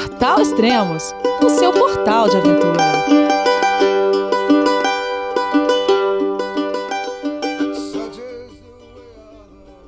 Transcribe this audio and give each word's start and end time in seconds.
Portal 0.00 0.40
Extremos, 0.40 1.14
o 1.44 1.50
seu 1.50 1.74
portal 1.74 2.26
de 2.26 2.34
aventura. 2.38 2.78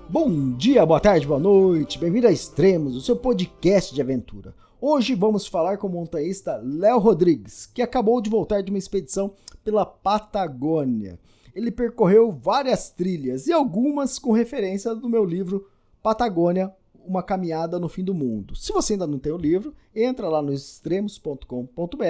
Bom 0.06 0.53
dia, 0.53 0.85
boa 0.85 1.01
tarde, 1.01 1.27
boa 1.27 1.40
noite, 1.40 1.98
bem-vindo 1.98 2.27
a 2.27 2.30
Extremos, 2.30 2.95
o 2.95 3.01
seu 3.01 3.17
podcast 3.17 3.95
de 3.95 4.03
aventura. 4.03 4.54
Hoje 4.79 5.14
vamos 5.14 5.46
falar 5.46 5.79
com 5.79 5.86
o 5.86 5.90
montanhista 5.90 6.60
Léo 6.62 6.98
Rodrigues, 6.98 7.64
que 7.64 7.80
acabou 7.80 8.20
de 8.20 8.29
voltar 8.29 8.60
de 8.60 8.70
uma 8.70 8.79
expedição 8.79 9.32
pela 9.64 9.86
Patagônia. 9.86 11.18
Ele 11.54 11.70
percorreu 11.70 12.30
várias 12.30 12.90
trilhas 12.90 13.46
e 13.46 13.52
algumas 13.52 14.18
com 14.18 14.32
referência 14.32 14.94
do 14.94 15.08
meu 15.08 15.24
livro 15.24 15.66
Patagônia, 16.02 16.70
uma 17.07 17.23
caminhada 17.23 17.79
no 17.79 17.89
fim 17.89 18.05
do 18.05 18.14
mundo. 18.14 18.55
Se 18.57 18.73
você 18.73 18.95
ainda 18.95 19.07
não 19.07 19.18
tem 19.18 19.32
o 19.32 19.39
livro, 19.39 19.75
entra 19.95 20.29
lá 20.29 20.43
no 20.43 20.53
extremos.com.br 20.53 22.04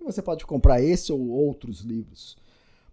e 0.00 0.04
você 0.04 0.22
pode 0.22 0.46
comprar 0.46 0.82
esse 0.82 1.12
ou 1.12 1.28
outros 1.28 1.80
livros. 1.80 2.36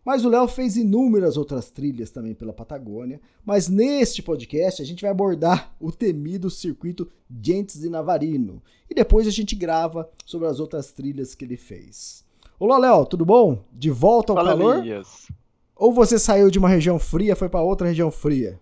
Mas 0.08 0.24
o 0.24 0.30
Léo 0.30 0.48
fez 0.48 0.78
inúmeras 0.78 1.36
outras 1.36 1.70
trilhas 1.70 2.10
também 2.10 2.34
pela 2.34 2.54
Patagônia, 2.54 3.20
mas 3.44 3.68
neste 3.68 4.24
podcast 4.24 4.82
a 4.82 4.86
gente 4.86 5.02
vai 5.02 5.12
abordar 5.12 5.76
o 5.82 5.92
temido 5.92 6.50
circuito 6.50 7.12
Gentes 7.44 7.82
de 7.82 7.90
Navarino 7.90 8.64
e 8.90 8.96
depois 8.96 9.28
a 9.28 9.32
gente 9.32 9.54
grava 9.54 10.10
sobre 10.26 10.48
as 10.48 10.62
outras 10.62 10.94
trilhas 10.94 11.36
que 11.36 11.44
ele 11.44 11.58
fez. 11.58 12.24
Olá, 12.58 12.78
Léo, 12.78 13.06
tudo 13.06 13.26
bom? 13.26 13.62
De 13.74 13.90
volta 13.90 14.32
ao 14.32 14.38
Fala, 14.38 14.52
calor? 14.52 14.78
Elias. 14.78 15.28
Ou 15.76 15.92
você 15.92 16.18
saiu 16.18 16.50
de 16.50 16.58
uma 16.58 16.70
região 16.70 16.98
fria, 16.98 17.36
foi 17.36 17.50
para 17.50 17.62
outra 17.62 17.88
região 17.88 18.10
fria? 18.10 18.60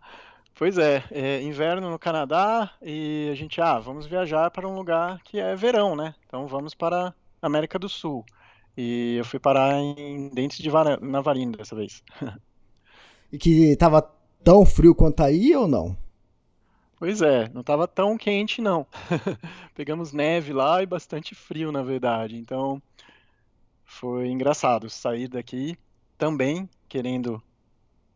Pois 0.62 0.78
é, 0.78 1.02
é 1.10 1.42
inverno 1.42 1.90
no 1.90 1.98
Canadá 1.98 2.70
e 2.80 3.28
a 3.32 3.34
gente, 3.34 3.60
ah, 3.60 3.80
vamos 3.80 4.06
viajar 4.06 4.48
para 4.48 4.68
um 4.68 4.76
lugar 4.76 5.20
que 5.24 5.40
é 5.40 5.56
verão, 5.56 5.96
né? 5.96 6.14
Então 6.24 6.46
vamos 6.46 6.72
para 6.72 7.08
a 7.08 7.14
América 7.48 7.80
do 7.80 7.88
Sul. 7.88 8.24
E 8.76 9.16
eu 9.16 9.24
fui 9.24 9.40
parar 9.40 9.74
em 9.80 10.28
Dentes 10.28 10.58
de 10.58 10.70
Vara- 10.70 11.00
Navarino 11.02 11.56
dessa 11.56 11.74
vez. 11.74 12.00
E 13.32 13.38
que 13.38 13.74
tava 13.76 14.08
tão 14.44 14.64
frio 14.64 14.94
quanto 14.94 15.24
aí 15.24 15.52
ou 15.56 15.66
não? 15.66 15.96
Pois 16.96 17.20
é, 17.22 17.48
não 17.52 17.62
estava 17.62 17.88
tão 17.88 18.16
quente 18.16 18.62
não. 18.62 18.86
Pegamos 19.74 20.12
neve 20.12 20.52
lá 20.52 20.80
e 20.80 20.86
bastante 20.86 21.34
frio, 21.34 21.72
na 21.72 21.82
verdade. 21.82 22.36
Então 22.36 22.80
foi 23.84 24.28
engraçado 24.28 24.88
sair 24.88 25.26
daqui 25.26 25.76
também 26.16 26.70
querendo 26.88 27.42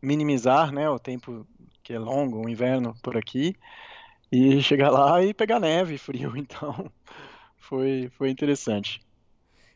minimizar, 0.01 0.71
né, 0.71 0.89
o 0.89 0.99
tempo 0.99 1.45
que 1.87 1.93
é 1.93 1.99
longo, 1.99 2.45
o 2.45 2.49
inverno 2.49 2.93
por 3.01 3.15
aqui, 3.15 3.55
e 4.29 4.59
chegar 4.61 4.89
lá 4.89 5.23
e 5.23 5.33
pegar 5.33 5.57
neve 5.57 5.97
frio. 5.97 6.33
Então 6.35 6.91
foi 7.57 8.09
foi 8.17 8.29
interessante. 8.29 8.99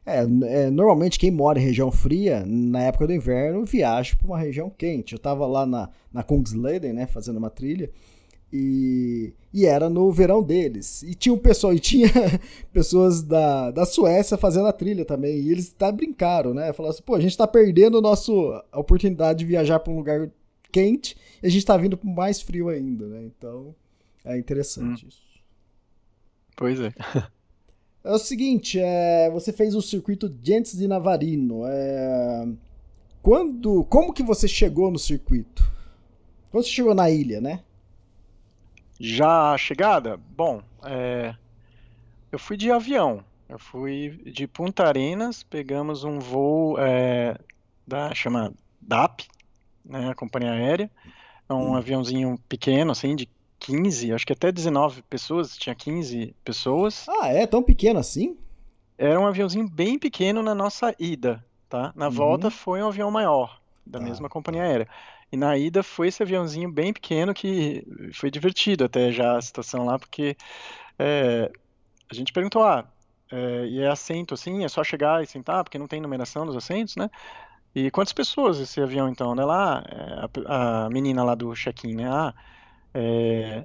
É, 0.06 0.20
é, 0.20 0.70
normalmente 0.70 1.18
quem 1.18 1.32
mora 1.32 1.60
em 1.60 1.64
região 1.64 1.90
fria, 1.90 2.44
na 2.46 2.82
época 2.82 3.08
do 3.08 3.14
inverno, 3.14 3.64
viaja 3.64 4.16
para 4.18 4.28
uma 4.28 4.38
região 4.38 4.70
quente. 4.70 5.14
Eu 5.14 5.20
tava 5.20 5.46
lá 5.48 5.66
na, 5.66 5.90
na 6.12 6.22
Kungsleden, 6.22 6.92
né, 6.92 7.08
fazendo 7.08 7.38
uma 7.38 7.50
trilha, 7.50 7.90
e, 8.52 9.34
e 9.54 9.66
era 9.66 9.90
no 9.90 10.12
verão 10.12 10.44
deles. 10.44 11.04
E 11.04 11.14
tinha 11.14 11.34
um 11.34 11.38
pessoal, 11.38 11.74
e 11.74 11.80
tinha 11.80 12.10
pessoas 12.74 13.22
da, 13.22 13.72
da 13.72 13.86
Suécia 13.86 14.38
fazendo 14.38 14.68
a 14.68 14.74
trilha 14.74 15.06
também, 15.06 15.40
e 15.40 15.52
eles 15.52 15.74
até 15.74 15.92
brincaram, 15.92 16.54
né? 16.54 16.74
Falaram 16.74 16.94
assim, 16.94 17.04
pô, 17.04 17.16
a 17.16 17.22
gente 17.22 17.38
tá 17.38 17.48
perdendo 17.48 18.02
nosso, 18.02 18.52
a 18.72 18.80
oportunidade 18.80 19.40
de 19.40 19.46
viajar 19.46 19.80
para 19.80 19.94
um 19.94 19.98
lugar 19.98 20.30
quente, 20.72 21.16
e 21.42 21.48
a 21.48 21.50
gente 21.50 21.66
tá 21.66 21.76
vindo 21.78 22.00
mais 22.04 22.42
frio 22.42 22.70
ainda, 22.70 23.06
né? 23.08 23.24
Então, 23.26 23.76
é 24.24 24.38
interessante 24.38 25.08
isso. 25.08 25.22
Pois 26.56 26.80
é. 26.80 26.94
É 28.04 28.12
o 28.12 28.18
seguinte, 28.18 28.80
é, 28.80 29.30
você 29.30 29.54
fez 29.54 29.76
o 29.76 29.82
circuito 29.82 30.34
Gentes 30.42 30.76
de 30.76 30.88
Navarino. 30.88 31.68
É, 31.68 32.48
quando, 33.22 33.84
como 33.86 34.12
que 34.12 34.24
você 34.24 34.48
chegou 34.48 34.90
no 34.90 34.98
circuito? 34.98 35.64
Quando 36.50 36.64
você 36.64 36.72
chegou 36.72 36.96
na 36.96 37.12
ilha, 37.12 37.40
né? 37.40 37.62
Já 39.00 39.54
a 39.54 39.58
chegada? 39.58 40.18
Bom, 40.18 40.64
é, 40.84 41.36
eu 42.32 42.40
fui 42.40 42.58
de 42.58 42.72
avião. 42.72 43.24
Eu 43.48 43.60
fui 43.60 44.10
de 44.26 44.48
Punta 44.48 44.86
Arenas, 44.86 45.44
pegamos 45.44 46.04
um 46.04 46.18
voo 46.18 46.80
é, 46.80 47.38
da 47.86 48.16
chama 48.16 48.54
DAP, 48.82 49.28
né, 49.86 50.10
a 50.10 50.16
companhia 50.16 50.52
aérea. 50.54 50.92
É 51.50 51.54
um 51.54 51.76
Hum. 51.76 51.76
aviãozinho 51.76 52.38
pequeno, 52.50 52.92
assim, 52.92 53.16
de 53.16 53.30
15, 53.60 54.14
acho 54.14 54.26
que 54.26 54.34
até 54.34 54.52
19 54.52 55.04
pessoas, 55.04 55.58
tinha 55.58 55.76
15 55.76 56.36
pessoas. 56.44 57.12
Ah, 57.22 57.28
é 57.28 57.46
tão 57.46 57.62
pequeno 57.62 58.00
assim? 58.00 58.36
Era 58.98 59.20
um 59.20 59.26
aviãozinho 59.28 59.68
bem 59.70 59.98
pequeno 59.98 60.44
na 60.44 60.54
nossa 60.54 60.96
ida, 61.00 61.44
tá? 61.68 61.92
Na 61.96 62.08
volta 62.10 62.50
Uhum. 62.50 62.52
foi 62.52 62.82
um 62.82 62.88
avião 62.88 63.10
maior, 63.10 63.60
da 63.86 64.00
Tá, 64.00 64.00
mesma 64.00 64.30
companhia 64.30 64.64
aérea. 64.64 64.88
E 65.32 65.38
na 65.38 65.58
ida 65.58 65.82
foi 65.82 66.08
esse 66.10 66.22
aviãozinho 66.22 66.72
bem 66.72 66.94
pequeno 66.94 67.34
que 67.34 67.84
foi 68.14 68.30
divertido 68.30 68.84
até 68.86 69.12
já 69.12 69.38
a 69.38 69.42
situação 69.42 69.86
lá, 69.86 69.98
porque 69.98 70.36
é, 71.00 71.52
a 72.12 72.16
gente 72.16 72.34
perguntou, 72.34 72.64
ah, 72.64 72.92
é, 73.32 73.68
e 73.68 73.82
é 73.82 73.90
assento 73.90 74.34
assim, 74.36 74.64
é 74.66 74.70
só 74.70 74.84
chegar 74.84 75.24
e 75.24 75.28
sentar, 75.28 75.64
porque 75.64 75.80
não 75.80 75.88
tem 75.88 76.02
numeração 76.02 76.46
dos 76.46 76.56
assentos, 76.58 76.96
né? 76.98 77.10
E 77.74 77.90
quantas 77.90 78.14
pessoas 78.14 78.60
esse 78.60 78.82
avião 78.82 79.08
então? 79.08 79.34
Né? 79.34 79.46
Lá, 79.46 79.84
é, 79.88 80.42
a, 80.46 80.86
a 80.86 80.90
menina 80.90 81.24
lá 81.24 81.36
do 81.36 81.54
check-in, 81.54 81.96
né? 81.96 82.08
Ah, 82.10 82.34
é, 82.94 83.64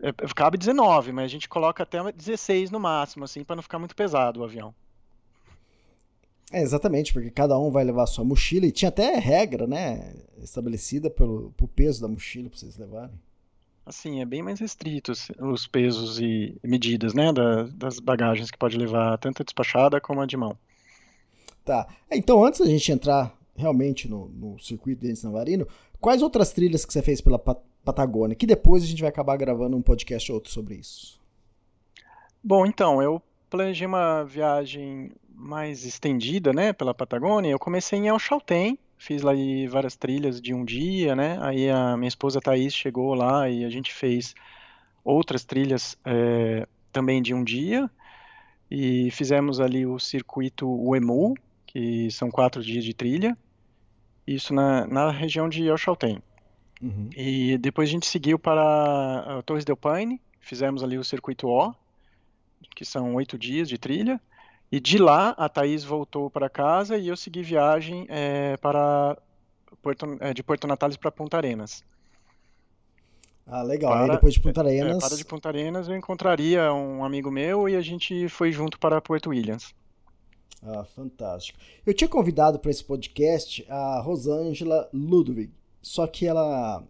é, 0.00 0.12
cabe 0.34 0.58
19, 0.58 1.12
mas 1.12 1.24
a 1.26 1.28
gente 1.28 1.48
coloca 1.48 1.82
até 1.82 2.12
16 2.12 2.70
no 2.70 2.80
máximo, 2.80 3.24
assim, 3.24 3.44
para 3.44 3.56
não 3.56 3.62
ficar 3.62 3.78
muito 3.78 3.94
pesado 3.94 4.40
o 4.40 4.44
avião. 4.44 4.74
É, 6.52 6.60
exatamente, 6.62 7.12
porque 7.12 7.30
cada 7.30 7.58
um 7.58 7.70
vai 7.70 7.84
levar 7.84 8.04
a 8.04 8.06
sua 8.06 8.24
mochila 8.24 8.66
e 8.66 8.72
tinha 8.72 8.88
até 8.88 9.16
regra, 9.18 9.66
né? 9.66 10.14
Estabelecida 10.42 11.08
pelo, 11.08 11.52
pro 11.56 11.66
peso 11.66 12.00
da 12.02 12.08
mochila 12.08 12.48
pra 12.50 12.58
vocês 12.58 12.76
levarem. 12.76 13.18
Assim, 13.86 14.20
é 14.20 14.24
bem 14.24 14.42
mais 14.42 14.60
restrito 14.60 15.12
os, 15.12 15.28
os 15.38 15.66
pesos 15.66 16.18
e 16.18 16.56
medidas, 16.62 17.12
né, 17.12 17.32
da- 17.32 17.64
das 17.64 17.98
bagagens 18.00 18.50
que 18.50 18.56
pode 18.58 18.76
levar, 18.78 19.18
tanto 19.18 19.42
a 19.42 19.44
despachada 19.44 20.00
como 20.00 20.20
a 20.20 20.26
de 20.26 20.36
mão. 20.36 20.56
Tá. 21.64 21.86
É, 22.10 22.16
Então, 22.16 22.44
antes 22.44 22.60
da 22.60 22.66
gente 22.66 22.90
entrar 22.92 23.34
realmente 23.56 24.08
no, 24.08 24.28
no 24.28 24.58
circuito 24.58 25.06
de 25.06 25.24
Navarino, 25.24 25.66
quais 26.00 26.22
outras 26.22 26.52
trilhas 26.52 26.84
que 26.84 26.92
você 26.92 27.02
fez 27.02 27.20
pela 27.20 27.38
Pa- 27.38 27.56
Patagônia? 27.84 28.34
Que 28.34 28.46
depois 28.46 28.82
a 28.82 28.86
gente 28.86 29.00
vai 29.00 29.08
acabar 29.08 29.36
gravando 29.36 29.76
um 29.76 29.82
podcast 29.82 30.30
ou 30.30 30.36
outro 30.36 30.50
sobre 30.50 30.74
isso. 30.76 31.20
Bom, 32.42 32.66
então, 32.66 33.02
eu 33.02 33.22
planejei 33.48 33.86
uma 33.86 34.24
viagem 34.24 35.12
mais 35.34 35.84
estendida, 35.84 36.52
né, 36.52 36.72
pela 36.72 36.94
Patagônia. 36.94 37.50
Eu 37.50 37.58
comecei 37.58 37.98
em 37.98 38.08
El 38.08 38.18
Chaltén, 38.18 38.78
fiz 38.98 39.22
lá 39.22 39.32
várias 39.68 39.96
trilhas 39.96 40.40
de 40.40 40.52
um 40.52 40.64
dia, 40.64 41.14
né? 41.16 41.38
Aí 41.40 41.70
a 41.70 41.96
minha 41.96 42.08
esposa 42.08 42.40
Thaís 42.40 42.74
chegou 42.74 43.14
lá 43.14 43.48
e 43.48 43.64
a 43.64 43.70
gente 43.70 43.92
fez 43.92 44.34
outras 45.04 45.44
trilhas 45.44 45.96
eh, 46.04 46.66
também 46.92 47.20
de 47.22 47.34
um 47.34 47.42
dia. 47.44 47.90
E 48.70 49.10
fizemos 49.10 49.60
ali 49.60 49.86
o 49.86 49.98
circuito 49.98 50.68
Uemu, 50.68 51.34
que 51.66 52.10
são 52.10 52.30
quatro 52.30 52.62
dias 52.62 52.84
de 52.84 52.94
trilha. 52.94 53.36
Isso 54.26 54.54
na, 54.54 54.86
na 54.86 55.10
região 55.10 55.48
de 55.48 55.66
El. 55.66 55.76
Uhum. 56.82 57.10
E 57.16 57.58
depois 57.58 57.88
a 57.88 57.92
gente 57.92 58.06
seguiu 58.06 58.38
para 58.38 59.38
a 59.38 59.42
Torres 59.42 59.64
del 59.64 59.76
Paine, 59.76 60.20
fizemos 60.40 60.82
ali 60.82 60.98
o 60.98 61.04
circuito 61.04 61.48
O, 61.48 61.74
que 62.74 62.84
são 62.84 63.14
oito 63.14 63.38
dias 63.38 63.68
de 63.68 63.78
trilha. 63.78 64.20
E 64.72 64.80
de 64.80 64.98
lá 64.98 65.30
a 65.38 65.48
Thaís 65.48 65.84
voltou 65.84 66.28
para 66.28 66.48
casa 66.50 66.96
e 66.96 67.06
eu 67.08 67.16
segui 67.16 67.42
viagem 67.42 68.06
eh, 68.08 68.56
para 68.56 69.16
Puerto, 69.80 70.16
eh, 70.20 70.34
de 70.34 70.42
Porto 70.42 70.66
Natales 70.66 70.96
para 70.96 71.12
Punta 71.12 71.36
Arenas. 71.36 71.84
Ah, 73.46 73.62
legal. 73.62 73.92
Aí 73.92 74.06
Para, 74.06 74.14
depois 74.14 74.34
de 74.34 74.40
Punta 74.40 74.60
é, 74.62 74.80
Arenas. 74.80 74.98
para 74.98 75.16
de 75.16 75.24
Punta 75.24 75.48
Arenas 75.48 75.88
eu 75.88 75.94
encontraria 75.94 76.72
um 76.72 77.04
amigo 77.04 77.30
meu 77.30 77.68
e 77.68 77.76
a 77.76 77.80
gente 77.80 78.28
foi 78.28 78.50
junto 78.50 78.78
para 78.78 79.00
Porto 79.00 79.30
Williams. 79.30 79.74
Ah, 80.66 80.84
fantástico. 80.84 81.58
Eu 81.84 81.92
tinha 81.92 82.08
convidado 82.08 82.58
para 82.58 82.70
esse 82.70 82.82
podcast 82.82 83.64
a 83.68 84.00
Rosângela 84.00 84.88
Ludwig, 84.94 85.52
só 85.82 86.06
que 86.06 86.26
ela 86.26 86.82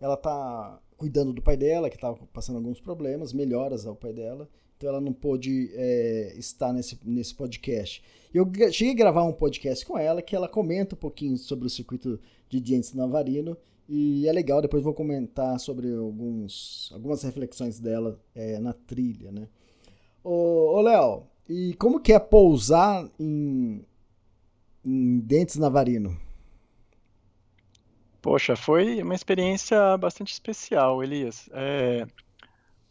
ela 0.00 0.16
tá 0.16 0.80
cuidando 0.96 1.32
do 1.32 1.40
pai 1.40 1.56
dela, 1.56 1.88
que 1.88 1.96
estava 1.96 2.18
passando 2.32 2.56
alguns 2.56 2.80
problemas, 2.80 3.32
melhoras 3.32 3.86
ao 3.86 3.94
pai 3.94 4.12
dela, 4.12 4.48
então 4.76 4.88
ela 4.88 5.00
não 5.00 5.12
pôde 5.12 5.70
é, 5.74 6.34
estar 6.36 6.72
nesse, 6.72 6.98
nesse 7.04 7.34
podcast. 7.34 8.02
Eu 8.34 8.50
cheguei 8.72 8.94
a 8.94 8.96
gravar 8.96 9.22
um 9.24 9.32
podcast 9.32 9.86
com 9.86 9.96
ela 9.96 10.22
que 10.22 10.34
ela 10.34 10.48
comenta 10.48 10.94
um 10.94 10.98
pouquinho 10.98 11.36
sobre 11.36 11.66
o 11.66 11.70
circuito 11.70 12.18
de 12.48 12.60
Dientes 12.60 12.94
Navarino 12.94 13.56
e 13.88 14.26
é 14.26 14.32
legal, 14.32 14.60
depois 14.60 14.82
vou 14.82 14.94
comentar 14.94 15.58
sobre 15.60 15.92
alguns, 15.94 16.90
algumas 16.92 17.22
reflexões 17.22 17.78
dela 17.78 18.20
é, 18.34 18.58
na 18.58 18.72
trilha, 18.72 19.30
né? 19.30 19.48
Ô 20.22 20.80
Léo, 20.80 21.24
e 21.50 21.74
como 21.74 21.98
que 22.00 22.12
é 22.12 22.18
pousar 22.20 23.04
em, 23.18 23.84
em 24.84 25.18
Dentes 25.18 25.56
Navarino? 25.56 26.16
Poxa, 28.22 28.54
foi 28.54 29.02
uma 29.02 29.14
experiência 29.14 29.96
bastante 29.98 30.32
especial, 30.32 31.02
Elias. 31.02 31.48
É, 31.52 32.06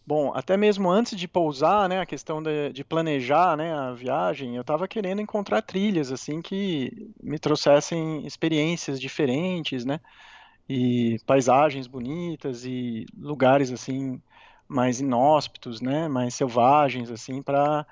Bom, 0.10 0.32
até 0.34 0.58
mesmo 0.58 0.90
antes 0.90 1.16
de 1.16 1.28
pousar, 1.28 1.88
né, 1.88 2.02
a 2.02 2.06
questão 2.06 2.42
de, 2.42 2.74
de 2.74 2.84
planejar, 2.84 3.56
né, 3.56 3.72
a 3.72 3.94
viagem, 3.94 4.56
eu 4.56 4.62
estava 4.62 4.88
querendo 4.88 5.22
encontrar 5.22 5.62
trilhas 5.62 6.12
assim 6.12 6.42
que 6.42 7.12
me 7.22 7.38
trouxessem 7.38 8.26
experiências 8.26 9.00
diferentes, 9.00 9.86
né, 9.86 10.00
e 10.68 11.20
paisagens 11.28 11.86
bonitas 11.86 12.66
e 12.66 13.06
lugares 13.16 13.72
assim 13.72 14.20
mais 14.68 15.00
inóspitos, 15.00 15.80
né, 15.80 16.08
mais 16.08 16.34
selvagens 16.34 17.12
assim 17.12 17.44
para 17.44 17.86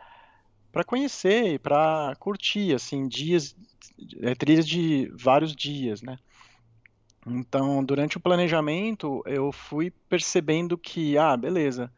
para 0.77 0.83
conhecer 0.83 1.55
e 1.55 1.57
para 1.57 2.13
curtir 2.19 2.75
assim 2.75 3.07
dias 3.07 3.55
é, 4.21 4.35
trilhas 4.35 4.67
de 4.67 5.11
vários 5.15 5.55
dias, 5.55 6.03
né. 6.03 6.19
Então, 7.25 7.83
durante 7.83 8.17
o 8.17 8.19
planejamento, 8.19 9.23
eu 9.25 9.51
fui 9.51 9.91
percebendo 10.07 10.77
que, 10.77 11.17
ah, 11.17 11.35
beleza, 11.35 11.91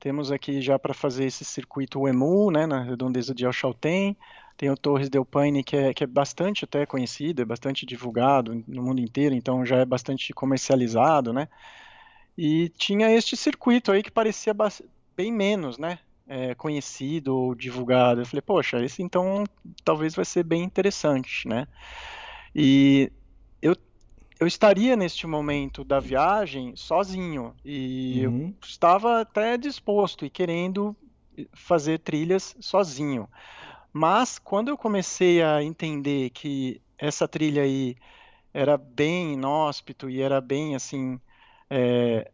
temos 0.00 0.32
aqui 0.32 0.60
já 0.60 0.76
para 0.76 0.92
fazer 0.92 1.24
esse 1.24 1.44
circuito 1.44 2.08
EMU, 2.08 2.50
né, 2.50 2.66
na 2.66 2.82
redondeza 2.82 3.32
de 3.32 3.46
Alchalten. 3.46 4.16
Tem 4.56 4.70
o 4.70 4.76
Torres 4.76 5.08
del 5.08 5.24
Paine, 5.24 5.62
que 5.62 5.76
é, 5.76 5.94
que 5.94 6.02
é 6.02 6.06
bastante 6.06 6.64
até 6.64 6.84
conhecido, 6.84 7.42
é 7.42 7.44
bastante 7.44 7.86
divulgado 7.86 8.60
no 8.66 8.82
mundo 8.82 9.00
inteiro, 9.00 9.36
então 9.36 9.64
já 9.64 9.76
é 9.76 9.84
bastante 9.84 10.32
comercializado, 10.32 11.32
né? 11.32 11.48
E 12.36 12.70
tinha 12.70 13.08
este 13.12 13.36
circuito 13.36 13.92
aí 13.92 14.02
que 14.02 14.10
parecia 14.10 14.52
bem 15.16 15.32
menos, 15.32 15.78
né? 15.78 16.00
É, 16.28 16.54
conhecido 16.56 17.36
ou 17.36 17.54
divulgado. 17.54 18.20
Eu 18.20 18.26
falei, 18.26 18.42
poxa, 18.42 18.84
esse 18.84 19.00
então 19.00 19.44
talvez 19.84 20.14
vai 20.14 20.24
ser 20.24 20.42
bem 20.42 20.64
interessante, 20.64 21.46
né? 21.46 21.68
E 22.54 23.12
eu 23.62 23.76
eu 24.38 24.46
estaria 24.46 24.96
neste 24.96 25.26
momento 25.26 25.82
da 25.82 25.98
viagem 25.98 26.74
sozinho 26.76 27.54
e 27.64 28.26
uhum. 28.26 28.48
eu 28.48 28.54
estava 28.62 29.20
até 29.20 29.56
disposto 29.56 30.26
e 30.26 30.30
querendo 30.30 30.94
fazer 31.54 31.98
trilhas 31.98 32.54
sozinho. 32.60 33.28
Mas 33.92 34.38
quando 34.38 34.68
eu 34.68 34.76
comecei 34.76 35.42
a 35.42 35.62
entender 35.62 36.30
que 36.30 36.82
essa 36.98 37.26
trilha 37.26 37.62
aí 37.62 37.96
era 38.52 38.76
bem 38.76 39.34
inóspito 39.34 40.08
e 40.08 40.20
era 40.20 40.40
bem 40.40 40.74
assim 40.74 41.18
é, 41.70 42.30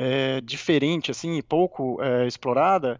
é, 0.00 0.40
diferente 0.40 1.10
assim 1.10 1.36
e 1.36 1.42
pouco 1.42 2.02
é, 2.02 2.26
explorada, 2.26 2.98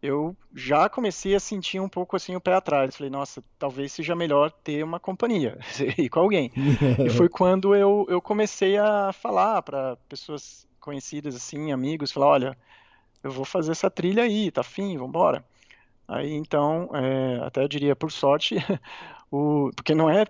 eu 0.00 0.36
já 0.54 0.88
comecei 0.88 1.34
a 1.34 1.40
sentir 1.40 1.80
um 1.80 1.88
pouco 1.88 2.14
assim 2.14 2.36
o 2.36 2.40
pé 2.40 2.54
atrás. 2.54 2.94
Falei, 2.94 3.10
nossa, 3.10 3.42
talvez 3.58 3.90
seja 3.90 4.14
melhor 4.14 4.52
ter 4.52 4.84
uma 4.84 5.00
companhia, 5.00 5.58
ir 5.98 6.08
com 6.08 6.20
alguém. 6.20 6.52
e 7.04 7.10
foi 7.10 7.28
quando 7.28 7.74
eu, 7.74 8.06
eu 8.08 8.22
comecei 8.22 8.78
a 8.78 9.12
falar 9.12 9.60
para 9.62 9.96
pessoas 10.08 10.64
conhecidas, 10.78 11.34
assim, 11.34 11.72
amigos, 11.72 12.12
falar, 12.12 12.28
olha, 12.28 12.58
eu 13.24 13.32
vou 13.32 13.44
fazer 13.44 13.72
essa 13.72 13.90
trilha 13.90 14.22
aí, 14.22 14.52
tá 14.52 14.62
fim, 14.62 14.96
vambora. 14.96 15.44
Aí 16.06 16.32
então, 16.32 16.88
é, 16.94 17.44
até 17.44 17.64
eu 17.64 17.68
diria, 17.68 17.96
por 17.96 18.12
sorte, 18.12 18.54
o, 19.32 19.72
porque 19.74 19.96
não 19.96 20.08
é 20.08 20.26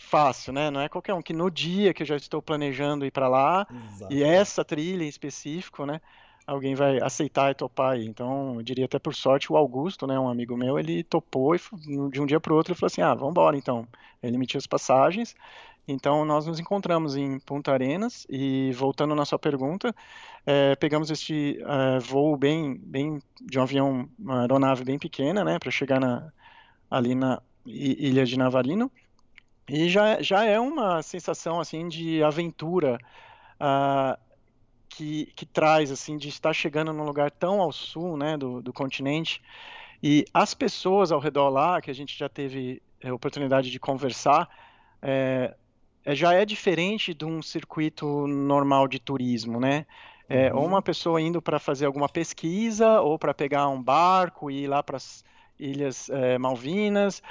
fácil, 0.00 0.52
né? 0.52 0.70
Não 0.70 0.80
é 0.80 0.88
qualquer 0.88 1.14
um 1.14 1.22
que 1.22 1.32
no 1.32 1.50
dia 1.50 1.92
que 1.92 2.02
eu 2.02 2.06
já 2.06 2.16
estou 2.16 2.40
planejando 2.40 3.04
ir 3.04 3.10
para 3.10 3.28
lá 3.28 3.66
Exato. 3.94 4.12
e 4.12 4.22
essa 4.22 4.64
trilha 4.64 5.04
em 5.04 5.08
específico, 5.08 5.84
né? 5.84 6.00
alguém 6.46 6.74
vai 6.74 6.98
aceitar 7.00 7.52
e 7.52 7.54
topar 7.54 7.92
aí. 7.92 8.06
Então, 8.06 8.54
eu 8.56 8.62
diria 8.62 8.86
até 8.86 8.98
por 8.98 9.14
sorte, 9.14 9.52
o 9.52 9.56
Augusto, 9.56 10.04
né, 10.04 10.18
um 10.18 10.28
amigo 10.28 10.56
meu, 10.56 10.80
ele 10.80 11.04
topou 11.04 11.54
e 11.54 11.60
de 12.10 12.20
um 12.20 12.26
dia 12.26 12.40
para 12.40 12.52
o 12.52 12.56
outro 12.56 12.72
ele 12.72 12.78
falou 12.78 12.88
assim, 12.88 13.02
ah, 13.02 13.14
vamos 13.14 13.30
embora 13.30 13.56
então. 13.56 13.86
Ele 14.20 14.34
emitiu 14.34 14.58
as 14.58 14.66
passagens, 14.66 15.36
então 15.86 16.24
nós 16.24 16.46
nos 16.46 16.58
encontramos 16.58 17.14
em 17.14 17.38
Punta 17.38 17.72
Arenas 17.72 18.26
e 18.28 18.72
voltando 18.72 19.14
na 19.14 19.24
sua 19.24 19.38
pergunta, 19.38 19.94
é, 20.44 20.74
pegamos 20.74 21.08
este 21.10 21.62
é, 21.62 22.00
voo 22.00 22.36
bem, 22.36 22.76
bem 22.82 23.22
de 23.40 23.56
um 23.56 23.62
avião, 23.62 24.08
uma 24.18 24.40
aeronave 24.40 24.82
bem 24.82 24.98
pequena, 24.98 25.44
né, 25.44 25.56
para 25.58 25.70
chegar 25.70 26.00
na, 26.00 26.32
ali 26.90 27.14
na 27.14 27.40
ilha 27.64 28.24
de 28.24 28.36
Navarino 28.36 28.90
e 29.70 29.88
já, 29.88 30.20
já 30.20 30.44
é 30.44 30.58
uma 30.58 31.02
sensação 31.02 31.60
assim 31.60 31.88
de 31.88 32.22
aventura. 32.22 32.98
Uh, 33.60 34.18
que, 34.90 35.26
que 35.36 35.46
traz 35.46 35.90
assim 35.90 36.18
de 36.18 36.28
estar 36.28 36.52
chegando 36.52 36.92
num 36.92 37.04
lugar 37.04 37.30
tão 37.30 37.60
ao 37.60 37.72
sul, 37.72 38.16
né, 38.16 38.36
do, 38.36 38.60
do 38.60 38.72
continente, 38.72 39.40
e 40.02 40.24
as 40.34 40.52
pessoas 40.52 41.12
ao 41.12 41.20
redor 41.20 41.48
lá 41.48 41.80
que 41.80 41.90
a 41.90 41.94
gente 41.94 42.18
já 42.18 42.28
teve 42.28 42.82
a 43.02 43.12
oportunidade 43.12 43.70
de 43.70 43.78
conversar, 43.78 44.48
é, 45.00 45.54
é, 46.04 46.14
já 46.14 46.34
é 46.34 46.44
diferente 46.44 47.14
de 47.14 47.24
um 47.24 47.40
circuito 47.40 48.26
normal 48.26 48.88
de 48.88 48.98
turismo, 48.98 49.60
né? 49.60 49.86
É, 50.28 50.52
uhum. 50.52 50.60
Ou 50.60 50.66
uma 50.66 50.82
pessoa 50.82 51.20
indo 51.20 51.40
para 51.42 51.58
fazer 51.58 51.86
alguma 51.86 52.08
pesquisa, 52.08 53.00
ou 53.00 53.18
para 53.18 53.34
pegar 53.34 53.68
um 53.68 53.82
barco 53.82 54.50
e 54.50 54.64
ir 54.64 54.66
lá 54.68 54.82
para 54.82 54.96
as 54.96 55.24
Ilhas 55.58 56.08
é, 56.08 56.38
Malvinas. 56.38 57.22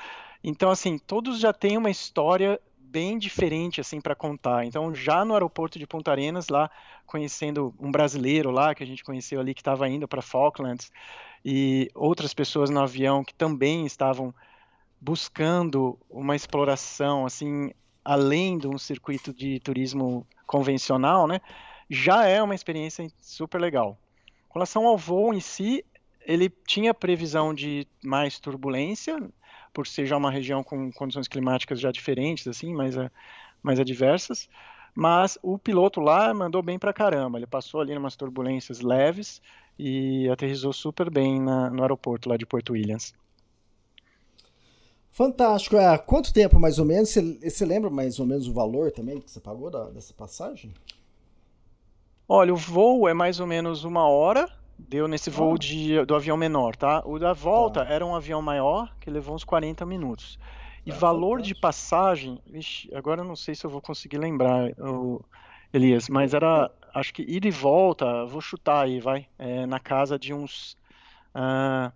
Então, 0.44 0.69
assim, 0.69 0.97
todos 0.97 1.39
já 1.39 1.51
têm 1.51 1.77
uma 1.77 1.89
história 1.89 2.59
bem 2.77 3.19
diferente 3.19 3.80
assim 3.80 4.01
para 4.01 4.15
contar. 4.15 4.65
Então, 4.65 4.94
já 4.95 5.24
no 5.24 5.33
aeroporto 5.33 5.77
de 5.77 5.86
Punta 5.86 6.12
Arenas, 6.12 6.50
lá 6.50 6.69
conhecendo 7.06 7.74
um 7.80 7.91
brasileiro 7.91 8.50
lá 8.50 8.74
que 8.74 8.83
a 8.83 8.88
gente 8.88 9.03
conheceu 9.03 9.39
ali 9.39 9.53
que 9.53 9.62
estava 9.62 9.88
indo 9.88 10.07
para 10.07 10.21
Falklands 10.21 10.91
e 11.45 11.89
outras 11.94 12.33
pessoas 12.33 12.69
no 12.69 12.81
avião 12.81 13.24
que 13.24 13.33
também 13.33 13.86
estavam 13.86 14.33
buscando 15.00 15.97
uma 16.09 16.36
exploração 16.36 17.25
assim 17.25 17.71
além 18.03 18.57
de 18.57 18.68
um 18.68 18.77
circuito 18.77 19.33
de 19.33 19.59
turismo 19.59 20.25
convencional, 20.47 21.27
né? 21.27 21.39
Já 21.89 22.25
é 22.25 22.42
uma 22.42 22.56
experiência 22.56 23.07
super 23.21 23.62
legal. 23.62 24.00
Com 24.47 24.57
relação 24.57 24.88
ao 24.88 24.97
voo 24.97 25.33
em 25.33 25.39
si, 25.39 25.85
ele 26.21 26.50
tinha 26.50 26.94
previsão 26.94 27.53
de 27.53 27.88
mais 28.03 28.39
turbulência, 28.39 29.18
por 29.74 29.88
ser 29.88 30.06
já 30.06 30.18
uma 30.18 30.31
região 30.31 30.63
com 30.63 30.92
condições 30.92 31.27
climáticas 31.27 31.80
já 31.80 31.92
diferentes, 31.92 32.48
assim, 32.48 32.74
mais, 32.74 32.95
mais 33.62 33.80
adversas. 33.80 34.50
Mas 34.94 35.38
o 35.42 35.57
piloto 35.57 36.00
lá 36.00 36.33
mandou 36.33 36.62
bem 36.62 36.80
pra 36.80 36.94
caramba. 36.94 37.38
Ele 37.38 37.48
passou 37.48 37.81
ali 37.81 37.95
umas 37.95 38.16
turbulências 38.16 38.81
leves 38.81 39.42
e 39.77 40.27
aterrizou 40.30 40.74
super 40.74 41.10
bem 41.10 41.42
na, 41.42 41.69
no 41.69 41.81
aeroporto 41.81 42.27
lá 42.27 42.36
de 42.36 42.45
Porto 42.45 42.74
Williams. 42.74 43.13
Fantástico. 45.12 45.77
É, 45.77 45.98
quanto 45.98 46.33
tempo 46.33 46.60
mais 46.60 46.80
ou 46.80 46.86
menos? 46.86 47.10
Você, 47.10 47.21
você 47.50 47.66
lembra 47.66 47.89
mais 47.89 48.19
ou 48.19 48.25
menos 48.25 48.48
o 48.48 48.54
valor 48.54 48.92
também 48.92 49.19
que 49.19 49.30
você 49.30 49.39
pagou 49.39 49.69
da, 49.69 49.89
dessa 49.89 50.13
passagem? 50.13 50.74
Olha, 52.27 52.54
o 52.54 52.57
voo 52.57 53.07
é 53.07 53.13
mais 53.13 53.39
ou 53.39 53.48
menos 53.48 53.83
uma 53.83 54.07
hora 54.07 54.58
Deu 54.88 55.08
nesse 55.08 55.30
voo 55.30 55.58
de, 55.58 56.04
do 56.06 56.16
avião 56.16 56.38
menor, 56.38 56.76
tá? 56.76 57.04
O 57.06 57.20
da 57.20 57.34
volta 57.34 57.86
tá. 57.86 57.92
era 57.92 58.06
um 58.06 58.16
avião 58.16 58.42
maior, 58.42 58.95
que 59.00 59.09
levou 59.09 59.36
uns 59.36 59.44
40 59.44 59.86
minutos. 59.86 60.40
E 60.86 60.92
tá, 60.92 60.98
valor 60.98 61.42
de 61.42 61.54
passagem, 61.54 62.40
vixe, 62.48 62.90
agora 62.95 63.21
eu 63.21 63.26
não 63.26 63.36
sei 63.36 63.54
se 63.54 63.66
eu 63.66 63.69
vou 63.69 63.81
conseguir 63.81 64.18
lembrar, 64.18 64.71
Elias, 65.74 66.07
mas 66.07 66.33
era, 66.33 66.71
acho 66.94 67.14
que 67.14 67.24
ida 67.24 67.48
e 67.48 67.52
volta, 67.52 68.26
vou 68.26 68.42
chutar 68.42 68.86
aí, 68.86 69.00
vai, 69.00 69.28
é, 69.38 69.66
na 69.66 69.80
casa 69.80 70.18
de 70.18 70.33
uns 70.33 70.78
uh, 71.36 71.92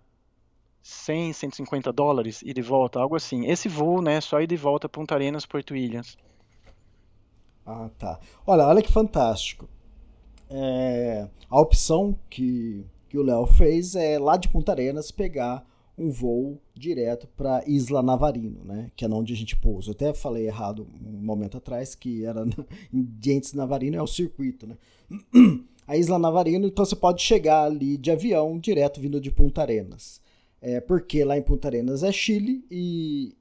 100, 0.82 1.32
150 1.32 1.92
dólares, 1.92 2.42
ida 2.42 2.60
e 2.60 2.62
volta, 2.62 3.00
algo 3.00 3.16
assim. 3.16 3.46
Esse 3.46 3.68
voo, 3.68 4.02
né, 4.02 4.20
só 4.20 4.40
ida 4.40 4.52
e 4.52 4.58
volta 4.58 4.88
Punta 4.88 5.14
Arenas, 5.14 5.46
Porto 5.46 5.72
Williams. 5.72 6.16
Ah, 7.66 7.88
tá. 7.98 8.20
Olha, 8.46 8.64
olha 8.66 8.82
que 8.82 8.92
fantástico 8.92 9.68
é, 10.56 11.28
a 11.50 11.60
opção 11.60 12.16
que, 12.30 12.86
que 13.08 13.18
o 13.18 13.22
Léo 13.24 13.44
fez 13.44 13.96
é 13.96 14.20
lá 14.20 14.36
de 14.36 14.48
Punta 14.48 14.70
Arenas 14.70 15.10
pegar 15.10 15.66
um 15.98 16.10
voo 16.10 16.60
direto 16.72 17.26
para 17.36 17.64
Isla 17.66 18.02
Navarino, 18.02 18.64
né? 18.64 18.90
Que 18.94 19.04
é 19.04 19.08
onde 19.08 19.32
a 19.32 19.36
gente 19.36 19.56
pousa. 19.56 19.90
Eu 19.90 19.94
até 19.94 20.14
falei 20.14 20.46
errado 20.46 20.86
um 21.04 21.24
momento 21.24 21.56
atrás 21.56 21.96
que 21.96 22.24
era 22.24 22.44
em 22.92 23.02
Dientes 23.18 23.52
Navarino 23.52 23.96
é 23.96 24.02
o 24.02 24.06
circuito, 24.06 24.66
né? 24.66 24.76
A 25.86 25.98
Isla 25.98 26.18
Navarino, 26.18 26.66
então 26.66 26.82
você 26.82 26.96
pode 26.96 27.20
chegar 27.20 27.64
ali 27.64 27.98
de 27.98 28.10
avião 28.10 28.58
direto 28.58 29.00
vindo 29.00 29.20
de 29.20 29.30
Punta 29.30 29.60
Arenas. 29.60 30.18
É, 30.62 30.80
porque 30.80 31.22
lá 31.24 31.36
em 31.36 31.42
Punta 31.42 31.68
Arenas 31.68 32.02
é 32.02 32.10
Chile 32.10 32.64
e 32.70 33.36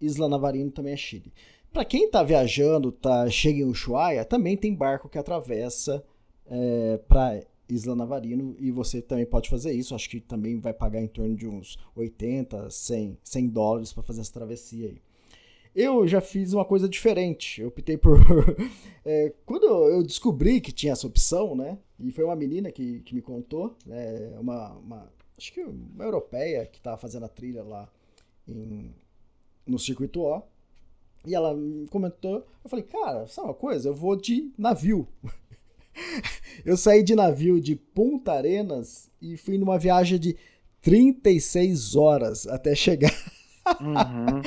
Isla 0.00 0.28
Navarino 0.28 0.72
também 0.72 0.94
é 0.94 0.96
Chile. 0.96 1.32
Para 1.72 1.84
quem 1.84 2.06
está 2.06 2.22
viajando, 2.24 2.90
tá 2.90 3.30
chega 3.30 3.60
em 3.60 3.64
Ushuaia, 3.64 4.24
também 4.24 4.56
tem 4.56 4.74
barco 4.74 5.08
que 5.08 5.18
atravessa 5.18 6.02
é, 6.50 6.98
para 7.08 7.42
Isla 7.68 7.94
Navarino 7.94 8.56
e 8.58 8.70
você 8.70 9.02
também 9.02 9.26
pode 9.26 9.48
fazer 9.48 9.72
isso. 9.72 9.94
Acho 9.94 10.08
que 10.08 10.20
também 10.20 10.58
vai 10.58 10.72
pagar 10.72 11.00
em 11.00 11.06
torno 11.06 11.36
de 11.36 11.46
uns 11.46 11.78
80, 11.94 12.70
100, 12.70 13.18
100 13.22 13.48
dólares 13.48 13.92
para 13.92 14.02
fazer 14.02 14.20
essa 14.20 14.32
travessia 14.32 14.88
aí. 14.88 15.02
Eu 15.74 16.08
já 16.08 16.20
fiz 16.20 16.52
uma 16.52 16.64
coisa 16.64 16.88
diferente. 16.88 17.60
Eu 17.60 17.68
optei 17.68 17.96
por. 17.96 18.18
é, 19.04 19.32
quando 19.44 19.66
eu 19.66 20.02
descobri 20.02 20.60
que 20.60 20.72
tinha 20.72 20.92
essa 20.92 21.06
opção, 21.06 21.54
né? 21.54 21.78
E 22.00 22.10
foi 22.10 22.24
uma 22.24 22.36
menina 22.36 22.72
que, 22.72 23.00
que 23.00 23.14
me 23.14 23.20
contou, 23.20 23.76
né, 23.84 24.36
uma, 24.38 24.72
uma, 24.74 25.12
acho 25.36 25.52
que 25.52 25.60
uma 25.62 26.04
europeia 26.04 26.64
que 26.64 26.78
estava 26.78 26.96
fazendo 26.96 27.24
a 27.24 27.28
trilha 27.28 27.62
lá 27.64 27.90
em, 28.46 28.94
no 29.66 29.78
circuito 29.78 30.20
O. 30.22 30.42
E 31.26 31.34
ela 31.34 31.54
me 31.54 31.88
comentou, 31.88 32.46
eu 32.62 32.70
falei, 32.70 32.84
cara, 32.84 33.26
sabe 33.26 33.48
uma 33.48 33.54
coisa? 33.54 33.88
Eu 33.88 33.94
vou 33.94 34.14
de 34.16 34.52
navio. 34.56 35.08
Eu 36.64 36.76
saí 36.76 37.02
de 37.02 37.14
navio 37.14 37.60
de 37.60 37.76
Punta 37.76 38.32
Arenas 38.32 39.10
e 39.20 39.36
fui 39.36 39.58
numa 39.58 39.78
viagem 39.78 40.18
de 40.18 40.36
36 40.82 41.96
horas 41.96 42.46
até 42.46 42.74
chegar 42.74 43.12
uhum. 43.80 44.42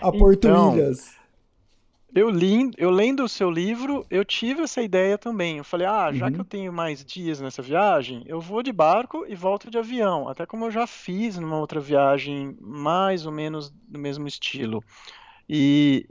a 0.00 0.12
Porto 0.12 0.48
então, 0.48 0.74
Ilhas. 0.76 1.20
Eu, 2.12 2.28
li, 2.28 2.70
eu 2.76 2.90
lendo 2.90 3.22
o 3.22 3.28
seu 3.28 3.48
livro, 3.48 4.04
eu 4.10 4.24
tive 4.24 4.62
essa 4.62 4.82
ideia 4.82 5.16
também. 5.16 5.58
Eu 5.58 5.64
falei, 5.64 5.86
ah, 5.86 6.12
já 6.12 6.26
uhum. 6.26 6.32
que 6.32 6.40
eu 6.40 6.44
tenho 6.44 6.72
mais 6.72 7.04
dias 7.04 7.40
nessa 7.40 7.62
viagem, 7.62 8.24
eu 8.26 8.40
vou 8.40 8.62
de 8.64 8.72
barco 8.72 9.24
e 9.28 9.34
volto 9.36 9.70
de 9.70 9.78
avião. 9.78 10.28
Até 10.28 10.44
como 10.44 10.64
eu 10.64 10.70
já 10.72 10.88
fiz 10.88 11.38
numa 11.38 11.58
outra 11.58 11.78
viagem, 11.78 12.56
mais 12.60 13.26
ou 13.26 13.32
menos 13.32 13.70
do 13.70 13.98
mesmo 13.98 14.26
estilo. 14.26 14.82
E 15.48 16.06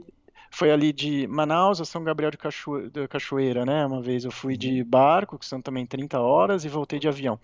foi 0.50 0.70
ali 0.70 0.92
de 0.92 1.26
Manaus 1.28 1.80
a 1.80 1.84
São 1.84 2.02
Gabriel 2.02 2.30
de, 2.30 2.36
Cacho... 2.36 2.90
de 2.90 3.06
Cachoeira, 3.06 3.64
né? 3.64 3.86
Uma 3.86 4.02
vez 4.02 4.24
eu 4.24 4.30
fui 4.32 4.56
de 4.56 4.82
uhum. 4.82 4.88
barco, 4.88 5.38
que 5.38 5.46
são 5.46 5.62
também 5.62 5.86
30 5.86 6.20
horas, 6.20 6.64
e 6.64 6.68
voltei 6.68 6.98
de 6.98 7.08
avião. 7.08 7.38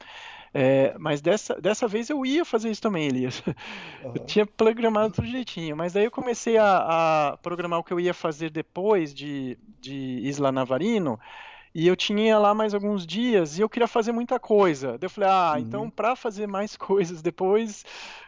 É, 0.52 0.94
mas 0.98 1.20
dessa, 1.20 1.60
dessa 1.60 1.86
vez 1.86 2.08
eu 2.10 2.24
ia 2.24 2.44
fazer 2.44 2.70
isso 2.70 2.82
também, 2.82 3.06
Elias. 3.06 3.42
Uhum. 3.46 4.12
Eu 4.16 4.24
tinha 4.24 4.46
programado 4.46 5.14
tudo 5.14 5.28
jeitinho, 5.28 5.76
mas 5.76 5.92
daí 5.92 6.04
eu 6.04 6.10
comecei 6.10 6.56
a, 6.56 7.32
a, 7.32 7.36
programar 7.38 7.78
o 7.78 7.84
que 7.84 7.92
eu 7.92 8.00
ia 8.00 8.14
fazer 8.14 8.50
depois 8.50 9.12
de, 9.12 9.58
de 9.80 10.20
Isla 10.22 10.50
Navarino, 10.50 11.18
e 11.74 11.86
eu 11.86 11.94
tinha 11.94 12.38
lá 12.38 12.54
mais 12.54 12.72
alguns 12.72 13.06
dias 13.06 13.58
e 13.58 13.60
eu 13.60 13.68
queria 13.68 13.86
fazer 13.86 14.12
muita 14.12 14.40
coisa. 14.40 14.92
Daí 14.92 15.00
eu 15.02 15.10
falei, 15.10 15.28
ah, 15.28 15.52
uhum. 15.52 15.58
então 15.58 15.90
para 15.90 16.16
fazer 16.16 16.46
mais 16.46 16.74
coisas 16.78 17.20
depois, 17.20 17.84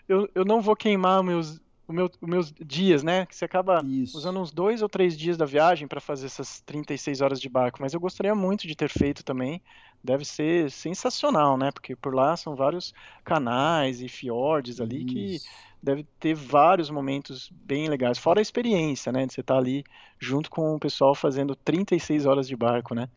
eu, 0.06 0.28
eu 0.34 0.44
não 0.44 0.60
vou 0.60 0.76
queimar 0.76 1.22
meus, 1.22 1.58
o 1.88 1.92
meu, 1.92 2.10
os 2.20 2.28
meus 2.28 2.52
dias, 2.52 3.02
né? 3.02 3.24
Que 3.24 3.34
você 3.34 3.46
acaba 3.46 3.82
Isso. 3.84 4.16
usando 4.16 4.38
uns 4.38 4.52
dois 4.52 4.82
ou 4.82 4.88
três 4.88 5.16
dias 5.16 5.38
da 5.38 5.46
viagem 5.46 5.88
para 5.88 6.00
fazer 6.00 6.26
essas 6.26 6.60
36 6.60 7.22
horas 7.22 7.40
de 7.40 7.48
barco. 7.48 7.78
Mas 7.80 7.94
eu 7.94 8.00
gostaria 8.00 8.34
muito 8.34 8.68
de 8.68 8.76
ter 8.76 8.90
feito 8.90 9.24
também. 9.24 9.62
Deve 10.04 10.24
ser 10.24 10.70
sensacional, 10.70 11.56
né? 11.56 11.72
Porque 11.72 11.96
por 11.96 12.14
lá 12.14 12.36
são 12.36 12.54
vários 12.54 12.94
canais 13.24 14.02
e 14.02 14.08
fiordes 14.08 14.80
ali 14.80 14.98
Isso. 14.98 15.14
que 15.14 15.40
deve 15.82 16.04
ter 16.20 16.34
vários 16.34 16.90
momentos 16.90 17.50
bem 17.50 17.88
legais. 17.88 18.18
Fora 18.18 18.40
a 18.40 18.42
experiência, 18.42 19.10
né? 19.10 19.26
De 19.26 19.32
você 19.32 19.40
estar 19.40 19.54
tá 19.54 19.60
ali 19.60 19.82
junto 20.18 20.50
com 20.50 20.74
o 20.74 20.78
pessoal 20.78 21.14
fazendo 21.14 21.56
36 21.56 22.26
horas 22.26 22.46
de 22.46 22.54
barco, 22.54 22.94
né? 22.94 23.08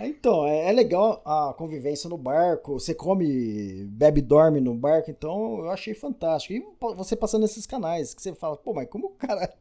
Então, 0.00 0.46
é, 0.46 0.68
é, 0.68 0.72
legal 0.72 1.20
a 1.24 1.52
convivência 1.56 2.08
no 2.08 2.16
barco. 2.16 2.78
Você 2.78 2.94
come, 2.94 3.84
bebe, 3.84 4.20
dorme 4.20 4.60
no 4.60 4.74
barco. 4.74 5.10
Então, 5.10 5.58
eu 5.58 5.70
achei 5.70 5.94
fantástico. 5.94 6.54
E 6.54 6.94
você 6.94 7.16
passando 7.16 7.42
nesses 7.42 7.66
canais, 7.66 8.14
que 8.14 8.22
você 8.22 8.34
fala, 8.34 8.56
pô, 8.56 8.72
mas 8.72 8.88
como 8.88 9.08
o 9.08 9.10
cara 9.10 9.52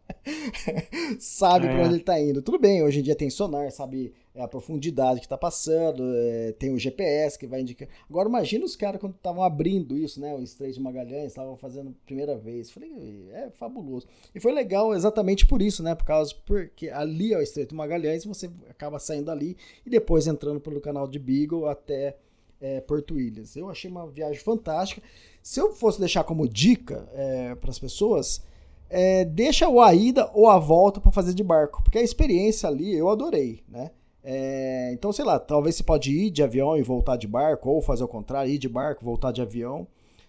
sabe 1.19 1.67
é. 1.67 1.69
pra 1.73 1.83
onde 1.83 1.95
ele 1.95 2.03
tá 2.03 2.19
indo? 2.19 2.41
Tudo 2.41 2.59
bem, 2.59 2.83
hoje 2.83 2.99
em 2.99 3.03
dia 3.03 3.15
tem 3.15 3.29
sonar, 3.29 3.71
sabe 3.71 4.13
é 4.37 4.43
a 4.43 4.47
profundidade 4.47 5.19
que 5.19 5.25
está 5.25 5.37
passando, 5.37 6.03
é, 6.15 6.51
tem 6.51 6.71
o 6.71 6.77
GPS 6.77 7.39
que 7.39 7.47
vai 7.47 7.61
indicar. 7.61 7.87
Agora 8.07 8.29
imagina 8.29 8.63
os 8.63 8.75
caras 8.75 9.01
quando 9.01 9.15
estavam 9.15 9.43
abrindo 9.43 9.97
isso, 9.97 10.21
né? 10.21 10.35
O 10.35 10.43
Estreito 10.43 10.75
de 10.75 10.79
Magalhães, 10.79 11.29
estavam 11.29 11.57
fazendo 11.57 11.95
primeira 12.05 12.37
vez. 12.37 12.69
Falei, 12.69 13.27
é 13.33 13.49
fabuloso. 13.49 14.05
E 14.35 14.39
foi 14.39 14.53
legal 14.53 14.93
exatamente 14.93 15.47
por 15.47 15.59
isso, 15.59 15.81
né? 15.81 15.95
Por 15.95 16.05
causa 16.05 16.35
porque 16.45 16.87
ali 16.89 17.33
é 17.33 17.37
o 17.39 17.41
Estreito 17.41 17.69
de 17.69 17.75
Magalhães, 17.75 18.25
você 18.25 18.47
acaba 18.69 18.99
saindo 18.99 19.31
ali 19.31 19.57
e 19.83 19.89
depois 19.89 20.27
entrando 20.27 20.61
pelo 20.61 20.79
canal 20.79 21.07
de 21.07 21.17
Beagle 21.17 21.67
até 21.67 22.15
é, 22.61 22.79
Porto 22.79 23.19
Ilhas. 23.19 23.55
Eu 23.55 23.71
achei 23.71 23.89
uma 23.89 24.07
viagem 24.07 24.39
fantástica. 24.39 25.01
Se 25.41 25.59
eu 25.59 25.73
fosse 25.73 25.99
deixar 25.99 26.23
como 26.23 26.47
dica 26.47 27.09
é, 27.13 27.55
para 27.55 27.71
as 27.71 27.79
pessoas, 27.79 28.43
é, 28.87 29.25
deixa 29.25 29.67
o 29.67 29.81
a 29.81 29.95
ida 29.95 30.29
ou 30.31 30.47
a 30.47 30.59
volta 30.59 31.01
para 31.01 31.11
fazer 31.11 31.33
de 31.33 31.43
barco, 31.43 31.81
porque 31.81 31.97
a 31.97 32.03
experiência 32.03 32.69
ali 32.69 32.95
eu 32.95 33.09
adorei, 33.09 33.63
né? 33.67 33.89
É, 34.29 34.91
então, 34.91 35.13
sei 35.13 35.23
lá, 35.23 35.39
talvez 35.39 35.77
você 35.77 35.83
pode 35.83 36.11
ir 36.11 36.29
de 36.29 36.43
avião 36.43 36.75
e 36.75 36.83
voltar 36.83 37.15
de 37.15 37.25
barco, 37.25 37.69
ou 37.69 37.81
fazer 37.81 38.03
o 38.03 38.09
contrário, 38.09 38.51
ir 38.51 38.57
de 38.57 38.67
barco, 38.67 39.05
voltar 39.05 39.31
de 39.31 39.41
avião. 39.41 39.87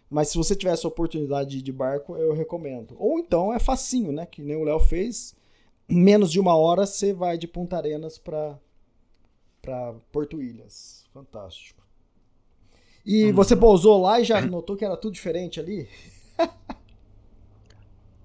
Mas 0.08 0.28
se 0.28 0.38
você 0.38 0.54
tiver 0.54 0.70
essa 0.70 0.86
oportunidade 0.86 1.50
de 1.50 1.58
ir 1.58 1.62
de 1.62 1.72
barco, 1.72 2.16
eu 2.16 2.32
recomendo. 2.32 2.94
Ou 2.96 3.18
então 3.18 3.52
é 3.52 3.58
facinho, 3.58 4.12
né? 4.12 4.24
Que 4.24 4.40
nem 4.40 4.56
o 4.56 4.62
Léo 4.62 4.78
fez. 4.78 5.34
Menos 5.88 6.30
de 6.30 6.38
uma 6.38 6.54
hora 6.54 6.86
você 6.86 7.12
vai 7.12 7.36
de 7.36 7.48
Punta 7.48 7.76
Arenas 7.76 8.18
para 8.18 8.56
para 9.60 9.94
Porto 10.12 10.40
Ilhas. 10.40 11.04
Fantástico. 11.12 11.82
E 13.04 13.32
hum. 13.32 13.34
você 13.34 13.56
pousou 13.56 14.00
lá 14.00 14.20
e 14.20 14.24
já 14.24 14.40
notou 14.40 14.76
que 14.76 14.84
era 14.84 14.96
tudo 14.96 15.14
diferente 15.14 15.58
ali? 15.58 15.88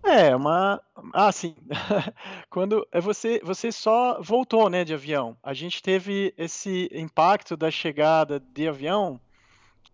É, 0.03 0.35
uma. 0.35 0.81
Ah, 1.13 1.31
sim. 1.31 1.55
Quando 2.49 2.85
é 2.91 2.99
você, 2.99 3.39
você 3.43 3.71
só 3.71 4.21
voltou, 4.21 4.69
né, 4.69 4.83
de 4.83 4.93
avião. 4.93 5.37
A 5.41 5.53
gente 5.53 5.81
teve 5.81 6.33
esse 6.37 6.89
impacto 6.93 7.55
da 7.55 7.71
chegada 7.71 8.39
de 8.39 8.67
avião 8.67 9.19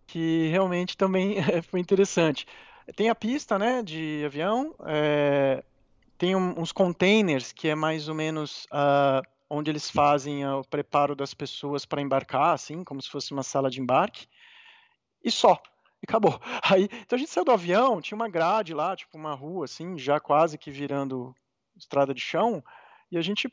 que 0.07 0.47
realmente 0.49 0.97
também 0.97 1.35
foi 1.69 1.79
interessante. 1.79 2.47
Tem 2.95 3.09
a 3.09 3.15
pista, 3.15 3.59
né, 3.59 3.83
de 3.83 4.23
avião. 4.25 4.73
É, 4.87 5.63
tem 6.17 6.35
um, 6.35 6.59
uns 6.59 6.71
containers 6.71 7.51
que 7.51 7.67
é 7.67 7.75
mais 7.75 8.09
ou 8.09 8.15
menos 8.15 8.65
uh, 8.65 9.21
onde 9.49 9.69
eles 9.69 9.89
fazem 9.91 10.45
o 10.47 10.63
preparo 10.63 11.15
das 11.15 11.33
pessoas 11.35 11.85
para 11.85 12.01
embarcar, 12.01 12.53
assim, 12.53 12.83
como 12.83 13.01
se 13.01 13.09
fosse 13.09 13.31
uma 13.31 13.43
sala 13.43 13.69
de 13.69 13.79
embarque. 13.79 14.27
E 15.23 15.29
só 15.29 15.61
e 16.01 16.05
acabou. 16.07 16.39
Aí, 16.63 16.89
então 16.91 17.15
a 17.15 17.19
gente 17.19 17.31
saiu 17.31 17.45
do 17.45 17.51
avião, 17.51 18.01
tinha 18.01 18.15
uma 18.15 18.29
grade 18.29 18.73
lá, 18.73 18.95
tipo 18.95 19.17
uma 19.17 19.33
rua 19.33 19.65
assim, 19.65 19.97
já 19.97 20.19
quase 20.19 20.57
que 20.57 20.71
virando 20.71 21.33
estrada 21.75 22.13
de 22.13 22.21
chão, 22.21 22.63
e 23.11 23.17
a 23.17 23.21
gente 23.21 23.51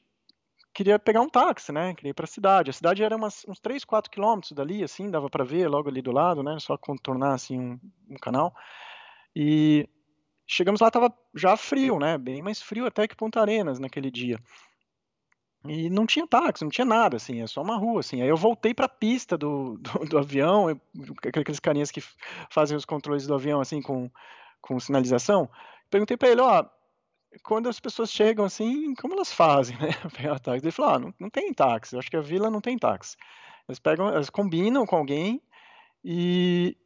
queria 0.75 0.99
pegar 0.99 1.23
um 1.23 1.29
táxi, 1.29 1.73
né? 1.73 1.95
Queria 1.95 2.11
ir 2.11 2.15
para 2.15 2.25
a 2.25 2.29
cidade. 2.29 2.69
A 2.69 2.73
cidade 2.73 3.03
era 3.03 3.17
umas, 3.17 3.47
uns 3.49 3.59
3, 3.59 3.83
4 3.83 4.11
quilômetros 4.11 4.53
dali, 4.53 4.85
assim, 4.85 5.11
dava 5.11 5.31
para 5.31 5.43
ver 5.43 5.69
logo 5.69 5.88
ali 5.88 6.03
do 6.03 6.12
lado, 6.12 6.43
né? 6.43 6.59
Só 6.61 6.76
contornar 6.76 7.33
assim 7.33 7.59
um, 7.59 7.81
um 8.11 8.17
canal. 8.17 8.55
E 9.35 9.88
chegamos 10.47 10.83
lá, 10.83 10.91
tava 10.91 11.11
já 11.35 11.57
frio, 11.57 11.99
né? 11.99 12.19
Bem 12.19 12.43
mais 12.43 12.61
frio 12.61 12.85
até 12.87 13.09
que 13.09 13.17
Ponta 13.17 13.41
Arenas 13.41 13.79
naquele 13.79 14.11
dia. 14.11 14.38
E 15.68 15.90
não 15.90 16.06
tinha 16.06 16.26
táxi, 16.26 16.64
não 16.64 16.70
tinha 16.70 16.85
nada, 16.85 17.16
assim, 17.16 17.40
é 17.40 17.46
só 17.46 17.62
uma 17.62 17.76
rua, 17.76 18.00
assim. 18.00 18.23
Aí 18.23 18.28
eu 18.28 18.37
voltei 18.37 18.75
para 18.75 18.87
a 18.87 18.88
pista 18.88 19.37
do, 19.37 19.78
do, 19.82 20.06
do 20.06 20.18
avião, 20.18 20.70
eu, 20.70 20.80
aqueles 21.25 21.61
carinhas 21.61 21.90
que 21.90 22.02
fazem 22.50 22.76
os 22.76 22.85
controles 22.85 23.26
do 23.26 23.35
avião, 23.35 23.61
assim, 23.61 23.80
com, 23.80 24.11
com 24.61 24.78
sinalização. 24.80 25.49
Perguntei 25.90 26.16
para 26.16 26.28
ele, 26.28 26.40
ó, 26.40 26.64
quando 27.42 27.68
as 27.68 27.80
pessoas 27.80 28.11
chegam 28.11 28.44
assim, 28.44 28.94
como 28.94 29.14
elas 29.14 29.32
fazem, 29.32 29.76
né? 29.80 29.90
Pegar 30.16 30.38
táxi. 30.38 30.64
Ele 30.64 30.73
falou, 30.73 30.94
ah, 30.94 30.99
não, 30.99 31.14
não 31.18 31.30
tem 31.30 31.52
táxi, 31.52 31.94
eu 31.94 31.99
acho 31.99 32.11
que 32.11 32.16
a 32.16 32.20
vila 32.20 32.50
não 32.50 32.61
tem 32.61 32.78
táxi. 32.78 33.16
Eles 33.68 33.78
pegam, 33.78 34.08
elas 34.08 34.30
combinam 34.30 34.87
com 34.87 34.96
alguém 34.96 35.42
e, 36.04 36.76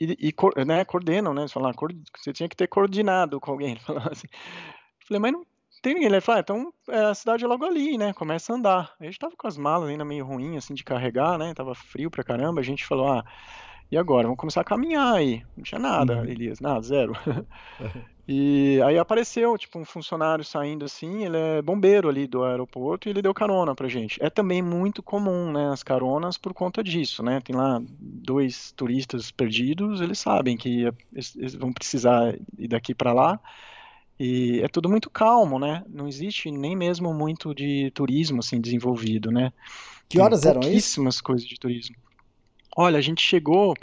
e, 0.00 0.16
e 0.28 0.64
né, 0.64 0.84
coordenam, 0.84 1.34
né? 1.34 1.42
Eles 1.42 1.52
falam, 1.52 1.70
ah, 1.70 1.74
você 2.16 2.32
tinha 2.32 2.48
que 2.48 2.56
ter 2.56 2.68
coordenado 2.68 3.38
com 3.40 3.52
alguém. 3.52 3.72
Ele 3.72 3.80
falou 3.80 4.02
assim. 4.10 4.28
Eu 4.32 5.06
falei, 5.06 5.20
mas 5.20 5.32
não 5.32 5.51
tem 5.82 5.94
ninguém. 5.94 6.08
Ele 6.08 6.20
falou, 6.20 6.38
ah, 6.38 6.40
então 6.40 6.74
é, 6.88 7.04
a 7.06 7.14
cidade 7.14 7.44
é 7.44 7.46
logo 7.46 7.64
ali, 7.64 7.98
né? 7.98 8.12
Começa 8.12 8.52
a 8.52 8.56
andar. 8.56 8.94
A 8.98 9.04
gente 9.04 9.18
tava 9.18 9.34
com 9.36 9.48
as 9.48 9.58
malas 9.58 9.90
ainda 9.90 10.04
meio 10.04 10.24
ruim, 10.24 10.56
assim, 10.56 10.72
de 10.72 10.84
carregar, 10.84 11.36
né? 11.36 11.52
Tava 11.52 11.74
frio 11.74 12.10
pra 12.10 12.24
caramba. 12.24 12.60
A 12.60 12.64
gente 12.64 12.86
falou, 12.86 13.08
ah, 13.08 13.24
e 13.90 13.98
agora? 13.98 14.22
Vamos 14.22 14.38
começar 14.38 14.62
a 14.62 14.64
caminhar 14.64 15.14
aí. 15.14 15.42
Não 15.54 15.62
tinha 15.62 15.78
nada, 15.78 16.18
uhum. 16.18 16.24
Elias, 16.24 16.60
nada, 16.60 16.80
zero. 16.80 17.12
e 18.26 18.80
aí 18.86 18.96
apareceu, 18.96 19.58
tipo, 19.58 19.78
um 19.78 19.84
funcionário 19.84 20.44
saindo 20.44 20.84
assim, 20.84 21.24
ele 21.24 21.36
é 21.36 21.60
bombeiro 21.60 22.08
ali 22.08 22.26
do 22.26 22.42
aeroporto 22.42 23.06
e 23.06 23.10
ele 23.10 23.20
deu 23.20 23.34
carona 23.34 23.74
pra 23.74 23.88
gente. 23.88 24.22
É 24.22 24.30
também 24.30 24.62
muito 24.62 25.02
comum, 25.02 25.52
né, 25.52 25.68
as 25.70 25.82
caronas 25.82 26.38
por 26.38 26.54
conta 26.54 26.82
disso, 26.82 27.22
né? 27.22 27.40
Tem 27.40 27.54
lá 27.54 27.82
dois 28.00 28.72
turistas 28.72 29.30
perdidos, 29.30 30.00
eles 30.00 30.18
sabem 30.18 30.56
que 30.56 30.90
eles 31.12 31.54
vão 31.54 31.72
precisar 31.72 32.34
ir 32.56 32.68
daqui 32.68 32.94
para 32.94 33.12
lá 33.12 33.38
e 34.18 34.60
é 34.62 34.68
tudo 34.68 34.88
muito 34.88 35.10
calmo, 35.10 35.58
né? 35.58 35.84
Não 35.88 36.06
existe 36.06 36.50
nem 36.50 36.76
mesmo 36.76 37.12
muito 37.12 37.54
de 37.54 37.90
turismo 37.92 38.40
assim 38.40 38.60
desenvolvido, 38.60 39.30
né? 39.30 39.52
Que 40.08 40.20
horas 40.20 40.44
eram 40.44 40.60
isso? 40.60 40.70
Pouquíssimas 40.70 41.20
coisas 41.20 41.46
de 41.46 41.58
turismo. 41.58 41.96
Olha, 42.76 42.98
a 42.98 43.02
gente 43.02 43.22
chegou, 43.22 43.74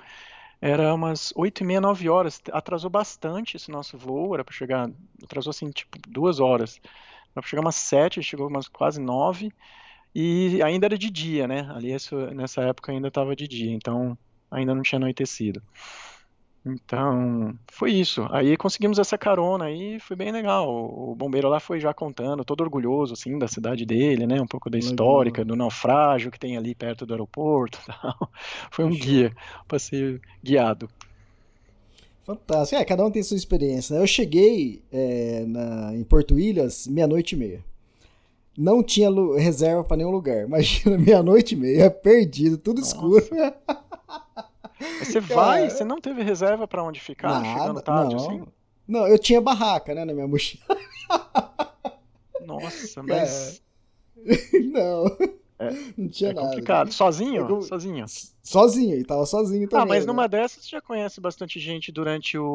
era 0.62 0.94
umas 0.94 1.34
8 1.36 1.64
e 1.64 1.66
meia, 1.66 1.82
9 1.82 2.10
horas. 2.10 2.42
Atrasou 2.52 2.90
bastante 2.90 3.58
esse 3.58 3.70
nosso 3.72 3.98
voo, 3.98 4.34
era 4.34 4.44
para 4.44 4.54
chegar, 4.54 4.90
atrasou 5.24 5.52
assim, 5.52 5.70
tipo, 5.72 5.98
duas 6.08 6.40
horas. 6.40 6.80
Era 7.32 7.42
para 7.42 7.48
chegar 7.48 7.62
umas 7.62 7.76
7, 7.76 8.22
chegou 8.24 8.48
umas 8.48 8.68
quase 8.68 9.00
9. 9.00 9.52
E 10.14 10.62
ainda 10.64 10.88
era 10.88 10.98
de 10.98 11.10
dia, 11.10 11.48
né? 11.48 11.70
Ali 11.74 11.96
nessa 12.34 12.62
época 12.62 12.92
ainda 12.92 13.10
estava 13.10 13.36
de 13.36 13.48
dia, 13.48 13.72
então 13.72 14.18
ainda 14.50 14.74
não 14.74 14.82
tinha 14.82 14.98
anoitecido. 14.98 15.62
Então, 16.66 17.58
foi 17.72 17.92
isso. 17.92 18.28
Aí 18.32 18.58
conseguimos 18.58 19.00
essa 19.00 19.18
carona 19.18 19.66
aí, 19.66 20.00
foi 20.00 20.16
bem 20.16 20.32
legal. 20.32 20.68
O 20.70 21.16
bombeiro 21.16 21.48
lá 21.48 21.60
foi 21.60 21.80
já 21.80 21.94
contando, 21.94 22.44
todo 22.44 22.62
orgulhoso, 22.62 23.14
assim, 23.14 23.38
da 23.40 23.48
cidade 23.48 23.86
dele, 23.86 24.28
né? 24.28 24.42
Um 24.42 24.48
pouco 24.48 24.70
da 24.70 24.78
histórica, 24.78 25.46
do 25.46 25.56
naufrágio 25.56 26.32
que 26.32 26.40
tem 26.40 26.58
ali 26.58 26.76
perto 26.76 27.06
do 27.06 27.14
aeroporto 27.14 27.80
tal. 27.88 28.30
Foi 28.72 28.86
um 28.86 28.90
guia, 28.90 29.34
passeio 29.68 30.20
guiado. 30.44 30.90
Fantástico. 32.24 32.80
É, 32.80 32.86
cada 32.86 33.06
um 33.06 33.10
tem 33.10 33.24
sua 33.24 33.38
experiência, 33.38 33.96
né? 33.96 34.02
Eu 34.04 34.08
cheguei 34.08 34.84
é, 34.92 35.46
na, 35.48 35.96
em 35.96 36.04
Porto 36.04 36.38
Ilhas 36.38 36.88
meia-noite 36.88 37.36
e 37.36 37.38
meia. 37.38 37.64
não 38.56 38.84
tinha 38.84 39.10
reserva 39.38 39.84
para 39.84 39.98
nenhum 39.98 40.12
lugar. 40.12 40.44
Imagina, 40.46 40.98
meia-noite 40.98 41.56
e 41.56 41.58
meia, 41.58 41.90
perdido, 41.90 42.58
tudo 42.58 42.82
Nossa. 42.82 42.94
escuro. 42.94 43.26
Você 45.00 45.20
vai, 45.20 45.70
você 45.70 45.84
não 45.84 46.00
teve 46.00 46.24
reserva 46.24 46.68
para 46.68 46.84
onde 46.84 47.00
ficar, 47.00 47.42
Nada, 47.42 47.46
chegando 47.46 47.82
tarde 47.82 48.16
não. 48.16 48.22
assim? 48.22 48.44
Não, 48.88 49.08
eu 49.08 49.20
tinha 49.20 49.40
barraca, 49.40 49.94
né, 49.94 50.06
na 50.06 50.14
minha 50.14 50.28
mochila. 50.28 50.64
Nossa, 52.42 53.02
mas. 53.04 53.62
É. 53.66 53.70
Não. 54.60 55.06
É, 55.58 55.72
não 55.98 56.08
tinha 56.08 56.30
é 56.30 56.34
nada. 56.34 56.48
complicado. 56.48 56.92
Sozinho? 56.92 57.48
Eu... 57.48 57.62
Sozinho. 57.62 58.06
Sozinho, 58.42 58.96
e 58.96 59.04
tava 59.04 59.26
sozinho 59.26 59.68
também. 59.68 59.84
Ah, 59.84 59.86
mas 59.86 60.06
né? 60.06 60.08
numa 60.08 60.28
dessas 60.28 60.64
você 60.64 60.70
já 60.70 60.82
conhece 60.82 61.20
bastante 61.20 61.60
gente 61.60 61.92
durante 61.92 62.38
o, 62.38 62.46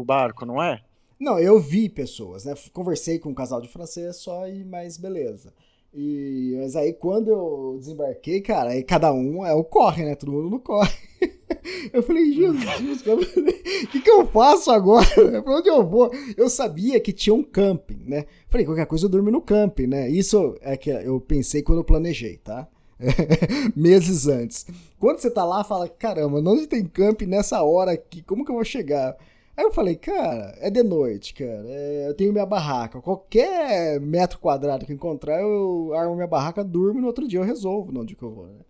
o 0.00 0.04
barco, 0.04 0.44
não 0.44 0.60
é? 0.60 0.82
Não, 1.18 1.38
eu 1.38 1.60
vi 1.60 1.88
pessoas, 1.88 2.44
né? 2.44 2.54
Conversei 2.72 3.18
com 3.20 3.30
um 3.30 3.34
casal 3.34 3.60
de 3.60 3.68
francês 3.68 4.16
só 4.16 4.48
e 4.48 4.64
mais 4.64 4.96
beleza. 4.96 5.52
E, 5.94 6.56
mas 6.58 6.74
aí 6.74 6.92
quando 6.92 7.28
eu 7.28 7.76
desembarquei, 7.78 8.40
cara, 8.40 8.70
aí 8.70 8.82
cada 8.82 9.12
um 9.12 9.46
é 9.46 9.54
o 9.54 9.62
corre, 9.62 10.04
né? 10.04 10.16
Todo 10.16 10.32
mundo 10.32 10.50
no 10.50 10.60
corre. 10.60 10.92
Eu 11.92 12.02
falei, 12.02 12.32
Jesus, 12.32 13.02
o 13.06 13.86
que, 13.88 14.00
que 14.00 14.10
eu 14.10 14.26
faço 14.26 14.70
agora? 14.70 15.06
Pra 15.42 15.56
onde 15.56 15.68
eu 15.68 15.86
vou? 15.86 16.10
Eu 16.36 16.48
sabia 16.48 17.00
que 17.00 17.12
tinha 17.12 17.34
um 17.34 17.42
camping, 17.42 18.02
né? 18.06 18.26
Falei, 18.48 18.66
qualquer 18.66 18.86
coisa 18.86 19.06
eu 19.06 19.10
durmo 19.10 19.30
no 19.30 19.40
camping, 19.40 19.86
né? 19.86 20.08
Isso 20.08 20.56
é 20.60 20.76
que 20.76 20.90
eu 20.90 21.20
pensei 21.20 21.62
quando 21.62 21.78
eu 21.78 21.84
planejei, 21.84 22.36
tá? 22.38 22.68
Meses 23.74 24.26
antes. 24.26 24.66
Quando 24.98 25.18
você 25.18 25.30
tá 25.30 25.44
lá, 25.44 25.64
fala, 25.64 25.88
caramba, 25.88 26.38
onde 26.38 26.66
tem 26.66 26.84
camping 26.84 27.26
nessa 27.26 27.62
hora 27.62 27.92
aqui? 27.92 28.22
Como 28.22 28.44
que 28.44 28.50
eu 28.50 28.56
vou 28.56 28.64
chegar? 28.64 29.16
Aí 29.56 29.64
eu 29.64 29.72
falei, 29.72 29.94
cara, 29.96 30.54
é 30.58 30.70
de 30.70 30.82
noite, 30.82 31.34
cara. 31.34 31.66
É, 31.66 32.08
eu 32.08 32.14
tenho 32.14 32.32
minha 32.32 32.46
barraca. 32.46 33.00
Qualquer 33.00 34.00
metro 34.00 34.38
quadrado 34.38 34.86
que 34.86 34.92
encontrar, 34.92 35.40
eu 35.40 35.92
armo 35.94 36.14
minha 36.14 36.26
barraca, 36.26 36.64
durmo 36.64 36.98
e 36.98 37.02
no 37.02 37.08
outro 37.08 37.26
dia 37.26 37.38
eu 37.40 37.44
resolvo 37.44 37.92
onde 37.98 38.14
que 38.14 38.22
eu 38.22 38.30
vou, 38.30 38.46
né? 38.46 38.60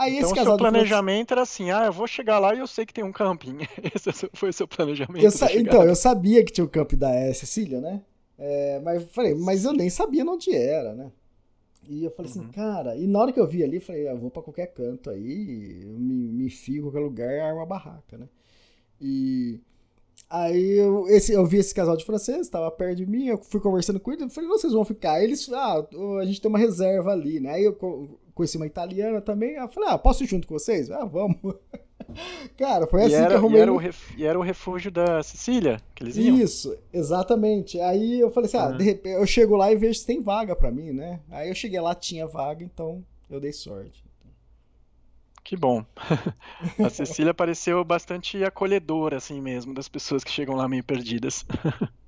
Aí 0.00 0.16
então, 0.16 0.30
esse 0.30 0.34
casal 0.34 0.56
seu 0.56 0.58
planejamento 0.58 1.32
era 1.32 1.42
assim, 1.42 1.70
ah, 1.70 1.84
eu 1.84 1.92
vou 1.92 2.06
chegar 2.06 2.38
lá 2.38 2.54
e 2.54 2.58
eu 2.58 2.66
sei 2.66 2.86
que 2.86 2.94
tem 2.94 3.04
um 3.04 3.12
camping. 3.12 3.58
Esse 3.94 4.30
foi 4.32 4.48
o 4.48 4.52
seu 4.52 4.66
planejamento. 4.66 5.22
Eu 5.22 5.60
então, 5.60 5.82
eu 5.82 5.94
sabia 5.94 6.42
que 6.42 6.50
tinha 6.50 6.64
o 6.64 6.68
um 6.68 6.70
camping 6.70 6.96
da 6.96 7.34
Cecília, 7.34 7.82
né? 7.82 8.00
É, 8.38 8.80
mas 8.80 9.04
falei, 9.12 9.34
mas 9.34 9.66
eu 9.66 9.74
nem 9.74 9.90
sabia 9.90 10.24
onde 10.24 10.56
era, 10.56 10.94
né? 10.94 11.12
E 11.86 12.02
eu 12.02 12.10
falei 12.12 12.30
assim, 12.30 12.40
uhum. 12.40 12.46
assim, 12.46 12.54
cara, 12.54 12.96
e 12.96 13.06
na 13.06 13.18
hora 13.18 13.30
que 13.30 13.38
eu 13.38 13.46
vi 13.46 13.62
ali, 13.62 13.76
eu 13.76 13.82
falei, 13.82 14.08
ah, 14.08 14.12
eu 14.12 14.18
vou 14.18 14.30
pra 14.30 14.40
qualquer 14.40 14.68
canto 14.68 15.10
aí, 15.10 15.82
eu 15.82 15.90
me, 15.90 16.32
me 16.32 16.46
em 16.46 16.80
qualquer 16.80 17.00
lugar 17.00 17.30
e 17.30 17.40
armo 17.40 17.60
a 17.60 17.66
barraca, 17.66 18.16
né? 18.16 18.26
E 18.98 19.60
Aí 20.30 20.78
eu, 20.78 21.08
esse, 21.08 21.32
eu 21.32 21.44
vi 21.44 21.56
esse 21.56 21.74
casal 21.74 21.96
de 21.96 22.04
franceses, 22.04 22.42
estava 22.42 22.70
perto 22.70 22.98
de 22.98 23.04
mim, 23.04 23.26
eu 23.26 23.38
fui 23.38 23.60
conversando 23.60 23.98
com 23.98 24.12
eles, 24.12 24.22
eu 24.22 24.30
falei, 24.30 24.48
não, 24.48 24.56
vocês 24.56 24.72
vão 24.72 24.84
ficar. 24.84 25.20
Eles, 25.20 25.52
ah, 25.52 25.84
a 26.20 26.24
gente 26.24 26.40
tem 26.40 26.48
uma 26.48 26.58
reserva 26.58 27.10
ali, 27.10 27.40
né? 27.40 27.54
Aí 27.54 27.64
eu 27.64 27.76
conheci 28.40 28.56
uma 28.56 28.66
italiana 28.66 29.20
também, 29.20 29.56
eu 29.56 29.68
falei, 29.68 29.90
ah, 29.90 29.98
posso 29.98 30.24
ir 30.24 30.26
junto 30.26 30.48
com 30.48 30.58
vocês? 30.58 30.90
Ah, 30.90 31.04
vamos. 31.04 31.36
Cara, 32.56 32.86
foi 32.86 33.04
assim 33.04 33.14
era, 33.14 33.28
que 33.28 33.34
arrumei. 33.34 33.58
E 33.58 33.62
era, 33.62 33.72
o 33.72 33.76
ref, 33.76 34.18
e 34.18 34.24
era 34.24 34.42
refúgio 34.42 34.90
da 34.90 35.22
Sicília 35.22 35.78
que 35.94 36.02
eles 36.02 36.16
iam? 36.16 36.38
Isso, 36.38 36.76
exatamente. 36.92 37.78
Aí 37.80 38.18
eu 38.18 38.30
falei 38.30 38.48
assim, 38.48 38.56
ah, 38.56 38.68
uhum. 38.68 38.76
de 38.78 38.84
repente, 38.84 39.14
eu 39.14 39.26
chego 39.26 39.56
lá 39.56 39.70
e 39.70 39.76
vejo 39.76 39.98
se 39.98 40.06
tem 40.06 40.20
vaga 40.20 40.56
para 40.56 40.70
mim, 40.70 40.90
né? 40.92 41.20
Aí 41.30 41.48
eu 41.50 41.54
cheguei 41.54 41.80
lá, 41.80 41.94
tinha 41.94 42.26
vaga, 42.26 42.64
então 42.64 43.04
eu 43.28 43.38
dei 43.38 43.52
sorte. 43.52 44.02
Que 45.44 45.56
bom. 45.56 45.84
A 46.82 46.88
Cecília 46.88 47.34
pareceu 47.34 47.84
bastante 47.84 48.42
acolhedora, 48.42 49.18
assim 49.18 49.40
mesmo, 49.40 49.74
das 49.74 49.88
pessoas 49.88 50.24
que 50.24 50.30
chegam 50.30 50.54
lá 50.56 50.66
meio 50.66 50.82
perdidas. 50.82 51.44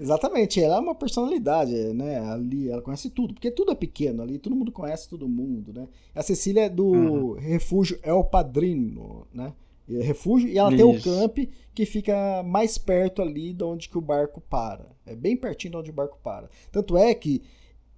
Exatamente, 0.00 0.58
ela 0.62 0.76
é 0.76 0.80
uma 0.80 0.94
personalidade, 0.94 1.74
né? 1.92 2.18
Ali 2.18 2.70
ela 2.70 2.80
conhece 2.80 3.10
tudo, 3.10 3.34
porque 3.34 3.50
tudo 3.50 3.70
é 3.70 3.74
pequeno 3.74 4.22
ali, 4.22 4.38
todo 4.38 4.56
mundo 4.56 4.72
conhece 4.72 5.06
todo 5.06 5.28
mundo, 5.28 5.74
né? 5.74 5.86
A 6.14 6.22
Cecília 6.22 6.62
é 6.62 6.68
do 6.70 6.86
uhum. 6.86 7.32
refúgio 7.34 8.00
El 8.02 8.24
Padrino, 8.24 9.26
né? 9.32 9.52
É 9.90 10.02
refúgio 10.02 10.48
e 10.48 10.56
ela 10.56 10.72
Isso. 10.72 10.76
tem 10.78 10.86
o 10.86 11.02
camp 11.02 11.38
que 11.74 11.84
fica 11.84 12.42
mais 12.44 12.78
perto 12.78 13.20
ali 13.20 13.52
de 13.52 13.64
onde 13.64 13.88
que 13.88 13.98
o 13.98 14.00
barco 14.00 14.40
para. 14.40 14.86
É 15.04 15.14
bem 15.14 15.36
pertinho 15.36 15.72
de 15.72 15.76
onde 15.76 15.90
o 15.90 15.94
barco 15.94 16.18
para. 16.22 16.48
Tanto 16.72 16.96
é 16.96 17.12
que 17.12 17.42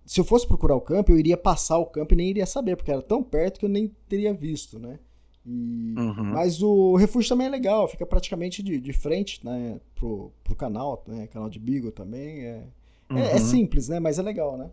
se 0.04 0.18
eu 0.18 0.24
fosse 0.24 0.46
procurar 0.46 0.74
o 0.74 0.80
campo, 0.80 1.12
eu 1.12 1.18
iria 1.18 1.36
passar 1.36 1.78
o 1.78 1.86
campo 1.86 2.14
e 2.14 2.16
nem 2.16 2.30
iria 2.30 2.46
saber, 2.46 2.76
porque 2.76 2.90
era 2.90 3.02
tão 3.02 3.22
perto 3.22 3.60
que 3.60 3.66
eu 3.66 3.70
nem 3.70 3.94
teria 4.08 4.32
visto, 4.34 4.78
né? 4.78 4.98
E... 5.44 5.94
Uhum. 5.96 6.24
Mas 6.24 6.62
o 6.62 6.96
refúgio 6.96 7.28
também 7.28 7.46
é 7.46 7.50
legal, 7.50 7.88
fica 7.88 8.06
praticamente 8.06 8.62
de, 8.62 8.78
de 8.78 8.92
frente 8.92 9.44
né, 9.44 9.80
pro, 9.94 10.32
pro 10.44 10.54
canal, 10.54 11.02
né? 11.06 11.26
Canal 11.26 11.48
de 11.48 11.58
Bigo 11.58 11.90
também. 11.90 12.44
É, 12.44 12.64
uhum. 13.10 13.18
é, 13.18 13.30
é, 13.30 13.34
uhum. 13.34 13.38
simples, 13.38 13.88
né? 13.88 13.98
Mas 13.98 14.18
é 14.18 14.22
legal, 14.22 14.56
né? 14.56 14.70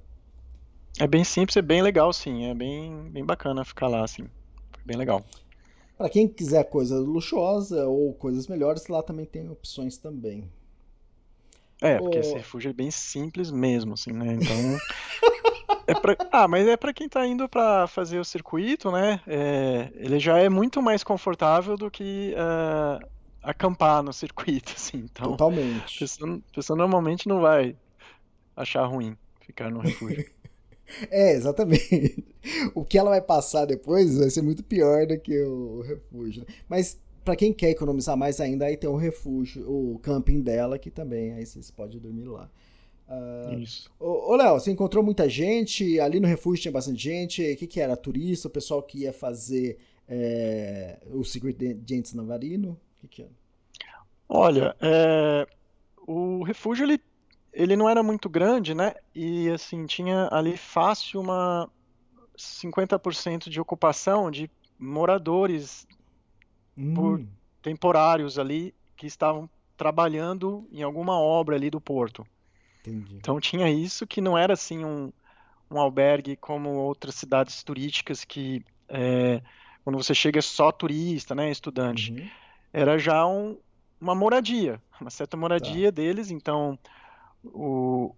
É 0.99 1.08
bem 1.08 1.23
simples, 1.23 1.58
é 1.58 1.62
bem 1.62 1.82
legal, 1.82 2.12
sim. 2.13 2.45
É 2.45 2.53
bem, 2.53 3.10
bem 3.10 3.25
bacana 3.25 3.65
ficar 3.65 3.88
lá, 3.88 4.03
assim. 4.03 4.25
Bem 4.86 4.97
legal. 4.97 5.23
Para 5.97 6.10
quem 6.10 6.27
quiser 6.27 6.63
coisa 6.65 6.97
luxuosa 6.97 7.88
ou 7.88 8.13
coisas 8.13 8.47
melhores, 8.47 8.88
lá 8.88 9.03
também 9.03 9.25
tem 9.25 9.49
opções 9.49 9.97
também. 9.97 10.49
É, 11.82 11.97
porque 11.97 12.17
esse 12.17 12.34
refúgio 12.34 12.69
é 12.69 12.73
bem 12.73 12.91
simples 12.91 13.51
mesmo, 13.51 13.93
assim, 13.93 14.12
né? 14.12 14.34
Então. 14.34 14.77
é 15.88 15.93
pra... 15.93 16.15
Ah, 16.32 16.47
mas 16.47 16.67
é 16.67 16.77
para 16.77 16.93
quem 16.93 17.10
tá 17.10 17.25
indo 17.25 17.47
para 17.47 17.88
fazer 17.88 18.19
o 18.19 18.25
circuito, 18.25 18.91
né? 18.91 19.21
É... 19.27 19.89
Ele 19.95 20.19
já 20.19 20.38
é 20.38 20.49
muito 20.49 20.82
mais 20.82 21.03
confortável 21.03 21.77
do 21.77 21.89
que 21.89 22.34
uh, 22.36 23.05
acampar 23.41 24.03
no 24.03 24.13
circuito, 24.13 24.73
assim. 24.77 24.97
Então, 24.97 25.32
Totalmente. 25.32 25.97
A 25.97 25.99
pessoa, 25.99 26.36
a 26.36 26.55
pessoa 26.55 26.77
normalmente 26.77 27.27
não 27.27 27.41
vai 27.41 27.75
achar 28.55 28.86
ruim 28.86 29.17
ficar 29.41 29.71
no 29.71 29.79
refúgio. 29.79 30.25
É, 31.12 31.34
exatamente. 31.34 32.25
O 32.73 32.84
que 32.84 32.97
ela 32.97 33.12
vai 33.12 33.21
passar 33.21 33.65
depois 33.65 34.17
vai 34.17 34.27
ser 34.32 34.41
muito 34.41 34.63
pior 34.63 35.05
do 35.05 35.19
que 35.19 35.39
o 35.39 35.82
refúgio. 35.82 36.43
Mas 36.67 36.99
para 37.23 37.36
quem 37.36 37.53
quer 37.53 37.69
economizar 37.69 38.17
mais 38.17 38.41
ainda, 38.41 38.65
aí 38.65 38.75
tem 38.75 38.89
o 38.89 38.95
refúgio, 38.95 39.69
o 39.69 39.99
camping 39.99 40.41
dela, 40.41 40.79
que 40.79 40.89
também 40.89 41.34
aí 41.34 41.45
vocês 41.45 41.69
podem 41.69 41.99
dormir 41.99 42.25
lá. 42.25 42.49
Uh, 43.09 43.59
Isso. 43.59 43.89
Ô, 43.99 44.35
Léo, 44.35 44.59
você 44.59 44.71
encontrou 44.71 45.03
muita 45.03 45.27
gente? 45.27 45.99
Ali 45.99 46.19
no 46.19 46.27
refúgio 46.27 46.61
tinha 46.61 46.71
bastante 46.71 47.01
gente. 47.01 47.41
O 47.41 47.57
que, 47.57 47.65
que 47.65 47.81
era? 47.81 47.97
Turista? 47.97 48.47
O 48.47 48.51
pessoal 48.51 48.83
que 48.83 48.99
ia 48.99 49.11
fazer 49.11 49.79
é, 50.07 50.99
o 51.11 51.23
Secret 51.23 51.57
Gentes 51.85 52.13
Navarino? 52.13 52.71
O 52.71 53.01
que, 53.01 53.07
que 53.07 53.21
era? 53.23 53.31
Olha, 54.27 54.75
é, 54.79 55.47
o 56.05 56.43
refúgio 56.43 56.85
ele, 56.85 57.01
ele 57.51 57.75
não 57.75 57.89
era 57.89 58.03
muito 58.03 58.29
grande, 58.29 58.75
né? 58.75 58.93
E 59.15 59.49
assim, 59.49 59.87
tinha 59.87 60.29
ali 60.31 60.55
fácil 60.55 61.19
uma 61.19 61.67
50% 62.37 63.49
de 63.49 63.59
ocupação 63.59 64.29
de 64.29 64.49
moradores 64.77 65.87
hum. 66.77 66.93
por 66.93 67.25
temporários 67.61 68.37
ali 68.37 68.73
que 68.95 69.07
estavam 69.07 69.49
trabalhando 69.75 70.67
em 70.71 70.83
alguma 70.83 71.19
obra 71.19 71.55
ali 71.55 71.71
do 71.71 71.81
porto. 71.81 72.25
Entendi. 72.89 73.15
Então 73.15 73.39
tinha 73.39 73.69
isso 73.69 74.06
que 74.08 74.21
não 74.21 74.38
era 74.38 74.54
assim 74.54 74.84
um, 74.84 75.12
um 75.69 75.80
albergue 75.80 76.36
como 76.36 76.69
outras 76.69 77.15
cidades 77.15 77.63
turísticas 77.63 78.25
que 78.25 78.63
é, 78.88 79.41
quando 79.84 79.97
você 79.97 80.13
chega 80.13 80.39
é 80.39 80.41
só 80.41 80.71
turista, 80.71 81.34
né, 81.34 81.49
estudante. 81.49 82.12
Uhum. 82.12 82.30
Era 82.73 82.97
já 82.97 83.25
um, 83.25 83.58
uma 83.99 84.13
moradia, 84.13 84.82
uma 84.99 85.10
certa 85.10 85.38
moradia 85.38 85.91
tá. 85.91 85.95
deles. 85.95 86.32
Então 86.32 86.78
o, 87.43 88.13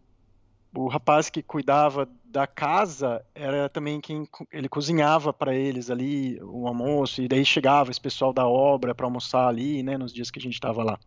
o 0.74 0.88
rapaz 0.88 1.30
que 1.30 1.42
cuidava 1.42 2.08
da 2.26 2.48
casa 2.48 3.24
era 3.36 3.68
também 3.68 4.00
quem 4.00 4.28
ele 4.52 4.70
cozinhava 4.70 5.34
para 5.34 5.54
eles 5.54 5.90
ali 5.90 6.40
o 6.42 6.66
almoço 6.68 7.22
e 7.22 7.28
daí 7.28 7.44
chegava 7.44 7.92
esse 7.92 8.00
pessoal 8.00 8.32
da 8.32 8.48
obra 8.48 8.96
para 8.96 9.06
almoçar 9.06 9.48
ali, 9.48 9.84
né, 9.84 9.98
nos 9.98 10.14
dias 10.14 10.32
que 10.32 10.40
a 10.40 10.42
gente 10.42 10.54
estava 10.54 10.82
lá. 10.84 10.98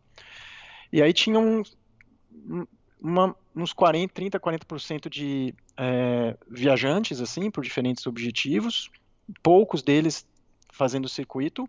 E 0.92 1.03
aí 1.03 1.12
tinha 1.12 1.38
um, 1.38 1.62
uma, 3.00 3.35
uns 3.54 3.72
40, 3.72 4.12
30, 4.12 4.40
40% 4.40 5.08
de 5.08 5.54
é, 5.76 6.36
viajantes 6.48 7.20
assim 7.20 7.50
por 7.50 7.62
diferentes 7.62 8.06
objetivos, 8.06 8.90
poucos 9.42 9.82
deles 9.82 10.26
fazendo 10.70 11.08
circuito 11.08 11.68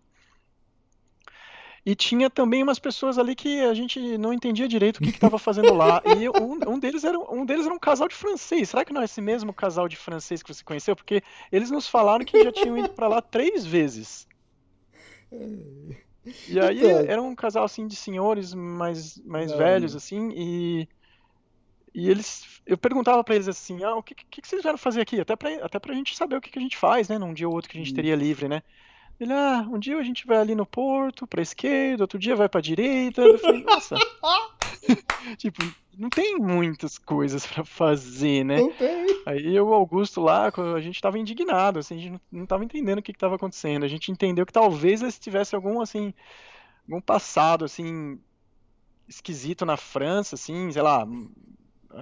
e 1.86 1.94
tinha 1.94 2.28
também 2.28 2.64
umas 2.64 2.80
pessoas 2.80 3.16
ali 3.16 3.36
que 3.36 3.60
a 3.60 3.72
gente 3.72 4.18
não 4.18 4.32
entendia 4.32 4.66
direito 4.66 4.96
o 4.96 5.02
que 5.04 5.10
estava 5.10 5.38
fazendo 5.38 5.72
lá. 5.72 6.02
E 6.18 6.28
um, 6.28 6.72
um, 6.72 6.78
deles 6.80 7.04
era, 7.04 7.16
um 7.16 7.46
deles 7.46 7.64
era 7.64 7.72
um 7.72 7.78
casal 7.78 8.08
de 8.08 8.14
francês. 8.16 8.70
Será 8.70 8.84
que 8.84 8.92
não 8.92 9.02
é 9.02 9.04
esse 9.04 9.20
mesmo 9.20 9.52
casal 9.52 9.86
de 9.86 9.96
francês 9.96 10.42
que 10.42 10.52
você 10.52 10.64
conheceu? 10.64 10.96
Porque 10.96 11.22
eles 11.52 11.70
nos 11.70 11.86
falaram 11.86 12.24
que 12.24 12.42
já 12.42 12.50
tinham 12.50 12.76
ido 12.76 12.88
para 12.88 13.06
lá 13.06 13.22
três 13.22 13.64
vezes. 13.64 14.26
E 16.48 16.58
aí 16.58 16.78
então... 16.78 17.04
era 17.06 17.22
um 17.22 17.36
casal 17.36 17.62
assim 17.62 17.86
de 17.86 17.94
senhores 17.94 18.52
mais, 18.52 19.16
mais 19.24 19.52
velhos 19.52 19.94
assim 19.94 20.32
e 20.34 20.88
e 21.96 22.10
eles 22.10 22.60
eu 22.66 22.76
perguntava 22.76 23.24
para 23.24 23.34
eles 23.34 23.48
assim, 23.48 23.82
ah, 23.82 23.94
o 23.94 24.02
que, 24.02 24.14
que, 24.14 24.42
que 24.42 24.46
vocês 24.46 24.60
vieram 24.60 24.76
fazer 24.76 25.00
aqui? 25.00 25.18
Até 25.18 25.34
para 25.34 25.64
até 25.64 25.78
pra 25.78 25.94
gente 25.94 26.14
saber 26.14 26.36
o 26.36 26.40
que, 26.40 26.50
que 26.50 26.58
a 26.58 26.62
gente 26.62 26.76
faz, 26.76 27.08
né, 27.08 27.16
num 27.16 27.32
dia 27.32 27.48
ou 27.48 27.54
outro 27.54 27.70
que 27.70 27.78
a 27.78 27.80
gente 27.80 27.94
teria 27.94 28.14
livre, 28.14 28.48
né? 28.48 28.62
Ele, 29.18 29.32
ah, 29.32 29.66
um 29.70 29.78
dia 29.78 29.96
a 29.96 30.02
gente 30.02 30.26
vai 30.26 30.36
ali 30.36 30.54
no 30.54 30.66
porto, 30.66 31.26
pra 31.26 31.40
esquerda, 31.40 32.04
outro 32.04 32.18
dia 32.18 32.36
vai 32.36 32.50
pra 32.50 32.60
direita. 32.60 33.22
Eu 33.22 33.38
falei, 33.38 33.64
nossa. 33.64 33.96
tipo, 35.38 35.62
não 35.96 36.10
tem 36.10 36.36
muitas 36.36 36.98
coisas 36.98 37.46
para 37.46 37.64
fazer, 37.64 38.44
né? 38.44 38.60
Não 38.60 38.70
tem. 38.72 39.22
Aí 39.24 39.58
o 39.58 39.72
Augusto 39.72 40.20
lá, 40.20 40.52
a 40.74 40.80
gente 40.82 41.00
tava 41.00 41.18
indignado, 41.18 41.78
assim, 41.78 41.96
a 41.96 42.00
gente 42.00 42.20
não 42.30 42.44
tava 42.44 42.62
entendendo 42.62 42.98
o 42.98 43.02
que 43.02 43.14
que 43.14 43.18
tava 43.18 43.36
acontecendo. 43.36 43.84
A 43.84 43.88
gente 43.88 44.12
entendeu 44.12 44.44
que 44.44 44.52
talvez 44.52 45.00
eles 45.00 45.18
tivessem 45.18 45.56
algum, 45.56 45.80
assim, 45.80 46.12
algum 46.86 47.00
passado, 47.00 47.64
assim, 47.64 48.20
esquisito 49.08 49.64
na 49.64 49.78
França, 49.78 50.34
assim, 50.34 50.70
sei 50.70 50.82
lá, 50.82 51.06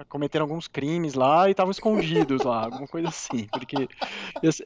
cometeram 0.09 0.43
alguns 0.43 0.67
crimes 0.67 1.13
lá 1.13 1.47
e 1.47 1.51
estavam 1.51 1.71
escondidos 1.71 2.43
lá, 2.43 2.65
alguma 2.65 2.87
coisa 2.87 3.07
assim, 3.09 3.47
porque 3.51 3.87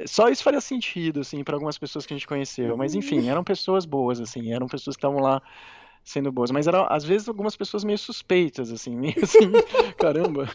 só 0.07 0.29
isso 0.29 0.43
faria 0.43 0.61
sentido, 0.61 1.21
assim, 1.21 1.43
para 1.43 1.55
algumas 1.55 1.77
pessoas 1.77 2.05
que 2.05 2.13
a 2.13 2.17
gente 2.17 2.27
conheceu, 2.27 2.75
mas 2.77 2.95
enfim, 2.95 3.29
eram 3.29 3.43
pessoas 3.43 3.85
boas, 3.85 4.19
assim, 4.19 4.51
eram 4.51 4.67
pessoas 4.67 4.95
que 4.95 4.99
estavam 4.99 5.21
lá 5.21 5.41
sendo 6.03 6.31
boas, 6.31 6.49
mas 6.49 6.67
eram 6.67 6.87
às 6.89 7.03
vezes 7.03 7.27
algumas 7.27 7.55
pessoas 7.55 7.83
meio 7.83 7.97
suspeitas, 7.97 8.71
assim, 8.71 8.95
meio 8.95 9.15
assim, 9.21 9.51
caramba, 9.97 10.49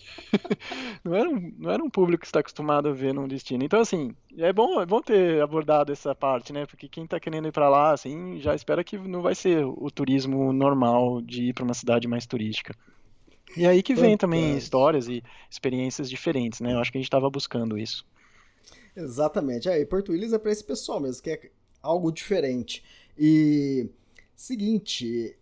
não 1.05 1.15
era, 1.15 1.29
um, 1.29 1.53
não 1.59 1.71
era 1.71 1.83
um 1.83 1.91
público 1.91 2.23
que 2.23 2.27
está 2.27 2.41
acostumado 2.41 2.89
a 2.89 2.93
ver 2.93 3.15
num 3.15 3.29
destino. 3.29 3.65
Então, 3.65 3.81
assim, 3.81 4.15
é 4.37 4.53
bom, 4.53 4.81
é 4.81 4.87
bom 4.87 5.01
ter 5.01 5.41
abordado 5.41 5.93
essa 5.93 6.15
parte, 6.15 6.53
né? 6.53 6.67
Porque 6.67 6.89
quem 6.89 7.05
está 7.05 7.21
querendo 7.21 7.47
ir 7.49 7.53
para 7.53 7.69
lá, 7.69 7.93
assim, 7.93 8.41
já 8.41 8.55
espera 8.55 8.83
que 8.83 8.99
não 8.99 9.23
vai 9.23 9.35
ser 9.35 9.65
o 9.65 9.91
turismo 9.91 10.53
normal 10.53 11.21
de 11.21 11.45
ir 11.45 11.53
para 11.53 11.65
uma 11.65 11.75
cidade 11.75 12.09
mais 12.09 12.27
turística. 12.27 12.75
E 13.57 13.67
aí 13.67 13.83
que 13.83 13.95
vem 13.95 14.17
também 14.17 14.57
histórias 14.57 15.07
e 15.09 15.23
experiências 15.51 16.11
diferentes, 16.11 16.61
né? 16.61 16.73
Eu 16.73 16.79
acho 16.79 16.91
que 16.91 16.99
a 16.99 17.01
gente 17.01 17.07
estava 17.07 17.31
buscando 17.31 17.79
isso. 17.79 18.05
Exatamente. 18.97 19.69
É, 19.69 19.81
e 19.81 19.87
Porto 19.87 20.13
Willis 20.13 20.33
é 20.33 20.39
para 20.39 20.53
esse 20.53 20.65
pessoal 20.65 21.01
mesmo, 21.01 21.23
que 21.23 21.31
é 21.31 21.51
algo 21.83 22.11
diferente. 22.11 22.83
E 23.19 23.89
seguinte, 24.35 25.37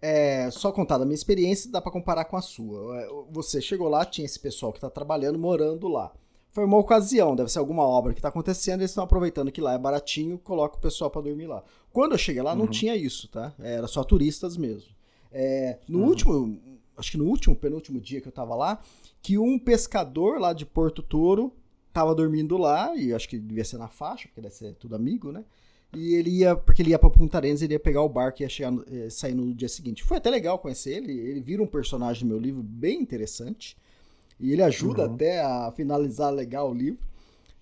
é, 0.00 0.50
só 0.50 0.70
contar 0.70 0.98
da 0.98 1.04
minha 1.04 1.14
experiência, 1.14 1.70
dá 1.70 1.80
para 1.80 1.92
comparar 1.92 2.24
com 2.26 2.36
a 2.36 2.42
sua. 2.42 3.00
É, 3.00 3.08
você 3.30 3.60
chegou 3.60 3.88
lá, 3.88 4.04
tinha 4.04 4.24
esse 4.24 4.38
pessoal 4.38 4.72
que 4.72 4.78
está 4.78 4.90
trabalhando, 4.90 5.38
morando 5.38 5.88
lá. 5.88 6.12
Foi 6.50 6.64
uma 6.64 6.78
ocasião, 6.78 7.36
deve 7.36 7.50
ser 7.50 7.58
alguma 7.58 7.82
obra 7.82 8.14
que 8.14 8.18
está 8.18 8.30
acontecendo, 8.30 8.80
eles 8.80 8.90
estão 8.90 9.04
aproveitando 9.04 9.52
que 9.52 9.60
lá 9.60 9.74
é 9.74 9.78
baratinho, 9.78 10.38
coloca 10.38 10.76
o 10.76 10.80
pessoal 10.80 11.10
para 11.10 11.20
dormir 11.20 11.46
lá. 11.46 11.62
Quando 11.92 12.12
eu 12.12 12.18
cheguei 12.18 12.40
lá, 12.40 12.52
uhum. 12.52 12.60
não 12.60 12.66
tinha 12.66 12.96
isso, 12.96 13.28
tá? 13.28 13.52
Era 13.58 13.86
só 13.86 14.02
turistas 14.02 14.56
mesmo. 14.56 14.88
É, 15.30 15.78
no 15.86 15.98
uhum. 16.00 16.06
último, 16.06 16.75
acho 16.96 17.10
que 17.10 17.18
no 17.18 17.26
último, 17.26 17.54
penúltimo 17.54 18.00
dia 18.00 18.20
que 18.20 18.28
eu 18.28 18.32
tava 18.32 18.54
lá, 18.54 18.80
que 19.22 19.38
um 19.38 19.58
pescador 19.58 20.40
lá 20.40 20.52
de 20.52 20.64
Porto 20.64 21.02
Toro 21.02 21.52
tava 21.92 22.14
dormindo 22.14 22.56
lá, 22.56 22.94
e 22.94 23.12
acho 23.12 23.28
que 23.28 23.38
devia 23.38 23.64
ser 23.64 23.78
na 23.78 23.88
faixa, 23.88 24.28
porque 24.28 24.40
deve 24.40 24.54
ser 24.54 24.74
tudo 24.74 24.94
amigo, 24.94 25.32
né? 25.32 25.44
E 25.94 26.14
ele 26.14 26.30
ia, 26.30 26.54
porque 26.54 26.82
ele 26.82 26.90
ia 26.90 26.98
pra 26.98 27.08
Punta 27.08 27.38
Arenas, 27.38 27.62
ele 27.62 27.74
ia 27.74 27.80
pegar 27.80 28.02
o 28.02 28.08
barco 28.08 28.42
e 28.42 28.44
ia 28.44 28.48
chegar, 28.48 28.74
eh, 28.90 29.08
sair 29.08 29.34
no 29.34 29.54
dia 29.54 29.68
seguinte. 29.68 30.04
Foi 30.04 30.18
até 30.18 30.28
legal 30.28 30.58
conhecer 30.58 30.94
ele, 30.94 31.12
ele 31.12 31.40
vira 31.40 31.62
um 31.62 31.66
personagem 31.66 32.22
do 32.22 32.28
meu 32.28 32.38
livro 32.38 32.62
bem 32.62 33.00
interessante. 33.00 33.76
E 34.38 34.52
ele 34.52 34.62
ajuda 34.62 35.06
uhum. 35.06 35.14
até 35.14 35.40
a 35.40 35.72
finalizar 35.74 36.30
legal 36.30 36.70
o 36.70 36.74
livro. 36.74 37.00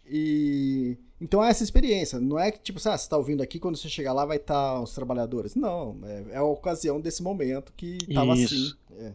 E 0.05 0.97
então 1.21 1.43
é 1.43 1.49
essa 1.49 1.63
experiência. 1.63 2.21
Não 2.21 2.39
é 2.39 2.51
que, 2.51 2.61
tipo, 2.61 2.79
ah, 2.79 2.83
você 2.83 3.05
está 3.05 3.17
ouvindo 3.17 3.43
aqui, 3.43 3.59
quando 3.59 3.77
você 3.77 3.89
chegar 3.89 4.13
lá 4.13 4.27
vai 4.27 4.37
estar 4.37 4.75
tá 4.75 4.81
os 4.81 4.95
trabalhadores. 4.95 5.55
Não, 5.55 5.97
é, 6.03 6.25
é, 6.33 6.37
a 6.37 6.45
ocasião 6.45 7.01
desse 7.01 7.23
momento 7.23 7.73
que 7.77 7.99
estava 8.09 8.35
assim. 8.35 8.73
É. 8.99 9.13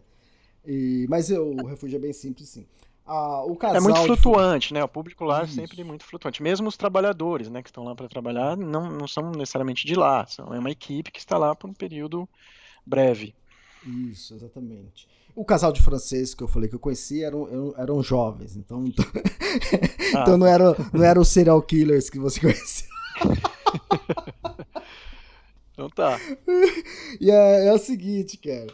E, 0.70 1.04
mas 1.08 1.28
eu, 1.28 1.50
o 1.50 1.66
refúgio 1.66 1.96
é 1.96 1.98
bem 1.98 2.12
simples, 2.12 2.48
sim. 2.48 2.64
Ah, 3.04 3.42
o 3.42 3.56
casal 3.56 3.78
é 3.78 3.80
muito 3.80 4.02
flutuante, 4.04 4.68
de... 4.68 4.74
né? 4.74 4.84
O 4.84 4.88
público 4.88 5.24
lá 5.24 5.42
Isso. 5.42 5.58
é 5.58 5.66
sempre 5.66 5.82
muito 5.82 6.04
flutuante. 6.04 6.40
Mesmo 6.40 6.68
os 6.68 6.76
trabalhadores, 6.76 7.50
né, 7.50 7.60
que 7.60 7.68
estão 7.68 7.82
lá 7.82 7.92
para 7.92 8.08
trabalhar, 8.08 8.56
não, 8.56 8.88
não 8.88 9.08
são 9.08 9.32
necessariamente 9.32 9.84
de 9.84 9.96
lá. 9.96 10.24
São, 10.28 10.54
é 10.54 10.60
uma 10.60 10.70
equipe 10.70 11.10
que 11.10 11.18
está 11.18 11.36
lá 11.36 11.56
por 11.56 11.68
um 11.68 11.74
período 11.74 12.28
breve. 12.86 13.34
Isso, 13.84 14.32
exatamente. 14.32 15.08
O 15.34 15.44
casal 15.44 15.72
de 15.72 15.82
francês 15.82 16.34
que 16.34 16.42
eu 16.44 16.46
falei 16.46 16.68
que 16.68 16.76
eu 16.76 16.80
conheci 16.80 17.24
eram, 17.24 17.74
eram 17.76 18.00
jovens, 18.00 18.56
então, 18.56 18.84
então, 18.86 19.04
ah. 20.14 20.22
então 20.22 20.36
não 20.38 20.46
eram 20.46 20.76
não 20.92 21.02
era 21.02 21.20
os 21.20 21.28
serial 21.28 21.60
killers 21.62 22.08
que 22.08 22.18
você 22.18 22.38
conhecia. 22.42 22.86
então 25.72 25.90
tá. 25.90 26.16
E 27.20 27.28
é, 27.28 27.66
é 27.66 27.72
o 27.72 27.78
seguinte, 27.78 28.36
cara. 28.36 28.72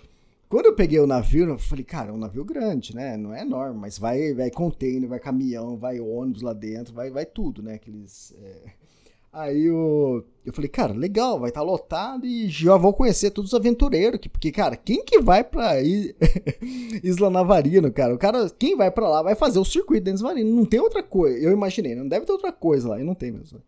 Quando 0.48 0.66
eu 0.66 0.74
peguei 0.74 1.00
o 1.00 1.06
navio, 1.06 1.48
eu 1.48 1.59
falei, 1.59 1.85
cara, 1.85 2.11
é 2.11 2.12
um 2.12 2.18
navio 2.18 2.44
grande, 2.44 2.94
né? 2.94 3.16
Não 3.16 3.35
é 3.35 3.42
enorme, 3.42 3.80
mas 3.80 3.98
vai, 3.98 4.32
vai 4.32 4.50
container, 4.50 5.09
vai 5.09 5.18
caminhão, 5.18 5.76
vai 5.76 5.98
ônibus 5.98 6.42
lá 6.42 6.52
dentro, 6.52 6.94
vai, 6.94 7.11
vai 7.11 7.26
tudo, 7.26 7.62
né? 7.62 7.74
Aqueles. 7.74 8.32
É... 8.40 8.87
Aí 9.32 9.66
eu, 9.66 10.24
eu 10.46 10.52
falei, 10.52 10.70
cara, 10.70 10.94
legal, 10.94 11.38
vai 11.38 11.50
estar 11.50 11.61
tá 11.61 11.66
lotado 11.66 12.24
e 12.24 12.48
já 12.48 12.76
vou 12.76 12.94
conhecer 12.94 13.30
todos 13.30 13.52
os 13.52 13.59
aventureiros. 13.59 14.18
Porque, 14.32 14.50
cara, 14.50 14.76
quem 14.76 15.04
que 15.04 15.20
vai 15.20 15.44
pra 15.44 15.74
Isla 17.02 17.28
Navarino, 17.28 17.92
cara? 17.92 18.14
O 18.14 18.18
cara, 18.18 18.48
quem 18.48 18.76
vai 18.76 18.90
pra 18.90 19.09
lá 19.09 19.22
vai 19.22 19.35
fazer 19.35 19.59
o 19.59 19.64
circuito 19.64 20.04
dentro 20.04 20.20
do 20.20 20.22
Navarino. 20.22 20.54
Não 20.54 20.64
tem 20.64 20.80
outra 20.80 21.02
coisa. 21.02 21.38
Eu 21.38 21.52
imaginei, 21.52 21.94
não 21.94 22.09
deve 22.09 22.24
ter 22.24 22.32
outra 22.32 22.50
coisa 22.50 22.88
lá. 22.88 23.00
E 23.00 23.04
não 23.04 23.14
tem 23.14 23.30
mesmo. 23.30 23.61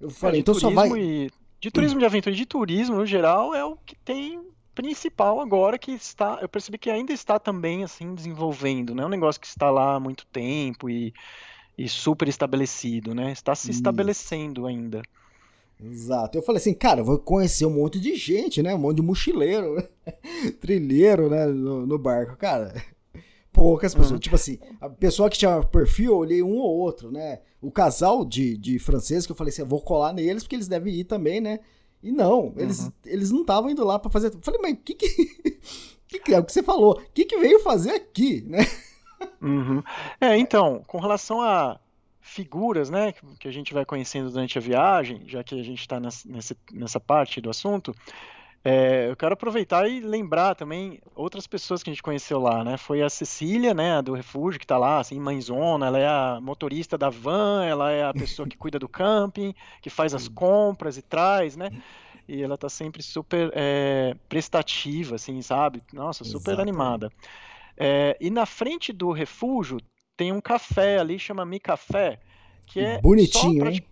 Eu 0.00 0.10
falei, 0.10 0.38
é, 0.38 0.40
então 0.40 0.54
só 0.54 0.70
vai. 0.70 0.90
E, 0.98 1.30
de 1.60 1.70
turismo 1.70 1.98
de 2.00 2.04
aventura 2.04 2.34
e 2.34 2.38
de 2.38 2.46
turismo, 2.46 2.96
no 2.96 3.06
geral, 3.06 3.54
é 3.54 3.64
o 3.64 3.76
que 3.76 3.94
tem 3.94 4.40
principal 4.78 5.40
agora 5.40 5.76
que 5.76 5.90
está, 5.90 6.38
eu 6.40 6.48
percebi 6.48 6.78
que 6.78 6.88
ainda 6.88 7.12
está 7.12 7.36
também 7.36 7.82
assim 7.82 8.14
desenvolvendo, 8.14 8.94
não 8.94 9.02
é 9.02 9.06
um 9.06 9.10
negócio 9.10 9.40
que 9.40 9.46
está 9.48 9.72
lá 9.72 9.96
há 9.96 10.00
muito 10.00 10.24
tempo 10.26 10.88
e, 10.88 11.12
e 11.76 11.88
super 11.88 12.28
estabelecido, 12.28 13.12
né? 13.12 13.32
Está 13.32 13.56
se 13.56 13.70
Isso. 13.70 13.80
estabelecendo 13.80 14.66
ainda. 14.66 15.02
Exato. 15.82 16.38
Eu 16.38 16.42
falei 16.42 16.60
assim, 16.60 16.74
cara, 16.74 17.02
vou 17.02 17.18
conhecer 17.18 17.66
um 17.66 17.74
monte 17.74 17.98
de 17.98 18.14
gente, 18.14 18.62
né? 18.62 18.72
Um 18.72 18.78
monte 18.78 18.98
de 18.98 19.02
mochileiro, 19.02 19.82
trilheiro, 20.60 21.28
né? 21.28 21.44
No, 21.46 21.84
no, 21.84 21.98
barco, 21.98 22.36
cara. 22.36 22.80
Poucas 23.52 23.92
pessoas. 23.92 24.12
Uhum. 24.12 24.18
Tipo 24.20 24.36
assim, 24.36 24.60
a 24.80 24.88
pessoa 24.88 25.28
que 25.28 25.38
tinha 25.38 25.60
perfil, 25.60 26.12
eu 26.12 26.18
olhei 26.18 26.42
um 26.42 26.56
ou 26.56 26.78
outro, 26.78 27.10
né? 27.10 27.40
O 27.60 27.72
casal 27.72 28.24
de, 28.24 28.56
de 28.56 28.78
franceses 28.78 29.26
que 29.26 29.32
eu 29.32 29.36
falei 29.36 29.52
assim, 29.52 29.62
eu 29.62 29.68
vou 29.68 29.80
colar 29.80 30.12
neles 30.12 30.44
porque 30.44 30.54
eles 30.54 30.68
devem 30.68 30.94
ir 30.94 31.04
também, 31.04 31.40
né? 31.40 31.58
E 32.02 32.12
não, 32.12 32.52
eles, 32.56 32.80
uhum. 32.80 32.92
eles 33.04 33.30
não 33.30 33.40
estavam 33.40 33.70
indo 33.70 33.84
lá 33.84 33.98
para 33.98 34.10
fazer. 34.10 34.28
Eu 34.28 34.40
falei, 34.40 34.60
mas 34.62 34.74
o 34.74 34.76
que 34.76 34.94
que, 34.94 35.08
que, 36.06 36.18
que 36.20 36.34
é 36.34 36.38
o 36.38 36.44
que 36.44 36.52
você 36.52 36.62
falou? 36.62 36.92
O 36.92 37.12
que 37.12 37.24
que 37.24 37.38
veio 37.38 37.60
fazer 37.60 37.90
aqui, 37.90 38.42
né? 38.46 38.60
Uhum. 39.42 39.82
É, 40.20 40.36
então, 40.36 40.82
com 40.86 41.00
relação 41.00 41.42
a 41.42 41.80
figuras, 42.20 42.90
né, 42.90 43.14
que 43.40 43.48
a 43.48 43.50
gente 43.50 43.72
vai 43.72 43.84
conhecendo 43.84 44.30
durante 44.30 44.58
a 44.58 44.60
viagem, 44.60 45.22
já 45.26 45.42
que 45.42 45.58
a 45.58 45.62
gente 45.62 45.80
está 45.80 45.98
nessa, 45.98 46.56
nessa 46.72 47.00
parte 47.00 47.40
do 47.40 47.48
assunto, 47.48 47.94
é, 48.64 49.08
eu 49.08 49.16
quero 49.16 49.34
aproveitar 49.34 49.88
e 49.88 50.00
lembrar 50.00 50.54
também 50.54 51.00
outras 51.14 51.46
pessoas 51.46 51.82
que 51.82 51.90
a 51.90 51.92
gente 51.92 52.02
conheceu 52.02 52.40
lá, 52.40 52.64
né? 52.64 52.76
Foi 52.76 53.02
a 53.02 53.08
Cecília, 53.08 53.72
né, 53.72 54.02
do 54.02 54.14
refúgio, 54.14 54.58
que 54.58 54.64
está 54.64 54.76
lá, 54.76 54.98
assim, 54.98 55.18
mãezona, 55.18 55.86
ela 55.86 55.98
é 55.98 56.06
a 56.06 56.38
motorista 56.40 56.98
da 56.98 57.08
van, 57.08 57.64
ela 57.64 57.90
é 57.90 58.04
a 58.04 58.12
pessoa 58.12 58.48
que 58.48 58.56
cuida 58.58 58.78
do 58.78 58.88
camping, 58.88 59.54
que 59.80 59.88
faz 59.88 60.14
as 60.14 60.28
compras 60.28 60.96
e 60.96 61.02
traz, 61.02 61.56
né? 61.56 61.70
E 62.26 62.42
ela 62.42 62.56
está 62.56 62.68
sempre 62.68 63.02
super 63.02 63.50
é, 63.54 64.14
prestativa, 64.28 65.14
assim, 65.14 65.40
sabe? 65.40 65.82
Nossa, 65.92 66.24
super 66.24 66.52
Exato. 66.52 66.62
animada. 66.62 67.12
É, 67.76 68.16
e 68.20 68.28
na 68.28 68.44
frente 68.44 68.92
do 68.92 69.12
refúgio 69.12 69.78
tem 70.16 70.32
um 70.32 70.40
café 70.40 70.98
ali, 70.98 71.18
chama 71.18 71.46
Mi 71.46 71.60
Café, 71.60 72.18
que 72.66 72.80
é 72.80 73.00
bonitinho, 73.00 73.60
pra... 73.60 73.70
hein? 73.70 73.82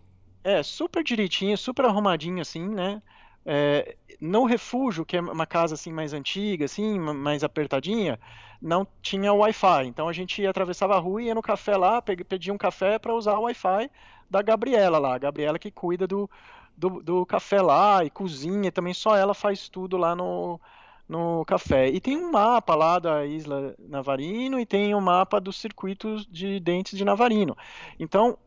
É, 0.42 0.62
super 0.62 1.02
direitinho, 1.02 1.56
super 1.56 1.84
arrumadinho, 1.86 2.40
assim, 2.40 2.68
né? 2.68 3.00
É, 3.48 3.96
no 4.20 4.44
refúgio, 4.44 5.04
que 5.04 5.16
é 5.16 5.20
uma 5.20 5.46
casa 5.46 5.74
assim 5.74 5.92
mais 5.92 6.12
antiga, 6.12 6.64
assim, 6.64 6.98
mais 6.98 7.44
apertadinha, 7.44 8.18
não 8.60 8.86
tinha 9.02 9.32
Wi-Fi. 9.32 9.86
Então 9.86 10.08
a 10.08 10.12
gente 10.12 10.46
atravessava 10.46 10.96
a 10.96 10.98
rua 10.98 11.22
e 11.22 11.26
ia 11.26 11.34
no 11.34 11.42
café 11.42 11.76
lá, 11.76 12.00
pedia 12.02 12.52
um 12.52 12.58
café 12.58 12.98
para 12.98 13.14
usar 13.14 13.38
o 13.38 13.42
Wi-Fi 13.42 13.90
da 14.30 14.42
Gabriela 14.42 14.98
lá. 14.98 15.14
A 15.14 15.18
Gabriela 15.18 15.58
que 15.58 15.70
cuida 15.70 16.06
do, 16.06 16.28
do, 16.76 17.02
do, 17.02 17.26
café 17.26 17.60
lá 17.60 18.04
e 18.04 18.10
cozinha, 18.10 18.72
também 18.72 18.94
só 18.94 19.16
ela 19.16 19.34
faz 19.34 19.68
tudo 19.68 19.96
lá 19.96 20.14
no, 20.16 20.60
no 21.08 21.44
café. 21.44 21.88
E 21.88 22.00
tem 22.00 22.16
um 22.16 22.30
mapa 22.30 22.74
lá 22.74 22.98
da 22.98 23.26
Isla 23.26 23.74
Navarino 23.78 24.58
e 24.58 24.66
tem 24.66 24.94
um 24.94 25.00
mapa 25.00 25.40
dos 25.40 25.60
circuitos 25.60 26.26
de 26.26 26.58
dentes 26.60 26.96
de 26.96 27.04
Navarino. 27.04 27.56
Então, 27.98 28.38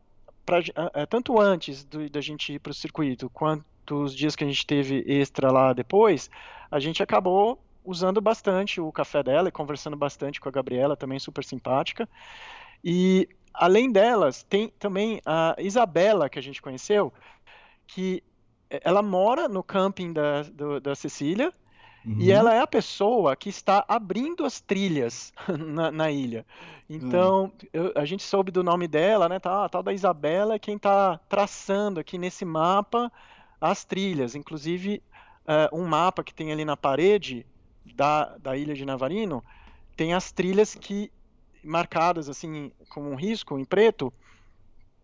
pra, 0.44 0.58
tanto 1.08 1.40
antes 1.40 1.86
da 2.10 2.20
gente 2.20 2.54
ir 2.54 2.58
para 2.58 2.72
o 2.72 2.74
circuito, 2.74 3.30
quanto 3.30 3.64
os 3.92 4.14
dias 4.14 4.36
que 4.36 4.44
a 4.44 4.46
gente 4.46 4.66
teve 4.66 5.04
extra 5.06 5.50
lá 5.50 5.72
depois, 5.72 6.30
a 6.70 6.78
gente 6.78 7.02
acabou 7.02 7.62
usando 7.84 8.20
bastante 8.20 8.80
o 8.80 8.92
café 8.92 9.22
dela 9.22 9.48
e 9.48 9.52
conversando 9.52 9.96
bastante 9.96 10.40
com 10.40 10.48
a 10.48 10.52
Gabriela, 10.52 10.96
também 10.96 11.18
super 11.18 11.44
simpática. 11.44 12.08
E 12.84 13.28
além 13.52 13.90
delas, 13.90 14.42
tem 14.42 14.68
também 14.78 15.20
a 15.24 15.56
Isabela, 15.58 16.28
que 16.28 16.38
a 16.38 16.42
gente 16.42 16.62
conheceu, 16.62 17.12
que 17.86 18.22
ela 18.68 19.02
mora 19.02 19.48
no 19.48 19.62
camping 19.62 20.12
da, 20.12 20.42
do, 20.42 20.80
da 20.80 20.94
Cecília, 20.94 21.52
Uhum. 22.04 22.16
E 22.18 22.32
ela 22.32 22.54
é 22.54 22.60
a 22.60 22.66
pessoa 22.66 23.36
que 23.36 23.48
está 23.48 23.84
abrindo 23.86 24.44
as 24.44 24.60
trilhas 24.60 25.32
na, 25.48 25.90
na 25.90 26.10
ilha. 26.10 26.46
Então, 26.88 27.44
uhum. 27.44 27.68
eu, 27.72 27.92
a 27.94 28.04
gente 28.04 28.22
soube 28.22 28.50
do 28.50 28.62
nome 28.62 28.88
dela, 28.88 29.28
né? 29.28 29.38
Tá, 29.38 29.64
a 29.64 29.68
tal 29.68 29.82
da 29.82 29.92
Isabela 29.92 30.54
é 30.54 30.58
quem 30.58 30.76
está 30.76 31.18
traçando 31.28 32.00
aqui 32.00 32.16
nesse 32.16 32.44
mapa 32.44 33.12
as 33.60 33.84
trilhas, 33.84 34.34
inclusive 34.34 35.02
uh, 35.46 35.76
um 35.76 35.86
mapa 35.86 36.24
que 36.24 36.34
tem 36.34 36.52
ali 36.52 36.64
na 36.64 36.76
parede 36.76 37.44
da, 37.94 38.36
da 38.38 38.56
ilha 38.56 38.74
de 38.74 38.84
Navarino, 38.84 39.44
tem 39.96 40.14
as 40.14 40.32
trilhas 40.32 40.74
que 40.74 41.12
marcadas 41.62 42.28
assim 42.28 42.72
com 42.88 43.10
um 43.10 43.14
risco 43.14 43.58
em 43.58 43.64
preto, 43.64 44.12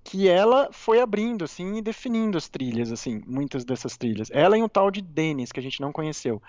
que 0.02 0.28
ela 0.28 0.68
foi 0.72 1.00
abrindo 1.00 1.44
assim 1.44 1.76
e 1.76 1.82
definindo 1.82 2.38
as 2.38 2.48
trilhas 2.48 2.92
assim, 2.92 3.22
muitas 3.26 3.64
dessas 3.64 3.96
trilhas. 3.96 4.30
Ela 4.30 4.56
e 4.56 4.62
um 4.62 4.68
tal 4.68 4.90
de 4.90 5.02
Denis 5.02 5.50
que 5.50 5.60
a 5.60 5.62
gente 5.62 5.80
não 5.80 5.92
conheceu. 5.92 6.40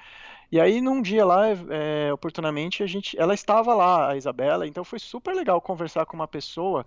E 0.52 0.60
aí 0.62 0.80
num 0.80 1.02
dia 1.02 1.26
lá, 1.26 1.48
é, 1.70 2.14
oportunamente 2.14 2.84
a 2.84 2.88
gente, 2.88 3.20
ela 3.20 3.34
estava 3.34 3.74
lá, 3.74 4.12
a 4.12 4.16
Isabela, 4.16 4.68
então 4.68 4.84
foi 4.84 5.00
super 5.00 5.36
legal 5.36 5.60
conversar 5.60 6.06
com 6.06 6.16
uma 6.16 6.28
pessoa 6.28 6.86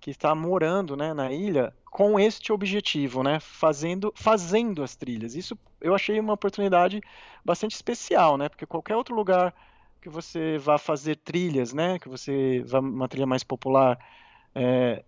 que 0.00 0.10
está 0.10 0.34
morando, 0.34 0.96
né, 0.96 1.12
na 1.12 1.32
ilha 1.32 1.74
com 1.90 2.18
este 2.18 2.52
objetivo, 2.52 3.22
né, 3.22 3.40
fazendo 3.40 4.12
fazendo 4.14 4.82
as 4.82 4.94
trilhas. 4.94 5.34
Isso 5.34 5.58
eu 5.80 5.94
achei 5.94 6.18
uma 6.20 6.34
oportunidade 6.34 7.00
bastante 7.44 7.74
especial, 7.74 8.36
né, 8.36 8.48
porque 8.48 8.66
qualquer 8.66 8.96
outro 8.96 9.14
lugar 9.14 9.54
que 10.00 10.08
você 10.08 10.58
vá 10.58 10.78
fazer 10.78 11.16
trilhas, 11.16 11.72
né, 11.72 11.98
que 11.98 12.08
você 12.08 12.62
vá 12.66 12.78
uma 12.80 13.08
trilha 13.08 13.26
mais 13.26 13.42
popular, 13.42 13.98
é, 14.54 15.04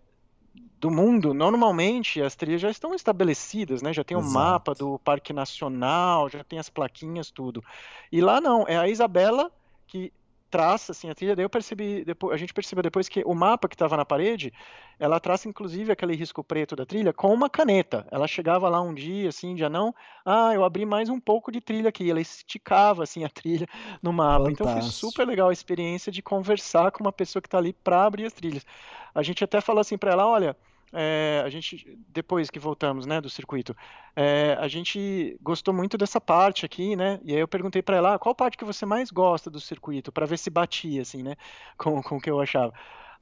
do 0.81 0.90
mundo, 0.90 1.35
normalmente 1.35 2.22
as 2.22 2.35
trilhas 2.35 2.61
já 2.62 2.70
estão 2.70 2.94
estabelecidas, 2.94 3.83
né? 3.83 3.92
Já 3.92 4.03
tem 4.03 4.16
o 4.16 4.22
mapa 4.22 4.74
do 4.74 4.98
Parque 5.00 5.31
Nacional, 5.31 6.29
já 6.31 6.42
tem 6.42 6.59
as 6.59 6.70
plaquinhas, 6.70 7.31
tudo. 7.31 7.62
E 8.11 8.22
lá 8.22 8.40
não, 8.40 8.66
é 8.66 8.79
a 8.79 8.88
Isabela 8.88 9.53
que 9.87 10.11
traça 10.51 10.93
assim 10.93 11.09
a 11.09 11.15
trilha. 11.15 11.37
Daí 11.37 11.45
eu 11.45 11.51
percebi, 11.51 12.05
depois, 12.05 12.35
a 12.35 12.37
gente 12.37 12.53
percebeu 12.53 12.83
depois 12.83 13.09
que 13.09 13.23
o 13.25 13.35
mapa 13.35 13.69
que 13.69 13.75
estava 13.75 13.97
na 13.97 14.05
parede, 14.05 14.53
ela 14.99 15.21
traça 15.21 15.49
inclusive 15.49 15.93
aquele 15.93 16.15
risco 16.15 16.43
preto 16.43 16.75
da 16.75 16.85
trilha 16.85 17.13
com 17.13 17.33
uma 17.33 17.49
caneta. 17.49 18.07
Ela 18.11 18.27
chegava 18.27 18.69
lá 18.69 18.81
um 18.81 18.93
dia, 18.93 19.29
assim, 19.29 19.57
já 19.57 19.69
não, 19.69 19.95
ah, 20.25 20.53
eu 20.55 20.65
abri 20.65 20.85
mais 20.85 21.09
um 21.09 21.21
pouco 21.21 21.53
de 21.53 21.61
trilha 21.61 21.89
aqui. 21.89 22.11
Ela 22.11 22.21
esticava 22.21 23.05
assim 23.05 23.25
a 23.25 23.29
trilha 23.29 23.67
no 24.03 24.13
mapa. 24.13 24.45
Fantástico. 24.45 24.63
Então 24.63 24.83
foi 24.83 24.91
super 24.91 25.27
legal 25.27 25.49
a 25.49 25.53
experiência 25.53 26.11
de 26.11 26.21
conversar 26.21 26.91
com 26.91 27.05
uma 27.05 27.13
pessoa 27.13 27.41
que 27.41 27.47
está 27.47 27.59
ali 27.59 27.73
para 27.73 28.05
abrir 28.05 28.27
as 28.27 28.33
trilhas. 28.33 28.67
A 29.15 29.23
gente 29.23 29.45
até 29.45 29.61
falou 29.61 29.81
assim 29.81 29.97
para 29.97 30.13
ela, 30.13 30.27
olha 30.27 30.57
é, 30.92 31.42
a 31.44 31.48
gente, 31.48 31.98
depois 32.09 32.50
que 32.50 32.59
voltamos, 32.59 33.07
né, 33.07 33.20
do 33.20 33.31
circuito, 33.31 33.76
é, 34.16 34.57
a 34.59 34.68
gente 34.68 35.37
gostou 35.40 35.72
muito 35.72 35.96
dessa 35.96 36.20
parte 36.20 36.66
aqui, 36.66 36.96
né, 36.96 37.20
e 37.22 37.33
aí 37.33 37.40
eu 37.40 37.48
perguntei 37.48 37.83
para 37.83 37.96
ela, 37.96 38.14
ah, 38.14 38.18
qual 38.18 38.35
parte 38.35 38.57
que 38.57 38.64
você 38.64 38.85
mais 38.85 39.11
gosta 39.11 39.50
do 39.50 39.61
circuito, 39.61 40.11
para 40.11 40.26
ver 40.26 40.38
se 40.38 40.50
batia, 40.50 41.03
assim, 41.03 41.22
né, 41.22 41.37
com, 41.79 42.03
com 42.03 42.16
o 42.16 42.20
que 42.20 42.31
eu 42.31 42.40
achava. 42.40 42.72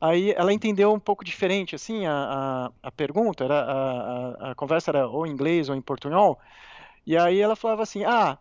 Aí 0.00 0.32
ela 0.32 0.52
entendeu 0.52 0.92
um 0.92 1.00
pouco 1.00 1.24
diferente, 1.24 1.74
assim, 1.74 2.06
a, 2.06 2.12
a, 2.82 2.88
a 2.88 2.92
pergunta, 2.92 3.44
era, 3.44 3.60
a, 3.60 4.48
a, 4.48 4.50
a 4.52 4.54
conversa 4.54 4.90
era 4.90 5.08
ou 5.08 5.26
em 5.26 5.30
inglês 5.30 5.68
ou 5.68 5.74
em 5.74 5.82
portunhol, 5.82 6.38
e 7.06 7.16
aí 7.16 7.40
ela 7.40 7.56
falava 7.56 7.82
assim, 7.82 8.04
ah, 8.04 8.38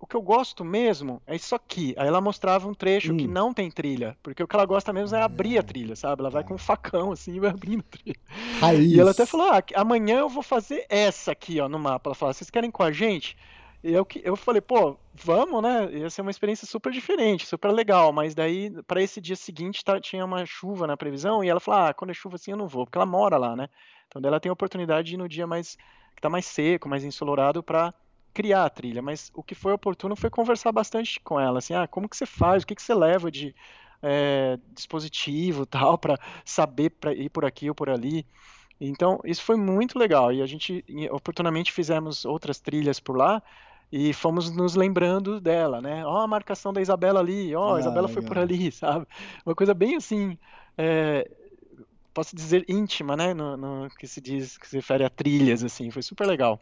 o 0.00 0.06
que 0.06 0.16
eu 0.16 0.22
gosto 0.22 0.64
mesmo 0.64 1.20
é 1.26 1.36
isso 1.36 1.54
aqui. 1.54 1.94
Aí 1.98 2.08
ela 2.08 2.22
mostrava 2.22 2.66
um 2.66 2.72
trecho 2.72 3.12
hum. 3.12 3.18
que 3.18 3.28
não 3.28 3.52
tem 3.52 3.70
trilha, 3.70 4.16
porque 4.22 4.42
o 4.42 4.48
que 4.48 4.56
ela 4.56 4.64
gosta 4.64 4.94
mesmo 4.94 5.14
é 5.14 5.22
abrir 5.22 5.58
a 5.58 5.62
trilha, 5.62 5.94
sabe? 5.94 6.22
Ela 6.22 6.30
vai 6.30 6.42
com 6.42 6.54
um 6.54 6.58
facão 6.58 7.12
assim 7.12 7.34
e 7.34 7.40
vai 7.40 7.50
abrindo 7.50 7.84
a 7.86 7.96
trilha. 7.98 8.20
Raiz. 8.60 8.92
E 8.92 8.98
ela 8.98 9.10
até 9.10 9.26
falou: 9.26 9.48
ah, 9.52 9.62
amanhã 9.74 10.20
eu 10.20 10.28
vou 10.28 10.42
fazer 10.42 10.86
essa 10.88 11.32
aqui, 11.32 11.60
ó, 11.60 11.68
no 11.68 11.78
mapa. 11.78 12.08
Ela 12.08 12.14
falou: 12.14 12.32
vocês 12.32 12.48
querem 12.48 12.70
com 12.70 12.82
a 12.82 12.90
gente? 12.90 13.36
E 13.84 13.92
eu, 13.92 14.06
eu 14.22 14.36
falei, 14.36 14.60
pô, 14.60 14.96
vamos, 15.14 15.62
né? 15.62 15.90
Ia 15.92 16.10
ser 16.10 16.22
uma 16.22 16.30
experiência 16.30 16.66
super 16.66 16.92
diferente, 16.92 17.46
super 17.46 17.70
legal. 17.70 18.12
Mas 18.12 18.34
daí, 18.34 18.70
para 18.86 19.02
esse 19.02 19.20
dia 19.20 19.36
seguinte, 19.36 19.84
tá, 19.84 19.98
tinha 20.00 20.24
uma 20.24 20.44
chuva 20.44 20.86
na 20.86 20.96
previsão, 20.96 21.44
e 21.44 21.48
ela 21.48 21.60
falou: 21.60 21.80
ah, 21.80 21.94
quando 21.94 22.10
é 22.10 22.14
chuva 22.14 22.36
assim 22.36 22.52
eu 22.52 22.56
não 22.56 22.66
vou, 22.66 22.86
porque 22.86 22.96
ela 22.96 23.06
mora 23.06 23.36
lá, 23.36 23.54
né? 23.54 23.68
Então 24.08 24.20
daí 24.20 24.30
ela 24.30 24.40
tem 24.40 24.48
a 24.48 24.54
oportunidade 24.54 25.08
de 25.08 25.14
ir 25.14 25.18
no 25.18 25.28
dia 25.28 25.46
mais 25.46 25.76
que 26.16 26.22
tá 26.22 26.30
mais 26.30 26.46
seco, 26.46 26.88
mais 26.88 27.04
ensolarado, 27.04 27.62
para 27.62 27.94
criar 28.32 28.64
a 28.64 28.70
trilha, 28.70 29.02
mas 29.02 29.30
o 29.34 29.42
que 29.42 29.54
foi 29.54 29.72
oportuno 29.72 30.16
foi 30.16 30.30
conversar 30.30 30.72
bastante 30.72 31.20
com 31.20 31.38
ela, 31.38 31.58
assim, 31.58 31.74
ah, 31.74 31.86
como 31.86 32.08
que 32.08 32.16
você 32.16 32.26
faz, 32.26 32.62
o 32.62 32.66
que 32.66 32.74
que 32.74 32.82
você 32.82 32.94
leva 32.94 33.30
de 33.30 33.54
é, 34.02 34.58
dispositivo 34.72 35.64
tal 35.66 35.98
para 35.98 36.18
saber 36.44 36.90
para 36.90 37.12
ir 37.12 37.28
por 37.30 37.44
aqui 37.44 37.68
ou 37.68 37.74
por 37.74 37.90
ali. 37.90 38.26
Então 38.80 39.20
isso 39.24 39.42
foi 39.42 39.56
muito 39.56 39.98
legal 39.98 40.32
e 40.32 40.40
a 40.40 40.46
gente 40.46 40.84
oportunamente 41.10 41.72
fizemos 41.72 42.24
outras 42.24 42.60
trilhas 42.60 42.98
por 42.98 43.16
lá 43.16 43.42
e 43.92 44.12
fomos 44.12 44.50
nos 44.50 44.74
lembrando 44.74 45.40
dela, 45.40 45.80
né? 45.80 46.06
Ó, 46.06 46.14
oh, 46.14 46.18
a 46.18 46.26
marcação 46.26 46.72
da 46.72 46.80
Isabela 46.80 47.20
ali, 47.20 47.54
ó, 47.54 47.72
oh, 47.72 47.74
a 47.74 47.76
ah, 47.76 47.80
Isabela 47.80 48.08
foi 48.08 48.22
por 48.22 48.38
ali, 48.38 48.70
sabe? 48.72 49.06
Uma 49.44 49.54
coisa 49.54 49.74
bem 49.74 49.96
assim, 49.96 50.38
é, 50.78 51.28
posso 52.14 52.34
dizer 52.34 52.64
íntima, 52.68 53.16
né? 53.16 53.34
No, 53.34 53.56
no, 53.56 53.88
que 53.90 54.06
se 54.06 54.20
diz, 54.20 54.56
que 54.56 54.68
se 54.68 54.76
refere 54.76 55.04
a 55.04 55.10
trilhas, 55.10 55.64
assim, 55.64 55.90
foi 55.90 56.02
super 56.02 56.26
legal. 56.26 56.60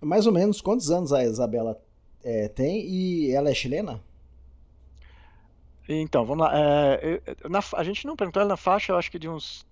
Mais 0.00 0.26
ou 0.26 0.32
menos 0.32 0.60
quantos 0.60 0.90
anos 0.90 1.12
a 1.12 1.24
Isabela 1.24 1.80
é, 2.22 2.48
tem 2.48 2.86
e 2.86 3.30
ela 3.30 3.50
é 3.50 3.54
chilena? 3.54 4.02
Então, 5.88 6.24
vamos 6.24 6.44
lá. 6.44 6.52
É, 6.54 7.20
na, 7.48 7.60
a 7.74 7.84
gente 7.84 8.06
não 8.06 8.16
perguntou 8.16 8.40
ela 8.40 8.48
na 8.50 8.56
faixa, 8.56 8.92
eu 8.92 8.96
acho 8.96 9.10
que 9.10 9.18
de 9.18 9.28
uns 9.28 9.64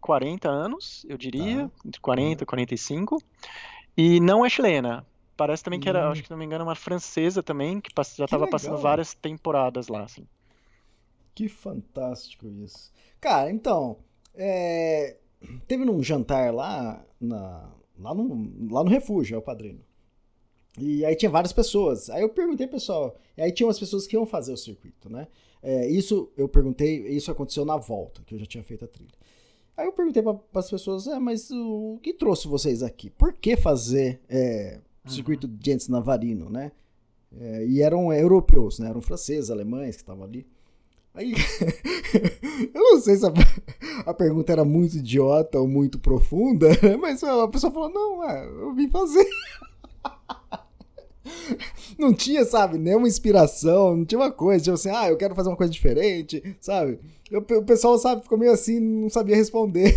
40 0.00 0.48
anos, 0.48 1.06
eu 1.08 1.16
diria, 1.16 1.68
tá. 1.68 1.88
entre 1.88 2.00
40 2.00 2.42
e 2.42 2.46
45. 2.46 3.22
E 3.96 4.20
não 4.20 4.44
é 4.44 4.50
chilena. 4.50 5.06
Parece 5.36 5.64
também 5.64 5.80
que 5.80 5.88
era, 5.88 6.08
hum. 6.08 6.12
acho 6.12 6.22
que 6.22 6.30
não 6.30 6.36
me 6.36 6.44
engano, 6.44 6.64
uma 6.64 6.74
francesa 6.74 7.42
também, 7.42 7.80
que 7.80 7.90
já 8.16 8.26
estava 8.26 8.46
passando 8.46 8.76
várias 8.76 9.14
temporadas 9.14 9.88
lá. 9.88 10.02
Assim. 10.02 10.26
Que 11.34 11.48
fantástico 11.48 12.46
isso. 12.46 12.92
Cara, 13.20 13.50
então, 13.50 13.98
é, 14.34 15.16
teve 15.66 15.84
num 15.84 16.02
jantar 16.02 16.52
lá 16.52 17.02
na, 17.20 17.70
lá 18.02 18.14
no, 18.14 18.70
lá 18.70 18.84
no 18.84 18.90
refúgio, 18.90 19.34
é 19.34 19.38
o 19.38 19.42
padrinho. 19.42 19.80
E 20.78 21.04
aí 21.04 21.14
tinha 21.14 21.30
várias 21.30 21.52
pessoas. 21.52 22.08
Aí 22.10 22.22
eu 22.22 22.28
perguntei, 22.28 22.66
pessoal, 22.66 23.16
e 23.36 23.42
aí 23.42 23.52
tinha 23.52 23.66
umas 23.66 23.78
pessoas 23.78 24.06
que 24.06 24.16
iam 24.16 24.26
fazer 24.26 24.52
o 24.52 24.56
circuito, 24.56 25.10
né? 25.10 25.28
É, 25.62 25.88
isso 25.88 26.30
eu 26.36 26.48
perguntei, 26.48 27.06
isso 27.08 27.30
aconteceu 27.30 27.64
na 27.64 27.76
volta, 27.76 28.22
que 28.26 28.34
eu 28.34 28.38
já 28.38 28.46
tinha 28.46 28.64
feito 28.64 28.84
a 28.84 28.88
trilha. 28.88 29.12
Aí 29.76 29.86
eu 29.86 29.92
perguntei 29.92 30.22
para 30.22 30.38
as 30.54 30.70
pessoas, 30.70 31.06
é, 31.06 31.18
mas 31.18 31.50
o 31.50 31.98
que 32.02 32.12
trouxe 32.12 32.48
vocês 32.48 32.82
aqui? 32.82 33.10
Por 33.10 33.32
que 33.32 33.56
fazer 33.56 34.20
é, 34.28 34.80
uhum. 35.04 35.10
circuito 35.10 35.46
de 35.46 35.70
Gentes 35.70 35.88
Navarino, 35.88 36.50
né? 36.50 36.72
É, 37.38 37.66
e 37.66 37.80
eram 37.80 38.12
europeus, 38.12 38.78
né? 38.78 38.88
Eram 38.88 39.00
franceses, 39.00 39.50
alemães 39.50 39.96
que 39.96 40.02
estavam 40.02 40.24
ali. 40.24 40.46
Aí, 41.14 41.34
eu 42.74 42.80
não 42.80 43.00
sei 43.00 43.16
se 43.16 43.26
a, 43.26 43.32
a, 44.10 44.14
pergunta 44.14 44.50
era 44.50 44.64
muito 44.64 44.96
idiota 44.96 45.58
ou 45.58 45.68
muito 45.68 45.98
profunda, 45.98 46.68
mas 47.00 47.22
a 47.22 47.46
pessoa 47.48 47.72
falou: 47.72 47.90
não, 47.90 48.28
é, 48.28 48.46
eu 48.46 48.74
vim 48.74 48.88
fazer. 48.88 49.26
Não 51.98 52.12
tinha, 52.12 52.44
sabe, 52.44 52.78
nenhuma 52.78 53.06
inspiração, 53.06 53.96
não 53.96 54.04
tinha 54.04 54.18
uma 54.18 54.32
coisa, 54.32 54.64
tipo 54.64 54.74
assim, 54.74 54.90
ah, 54.90 55.08
eu 55.08 55.16
quero 55.16 55.34
fazer 55.34 55.50
uma 55.50 55.56
coisa 55.56 55.72
diferente, 55.72 56.56
sabe? 56.60 56.98
Eu, 57.30 57.40
o 57.40 57.64
pessoal, 57.64 57.98
sabe, 57.98 58.22
ficou 58.22 58.38
meio 58.38 58.52
assim, 58.52 58.80
não 58.80 59.10
sabia 59.10 59.36
responder. 59.36 59.94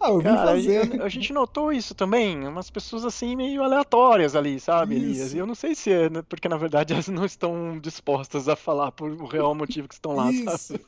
Ah, 0.00 0.10
eu 0.10 0.22
Cara, 0.22 0.46
fazer. 0.46 1.00
A, 1.00 1.04
a, 1.04 1.08
gente 1.08 1.32
notou 1.32 1.72
isso 1.72 1.94
também, 1.94 2.46
umas 2.46 2.70
pessoas 2.70 3.04
assim 3.04 3.36
meio 3.36 3.62
aleatórias 3.62 4.34
ali, 4.34 4.58
sabe, 4.58 4.96
isso. 4.96 5.04
Elias? 5.04 5.34
E 5.34 5.38
eu 5.38 5.46
não 5.46 5.54
sei 5.54 5.74
se 5.74 5.90
é 5.90 6.10
né, 6.10 6.22
porque 6.28 6.48
na 6.48 6.56
verdade 6.56 6.92
elas 6.94 7.08
não 7.08 7.24
estão 7.24 7.78
dispostas 7.78 8.48
a 8.48 8.56
falar 8.56 8.92
por 8.92 9.10
o 9.10 9.26
real 9.26 9.54
motivo 9.54 9.88
que 9.88 9.94
estão 9.94 10.12
lá, 10.14 10.30
isso. 10.30 10.46
sabe? 10.56 10.84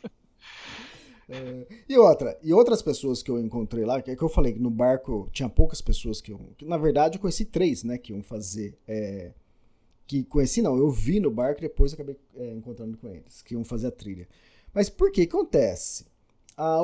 É, 1.33 1.67
e 1.89 1.97
outra, 1.97 2.37
e 2.43 2.53
outras 2.53 2.83
pessoas 2.83 3.23
que 3.23 3.31
eu 3.31 3.39
encontrei 3.39 3.85
lá, 3.85 4.03
que 4.03 4.11
é 4.11 4.17
que 4.17 4.23
eu 4.23 4.29
falei 4.29 4.53
que 4.53 4.59
no 4.59 4.71
barco 4.71 5.29
tinha 5.33 5.49
poucas 5.49 5.81
pessoas 5.81 6.21
que, 6.21 6.33
iam, 6.33 6.41
que 6.59 6.65
na 6.65 6.77
verdade 6.77 7.17
eu 7.17 7.21
conheci 7.21 7.45
três, 7.45 7.85
né, 7.85 7.97
que 7.97 8.13
iam 8.13 8.21
fazer, 8.21 8.77
é, 8.89 9.31
que 10.09 10.25
conheci 10.25 10.61
não, 10.61 10.77
eu 10.77 10.91
vi 10.91 11.21
no 11.21 11.31
barco 11.31 11.61
e 11.61 11.69
depois 11.69 11.95
acabei 11.95 12.17
é, 12.35 12.53
encontrando 12.53 12.99
com 12.99 13.09
eles, 13.09 13.43
que 13.43 13.55
iam 13.55 13.63
fazer 13.63 13.87
a 13.87 13.93
trilha. 13.93 14.27
Mas 14.75 14.91
por 14.91 15.13
que 15.13 15.23
acontece? 15.23 16.10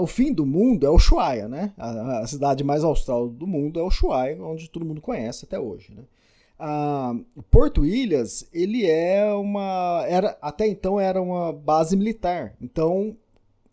O 0.01 0.07
fim 0.07 0.33
do 0.33 0.47
mundo 0.47 0.87
é 0.87 0.91
Ushuaia, 0.91 1.49
né? 1.49 1.73
A, 1.77 2.21
a, 2.21 2.27
cidade 2.27 2.65
mais 2.65 2.83
austral 2.83 3.29
do 3.29 3.47
mundo 3.47 3.79
é 3.79 3.83
Ushuaia, 3.83 4.43
onde 4.43 4.71
todo 4.71 4.87
mundo 4.87 5.01
conhece 5.01 5.45
até 5.45 5.59
hoje, 5.59 5.93
né? 5.95 6.03
Porto 7.51 7.85
Ilhas, 7.85 8.49
ele 8.53 8.87
é 8.87 9.31
uma, 9.35 10.05
era 10.09 10.39
até 10.41 10.67
então 10.67 10.99
era 10.99 11.21
uma 11.21 11.53
base 11.53 11.95
militar, 11.97 12.57
então 12.61 13.15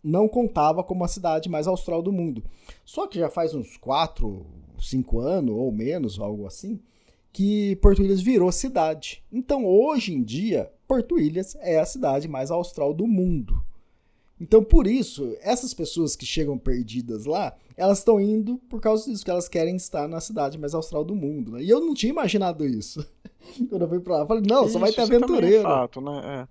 não 0.03 0.27
contava 0.27 0.83
como 0.83 1.03
a 1.03 1.07
cidade 1.07 1.47
mais 1.49 1.65
austral 1.65 2.01
do 2.01 2.11
mundo. 2.11 2.43
Só 2.83 3.07
que 3.07 3.19
já 3.19 3.29
faz 3.29 3.53
uns 3.53 3.77
4, 3.77 4.45
5 4.79 5.19
anos 5.19 5.55
ou 5.55 5.71
menos, 5.71 6.19
algo 6.19 6.45
assim, 6.45 6.79
que 7.31 7.77
Porto 7.77 8.01
Ilhas 8.03 8.21
virou 8.21 8.51
cidade. 8.51 9.23
Então, 9.31 9.65
hoje 9.65 10.13
em 10.13 10.21
dia, 10.21 10.69
Porto 10.85 11.17
Ilhas 11.17 11.55
é 11.61 11.79
a 11.79 11.85
cidade 11.85 12.27
mais 12.27 12.51
austral 12.51 12.93
do 12.93 13.07
mundo. 13.07 13.63
Então, 14.43 14.61
por 14.61 14.87
isso, 14.87 15.37
essas 15.39 15.73
pessoas 15.73 16.17
que 16.17 16.25
chegam 16.25 16.57
perdidas 16.57 17.23
lá, 17.23 17.55
elas 17.77 17.99
estão 17.99 18.19
indo 18.19 18.57
por 18.69 18.81
causa 18.81 19.09
disso, 19.09 19.23
que 19.23 19.31
elas 19.31 19.47
querem 19.47 19.77
estar 19.77 20.05
na 20.05 20.19
cidade 20.19 20.57
mais 20.57 20.73
austral 20.73 21.05
do 21.05 21.15
mundo. 21.15 21.53
Né? 21.53 21.63
E 21.63 21.69
eu 21.69 21.79
não 21.79 21.93
tinha 21.93 22.11
imaginado 22.11 22.65
isso. 22.65 23.09
Quando 23.69 23.83
eu 23.83 23.87
fui 23.87 24.01
pra 24.01 24.15
lá, 24.15 24.23
eu 24.23 24.27
falei, 24.27 24.43
não, 24.45 24.65
isso, 24.65 24.73
só 24.73 24.79
vai 24.79 24.91
ter 24.91 24.99
aventureiro. 24.99 25.59
É 25.59 25.61
fato, 25.61 26.01
né? 26.01 26.47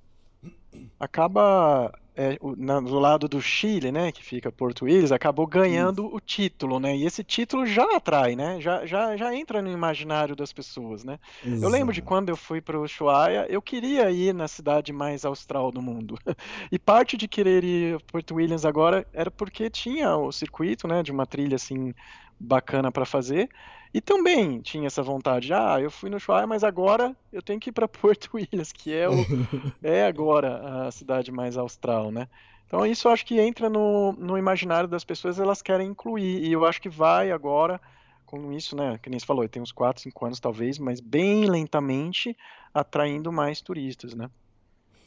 É. 0.75 0.79
Acaba 0.99 1.93
é, 2.15 2.39
na, 2.57 2.81
do 2.81 2.99
lado 2.99 3.27
do 3.27 3.41
Chile, 3.41 3.91
né, 3.91 4.13
que 4.13 4.23
fica 4.23 4.53
Porto 4.53 4.85
Williams, 4.85 5.13
acabou 5.13 5.47
ganhando 5.47 6.15
o 6.15 6.21
título, 6.21 6.79
né? 6.79 6.97
E 6.97 7.07
esse 7.07 7.25
título 7.25 7.65
já 7.67 7.85
atrai, 7.97 8.37
né? 8.37 8.61
Já, 8.61 8.85
já, 8.85 9.17
já 9.17 9.35
entra 9.35 9.63
no 9.63 9.71
imaginário 9.71 10.37
das 10.37 10.53
pessoas, 10.53 11.05
né? 11.05 11.19
Exato. 11.45 11.65
Eu 11.65 11.69
lembro 11.69 11.95
de 11.95 12.03
quando 12.03 12.29
eu 12.29 12.37
fui 12.37 12.61
para 12.61 12.79
o 12.79 12.83
Ushuaia, 12.83 13.47
eu 13.49 13.63
queria 13.63 14.11
ir 14.11 14.35
na 14.35 14.47
cidade 14.47 14.93
mais 14.93 15.25
austral 15.25 15.73
do 15.73 15.81
mundo. 15.81 16.19
e 16.71 16.79
parte 16.79 17.17
de 17.17 17.27
querer 17.27 17.65
ir 17.65 17.97
a 17.97 18.01
Porto 18.01 18.35
Williams 18.35 18.65
agora 18.65 19.07
era 19.13 19.31
porque 19.31 19.71
tinha 19.71 20.17
o 20.17 20.31
circuito, 20.31 20.87
né, 20.87 21.03
de 21.03 21.11
uma 21.11 21.27
trilha 21.27 21.57
assim 21.57 21.95
bacana 22.39 22.93
para 22.93 23.07
fazer. 23.07 23.49
E 23.95 24.01
também 24.01 24.61
tinha 24.61 24.87
essa 24.87 25.03
vontade, 25.03 25.53
ah, 25.53 25.79
eu 25.81 25.91
fui 25.91 26.09
no 26.09 26.17
Ushuaia, 26.17 26.47
mas 26.47 26.65
agora 26.65 27.15
eu 27.33 27.43
tenho 27.43 27.61
que 27.61 27.71
ir 27.71 27.73
para 27.73 27.87
Porto 27.89 28.31
Williams, 28.35 28.73
que 28.73 28.93
é, 28.93 29.09
o, 29.09 29.13
é 29.83 30.07
agora 30.07 30.87
a 30.87 30.91
cidade 30.91 31.31
mais 31.31 31.57
austral, 31.57 32.11
né? 32.11 32.29
Então 32.67 32.87
isso 32.87 33.07
eu 33.07 33.13
acho 33.13 33.27
que 33.27 33.39
entra 33.39 33.69
no, 33.69 34.13
no 34.13 34.39
imaginário 34.39 34.89
das 34.89 35.05
pessoas, 35.05 35.39
elas 35.39 35.61
querem 35.61 35.89
incluir, 35.89 36.43
e 36.43 36.53
eu 36.53 36.65
acho 36.65 36.81
que 36.81 36.89
vai 36.89 37.31
agora 37.31 37.79
com 38.25 38.51
isso, 38.51 38.75
né, 38.75 38.99
que 39.03 39.11
nem 39.11 39.21
você 39.21 39.27
falou, 39.27 39.47
tem 39.47 39.63
uns 39.63 39.73
4, 39.73 40.03
5 40.05 40.25
anos 40.25 40.41
talvez, 40.41 40.79
mas 40.79 41.01
bem 41.01 41.45
lentamente 41.45 42.35
atraindo 42.73 43.31
mais 43.31 43.61
turistas, 43.61 44.15
né? 44.15 44.31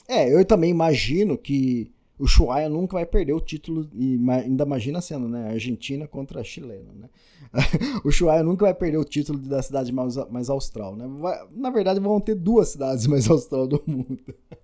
É, 0.07 0.31
eu 0.31 0.45
também 0.45 0.69
imagino 0.69 1.35
que 1.35 1.91
o 2.17 2.27
Chuaia 2.27 2.69
nunca 2.69 2.93
vai 2.93 3.05
perder 3.05 3.33
o 3.33 3.41
título, 3.41 3.89
e 3.93 4.17
ainda 4.29 4.63
imagina 4.63 5.01
sendo, 5.01 5.27
né? 5.27 5.49
Argentina 5.49 6.07
contra 6.07 6.43
chileno, 6.43 6.93
né? 6.93 7.09
o 8.05 8.11
Chuaia 8.11 8.43
nunca 8.43 8.65
vai 8.65 8.73
perder 8.73 8.97
o 8.97 9.03
título 9.03 9.37
da 9.39 9.61
cidade 9.61 9.91
mais, 9.91 10.15
mais 10.29 10.49
austral, 10.49 10.95
né? 10.95 11.05
Vai, 11.19 11.45
na 11.51 11.69
verdade, 11.69 11.99
vão 11.99 12.19
ter 12.21 12.35
duas 12.35 12.69
cidades 12.69 13.05
mais 13.07 13.29
austral 13.29 13.67
do 13.67 13.83
mundo. 13.85 14.19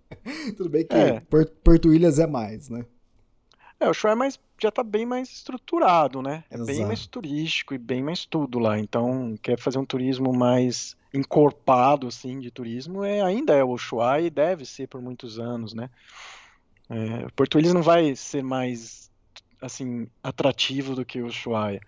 Tudo 0.55 0.69
bem 0.69 0.85
que 0.85 0.95
é. 0.95 1.19
Porto 1.63 1.93
Ilhas 1.93 2.19
é 2.19 2.27
mais, 2.27 2.69
né? 2.69 2.85
É, 3.79 3.89
o 3.89 3.93
Chuaia 3.93 4.13
é 4.13 4.15
mais, 4.15 4.39
já 4.61 4.69
está 4.69 4.83
bem 4.83 5.05
mais 5.05 5.29
estruturado, 5.29 6.21
né? 6.21 6.43
É 6.49 6.55
Exato. 6.55 6.71
bem 6.71 6.85
mais 6.85 7.05
turístico 7.07 7.73
e 7.73 7.77
bem 7.77 8.01
mais 8.01 8.25
tudo 8.25 8.59
lá. 8.59 8.79
Então, 8.79 9.35
quer 9.41 9.57
fazer 9.57 9.79
um 9.79 9.85
turismo 9.85 10.31
mais 10.31 10.95
encorpado, 11.13 12.07
assim, 12.07 12.39
de 12.39 12.49
turismo, 12.51 13.03
é, 13.03 13.21
ainda 13.21 13.53
é 13.53 13.63
o 13.63 13.71
Ushuaia 13.71 14.27
e 14.27 14.29
deve 14.29 14.65
ser 14.65 14.87
por 14.87 15.01
muitos 15.01 15.39
anos, 15.39 15.73
né? 15.73 15.89
É, 16.91 17.29
Porto 17.37 17.55
Williams 17.55 17.73
não 17.73 17.81
vai 17.81 18.13
ser 18.17 18.43
mais 18.43 19.09
assim 19.61 20.07
atrativo 20.21 20.93
do 20.93 21.05
que 21.05 21.21
o 21.21 21.27
Ushuaia. 21.27 21.79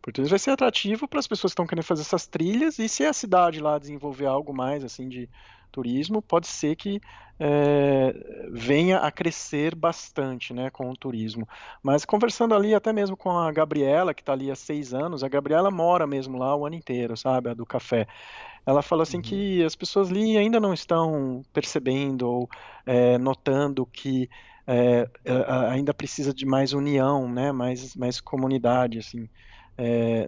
Porto 0.00 0.18
Williams 0.18 0.30
vai 0.30 0.38
ser 0.38 0.50
atrativo 0.50 1.08
para 1.08 1.18
as 1.18 1.26
pessoas 1.26 1.52
que 1.52 1.54
estão 1.54 1.66
querendo 1.66 1.84
fazer 1.84 2.02
essas 2.02 2.26
trilhas 2.26 2.78
e 2.78 2.88
se 2.88 3.04
a 3.04 3.12
cidade 3.12 3.60
lá 3.60 3.78
desenvolver 3.78 4.26
algo 4.26 4.54
mais 4.54 4.84
assim 4.84 5.08
de 5.08 5.28
turismo, 5.70 6.22
pode 6.22 6.46
ser 6.46 6.76
que 6.76 7.00
é, 7.38 8.48
venha 8.50 8.98
a 8.98 9.10
crescer 9.10 9.74
bastante 9.74 10.52
né, 10.52 10.70
com 10.70 10.90
o 10.90 10.96
turismo. 10.96 11.46
Mas 11.82 12.04
conversando 12.04 12.54
ali 12.54 12.74
até 12.74 12.92
mesmo 12.92 13.16
com 13.16 13.30
a 13.30 13.50
Gabriela, 13.52 14.12
que 14.12 14.22
está 14.22 14.32
ali 14.32 14.50
há 14.50 14.56
seis 14.56 14.92
anos, 14.92 15.22
a 15.22 15.28
Gabriela 15.28 15.70
mora 15.70 16.06
mesmo 16.06 16.38
lá 16.38 16.54
o 16.56 16.66
ano 16.66 16.74
inteiro, 16.74 17.16
sabe, 17.16 17.50
a 17.50 17.54
do 17.54 17.66
café. 17.66 18.06
Ela 18.66 18.82
fala 18.82 19.02
assim 19.04 19.18
uhum. 19.18 19.22
que 19.22 19.64
as 19.64 19.76
pessoas 19.76 20.10
ali 20.10 20.36
ainda 20.36 20.58
não 20.58 20.74
estão 20.74 21.42
percebendo 21.52 22.28
ou 22.28 22.48
é, 22.84 23.16
notando 23.18 23.86
que 23.86 24.28
é, 24.66 25.08
ainda 25.70 25.94
precisa 25.94 26.34
de 26.34 26.44
mais 26.44 26.74
união, 26.74 27.26
né, 27.30 27.52
mais, 27.52 27.96
mais 27.96 28.20
comunidade, 28.20 28.98
assim, 28.98 29.26
é, 29.78 30.26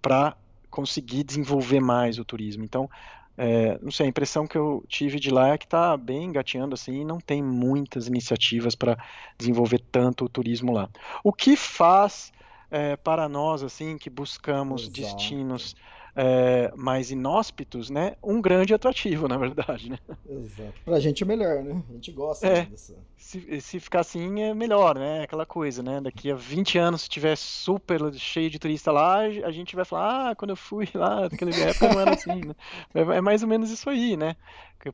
para 0.00 0.36
conseguir 0.70 1.24
desenvolver 1.24 1.80
mais 1.80 2.18
o 2.18 2.24
turismo. 2.24 2.64
Então, 2.64 2.88
é, 3.36 3.78
não 3.82 3.90
sei, 3.90 4.06
a 4.06 4.08
impressão 4.08 4.46
que 4.46 4.56
eu 4.56 4.84
tive 4.88 5.18
de 5.18 5.30
lá 5.30 5.50
é 5.50 5.58
que 5.58 5.64
está 5.64 5.96
bem 5.96 6.24
engateando 6.24 6.74
assim, 6.74 7.00
e 7.00 7.04
não 7.04 7.18
tem 7.18 7.42
muitas 7.42 8.06
iniciativas 8.06 8.74
para 8.74 8.96
desenvolver 9.36 9.80
tanto 9.90 10.24
o 10.24 10.28
turismo 10.28 10.72
lá. 10.72 10.88
O 11.24 11.32
que 11.32 11.56
faz 11.56 12.32
é, 12.70 12.96
para 12.96 13.28
nós 13.28 13.62
assim 13.62 13.98
que 13.98 14.08
buscamos 14.08 14.82
Exato. 14.82 15.00
destinos 15.00 15.74
é, 16.14 16.70
mais 16.76 17.10
inóspitos, 17.10 17.88
né? 17.88 18.16
Um 18.22 18.40
grande 18.40 18.74
atrativo, 18.74 19.26
na 19.28 19.36
verdade, 19.36 19.90
né? 19.90 19.98
Exato. 20.28 20.74
Pra 20.84 21.00
gente 21.00 21.22
é 21.22 21.26
melhor, 21.26 21.62
né? 21.62 21.82
A 21.88 21.92
gente 21.94 22.12
gosta 22.12 22.46
é, 22.46 22.66
dessa. 22.66 22.96
Se, 23.16 23.60
se 23.60 23.80
ficar 23.80 24.00
assim 24.00 24.42
é 24.42 24.52
melhor, 24.52 24.98
né? 24.98 25.22
Aquela 25.22 25.46
coisa, 25.46 25.82
né? 25.82 26.00
Daqui 26.00 26.30
a 26.30 26.34
20 26.34 26.76
anos, 26.78 27.02
se 27.02 27.08
tiver 27.08 27.36
super 27.36 28.12
cheio 28.14 28.50
de 28.50 28.58
turista 28.58 28.92
lá, 28.92 29.20
a 29.20 29.50
gente 29.50 29.74
vai 29.74 29.84
falar, 29.84 30.30
ah, 30.30 30.34
quando 30.34 30.50
eu 30.50 30.56
fui 30.56 30.88
lá, 30.94 31.22
naquela 31.22 31.54
época 31.54 31.88
não 31.88 32.00
era 32.00 32.14
assim, 32.14 32.40
né? 32.46 32.54
É, 32.94 33.00
é 33.00 33.20
mais 33.20 33.42
ou 33.42 33.48
menos 33.48 33.70
isso 33.70 33.88
aí, 33.88 34.16
né? 34.16 34.36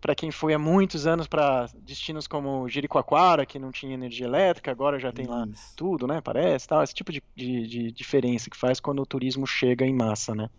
Para 0.00 0.14
quem 0.14 0.30
foi 0.30 0.52
há 0.52 0.58
muitos 0.58 1.06
anos 1.06 1.26
para 1.26 1.66
destinos 1.78 2.26
como 2.26 2.68
Jericoacoara, 2.68 3.46
que 3.46 3.58
não 3.58 3.72
tinha 3.72 3.94
energia 3.94 4.26
elétrica, 4.26 4.70
agora 4.70 5.00
já 5.00 5.10
tem 5.10 5.24
isso. 5.24 5.34
lá 5.34 5.48
tudo, 5.74 6.06
né? 6.06 6.20
Parece, 6.20 6.68
tal. 6.68 6.82
Esse 6.82 6.94
tipo 6.94 7.10
de, 7.10 7.22
de, 7.34 7.66
de 7.66 7.92
diferença 7.92 8.50
que 8.50 8.56
faz 8.56 8.78
quando 8.78 9.00
o 9.00 9.06
turismo 9.06 9.46
chega 9.46 9.86
em 9.86 9.94
massa, 9.94 10.34
né? 10.34 10.50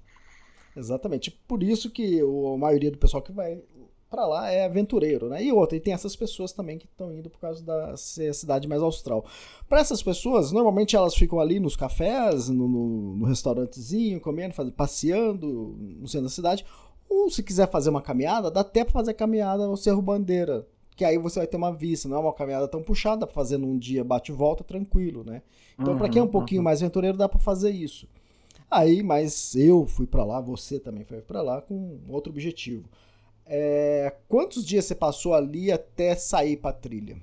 Exatamente. 0.76 1.32
Por 1.48 1.64
isso 1.64 1.90
que 1.90 2.20
a 2.22 2.58
maioria 2.58 2.92
do 2.92 2.98
pessoal 2.98 3.22
que 3.22 3.32
vai 3.32 3.62
para 4.10 4.26
lá 4.26 4.50
é 4.50 4.66
aventureiro, 4.66 5.30
né? 5.30 5.44
E 5.44 5.52
outra, 5.52 5.78
e 5.78 5.80
tem 5.80 5.94
essas 5.94 6.16
pessoas 6.16 6.52
também 6.52 6.80
que 6.80 6.86
estão 6.86 7.14
indo 7.14 7.30
por 7.30 7.40
causa 7.40 7.64
da 7.64 7.96
cidade 7.96 8.68
mais 8.68 8.82
austral. 8.82 9.24
Para 9.68 9.80
essas 9.80 10.02
pessoas, 10.02 10.52
normalmente 10.52 10.96
elas 10.96 11.14
ficam 11.14 11.40
ali 11.40 11.60
nos 11.60 11.76
cafés, 11.76 12.50
no, 12.50 12.68
no, 12.68 13.16
no 13.18 13.26
restaurantezinho, 13.26 14.20
comendo, 14.20 14.56
fazendo, 14.56 14.74
passeando 14.74 15.48
no 15.78 16.08
centro 16.08 16.26
da 16.26 16.34
cidade. 16.34 16.66
Ou 17.08 17.30
se 17.30 17.44
quiser 17.44 17.70
fazer 17.70 17.90
uma 17.90 18.02
caminhada, 18.02 18.50
dá 18.50 18.62
até 18.62 18.84
para 18.84 18.94
fazer 18.94 19.14
caminhada 19.14 19.68
no 19.68 19.78
Cerro 19.78 20.02
Bandeira, 20.02 20.68
que 20.96 21.06
aí 21.06 21.18
você 21.18 21.40
vai 21.40 21.48
ter 21.48 21.58
uma 21.58 21.72
vista, 21.72 22.10
não 22.10 22.18
é 22.18 22.20
uma 22.20 22.34
caminhada 22.34 22.68
tão 22.68 22.82
puxada, 22.82 23.28
fazer 23.28 23.58
num 23.58 23.78
dia 23.78 24.04
bate 24.04 24.32
e 24.32 24.36
volta 24.36 24.64
tranquilo, 24.64 25.24
né? 25.24 25.42
Então, 25.80 25.94
uhum, 25.94 26.00
para 26.00 26.10
quem 26.10 26.20
é 26.20 26.24
um 26.24 26.28
pouquinho 26.28 26.60
uhum. 26.60 26.66
mais 26.66 26.82
aventureiro, 26.82 27.18
dá 27.18 27.30
para 27.30 27.40
fazer 27.40 27.72
isso. 27.72 28.08
Aí, 28.70 29.02
mas 29.02 29.56
eu 29.56 29.88
fui 29.88 30.06
para 30.06 30.24
lá, 30.24 30.40
você 30.40 30.80
também 30.80 31.04
foi 31.04 31.22
para 31.22 31.42
lá 31.42 31.62
com 31.62 32.00
outro 32.08 32.32
objetivo. 32.32 32.88
É, 33.46 34.16
quantos 34.28 34.64
dias 34.66 34.86
você 34.86 34.94
passou 34.94 35.34
ali 35.34 35.72
até 35.72 36.16
sair 36.16 36.58
para 36.58 36.72
trilha? 36.72 37.18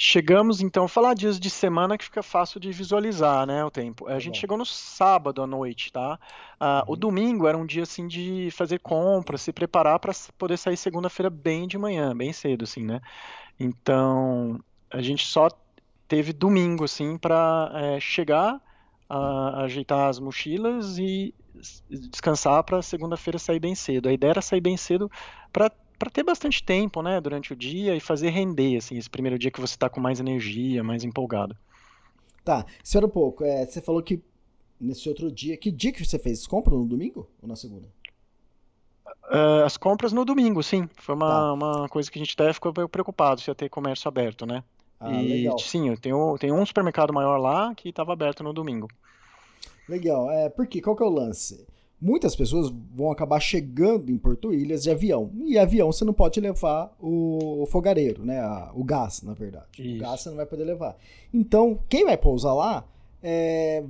Chegamos 0.00 0.60
então 0.60 0.84
a 0.84 0.88
falar 0.88 1.14
dias 1.14 1.40
de 1.40 1.50
semana 1.50 1.98
que 1.98 2.04
fica 2.04 2.22
fácil 2.22 2.60
de 2.60 2.70
visualizar, 2.70 3.44
né, 3.44 3.64
o 3.64 3.70
tempo. 3.72 4.06
A 4.06 4.10
tá 4.10 4.18
gente 4.20 4.38
chegou 4.38 4.56
no 4.56 4.64
sábado 4.64 5.42
à 5.42 5.46
noite, 5.48 5.92
tá? 5.92 6.20
Ah, 6.60 6.84
uhum. 6.86 6.92
O 6.92 6.96
domingo 6.96 7.48
era 7.48 7.58
um 7.58 7.66
dia 7.66 7.82
assim 7.82 8.06
de 8.06 8.48
fazer 8.52 8.78
compras, 8.78 9.42
se 9.42 9.52
preparar 9.52 9.98
para 9.98 10.12
poder 10.38 10.56
sair 10.56 10.76
segunda-feira 10.76 11.28
bem 11.28 11.66
de 11.66 11.76
manhã, 11.76 12.16
bem 12.16 12.32
cedo, 12.32 12.62
assim, 12.62 12.84
né? 12.84 13.00
Então 13.58 14.60
a 14.88 15.02
gente 15.02 15.26
só 15.26 15.48
teve 16.06 16.32
domingo 16.32 16.84
assim 16.84 17.18
para 17.18 17.72
é, 17.74 17.98
chegar 17.98 18.62
a, 19.08 19.62
ajeitar 19.62 20.08
as 20.08 20.18
mochilas 20.18 20.98
e 20.98 21.34
descansar 21.90 22.62
para 22.62 22.82
segunda-feira 22.82 23.38
sair 23.38 23.58
bem 23.58 23.74
cedo. 23.74 24.08
A 24.08 24.12
ideia 24.12 24.30
era 24.30 24.42
sair 24.42 24.60
bem 24.60 24.76
cedo 24.76 25.10
para 25.52 25.70
para 25.98 26.10
ter 26.10 26.22
bastante 26.22 26.62
tempo, 26.62 27.02
né, 27.02 27.20
durante 27.20 27.52
o 27.52 27.56
dia 27.56 27.96
e 27.96 27.98
fazer 27.98 28.30
render, 28.30 28.76
assim, 28.76 28.96
esse 28.96 29.10
primeiro 29.10 29.36
dia 29.36 29.50
que 29.50 29.60
você 29.60 29.74
está 29.74 29.88
com 29.88 30.00
mais 30.00 30.20
energia, 30.20 30.84
mais 30.84 31.02
empolgado. 31.02 31.56
Tá, 32.44 32.64
espera 32.82 33.04
um 33.04 33.10
pouco. 33.10 33.44
É, 33.44 33.66
você 33.66 33.80
falou 33.80 34.00
que 34.00 34.22
nesse 34.80 35.08
outro 35.08 35.30
dia, 35.30 35.56
que 35.56 35.70
dia 35.70 35.92
que 35.92 36.04
você 36.04 36.18
fez? 36.18 36.46
Compra 36.46 36.72
no 36.72 36.86
domingo 36.86 37.28
ou 37.42 37.48
na 37.48 37.56
segunda? 37.56 37.88
Uh, 39.24 39.64
as 39.66 39.76
compras 39.76 40.12
no 40.12 40.24
domingo, 40.24 40.62
sim. 40.62 40.88
Foi 40.96 41.14
uma, 41.14 41.28
tá. 41.28 41.52
uma 41.52 41.88
coisa 41.88 42.10
que 42.10 42.18
a 42.18 42.22
gente 42.24 42.34
até 42.38 42.52
ficou 42.52 42.72
preocupado 42.88 43.40
se 43.40 43.50
ia 43.50 43.54
ter 43.54 43.68
comércio 43.68 44.08
aberto, 44.08 44.46
né? 44.46 44.62
Ah, 45.00 45.22
e 45.22 45.28
legal. 45.28 45.58
sim, 45.58 45.94
tem 45.96 46.12
um 46.12 46.66
supermercado 46.66 47.12
maior 47.12 47.38
lá 47.38 47.74
que 47.74 47.88
estava 47.90 48.12
aberto 48.12 48.42
no 48.42 48.52
domingo. 48.52 48.88
Legal. 49.88 50.30
É, 50.30 50.48
porque 50.48 50.80
qual 50.80 50.96
que 50.96 51.02
é 51.02 51.06
o 51.06 51.10
lance? 51.10 51.66
Muitas 52.00 52.36
pessoas 52.36 52.72
vão 52.94 53.10
acabar 53.10 53.40
chegando 53.40 54.10
em 54.10 54.18
Porto 54.18 54.52
Ilhas 54.52 54.84
de 54.84 54.90
avião. 54.90 55.32
E 55.44 55.58
avião 55.58 55.90
você 55.90 56.04
não 56.04 56.12
pode 56.12 56.40
levar 56.40 56.94
o 57.00 57.66
fogareiro, 57.68 58.24
né? 58.24 58.40
O 58.74 58.84
gás, 58.84 59.22
na 59.22 59.34
verdade. 59.34 59.66
Isso. 59.78 59.96
O 59.96 59.98
gás 59.98 60.20
você 60.20 60.28
não 60.28 60.36
vai 60.36 60.46
poder 60.46 60.64
levar. 60.64 60.96
Então, 61.34 61.78
quem 61.88 62.04
vai 62.04 62.16
pousar 62.16 62.54
lá 62.54 62.84
é, 63.20 63.82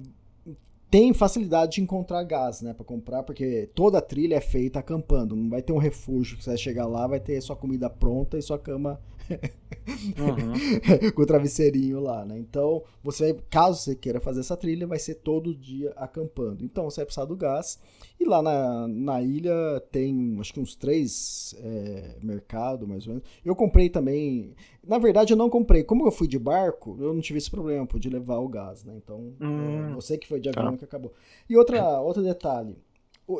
tem 0.90 1.12
facilidade 1.12 1.72
de 1.72 1.82
encontrar 1.82 2.22
gás, 2.22 2.62
né, 2.62 2.72
para 2.72 2.84
comprar, 2.84 3.22
porque 3.22 3.68
toda 3.74 3.98
a 3.98 4.02
trilha 4.02 4.36
é 4.36 4.40
feita 4.40 4.78
acampando. 4.78 5.36
Não 5.36 5.50
vai 5.50 5.60
ter 5.60 5.72
um 5.72 5.78
refúgio 5.78 6.38
que 6.38 6.44
você 6.44 6.50
vai 6.50 6.58
chegar 6.58 6.86
lá, 6.86 7.06
vai 7.06 7.20
ter 7.20 7.40
sua 7.42 7.56
comida 7.56 7.90
pronta 7.90 8.38
e 8.38 8.42
sua 8.42 8.58
cama 8.58 8.98
uhum. 9.30 11.10
com 11.14 11.22
o 11.22 11.26
travesseirinho 11.26 12.00
lá, 12.00 12.24
né? 12.24 12.38
Então, 12.38 12.82
você 13.02 13.32
vai, 13.32 13.42
caso 13.50 13.80
você 13.80 13.94
queira 13.94 14.20
fazer 14.20 14.40
essa 14.40 14.56
trilha, 14.56 14.86
vai 14.86 14.98
ser 14.98 15.16
todo 15.16 15.54
dia 15.54 15.92
acampando. 15.96 16.64
Então, 16.64 16.84
você 16.84 17.00
vai 17.00 17.06
precisar 17.06 17.24
do 17.24 17.36
gás. 17.36 17.78
E 18.18 18.24
lá 18.24 18.42
na, 18.42 18.88
na 18.88 19.22
ilha 19.22 19.54
tem, 19.92 20.36
acho 20.40 20.52
que 20.52 20.60
uns 20.60 20.74
três 20.74 21.54
é, 21.58 22.16
mercados, 22.22 22.88
mais 22.88 23.06
ou 23.06 23.14
menos. 23.14 23.28
Eu 23.44 23.54
comprei 23.54 23.88
também. 23.88 24.54
Na 24.86 24.98
verdade, 24.98 25.32
eu 25.32 25.36
não 25.36 25.48
comprei. 25.48 25.84
Como 25.84 26.06
eu 26.06 26.10
fui 26.10 26.26
de 26.26 26.38
barco, 26.38 26.96
eu 27.00 27.14
não 27.14 27.20
tive 27.20 27.38
esse 27.38 27.50
problema, 27.50 27.86
pude 27.86 28.08
levar 28.08 28.38
o 28.38 28.48
gás, 28.48 28.84
né? 28.84 28.94
Então, 28.96 29.32
hum, 29.40 29.90
é, 29.90 29.94
você 29.94 30.18
que 30.18 30.26
foi 30.26 30.40
de 30.40 30.48
avião 30.48 30.72
tá. 30.72 30.78
que 30.78 30.84
acabou. 30.84 31.12
E 31.48 31.56
outra, 31.56 32.00
outro 32.00 32.22
detalhe. 32.22 32.76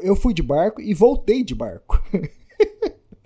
Eu 0.03 0.15
fui 0.15 0.35
de 0.35 0.43
barco 0.43 0.81
e 0.81 0.93
voltei 0.93 1.43
de 1.43 1.55
barco. 1.55 2.03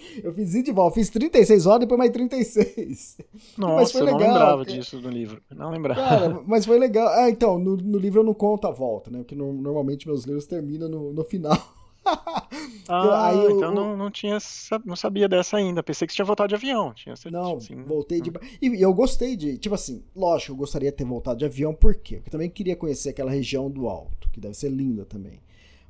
Eu 0.23 0.33
fiz 0.33 0.55
ida 0.55 0.71
e 0.71 0.73
volta, 0.73 0.95
fiz 0.95 1.11
36 1.11 1.67
horas, 1.67 1.81
depois 1.81 1.99
mais 1.99 2.11
36. 2.11 3.19
Nossa, 3.57 3.75
mas 3.75 3.93
foi 3.93 4.01
eu 4.01 4.05
legal, 4.07 4.21
não 4.21 4.29
lembrava 4.29 4.65
cara. 4.65 4.79
disso 4.79 5.01
no 5.01 5.09
livro. 5.09 5.43
Não 5.51 5.71
lembrava. 5.71 6.01
Cara, 6.01 6.43
mas 6.47 6.67
foi 6.67 6.79
legal. 6.79 7.09
Ah, 7.09 7.31
então, 7.31 7.59
no, 7.59 7.77
no, 7.77 7.99
livro 7.99 8.21
eu 8.21 8.25
não 8.25 8.35
conto 8.35 8.67
a 8.67 8.71
volta, 8.71 9.11
né? 9.11 9.19
Porque 9.19 9.35
no, 9.35 9.53
normalmente 9.53 10.07
meus 10.07 10.25
livros 10.25 10.47
terminam 10.47 10.89
no, 10.89 11.13
no 11.13 11.25
final. 11.25 11.57
ah, 12.89 13.33
eu, 13.35 13.57
então 13.57 13.73
não, 13.73 13.97
não 13.97 14.11
tinha, 14.11 14.39
não 14.85 14.97
sabia 14.97 15.29
dessa 15.29 15.57
ainda. 15.57 15.83
Pensei 15.83 16.07
que 16.07 16.13
você 16.13 16.17
tinha 16.17 16.27
voltado 16.27 16.49
de 16.49 16.55
avião. 16.55 16.93
Tinha 16.93 17.15
não, 17.31 17.57
assim, 17.57 17.83
voltei 17.85 18.21
de. 18.21 18.31
Hum. 18.31 18.35
E 18.61 18.83
eu 18.83 18.93
gostei 18.93 19.37
de. 19.37 19.57
Tipo 19.59 19.75
assim, 19.75 20.03
lógico, 20.15 20.53
eu 20.53 20.57
gostaria 20.57 20.91
de 20.91 20.97
ter 20.97 21.05
voltado 21.05 21.39
de 21.39 21.45
avião, 21.45 21.75
por 21.75 21.95
quê? 21.95 22.17
Porque 22.17 22.31
também 22.31 22.51
queria 22.51 22.77
conhecer 22.77 23.11
aquela 23.11 23.31
região 23.31 23.71
do 23.71 23.89
alto, 23.89 24.29
que 24.31 24.41
deve 24.41 24.55
ser 24.55 24.71
linda 24.71 25.05
também. 25.05 25.41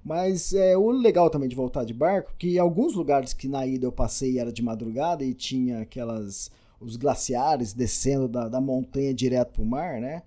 Mas 0.05 0.53
é 0.53 0.77
o 0.77 0.91
legal 0.91 1.31
também 1.31 1.49
de 1.49 1.55
voltar 1.55 1.85
de 1.85 1.95
barco, 1.95 2.35
que 2.37 2.59
alguns 2.59 2.95
lugares 2.95 3.33
que 3.33 3.47
na 3.47 3.65
ida 3.67 3.87
eu 3.87 3.93
passei 3.93 4.39
era 4.39 4.53
de 4.53 4.63
madrugada 4.63 5.25
e 5.25 5.33
tinha 5.33 5.81
aquelas 5.81 6.51
os 6.81 6.97
glaciares 6.97 7.73
descendo 7.73 8.27
da, 8.27 8.49
da 8.49 8.61
montanha 8.61 9.15
direto 9.15 9.53
pro 9.53 9.65
mar, 9.65 10.01
né? 10.01 10.23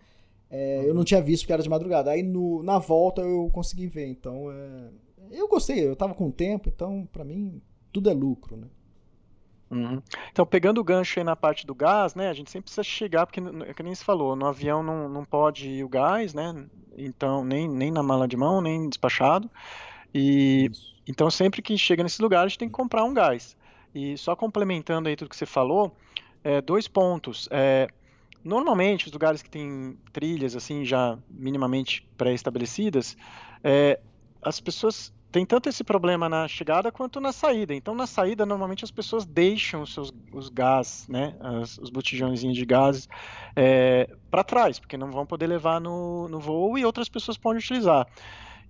É, 0.50 0.88
eu 0.88 0.94
não 0.94 1.04
tinha 1.04 1.22
visto 1.22 1.44
porque 1.44 1.54
era 1.54 1.62
de 1.62 1.70
madrugada. 1.70 2.12
Aí 2.12 2.24
no, 2.24 2.64
na 2.64 2.80
volta 2.80 3.22
eu 3.22 3.50
consegui 3.52 3.88
ver. 3.88 4.08
Então 4.08 4.50
é, 4.50 4.90
eu 5.32 5.48
gostei, 5.50 5.86
eu 5.86 5.96
tava 5.96 6.14
com 6.14 6.32
tempo, 6.32 6.70
então 6.70 7.08
para 7.12 7.26
mim 7.26 7.62
tudo 7.92 8.10
é 8.10 8.14
lucro, 8.14 8.56
né? 8.56 8.68
Uhum. 9.76 10.02
Então, 10.32 10.46
pegando 10.46 10.80
o 10.80 10.84
gancho 10.84 11.20
aí 11.20 11.24
na 11.26 11.36
parte 11.36 11.68
do 11.68 11.76
gás, 11.76 12.16
né, 12.16 12.30
a 12.30 12.34
gente 12.34 12.50
sempre 12.50 12.66
precisa 12.66 12.84
chegar, 12.84 13.26
porque, 13.26 13.42
é 13.68 13.74
que 13.74 13.84
nem 13.84 13.94
se 13.94 14.06
falou, 14.06 14.34
no 14.34 14.46
avião 14.46 14.82
não, 14.82 15.10
não 15.10 15.26
pode 15.26 15.68
ir 15.68 15.84
o 15.84 15.90
gás, 15.90 16.34
né, 16.34 16.66
então 16.98 17.44
nem, 17.44 17.68
nem 17.68 17.92
na 17.92 18.02
mala 18.02 18.26
de 18.26 18.38
mão, 18.38 18.62
nem 18.62 18.88
despachado. 18.88 19.52
E 20.14 20.72
então 21.06 21.30
sempre 21.30 21.62
que 21.62 21.78
chega 21.78 22.02
nesse 22.02 22.22
lugar 22.22 22.46
a 22.46 22.48
gente 22.48 22.58
tem 22.60 22.70
que 22.70 22.74
comprar 22.74 23.04
um 23.04 23.14
gás. 23.14 23.58
E 23.94 24.18
só 24.18 24.34
complementando 24.34 25.10
aí 25.10 25.16
tudo 25.16 25.30
que 25.30 25.36
você 25.36 25.46
falou, 25.46 25.96
é, 26.42 26.62
dois 26.62 26.88
pontos. 26.88 27.50
É, 27.52 27.90
normalmente 28.44 29.08
os 29.08 29.12
lugares 29.12 29.42
que 29.42 29.50
tem 29.50 29.98
trilhas 30.14 30.56
assim 30.56 30.86
já 30.86 31.18
minimamente 31.30 32.08
pré-estabelecidas, 32.18 33.18
é, 33.62 34.00
as 34.42 34.62
pessoas 34.62 35.14
tem 35.36 35.46
tanto 35.46 35.68
esse 35.68 35.84
problema 35.84 36.30
na 36.30 36.48
chegada 36.48 36.94
quanto 36.94 37.20
na 37.20 37.34
saída. 37.34 37.76
Então, 37.76 37.94
na 37.94 38.08
saída, 38.08 38.46
normalmente 38.46 38.86
as 38.86 38.92
pessoas 38.92 39.26
deixam 39.26 39.82
os 39.82 39.94
seus 39.94 40.10
os 40.32 40.48
gás, 40.48 41.06
né, 41.10 41.36
as, 41.42 41.78
os 41.78 41.90
botijões 41.90 42.40
de 42.40 42.66
gases 42.66 43.10
é, 43.54 44.10
para 44.32 44.46
trás, 44.46 44.80
porque 44.80 44.96
não 44.96 45.12
vão 45.12 45.26
poder 45.26 45.48
levar 45.48 45.82
no, 45.82 46.30
no 46.30 46.40
voo 46.40 46.78
e 46.78 46.86
outras 46.86 47.10
pessoas 47.10 47.38
podem 47.38 47.60
utilizar. 47.60 48.08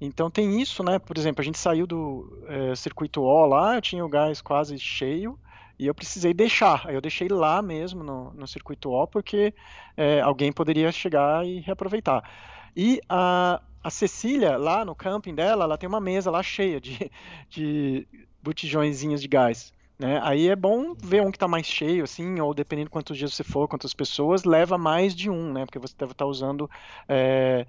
Então 0.01 0.32
tem 0.32 0.59
isso, 0.59 0.84
né? 0.84 0.97
Por 0.97 1.16
exemplo, 1.20 1.39
a 1.39 1.45
gente 1.45 1.59
saiu 1.59 1.86
do 1.86 2.43
é, 2.47 2.76
circuito 2.76 3.22
O 3.22 3.45
lá, 3.45 3.76
eu 3.76 3.82
tinha 3.82 4.03
o 4.03 4.09
gás 4.09 4.41
quase 4.41 4.80
cheio 4.80 5.38
e 5.78 5.86
eu 5.86 5.93
precisei 5.93 6.34
deixar. 6.34 6.91
Eu 6.91 6.99
deixei 6.99 7.28
lá 7.28 7.61
mesmo 7.61 8.03
no, 8.03 8.34
no 8.34 8.47
circuito 8.47 8.89
O 8.89 9.05
porque 9.05 9.53
é, 9.95 10.20
alguém 10.20 10.51
poderia 10.51 10.91
chegar 10.91 11.45
e 11.45 11.59
reaproveitar. 11.59 12.28
E 12.76 12.99
a, 13.07 13.61
a 13.86 13.91
Cecília, 13.91 14.57
lá 14.57 14.83
no 14.83 14.95
camping 14.95 15.36
dela, 15.36 15.63
ela 15.63 15.77
tem 15.77 15.88
uma 15.88 16.01
mesa 16.01 16.31
lá 16.31 16.41
cheia 16.41 16.81
de, 16.81 17.11
de 17.47 18.07
botijõezinhos 18.41 19.21
de 19.21 19.27
gás. 19.27 19.71
Né? 19.99 20.19
Aí 20.23 20.49
é 20.49 20.55
bom 20.55 20.95
ver 20.95 21.21
um 21.21 21.29
que 21.29 21.38
está 21.38 21.47
mais 21.47 21.67
cheio, 21.67 22.03
assim, 22.03 22.39
ou 22.39 22.51
dependendo 22.51 22.88
de 22.88 22.91
quantos 22.91 23.15
dias 23.15 23.31
você 23.31 23.43
for, 23.43 23.67
quantas 23.67 23.93
pessoas, 23.93 24.43
leva 24.43 24.75
mais 24.75 25.15
de 25.15 25.29
um, 25.29 25.53
né? 25.53 25.67
Porque 25.67 25.77
você 25.77 25.93
deve 25.95 26.13
estar 26.13 26.25
tá 26.25 26.29
usando 26.29 26.67
é, 27.07 27.67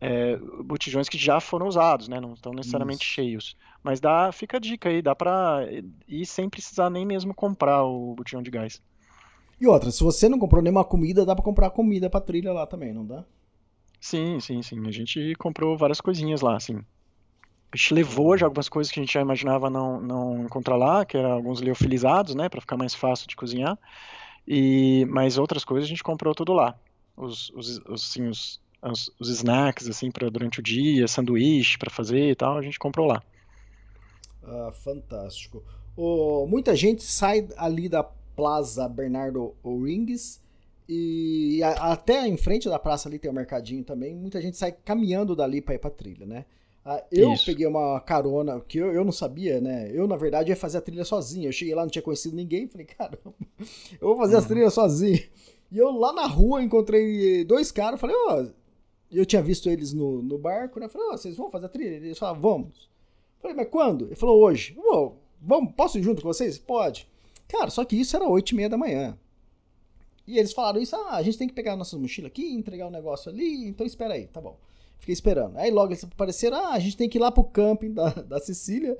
é, 0.00 0.36
botijões 0.62 1.08
que 1.08 1.18
já 1.18 1.40
foram 1.40 1.66
usados, 1.66 2.06
né? 2.06 2.20
Não 2.20 2.34
estão 2.34 2.52
necessariamente 2.52 3.04
Isso. 3.04 3.12
cheios. 3.12 3.56
Mas 3.82 3.98
dá, 3.98 4.30
fica 4.30 4.58
a 4.58 4.60
dica 4.60 4.90
aí, 4.90 5.02
dá 5.02 5.12
para 5.12 5.66
ir 6.06 6.24
sem 6.24 6.48
precisar 6.48 6.88
nem 6.88 7.04
mesmo 7.04 7.34
comprar 7.34 7.82
o 7.82 8.14
botijão 8.14 8.44
de 8.44 8.50
gás. 8.50 8.80
E 9.60 9.66
outra, 9.66 9.90
se 9.90 10.04
você 10.04 10.28
não 10.28 10.38
comprou 10.38 10.62
nenhuma 10.62 10.84
comida, 10.84 11.26
dá 11.26 11.34
para 11.34 11.44
comprar 11.44 11.70
comida 11.70 12.08
para 12.08 12.20
trilha 12.20 12.52
lá 12.52 12.64
também, 12.64 12.92
não 12.92 13.04
dá? 13.04 13.24
Sim, 14.02 14.40
sim, 14.40 14.60
sim. 14.62 14.84
A 14.88 14.90
gente 14.90 15.32
comprou 15.36 15.78
várias 15.78 16.00
coisinhas 16.00 16.40
lá, 16.40 16.56
assim. 16.56 16.74
A 17.70 17.76
gente 17.76 17.94
levou 17.94 18.36
já 18.36 18.46
algumas 18.46 18.68
coisas 18.68 18.92
que 18.92 18.98
a 18.98 19.02
gente 19.02 19.12
já 19.12 19.20
imaginava 19.20 19.70
não, 19.70 20.00
não 20.00 20.42
encontrar 20.42 20.74
lá, 20.74 21.04
que 21.04 21.16
eram 21.16 21.30
alguns 21.30 21.60
liofilizados, 21.60 22.34
né, 22.34 22.48
para 22.48 22.60
ficar 22.60 22.76
mais 22.76 22.96
fácil 22.96 23.28
de 23.28 23.36
cozinhar. 23.36 23.78
E 24.46 25.06
mas 25.08 25.38
outras 25.38 25.64
coisas 25.64 25.86
a 25.86 25.88
gente 25.88 26.02
comprou 26.02 26.34
tudo 26.34 26.52
lá. 26.52 26.76
Os, 27.16 27.50
os, 27.50 27.78
os, 27.88 28.10
assim, 28.10 28.26
os, 28.26 28.60
os, 28.82 29.28
snacks 29.28 29.88
assim 29.88 30.10
para 30.10 30.28
durante 30.28 30.58
o 30.58 30.62
dia, 30.62 31.06
sanduíche 31.06 31.78
para 31.78 31.88
fazer 31.88 32.30
e 32.30 32.34
tal, 32.34 32.58
a 32.58 32.62
gente 32.62 32.80
comprou 32.80 33.06
lá. 33.06 33.22
Ah, 34.42 34.72
fantástico. 34.72 35.62
Oh, 35.96 36.44
muita 36.48 36.74
gente 36.74 37.04
sai 37.04 37.48
ali 37.56 37.88
da 37.88 38.02
Plaza 38.02 38.88
Bernardo 38.88 39.54
O'Rings 39.62 40.42
e 40.88 41.62
a, 41.62 41.92
até 41.92 42.26
em 42.26 42.36
frente 42.36 42.68
da 42.68 42.78
praça 42.78 43.08
ali 43.08 43.18
tem 43.18 43.30
um 43.30 43.34
mercadinho 43.34 43.84
também. 43.84 44.14
Muita 44.14 44.40
gente 44.40 44.56
sai 44.56 44.72
caminhando 44.72 45.36
dali 45.36 45.60
para 45.60 45.74
ir 45.74 45.78
pra 45.78 45.90
trilha, 45.90 46.26
né? 46.26 46.44
Ah, 46.84 47.02
eu 47.12 47.32
Isso. 47.32 47.46
peguei 47.46 47.66
uma 47.66 48.00
carona 48.00 48.60
que 48.60 48.78
eu, 48.78 48.92
eu 48.92 49.04
não 49.04 49.12
sabia, 49.12 49.60
né? 49.60 49.88
Eu, 49.92 50.08
na 50.08 50.16
verdade, 50.16 50.50
ia 50.50 50.56
fazer 50.56 50.78
a 50.78 50.80
trilha 50.80 51.04
sozinho. 51.04 51.48
Eu 51.48 51.52
cheguei 51.52 51.74
lá, 51.74 51.82
não 51.82 51.90
tinha 51.90 52.02
conhecido 52.02 52.34
ninguém. 52.34 52.66
Falei, 52.66 52.86
caramba, 52.86 53.34
eu 54.00 54.08
vou 54.08 54.16
fazer 54.16 54.34
uhum. 54.34 54.40
as 54.40 54.46
trilhas 54.46 54.74
sozinho. 54.74 55.22
E 55.70 55.78
eu 55.78 55.90
lá 55.92 56.12
na 56.12 56.26
rua 56.26 56.62
encontrei 56.62 57.44
dois 57.44 57.70
caras. 57.70 58.00
Falei, 58.00 58.16
ó, 58.26 58.42
oh, 58.42 58.50
eu 59.12 59.24
tinha 59.24 59.40
visto 59.40 59.70
eles 59.70 59.92
no, 59.92 60.20
no 60.22 60.36
barco, 60.36 60.80
né? 60.80 60.88
Falei, 60.88 61.08
ó, 61.08 61.14
oh, 61.14 61.16
vocês 61.16 61.36
vão 61.36 61.50
fazer 61.50 61.66
a 61.66 61.68
trilha? 61.68 61.94
Eles 61.94 62.18
falaram, 62.18 62.40
vamos. 62.40 62.90
Falei, 63.40 63.56
mas 63.56 63.68
quando? 63.68 64.06
Ele 64.06 64.16
falou, 64.16 64.42
hoje. 64.42 64.76
Vamos, 65.40 65.72
posso 65.74 65.98
ir 65.98 66.02
junto 66.02 66.22
com 66.22 66.28
vocês? 66.28 66.58
Pode. 66.58 67.08
Cara, 67.46 67.70
só 67.70 67.84
que 67.84 67.96
isso 67.96 68.16
era 68.16 68.28
oito 68.28 68.50
e 68.50 68.54
meia 68.54 68.68
da 68.68 68.78
manhã. 68.78 69.16
E 70.26 70.38
eles 70.38 70.52
falaram 70.52 70.80
isso, 70.80 70.94
ah, 70.94 71.16
a 71.16 71.22
gente 71.22 71.38
tem 71.38 71.48
que 71.48 71.54
pegar 71.54 71.76
nossas 71.76 71.98
mochilas 71.98 72.30
aqui, 72.30 72.54
entregar 72.54 72.86
o 72.86 72.88
um 72.88 72.92
negócio 72.92 73.30
ali, 73.30 73.66
então 73.66 73.86
espera 73.86 74.14
aí, 74.14 74.26
tá 74.26 74.40
bom. 74.40 74.58
Fiquei 74.98 75.12
esperando. 75.12 75.58
Aí 75.58 75.70
logo 75.70 75.88
eles 75.88 76.04
apareceram, 76.04 76.58
ah, 76.58 76.72
a 76.72 76.78
gente 76.78 76.96
tem 76.96 77.08
que 77.08 77.18
ir 77.18 77.20
lá 77.20 77.32
pro 77.32 77.42
camping 77.44 77.92
da, 77.92 78.10
da 78.22 78.38
Sicília, 78.38 78.96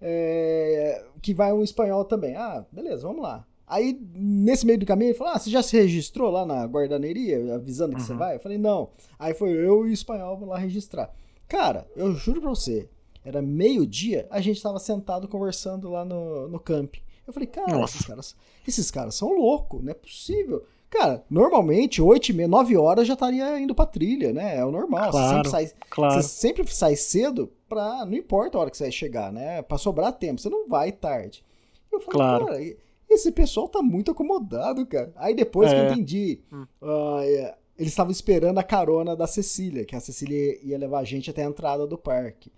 é, 0.00 1.04
que 1.20 1.34
vai 1.34 1.52
um 1.52 1.62
espanhol 1.62 2.04
também. 2.04 2.34
Ah, 2.34 2.64
beleza, 2.72 3.06
vamos 3.06 3.22
lá. 3.22 3.46
Aí, 3.66 3.98
nesse 4.14 4.66
meio 4.66 4.78
do 4.78 4.84
caminho, 4.84 5.10
ele 5.10 5.18
falou: 5.18 5.32
Ah, 5.32 5.38
você 5.38 5.48
já 5.48 5.62
se 5.62 5.76
registrou 5.76 6.30
lá 6.30 6.44
na 6.44 6.64
guardaneria, 6.66 7.54
avisando 7.54 7.94
que 7.94 8.02
uhum. 8.02 8.06
você 8.06 8.14
vai? 8.14 8.36
Eu 8.36 8.40
falei: 8.40 8.58
Não. 8.58 8.90
Aí 9.18 9.32
foi 9.32 9.50
eu 9.50 9.86
e 9.86 9.90
o 9.90 9.92
espanhol 9.92 10.38
lá 10.44 10.58
registrar. 10.58 11.10
Cara, 11.48 11.86
eu 11.96 12.12
juro 12.14 12.40
pra 12.40 12.50
você, 12.50 12.88
era 13.24 13.40
meio-dia, 13.40 14.26
a 14.30 14.40
gente 14.40 14.62
tava 14.62 14.78
sentado 14.78 15.28
conversando 15.28 15.88
lá 15.88 16.04
no, 16.04 16.48
no 16.48 16.58
camping. 16.60 17.00
Eu 17.26 17.32
falei, 17.32 17.46
cara, 17.46 17.82
esses 17.84 18.04
caras, 18.04 18.36
esses 18.66 18.90
caras 18.90 19.14
são 19.14 19.32
loucos, 19.32 19.82
não 19.82 19.90
é 19.90 19.94
possível. 19.94 20.64
Cara, 20.90 21.24
normalmente, 21.30 22.02
8 22.02 22.28
e 22.28 22.32
meia, 22.34 22.48
9 22.48 22.76
horas 22.76 23.06
já 23.06 23.14
estaria 23.14 23.58
indo 23.58 23.74
pra 23.74 23.86
trilha, 23.86 24.30
né? 24.32 24.58
É 24.58 24.64
o 24.64 24.70
normal. 24.70 25.10
Claro, 25.10 25.28
você, 25.28 25.34
sempre 25.34 25.50
sai, 25.50 25.72
claro. 25.88 26.14
você 26.14 26.28
sempre 26.28 26.74
sai 26.74 26.96
cedo 26.96 27.50
pra. 27.66 28.04
Não 28.04 28.14
importa 28.14 28.58
a 28.58 28.60
hora 28.60 28.70
que 28.70 28.76
você 28.76 28.84
vai 28.84 28.92
chegar, 28.92 29.32
né? 29.32 29.62
Pra 29.62 29.78
sobrar 29.78 30.12
tempo. 30.12 30.40
Você 30.40 30.50
não 30.50 30.68
vai 30.68 30.92
tarde. 30.92 31.42
Eu 31.90 31.98
falei, 31.98 32.12
claro. 32.12 32.46
cara, 32.46 32.76
esse 33.08 33.32
pessoal 33.32 33.68
tá 33.68 33.80
muito 33.80 34.10
acomodado, 34.10 34.84
cara. 34.84 35.12
Aí 35.16 35.34
depois 35.34 35.70
é. 35.70 35.74
que 35.74 35.80
eu 35.80 35.84
é. 35.84 35.92
entendi, 35.92 36.40
hum. 36.52 36.66
uh, 36.82 37.54
eles 37.78 37.92
estavam 37.92 38.12
esperando 38.12 38.58
a 38.58 38.62
carona 38.62 39.16
da 39.16 39.26
Cecília, 39.26 39.84
que 39.84 39.96
a 39.96 40.00
Cecília 40.00 40.58
ia 40.62 40.76
levar 40.76 41.00
a 41.00 41.04
gente 41.04 41.30
até 41.30 41.42
a 41.42 41.48
entrada 41.48 41.86
do 41.86 41.96
parque. 41.96 42.52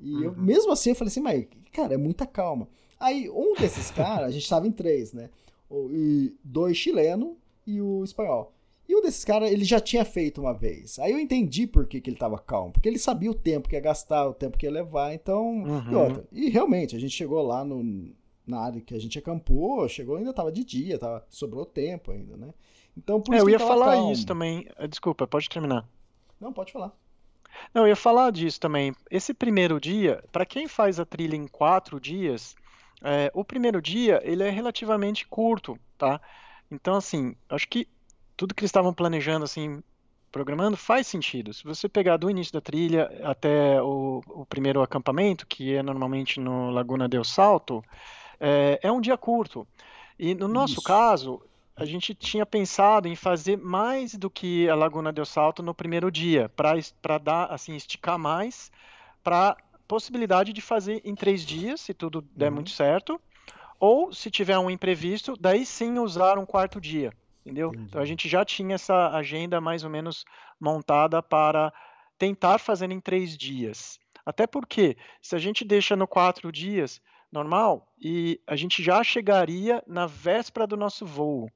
E 0.00 0.12
uhum. 0.12 0.22
eu, 0.24 0.36
mesmo 0.36 0.72
assim, 0.72 0.90
eu 0.90 0.96
falei 0.96 1.08
assim, 1.08 1.20
mas, 1.20 1.46
cara, 1.72 1.94
é 1.94 1.96
muita 1.96 2.26
calma. 2.26 2.68
Aí, 2.98 3.28
um 3.30 3.54
desses 3.54 3.90
caras, 3.90 4.28
a 4.28 4.30
gente 4.30 4.48
tava 4.48 4.66
em 4.66 4.72
três, 4.72 5.12
né? 5.12 5.30
E 5.90 6.34
dois 6.42 6.76
chilenos 6.76 7.34
e 7.66 7.80
o 7.80 8.04
espanhol. 8.04 8.52
E 8.88 8.94
um 8.94 9.02
desses 9.02 9.24
caras, 9.24 9.50
ele 9.50 9.64
já 9.64 9.80
tinha 9.80 10.04
feito 10.04 10.40
uma 10.40 10.54
vez. 10.54 10.98
Aí 10.98 11.10
eu 11.10 11.18
entendi 11.18 11.66
por 11.66 11.86
que, 11.86 12.00
que 12.00 12.08
ele 12.08 12.16
tava 12.16 12.38
calmo. 12.38 12.72
Porque 12.72 12.88
ele 12.88 12.98
sabia 12.98 13.30
o 13.30 13.34
tempo 13.34 13.68
que 13.68 13.74
ia 13.74 13.80
gastar, 13.80 14.28
o 14.28 14.34
tempo 14.34 14.56
que 14.56 14.64
ia 14.64 14.70
levar, 14.70 15.12
então. 15.12 15.64
Uhum. 15.64 15.90
E 15.90 15.94
outra. 15.94 16.24
E 16.30 16.48
realmente, 16.48 16.94
a 16.94 16.98
gente 16.98 17.12
chegou 17.12 17.42
lá 17.42 17.64
no, 17.64 18.14
na 18.46 18.60
área 18.60 18.80
que 18.80 18.94
a 18.94 19.00
gente 19.00 19.18
acampou, 19.18 19.88
chegou, 19.88 20.16
ainda 20.16 20.32
tava 20.32 20.52
de 20.52 20.62
dia, 20.62 20.98
tava, 20.98 21.26
sobrou 21.28 21.66
tempo 21.66 22.12
ainda, 22.12 22.36
né? 22.36 22.54
Então, 22.96 23.20
por 23.20 23.34
é, 23.34 23.38
isso 23.38 23.46
eu 23.46 23.50
ia 23.50 23.58
falar 23.58 23.96
calmo. 23.96 24.12
isso 24.12 24.24
também. 24.24 24.66
Eh, 24.78 24.86
desculpa, 24.86 25.26
pode 25.26 25.48
terminar. 25.48 25.86
Não, 26.40 26.52
pode 26.52 26.72
falar. 26.72 26.92
Não, 27.74 27.82
eu 27.82 27.88
ia 27.88 27.96
falar 27.96 28.30
disso 28.30 28.60
também. 28.60 28.94
Esse 29.10 29.34
primeiro 29.34 29.80
dia, 29.80 30.22
para 30.30 30.46
quem 30.46 30.68
faz 30.68 31.00
a 31.00 31.04
trilha 31.04 31.34
em 31.36 31.46
quatro 31.46 31.98
dias, 31.98 32.54
é, 33.02 33.30
o 33.34 33.44
primeiro 33.44 33.80
dia 33.80 34.20
ele 34.24 34.42
é 34.42 34.50
relativamente 34.50 35.26
curto, 35.26 35.78
tá? 35.98 36.20
Então, 36.70 36.94
assim, 36.94 37.36
acho 37.48 37.68
que 37.68 37.88
tudo 38.36 38.54
que 38.54 38.60
eles 38.60 38.68
estavam 38.68 38.92
planejando, 38.92 39.44
assim, 39.44 39.82
programando, 40.30 40.76
faz 40.76 41.06
sentido. 41.06 41.54
Se 41.54 41.64
você 41.64 41.88
pegar 41.88 42.16
do 42.16 42.30
início 42.30 42.52
da 42.52 42.60
trilha 42.60 43.10
até 43.24 43.80
o, 43.80 44.20
o 44.28 44.44
primeiro 44.46 44.82
acampamento, 44.82 45.46
que 45.46 45.74
é 45.74 45.82
normalmente 45.82 46.38
no 46.40 46.70
Laguna 46.70 47.08
del 47.08 47.24
Salto, 47.24 47.82
é, 48.38 48.78
é 48.82 48.92
um 48.92 49.00
dia 49.00 49.16
curto. 49.16 49.66
E 50.18 50.34
no 50.34 50.48
nosso 50.48 50.74
Isso. 50.74 50.82
caso, 50.82 51.42
a 51.74 51.84
gente 51.84 52.14
tinha 52.14 52.44
pensado 52.44 53.06
em 53.06 53.14
fazer 53.14 53.56
mais 53.56 54.14
do 54.14 54.30
que 54.30 54.68
a 54.68 54.74
Laguna 54.74 55.12
del 55.12 55.26
Salto 55.26 55.62
no 55.62 55.74
primeiro 55.74 56.10
dia, 56.10 56.50
para 56.56 57.18
dar, 57.18 57.46
assim, 57.46 57.74
esticar 57.76 58.18
mais, 58.18 58.70
para 59.22 59.56
possibilidade 59.86 60.52
de 60.52 60.60
fazer 60.60 61.00
em 61.04 61.14
três 61.14 61.42
dias, 61.44 61.80
se 61.80 61.94
tudo 61.94 62.22
der 62.34 62.48
uhum. 62.48 62.56
muito 62.56 62.70
certo, 62.70 63.20
Ou, 63.78 64.12
se 64.12 64.30
tiver 64.30 64.58
um 64.58 64.70
imprevisto, 64.70 65.36
daí 65.38 65.66
sim 65.66 65.98
usar 65.98 66.38
um 66.38 66.46
quarto 66.46 66.80
dia, 66.80 67.12
entendeu? 67.44 67.68
Entendi. 67.68 67.84
Então 67.84 68.00
a 68.00 68.04
gente 68.04 68.28
já 68.28 68.44
tinha 68.44 68.74
essa 68.74 69.10
agenda 69.10 69.60
mais 69.60 69.84
ou 69.84 69.90
menos 69.90 70.24
montada 70.58 71.22
para 71.22 71.72
tentar 72.18 72.58
fazer 72.58 72.90
em 72.90 73.00
três 73.00 73.36
dias. 73.36 73.98
Até 74.24 74.46
porque, 74.46 74.96
se 75.20 75.36
a 75.36 75.38
gente 75.38 75.64
deixa 75.64 75.94
no 75.94 76.08
quatro 76.08 76.50
dias, 76.50 77.00
normal, 77.30 77.86
e 78.00 78.40
a 78.46 78.56
gente 78.56 78.82
já 78.82 79.04
chegaria 79.04 79.82
na 79.86 80.06
véspera 80.06 80.66
do 80.66 80.76
nosso 80.76 81.04
voo. 81.04 81.50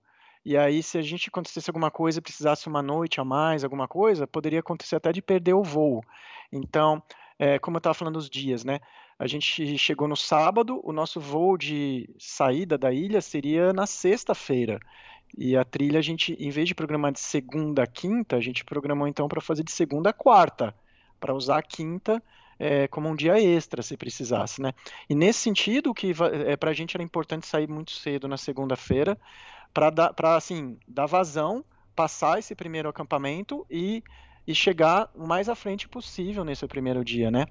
E 0.45 0.57
aí, 0.57 0.83
se 0.83 0.97
a 0.97 1.03
gente 1.03 1.29
acontecesse 1.29 1.69
alguma 1.69 1.91
coisa, 1.91 2.23
precisasse 2.23 2.69
uma 2.69 2.83
noite 2.83 3.21
a 3.21 3.25
mais, 3.25 3.65
alguma 3.65 3.89
coisa, 3.89 4.27
poderia 4.27 4.61
acontecer 4.61 4.97
até 4.97 5.13
de 5.13 5.21
perder 5.21 5.55
o 5.55 5.63
voo. 5.63 6.03
Então, 6.53 7.03
é, 7.41 7.59
como 7.59 7.79
eu 7.79 7.79
estava 7.79 7.95
falando 7.95 8.17
dos 8.17 8.29
dias, 8.29 8.65
né? 8.65 8.81
A 9.19 9.27
gente 9.27 9.79
chegou 9.79 10.07
no 10.07 10.15
sábado, 10.15 10.79
o 10.85 10.93
nosso 10.93 11.19
voo 11.19 11.57
de 11.57 12.07
saída 12.19 12.77
da 12.77 12.93
ilha 12.93 13.23
seria 13.23 13.73
na 13.73 13.87
sexta-feira. 13.87 14.79
E 15.39 15.57
a 15.57 15.65
trilha, 15.65 16.01
a 16.01 16.03
gente, 16.03 16.37
em 16.39 16.51
vez 16.51 16.69
de 16.69 16.75
programar 16.75 17.13
de 17.13 17.21
segunda 17.21 17.85
a 17.85 17.87
quinta, 17.87 18.37
a 18.37 18.41
gente 18.41 18.63
programou 18.63 19.09
então 19.09 19.27
para 19.27 19.41
fazer 19.41 19.65
de 19.65 19.73
segunda 19.73 20.11
a 20.11 20.13
quarta, 20.13 20.75
para 21.19 21.35
usar 21.35 21.57
a 21.57 21.63
quinta 21.63 22.23
é, 22.59 22.87
como 22.89 23.09
um 23.09 23.17
dia 23.17 23.41
extra, 23.41 23.83
se 23.83 23.97
precisasse, 23.97 24.61
né? 24.61 24.75
E 25.09 25.15
nesse 25.15 25.39
sentido, 25.39 25.95
que 25.95 26.13
é, 26.47 26.59
para 26.59 26.71
a 26.71 26.75
gente 26.75 26.95
era 26.95 27.03
importante 27.03 27.47
sair 27.47 27.67
muito 27.67 27.93
cedo 27.93 28.29
na 28.29 28.37
segunda-feira, 28.37 29.17
para 29.73 30.37
assim 30.37 30.77
dar 30.87 31.07
vazão, 31.07 31.65
passar 31.97 32.39
esse 32.39 32.55
primeiro 32.55 32.91
acampamento 32.91 33.65
e, 33.71 34.05
e 34.47 34.55
chegar 34.55 35.11
o 35.15 35.27
mais 35.27 35.49
à 35.49 35.55
frente 35.55 35.89
possível 35.89 36.45
nesse 36.45 36.67
primeiro 36.67 37.05
dia, 37.05 37.31
né? 37.31 37.47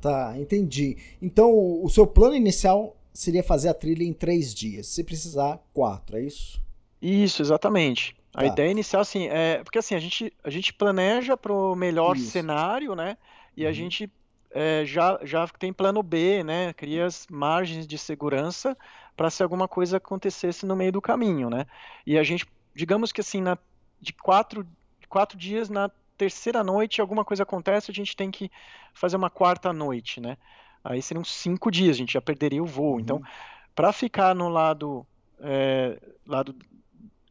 Tá, 0.00 0.34
entendi. 0.38 0.96
Então 1.20 1.50
o 1.82 1.88
seu 1.88 2.06
plano 2.06 2.34
inicial 2.34 2.96
seria 3.12 3.42
fazer 3.42 3.68
a 3.68 3.74
trilha 3.74 4.04
em 4.04 4.12
três 4.12 4.54
dias, 4.54 4.88
se 4.88 5.02
precisar 5.02 5.60
quatro, 5.72 6.16
é 6.16 6.22
isso? 6.22 6.62
Isso, 7.00 7.40
exatamente. 7.42 8.16
A 8.34 8.40
tá. 8.40 8.46
ideia 8.46 8.70
inicial, 8.70 9.00
assim, 9.02 9.28
é 9.28 9.62
porque 9.62 9.78
assim 9.78 9.94
a 9.94 9.98
gente 9.98 10.32
a 10.42 10.50
gente 10.50 10.72
planeja 10.72 11.36
para 11.36 11.52
o 11.52 11.76
melhor 11.76 12.16
isso. 12.16 12.30
cenário, 12.30 12.94
né? 12.94 13.16
E 13.56 13.62
uhum. 13.62 13.70
a 13.70 13.72
gente 13.72 14.10
é, 14.50 14.84
já, 14.86 15.18
já 15.22 15.46
tem 15.48 15.72
plano 15.72 16.02
B, 16.02 16.42
né? 16.44 16.72
Cria 16.72 17.06
as 17.06 17.26
margens 17.28 17.86
de 17.86 17.98
segurança 17.98 18.76
para 19.16 19.28
se 19.28 19.42
alguma 19.42 19.68
coisa 19.68 19.96
acontecesse 19.96 20.64
no 20.64 20.76
meio 20.76 20.92
do 20.92 21.02
caminho, 21.02 21.50
né? 21.50 21.66
E 22.06 22.16
a 22.16 22.22
gente, 22.22 22.46
digamos 22.74 23.12
que 23.12 23.20
assim, 23.20 23.40
na, 23.40 23.58
de 24.00 24.12
quatro, 24.12 24.66
quatro 25.14 25.38
dias, 25.38 25.70
na 25.70 25.88
terceira 26.18 26.64
noite, 26.64 27.00
alguma 27.00 27.24
coisa 27.24 27.44
acontece, 27.44 27.88
a 27.88 27.94
gente 27.94 28.16
tem 28.16 28.32
que 28.32 28.50
fazer 28.92 29.14
uma 29.14 29.30
quarta 29.30 29.72
noite, 29.72 30.20
né? 30.20 30.36
Aí 30.82 31.00
seriam 31.00 31.22
cinco 31.22 31.70
dias, 31.70 31.94
a 31.94 31.98
gente 32.00 32.14
já 32.14 32.20
perderia 32.20 32.60
o 32.60 32.66
voo. 32.66 32.98
Então, 32.98 33.18
uhum. 33.18 33.22
Então, 33.22 33.32
para 33.76 33.92
ficar 33.92 34.34
no 34.34 34.48
lado, 34.48 35.06
é, 35.38 36.00
lado, 36.26 36.52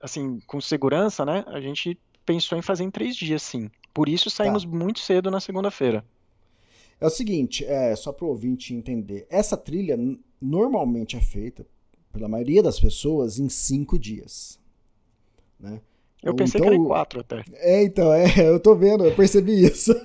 assim, 0.01 0.39
com 0.47 0.61
segurança, 0.61 1.25
né? 1.25 1.43
A 1.47 1.59
gente 1.59 1.99
pensou 2.25 2.57
em 2.57 2.61
fazer 2.61 2.85
em 2.85 2.89
três 2.89 3.17
dias, 3.17 3.43
sim. 3.43 3.69
Por 3.93 4.07
isso 4.07 4.29
saímos 4.29 4.63
tá. 4.63 4.69
muito 4.69 4.99
cedo 4.99 5.29
na 5.29 5.41
segunda-feira. 5.41 6.05
É 7.01 7.05
o 7.05 7.09
seguinte, 7.09 7.65
é, 7.65 7.93
só 7.97 8.13
para 8.13 8.23
o 8.23 8.29
ouvinte 8.29 8.73
entender, 8.73 9.27
essa 9.29 9.57
trilha 9.57 9.97
normalmente 10.41 11.17
é 11.17 11.21
feita 11.21 11.67
pela 12.13 12.29
maioria 12.29 12.63
das 12.63 12.79
pessoas 12.79 13.39
em 13.39 13.49
cinco 13.49 13.99
dias. 13.99 14.57
Né? 15.59 15.81
Eu 16.23 16.33
pensei 16.33 16.59
então, 16.59 16.69
que 16.69 16.75
era 16.75 16.83
em 16.83 16.87
quatro 16.87 17.19
até. 17.19 17.43
É, 17.55 17.83
então, 17.83 18.13
é, 18.13 18.25
eu 18.49 18.59
tô 18.59 18.75
vendo, 18.75 19.05
eu 19.05 19.15
percebi 19.15 19.65
isso. 19.65 19.93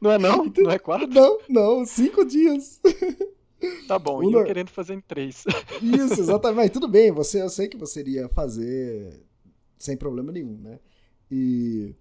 Não 0.00 0.12
é 0.12 0.18
não? 0.18 0.46
Então, 0.46 0.64
não 0.64 0.70
é 0.70 0.78
quatro? 0.78 1.06
Não, 1.06 1.38
não, 1.46 1.84
cinco 1.84 2.24
dias. 2.24 2.80
Tá 3.86 3.98
bom, 3.98 4.24
e 4.24 4.32
eu 4.32 4.42
querendo 4.42 4.70
fazer 4.70 4.94
em 4.94 5.02
três. 5.02 5.44
Isso, 5.82 6.18
exatamente. 6.18 6.70
Tudo 6.70 6.88
bem, 6.88 7.12
você, 7.12 7.42
eu 7.42 7.50
sei 7.50 7.68
que 7.68 7.76
você 7.76 8.00
iria 8.00 8.26
fazer 8.30 9.22
sem 9.76 9.98
problema 9.98 10.32
nenhum, 10.32 10.56
né? 10.56 10.78
E, 11.30 11.94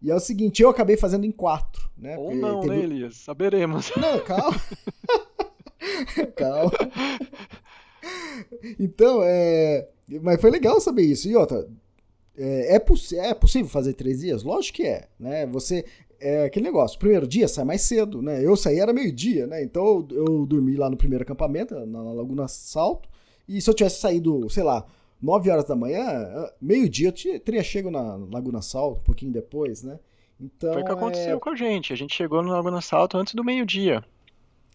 e 0.00 0.10
é 0.10 0.14
o 0.14 0.20
seguinte, 0.20 0.62
eu 0.62 0.70
acabei 0.70 0.96
fazendo 0.96 1.26
em 1.26 1.30
quatro, 1.30 1.90
né? 1.98 2.16
Ou 2.16 2.34
não, 2.34 2.60
teve... 2.60 2.74
né, 2.74 2.82
Elias? 2.82 3.16
Saberemos. 3.16 3.92
Não, 3.94 4.20
calma. 4.20 4.58
calma. 6.34 6.72
Então, 8.78 9.20
é... 9.22 9.88
Mas 10.22 10.40
foi 10.40 10.50
legal 10.50 10.80
saber 10.80 11.02
isso. 11.02 11.28
E 11.28 11.36
outra, 11.36 11.68
é, 12.36 12.76
é, 12.76 12.78
poss 12.78 13.12
é 13.12 13.34
possível 13.34 13.68
fazer 13.68 13.94
três 13.94 14.20
dias? 14.20 14.42
Lógico 14.42 14.76
que 14.76 14.86
é, 14.86 15.08
né? 15.18 15.46
Você... 15.46 15.84
É 16.24 16.44
aquele 16.44 16.66
negócio, 16.66 17.00
primeiro 17.00 17.26
dia 17.26 17.48
sai 17.48 17.64
mais 17.64 17.82
cedo, 17.82 18.22
né? 18.22 18.46
Eu 18.46 18.54
saí 18.54 18.78
era 18.78 18.92
meio-dia, 18.92 19.44
né? 19.44 19.60
Então 19.60 20.06
eu, 20.08 20.24
eu 20.24 20.46
dormi 20.46 20.76
lá 20.76 20.88
no 20.88 20.96
primeiro 20.96 21.24
acampamento, 21.24 21.74
na 21.84 22.00
Laguna 22.00 22.46
Salto, 22.46 23.08
e 23.48 23.60
se 23.60 23.68
eu 23.68 23.74
tivesse 23.74 24.00
saído, 24.00 24.48
sei 24.48 24.62
lá, 24.62 24.86
9 25.20 25.50
horas 25.50 25.64
da 25.64 25.74
manhã, 25.74 26.48
meio-dia, 26.60 27.08
eu 27.08 27.40
teria 27.40 27.62
chego 27.64 27.90
na 27.90 28.16
Laguna 28.30 28.62
Salto, 28.62 29.00
um 29.00 29.02
pouquinho 29.02 29.32
depois, 29.32 29.82
né? 29.82 29.98
Então, 30.40 30.72
Foi 30.72 30.82
o 30.82 30.84
que 30.84 30.92
aconteceu 30.92 31.36
é... 31.36 31.40
com 31.40 31.50
a 31.50 31.56
gente. 31.56 31.92
A 31.92 31.96
gente 31.96 32.14
chegou 32.14 32.42
na 32.42 32.52
Laguna 32.52 32.80
Salto 32.80 33.16
antes 33.16 33.34
do 33.34 33.44
meio-dia. 33.44 34.04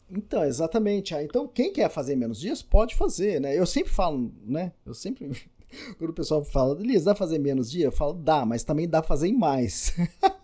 Então, 0.10 0.44
exatamente. 0.44 1.14
Ah, 1.14 1.24
então, 1.24 1.48
quem 1.48 1.72
quer 1.72 1.90
fazer 1.90 2.16
menos 2.16 2.40
dias, 2.40 2.62
pode 2.62 2.96
fazer, 2.96 3.42
né? 3.42 3.58
Eu 3.58 3.66
sempre 3.66 3.92
falo, 3.92 4.32
né? 4.46 4.72
Eu 4.86 4.94
sempre. 4.94 5.32
Quando 5.98 6.12
o 6.12 6.14
pessoal 6.14 6.44
fala, 6.44 6.80
Elias, 6.80 7.04
dá 7.04 7.14
pra 7.14 7.20
fazer 7.20 7.40
menos 7.40 7.70
dia? 7.70 7.86
Eu 7.86 7.92
falo, 7.92 8.14
dá, 8.14 8.46
mas 8.46 8.64
também 8.64 8.88
dá 8.88 9.02
pra 9.02 9.10
fazer 9.10 9.28
em 9.28 9.38
mais. 9.38 9.94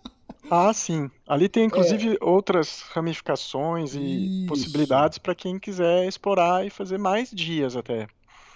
ah, 0.50 0.72
sim. 0.72 1.10
Ali 1.26 1.48
tem, 1.48 1.64
inclusive, 1.64 2.18
é... 2.20 2.24
outras 2.24 2.82
ramificações 2.90 3.94
e 3.94 4.42
Isso. 4.42 4.46
possibilidades 4.46 5.18
para 5.18 5.34
quem 5.34 5.58
quiser 5.58 6.06
explorar 6.06 6.66
e 6.66 6.70
fazer 6.70 6.98
mais 6.98 7.30
dias 7.30 7.74
até. 7.74 8.06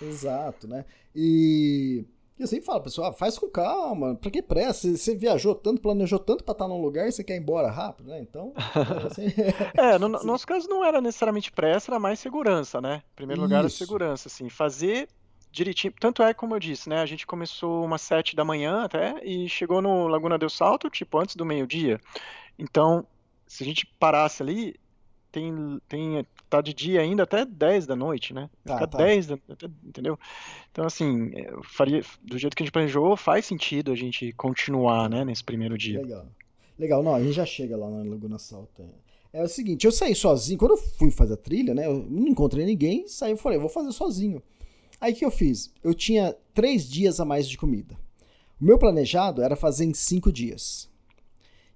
Exato, 0.00 0.68
né? 0.68 0.84
E 1.16 2.04
eu 2.39 2.47
sempre 2.47 2.66
falo, 2.66 2.80
pessoal, 2.80 3.12
faz 3.12 3.39
com 3.39 3.49
calma, 3.49 4.14
pra 4.14 4.30
que 4.30 4.41
pressa? 4.41 4.89
Você 4.97 5.14
viajou 5.14 5.55
tanto, 5.55 5.80
planejou 5.80 6.18
tanto 6.18 6.45
pra 6.45 6.53
estar 6.53 6.68
num 6.68 6.80
lugar 6.80 7.09
e 7.09 7.12
você 7.12 7.24
quer 7.24 7.36
ir 7.36 7.41
embora 7.41 7.70
rápido, 7.70 8.11
né? 8.11 8.20
Então. 8.20 8.53
Assim, 9.07 9.26
é, 9.76 9.99
no, 9.99 10.09
no 10.09 10.22
nosso 10.22 10.47
caso 10.47 10.68
não 10.68 10.84
era 10.84 11.01
necessariamente 11.01 11.51
pressa, 11.51 11.91
era 11.91 11.99
mais 11.99 12.20
segurança, 12.20 12.80
né? 12.80 13.03
Em 13.12 13.16
primeiro 13.16 13.43
lugar, 13.43 13.64
a 13.64 13.68
segurança, 13.68 14.28
assim, 14.28 14.49
fazer 14.49 15.09
direitinho. 15.51 15.93
Tanto 15.99 16.22
é 16.22 16.32
como 16.32 16.55
eu 16.55 16.61
disse, 16.61 16.89
né? 16.89 17.01
A 17.01 17.07
gente 17.07 17.26
começou 17.26 17.84
umas 17.84 18.03
sete 18.03 18.36
da 18.36 18.45
manhã 18.45 18.84
até 18.84 19.20
e 19.24 19.49
chegou 19.49 19.82
no 19.82 20.07
Laguna 20.07 20.39
del 20.39 20.51
Salto, 20.51 20.89
tipo, 20.89 21.18
antes 21.18 21.36
do 21.36 21.45
meio-dia. 21.45 22.01
Então, 22.59 23.07
se 23.47 23.62
a 23.62 23.66
gente 23.66 23.86
parasse 23.99 24.43
ali, 24.43 24.74
tem, 25.32 25.80
tem 25.89 26.26
tá 26.49 26.61
de 26.61 26.72
dia 26.72 27.01
ainda 27.01 27.24
até 27.24 27.44
10 27.44 27.86
da 27.86 27.94
noite, 27.94 28.32
né? 28.32 28.49
Tá, 28.64 28.74
Ficar 28.74 28.86
tá. 28.86 28.99
10, 28.99 29.26
da, 29.26 29.38
entendeu? 29.84 30.18
Então, 30.70 30.84
assim, 30.84 31.30
é, 31.34 31.53
faria, 31.62 32.03
do 32.22 32.38
jeito 32.38 32.57
que 32.57 32.62
a 32.62 32.64
gente 32.64 32.72
planejou, 32.72 33.16
faz 33.16 33.44
sentido 33.46 33.92
a 33.92 33.96
gente 33.96 34.32
continuar, 34.32 35.09
né, 35.09 35.24
nesse 35.24 35.44
primeiro 35.44 35.76
dia. 35.76 36.01
Legal. 36.01 36.26
Legal, 36.78 37.03
não, 37.03 37.14
a 37.14 37.22
gente 37.22 37.32
já 37.32 37.44
chega 37.44 37.76
lá 37.76 37.90
na 37.90 38.09
Laguna 38.09 38.38
Salta. 38.38 38.84
É 39.32 39.42
o 39.42 39.49
seguinte, 39.49 39.84
eu 39.84 39.92
saí 39.92 40.14
sozinho, 40.14 40.59
quando 40.59 40.72
eu 40.72 40.76
fui 40.78 41.11
fazer 41.11 41.34
a 41.34 41.36
trilha, 41.36 41.74
né, 41.74 41.86
eu 41.86 42.07
não 42.09 42.28
encontrei 42.28 42.64
ninguém, 42.64 43.07
saí 43.07 43.32
e 43.32 43.36
falei, 43.36 43.59
vou 43.59 43.68
fazer 43.68 43.92
sozinho. 43.92 44.42
Aí 45.01 45.12
o 45.12 45.16
que 45.16 45.24
eu 45.24 45.30
fiz? 45.30 45.72
Eu 45.82 45.94
tinha 45.94 46.34
três 46.55 46.88
dias 46.88 47.20
a 47.20 47.24
mais 47.24 47.49
de 47.49 47.59
comida. 47.59 47.94
O 48.61 48.64
meu 48.64 48.78
planejado 48.78 49.42
era 49.42 49.55
fazer 49.55 49.84
em 49.84 49.94
cinco 49.94 50.32
dias. 50.32 50.88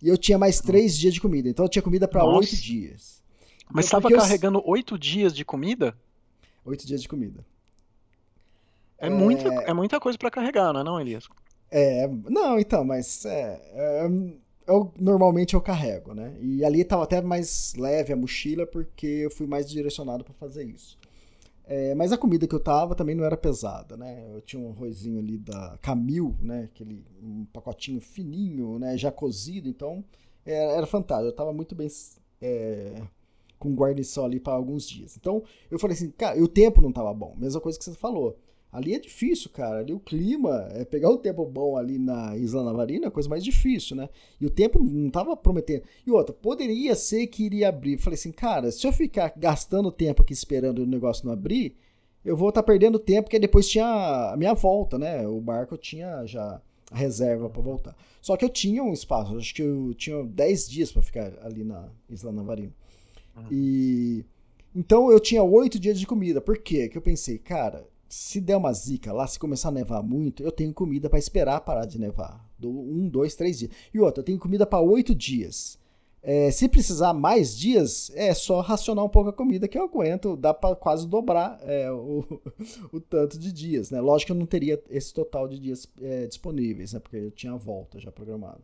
E 0.02 0.08
eu 0.08 0.16
tinha 0.16 0.38
mais 0.38 0.60
três 0.60 0.98
dias 0.98 1.14
de 1.14 1.20
comida, 1.20 1.48
então 1.48 1.64
eu 1.64 1.68
tinha 1.68 1.82
comida 1.82 2.08
para 2.08 2.24
oito 2.24 2.56
dias. 2.56 3.21
Mas 3.72 3.86
estava 3.86 4.10
carregando 4.10 4.62
oito 4.66 4.98
dias 4.98 5.34
de 5.34 5.44
comida? 5.44 5.96
Oito 6.64 6.86
dias 6.86 7.02
de 7.02 7.08
comida. 7.08 7.44
É, 8.98 9.06
é... 9.06 9.10
Muita, 9.10 9.48
é 9.48 9.72
muita 9.72 9.98
coisa 9.98 10.16
para 10.18 10.30
carregar, 10.30 10.72
não 10.72 10.80
é 10.80 10.84
não, 10.84 11.00
Elias? 11.00 11.28
É, 11.70 12.06
não, 12.28 12.58
então, 12.58 12.84
mas 12.84 13.24
é, 13.24 13.60
é, 13.72 14.10
eu, 14.66 14.92
normalmente 14.98 15.54
eu 15.54 15.60
carrego, 15.60 16.14
né? 16.14 16.36
E 16.40 16.64
ali 16.64 16.82
estava 16.82 17.02
até 17.02 17.20
mais 17.20 17.72
leve 17.76 18.12
a 18.12 18.16
mochila 18.16 18.66
porque 18.66 19.06
eu 19.06 19.30
fui 19.30 19.46
mais 19.46 19.68
direcionado 19.68 20.22
para 20.22 20.34
fazer 20.34 20.64
isso. 20.64 20.98
É, 21.64 21.94
mas 21.94 22.12
a 22.12 22.18
comida 22.18 22.46
que 22.46 22.54
eu 22.54 22.60
tava 22.60 22.94
também 22.94 23.14
não 23.14 23.24
era 23.24 23.36
pesada, 23.36 23.96
né? 23.96 24.28
Eu 24.34 24.40
tinha 24.42 24.60
um 24.60 24.70
arrozinho 24.70 25.18
ali 25.18 25.38
da 25.38 25.78
Camil, 25.80 26.36
né? 26.40 26.64
Aquele 26.64 27.04
um 27.22 27.46
pacotinho 27.46 28.00
fininho, 28.00 28.78
né? 28.78 28.98
Já 28.98 29.10
cozido, 29.10 29.68
então 29.68 30.04
era, 30.44 30.72
era 30.72 30.86
fantástico. 30.86 31.28
Eu 31.28 31.36
tava 31.36 31.52
muito 31.52 31.74
bem 31.74 31.88
é, 32.40 33.02
com 33.62 33.76
guarnição 33.76 34.24
ali 34.24 34.40
para 34.40 34.54
alguns 34.54 34.88
dias. 34.88 35.16
Então, 35.16 35.44
eu 35.70 35.78
falei 35.78 35.96
assim, 35.96 36.10
cara, 36.10 36.36
e 36.36 36.42
o 36.42 36.48
tempo 36.48 36.82
não 36.82 36.90
tava 36.90 37.14
bom. 37.14 37.36
Mesma 37.38 37.60
coisa 37.60 37.78
que 37.78 37.84
você 37.84 37.94
falou. 37.94 38.36
Ali 38.72 38.92
é 38.92 38.98
difícil, 38.98 39.50
cara. 39.50 39.78
Ali 39.78 39.92
o 39.92 40.00
clima, 40.00 40.66
é 40.72 40.84
pegar 40.84 41.10
o 41.10 41.18
tempo 41.18 41.44
bom 41.44 41.76
ali 41.76 41.96
na 41.96 42.36
Isla 42.36 42.64
Navarina 42.64 43.04
é 43.04 43.08
a 43.08 43.10
coisa 43.12 43.28
mais 43.28 43.44
difícil, 43.44 43.94
né? 43.94 44.08
E 44.40 44.46
o 44.46 44.50
tempo 44.50 44.82
não 44.82 45.10
tava 45.10 45.36
prometendo. 45.36 45.84
E 46.04 46.10
outra, 46.10 46.34
poderia 46.34 46.96
ser 46.96 47.28
que 47.28 47.44
iria 47.44 47.68
abrir. 47.68 47.98
Falei 47.98 48.18
assim, 48.18 48.32
cara, 48.32 48.72
se 48.72 48.84
eu 48.84 48.92
ficar 48.92 49.32
gastando 49.36 49.92
tempo 49.92 50.22
aqui 50.22 50.32
esperando 50.32 50.80
o 50.80 50.86
negócio 50.86 51.24
não 51.24 51.32
abrir, 51.32 51.76
eu 52.24 52.36
vou 52.36 52.48
estar 52.48 52.62
tá 52.62 52.66
perdendo 52.66 52.98
tempo, 52.98 53.24
porque 53.24 53.38
depois 53.38 53.68
tinha 53.68 54.32
a 54.32 54.36
minha 54.36 54.54
volta, 54.54 54.98
né? 54.98 55.24
O 55.28 55.40
barco 55.40 55.76
tinha 55.76 56.26
já 56.26 56.60
a 56.90 56.96
reserva 56.96 57.48
para 57.48 57.62
voltar. 57.62 57.96
Só 58.20 58.36
que 58.36 58.44
eu 58.44 58.48
tinha 58.48 58.82
um 58.82 58.92
espaço, 58.92 59.36
acho 59.36 59.54
que 59.54 59.62
eu 59.62 59.94
tinha 59.94 60.24
10 60.24 60.68
dias 60.68 60.90
para 60.90 61.02
ficar 61.02 61.32
ali 61.42 61.62
na 61.62 61.88
Isla 62.08 62.32
Navarina. 62.32 62.81
Uhum. 63.36 63.46
E, 63.50 64.24
Então 64.74 65.10
eu 65.10 65.20
tinha 65.20 65.42
oito 65.42 65.78
dias 65.78 65.98
de 65.98 66.06
comida. 66.06 66.40
Por 66.40 66.58
quê? 66.58 66.88
Que 66.88 66.98
eu 66.98 67.02
pensei, 67.02 67.38
cara, 67.38 67.86
se 68.08 68.40
der 68.40 68.56
uma 68.56 68.72
zica 68.72 69.12
lá, 69.12 69.26
se 69.26 69.38
começar 69.38 69.70
a 69.70 69.72
nevar 69.72 70.02
muito, 70.02 70.42
eu 70.42 70.52
tenho 70.52 70.72
comida 70.74 71.08
para 71.08 71.18
esperar 71.18 71.60
parar 71.62 71.86
de 71.86 71.98
nevar. 71.98 72.46
Do 72.58 72.68
um, 72.68 73.08
dois, 73.08 73.34
três 73.34 73.58
dias. 73.58 73.70
E 73.92 73.98
outra, 73.98 74.20
eu 74.20 74.24
tenho 74.24 74.38
comida 74.38 74.66
para 74.66 74.80
oito 74.80 75.14
dias. 75.14 75.78
É, 76.22 76.52
se 76.52 76.68
precisar 76.68 77.12
mais 77.12 77.56
dias, 77.56 78.12
é 78.14 78.32
só 78.32 78.60
racionar 78.60 79.04
um 79.04 79.08
pouco 79.08 79.30
a 79.30 79.32
comida 79.32 79.66
que 79.66 79.76
eu 79.76 79.82
aguento. 79.82 80.36
Dá 80.36 80.54
para 80.54 80.76
quase 80.76 81.08
dobrar 81.08 81.58
é, 81.62 81.90
o, 81.90 82.24
o, 82.92 83.00
tanto 83.00 83.38
de 83.38 83.50
dias, 83.50 83.90
né? 83.90 84.00
Lógico 84.00 84.26
que 84.26 84.32
eu 84.32 84.36
não 84.36 84.46
teria 84.46 84.80
esse 84.88 85.12
total 85.12 85.48
de 85.48 85.58
dias 85.58 85.88
é, 86.00 86.26
disponíveis, 86.26 86.92
né? 86.92 87.00
Porque 87.00 87.16
eu 87.16 87.30
tinha 87.30 87.52
a 87.54 87.56
volta 87.56 87.98
já 87.98 88.12
programada. 88.12 88.60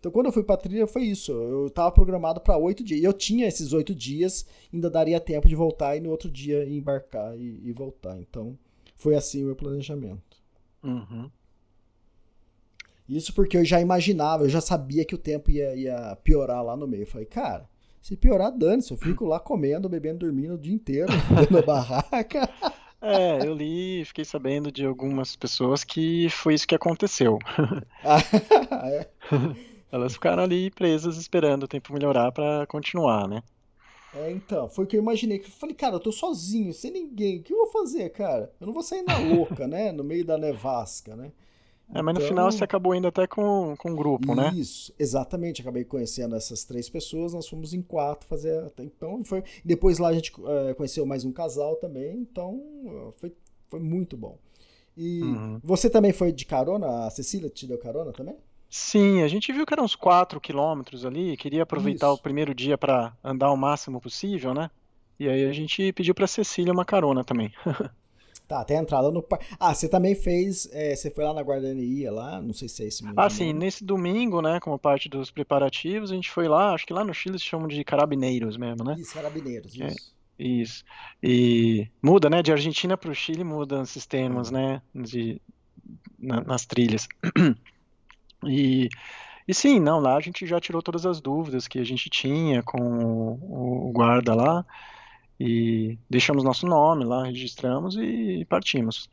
Então, 0.00 0.10
quando 0.10 0.26
eu 0.26 0.32
fui 0.32 0.42
para 0.42 0.56
trilha, 0.56 0.86
foi 0.86 1.02
isso. 1.04 1.30
Eu 1.30 1.66
estava 1.66 1.92
programado 1.92 2.40
para 2.40 2.56
oito 2.56 2.82
dias. 2.82 3.00
E 3.00 3.04
eu 3.04 3.12
tinha 3.12 3.46
esses 3.46 3.74
oito 3.74 3.94
dias, 3.94 4.46
ainda 4.72 4.90
daria 4.90 5.20
tempo 5.20 5.46
de 5.46 5.54
voltar 5.54 5.94
e 5.94 6.00
no 6.00 6.10
outro 6.10 6.30
dia 6.30 6.66
embarcar 6.66 7.36
e, 7.38 7.60
e 7.62 7.72
voltar. 7.72 8.18
Então, 8.18 8.58
foi 8.96 9.14
assim 9.14 9.42
o 9.42 9.46
meu 9.46 9.56
planejamento. 9.56 10.40
Uhum. 10.82 11.30
Isso 13.06 13.34
porque 13.34 13.58
eu 13.58 13.64
já 13.64 13.78
imaginava, 13.78 14.44
eu 14.44 14.48
já 14.48 14.60
sabia 14.60 15.04
que 15.04 15.14
o 15.14 15.18
tempo 15.18 15.50
ia, 15.50 15.74
ia 15.76 16.16
piorar 16.24 16.64
lá 16.64 16.74
no 16.74 16.88
meio. 16.88 17.02
Eu 17.02 17.06
falei, 17.06 17.26
cara, 17.26 17.68
se 18.00 18.16
piorar, 18.16 18.56
dane-se. 18.56 18.92
Eu 18.92 18.96
fico 18.96 19.26
lá 19.26 19.38
comendo, 19.38 19.86
bebendo, 19.86 20.20
dormindo 20.20 20.54
o 20.54 20.58
dia 20.58 20.72
inteiro, 20.74 21.12
na 21.50 21.62
barraca. 21.62 22.48
É, 23.02 23.46
eu 23.46 23.54
li, 23.54 24.04
fiquei 24.04 24.26
sabendo 24.26 24.70
de 24.70 24.84
algumas 24.84 25.34
pessoas 25.34 25.82
que 25.82 26.28
foi 26.28 26.52
isso 26.52 26.68
que 26.68 26.74
aconteceu. 26.74 27.38
Ah, 28.04 28.90
é. 28.90 29.08
Elas 29.92 30.12
ficaram 30.12 30.42
ali 30.42 30.70
presas 30.70 31.16
esperando 31.16 31.64
o 31.64 31.68
tempo 31.68 31.92
melhorar 31.92 32.30
para 32.32 32.66
continuar, 32.66 33.28
né? 33.28 33.42
É, 34.14 34.30
então, 34.32 34.68
foi 34.68 34.84
o 34.84 34.88
que 34.88 34.96
eu 34.96 35.00
imaginei. 35.02 35.38
Eu 35.38 35.44
falei, 35.50 35.74
cara, 35.74 35.94
eu 35.96 36.00
tô 36.00 36.10
sozinho, 36.10 36.72
sem 36.72 36.90
ninguém. 36.90 37.38
O 37.38 37.42
que 37.42 37.52
eu 37.52 37.58
vou 37.58 37.66
fazer, 37.68 38.08
cara? 38.10 38.52
Eu 38.60 38.66
não 38.66 38.74
vou 38.74 38.82
sair 38.82 39.02
na 39.02 39.16
louca, 39.18 39.66
né? 39.68 39.92
No 39.92 40.02
meio 40.02 40.24
da 40.24 40.36
nevasca, 40.36 41.14
né? 41.14 41.30
É, 41.92 42.00
mas 42.02 42.14
no 42.14 42.20
final 42.20 42.46
Então- 42.46 42.56
você 42.58 42.62
acabou 42.62 42.94
indo 42.94 43.08
até 43.08 43.26
com, 43.26 43.74
com 43.76 43.90
um 43.90 43.96
grupo, 43.96 44.32
né? 44.34 44.52
Isso, 44.54 44.92
exatamente. 44.98 45.60
Acabei 45.60 45.84
conhecendo 45.84 46.36
essas 46.36 46.64
três 46.64 46.88
pessoas, 46.88 47.32
nós 47.34 47.48
fomos 47.48 47.74
em 47.74 47.82
quatro 47.82 48.28
fazer. 48.28 48.62
até 48.64 48.84
Então 48.84 49.24
foi. 49.24 49.42
Depois 49.64 49.98
lá 49.98 50.08
a 50.08 50.12
gente 50.12 50.32
eh, 50.46 50.74
conheceu 50.74 51.04
mais 51.04 51.24
um 51.24 51.32
casal 51.32 51.74
também, 51.76 52.16
então 52.18 52.60
eh, 52.86 53.12
foi, 53.16 53.32
foi 53.68 53.80
muito 53.80 54.16
bom. 54.16 54.38
E 54.96 55.20
Uhum. 55.22 55.60
você 55.64 55.88
também 55.90 56.12
foi 56.12 56.30
de 56.32 56.44
carona? 56.46 57.06
A 57.06 57.10
Cecília 57.10 57.48
te 57.50 57.66
deu 57.66 57.78
carona 57.78 58.12
também? 58.12 58.36
Sim, 58.70 59.22
a 59.22 59.28
gente 59.28 59.52
viu 59.52 59.66
que 59.66 59.74
eram 59.74 59.84
uns 59.84 59.96
4 59.96 60.40
quilômetros 60.40 61.04
ali, 61.04 61.36
queria 61.36 61.64
aproveitar 61.64 62.06
Isso. 62.06 62.14
o 62.14 62.22
primeiro 62.22 62.54
dia 62.54 62.78
para 62.78 63.12
andar 63.22 63.50
o 63.50 63.56
máximo 63.56 64.00
possível, 64.00 64.54
né? 64.54 64.70
E 65.18 65.28
aí 65.28 65.44
a 65.44 65.52
gente 65.52 65.92
pediu 65.92 66.14
para 66.14 66.26
Cecília 66.26 66.72
uma 66.72 66.84
carona 66.84 67.24
também. 67.24 67.52
Tá, 68.46 68.62
até 68.62 68.76
a 68.76 68.80
entrada 68.80 69.12
no 69.12 69.22
parque. 69.22 69.46
Ah, 69.60 69.72
você 69.72 69.88
também 69.88 70.12
fez. 70.12 70.68
eh, 70.72 70.96
você 70.96 71.08
foi 71.08 71.22
lá 71.22 71.32
na 71.32 71.40
guardaneria 71.40 72.10
lá, 72.10 72.42
não 72.42 72.52
sei 72.52 72.68
se 72.68 72.82
é 72.82 72.88
esse 72.88 73.04
mesmo. 73.04 73.20
Ah, 73.20 73.30
sim, 73.30 73.52
nesse 73.52 73.84
domingo, 73.84 74.42
né, 74.42 74.58
como 74.58 74.76
parte 74.76 75.08
dos 75.08 75.30
preparativos, 75.30 76.10
a 76.10 76.16
gente 76.16 76.28
foi 76.28 76.48
lá, 76.48 76.74
acho 76.74 76.84
que 76.84 76.92
lá 76.92 77.04
no 77.04 77.14
Chile 77.14 77.38
se 77.38 77.44
chamam 77.44 77.68
de 77.68 77.84
carabineiros 77.84 78.56
mesmo, 78.56 78.82
né? 78.82 78.96
Isso, 78.98 79.14
carabineiros, 79.14 79.80
É. 79.80 79.86
isso. 79.86 80.12
Isso. 80.36 80.84
E 81.22 81.86
muda, 82.02 82.28
né? 82.28 82.42
De 82.42 82.50
Argentina 82.50 82.96
para 82.96 83.12
o 83.12 83.14
Chile 83.14 83.44
mudam 83.44 83.82
esses 83.82 84.04
termos, 84.04 84.50
né? 84.50 84.82
De, 84.92 85.40
na- 86.18 86.40
nas 86.40 86.66
trilhas. 86.66 87.06
E, 88.46 88.88
e 89.46 89.54
sim, 89.54 89.80
não, 89.80 90.00
lá 90.00 90.16
a 90.16 90.20
gente 90.20 90.46
já 90.46 90.60
tirou 90.60 90.82
todas 90.82 91.04
as 91.06 91.20
dúvidas 91.20 91.68
que 91.68 91.78
a 91.78 91.84
gente 91.84 92.08
tinha 92.08 92.62
com 92.62 92.80
o, 92.80 93.88
o 93.88 93.92
guarda 93.92 94.34
lá 94.34 94.64
e 95.38 95.98
deixamos 96.08 96.44
nosso 96.44 96.66
nome 96.66 97.04
lá, 97.04 97.24
registramos 97.24 97.96
e 97.96 98.44
partimos. 98.48 99.08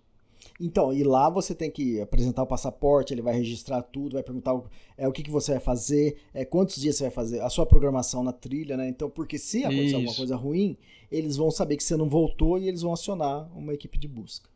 Então, 0.60 0.92
e 0.92 1.04
lá 1.04 1.30
você 1.30 1.54
tem 1.54 1.70
que 1.70 2.02
apresentar 2.02 2.42
o 2.42 2.48
passaporte, 2.48 3.14
ele 3.14 3.22
vai 3.22 3.34
registrar 3.34 3.82
tudo, 3.84 4.14
vai 4.14 4.24
perguntar 4.24 4.56
o, 4.56 4.66
é, 4.98 5.08
o 5.08 5.12
que, 5.12 5.22
que 5.22 5.30
você 5.30 5.52
vai 5.52 5.60
fazer, 5.60 6.18
é, 6.34 6.44
quantos 6.44 6.82
dias 6.82 6.96
você 6.96 7.04
vai 7.04 7.12
fazer, 7.12 7.42
a 7.42 7.50
sua 7.50 7.66
programação 7.66 8.24
na 8.24 8.34
trilha, 8.34 8.76
né? 8.76 8.90
Então, 8.90 9.10
porque 9.10 9.38
se 9.38 9.64
acontecer 9.64 9.94
alguma 9.94 10.10
Isso. 10.10 10.18
coisa 10.18 10.36
ruim, 10.36 10.76
eles 11.12 11.38
vão 11.38 11.52
saber 11.52 11.78
que 11.78 11.84
você 11.84 11.96
não 11.96 12.10
voltou 12.10 12.58
e 12.58 12.68
eles 12.68 12.82
vão 12.82 12.92
acionar 12.92 13.48
uma 13.56 13.74
equipe 13.74 13.98
de 14.00 14.08
busca. 14.08 14.50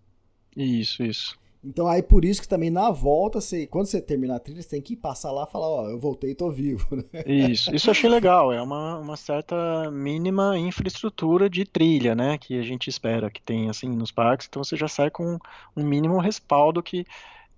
Isso, 0.58 1.04
isso. 1.04 1.40
Então, 1.64 1.88
aí 1.88 2.02
por 2.02 2.26
isso 2.26 2.42
que 2.42 2.48
também 2.48 2.72
na 2.72 2.90
volta, 2.90 3.40
você, 3.40 3.68
quando 3.68 3.86
você 3.86 4.02
terminar 4.02 4.38
a 4.38 4.40
trilha, 4.40 4.62
você 4.62 4.70
tem 4.70 4.82
que 4.82 4.96
passar 4.96 5.32
lá 5.32 5.46
e 5.48 5.52
falar, 5.52 5.68
ó, 5.68 5.90
eu 5.90 6.00
voltei 6.00 6.32
e 6.32 6.36
tô 6.36 6.50
vivo, 6.50 6.88
né? 6.96 7.24
Isso, 7.26 7.74
isso 7.76 7.88
eu 7.88 7.92
achei 7.92 8.10
legal, 8.10 8.52
é 8.52 8.60
uma, 8.60 8.98
uma 8.98 9.16
certa 9.16 9.92
mínima 9.92 10.58
infraestrutura 10.58 11.48
de 11.48 11.64
trilha, 11.64 12.16
né, 12.16 12.38
que 12.40 12.58
a 12.58 12.64
gente 12.64 12.90
espera 12.90 13.30
que 13.30 13.42
tenha, 13.42 13.70
assim, 13.70 13.90
nos 13.90 14.12
parques, 14.12 14.48
então 14.50 14.64
você 14.64 14.76
já 14.76 14.88
sai 14.88 15.12
com 15.12 15.38
um 15.78 15.84
mínimo 15.86 16.20
respaldo 16.20 16.82
que 16.82 17.06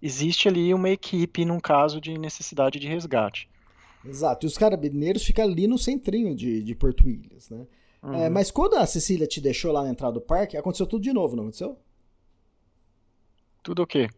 existe 0.02 0.50
ali 0.50 0.74
uma 0.74 0.90
equipe 0.90 1.46
num 1.46 1.60
caso 1.62 2.02
de 2.02 2.18
necessidade 2.18 2.80
de 2.80 2.88
resgate. 2.88 3.50
Exato. 4.04 4.46
E 4.46 4.48
os 4.48 4.58
carabineiros 4.58 5.24
ficam 5.24 5.46
ali 5.46 5.66
no 5.66 5.78
centrinho 5.78 6.36
de, 6.36 6.62
de 6.62 6.76
Porto 6.76 7.06
Williams, 7.06 7.50
né? 7.50 7.66
É, 8.12 8.28
Uhum. 8.28 8.30
mas 8.32 8.52
quando 8.52 8.74
a 8.76 8.86
Cecília 8.86 9.26
te 9.26 9.40
deixou 9.40 9.72
lá 9.72 9.82
na 9.82 9.90
entrada 9.90 10.16
do 10.16 10.22
parque, 10.22 10.58
aconteceu 10.58 10.86
tudo 10.86 11.02
de 11.02 11.14
novo, 11.14 11.38
não 11.38 11.44
aconteceu? 11.44 11.78
Tudo 13.64 13.84
o 13.84 13.88
quê? 13.88 14.10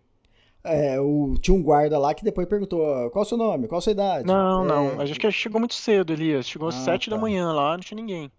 É, 0.63 0.99
o, 0.99 1.35
tinha 1.39 1.55
um 1.55 1.61
guarda 1.61 1.97
lá 1.99 2.13
que 2.15 2.23
depois 2.23 2.47
perguntou 2.47 2.81
ó, 2.81 3.09
qual 3.11 3.21
o 3.21 3.25
seu 3.25 3.37
nome, 3.37 3.67
qual 3.67 3.77
a 3.77 3.81
sua 3.81 3.91
idade. 3.91 4.25
Não, 4.25 4.63
É, 4.63 4.67
não, 4.67 4.99
a 4.99 5.05
gente 5.05 5.31
chegou 5.31 5.59
muito 5.59 5.75
cedo, 5.75 6.11
Elias, 6.11 6.47
chegou 6.47 6.67
às 6.67 6.75
Ah, 6.75 6.83
sete 6.85 7.09
da 7.09 7.15
tá. 7.15 7.21
manhã 7.21 7.51
lá, 7.53 7.73
não 7.77 7.83
tinha 7.83 7.95
ninguém. 7.95 8.31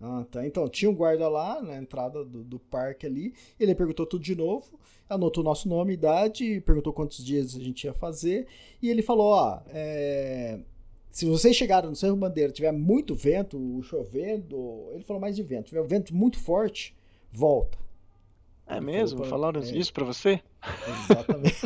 Ah, 0.00 0.24
tá. 0.30 0.46
Então, 0.46 0.68
tinha 0.68 0.90
um 0.90 0.94
guarda 0.94 1.28
lá 1.28 1.60
na 1.60 1.76
entrada 1.76 2.24
do, 2.24 2.44
do 2.44 2.58
parque 2.58 3.06
ali. 3.06 3.34
Ele 3.58 3.74
perguntou 3.74 4.06
tudo 4.06 4.22
de 4.22 4.36
novo, 4.36 4.78
anotou 5.08 5.42
nosso 5.42 5.68
nome, 5.68 5.94
idade, 5.94 6.60
perguntou 6.60 6.92
quantos 6.92 7.24
dias 7.24 7.56
a 7.56 7.60
gente 7.60 7.84
ia 7.84 7.94
fazer. 7.94 8.46
E 8.80 8.88
ele 8.88 9.02
falou: 9.02 9.28
Ó, 9.32 9.58
é, 9.68 10.60
se 11.10 11.24
vocês 11.26 11.56
chegaram 11.56 11.88
no 11.90 11.96
Cerro 11.96 12.14
Bandeira, 12.14 12.52
tiver 12.52 12.72
muito 12.72 13.14
vento, 13.14 13.80
chovendo, 13.82 14.88
ele 14.92 15.02
falou 15.02 15.20
mais 15.20 15.34
de 15.34 15.42
vento, 15.42 15.68
tiver 15.68 15.82
vento 15.82 16.14
muito 16.14 16.38
forte, 16.38 16.94
volta. 17.32 17.78
É 18.66 18.80
mesmo? 18.80 19.20
pra- 19.20 19.28
Falaram 19.30 19.60
é. 19.60 19.64
isso 19.64 19.92
pra 19.92 20.04
você? 20.04 20.40
Exatamente. 21.04 21.56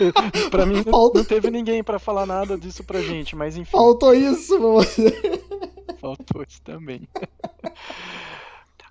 Pra 0.50 0.66
mim 0.66 0.76
não, 0.76 0.84
Falta- 0.92 1.18
não 1.18 1.24
teve 1.24 1.50
ninguém 1.50 1.82
pra 1.82 1.98
falar 1.98 2.26
nada 2.26 2.58
disso 2.58 2.84
pra 2.84 3.00
gente, 3.00 3.34
mas 3.34 3.56
enfim, 3.56 3.70
Faltou 3.70 4.14
isso 4.14 4.58
pra 4.58 4.68
você. 4.68 5.42
faltou 6.00 6.44
isso 6.46 6.60
também. 6.62 7.08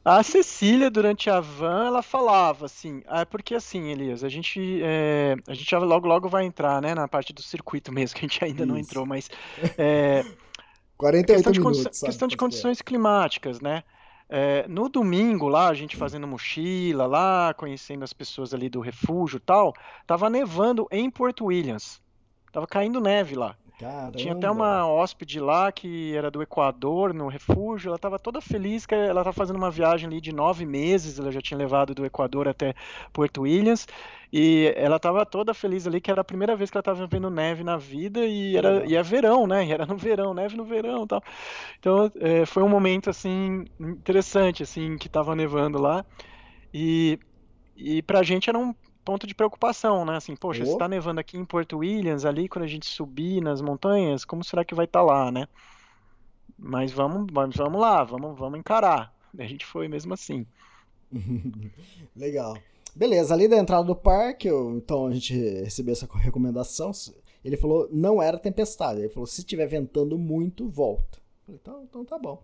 A 0.04 0.24
Cecília, 0.24 0.90
durante 0.90 1.30
a 1.30 1.40
van, 1.40 1.86
ela 1.88 2.02
falava 2.02 2.66
assim, 2.66 3.04
ah, 3.06 3.26
porque 3.26 3.54
assim, 3.54 3.90
Elias, 3.92 4.24
a 4.24 4.30
gente, 4.30 4.82
é, 4.82 5.36
a 5.48 5.54
gente 5.54 5.70
já 5.70 5.78
logo 5.78 6.08
logo 6.08 6.28
vai 6.30 6.46
entrar, 6.46 6.82
né, 6.82 6.96
na 6.96 7.08
parte 7.08 7.34
do 7.34 7.42
circuito 7.44 7.92
mesmo, 7.92 8.16
que 8.18 8.26
a 8.26 8.28
gente 8.28 8.44
ainda 8.44 8.66
não 8.66 8.78
Isso. 8.78 8.90
entrou, 8.90 9.06
mas 9.06 9.30
é, 9.78 10.24
48 10.98 11.36
questão 11.36 11.52
de, 11.52 11.60
minutos. 11.60 11.84
condi- 11.84 11.96
sabe, 11.98 12.12
questão 12.12 12.28
de 12.28 12.36
é. 12.36 12.38
condições 12.38 12.82
climáticas, 12.82 13.60
né? 13.62 13.84
É, 14.30 14.68
no 14.68 14.88
domingo 14.88 15.48
lá, 15.48 15.70
a 15.70 15.74
gente 15.74 15.98
fazendo 15.98 16.28
mochila 16.28 17.08
lá, 17.08 17.52
conhecendo 17.56 18.04
as 18.04 18.14
pessoas 18.14 18.54
ali 18.54 18.70
do 18.70 18.80
refúgio 18.80 19.38
e 19.38 19.40
tal, 19.40 19.74
tava 20.06 20.30
nevando 20.30 20.88
em 20.92 21.10
Porto 21.10 21.46
Williams. 21.46 22.00
Tava 22.52 22.68
caindo 22.68 23.02
neve 23.02 23.36
lá. 23.36 23.56
Tinha 24.18 24.34
até 24.34 24.42
Caramba. 24.42 24.62
uma 24.62 24.88
hóspede 24.88 25.40
lá 25.40 25.72
que 25.72 26.14
era 26.14 26.30
do 26.30 26.42
Equador, 26.42 27.14
no 27.14 27.28
refúgio. 27.30 27.88
Ela 27.88 27.96
estava 27.96 28.20
toda 28.20 28.42
feliz 28.42 28.86
que 28.86 28.94
ela 28.94 29.22
estava 29.22 29.32
fazendo 29.32 29.56
uma 29.56 29.72
viagem 29.72 30.08
ali 30.08 30.20
de 30.20 30.34
nove 30.34 30.66
meses. 30.66 31.18
Ela 31.18 31.32
já 31.32 31.42
tinha 31.42 31.58
levado 31.58 31.96
do 31.96 32.06
Equador 32.06 32.48
até 32.48 32.74
Porto 33.14 33.44
Williams. 33.44 33.88
E 34.34 34.74
ela 34.76 34.98
estava 34.98 35.26
toda 35.26 35.54
feliz 35.54 35.88
ali 35.88 36.02
que 36.02 36.12
era 36.12 36.20
a 36.20 36.26
primeira 36.26 36.56
vez 36.58 36.70
que 36.70 36.78
ela 36.78 36.82
estava 36.82 37.08
vendo 37.08 37.30
neve 37.30 37.64
na 37.64 37.78
vida. 37.78 38.26
E 38.26 38.58
era, 38.58 38.86
e 38.86 38.96
é 38.96 39.02
verão, 39.02 39.48
né? 39.48 39.66
E 39.66 39.72
era 39.72 39.86
no 39.86 39.96
verão, 39.96 40.34
neve 40.34 40.58
no 40.58 40.66
verão 40.66 41.06
e 41.06 41.08
tal. 41.08 41.24
Então 41.80 42.12
é, 42.20 42.46
foi 42.46 42.64
um 42.64 42.70
momento 42.70 43.10
assim 43.10 43.64
interessante, 43.80 44.62
assim, 44.62 44.98
que 44.98 45.08
estava 45.08 45.34
nevando 45.36 45.80
lá. 45.80 46.06
E, 46.74 47.18
e 47.78 48.02
pra 48.02 48.24
gente 48.24 48.50
era 48.50 48.60
um 48.60 48.76
ponto 49.10 49.26
de 49.26 49.34
preocupação, 49.34 50.06
né? 50.06 50.18
Assim, 50.18 50.36
poxa, 50.36 50.64
se 50.64 50.72
Oh. 50.74 50.78
tá 50.78 50.88
nevando 50.88 51.20
aqui 51.20 51.36
em 51.36 51.44
Porto 51.44 51.78
Williams, 51.80 52.26
ali 52.26 52.48
quando 52.48 52.66
a 52.66 52.68
gente 52.68 52.86
subir 52.86 53.42
nas 53.42 53.60
montanhas, 53.60 54.24
como 54.24 54.44
será 54.44 54.64
que 54.64 54.76
vai 54.76 54.86
estar 54.86 55.02
lá, 55.02 55.32
né? 55.32 55.48
Mas 56.58 56.92
vamos, 56.92 57.26
vamos, 57.32 57.56
vamos 57.56 57.82
lá, 57.82 58.04
vamos, 58.04 58.38
vamos 58.38 58.60
encarar. 58.60 59.12
A 59.36 59.44
gente 59.46 59.66
foi 59.66 59.88
mesmo 59.88 60.14
assim. 60.14 60.46
Legal. 62.16 62.56
Beleza, 62.96 63.34
ali 63.34 63.48
da 63.48 63.58
entrada 63.58 63.84
do 63.84 63.96
parque, 63.96 64.48
eu- 64.48 64.76
então 64.78 65.08
a 65.08 65.12
gente 65.12 65.34
recebeu 65.34 65.94
essa 65.94 66.08
recomendação. 66.18 66.92
Ele 67.44 67.58
falou, 67.58 67.88
não 67.92 68.22
era 68.22 68.38
tempestade. 68.38 69.00
Ele 69.00 69.10
falou, 69.10 69.26
se 69.26 69.42
estiver 69.42 69.66
ventando 69.66 70.18
muito, 70.20 70.68
volta. 70.70 71.20
Falei, 71.46 71.60
então, 71.62 71.84
então 71.84 72.06
tá 72.06 72.18
bom. 72.20 72.44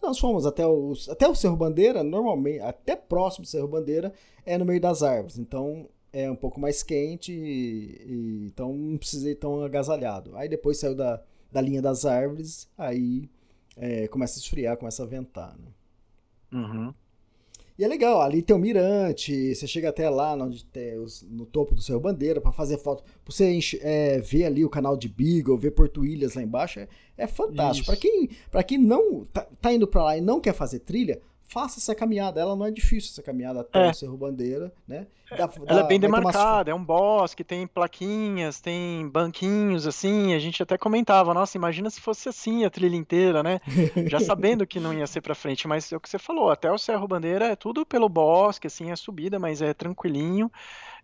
E 0.00 0.06
nós 0.06 0.18
fomos 0.18 0.44
até 0.46 0.66
o, 0.66 0.92
até 1.10 1.26
o 1.26 1.34
Cerro 1.34 1.56
Bandeira, 1.56 2.02
normalmente, 2.04 2.60
até 2.60 2.94
próximo 2.94 3.44
do 3.44 3.48
Cerro 3.48 3.66
Bandeira, 3.68 4.12
é 4.44 4.58
no 4.58 4.64
meio 4.64 4.80
das 4.80 5.02
árvores. 5.02 5.38
Então 5.38 5.88
é 6.14 6.30
um 6.30 6.36
pouco 6.36 6.60
mais 6.60 6.82
quente, 6.82 7.32
e, 7.32 8.00
e- 8.06 8.46
então 8.46 8.72
não 8.72 8.96
precisei 8.96 9.32
ir 9.32 9.36
tão 9.36 9.62
agasalhado. 9.64 10.36
Aí 10.36 10.48
depois 10.48 10.78
saiu 10.78 10.94
da, 10.94 11.20
da 11.50 11.60
linha 11.60 11.82
das 11.82 12.04
árvores, 12.04 12.68
aí 12.78 13.28
é, 13.76 14.06
começa 14.06 14.38
a 14.38 14.40
esfriar, 14.40 14.76
começa 14.76 15.02
a 15.02 15.06
ventar. 15.06 15.56
Né? 15.58 15.68
Uhum. 16.52 16.94
E 17.76 17.82
é 17.82 17.88
legal, 17.88 18.22
ali 18.22 18.40
tem 18.40 18.54
o 18.54 18.58
mirante, 18.58 19.52
você 19.52 19.66
chega 19.66 19.88
até 19.88 20.08
lá 20.08 20.34
onde 20.34 20.64
tem 20.66 20.96
os, 20.96 21.22
no 21.22 21.44
topo 21.44 21.74
do 21.74 21.82
Cerro 21.82 21.98
Bandeira 21.98 22.40
para 22.40 22.52
fazer 22.52 22.78
foto, 22.78 23.02
pra 23.02 23.34
você 23.34 23.58
é, 23.80 24.20
ver 24.20 24.44
ali 24.44 24.64
o 24.64 24.70
canal 24.70 24.96
de 24.96 25.08
Beagle, 25.08 25.58
ver 25.58 25.72
Porto 25.72 26.04
Ilhas 26.04 26.34
lá 26.34 26.42
embaixo, 26.44 26.78
é, 26.78 26.86
é 27.18 27.26
fantástico. 27.26 27.86
Para 27.86 27.96
quem, 27.96 28.28
pra 28.48 28.62
quem 28.62 28.78
não 28.78 29.24
tá, 29.24 29.48
tá 29.60 29.72
indo 29.72 29.88
para 29.88 30.04
lá 30.04 30.16
e 30.16 30.20
não 30.20 30.40
quer 30.40 30.54
fazer 30.54 30.78
trilha, 30.78 31.20
faça 31.46 31.78
essa 31.78 31.94
caminhada. 31.94 32.40
Ela 32.40 32.56
não 32.56 32.66
é 32.66 32.70
difícil, 32.70 33.10
essa 33.12 33.22
caminhada 33.22 33.60
até 33.60 33.86
é. 33.86 33.90
o 33.90 33.94
Cerro 33.94 34.16
Bandeira, 34.16 34.72
né? 34.86 35.06
Dá, 35.30 35.50
ela 35.56 35.66
dá, 35.66 35.80
é 35.80 35.82
bem 35.86 35.98
demarcada, 35.98 36.70
é 36.70 36.74
um 36.74 36.84
bosque, 36.84 37.42
tem 37.42 37.66
plaquinhas, 37.66 38.60
tem 38.60 39.08
banquinhos, 39.08 39.86
assim. 39.86 40.34
A 40.34 40.38
gente 40.38 40.62
até 40.62 40.76
comentava, 40.76 41.32
nossa, 41.32 41.56
imagina 41.56 41.90
se 41.90 42.00
fosse 42.00 42.28
assim 42.28 42.64
a 42.64 42.70
trilha 42.70 42.96
inteira, 42.96 43.42
né? 43.42 43.60
Já 44.06 44.20
sabendo 44.20 44.66
que 44.66 44.78
não 44.78 44.92
ia 44.92 45.06
ser 45.06 45.20
para 45.20 45.34
frente, 45.34 45.66
mas 45.66 45.90
é 45.92 45.96
o 45.96 46.00
que 46.00 46.08
você 46.08 46.18
falou, 46.18 46.50
até 46.50 46.70
o 46.70 46.78
Cerro 46.78 47.08
Bandeira 47.08 47.46
é 47.46 47.56
tudo 47.56 47.86
pelo 47.86 48.08
bosque, 48.08 48.66
assim, 48.66 48.90
é 48.90 48.96
subida, 48.96 49.38
mas 49.38 49.62
é 49.62 49.72
tranquilinho 49.72 50.50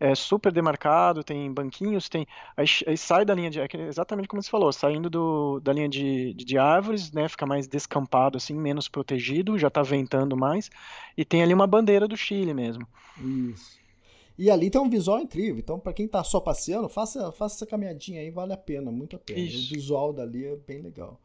é 0.00 0.14
super 0.14 0.50
demarcado, 0.50 1.22
tem 1.22 1.52
banquinhos, 1.52 2.08
tem. 2.08 2.26
Aí, 2.56 2.64
aí 2.86 2.96
sai 2.96 3.22
da 3.22 3.34
linha 3.34 3.50
de. 3.50 3.60
É 3.60 3.68
exatamente 3.86 4.26
como 4.26 4.42
você 4.42 4.50
falou, 4.50 4.72
saindo 4.72 5.10
do, 5.10 5.60
da 5.60 5.74
linha 5.74 5.90
de, 5.90 6.32
de, 6.32 6.44
de, 6.44 6.56
árvores, 6.56 7.12
né? 7.12 7.28
Fica 7.28 7.44
mais 7.44 7.68
descampado, 7.68 8.38
assim, 8.38 8.54
menos 8.54 8.88
protegido, 8.88 9.58
já 9.58 9.68
tá 9.68 9.82
ventando 9.82 10.34
mais. 10.34 10.70
E 11.18 11.22
tem 11.22 11.42
ali 11.42 11.52
uma 11.52 11.66
bandeira 11.66 12.08
do 12.08 12.16
Chile 12.16 12.54
mesmo. 12.54 12.88
Isso. 13.18 13.78
E 14.38 14.50
ali 14.50 14.70
tem 14.70 14.80
um 14.80 14.88
visual 14.88 15.20
incrível. 15.20 15.58
Então, 15.58 15.78
para 15.78 15.92
quem 15.92 16.08
tá 16.08 16.24
só 16.24 16.40
passeando, 16.40 16.88
faça, 16.88 17.30
faça 17.32 17.56
essa 17.56 17.66
caminhadinha 17.66 18.22
aí, 18.22 18.30
vale 18.30 18.54
a 18.54 18.56
pena, 18.56 18.90
muito 18.90 19.16
a 19.16 19.18
pena. 19.18 19.38
Isso. 19.38 19.70
O 19.70 19.76
visual 19.76 20.12
dali 20.14 20.46
é 20.46 20.56
bem 20.56 20.80
legal. 20.80 21.20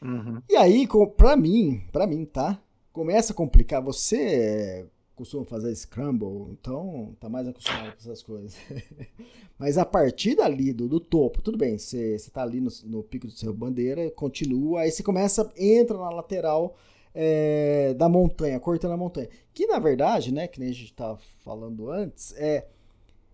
Uhum. 0.00 0.40
E 0.48 0.54
aí, 0.54 0.86
para 1.16 1.36
mim, 1.36 1.82
para 1.90 2.06
mim, 2.06 2.24
tá? 2.24 2.60
Começa 2.92 3.32
a 3.32 3.36
complicar. 3.36 3.82
Você 3.82 4.86
costumam 5.14 5.46
fazer 5.46 5.74
scramble, 5.74 6.50
então 6.50 7.16
tá 7.20 7.28
mais 7.28 7.46
acostumado 7.46 7.92
com 7.92 7.98
essas 7.98 8.22
coisas. 8.22 8.56
Mas 9.58 9.78
a 9.78 9.84
partir 9.84 10.34
dali, 10.34 10.72
do, 10.72 10.88
do 10.88 10.98
topo, 10.98 11.40
tudo 11.40 11.56
bem, 11.56 11.78
você 11.78 12.18
tá 12.32 12.42
ali 12.42 12.60
no, 12.60 12.70
no, 12.84 13.02
pico 13.02 13.26
do 13.26 13.32
seu 13.32 13.52
bandeira, 13.54 14.10
continua, 14.10 14.80
aí 14.80 14.90
você 14.90 15.02
começa, 15.02 15.50
entra 15.56 15.96
na 15.96 16.10
lateral 16.10 16.76
é, 17.14 17.94
da 17.94 18.08
montanha, 18.08 18.58
cortando 18.58 18.92
a 18.92 18.96
montanha. 18.96 19.28
Que 19.52 19.66
na 19.66 19.78
verdade, 19.78 20.32
né, 20.32 20.48
que 20.48 20.58
nem 20.58 20.70
a 20.70 20.74
gente 20.74 20.92
tava 20.92 21.18
falando 21.44 21.90
antes, 21.90 22.34
é 22.36 22.66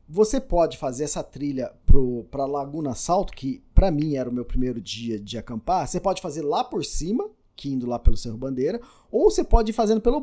você 0.07 0.41
pode 0.41 0.77
fazer 0.77 1.05
essa 1.05 1.23
trilha 1.23 1.73
pro, 1.87 2.25
pra 2.31 2.45
Laguna 2.45 2.95
Salto, 2.95 3.33
que 3.33 3.63
para 3.73 3.91
mim 3.91 4.17
era 4.17 4.29
o 4.29 4.33
meu 4.33 4.45
primeiro 4.45 4.81
dia 4.81 5.19
de 5.19 5.39
acampar, 5.39 5.87
você 5.87 6.01
pode 6.01 6.21
fazer 6.21 6.43
lá 6.43 6.65
por 6.65 6.85
cima, 6.85 7.31
indo 7.69 7.87
lá 7.87 7.99
pelo 7.99 8.17
Cerro 8.17 8.37
Bandeira, 8.37 8.81
ou 9.11 9.31
você 9.31 9.45
pode 9.45 9.71
ir 9.71 9.75
fazendo 9.75 10.01
pelo, 10.01 10.23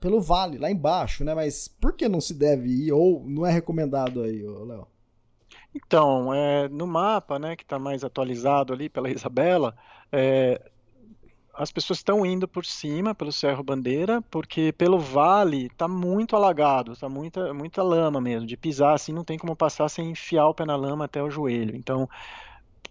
pelo 0.00 0.20
vale, 0.20 0.58
lá 0.58 0.70
embaixo, 0.70 1.24
né? 1.24 1.34
Mas 1.34 1.68
por 1.68 1.92
que 1.92 2.08
não 2.08 2.20
se 2.20 2.34
deve 2.34 2.68
ir, 2.68 2.92
ou 2.92 3.24
não 3.26 3.44
é 3.44 3.50
recomendado 3.52 4.22
aí, 4.22 4.42
Léo? 4.42 4.86
Então, 5.74 6.32
é, 6.32 6.68
no 6.68 6.86
mapa, 6.86 7.38
né, 7.38 7.54
que 7.54 7.62
está 7.62 7.78
mais 7.78 8.02
atualizado 8.02 8.72
ali 8.72 8.88
pela 8.88 9.10
Isabela, 9.10 9.76
é, 10.10 10.60
as 11.58 11.72
pessoas 11.72 11.98
estão 11.98 12.24
indo 12.24 12.46
por 12.46 12.64
cima, 12.64 13.14
pelo 13.14 13.32
Cerro 13.32 13.64
Bandeira, 13.64 14.22
porque 14.30 14.72
pelo 14.72 14.98
vale 14.98 15.66
está 15.66 15.88
muito 15.88 16.36
alagado, 16.36 16.92
está 16.92 17.08
muita, 17.08 17.52
muita 17.52 17.82
lama 17.82 18.20
mesmo, 18.20 18.46
de 18.46 18.56
pisar 18.56 18.94
assim, 18.94 19.12
não 19.12 19.24
tem 19.24 19.36
como 19.36 19.56
passar 19.56 19.88
sem 19.88 20.10
enfiar 20.10 20.46
o 20.48 20.54
pé 20.54 20.64
na 20.64 20.76
lama 20.76 21.04
até 21.04 21.20
o 21.20 21.28
joelho. 21.28 21.74
Então, 21.74 22.08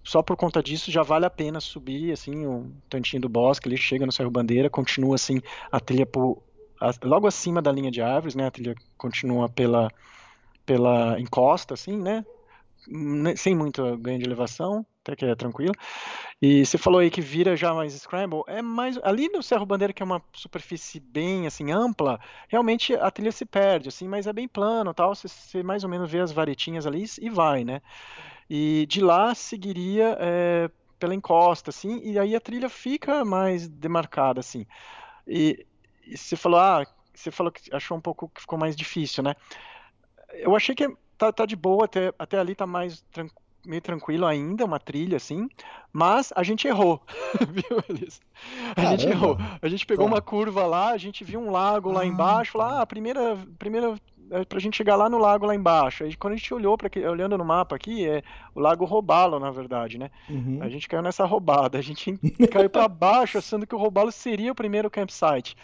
só 0.07 0.23
por 0.23 0.37
conta 0.37 0.63
disso 0.63 0.89
já 0.89 1.03
vale 1.03 1.25
a 1.25 1.29
pena 1.29 1.59
subir 1.59 2.13
assim 2.13 2.45
o 2.45 2.71
tantinho 2.89 3.21
do 3.21 3.27
bosque, 3.27 3.67
ele 3.67 3.75
chega 3.75 4.05
no 4.05 4.11
Cerro 4.11 4.31
Bandeira, 4.31 4.69
continua 4.69 5.15
assim 5.15 5.41
a 5.69 5.81
trilha 5.81 6.05
por, 6.05 6.41
a, 6.79 6.91
logo 7.03 7.27
acima 7.27 7.61
da 7.61 7.73
linha 7.73 7.91
de 7.91 8.01
árvores, 8.01 8.33
né? 8.33 8.47
A 8.47 8.51
trilha 8.51 8.73
continua 8.97 9.49
pela 9.49 9.91
pela 10.65 11.19
encosta 11.19 11.73
assim, 11.73 11.97
né? 11.97 12.25
Sem 13.35 13.53
muito 13.53 13.97
ganho 13.97 14.19
de 14.19 14.25
elevação, 14.25 14.85
até 15.01 15.13
que 15.13 15.25
é 15.25 15.35
tranquilo. 15.35 15.73
E 16.41 16.65
você 16.65 16.77
falou 16.77 17.01
aí 17.01 17.09
que 17.09 17.19
vira 17.19 17.57
já 17.57 17.73
mais 17.73 17.93
scramble, 17.93 18.43
é 18.47 18.61
mais 18.61 18.97
ali 19.03 19.27
no 19.27 19.43
Cerro 19.43 19.65
Bandeira 19.65 19.91
que 19.91 20.01
é 20.01 20.05
uma 20.05 20.21
superfície 20.31 21.01
bem 21.01 21.47
assim 21.47 21.71
ampla, 21.71 22.17
realmente 22.47 22.93
a 22.95 23.11
trilha 23.11 23.31
se 23.33 23.45
perde 23.45 23.89
assim, 23.89 24.07
mas 24.07 24.25
é 24.25 24.31
bem 24.31 24.47
plano, 24.47 24.93
tal, 24.93 25.13
você, 25.13 25.27
você 25.27 25.61
mais 25.63 25.83
ou 25.83 25.89
menos 25.89 26.09
vê 26.09 26.19
as 26.19 26.31
varetinhas 26.31 26.87
ali 26.87 27.03
e 27.21 27.29
vai, 27.29 27.65
né? 27.65 27.81
E 28.49 28.85
de 28.87 29.01
lá 29.01 29.35
seguiria 29.35 30.17
é, 30.19 30.69
pela 30.99 31.13
encosta, 31.13 31.69
assim, 31.69 31.99
e 32.03 32.17
aí 32.17 32.35
a 32.35 32.41
trilha 32.41 32.69
fica 32.69 33.25
mais 33.25 33.67
demarcada, 33.67 34.39
assim. 34.39 34.65
E, 35.27 35.65
e, 36.05 36.17
você 36.17 36.35
falou, 36.35 36.59
ah, 36.59 36.85
você 37.13 37.31
falou 37.31 37.51
que 37.51 37.73
achou 37.75 37.97
um 37.97 38.01
pouco 38.01 38.29
que 38.29 38.41
ficou 38.41 38.57
mais 38.57 38.75
difícil, 38.75 39.23
né? 39.23 39.35
Eu 40.33 40.55
achei 40.55 40.73
que 40.75 40.87
tá, 41.17 41.31
tá 41.31 41.45
de 41.45 41.55
boa, 41.55 41.85
até, 41.85 42.13
até 42.17 42.39
ali 42.39 42.55
tá 42.55 42.65
mais 42.65 43.01
tranquilo 43.11 43.47
meio 43.67 43.81
tranquilo 43.81 44.25
ainda, 44.25 44.65
uma 44.65 44.79
trilha 44.79 45.17
assim, 45.17 45.49
mas 45.91 46.31
a 46.35 46.41
gente 46.41 46.67
errou, 46.67 47.01
viu, 47.51 47.83
Elis? 47.89 48.21
A 48.71 48.75
Caramba. 48.75 48.97
gente 48.97 49.09
errou. 49.09 49.37
A 49.61 49.67
gente 49.67 49.85
pegou 49.85 50.05
tá. 50.05 50.11
uma 50.13 50.21
curva 50.21 50.65
lá, 50.65 50.91
a 50.91 50.97
gente 50.97 51.23
viu 51.23 51.39
um 51.39 51.51
lago 51.51 51.91
lá 51.91 52.01
ah, 52.01 52.05
embaixo, 52.05 52.57
lá, 52.57 52.69
tá. 52.69 52.75
ah, 52.77 52.81
a 52.81 52.85
primeira, 52.85 53.37
primeira 53.59 53.95
é, 54.31 54.45
pra 54.45 54.59
gente 54.59 54.77
chegar 54.77 54.95
lá 54.95 55.09
no 55.09 55.17
lago 55.17 55.45
lá 55.45 55.55
embaixo. 55.55 56.03
Aí 56.03 56.15
quando 56.15 56.33
a 56.33 56.37
gente 56.37 56.53
olhou 56.53 56.77
para 56.77 56.89
olhando 57.09 57.37
no 57.37 57.45
mapa 57.45 57.75
aqui, 57.75 58.07
é 58.07 58.23
o 58.53 58.59
lago 58.59 58.85
Robalo, 58.85 59.39
na 59.39 59.51
verdade, 59.51 59.97
né? 59.97 60.09
Uhum. 60.29 60.59
A 60.61 60.69
gente 60.69 60.87
caiu 60.87 61.01
nessa 61.01 61.25
roubada. 61.25 61.77
A 61.77 61.81
gente 61.81 62.17
caiu 62.51 62.69
para 62.69 62.87
baixo, 62.87 63.37
achando 63.37 63.65
que 63.67 63.75
o 63.75 63.77
Robalo 63.77 64.11
seria 64.11 64.51
o 64.51 64.55
primeiro 64.55 64.89
campsite. 64.89 65.55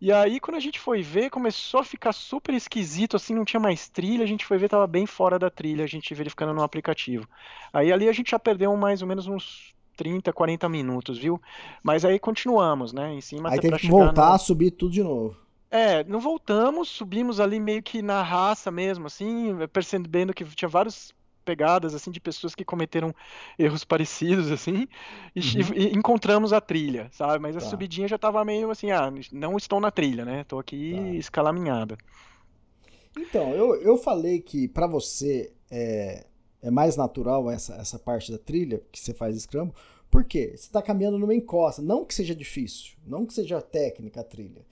E 0.00 0.10
aí, 0.10 0.40
quando 0.40 0.56
a 0.56 0.60
gente 0.60 0.80
foi 0.80 1.00
ver, 1.00 1.30
começou 1.30 1.78
a 1.78 1.84
ficar 1.84 2.12
super 2.12 2.52
esquisito, 2.54 3.14
assim, 3.14 3.34
não 3.34 3.44
tinha 3.44 3.60
mais 3.60 3.88
trilha, 3.88 4.24
a 4.24 4.26
gente 4.26 4.44
foi 4.44 4.58
ver, 4.58 4.68
tava 4.68 4.84
bem 4.84 5.06
fora 5.06 5.38
da 5.38 5.48
trilha, 5.48 5.84
a 5.84 5.86
gente 5.86 6.12
verificando 6.12 6.52
no 6.52 6.62
aplicativo. 6.64 7.24
Aí 7.72 7.92
ali 7.92 8.08
a 8.08 8.12
gente 8.12 8.32
já 8.32 8.38
perdeu 8.38 8.76
mais 8.76 9.00
ou 9.00 9.06
menos 9.06 9.28
uns 9.28 9.72
30, 9.96 10.32
40 10.32 10.68
minutos, 10.68 11.18
viu? 11.18 11.40
Mas 11.84 12.04
aí 12.04 12.18
continuamos, 12.18 12.92
né? 12.92 13.14
Em 13.14 13.20
cima 13.20 13.48
Aí 13.48 13.60
teve 13.60 13.78
que 13.78 13.88
voltar 13.88 14.30
no... 14.30 14.34
a 14.34 14.38
subir 14.38 14.72
tudo 14.72 14.90
de 14.90 15.04
novo. 15.04 15.36
É, 15.72 16.04
não 16.04 16.20
voltamos, 16.20 16.90
subimos 16.90 17.40
ali 17.40 17.58
meio 17.58 17.82
que 17.82 18.02
na 18.02 18.22
raça 18.22 18.70
mesmo, 18.70 19.06
assim, 19.06 19.56
percebendo 19.72 20.34
que 20.34 20.44
tinha 20.44 20.68
várias 20.68 21.14
pegadas 21.46 21.94
assim 21.94 22.10
de 22.10 22.20
pessoas 22.20 22.54
que 22.54 22.64
cometeram 22.64 23.12
erros 23.58 23.82
parecidos 23.82 24.52
assim 24.52 24.86
e, 25.34 25.40
uhum. 25.40 25.74
e 25.74 25.86
encontramos 25.96 26.52
a 26.52 26.60
trilha 26.60 27.08
sabe? 27.10 27.40
Mas 27.40 27.56
a 27.56 27.60
tá. 27.60 27.66
subidinha 27.66 28.06
já 28.06 28.14
estava 28.14 28.44
meio 28.44 28.70
assim 28.70 28.92
ah 28.92 29.12
não 29.32 29.56
estou 29.56 29.80
na 29.80 29.90
trilha 29.90 30.24
né? 30.24 30.42
Estou 30.42 30.60
aqui 30.60 30.94
tá. 30.94 31.08
escalaminhada. 31.14 31.98
Então 33.18 33.52
eu, 33.54 33.74
eu 33.82 33.96
falei 33.96 34.40
que 34.40 34.68
para 34.68 34.86
você 34.86 35.52
é, 35.68 36.26
é 36.62 36.70
mais 36.70 36.96
natural 36.96 37.50
essa, 37.50 37.74
essa 37.74 37.98
parte 37.98 38.30
da 38.30 38.38
trilha 38.38 38.80
que 38.92 39.00
você 39.00 39.12
faz 39.12 39.36
scramble 39.42 39.74
porque 40.08 40.50
você 40.50 40.66
está 40.66 40.80
caminhando 40.80 41.18
numa 41.18 41.34
encosta. 41.34 41.82
Não 41.82 42.04
que 42.04 42.14
seja 42.14 42.36
difícil 42.36 42.92
não 43.04 43.26
que 43.26 43.34
seja 43.34 43.60
técnica 43.60 44.20
a 44.20 44.24
trilha 44.24 44.64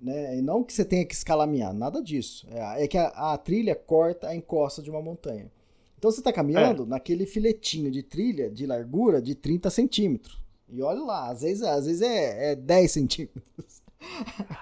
né? 0.00 0.38
E 0.38 0.42
não 0.42 0.64
que 0.64 0.72
você 0.72 0.84
tenha 0.84 1.04
que 1.04 1.14
escalaminhar, 1.14 1.74
nada 1.74 2.02
disso. 2.02 2.46
É, 2.50 2.84
é 2.84 2.88
que 2.88 2.96
a, 2.96 3.08
a, 3.08 3.38
trilha 3.38 3.74
corta 3.74 4.28
a 4.28 4.34
encosta 4.34 4.82
de 4.82 4.90
uma 4.90 5.02
montanha. 5.02 5.50
Então 5.98 6.10
você 6.10 6.20
está 6.20 6.32
caminhando 6.32 6.84
é. 6.84 6.86
naquele 6.86 7.26
filetinho 7.26 7.90
de 7.90 8.02
trilha 8.02 8.48
de 8.50 8.66
largura 8.66 9.20
de 9.20 9.34
30 9.34 9.68
centímetros. 9.68 10.40
E 10.68 10.82
olha 10.82 11.02
lá, 11.02 11.28
às 11.28 11.42
vezes, 11.42 11.62
às 11.62 11.84
vezes 11.84 12.00
é, 12.00 12.52
é 12.52 12.54
10 12.56 12.90
centímetros. 12.90 13.82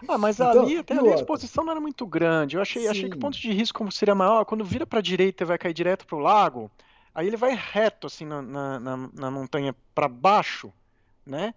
Ah, 0.09 0.19
mas 0.19 0.41
então, 0.41 0.63
ali, 0.63 0.79
até 0.79 0.99
ali 0.99 1.11
a 1.11 1.15
exposição 1.15 1.65
não 1.65 1.71
era 1.71 1.81
muito 1.81 2.05
grande. 2.05 2.57
Eu 2.57 2.63
achei, 2.63 2.89
achei 2.89 3.09
que 3.09 3.17
o 3.17 3.21
ponto 3.21 3.39
de 3.39 3.53
risco 3.53 3.91
seria 3.93 4.15
maior. 4.15 4.45
Quando 4.45 4.65
vira 4.65 4.85
para 4.85 4.99
a 4.99 5.03
direita 5.03 5.45
e 5.45 5.47
vai 5.47 5.57
cair 5.57 5.73
direto 5.73 6.07
para 6.07 6.17
o 6.17 6.21
lago, 6.21 6.69
aí 7.15 7.27
ele 7.27 7.37
vai 7.37 7.55
reto 7.55 8.09
assim 8.09 8.25
na, 8.25 8.43
na, 8.43 8.81
na, 8.81 9.11
na 9.13 9.31
montanha 9.31 9.75
para 9.95 10.09
baixo, 10.09 10.73
né? 11.25 11.55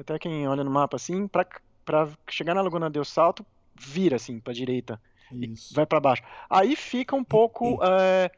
Até 0.00 0.18
quem 0.18 0.48
olha 0.48 0.64
no 0.64 0.70
mapa 0.70 0.96
assim, 0.96 1.28
para 1.28 1.46
para 1.84 2.08
chegar 2.28 2.54
na 2.54 2.62
Laguna 2.62 2.90
del 2.90 3.04
Salto, 3.04 3.44
vira 3.74 4.16
assim 4.16 4.38
para 4.38 4.52
direita 4.52 5.00
Isso. 5.30 5.72
e 5.72 5.76
vai 5.76 5.86
para 5.86 6.00
baixo. 6.00 6.22
Aí 6.48 6.76
fica 6.76 7.16
um 7.16 7.24
pouco 7.24 7.78
é, 7.82 8.30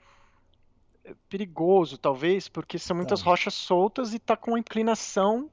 perigoso, 1.28 1.98
talvez, 1.98 2.48
porque 2.48 2.78
são 2.78 2.96
muitas 2.96 3.20
tá. 3.20 3.26
rochas 3.26 3.54
soltas 3.54 4.14
e 4.14 4.18
tá 4.18 4.36
com 4.36 4.56
inclinação 4.56 5.50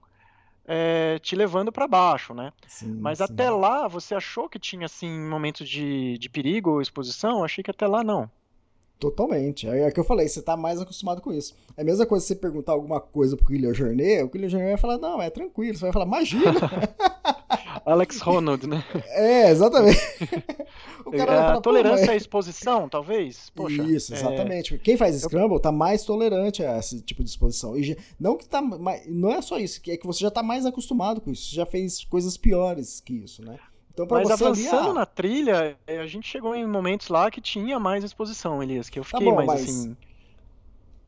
é, 0.66 1.20
te 1.20 1.36
levando 1.36 1.72
para 1.72 1.88
baixo, 1.88 2.34
né? 2.34 2.54
Sim, 2.68 2.94
Mas 3.00 3.18
sim. 3.18 3.26
até 3.26 3.50
lá, 3.50 3.88
você 3.88 4.16
achou 4.16 4.48
que 4.48 4.60
tinha 4.60 4.86
assim 4.86 5.10
momentos 5.10 5.68
de, 5.68 6.18
de 6.18 6.30
perigo 6.30 6.72
ou 6.72 6.82
exposição? 6.82 7.44
Achei 7.44 7.64
que 7.64 7.72
até 7.72 7.88
lá 7.88 8.04
não. 8.04 8.30
Totalmente. 9.00 9.68
É, 9.68 9.82
é 9.82 9.92
que 9.92 10.00
eu 10.00 10.04
falei, 10.04 10.28
você 10.28 10.42
tá 10.42 10.56
mais 10.56 10.80
acostumado 10.80 11.22
com 11.22 11.34
isso. 11.34 11.56
É 11.76 11.82
a 11.82 11.84
mesma 11.84 12.06
coisa 12.06 12.24
se 12.24 12.30
você 12.30 12.36
perguntar 12.36 12.74
alguma 12.74 13.02
coisa 13.02 13.36
pro 13.36 13.48
Guilherme 13.48 13.76
Jornet, 13.76 14.24
o 14.24 14.30
Guilherme 14.30 14.52
Jornet 14.52 14.72
vai 14.74 14.80
falar, 14.80 14.98
não, 15.00 15.22
é 15.22 15.30
tranquilo. 15.30 15.76
Você 15.76 15.86
vai 15.86 15.92
falar, 15.92 16.06
imagina. 16.06 16.54
Alex 17.86 18.20
Ronald, 18.22 18.68
né? 18.68 18.84
É, 19.08 19.50
exatamente. 19.50 20.00
o 21.06 21.12
cara 21.12 21.32
é, 21.32 21.36
falar, 21.36 21.54
a 21.54 21.62
tolerância 21.62 22.12
à 22.12 22.16
exposição, 22.16 22.88
talvez? 22.88 23.50
Poxa, 23.56 23.84
Isso, 23.84 24.14
é. 24.14 24.18
exatamente. 24.18 24.76
É... 24.76 24.78
Quem 24.78 24.98
faz 24.98 25.20
Scramble 25.22 25.60
tá 25.60 25.72
mais 25.72 26.04
tolerante 26.04 26.64
a 26.64 26.78
esse 26.78 27.02
tipo 27.02 27.24
de 27.24 27.30
exposição. 27.30 27.78
E 27.78 27.98
não 28.20 28.38
que 28.38 28.48
tá. 28.48 28.62
Não 29.08 29.32
é 29.32 29.42
só 29.42 29.58
isso, 29.58 29.82
é 29.88 29.98
que 29.98 30.06
você 30.06 30.22
já 30.22 30.32
tá 30.32 30.44
mais 30.44 30.66
acostumado 30.66 31.22
com 31.22 31.32
isso. 31.32 31.50
Você 31.50 31.56
já 31.56 31.66
fez 31.66 32.04
coisas 32.06 32.38
piores 32.38 33.00
que 33.00 33.14
isso, 33.14 33.44
né? 33.44 33.58
Então, 33.94 34.08
pra 34.08 34.20
Mas 34.20 34.30
você 34.30 34.44
avançando 34.46 34.92
ah, 34.92 34.94
na 34.94 35.06
trilha, 35.06 35.78
eh, 35.86 36.00
a 36.00 36.08
gente 36.08 36.28
chegou 36.28 36.56
em 36.56 36.66
momentos 36.66 37.10
lá 37.10 37.30
que 37.30 37.42
tinha 37.42 37.78
mais 37.78 38.04
exposição, 38.04 38.64
Elias, 38.64 38.90
que 38.90 38.98
eu 38.98 39.04
fiquei 39.04 39.26
bom, 39.28 39.36
mais 39.36 39.48
mas- 39.48 39.64
assim. 39.64 39.98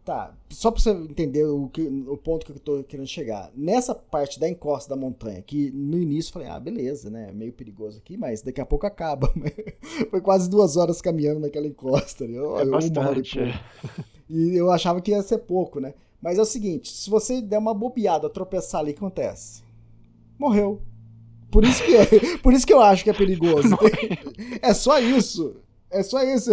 Tá, 0.05 0.33
só 0.49 0.69
pra 0.69 0.81
você 0.81 0.89
entender 0.89 1.45
o, 1.45 1.69
que, 1.69 1.81
o 1.81 2.17
ponto 2.17 2.45
que 2.45 2.51
eu 2.51 2.59
tô 2.59 2.83
querendo 2.83 3.07
chegar. 3.07 3.49
Nessa 3.55 3.95
parte 3.95 4.37
da 4.37 4.49
encosta 4.49 4.93
da 4.93 4.99
montanha, 4.99 5.41
que 5.41 5.71
no 5.71 5.97
início 5.97 6.29
eu 6.29 6.33
falei, 6.33 6.49
ah, 6.49 6.59
beleza, 6.59 7.09
né? 7.09 7.31
Meio 7.31 7.53
perigoso 7.53 7.99
aqui, 7.99 8.17
mas 8.17 8.41
daqui 8.41 8.59
a 8.59 8.65
pouco 8.65 8.85
acaba. 8.85 9.31
Foi 10.11 10.19
quase 10.19 10.49
duas 10.49 10.75
horas 10.75 11.01
caminhando 11.01 11.39
naquela 11.39 11.67
encosta. 11.67 12.27
né? 12.27 12.35
É 12.35 12.41
Uma 12.41 12.49
hora 12.49 12.63
e 12.85 12.89
bastante. 12.89 13.39
pouco. 13.39 14.07
E 14.29 14.55
eu 14.57 14.69
achava 14.71 14.99
que 14.99 15.11
ia 15.11 15.21
ser 15.23 15.37
pouco, 15.37 15.79
né? 15.79 15.93
Mas 16.21 16.37
é 16.37 16.41
o 16.41 16.45
seguinte, 16.45 16.91
se 16.91 17.09
você 17.09 17.41
der 17.41 17.57
uma 17.57 17.73
bobeada, 17.73 18.29
tropeçar 18.29 18.81
ali, 18.81 18.91
o 18.91 18.93
que 18.93 18.99
acontece? 18.99 19.63
Morreu. 20.37 20.81
Por 21.49 21.63
isso 21.63 21.81
que, 21.83 21.95
é, 21.95 22.05
por 22.43 22.51
isso 22.51 22.67
que 22.67 22.73
eu 22.73 22.81
acho 22.81 23.05
que 23.05 23.09
é 23.09 23.13
perigoso. 23.13 23.69
É 24.61 24.73
só 24.73 24.99
isso. 24.99 25.55
É 25.93 26.03
só 26.03 26.21
isso. 26.23 26.51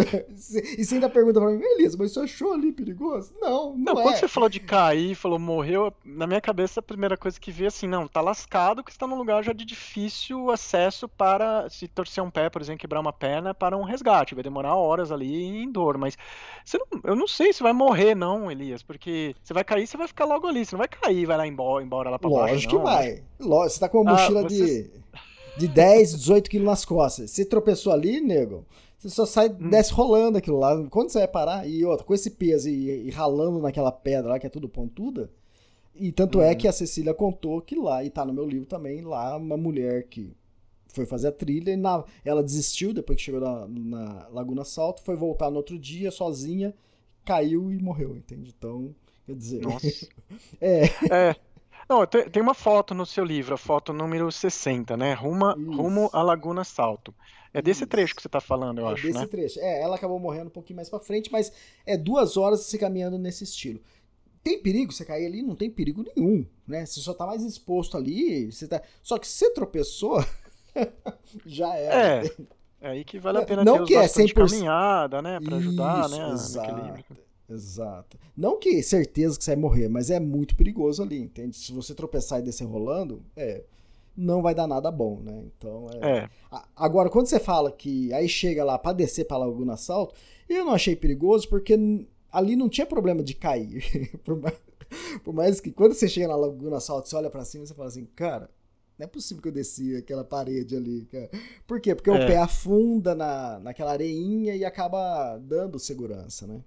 E 0.77 0.83
você 0.85 0.95
ainda 0.95 1.09
pergunta 1.09 1.39
pra 1.39 1.49
mim, 1.49 1.61
Elisa, 1.61 1.97
mas 1.99 2.11
você 2.13 2.19
achou 2.21 2.53
ali 2.53 2.71
perigoso? 2.71 3.33
Não, 3.41 3.75
não, 3.75 3.93
Não, 3.95 3.99
é. 4.01 4.03
quando 4.03 4.15
você 4.17 4.27
falou 4.27 4.47
de 4.49 4.59
cair, 4.59 5.15
falou 5.15 5.39
morreu, 5.39 5.91
na 6.05 6.27
minha 6.27 6.39
cabeça 6.39 6.79
a 6.79 6.83
primeira 6.83 7.17
coisa 7.17 7.39
que 7.39 7.51
veio 7.51 7.67
assim, 7.69 7.87
não, 7.87 8.07
tá 8.07 8.21
lascado 8.21 8.83
que 8.83 8.91
está 8.91 9.07
num 9.07 9.17
lugar 9.17 9.43
já 9.43 9.51
de 9.53 9.65
difícil 9.65 10.51
acesso 10.51 11.07
para 11.09 11.69
se 11.69 11.87
torcer 11.87 12.23
um 12.23 12.29
pé, 12.29 12.49
por 12.49 12.61
exemplo, 12.61 12.79
quebrar 12.79 12.99
uma 12.99 13.11
perna 13.13 13.53
para 13.53 13.75
um 13.75 13.83
resgate, 13.83 14.35
vai 14.35 14.43
demorar 14.43 14.75
horas 14.75 15.11
ali 15.11 15.43
em 15.43 15.71
dor, 15.71 15.97
mas 15.97 16.15
não- 16.73 17.01
eu 17.03 17.15
não 17.15 17.27
sei 17.27 17.51
se 17.51 17.63
vai 17.63 17.73
morrer 17.73 18.15
não, 18.15 18.51
Elias, 18.51 18.83
porque 18.83 19.35
você 19.43 19.53
vai 19.53 19.63
cair, 19.63 19.87
você 19.87 19.97
vai 19.97 20.07
ficar 20.07 20.25
logo 20.25 20.47
ali, 20.47 20.65
você 20.65 20.75
não 20.75 20.79
vai 20.79 20.87
cair, 20.87 21.25
vai 21.25 21.37
lá 21.37 21.47
embora, 21.47 21.83
embora 21.83 22.09
lá 22.09 22.19
para 22.19 22.29
baixo, 22.29 22.53
Lógico 22.53 22.77
que 22.77 22.83
vai. 22.83 23.23
Lógico, 23.39 23.69
você 23.73 23.79
tá 23.79 23.89
com 23.89 24.01
uma 24.01 24.11
Ah, 24.11 24.13
mochila 24.13 24.41
você- 24.43 24.83
de, 24.83 25.01
de 25.57 25.67
10, 25.67 26.13
18 26.15 26.49
quilos 26.49 26.67
nas 26.67 26.85
costas. 26.85 27.31
Você 27.31 27.43
tropeçou 27.43 27.91
ali, 27.91 28.21
nego, 28.21 28.65
você 29.01 29.09
só 29.09 29.25
sai, 29.25 29.49
Hum. 29.59 29.69
desce 29.69 29.93
rolando 29.93 30.37
aquilo 30.37 30.59
lá. 30.59 30.87
Quando 30.89 31.09
você 31.09 31.19
vai 31.19 31.27
parar? 31.27 31.67
E 31.67 31.83
outra, 31.85 32.05
com 32.05 32.13
esse 32.13 32.31
peso 32.31 32.69
e, 32.69 33.07
e 33.07 33.09
ralando 33.11 33.59
naquela 33.59 33.91
pedra 33.91 34.31
lá, 34.31 34.39
que 34.39 34.47
é 34.47 34.49
tudo 34.49 34.69
pontuda. 34.69 35.29
E 35.95 36.11
tanto 36.11 36.41
é 36.41 36.51
Uhum. 36.51 36.55
que 36.55 36.67
a 36.67 36.71
Cecília 36.73 37.13
contou 37.13 37.61
que 37.61 37.75
lá, 37.75 38.03
e 38.03 38.09
tá 38.09 38.25
no 38.25 38.33
meu 38.33 38.47
livro 38.47 38.65
também, 38.67 39.01
lá 39.01 39.37
uma 39.37 39.57
mulher 39.57 40.07
que 40.09 40.33
foi 40.93 41.05
fazer 41.05 41.29
a 41.29 41.31
trilha 41.31 41.71
e 41.71 41.77
na- 41.77 42.03
ela 42.25 42.43
desistiu 42.43 42.93
depois 42.93 43.17
que 43.17 43.23
chegou 43.23 43.41
na, 43.41 43.67
na 43.67 44.27
Laguna 44.29 44.65
Salto, 44.65 45.01
foi 45.03 45.15
voltar 45.15 45.49
no 45.51 45.57
outro 45.57 45.79
dia 45.79 46.11
sozinha, 46.11 46.73
caiu 47.25 47.71
e 47.71 47.79
morreu, 47.79 48.15
entende? 48.17 48.53
Então, 48.57 48.95
quer 49.25 49.35
dizer, 49.35 49.61
Nossa. 49.61 50.07
é, 50.61 50.83
É. 51.09 51.35
Não, 51.89 52.05
tem, 52.07 52.41
uma 52.41 52.53
foto 52.53 52.93
no 52.93 53.05
seu 53.05 53.23
livro, 53.25 53.53
a 53.55 53.57
foto 53.57 53.91
número 53.93 54.31
60, 54.31 54.95
né? 54.95 55.13
Ruma, 55.13 55.57
Isso. 55.57 55.71
rumo 55.71 56.09
à 56.13 56.21
Laguna 56.23 56.63
Salto. 56.63 57.13
É 57.53 57.61
desse 57.61 57.81
Isso. 57.81 57.87
trecho 57.89 58.15
que 58.15 58.21
você 58.21 58.29
tá 58.29 58.39
falando, 58.39 58.79
eu 58.79 58.87
É 58.89 58.93
acho, 58.93 59.03
desse 59.07 59.19
né? 59.19 59.27
trecho. 59.27 59.59
É, 59.59 59.81
ela 59.81 59.95
acabou 59.95 60.19
morrendo 60.19 60.47
um 60.47 60.51
pouquinho 60.51 60.77
mais 60.77 60.89
pra 60.89 60.99
frente, 60.99 61.31
mas 61.31 61.51
é 61.85 61.97
duas 61.97 62.37
horas 62.37 62.61
se 62.61 62.77
caminhando 62.77 63.17
nesse 63.17 63.43
estilo. 63.43 63.79
Tem 64.43 64.61
perigo 64.61 64.91
você 64.91 65.05
cair 65.05 65.25
ali? 65.25 65.41
Não 65.43 65.55
tem 65.55 65.69
perigo 65.69 66.03
nenhum, 66.15 66.45
né? 66.67 66.85
Você 66.85 66.99
só 67.01 67.13
tá 67.13 67.25
mais 67.27 67.43
exposto 67.43 67.95
ali, 67.97 68.51
você 68.51 68.67
tá... 68.67 68.81
Só 69.03 69.17
que 69.19 69.27
se 69.27 69.33
você 69.37 69.53
tropeçou, 69.53 70.23
já 71.45 71.75
era. 71.75 72.25
É, 72.25 72.31
é 72.81 72.89
aí 72.89 73.03
que 73.03 73.19
vale 73.19 73.37
a 73.39 73.45
pena 73.45 73.63
Não 73.63 73.75
ter 73.77 73.81
os 73.83 73.87
que 73.87 73.95
é 73.95 74.01
bastões 74.01 74.27
de 74.27 74.33
100%. 74.33 74.49
caminhada, 74.49 75.21
né? 75.21 75.39
Pra 75.39 75.57
ajudar, 75.57 76.05
Isso, 76.09 76.17
né? 76.17 76.33
exato. 76.33 77.17
Exato. 77.49 78.17
Não 78.35 78.57
que 78.57 78.81
certeza 78.81 79.37
que 79.37 79.43
você 79.43 79.51
vai 79.51 79.61
morrer, 79.61 79.89
mas 79.89 80.09
é 80.09 80.19
muito 80.19 80.55
perigoso 80.55 81.03
ali, 81.03 81.19
entende? 81.19 81.55
Se 81.57 81.73
você 81.73 81.93
tropeçar 81.93 82.39
e 82.39 82.43
descer 82.43 82.63
rolando, 82.65 83.21
é, 83.35 83.63
não 84.21 84.41
vai 84.41 84.53
dar 84.55 84.67
nada 84.67 84.91
bom, 84.91 85.19
né? 85.21 85.43
Então, 85.57 85.87
é... 86.01 86.17
É, 86.19 86.29
Agora, 86.75 87.09
quando 87.09 87.27
você 87.27 87.39
fala 87.39 87.71
que 87.71 88.13
aí 88.13 88.27
chega 88.27 88.63
lá 88.63 88.77
pra 88.77 88.93
descer 88.93 89.25
pra 89.25 89.37
Laguna 89.37 89.77
Salto, 89.77 90.15
eu 90.49 90.65
não 90.65 90.73
achei 90.73 90.95
perigoso 90.95 91.47
porque 91.49 91.77
ali 92.31 92.55
não 92.55 92.69
tinha 92.69 92.85
problema 92.85 93.23
de 93.23 93.33
cair. 93.33 93.83
por, 94.23 94.39
mais, 94.39 94.55
por 95.23 95.33
mais 95.33 95.59
que 95.59 95.71
quando 95.71 95.93
você 95.93 96.07
chega 96.07 96.27
na 96.27 96.35
Laguna 96.35 96.79
Salto, 96.79 97.07
você 97.07 97.15
olha 97.15 97.29
pra 97.29 97.45
cima 97.45 97.63
e 97.63 97.67
você 97.67 97.73
fala 97.73 97.87
assim, 97.89 98.05
cara, 98.15 98.49
não 98.97 99.05
é 99.05 99.07
possível 99.07 99.41
que 99.41 99.47
eu 99.49 99.53
desci 99.53 99.95
aquela 99.95 100.23
parede 100.23 100.75
ali, 100.75 101.05
cara. 101.11 101.29
Por 101.65 101.79
quê? 101.79 101.95
Porque 101.95 102.09
o 102.11 102.15
É. 102.15 102.27
pé 102.27 102.37
afunda 102.37 103.15
na, 103.15 103.59
naquela 103.59 103.91
areinha 103.91 104.55
e 104.55 104.63
acaba 104.63 105.37
dando 105.37 105.79
segurança, 105.79 106.45
né? 106.45 106.61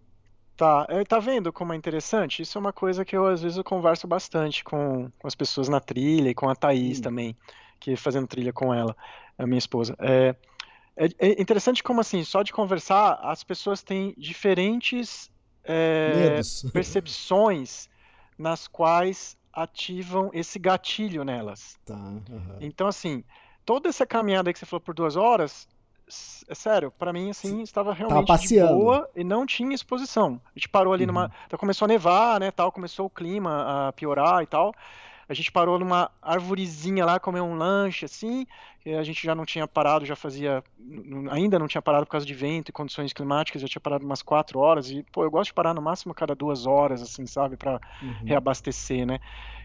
Tá. 0.57 0.87
É, 0.89 1.05
tá 1.05 1.19
vendo 1.19 1.53
como 1.53 1.73
é 1.73 1.77
interessante? 1.77 2.43
Isso 2.43 2.59
é 2.59 2.61
uma 2.61 2.73
coisa 2.73 3.05
que 3.05 3.17
eu 3.17 3.27
às 3.27 3.43
vezes 3.43 3.57
eu 3.59 3.65
converso 3.65 4.07
bastante 4.07 4.63
com, 4.65 5.11
com 5.19 5.27
as 5.27 5.35
pessoas 5.35 5.69
na 5.69 5.81
trilha 5.81 6.31
e 6.31 6.35
com 6.35 6.49
a 6.49 6.55
Thaís 6.55 6.99
Hum. 6.99 7.03
também, 7.03 7.37
que 7.81 7.97
fazendo 7.97 8.27
trilha 8.27 8.53
com 8.53 8.73
ela, 8.73 8.97
a 9.39 9.47
minha 9.47 9.59
esposa. 9.59 9.97
É, 9.99 10.35
é, 10.97 11.09
é 11.19 11.43
interessante 11.43 11.83
como 11.83 12.01
assim, 12.01 12.23
só 12.25 12.43
de 12.43 12.53
conversar, 12.53 13.19
as 13.23 13.43
pessoas 13.43 13.83
têm 13.83 14.15
diferentes 14.17 15.31
é, 15.65 16.41
percepções 16.73 17.89
nas 18.39 18.69
quais 18.69 19.37
ativam 19.53 20.31
esse 20.33 20.59
gatilho 20.59 21.25
nelas. 21.25 21.77
Tá. 21.85 21.97
Então, 22.61 22.87
assim, 22.87 23.25
toda 23.65 23.89
essa 23.89 24.07
caminhada 24.07 24.53
que 24.53 24.59
você 24.59 24.67
falou 24.67 24.81
por 24.81 24.95
duas 24.95 25.17
horas, 25.17 25.69
sério, 26.09 26.91
pra 26.91 27.13
mim, 27.13 27.31
assim, 27.31 27.63
estava 27.63 27.93
realmente 27.93 28.27
de 28.49 28.49
boa 28.59 29.09
e 29.15 29.25
não 29.25 29.47
tinha 29.47 29.75
exposição. 29.75 30.41
A 30.45 30.59
gente 30.59 30.69
parou 30.69 30.93
ali 30.93 31.07
numa. 31.07 31.31
Então 31.47 31.59
começou 31.59 31.87
a 31.87 31.89
nevar, 31.89 32.41
né, 32.41 32.51
tal, 32.51 32.71
começou 32.71 33.07
o 33.07 33.11
clima 33.11 33.89
a 33.89 33.93
piorar 33.93 34.43
e 34.43 34.47
tal. 34.47 34.75
A 35.27 35.33
gente 35.33 35.51
parou 35.51 35.79
numa 35.79 36.11
arvorezinha 36.21 37.05
lá, 37.07 37.19
comer 37.19 37.41
um 37.41 37.55
lanche, 37.57 38.05
assim, 38.05 38.47
a 38.87 39.03
gente 39.03 39.25
já 39.25 39.35
não 39.35 39.47
tinha 39.47 39.67
parado, 39.67 40.05
já 40.05 40.15
fazia. 40.15 40.63
Ainda 41.31 41.59
não 41.59 41.67
tinha 41.67 41.81
parado 41.81 42.05
por 42.05 42.13
causa 42.13 42.27
de 42.27 42.35
vento 42.35 42.69
e 42.69 42.73
condições 42.73 43.13
climáticas, 43.15 43.63
já 43.63 43.67
tinha 43.69 43.81
parado 43.81 44.05
umas 44.05 44.21
quatro 44.21 44.59
horas. 44.59 44.91
E, 44.91 45.03
pô, 45.11 45.25
eu 45.25 45.31
gosto 45.31 45.47
de 45.49 45.55
parar 45.55 45.73
no 45.73 45.81
máximo 45.81 46.13
a 46.13 46.15
cada 46.15 46.35
duas 46.35 46.67
horas, 46.67 47.01
assim, 47.01 47.27
sabe, 47.27 47.57
pra 47.57 47.81
Uhum. 48.03 48.27
reabastecer, 48.27 49.07
né? 49.07 49.19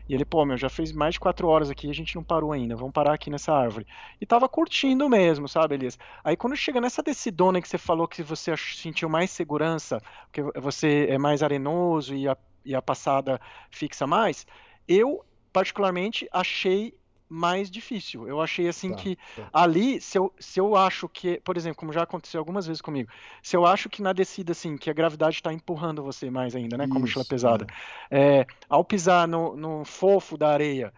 E 0.09 0.13
ele, 0.15 0.25
pô, 0.25 0.43
meu, 0.43 0.57
já 0.57 0.69
fez 0.69 0.91
mais 0.91 1.13
de 1.13 1.19
quatro 1.19 1.47
horas 1.47 1.69
aqui 1.69 1.85
e 1.85 1.91
a 1.91 1.93
gente 1.93 2.15
não 2.15 2.23
parou 2.23 2.51
ainda, 2.51 2.75
vamos 2.75 2.91
parar 2.91 3.13
aqui 3.13 3.29
nessa 3.29 3.53
árvore. 3.53 3.85
E 4.19 4.25
tava 4.25 4.49
curtindo 4.49 5.07
mesmo, 5.07 5.47
sabe, 5.47 5.75
Elias? 5.75 5.99
Aí 6.23 6.35
quando 6.35 6.55
chega 6.55 6.81
nessa 6.81 7.03
decidona 7.03 7.61
que 7.61 7.69
você 7.69 7.77
falou 7.77 8.07
que 8.07 8.23
você 8.23 8.57
sentiu 8.57 9.07
mais 9.07 9.29
segurança, 9.29 10.01
porque 10.25 10.41
você 10.59 11.05
é 11.09 11.19
mais 11.19 11.43
arenoso 11.43 12.15
e 12.15 12.27
a, 12.27 12.35
e 12.65 12.73
a 12.73 12.81
passada 12.81 13.39
fixa 13.69 14.07
mais, 14.07 14.47
eu 14.87 15.23
particularmente 15.53 16.27
achei 16.31 16.98
mais 17.29 17.69
difícil. 17.69 18.27
Eu 18.27 18.41
achei 18.41 18.67
assim 18.67 18.91
Tá, 18.91 18.95
que 18.95 19.15
tá. 19.35 19.49
ali, 19.53 20.01
se 20.01 20.17
eu, 20.17 20.33
se 20.39 20.59
eu 20.59 20.75
acho 20.75 21.07
que, 21.07 21.39
por 21.41 21.55
exemplo, 21.57 21.77
como 21.77 21.93
já 21.93 22.03
aconteceu 22.03 22.39
algumas 22.39 22.65
vezes 22.65 22.81
comigo, 22.81 23.09
se 23.43 23.55
eu 23.55 23.65
acho 23.65 23.89
que 23.89 24.01
na 24.01 24.13
descida, 24.13 24.51
assim, 24.51 24.77
que 24.77 24.89
a 24.89 24.93
gravidade 24.93 25.35
está 25.35 25.53
empurrando 25.53 26.03
você 26.03 26.29
mais 26.31 26.55
ainda, 26.55 26.77
né, 26.77 26.87
com 26.87 26.97
a 26.97 27.01
mochila 27.01 27.23
pesada, 27.25 27.67
é, 28.11 28.45
ao 28.67 28.83
pisar 28.83 29.27
no, 29.27 29.55
no 29.55 29.85
fofo 29.85 30.37
da 30.37 30.49
areia, 30.49 30.93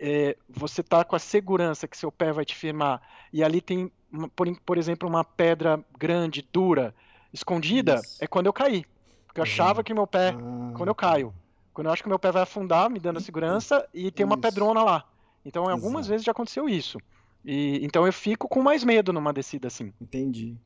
é, 0.00 0.36
você 0.48 0.82
tá 0.82 1.04
com 1.04 1.16
a 1.16 1.18
segurança 1.18 1.88
que 1.88 1.96
seu 1.96 2.10
pé 2.12 2.32
vai 2.32 2.44
te 2.44 2.54
firmar, 2.54 3.00
e 3.32 3.42
ali 3.42 3.60
tem, 3.60 3.90
uma- 4.10 4.28
por, 4.28 4.46
por 4.62 4.78
exemplo, 4.78 5.08
uma 5.08 5.24
pedra 5.24 5.84
grande, 5.98 6.42
dura, 6.52 6.94
escondida, 7.32 7.96
Isso. 7.96 8.16
é 8.18 8.26
quando 8.26 8.46
eu 8.46 8.52
caí. 8.52 8.84
Porque 9.26 9.40
eu 9.40 9.44
Uhum. 9.44 9.50
achava 9.50 9.84
que 9.84 9.94
meu 9.94 10.06
pé, 10.06 10.36
Ah, 10.36 10.72
quando 10.76 10.88
eu 10.88 10.94
tá. 10.94 11.00
caio, 11.08 11.34
quando 11.72 11.86
eu 11.86 11.92
acho 11.92 12.02
que 12.02 12.08
meu 12.08 12.18
pé 12.18 12.32
vai 12.32 12.42
afundar, 12.42 12.90
me 12.90 12.98
dando 12.98 13.18
a 13.18 13.20
segurança, 13.20 13.88
e 13.94 14.10
tem 14.10 14.26
uma 14.26 14.36
Isso. 14.36 14.42
pedrona 14.42 14.82
lá. 14.82 15.04
Então, 15.44 15.68
algumas 15.68 16.02
Exato. 16.02 16.10
vezes 16.10 16.24
já 16.24 16.32
aconteceu 16.32 16.68
isso. 16.68 16.98
E, 17.44 17.80
então 17.82 18.04
eu 18.06 18.12
fico 18.12 18.48
com 18.48 18.62
mais 18.62 18.84
medo 18.84 19.12
numa 19.12 19.32
descida 19.32 19.68
assim. 19.68 19.92
Entendi. 20.00 20.56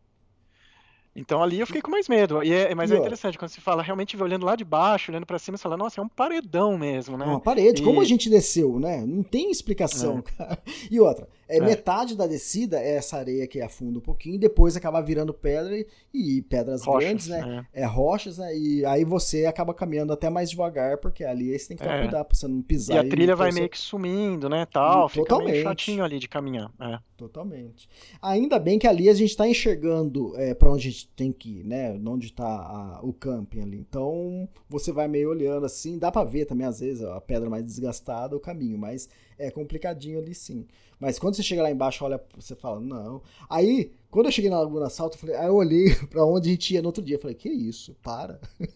Então 1.16 1.42
ali 1.42 1.60
eu 1.60 1.66
fiquei 1.66 1.80
com 1.80 1.90
mais 1.90 2.08
medo. 2.08 2.42
E 2.42 2.52
é, 2.52 2.74
mas 2.74 2.90
E 2.90 2.94
é 2.94 2.96
ó. 2.96 3.00
interessante, 3.00 3.38
quando 3.38 3.50
se 3.50 3.60
fala 3.60 3.82
realmente 3.82 4.20
olhando 4.20 4.44
lá 4.44 4.56
de 4.56 4.64
baixo, 4.64 5.12
olhando 5.12 5.24
pra 5.26 5.38
cima, 5.38 5.56
você 5.56 5.62
fala, 5.62 5.76
nossa, 5.76 6.00
é 6.00 6.04
um 6.04 6.08
paredão 6.08 6.76
mesmo, 6.76 7.14
É 7.14 7.18
né? 7.18 7.24
uma 7.26 7.40
parede. 7.40 7.82
Como 7.82 8.00
a 8.00 8.02
E- 8.02 8.06
gente 8.06 8.28
desceu, 8.28 8.78
né? 8.80 9.04
Não 9.06 9.22
tem 9.22 9.50
explicação, 9.50 10.20
cara. 10.36 10.58
E 10.90 10.98
outra, 10.98 11.28
é, 11.48 11.58
É. 11.58 11.60
metade 11.60 12.16
da 12.16 12.26
descida 12.26 12.80
é 12.80 12.96
essa 12.96 13.16
areia 13.16 13.46
que 13.46 13.60
afunda 13.60 13.98
um 13.98 14.02
pouquinho, 14.02 14.34
e 14.34 14.38
depois 14.38 14.76
acaba 14.76 15.00
virando 15.00 15.32
pedra 15.32 15.76
e, 15.78 15.86
e 16.12 16.42
pedras 16.42 16.82
Rochas, 16.84 17.04
grandes, 17.04 17.26
né? 17.28 17.66
é. 17.72 17.82
É 17.82 17.84
rochas, 17.86 18.38
né? 18.38 18.56
E 18.56 18.84
aí 18.84 19.04
você 19.04 19.46
acaba 19.46 19.72
caminhando 19.72 20.12
até 20.12 20.28
mais 20.28 20.50
devagar, 20.50 20.98
porque 20.98 21.22
ali 21.24 21.56
você 21.56 21.68
tem 21.68 21.76
que 21.76 21.82
tomar 21.84 21.96
É. 21.98 22.02
cuidado 22.02 22.24
pra 22.26 22.36
você 22.36 22.48
não 22.48 22.60
pisar. 22.60 22.96
E 22.96 22.98
a 22.98 23.08
trilha 23.08 23.36
vai 23.36 23.52
meio 23.52 23.68
que 23.68 23.78
sumindo, 23.78 24.48
né, 24.48 24.66
tal, 24.66 25.08
fica 25.08 25.22
Totalmente. 25.26 25.52
meio 25.52 25.62
chatinho 25.64 26.02
ali 26.02 26.18
de 26.18 26.28
caminhar. 26.28 26.70
É. 26.80 26.98
Totalmente. 27.16 27.88
Ainda 28.20 28.58
bem 28.58 28.76
que 28.78 28.86
ali 28.88 29.08
a 29.08 29.14
gente 29.14 29.36
tá 29.36 29.46
enxergando 29.46 30.32
é, 30.36 30.52
para 30.52 30.68
onde 30.70 30.88
a 30.88 30.90
gente 30.90 31.03
tem 31.16 31.32
que 31.32 31.60
ir, 31.60 31.64
né? 31.64 31.92
Onde 32.06 32.32
tá 32.32 32.46
a- 32.46 33.00
o 33.02 33.12
camping 33.12 33.60
ali. 33.62 33.78
Então 33.78 34.48
você 34.68 34.90
vai 34.92 35.06
meio 35.08 35.30
olhando 35.30 35.66
assim, 35.66 35.98
dá 35.98 36.10
pra 36.10 36.24
ver 36.24 36.44
também 36.46 36.66
às 36.66 36.80
vezes 36.80 37.02
a 37.04 37.20
pedra 37.20 37.48
mais 37.50 37.64
desgastada, 37.64 38.36
o 38.36 38.40
caminho, 38.40 38.78
mas 38.78 39.08
é 39.38 39.50
complicadinho 39.50 40.18
ali 40.18 40.34
sim. 40.34 40.66
Mas 40.98 41.18
quando 41.18 41.34
você 41.34 41.42
chega 41.42 41.62
lá 41.62 41.70
embaixo, 41.70 42.04
olha, 42.04 42.22
você 42.36 42.54
fala, 42.54 42.80
não. 42.80 43.20
Aí, 43.50 43.92
quando 44.10 44.26
eu 44.26 44.32
cheguei 44.32 44.48
na 44.50 44.60
Laguna 44.60 44.88
Salto, 44.88 45.14
eu 45.14 45.18
falei, 45.20 45.36
aí 45.36 45.46
eu 45.46 45.54
olhei 45.56 45.86
pra 46.08 46.24
onde 46.24 46.48
a 46.48 46.52
gente 46.52 46.72
ia 46.74 46.80
no 46.80 46.88
outro 46.88 47.02
dia, 47.02 47.16
eu 47.16 47.20
falei, 47.20 47.34
que 47.36 47.48
isso? 47.48 47.94
Para. 48.02 48.40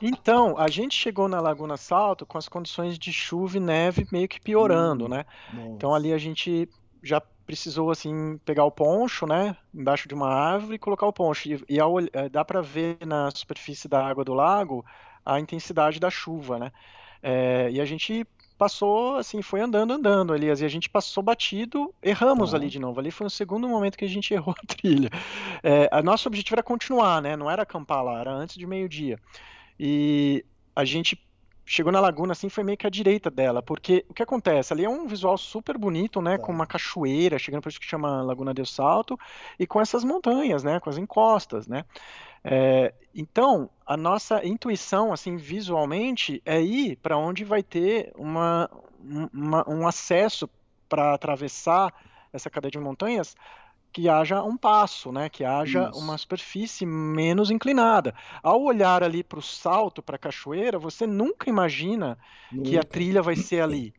Então, 0.00 0.56
a 0.58 0.68
gente 0.68 0.94
chegou 0.94 1.28
na 1.28 1.40
Laguna 1.40 1.76
Salto 1.76 2.24
com 2.26 2.38
as 2.38 2.48
condições 2.48 2.98
de 2.98 3.12
chuva 3.12 3.56
e 3.56 3.60
neve 3.60 4.06
meio 4.12 4.28
que 4.28 4.40
piorando, 4.40 5.06
Hum. 5.06 5.08
né? 5.08 5.24
Nossa. 5.52 5.68
Então 5.70 5.94
ali 5.94 6.12
a 6.12 6.18
gente 6.18 6.68
já 7.02 7.20
precisou 7.48 7.90
assim 7.90 8.38
pegar 8.44 8.66
o 8.66 8.70
poncho, 8.70 9.26
né, 9.26 9.56
embaixo 9.74 10.06
de 10.06 10.12
uma 10.12 10.28
árvore 10.28 10.74
e 10.74 10.78
colocar 10.78 11.06
o 11.06 11.12
poncho. 11.14 11.48
E, 11.48 11.64
e 11.66 11.80
ao, 11.80 11.98
é, 11.98 12.28
dá 12.30 12.44
para 12.44 12.60
ver 12.60 12.98
na 13.06 13.30
superfície 13.30 13.88
da 13.88 14.06
água 14.06 14.22
do 14.22 14.34
lago 14.34 14.84
a 15.24 15.40
intensidade 15.40 15.98
da 15.98 16.10
chuva, 16.10 16.58
né? 16.58 16.70
É, 17.22 17.70
e 17.70 17.80
a 17.80 17.86
gente 17.86 18.26
passou, 18.58 19.16
assim, 19.16 19.40
foi 19.40 19.62
andando, 19.62 19.94
andando, 19.94 20.34
Elias, 20.34 20.60
e 20.60 20.66
a 20.66 20.68
gente 20.68 20.90
passou 20.90 21.22
batido, 21.22 21.94
erramos 22.02 22.52
ali 22.52 22.68
de 22.68 22.78
novo. 22.78 23.00
Ali 23.00 23.10
foi 23.10 23.26
o 23.26 23.30
segundo 23.30 23.66
momento 23.66 23.96
que 23.96 24.04
a 24.04 24.08
gente 24.08 24.32
errou 24.34 24.54
a 24.54 24.66
trilha. 24.66 25.08
É, 25.62 25.88
a 25.90 26.02
nosso 26.02 26.28
objetivo 26.28 26.56
era 26.56 26.62
continuar, 26.62 27.22
né? 27.22 27.34
Não 27.34 27.50
era 27.50 27.62
acampar 27.62 28.04
lá, 28.04 28.20
era 28.20 28.30
antes 28.30 28.56
de 28.56 28.66
meio-dia. 28.66 29.18
E 29.80 30.44
a 30.76 30.84
gente 30.84 31.16
chegou 31.68 31.92
na 31.92 32.00
laguna 32.00 32.32
assim, 32.32 32.48
foi 32.48 32.64
meio 32.64 32.78
que 32.78 32.86
à 32.86 32.90
direita 32.90 33.30
dela, 33.30 33.62
porque 33.62 34.04
o 34.08 34.14
que 34.14 34.22
acontece? 34.22 34.72
Ali 34.72 34.84
é 34.84 34.88
um 34.88 35.06
visual 35.06 35.36
super 35.36 35.76
bonito, 35.76 36.22
né? 36.22 36.38
Tá. 36.38 36.44
Com 36.44 36.50
uma 36.50 36.66
cachoeira, 36.66 37.38
chegando 37.38 37.62
por 37.62 37.68
isso 37.68 37.78
que 37.78 37.86
chama 37.86 38.22
Laguna 38.22 38.54
del 38.54 38.64
Salto, 38.64 39.18
e 39.58 39.66
com 39.66 39.78
essas 39.80 40.02
montanhas, 40.02 40.64
né? 40.64 40.80
Com 40.80 40.88
as 40.88 40.96
encostas, 40.96 41.68
né? 41.68 41.84
É, 42.42 42.94
então, 43.14 43.68
a 43.84 43.96
nossa 43.96 44.44
intuição, 44.46 45.12
assim, 45.12 45.36
visualmente, 45.36 46.40
é 46.46 46.60
ir 46.60 46.96
para 46.96 47.18
onde 47.18 47.44
vai 47.44 47.62
ter 47.62 48.12
uma, 48.16 48.70
uma 49.32 49.68
um 49.68 49.86
acesso 49.86 50.48
para 50.88 51.12
atravessar 51.12 51.92
essa 52.32 52.48
cadeia 52.48 52.70
de 52.70 52.78
montanhas 52.78 53.36
que 53.98 54.08
haja 54.08 54.44
um 54.44 54.56
passo, 54.56 55.10
né? 55.10 55.28
Que 55.28 55.44
haja 55.44 55.90
Isso. 55.90 55.98
uma 55.98 56.16
superfície 56.16 56.86
menos 56.86 57.50
inclinada. 57.50 58.14
Ao 58.40 58.62
olhar 58.62 59.02
ali 59.02 59.24
para 59.24 59.40
o 59.40 59.42
salto, 59.42 60.00
para 60.00 60.14
a 60.14 60.18
cachoeira, 60.18 60.78
você 60.78 61.04
nunca 61.04 61.50
imagina 61.50 62.16
nunca. 62.50 62.62
que 62.62 62.78
a 62.78 62.84
trilha 62.84 63.20
vai 63.22 63.34
ser 63.34 63.60
ali 63.60 63.92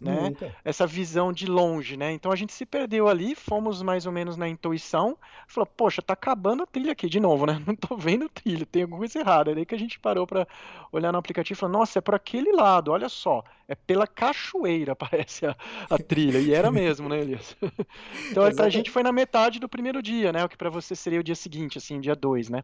né? 0.00 0.28
Nunca. 0.28 0.54
Essa 0.64 0.86
visão 0.86 1.32
de 1.32 1.46
longe, 1.46 1.96
né? 1.96 2.12
Então 2.12 2.30
a 2.30 2.36
gente 2.36 2.52
se 2.52 2.66
perdeu 2.66 3.08
ali, 3.08 3.34
fomos 3.34 3.82
mais 3.82 4.06
ou 4.06 4.12
menos 4.12 4.36
na 4.36 4.48
intuição, 4.48 5.16
falou, 5.46 5.66
poxa, 5.66 6.02
tá 6.02 6.12
acabando 6.12 6.62
a 6.62 6.66
trilha 6.66 6.92
aqui 6.92 7.08
de 7.08 7.18
novo, 7.18 7.46
né? 7.46 7.60
Não 7.66 7.74
tô 7.74 7.96
vendo 7.96 8.28
trilha, 8.28 8.66
tem 8.66 8.82
alguma 8.82 8.98
coisa 8.98 9.18
errada. 9.18 9.50
É 9.50 9.54
daí 9.54 9.66
que 9.66 9.74
a 9.74 9.78
gente 9.78 9.98
parou 9.98 10.26
para 10.26 10.46
olhar 10.92 11.12
no 11.12 11.18
aplicativo 11.18 11.56
e 11.56 11.60
falou, 11.60 11.78
nossa, 11.78 11.98
é 11.98 12.02
por 12.02 12.14
aquele 12.14 12.52
lado, 12.52 12.92
olha 12.92 13.08
só, 13.08 13.42
é 13.66 13.74
pela 13.74 14.06
cachoeira, 14.06 14.94
parece 14.96 15.46
a, 15.46 15.56
a 15.88 15.98
trilha. 15.98 16.38
E 16.38 16.52
era 16.52 16.70
mesmo, 16.70 17.08
né, 17.08 17.20
Elias? 17.20 17.56
então 18.30 18.50
pra 18.54 18.68
gente 18.68 18.90
foi 18.90 19.02
na 19.02 19.12
metade 19.12 19.58
do 19.58 19.68
primeiro 19.68 20.02
dia, 20.02 20.32
né? 20.32 20.44
O 20.44 20.48
que 20.48 20.56
para 20.56 20.70
você 20.70 20.94
seria 20.94 21.20
o 21.20 21.24
dia 21.24 21.34
seguinte, 21.34 21.78
assim, 21.78 22.00
dia 22.00 22.14
2, 22.14 22.50
né? 22.50 22.62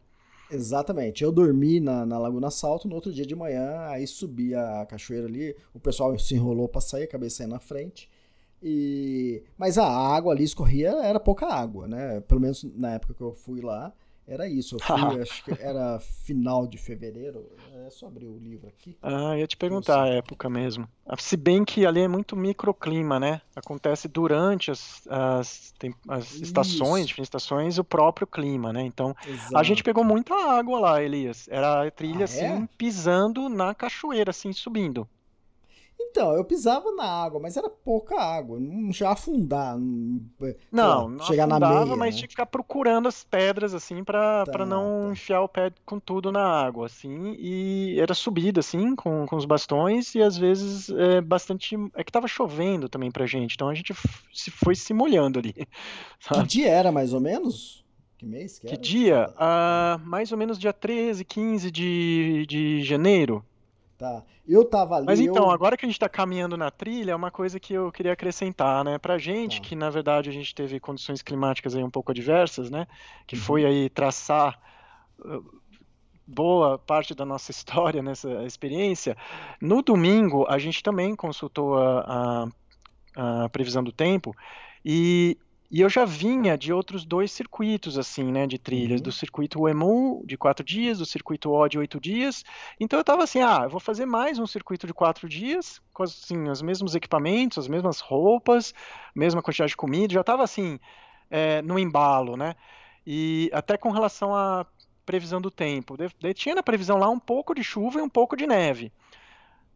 Exatamente. 0.49 1.23
Eu 1.23 1.31
dormi 1.31 1.79
na, 1.79 2.05
na 2.05 2.17
Laguna 2.17 2.51
Salto, 2.51 2.87
no 2.87 2.95
outro 2.95 3.11
dia 3.11 3.25
de 3.25 3.35
manhã, 3.35 3.87
aí 3.87 4.05
subi 4.05 4.53
a 4.53 4.85
cachoeira 4.85 5.27
ali, 5.27 5.55
o 5.73 5.79
pessoal 5.79 6.17
se 6.19 6.35
enrolou 6.35 6.67
para 6.67 6.81
sair, 6.81 7.03
acabei 7.03 7.29
saindo 7.29 7.51
na 7.51 7.59
frente. 7.59 8.09
E 8.61 9.43
mas 9.57 9.77
a 9.77 9.85
água 9.85 10.33
ali 10.33 10.43
escorria, 10.43 10.91
era 11.03 11.19
pouca 11.19 11.47
água, 11.47 11.87
né? 11.87 12.21
Pelo 12.21 12.39
menos 12.39 12.63
na 12.63 12.93
época 12.93 13.13
que 13.13 13.21
eu 13.21 13.33
fui 13.33 13.61
lá. 13.61 13.93
Era 14.27 14.47
isso, 14.47 14.75
eu 14.75 14.79
fui, 15.11 15.21
acho 15.21 15.43
que 15.43 15.51
era 15.61 15.99
final 15.99 16.65
de 16.65 16.77
fevereiro. 16.77 17.51
É 17.85 17.89
só 17.89 18.07
abrir 18.07 18.25
o 18.25 18.37
livro 18.37 18.67
aqui. 18.67 18.97
Ah, 19.01 19.37
ia 19.37 19.45
te 19.45 19.57
perguntar 19.57 20.03
a 20.03 20.07
época 20.07 20.49
mesmo. 20.49 20.87
Ah, 21.05 21.17
se 21.17 21.35
bem 21.35 21.65
que 21.65 21.85
ali 21.85 22.01
é 22.01 22.07
muito 22.07 22.35
microclima, 22.35 23.19
né? 23.19 23.41
Acontece 23.55 24.07
durante 24.07 24.71
as, 24.71 25.05
as, 25.07 25.73
as 26.07 26.33
estações, 26.35 27.07
diferentes 27.07 27.27
estações, 27.27 27.77
o 27.77 27.83
próprio 27.83 28.25
clima, 28.25 28.71
né? 28.71 28.81
Então, 28.83 29.15
Exato. 29.27 29.57
a 29.57 29.63
gente 29.63 29.83
pegou 29.83 30.03
muita 30.03 30.33
água 30.33 30.79
lá, 30.79 31.03
Elias. 31.03 31.47
Era 31.49 31.85
a 31.85 31.91
trilha 31.91 32.21
ah, 32.21 32.23
assim, 32.23 32.45
é? 32.45 32.67
pisando 32.77 33.49
na 33.49 33.75
cachoeira, 33.75 34.29
assim, 34.29 34.53
subindo. 34.53 35.07
Então, 36.09 36.33
eu 36.33 36.43
pisava 36.43 36.91
na 36.91 37.05
água, 37.05 37.39
mas 37.39 37.57
era 37.57 37.69
pouca 37.69 38.15
água, 38.19 38.59
não 38.59 38.91
já 38.91 39.11
afundar. 39.11 39.77
Não, 40.71 41.09
não 41.09 41.25
chegar 41.25 41.45
afundava, 41.45 41.73
na 41.73 41.85
meia, 41.85 41.95
mas 41.97 42.13
né? 42.13 42.17
tinha 42.19 42.27
que 42.27 42.33
ficar 42.33 42.45
procurando 42.45 43.07
as 43.07 43.23
pedras, 43.23 43.73
assim, 43.73 44.03
para 44.03 44.45
tá, 44.45 44.65
não 44.65 45.03
tá. 45.03 45.11
enfiar 45.11 45.41
o 45.41 45.49
pé 45.49 45.71
com 45.85 45.99
tudo 45.99 46.31
na 46.31 46.45
água, 46.45 46.85
assim, 46.85 47.35
e 47.39 47.99
era 47.99 48.13
subida, 48.13 48.59
assim, 48.59 48.95
com, 48.95 49.25
com 49.25 49.35
os 49.35 49.45
bastões, 49.45 50.13
e 50.15 50.21
às 50.21 50.37
vezes 50.37 50.89
é, 50.89 51.21
bastante. 51.21 51.75
É 51.95 52.03
que 52.03 52.11
tava 52.11 52.27
chovendo 52.27 52.87
também 52.87 53.11
pra 53.11 53.25
gente, 53.25 53.55
então 53.55 53.69
a 53.69 53.73
gente 53.73 53.93
se 54.33 54.51
foi 54.51 54.75
se 54.75 54.93
molhando 54.93 55.39
ali. 55.39 55.53
Sabe? 56.19 56.41
Que 56.41 56.47
dia 56.47 56.69
era, 56.69 56.91
mais 56.91 57.13
ou 57.13 57.19
menos? 57.19 57.83
Que 58.17 58.25
mês 58.25 58.59
que, 58.59 58.67
que 58.67 58.77
dia? 58.77 59.33
Ah, 59.37 59.99
mais 60.05 60.31
ou 60.31 60.37
menos 60.37 60.57
dia 60.57 60.71
13, 60.71 61.25
15 61.25 61.71
de, 61.71 62.45
de 62.47 62.81
janeiro. 62.81 63.43
Tá. 64.03 64.21
Eu 64.45 64.65
tava 64.65 64.97
ali. 64.97 65.05
Mas 65.05 65.21
então, 65.21 65.45
eu... 65.45 65.51
agora 65.51 65.77
que 65.77 65.85
a 65.85 65.87
gente 65.87 65.95
está 65.95 66.09
caminhando 66.09 66.57
na 66.57 66.69
trilha, 66.69 67.13
é 67.13 67.15
uma 67.15 67.31
coisa 67.31 67.57
que 67.57 67.73
eu 67.73 67.89
queria 67.89 68.11
acrescentar, 68.11 68.83
né? 68.83 68.97
Pra 68.97 69.17
gente, 69.17 69.61
tá. 69.61 69.65
que 69.65 69.77
na 69.77 69.89
verdade 69.89 70.29
a 70.29 70.33
gente 70.33 70.53
teve 70.53 70.77
condições 70.77 71.21
climáticas 71.21 71.73
aí 71.73 71.81
um 71.81 71.89
pouco 71.89 72.11
adversas, 72.11 72.69
né? 72.69 72.85
Que 73.25 73.37
uhum. 73.37 73.41
foi 73.41 73.65
aí 73.65 73.89
traçar 73.89 74.59
uh, 75.19 75.41
boa 76.27 76.77
parte 76.77 77.15
da 77.15 77.23
nossa 77.23 77.49
história 77.55 78.03
nessa 78.03 78.43
experiência. 78.43 79.15
No 79.61 79.81
domingo, 79.81 80.45
a 80.49 80.59
gente 80.59 80.83
também 80.83 81.15
consultou 81.15 81.77
a, 81.77 82.49
a, 83.15 83.45
a 83.45 83.49
previsão 83.49 83.81
do 83.81 83.93
tempo 83.93 84.35
e 84.83 85.37
e 85.73 85.81
eu 85.81 85.89
já 85.89 86.05
vinha 86.05 86.55
de 86.55 86.71
outros 86.71 87.03
dois 87.03 87.31
circuitos, 87.31 87.97
assim, 87.97 88.31
né, 88.31 88.45
de 88.45 88.59
trilhas, 88.59 88.99
uhum. 88.99 89.05
do 89.05 89.11
circuito 89.11 89.67
EMU 89.67 90.23
de 90.23 90.37
quatro 90.37 90.63
dias, 90.63 90.99
do 90.99 91.05
circuito 91.05 91.51
O 91.51 91.67
de 91.67 91.79
oito 91.79 91.99
dias. 91.99 92.45
Então 92.79 92.99
eu 92.99 93.01
estava 93.01 93.23
assim, 93.23 93.41
ah, 93.41 93.61
eu 93.63 93.71
vou 93.71 93.79
fazer 93.79 94.05
mais 94.05 94.37
um 94.37 94.45
circuito 94.45 94.85
de 94.85 94.93
quatro 94.93 95.27
dias, 95.27 95.81
com 95.91 96.03
assim, 96.03 96.47
os 96.47 96.61
mesmos 96.61 96.93
equipamentos, 96.93 97.57
as 97.57 97.67
mesmas 97.67 97.99
roupas, 97.99 98.71
mesma 99.15 99.41
quantidade 99.41 99.71
de 99.71 99.75
comida, 99.75 100.13
já 100.13 100.21
estava 100.21 100.43
assim, 100.43 100.79
é, 101.27 101.59
no 101.63 101.79
embalo, 101.79 102.37
né? 102.37 102.55
E 103.03 103.49
até 103.51 103.75
com 103.75 103.89
relação 103.89 104.35
à 104.35 104.67
previsão 105.03 105.41
do 105.41 105.49
tempo. 105.49 105.97
Daí 105.97 106.35
tinha 106.35 106.53
na 106.53 106.61
previsão 106.61 106.99
lá 106.99 107.09
um 107.09 107.19
pouco 107.19 107.55
de 107.55 107.63
chuva 107.63 107.97
e 107.97 108.03
um 108.03 108.09
pouco 108.09 108.37
de 108.37 108.45
neve. 108.45 108.93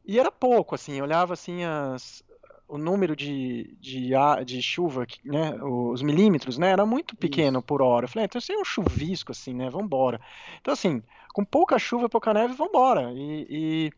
E 0.05 0.19
era 0.19 0.31
pouco, 0.31 0.75
assim, 0.75 0.93
eu 0.93 1.05
olhava 1.05 1.33
assim 1.33 1.63
as, 1.63 2.23
o 2.67 2.77
número 2.77 3.15
de, 3.15 3.75
de, 3.79 4.11
de 4.45 4.61
chuva, 4.61 5.07
né, 5.23 5.53
os 5.61 6.01
milímetros, 6.01 6.57
né, 6.57 6.71
era 6.71 6.85
muito 6.85 7.15
pequeno 7.15 7.61
por 7.61 7.81
hora. 7.81 8.05
Eu 8.05 8.09
falei, 8.09 8.23
ah, 8.23 8.25
então 8.25 8.39
isso 8.39 8.51
é 8.51 8.57
um 8.57 8.65
chuvisco, 8.65 9.31
assim, 9.31 9.53
né, 9.53 9.69
vambora. 9.69 10.19
Então, 10.59 10.73
assim, 10.73 11.01
com 11.33 11.45
pouca 11.45 11.79
chuva, 11.79 12.09
pouca 12.09 12.33
neve, 12.33 12.53
vambora. 12.53 13.11
E, 13.13 13.47
e, 13.49 13.91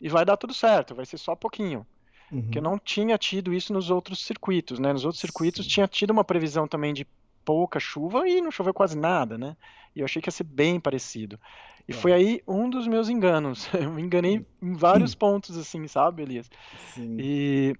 e 0.00 0.08
vai 0.08 0.24
dar 0.24 0.36
tudo 0.36 0.52
certo, 0.52 0.94
vai 0.94 1.06
ser 1.06 1.16
só 1.16 1.34
pouquinho. 1.34 1.86
Uhum. 2.30 2.42
Porque 2.42 2.58
eu 2.58 2.62
não 2.62 2.78
tinha 2.78 3.16
tido 3.16 3.54
isso 3.54 3.72
nos 3.72 3.90
outros 3.90 4.24
circuitos, 4.24 4.78
né, 4.78 4.92
nos 4.92 5.04
outros 5.04 5.20
circuitos 5.20 5.64
Sim. 5.64 5.70
tinha 5.70 5.88
tido 5.88 6.10
uma 6.10 6.24
previsão 6.24 6.68
também 6.68 6.92
de 6.92 7.06
pouca 7.42 7.80
chuva 7.80 8.28
e 8.28 8.40
não 8.42 8.50
choveu 8.50 8.74
quase 8.74 8.96
nada, 8.98 9.38
né, 9.38 9.56
e 9.96 10.00
eu 10.00 10.04
achei 10.04 10.20
que 10.20 10.28
ia 10.28 10.32
ser 10.32 10.44
bem 10.44 10.78
parecido. 10.78 11.40
E 11.88 11.92
foi 11.92 12.12
aí 12.12 12.40
um 12.46 12.70
dos 12.70 12.86
meus 12.86 13.08
enganos. 13.08 13.68
Eu 13.74 13.90
me 13.90 14.00
enganei 14.00 14.46
em 14.62 14.74
vários 14.74 15.12
pontos, 15.12 15.58
assim, 15.58 15.88
sabe, 15.88 16.22
Elias? 16.22 16.48
Sim. 16.94 17.16
E 17.18 17.74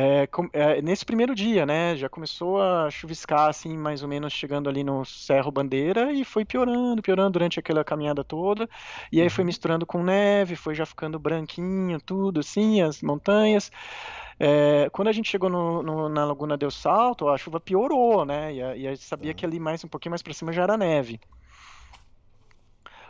é, 0.00 0.28
é, 0.52 0.80
nesse 0.80 1.04
primeiro 1.04 1.34
dia, 1.34 1.66
né, 1.66 1.96
já 1.96 2.08
começou 2.08 2.62
a 2.62 2.88
chuviscar, 2.88 3.48
assim, 3.48 3.76
mais 3.76 4.00
ou 4.00 4.08
menos 4.08 4.32
chegando 4.32 4.70
ali 4.70 4.84
no 4.84 5.04
Cerro 5.04 5.50
Bandeira 5.50 6.12
e 6.12 6.24
foi 6.24 6.44
piorando, 6.44 7.02
piorando 7.02 7.30
durante 7.30 7.58
aquela 7.58 7.82
caminhada 7.82 8.22
toda. 8.22 8.70
E 9.10 9.20
aí 9.20 9.28
foi 9.28 9.42
uhum. 9.42 9.46
misturando 9.46 9.84
com 9.84 10.04
neve, 10.04 10.54
foi 10.54 10.76
já 10.76 10.86
ficando 10.86 11.18
branquinho, 11.18 12.00
tudo 12.00 12.38
assim, 12.38 12.80
as 12.80 13.02
montanhas. 13.02 13.72
É, 14.38 14.88
quando 14.92 15.08
a 15.08 15.12
gente 15.12 15.28
chegou 15.28 15.50
no, 15.50 15.82
no, 15.82 16.08
na 16.08 16.24
Laguna 16.24 16.56
del 16.56 16.70
Salto, 16.70 17.28
a 17.28 17.36
chuva 17.36 17.58
piorou, 17.58 18.24
né, 18.24 18.54
e 18.54 18.62
a, 18.62 18.76
e 18.76 18.86
a 18.86 18.90
gente 18.90 19.02
sabia 19.02 19.34
que 19.34 19.44
ali 19.44 19.58
mais 19.58 19.82
um 19.82 19.88
pouquinho 19.88 20.12
mais 20.12 20.22
para 20.22 20.32
cima 20.32 20.52
já 20.52 20.62
era 20.62 20.76
neve. 20.76 21.18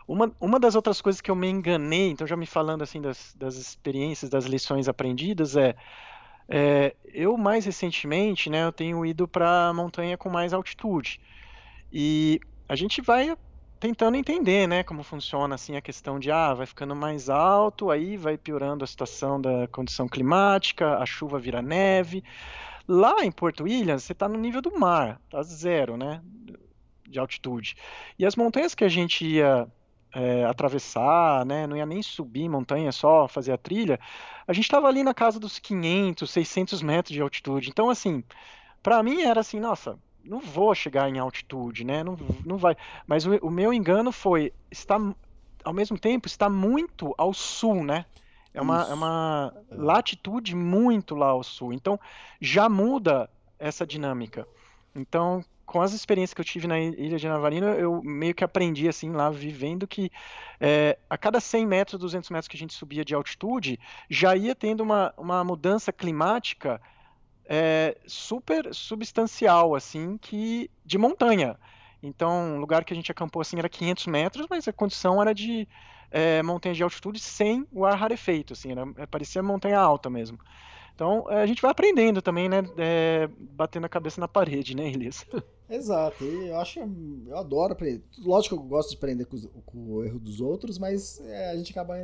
Uma, 0.07 0.34
uma 0.41 0.59
das 0.59 0.74
outras 0.74 1.03
coisas 1.03 1.20
que 1.20 1.30
eu 1.30 1.36
me 1.36 1.51
enganei, 1.51 2.09
então 2.09 2.26
já 2.26 2.34
me 2.34 2.47
falando 2.47 2.80
assim 2.80 2.99
das, 2.99 3.34
das 3.34 3.57
experiências, 3.57 4.30
das 4.30 4.47
lições 4.47 4.89
aprendidas, 4.89 5.55
é 5.55 5.76
é, 6.49 6.95
eu 7.05 7.37
mais 7.37 7.67
recentemente, 7.67 8.49
né, 8.49 8.65
eu 8.65 8.73
tenho 8.73 9.05
ido 9.05 9.29
para 9.29 9.73
montanha 9.75 10.17
com 10.17 10.31
mais 10.31 10.53
altitude 10.53 11.21
e 11.93 12.41
a 12.69 12.75
gente 12.75 13.03
vai 13.03 13.37
tentando 13.79 14.17
entender, 14.17 14.67
né, 14.67 14.83
como 14.83 15.03
funciona 15.03 15.55
assim 15.55 15.77
a 15.77 15.81
questão 15.81 16.19
de 16.19 16.31
ah, 16.31 16.55
vai 16.55 16.67
ficando 16.67 16.97
mais 16.97 17.29
alto, 17.29 17.91
aí 17.91 18.17
vai 18.17 18.37
piorando 18.37 18.83
a 18.83 18.87
situação 18.87 19.41
da 19.41 19.69
condição 19.69 20.09
climática, 20.09 20.97
a 20.99 21.07
chuva 21.07 21.39
vira 21.39 21.63
neve. 21.63 22.25
Lá 22.87 23.23
em 23.23 23.31
Porto 23.31 23.65
Williams, 23.65 24.03
você 24.03 24.13
está 24.13 24.27
no 24.29 24.39
nível 24.39 24.63
do 24.63 24.79
mar, 24.79 25.21
tá 25.31 25.43
zero, 25.43 25.97
né, 25.97 26.23
de 27.07 27.19
altitude. 27.19 27.77
E 28.19 28.27
as 28.27 28.35
montanhas 28.35 28.75
que 28.75 28.85
a 28.85 28.89
gente 28.89 29.25
ia 29.25 29.69
é, 30.15 30.45
atravessar, 30.45 31.45
né? 31.45 31.67
Não 31.67 31.77
ia 31.77 31.87
nem 31.87 32.03
subir 32.03 32.49
montanha, 32.49 32.91
só 32.93 33.29
fazer 33.29 33.53
a 33.53 33.59
trilha. 33.59 33.99
A 34.47 34.53
gente 34.53 34.65
estava 34.65 34.89
ali 34.89 35.03
na 35.03 35.15
casa 35.15 35.39
dos 35.39 35.59
500, 35.59 36.31
600 36.31 36.83
metros 36.83 37.15
de 37.15 37.21
altitude. 37.21 37.69
Então, 37.69 37.91
assim, 37.91 38.23
para 38.83 39.03
mim 39.03 39.23
era 39.23 39.41
assim, 39.41 39.61
nossa, 39.61 39.99
não 40.25 40.41
vou 40.41 40.75
chegar 40.75 41.09
em 41.09 41.19
altitude, 41.19 41.85
né? 41.85 42.03
Não, 42.05 42.17
não 42.45 42.57
vai. 42.57 42.77
Mas 43.07 43.27
o, 43.27 43.37
o 43.37 43.51
meu 43.51 43.73
engano 43.73 44.13
foi 44.13 44.53
está 44.71 44.99
ao 45.65 45.73
mesmo 45.73 45.99
tempo 45.99 46.27
está 46.27 46.49
muito 46.49 47.15
ao 47.19 47.35
sul, 47.35 47.85
né? 47.85 48.05
É 48.55 48.61
uma, 48.61 48.83
é 48.89 48.95
uma 48.95 49.55
latitude 49.71 50.55
muito 50.55 51.15
lá 51.15 51.29
ao 51.29 51.43
sul. 51.43 51.73
Então 51.73 51.99
já 52.41 52.69
muda 52.69 53.29
essa 53.59 53.87
dinâmica. 53.87 54.47
Então, 54.95 55.45
com 55.69 55.83
as 55.83 55.93
experiências 55.93 56.33
que 56.33 56.41
eu 56.41 56.45
tive 56.47 56.66
na 56.66 56.81
ilha 56.81 57.19
de 57.19 57.29
Navarino, 57.29 57.66
eu 57.66 58.03
meio 58.03 58.35
que 58.35 58.43
aprendi 58.43 58.89
assim 58.89 59.12
lá 59.12 59.29
vivendo 59.29 59.87
que 59.87 60.11
é, 60.59 60.97
a 61.11 61.19
cada 61.19 61.41
100 61.41 61.66
metros, 61.66 62.01
200 62.01 62.31
metros 62.31 62.49
que 62.49 62.57
a 62.57 62.59
gente 62.59 62.73
subia 62.73 63.05
de 63.05 63.14
altitude, 63.14 63.79
já 64.09 64.35
ia 64.35 64.55
tendo 64.55 64.83
uma, 64.83 65.12
uma 65.14 65.45
mudança 65.45 65.93
climática 65.93 66.81
é, 67.45 67.99
super 68.07 68.75
substancial 68.75 69.75
assim, 69.75 70.16
que 70.16 70.71
de 70.87 70.97
montanha. 70.97 71.55
Então, 72.03 72.57
o 72.57 72.61
lugar 72.61 72.83
que 72.83 72.95
a 72.95 72.97
gente 72.97 73.12
acampou 73.12 73.43
assim 73.43 73.59
era 73.59 73.69
500 73.69 74.07
metros, 74.07 74.47
mas 74.49 74.66
a 74.66 74.73
condição 74.73 75.21
era 75.21 75.35
de 75.35 75.69
é, 76.11 76.43
montanha 76.43 76.75
de 76.75 76.83
altitude 76.83 77.21
sem 77.21 77.66
o 77.71 77.85
ar 77.85 77.95
rarefeito, 77.95 78.55
assim, 78.55 78.73
era, 78.73 79.07
parecia 79.07 79.43
montanha 79.43 79.79
alta 79.79 80.09
mesmo. 80.09 80.39
Então, 80.99 81.29
a 81.29 81.47
gente 81.47 81.63
vai 81.63 81.71
aprendendo 81.71 82.21
também, 82.21 82.49
né? 82.49 82.69
É, 82.77 83.29
batendo 83.39 83.85
a 83.85 83.89
cabeça 83.89 84.21
na 84.21 84.27
parede, 84.27 84.75
né, 84.75 84.89
Elias? 84.89 85.25
Exato, 85.71 86.25
e 86.25 86.49
eu 86.49 86.59
acho, 86.59 86.81
eu 86.81 87.37
adoro 87.37 87.73
aprender. 87.73 88.03
Lógico 88.19 88.57
que 88.57 88.61
eu 88.61 88.67
gosto 88.67 88.91
de 88.91 88.97
aprender 88.97 89.25
com, 89.27 89.39
com 89.65 89.93
o 89.93 90.05
erro 90.05 90.19
dos 90.19 90.41
outros, 90.41 90.77
mas 90.77 91.21
é, 91.21 91.51
a 91.51 91.57
gente 91.57 91.71
acaba 91.71 91.95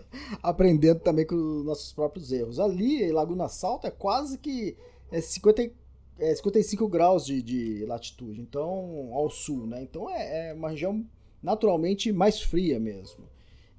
aprendendo 0.42 1.00
também 1.00 1.24
com 1.24 1.34
os 1.34 1.64
nossos 1.64 1.94
próprios 1.94 2.30
erros. 2.30 2.60
Ali, 2.60 3.02
em 3.02 3.10
Laguna 3.10 3.48
Salto, 3.48 3.86
é 3.86 3.90
quase 3.90 4.36
que 4.36 4.76
é 5.10 5.18
50, 5.18 5.70
é 6.18 6.34
55 6.34 6.86
graus 6.88 7.24
de, 7.24 7.40
de 7.40 7.86
latitude, 7.86 8.38
então, 8.38 9.14
ao 9.14 9.30
sul, 9.30 9.66
né? 9.66 9.82
Então 9.82 10.10
é, 10.10 10.50
é 10.50 10.52
uma 10.52 10.68
região 10.68 11.02
naturalmente 11.42 12.12
mais 12.12 12.42
fria 12.42 12.78
mesmo. 12.78 13.24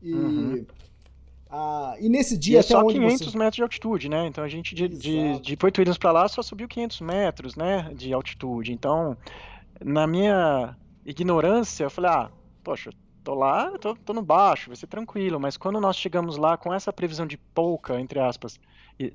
E 0.02 0.14
uhum. 0.16 0.66
Ah, 1.56 1.96
e 2.00 2.10
nesse 2.10 2.36
dia 2.36 2.56
e 2.56 2.60
é 2.60 2.62
só 2.64 2.84
500 2.84 3.28
você... 3.28 3.38
metros 3.38 3.56
de 3.58 3.62
altitude, 3.62 4.10
né? 4.10 4.26
Então 4.26 4.44
a 4.44 4.48
gente 4.48 4.74
de, 4.74 4.88
de, 4.88 5.40
de 5.40 5.56
Porto 5.56 5.78
Williams 5.78 6.00
para 6.00 6.12
lá 6.12 6.28
só 6.28 6.42
subiu 6.42 6.68
500 6.68 7.02
metros, 7.02 7.56
né, 7.56 7.92
de 7.94 8.12
altitude. 8.12 8.74
Então, 8.74 9.16
na 9.80 10.08
minha 10.08 10.76
ignorância, 11.06 11.84
eu 11.84 11.92
falei, 11.92 12.10
ah, 12.10 12.32
poxa, 12.64 12.90
tô 13.24 13.36
lá, 13.36 13.70
tô, 13.78 13.96
tô 13.96 14.14
no 14.14 14.24
baixo, 14.24 14.70
vai 14.72 14.76
ser 14.76 14.88
tranquilo. 14.88 15.40
Mas 15.40 15.56
quando 15.56 15.80
nós 15.80 15.96
chegamos 15.96 16.38
lá 16.38 16.58
com 16.58 16.74
essa 16.74 16.92
previsão 16.92 17.28
de 17.28 17.38
pouca, 17.38 18.02
entre 18.02 18.20
aspas, 18.20 18.60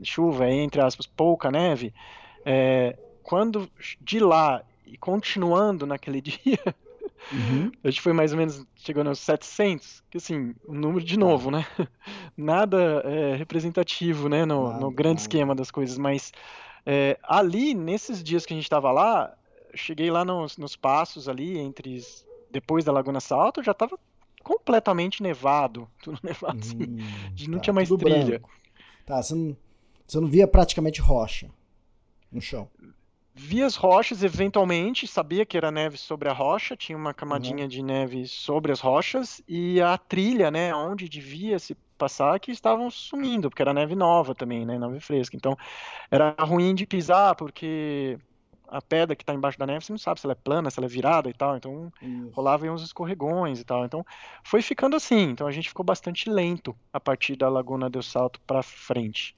chuva, 0.04 0.48
entre 0.48 0.80
aspas, 0.80 1.06
pouca 1.06 1.50
neve, 1.50 1.92
é, 2.46 2.96
quando 3.20 3.68
de 4.00 4.20
lá 4.20 4.62
e 4.86 4.96
continuando 4.96 5.84
naquele 5.86 6.20
dia, 6.22 6.60
Uhum. 7.32 7.70
A 7.84 7.90
gente 7.90 8.00
foi 8.00 8.12
mais 8.12 8.32
ou 8.32 8.38
menos 8.38 8.66
chegando 8.76 9.08
aos 9.08 9.18
700, 9.20 10.02
que 10.10 10.18
assim, 10.18 10.54
um 10.68 10.74
número 10.74 11.04
de 11.04 11.18
novo, 11.18 11.50
né? 11.50 11.66
Nada 12.36 13.02
é, 13.04 13.36
representativo, 13.36 14.28
né, 14.28 14.44
no, 14.44 14.78
no 14.78 14.90
grande 14.90 15.22
esquema 15.22 15.54
das 15.54 15.70
coisas, 15.70 15.98
mas 15.98 16.32
é, 16.86 17.18
ali, 17.22 17.74
nesses 17.74 18.22
dias 18.22 18.46
que 18.46 18.54
a 18.54 18.56
gente 18.56 18.64
estava 18.64 18.90
lá, 18.90 19.36
cheguei 19.74 20.10
lá 20.10 20.24
nos, 20.24 20.56
nos 20.56 20.74
passos 20.74 21.28
ali, 21.28 21.58
entre 21.58 22.00
depois 22.50 22.84
da 22.84 22.92
Laguna 22.92 23.20
Salto, 23.20 23.62
já 23.62 23.72
estava 23.72 23.98
completamente 24.42 25.22
nevado, 25.22 25.88
tudo 26.02 26.18
nevado 26.22 26.58
assim, 26.58 26.76
hum, 26.76 26.98
não 27.48 27.58
tá, 27.58 27.64
tinha 27.64 27.74
mais 27.74 27.88
trilha. 27.88 28.24
Branco. 28.24 28.50
Tá, 29.04 29.22
você 29.22 29.34
não, 29.34 29.56
você 30.06 30.20
não 30.20 30.28
via 30.28 30.48
praticamente 30.48 31.00
rocha 31.00 31.50
no 32.32 32.40
chão. 32.40 32.68
Vi 33.40 33.62
as 33.62 33.76
rochas 33.76 34.24
eventualmente, 34.24 35.06
sabia 35.06 35.46
que 35.46 35.56
era 35.56 35.70
neve 35.70 35.96
sobre 35.96 36.28
a 36.28 36.32
rocha, 36.32 36.76
tinha 36.76 36.98
uma 36.98 37.14
camadinha 37.14 37.62
uhum. 37.62 37.68
de 37.68 37.82
neve 37.84 38.26
sobre 38.26 38.72
as 38.72 38.80
rochas 38.80 39.40
e 39.46 39.80
a 39.80 39.96
trilha, 39.96 40.50
né, 40.50 40.74
onde 40.74 41.08
devia 41.08 41.56
se 41.60 41.76
passar, 41.96 42.40
que 42.40 42.50
estavam 42.50 42.90
sumindo, 42.90 43.48
porque 43.48 43.62
era 43.62 43.72
neve 43.72 43.94
nova 43.94 44.34
também, 44.34 44.66
né, 44.66 44.76
neve 44.76 44.98
fresca. 44.98 45.36
Então, 45.36 45.56
era 46.10 46.34
ruim 46.40 46.74
de 46.74 46.84
pisar, 46.84 47.36
porque 47.36 48.18
a 48.66 48.82
pedra 48.82 49.14
que 49.14 49.22
está 49.22 49.32
embaixo 49.32 49.56
da 49.56 49.66
neve, 49.66 49.84
você 49.84 49.92
não 49.92 49.98
sabe 49.98 50.18
se 50.18 50.26
ela 50.26 50.32
é 50.32 50.42
plana, 50.42 50.68
se 50.68 50.80
ela 50.80 50.86
é 50.86 50.90
virada 50.90 51.30
e 51.30 51.32
tal, 51.32 51.56
então 51.56 51.92
Isso. 52.02 52.30
rolavam 52.32 52.74
uns 52.74 52.82
escorregões 52.82 53.60
e 53.60 53.64
tal. 53.64 53.84
Então, 53.84 54.04
foi 54.42 54.62
ficando 54.62 54.96
assim. 54.96 55.30
Então, 55.30 55.46
a 55.46 55.52
gente 55.52 55.68
ficou 55.68 55.84
bastante 55.84 56.28
lento 56.28 56.76
a 56.92 56.98
partir 56.98 57.36
da 57.36 57.48
Laguna 57.48 57.88
del 57.88 58.02
Salto 58.02 58.40
para 58.40 58.64
frente. 58.64 59.37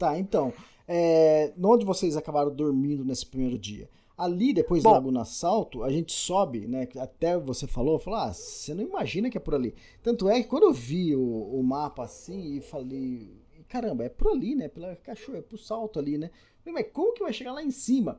Tá, 0.00 0.18
então, 0.18 0.50
é, 0.88 1.52
onde 1.62 1.84
vocês 1.84 2.16
acabaram 2.16 2.50
dormindo 2.50 3.04
nesse 3.04 3.26
primeiro 3.26 3.58
dia? 3.58 3.86
Ali, 4.16 4.54
depois 4.54 4.82
Bom, 4.82 4.88
do 4.88 4.94
Laguna 4.94 5.26
Salto, 5.26 5.84
a 5.84 5.90
gente 5.90 6.10
sobe, 6.10 6.66
né? 6.66 6.88
Até 6.98 7.38
você 7.38 7.66
falou, 7.66 7.98
falou, 7.98 8.18
ah, 8.18 8.32
você 8.32 8.72
não 8.72 8.82
imagina 8.82 9.28
que 9.28 9.36
é 9.36 9.40
por 9.40 9.54
ali. 9.54 9.74
Tanto 10.02 10.26
é 10.26 10.40
que 10.40 10.48
quando 10.48 10.62
eu 10.62 10.72
vi 10.72 11.14
o, 11.14 11.20
o 11.22 11.62
mapa 11.62 12.04
assim 12.04 12.56
e 12.56 12.62
falei, 12.62 13.30
caramba, 13.68 14.04
é 14.04 14.08
por 14.08 14.32
ali, 14.32 14.54
né? 14.54 14.68
Pela 14.68 14.96
cachoeira, 14.96 15.40
é 15.40 15.42
pro 15.42 15.58
salto 15.58 15.98
ali, 15.98 16.16
né? 16.16 16.30
Mas 16.64 16.86
como 16.94 17.12
que 17.12 17.22
vai 17.22 17.34
chegar 17.34 17.52
lá 17.52 17.62
em 17.62 17.70
cima? 17.70 18.18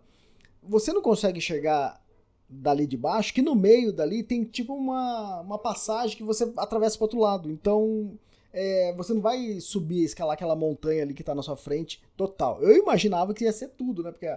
Você 0.62 0.94
não 0.94 1.02
consegue 1.02 1.42
chegar 1.42 2.00
dali 2.48 2.86
de 2.86 2.96
baixo, 2.96 3.34
que 3.34 3.42
no 3.42 3.56
meio 3.56 3.92
dali 3.92 4.22
tem 4.22 4.44
tipo 4.44 4.76
uma, 4.76 5.42
uma 5.42 5.58
passagem 5.58 6.16
que 6.16 6.24
você 6.24 6.44
atravessa 6.58 6.96
pro 6.96 7.06
outro 7.06 7.20
lado. 7.22 7.50
Então, 7.50 8.20
é, 8.54 8.94
você 8.94 9.14
não 9.14 9.22
vai 9.22 9.60
subir, 9.60 10.04
escalar 10.04 10.34
aquela 10.34 10.56
montanha 10.56 11.04
ali 11.04 11.14
que 11.14 11.24
tá 11.24 11.34
na 11.34 11.42
sua 11.42 11.56
frente 11.56 12.02
total. 12.18 12.62
Eu 12.62 12.76
imaginava 12.76 13.34
que 13.34 13.46
ia 13.46 13.52
ser 13.52 13.70
tudo, 13.70 14.04
né? 14.04 14.12
Porque 14.12 14.28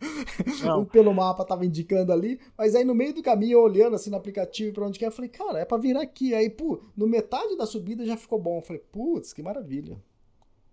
pelo 0.92 1.14
mapa 1.14 1.44
tava 1.44 1.66
indicando 1.66 2.12
ali, 2.12 2.40
mas 2.56 2.74
aí 2.74 2.84
no 2.84 2.94
meio 2.94 3.14
do 3.14 3.22
caminho, 3.22 3.60
olhando 3.60 3.96
assim 3.96 4.10
no 4.10 4.16
aplicativo 4.16 4.72
para 4.72 4.86
onde 4.86 4.98
que 4.98 5.04
é, 5.04 5.08
eu 5.08 5.12
falei, 5.12 5.30
cara, 5.30 5.58
é 5.58 5.64
pra 5.64 5.78
virar 5.78 6.02
aqui. 6.02 6.34
Aí, 6.34 6.48
pô, 6.48 6.82
no 6.96 7.06
metade 7.06 7.56
da 7.56 7.66
subida 7.66 8.04
já 8.04 8.16
ficou 8.16 8.38
bom. 8.38 8.58
Eu 8.58 8.62
falei, 8.62 8.82
putz, 8.90 9.32
que 9.32 9.42
maravilha. 9.42 10.00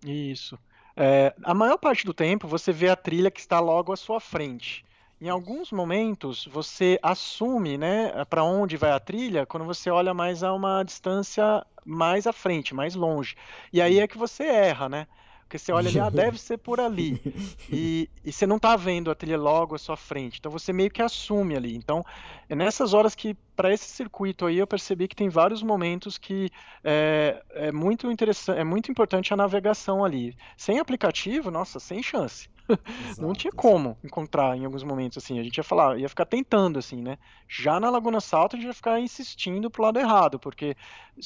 Isso. 0.04 0.58
É, 0.96 1.34
a 1.42 1.52
maior 1.52 1.76
parte 1.76 2.06
do 2.06 2.14
tempo 2.14 2.48
você 2.48 2.72
vê 2.72 2.88
a 2.88 2.96
trilha 2.96 3.30
que 3.30 3.40
está 3.40 3.60
logo 3.60 3.92
à 3.92 3.96
sua 3.96 4.18
frente. 4.18 4.84
Em 5.20 5.28
alguns 5.28 5.72
momentos 5.72 6.46
você 6.46 6.98
assume, 7.02 7.78
né, 7.78 8.12
para 8.26 8.44
onde 8.44 8.76
vai 8.76 8.90
a 8.90 9.00
trilha 9.00 9.46
quando 9.46 9.64
você 9.64 9.90
olha 9.90 10.12
mais 10.12 10.42
a 10.42 10.52
uma 10.52 10.82
distância 10.82 11.64
mais 11.84 12.26
à 12.26 12.32
frente, 12.32 12.74
mais 12.74 12.94
longe. 12.94 13.34
E 13.72 13.80
aí 13.80 13.98
é 13.98 14.06
que 14.06 14.18
você 14.18 14.44
erra, 14.44 14.88
né? 14.88 15.06
Porque 15.46 15.58
você 15.58 15.70
olha 15.70 15.88
ali, 15.88 16.00
ah, 16.00 16.10
deve 16.10 16.38
ser 16.38 16.58
por 16.58 16.80
ali. 16.80 17.20
E, 17.68 18.08
e 18.24 18.32
você 18.32 18.46
não 18.46 18.56
está 18.56 18.76
vendo 18.76 19.10
a 19.10 19.14
trilha 19.14 19.36
logo 19.36 19.74
à 19.74 19.78
sua 19.78 19.96
frente. 19.96 20.38
Então 20.38 20.52
você 20.52 20.72
meio 20.72 20.88
que 20.90 21.02
assume 21.02 21.56
ali. 21.56 21.74
Então, 21.74 22.04
é 22.48 22.54
nessas 22.54 22.94
horas 22.94 23.14
que, 23.14 23.34
para 23.56 23.72
esse 23.72 23.86
circuito 23.86 24.46
aí, 24.46 24.58
eu 24.58 24.66
percebi 24.68 25.08
que 25.08 25.16
tem 25.16 25.28
vários 25.28 25.64
momentos 25.64 26.16
que 26.16 26.48
é, 26.84 27.42
é 27.50 27.72
muito 27.72 28.08
interessante, 28.10 28.60
é 28.60 28.64
muito 28.64 28.88
importante 28.88 29.34
a 29.34 29.36
navegação 29.36 30.04
ali. 30.04 30.36
Sem 30.56 30.78
aplicativo, 30.78 31.50
nossa, 31.50 31.80
sem 31.80 32.02
chance. 32.04 32.48
Exato, 32.68 33.22
não 33.22 33.32
tinha 33.32 33.52
como 33.52 33.96
encontrar 34.02 34.56
em 34.56 34.64
alguns 34.64 34.82
momentos 34.82 35.18
assim. 35.18 35.38
A 35.38 35.42
gente 35.42 35.56
ia 35.56 35.64
falar, 35.64 35.98
ia 35.98 36.08
ficar 36.08 36.26
tentando 36.26 36.78
assim, 36.78 37.00
né? 37.00 37.18
Já 37.48 37.78
na 37.78 37.90
Laguna 37.90 38.20
Salto 38.20 38.56
a 38.56 38.58
gente 38.58 38.66
ia 38.66 38.74
ficar 38.74 39.00
insistindo 39.00 39.70
pro 39.70 39.82
lado 39.82 39.98
errado, 39.98 40.38
porque 40.38 40.76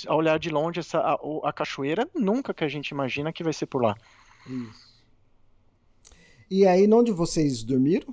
ao 0.07 0.19
olhar 0.19 0.39
de 0.39 0.51
longe 0.51 0.81
essa 0.81 0.99
a, 0.99 1.19
a 1.45 1.53
cachoeira 1.53 2.09
nunca 2.15 2.53
que 2.53 2.65
a 2.65 2.69
gente 2.69 2.89
imagina 2.89 3.33
que 3.33 3.43
vai 3.43 3.53
ser 3.53 3.67
por 3.67 3.83
lá. 3.83 3.97
Isso. 4.47 4.91
E 6.51 6.67
aí, 6.67 6.93
onde 6.93 7.13
vocês 7.13 7.63
dormiram? 7.63 8.13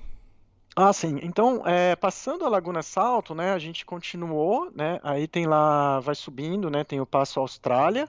Ah, 0.75 0.93
sim. 0.93 1.19
Então, 1.23 1.63
é, 1.65 1.95
passando 1.95 2.45
a 2.45 2.49
Laguna 2.49 2.83
Salto, 2.83 3.33
né, 3.33 3.51
a 3.51 3.57
gente 3.57 3.83
continuou, 3.83 4.71
né, 4.75 4.99
aí 5.01 5.27
tem 5.27 5.47
lá, 5.47 5.99
vai 5.99 6.13
subindo, 6.13 6.69
né, 6.69 6.83
tem 6.83 7.01
o 7.01 7.05
Passo 7.05 7.39
Austrália, 7.39 8.07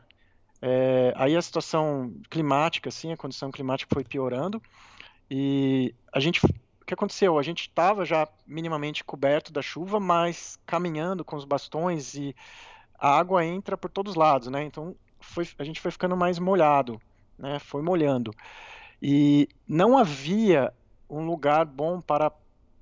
é, 0.61 1.15
aí 1.17 1.35
a 1.35 1.41
situação 1.41 2.13
climática, 2.29 2.91
assim, 2.91 3.11
a 3.11 3.17
condição 3.17 3.51
climática 3.51 3.95
foi 3.95 4.05
piorando, 4.05 4.61
e 5.31 5.95
a 6.13 6.21
gente, 6.21 6.45
o 6.45 6.85
que 6.85 6.95
aconteceu? 6.95 7.39
A 7.39 7.43
gente 7.43 7.63
estava 7.63 8.05
já 8.05 8.27
minimamente 8.47 9.05
coberto 9.05 9.53
da 9.53 9.63
chuva, 9.63 10.01
mas 10.01 10.59
caminhando 10.67 11.25
com 11.25 11.37
os 11.37 11.45
bastões 11.45 12.15
e 12.15 12.35
a 12.99 13.19
água 13.19 13.45
entra 13.45 13.77
por 13.77 13.91
todos 13.91 14.13
os 14.13 14.17
lados, 14.17 14.49
né? 14.49 14.65
Então 14.65 14.97
foi, 15.21 15.49
a 15.59 15.65
gente 15.65 15.81
foi 15.81 15.91
ficando 15.91 16.17
mais 16.17 16.39
molhado, 16.39 17.01
né? 17.39 17.59
Foi 17.59 17.83
molhando. 17.83 18.33
E 19.01 19.49
não 19.67 19.97
havia 19.97 20.73
um 21.09 21.25
lugar 21.25 21.65
bom 21.65 22.01
para 22.01 22.33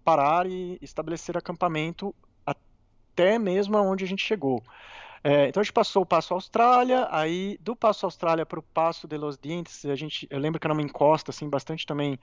parar 0.05 0.47
e 0.47 0.78
estabelecer 0.81 1.36
acampamento 1.36 2.14
até 2.44 3.39
mesmo 3.39 3.77
onde 3.78 4.05
a 4.05 4.06
gente 4.06 4.24
chegou. 4.24 4.62
É, 5.28 5.48
então 5.48 5.61
a 5.61 5.65
gente 5.65 5.73
passou 5.73 6.03
o 6.03 6.07
Passo 6.07 6.35
Austrália, 6.35 7.09
aí 7.11 7.59
do 7.61 7.74
Passo 7.74 8.07
Austrália 8.07 8.47
para 8.47 8.61
o 8.61 8.62
Passo 8.62 9.09
de 9.09 9.19
los 9.19 9.36
Dientes, 9.36 9.85
a 9.85 9.97
gente, 9.97 10.24
eu 10.31 10.39
lembro 10.39 10.61
que 10.61 10.65
era 10.69 10.73
uma 10.73 10.82
encosta 10.82 11.32
assim 11.32 11.51
bastante 11.51 11.85
também, 11.85 12.16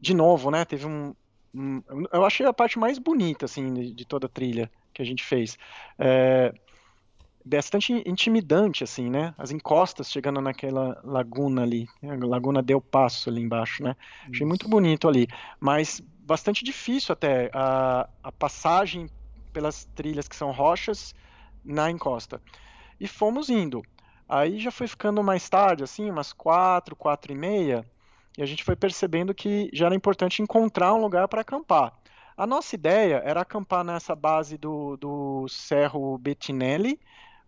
de 0.00 0.12
novo, 0.12 0.50
né? 0.50 0.64
Teve 0.64 0.86
um, 0.86 1.14
um 1.54 1.80
eu 2.12 2.24
achei 2.24 2.44
a 2.44 2.52
parte 2.52 2.80
mais 2.80 2.98
bonita 2.98 3.44
assim 3.44 3.72
de, 3.72 3.94
de 3.94 4.04
toda 4.04 4.26
a 4.26 4.28
trilha 4.28 4.68
que 4.92 5.00
a 5.00 5.04
gente 5.04 5.22
fez. 5.22 5.56
É, 5.96 6.52
bastante 7.44 7.92
intimidante, 8.04 8.82
assim, 8.82 9.08
né? 9.08 9.32
As 9.38 9.52
encostas 9.52 10.10
chegando 10.10 10.40
naquela 10.40 11.00
laguna 11.04 11.62
ali, 11.62 11.86
né? 12.02 12.18
a 12.20 12.26
Laguna 12.26 12.60
Del 12.60 12.80
Passo 12.80 13.30
ali 13.30 13.40
embaixo, 13.40 13.84
né? 13.84 13.94
Isso. 14.22 14.30
Achei 14.32 14.46
muito 14.48 14.68
bonito 14.68 15.06
ali, 15.06 15.28
mas 15.60 16.02
bastante 16.26 16.64
difícil 16.64 17.12
até 17.12 17.52
a, 17.54 18.08
a 18.20 18.32
passagem 18.32 19.08
pelas 19.52 19.84
trilhas 19.94 20.26
que 20.26 20.34
são 20.34 20.50
rochas 20.50 21.14
na 21.64 21.90
encosta. 21.90 22.40
E 22.98 23.06
fomos 23.06 23.48
indo. 23.48 23.82
Aí 24.28 24.60
já 24.60 24.70
foi 24.70 24.86
ficando 24.86 25.22
mais 25.22 25.48
tarde, 25.48 25.82
assim, 25.82 26.10
umas 26.10 26.32
quatro, 26.32 26.94
quatro 26.94 27.32
e 27.32 27.34
meia. 27.34 27.84
e 28.38 28.42
a 28.42 28.46
gente 28.46 28.62
foi 28.62 28.76
percebendo 28.76 29.34
que 29.34 29.68
já 29.72 29.86
era 29.86 29.94
importante 29.94 30.40
encontrar 30.40 30.94
um 30.94 31.00
lugar 31.00 31.26
para 31.26 31.40
acampar. 31.40 31.92
A 32.36 32.46
nossa 32.46 32.74
ideia 32.74 33.20
era 33.24 33.40
acampar 33.40 33.84
nessa 33.84 34.14
base 34.14 34.56
do, 34.56 34.96
do 34.96 35.48
Cerro 35.48 36.16
Bettinelli, 36.16 36.98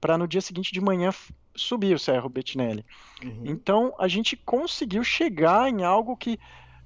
para 0.01 0.19
no 0.19 0.27
dia 0.27 0.41
seguinte 0.41 0.73
de 0.73 0.81
manhã 0.81 1.11
subir 1.55 1.95
o 1.95 1.99
Cerro 1.99 2.29
Bettinelli. 2.29 2.85
Uhum. 3.23 3.43
Então 3.45 3.95
a 3.99 4.09
gente 4.09 4.37
conseguiu 4.37 5.05
chegar 5.05 5.71
em 5.71 5.85
algo 5.85 6.17
que 6.17 6.39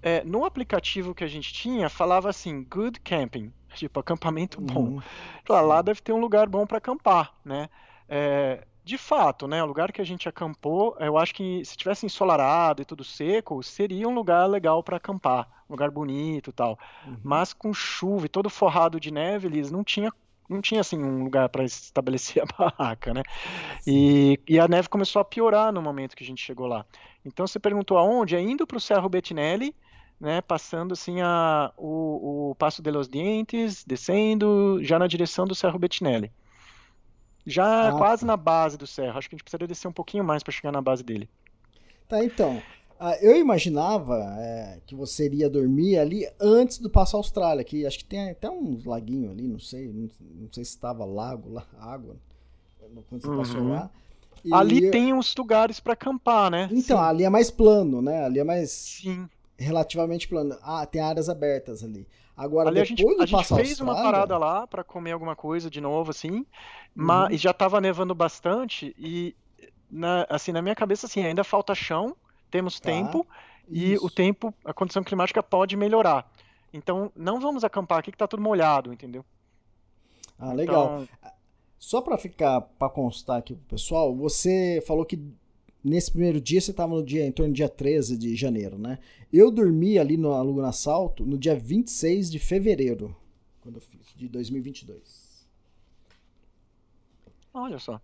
é, 0.06 0.22
no 0.22 0.44
aplicativo 0.44 1.12
que 1.12 1.24
a 1.24 1.26
gente 1.26 1.52
tinha 1.52 1.90
falava 1.90 2.30
assim, 2.30 2.62
good 2.62 3.00
camping, 3.00 3.52
tipo 3.74 3.98
acampamento 3.98 4.60
bom. 4.60 5.00
Uhum. 5.00 5.02
lá 5.48 5.82
deve 5.82 6.00
ter 6.00 6.12
um 6.12 6.20
lugar 6.20 6.48
bom 6.48 6.64
para 6.64 6.78
acampar, 6.78 7.34
né? 7.44 7.68
É, 8.08 8.64
de 8.84 8.96
fato, 8.96 9.48
né, 9.48 9.60
o 9.60 9.66
lugar 9.66 9.90
que 9.90 10.00
a 10.00 10.04
gente 10.04 10.28
acampou, 10.28 10.96
eu 11.00 11.18
acho 11.18 11.34
que 11.34 11.64
se 11.64 11.76
tivesse 11.76 12.06
ensolarado 12.06 12.80
e 12.80 12.84
tudo 12.84 13.02
seco, 13.02 13.60
seria 13.64 14.08
um 14.08 14.14
lugar 14.14 14.46
legal 14.46 14.80
para 14.80 14.96
acampar, 14.96 15.48
um 15.68 15.72
lugar 15.72 15.90
bonito 15.90 16.50
e 16.50 16.52
tal. 16.52 16.78
Uhum. 17.04 17.16
Mas 17.24 17.52
com 17.52 17.74
chuva 17.74 18.26
e 18.26 18.28
todo 18.28 18.48
forrado 18.48 19.00
de 19.00 19.10
neve, 19.10 19.48
eles 19.48 19.72
não 19.72 19.82
tinha 19.82 20.12
não 20.48 20.60
tinha 20.60 20.80
assim 20.80 21.02
um 21.02 21.24
lugar 21.24 21.48
para 21.48 21.64
estabelecer 21.64 22.40
a 22.46 22.46
barraca, 22.46 23.12
né? 23.12 23.24
E, 23.84 24.38
e, 24.46 24.60
a 24.60 24.68
neve 24.68 24.88
começou 24.88 25.20
a 25.20 25.24
piorar 25.24 25.72
no 25.72 25.82
momento 25.82 26.14
que 26.14 26.22
a 26.22 26.26
gente 26.26 26.40
chegou 26.40 26.68
lá. 26.68 26.86
Então 27.24 27.44
você 27.44 27.58
perguntou 27.58 27.98
aonde? 27.98 28.36
É 28.36 28.40
indo 28.40 28.64
para 28.64 28.76
o 28.76 28.80
Cerro 28.80 29.08
Bettinelli, 29.08 29.74
né? 30.20 30.40
Passando 30.40 30.92
assim 30.92 31.20
a, 31.20 31.72
o, 31.76 32.50
o 32.50 32.54
Passo 32.54 32.82
de 32.82 32.90
los 32.90 33.08
Dientes, 33.08 33.84
descendo 33.84 34.78
já 34.82 34.98
na 34.98 35.06
direção 35.06 35.46
do 35.46 35.54
Cerro 35.54 35.78
Bettinelli. 35.78 36.30
Já 37.46 37.90
ah, 37.90 37.92
quase 37.92 38.22
tá. 38.22 38.26
na 38.26 38.36
base 38.36 38.76
do 38.76 38.86
cerro. 38.86 39.16
Acho 39.16 39.28
que 39.28 39.36
a 39.36 39.36
gente 39.36 39.44
precisaria 39.44 39.68
descer 39.68 39.86
um 39.86 39.92
pouquinho 39.92 40.24
mais 40.24 40.42
para 40.42 40.52
chegar 40.52 40.72
na 40.72 40.82
base 40.82 41.04
dele. 41.04 41.28
Tá, 42.08 42.24
então. 42.24 42.60
Ah, 42.98 43.16
eu 43.20 43.36
imaginava 43.36 44.16
é, 44.38 44.80
que 44.86 44.94
você 44.94 45.26
iria 45.26 45.48
dormir 45.48 45.98
ali 45.98 46.26
antes 46.40 46.78
do 46.78 46.90
Passo 46.90 47.16
Austrália, 47.16 47.62
que 47.62 47.86
acho 47.86 47.98
que 47.98 48.04
tem 48.06 48.30
até 48.30 48.50
uns 48.50 48.84
laguinhos 48.84 49.32
ali, 49.32 49.46
não 49.46 49.58
sei, 49.58 49.86
não, 49.92 50.08
não 50.20 50.48
sei 50.50 50.64
se 50.64 50.70
estava 50.70 51.04
lago 51.04 51.52
lá, 51.52 51.66
água, 51.78 52.16
quando 53.08 53.20
você 53.20 53.28
uhum. 53.28 53.36
passou 53.36 53.68
lá. 53.68 53.90
E 54.42 54.54
ali 54.54 54.90
tem 54.90 55.12
uns 55.12 55.34
lugares 55.36 55.78
para 55.78 55.92
acampar, 55.92 56.50
né? 56.50 56.68
Então, 56.72 56.96
Sim. 56.98 57.04
ali 57.04 57.24
é 57.24 57.28
mais 57.28 57.50
plano, 57.50 58.00
né? 58.00 58.24
Ali 58.24 58.38
é 58.38 58.44
mais 58.44 58.70
Sim. 58.70 59.28
Relativamente 59.58 60.28
plano. 60.28 60.56
Ah, 60.62 60.84
tem 60.86 61.00
áreas 61.00 61.28
abertas 61.28 61.82
ali. 61.82 62.06
Agora, 62.36 62.68
Ali 62.68 62.82
depois 62.82 63.18
a 63.18 63.26
gente, 63.26 63.34
a 63.34 63.42
gente 63.42 63.54
fez 63.54 63.80
uma 63.80 63.94
parada 63.94 64.36
lá 64.36 64.66
para 64.66 64.84
comer 64.84 65.12
alguma 65.12 65.34
coisa 65.34 65.70
de 65.70 65.80
novo, 65.80 66.10
assim, 66.10 66.44
mas 66.94 67.32
uhum. 67.32 67.38
já 67.38 67.52
tava 67.52 67.80
nevando 67.80 68.14
bastante 68.14 68.94
e, 68.98 69.34
na, 69.90 70.26
assim, 70.28 70.52
na 70.52 70.60
minha 70.60 70.74
cabeça, 70.74 71.06
assim, 71.06 71.24
ainda 71.24 71.42
falta 71.42 71.74
chão, 71.74 72.14
temos 72.50 72.78
tá. 72.78 72.90
tempo 72.90 73.26
e 73.68 73.94
Isso. 73.94 74.04
o 74.04 74.10
tempo, 74.10 74.52
a 74.64 74.74
condição 74.74 75.02
climática 75.02 75.42
pode 75.42 75.76
melhorar. 75.76 76.30
Então, 76.72 77.10
não 77.16 77.40
vamos 77.40 77.64
acampar 77.64 77.98
aqui 77.98 78.12
que 78.12 78.18
tá 78.18 78.28
tudo 78.28 78.42
molhado, 78.42 78.92
entendeu? 78.92 79.24
Ah, 80.38 80.52
legal. 80.52 81.02
Então... 81.02 81.32
Só 81.78 82.00
para 82.00 82.18
ficar, 82.18 82.60
para 82.60 82.88
constar 82.90 83.38
aqui 83.38 83.54
pro 83.54 83.64
pessoal, 83.64 84.14
você 84.14 84.82
falou 84.86 85.04
que 85.04 85.22
nesse 85.82 86.10
primeiro 86.10 86.40
dia 86.40 86.60
você 86.60 86.70
estava 86.70 86.94
no 86.94 87.04
dia 87.04 87.26
em 87.26 87.32
torno 87.32 87.52
do 87.52 87.56
dia 87.56 87.68
13 87.68 88.16
de 88.16 88.34
janeiro, 88.34 88.78
né? 88.78 88.98
Eu 89.32 89.50
dormi 89.50 89.98
ali 89.98 90.16
no 90.16 90.30
Laguna 90.30 90.72
Salto 90.72 91.24
no 91.24 91.38
dia 91.38 91.54
26 91.54 92.30
de 92.30 92.38
fevereiro, 92.38 93.14
quando 93.60 93.76
eu 93.76 93.80
fiz, 93.80 94.14
de 94.16 94.28
2022. 94.28 95.46
Olha 97.52 97.78
só. 97.78 98.00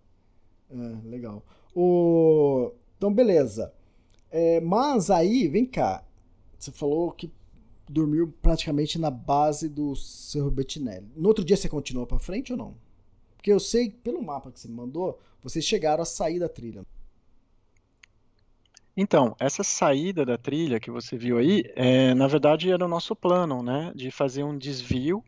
É, 0.71 1.07
legal. 1.07 1.45
O... 1.75 2.71
Então, 2.97 3.13
beleza. 3.13 3.73
É, 4.31 4.59
mas 4.59 5.11
aí, 5.11 5.47
vem 5.47 5.65
cá. 5.65 6.03
Você 6.57 6.71
falou 6.71 7.11
que 7.11 7.31
dormiu 7.87 8.33
praticamente 8.41 8.97
na 8.97 9.11
base 9.11 9.69
do 9.69 9.95
Cerro 9.95 10.49
Bettinelli. 10.49 11.11
No 11.15 11.27
outro 11.27 11.43
dia 11.43 11.57
você 11.57 11.69
continuou 11.69 12.07
para 12.07 12.17
frente 12.17 12.51
ou 12.51 12.57
não? 12.57 12.75
Porque 13.35 13.51
eu 13.51 13.59
sei, 13.59 13.89
pelo 13.89 14.23
mapa 14.23 14.51
que 14.51 14.59
você 14.59 14.67
me 14.67 14.73
mandou, 14.73 15.19
vocês 15.41 15.65
chegaram 15.65 16.01
a 16.01 16.05
sair 16.05 16.39
da 16.39 16.47
trilha. 16.47 16.85
Então, 18.95 19.35
essa 19.39 19.63
saída 19.63 20.23
da 20.23 20.37
trilha 20.37 20.79
que 20.79 20.91
você 20.91 21.17
viu 21.17 21.39
aí, 21.39 21.63
é, 21.75 22.13
na 22.13 22.27
verdade 22.27 22.71
era 22.71 22.85
o 22.85 22.87
nosso 22.87 23.15
plano, 23.15 23.63
né? 23.63 23.91
De 23.95 24.11
fazer 24.11 24.43
um 24.43 24.55
desvio 24.55 25.23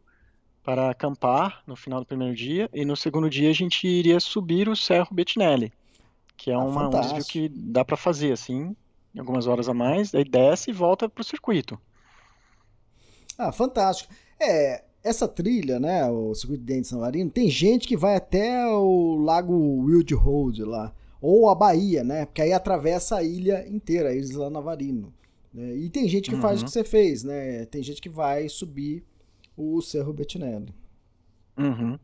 para 0.63 0.91
acampar 0.91 1.63
no 1.65 1.75
final 1.75 1.99
do 1.99 2.05
primeiro 2.05 2.35
dia 2.35 2.69
e 2.73 2.85
no 2.85 2.95
segundo 2.95 3.29
dia 3.29 3.49
a 3.49 3.53
gente 3.53 3.87
iria 3.87 4.19
subir 4.19 4.69
o 4.69 4.75
Cerro 4.75 5.09
Bettinelli, 5.11 5.71
que 6.37 6.51
é 6.51 6.53
ah, 6.53 6.59
uma, 6.59 6.87
um 6.87 6.89
desvio 6.89 7.25
que 7.25 7.49
dá 7.49 7.83
para 7.83 7.97
fazer 7.97 8.31
assim, 8.31 8.75
em 9.13 9.19
algumas 9.19 9.47
horas 9.47 9.67
a 9.67 9.73
mais, 9.73 10.13
aí 10.13 10.23
desce 10.23 10.69
e 10.69 10.73
volta 10.73 11.09
para 11.09 11.21
o 11.21 11.25
circuito. 11.25 11.79
Ah, 13.37 13.51
fantástico. 13.51 14.13
É, 14.39 14.83
essa 15.03 15.27
trilha, 15.27 15.79
né, 15.79 16.05
o 16.09 16.33
circuito 16.35 16.63
de 16.63 16.73
Dente 16.73 16.87
São 16.87 17.01
Marino, 17.01 17.29
tem 17.29 17.49
gente 17.49 17.87
que 17.87 17.97
vai 17.97 18.15
até 18.15 18.65
o 18.67 19.15
Lago 19.15 19.53
Wild 19.83 20.13
Road 20.13 20.63
lá 20.63 20.93
ou 21.25 21.49
a 21.49 21.55
Bahia, 21.55 22.03
né? 22.03 22.23
Porque 22.25 22.43
aí 22.43 22.53
atravessa 22.53 23.17
a 23.17 23.23
ilha 23.23 23.67
inteira, 23.67 24.09
a 24.09 24.15
Isla 24.15 24.47
Navarino. 24.47 25.11
Né? 25.51 25.75
E 25.75 25.89
tem 25.89 26.07
gente 26.07 26.29
que 26.29 26.35
uhum. 26.35 26.41
faz 26.41 26.61
o 26.61 26.65
que 26.65 26.69
uhum. 26.69 26.73
você 26.73 26.83
fez, 26.83 27.23
né? 27.23 27.65
Tem 27.65 27.81
gente 27.81 27.99
que 27.99 28.09
vai 28.09 28.47
subir 28.47 29.03
o 29.57 29.81
Cerro 29.81 30.13
Bettinelli. 30.13 30.71
Uhum. 31.57 31.97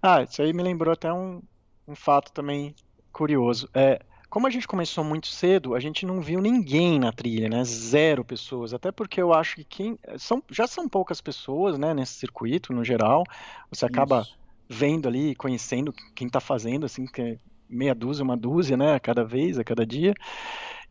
Ah, 0.00 0.22
isso 0.22 0.40
aí 0.40 0.52
me 0.52 0.62
lembrou 0.62 0.92
até 0.92 1.12
um, 1.12 1.42
um 1.88 1.96
fato 1.96 2.30
também 2.30 2.72
curioso. 3.12 3.68
É, 3.74 4.00
como 4.28 4.46
a 4.46 4.50
gente 4.50 4.68
começou 4.68 5.02
muito 5.02 5.26
cedo, 5.26 5.74
a 5.74 5.80
gente 5.80 6.06
não 6.06 6.20
viu 6.20 6.40
ninguém 6.40 7.00
na 7.00 7.10
trilha, 7.10 7.48
né? 7.48 7.64
Zero 7.64 8.24
pessoas. 8.24 8.72
Até 8.72 8.92
porque 8.92 9.20
eu 9.20 9.34
acho 9.34 9.56
que 9.56 9.64
quem 9.64 9.98
são 10.16 10.40
já 10.48 10.68
são 10.68 10.88
poucas 10.88 11.20
pessoas, 11.20 11.76
né? 11.76 11.92
Nesse 11.92 12.14
circuito, 12.14 12.72
no 12.72 12.84
geral, 12.84 13.24
você 13.68 13.84
acaba 13.84 14.20
Isso. 14.20 14.38
vendo 14.68 15.08
ali, 15.08 15.34
conhecendo 15.34 15.92
quem 16.14 16.28
está 16.28 16.38
fazendo, 16.38 16.86
assim, 16.86 17.04
que 17.04 17.36
meia 17.70 17.94
dúzia, 17.94 18.24
uma 18.24 18.36
dúzia, 18.36 18.76
né, 18.76 18.94
a 18.94 19.00
cada 19.00 19.24
vez, 19.24 19.58
a 19.58 19.64
cada 19.64 19.86
dia. 19.86 20.14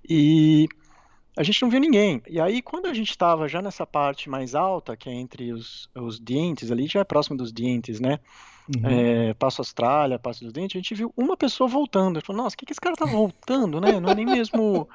E 0.08 0.68
a 1.38 1.44
gente 1.44 1.62
não 1.62 1.70
viu 1.70 1.80
ninguém. 1.80 2.22
E 2.28 2.40
aí, 2.40 2.62
quando 2.62 2.88
a 2.88 2.94
gente 2.94 3.10
estava 3.12 3.48
já 3.48 3.62
nessa 3.62 3.86
parte 3.86 4.30
mais 4.30 4.56
alta, 4.56 4.98
que 4.98 5.10
é 5.10 5.14
entre 5.14 5.52
os, 5.52 5.90
os 5.96 6.20
dentes 6.20 6.72
ali, 6.72 6.88
já 6.88 7.02
é 7.02 7.04
próximo 7.04 7.38
dos 7.38 7.52
dentes, 7.52 8.00
né? 8.00 8.20
Uhum. 8.76 8.90
É, 8.90 9.34
Passo 9.34 9.62
Austrália, 9.62 10.20
Passo 10.20 10.44
dos 10.44 10.54
Dentes, 10.54 10.76
a 10.76 10.80
gente 10.80 10.94
viu 10.94 11.12
uma 11.18 11.36
pessoa 11.36 11.68
voltando. 11.68 12.18
A 12.18 12.20
gente 12.20 12.28
falou, 12.28 12.44
nossa, 12.44 12.56
o 12.56 12.58
que, 12.58 12.68
que 12.68 12.72
esse 12.72 12.82
cara 12.82 12.96
tá 12.96 13.06
voltando, 13.06 13.82
né? 13.82 14.00
Não 14.00 14.10
é 14.10 14.16
nem 14.16 14.26
mesmo 14.26 14.88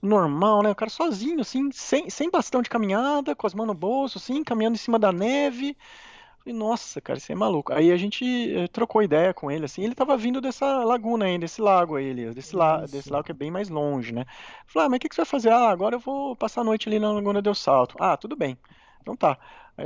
normal, 0.00 0.62
né? 0.62 0.70
O 0.70 0.76
cara 0.76 0.90
sozinho, 0.90 1.40
assim, 1.40 1.70
sem, 1.72 2.08
sem 2.08 2.30
bastão 2.30 2.62
de 2.62 2.70
caminhada, 2.70 3.34
com 3.34 3.46
as 3.46 3.54
mãos 3.54 3.66
no 3.66 3.74
bolso, 3.74 4.18
assim, 4.18 4.44
caminhando 4.44 4.74
em 4.74 4.78
cima 4.78 4.98
da 4.98 5.10
neve. 5.10 5.76
Falei, 6.46 6.56
nossa, 6.58 7.00
cara, 7.00 7.18
isso 7.18 7.32
é 7.32 7.34
maluco. 7.34 7.72
Aí 7.72 7.90
a 7.90 7.96
gente 7.96 8.24
eh, 8.24 8.68
trocou 8.68 9.02
ideia 9.02 9.34
com 9.34 9.50
ele, 9.50 9.64
assim, 9.64 9.82
ele 9.82 9.96
tava 9.96 10.16
vindo 10.16 10.40
dessa 10.40 10.84
laguna 10.84 11.24
aí, 11.24 11.36
desse 11.38 11.60
lago 11.60 11.96
aí, 11.96 12.32
desse, 12.32 12.54
la 12.54 12.86
desse 12.86 13.10
lago 13.10 13.24
que 13.24 13.32
é 13.32 13.34
bem 13.34 13.50
mais 13.50 13.68
longe, 13.68 14.12
né? 14.12 14.24
Falei, 14.66 14.86
ah, 14.86 14.90
mas 14.90 14.96
o 14.98 15.00
que, 15.00 15.08
que 15.08 15.14
você 15.16 15.22
vai 15.22 15.26
fazer? 15.26 15.50
Ah, 15.50 15.68
agora 15.70 15.96
eu 15.96 16.00
vou 16.00 16.36
passar 16.36 16.60
a 16.60 16.64
noite 16.64 16.88
ali 16.88 17.00
na 17.00 17.10
Laguna 17.10 17.42
del 17.42 17.54
Salto. 17.54 17.96
Ah, 17.98 18.16
tudo 18.16 18.36
bem. 18.36 18.56
Então 19.00 19.16
tá. 19.16 19.36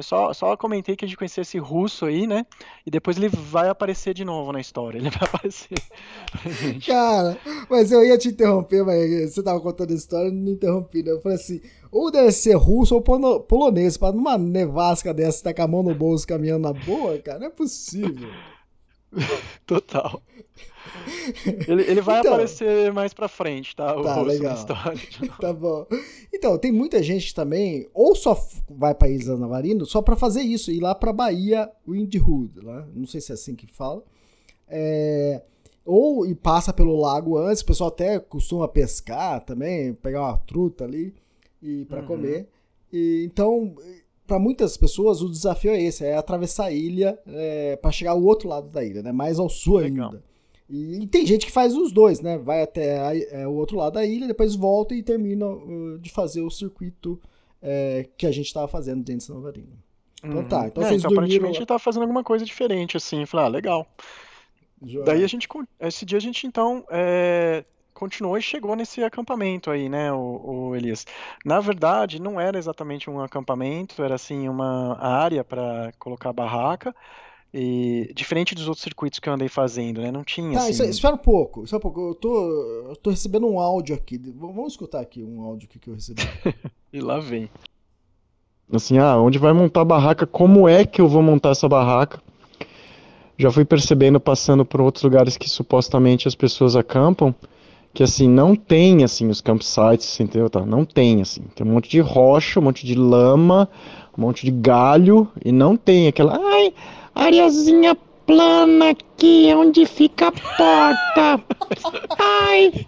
Só, 0.02 0.32
só 0.32 0.56
comentei 0.56 0.94
que 0.94 1.04
a 1.04 1.08
gente 1.08 1.16
conhecia 1.16 1.42
esse 1.42 1.58
russo 1.58 2.06
aí, 2.06 2.26
né? 2.26 2.46
E 2.86 2.90
depois 2.90 3.16
ele 3.16 3.28
vai 3.28 3.68
aparecer 3.68 4.14
de 4.14 4.24
novo 4.24 4.52
na 4.52 4.60
história. 4.60 4.98
Ele 5.00 5.10
vai 5.10 5.28
aparecer. 5.28 5.78
Cara, 6.86 7.36
mas 7.68 7.90
eu 7.90 8.04
ia 8.04 8.16
te 8.16 8.28
interromper, 8.28 8.84
mas 8.84 9.34
você 9.34 9.42
tava 9.42 9.60
contando 9.60 9.92
a 9.92 9.96
história 9.96 10.28
e 10.28 10.32
não 10.32 10.52
interrompi, 10.52 11.02
né? 11.02 11.10
Eu 11.10 11.20
falei 11.20 11.36
assim, 11.36 11.60
ou 11.90 12.10
deve 12.10 12.30
ser 12.30 12.54
russo 12.54 12.94
ou 12.94 13.02
polonês, 13.42 13.96
pra 13.96 14.12
numa 14.12 14.38
nevasca 14.38 15.12
dessa 15.12 15.42
tá 15.42 15.54
com 15.54 15.62
a 15.62 15.66
mão 15.66 15.82
no 15.82 15.94
bolso 15.94 16.26
caminhando 16.26 16.62
na 16.62 16.72
boa, 16.72 17.18
cara, 17.18 17.40
não 17.40 17.46
é 17.46 17.50
possível. 17.50 18.28
Total. 19.66 20.22
Ele, 21.68 21.82
ele 21.82 22.00
vai 22.00 22.20
então, 22.20 22.32
aparecer 22.32 22.92
mais 22.92 23.12
pra 23.12 23.28
frente, 23.28 23.74
tá? 23.76 23.96
O 23.96 24.02
tá, 24.02 24.20
legal. 24.22 24.56
tá 25.40 25.52
bom. 25.52 25.86
Então, 26.32 26.58
tem 26.58 26.72
muita 26.72 27.02
gente 27.02 27.34
também, 27.34 27.88
ou 27.92 28.14
só 28.14 28.38
vai 28.68 28.94
pra 28.94 29.08
Isla 29.08 29.36
Navarino 29.36 29.84
só 29.86 30.02
pra 30.02 30.16
fazer 30.16 30.42
isso, 30.42 30.70
ir 30.70 30.80
lá 30.80 30.94
pra 30.94 31.12
Bahia 31.12 31.70
Windhood, 31.86 32.60
lá, 32.60 32.86
não 32.94 33.06
sei 33.06 33.20
se 33.20 33.32
é 33.32 33.34
assim 33.34 33.54
que 33.54 33.66
fala. 33.66 34.02
É, 34.68 35.42
ou 35.84 36.26
e 36.26 36.34
passa 36.34 36.72
pelo 36.72 37.00
lago 37.00 37.36
antes, 37.36 37.62
o 37.62 37.66
pessoal 37.66 37.88
até 37.88 38.18
costuma 38.18 38.68
pescar 38.68 39.44
também, 39.44 39.94
pegar 39.94 40.22
uma 40.22 40.38
truta 40.38 40.84
ali 40.84 41.14
e 41.62 41.84
para 41.86 42.00
uhum. 42.00 42.06
comer. 42.06 42.48
E, 42.92 43.24
então, 43.24 43.74
para 44.30 44.38
muitas 44.38 44.76
pessoas, 44.76 45.20
o 45.22 45.28
desafio 45.28 45.72
é 45.72 45.82
esse: 45.82 46.04
é 46.04 46.14
atravessar 46.14 46.66
a 46.66 46.70
ilha 46.72 47.18
é, 47.26 47.74
para 47.74 47.90
chegar 47.90 48.12
ao 48.12 48.22
outro 48.22 48.48
lado 48.48 48.68
da 48.68 48.84
ilha, 48.84 49.02
né? 49.02 49.10
mais 49.10 49.40
ao 49.40 49.48
sul 49.48 49.78
Legal. 49.78 50.10
ainda. 50.10 50.22
E, 50.68 51.02
e, 51.02 51.06
tem 51.08 51.26
gente 51.26 51.46
que 51.46 51.50
faz 51.50 51.76
os 51.76 51.90
dois, 51.90 52.20
né? 52.20 52.38
Vai 52.38 52.62
até 52.62 53.00
a, 53.00 53.40
é, 53.40 53.48
o 53.48 53.54
outro 53.54 53.76
lado 53.76 53.94
da 53.94 54.06
ilha, 54.06 54.28
depois 54.28 54.54
volta 54.54 54.94
e 54.94 55.02
termina 55.02 55.48
uh, 55.48 55.98
de 55.98 56.10
fazer 56.10 56.42
o 56.42 56.50
circuito 56.50 57.20
é, 57.60 58.08
que 58.16 58.24
a 58.24 58.30
gente 58.30 58.46
estava 58.46 58.68
fazendo 58.68 59.02
dentro 59.02 59.18
de 59.18 59.24
São. 59.24 59.42
Então 60.22 60.36
uhum. 60.36 60.44
tá, 60.48 60.68
então 60.68 60.84
é, 60.84 60.94
então. 60.94 61.10
Aparentemente 61.10 61.54
gente 61.54 61.66
tava 61.66 61.80
fazendo 61.80 62.02
alguma 62.02 62.22
coisa 62.22 62.44
diferente, 62.44 62.96
assim. 62.96 63.26
Falei, 63.26 63.46
ah, 63.46 63.48
legal. 63.48 63.86
Daí 65.04 65.24
a 65.24 65.26
gente, 65.26 65.48
esse 65.80 66.06
dia 66.06 66.18
a 66.18 66.20
gente 66.20 66.46
então 66.46 66.84
é, 66.88 67.64
continuou 68.00 68.38
e 68.38 68.42
chegou 68.42 68.74
nesse 68.74 69.02
acampamento 69.02 69.70
aí, 69.70 69.86
né, 69.86 70.10
o, 70.10 70.70
o 70.70 70.74
Elias. 70.74 71.06
Na 71.44 71.60
verdade, 71.60 72.20
não 72.20 72.40
era 72.40 72.58
exatamente 72.58 73.10
um 73.10 73.20
acampamento, 73.20 74.02
era 74.02 74.14
assim 74.14 74.48
uma 74.48 74.98
área 74.98 75.44
para 75.44 75.92
colocar 75.98 76.32
barraca. 76.32 76.94
E 77.52 78.12
diferente 78.14 78.54
dos 78.54 78.68
outros 78.68 78.84
circuitos 78.84 79.18
que 79.18 79.28
eu 79.28 79.32
andei 79.32 79.48
fazendo, 79.48 80.00
né? 80.00 80.12
Não 80.12 80.22
tinha. 80.22 80.56
Tá, 80.56 80.68
assim... 80.68 80.88
espera 80.88 81.16
um 81.16 81.18
pouco, 81.18 81.64
espera 81.64 81.78
um 81.78 81.82
pouco. 81.82 82.10
Eu 82.10 82.14
tô, 82.14 82.50
eu 82.90 82.96
tô 82.96 83.10
recebendo 83.10 83.48
um 83.48 83.58
áudio 83.58 83.96
aqui. 83.96 84.16
Vamos 84.36 84.74
escutar 84.74 85.00
aqui 85.00 85.24
um 85.24 85.42
áudio 85.42 85.68
que 85.68 85.90
eu 85.90 85.94
recebi. 85.94 86.22
e 86.92 87.00
lá 87.00 87.18
vem. 87.18 87.50
Assim, 88.72 88.98
ah, 88.98 89.16
onde 89.16 89.36
vai 89.36 89.52
montar 89.52 89.80
a 89.80 89.84
barraca? 89.84 90.28
Como 90.28 90.68
é 90.68 90.86
que 90.86 91.00
eu 91.00 91.08
vou 91.08 91.22
montar 91.22 91.50
essa 91.50 91.68
barraca? 91.68 92.22
Já 93.36 93.50
fui 93.50 93.64
percebendo, 93.64 94.20
passando 94.20 94.64
por 94.64 94.80
outros 94.80 95.02
lugares 95.02 95.36
que 95.36 95.50
supostamente 95.50 96.28
as 96.28 96.36
pessoas 96.36 96.76
acampam, 96.76 97.34
que 97.92 98.02
assim, 98.02 98.28
não 98.28 98.54
tem 98.54 99.02
assim 99.02 99.28
os 99.28 99.40
campsites, 99.40 100.18
entendeu? 100.20 100.48
Tá? 100.48 100.64
Não 100.64 100.84
tem 100.84 101.20
assim. 101.20 101.42
Tem 101.54 101.66
um 101.66 101.70
monte 101.70 101.88
de 101.88 102.00
rocha, 102.00 102.60
um 102.60 102.62
monte 102.62 102.86
de 102.86 102.94
lama, 102.94 103.68
um 104.16 104.22
monte 104.22 104.44
de 104.44 104.50
galho, 104.52 105.28
e 105.44 105.50
não 105.50 105.76
tem 105.76 106.06
aquela. 106.06 106.38
Ai, 106.38 106.72
areazinha 107.14 107.96
plana 108.26 108.90
aqui, 108.90 109.52
onde 109.54 109.84
fica 109.86 110.28
a 110.28 110.32
porta. 110.32 111.44
Ai, 112.18 112.86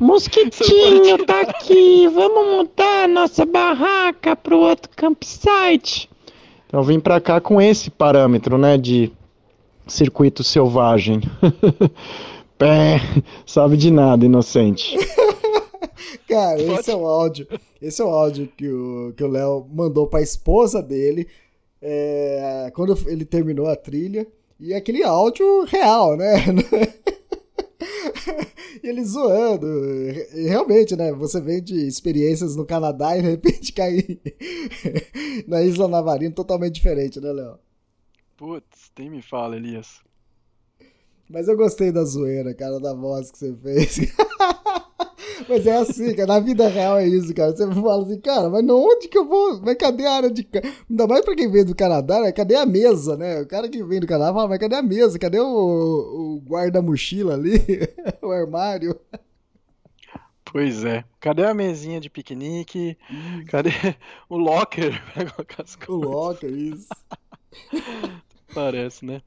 mosquitinho 0.00 1.24
tá 1.26 1.42
aqui, 1.42 2.08
vamos 2.08 2.56
mudar 2.56 3.06
nossa 3.08 3.44
barraca 3.44 4.34
para 4.34 4.56
o 4.56 4.60
outro 4.60 4.90
campsite. 4.96 6.08
Então 6.66 6.80
eu 6.80 6.84
vim 6.84 6.98
para 6.98 7.20
cá 7.20 7.40
com 7.40 7.60
esse 7.60 7.90
parâmetro, 7.90 8.56
né, 8.56 8.78
de 8.78 9.12
circuito 9.86 10.42
selvagem. 10.42 11.20
Pé, 12.60 13.00
sabe 13.46 13.78
de 13.78 13.90
nada, 13.90 14.26
inocente. 14.26 14.94
Cara, 16.28 16.60
esse 16.60 16.90
é 16.90 16.94
o 16.94 17.06
áudio. 17.06 17.48
Esse 17.80 18.02
é 18.02 18.04
o 18.04 18.08
áudio 18.08 18.52
que 18.54 18.68
o 18.68 19.14
que 19.16 19.24
o 19.24 19.28
Léo 19.28 19.66
mandou 19.72 20.06
para 20.06 20.20
a 20.20 20.22
esposa 20.22 20.82
dele 20.82 21.26
é, 21.80 22.70
quando 22.74 22.94
ele 23.08 23.24
terminou 23.24 23.66
a 23.66 23.74
trilha. 23.74 24.26
E 24.60 24.74
aquele 24.74 25.02
áudio 25.02 25.64
real, 25.64 26.18
né? 26.18 26.34
e 28.84 28.86
ele 28.86 29.02
zoando. 29.06 29.66
E 30.34 30.46
realmente, 30.46 30.94
né? 30.94 31.12
Você 31.12 31.40
vem 31.40 31.62
de 31.62 31.86
experiências 31.86 32.56
no 32.56 32.66
Canadá 32.66 33.16
e 33.16 33.22
de 33.22 33.30
repente 33.30 33.72
cai 33.72 34.06
na 35.48 35.62
Isla 35.62 35.88
Navarino 35.88 36.34
totalmente 36.34 36.74
diferente, 36.74 37.18
né, 37.22 37.32
Léo? 37.32 37.58
Putz, 38.36 38.90
tem 38.94 39.08
me 39.08 39.22
fala, 39.22 39.56
Elias. 39.56 40.09
Mas 41.30 41.46
eu 41.46 41.56
gostei 41.56 41.92
da 41.92 42.04
zoeira, 42.04 42.52
cara, 42.52 42.80
da 42.80 42.92
voz 42.92 43.30
que 43.30 43.38
você 43.38 43.54
fez. 43.54 44.00
Mas 45.48 45.66
é 45.66 45.76
assim, 45.76 46.14
cara, 46.14 46.26
na 46.26 46.40
vida 46.40 46.68
real 46.68 46.98
é 46.98 47.06
isso, 47.06 47.32
cara. 47.32 47.52
Você 47.52 47.66
fala 47.72 48.02
assim, 48.02 48.20
cara, 48.20 48.48
mas 48.50 48.64
onde 48.68 49.08
que 49.08 49.18
eu 49.18 49.26
vou? 49.26 49.60
Mas 49.62 49.74
cadê 49.76 50.06
a 50.06 50.12
área 50.12 50.30
de. 50.30 50.46
Ainda 50.88 51.06
mais 51.08 51.24
pra 51.24 51.34
quem 51.34 51.50
vem 51.50 51.64
do 51.64 51.74
Canadá, 51.74 52.20
né? 52.20 52.30
Cadê 52.30 52.54
a 52.54 52.66
mesa, 52.66 53.16
né? 53.16 53.40
O 53.40 53.46
cara 53.48 53.68
que 53.68 53.82
vem 53.82 53.98
do 53.98 54.06
Canadá 54.06 54.32
fala, 54.32 54.48
mas 54.48 54.58
cadê 54.58 54.76
a 54.76 54.82
mesa? 54.82 55.18
Cadê 55.18 55.40
o, 55.40 55.46
o 55.46 56.42
guarda-mochila 56.46 57.34
ali? 57.34 57.58
o 58.22 58.30
armário? 58.30 58.94
Pois 60.44 60.84
é. 60.84 61.04
Cadê 61.18 61.44
a 61.44 61.54
mesinha 61.54 62.00
de 62.00 62.10
piquenique? 62.10 62.96
Cadê 63.48 63.70
o 64.28 64.36
locker 64.36 64.92
pra 65.12 65.30
colocar 65.30 65.62
as 65.64 65.74
coisas? 65.74 66.06
O 66.06 66.10
locker, 66.10 66.50
isso. 66.50 66.88
Parece, 68.54 69.04
né? 69.04 69.22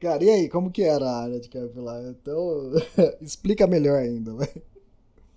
Cara, 0.00 0.22
e 0.22 0.30
aí, 0.30 0.48
como 0.48 0.70
que 0.70 0.82
era 0.82 1.04
a 1.04 1.22
área 1.22 1.40
de 1.40 1.48
capilar? 1.48 2.00
Então, 2.04 2.70
explica 3.20 3.66
melhor 3.66 3.98
ainda, 3.98 4.32
vai. 4.32 4.48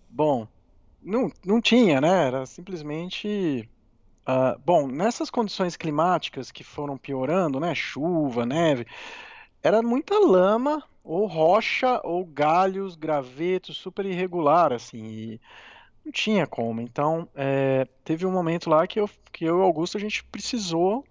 Bom, 0.07 0.47
não, 1.01 1.31
não 1.43 1.59
tinha, 1.59 1.99
né? 1.99 2.27
Era 2.27 2.45
simplesmente. 2.45 3.67
Uh, 4.21 4.59
bom, 4.63 4.87
nessas 4.87 5.31
condições 5.31 5.75
climáticas 5.75 6.51
que 6.51 6.63
foram 6.63 6.95
piorando, 6.95 7.59
né? 7.59 7.73
Chuva, 7.73 8.45
neve, 8.45 8.85
era 9.63 9.81
muita 9.81 10.19
lama, 10.19 10.83
ou 11.03 11.25
rocha, 11.25 11.99
ou 12.03 12.23
galhos, 12.23 12.95
gravetos, 12.95 13.77
super 13.77 14.05
irregular, 14.05 14.71
assim. 14.71 15.03
E 15.03 15.41
não 16.05 16.11
tinha 16.11 16.45
como. 16.45 16.81
Então, 16.81 17.27
é, 17.35 17.87
teve 18.03 18.27
um 18.27 18.31
momento 18.31 18.69
lá 18.69 18.85
que 18.85 18.99
eu, 18.99 19.09
que 19.31 19.43
eu 19.43 19.57
e 19.57 19.59
o 19.61 19.63
Augusto 19.63 19.97
a 19.97 19.99
gente 19.99 20.23
precisou 20.25 21.03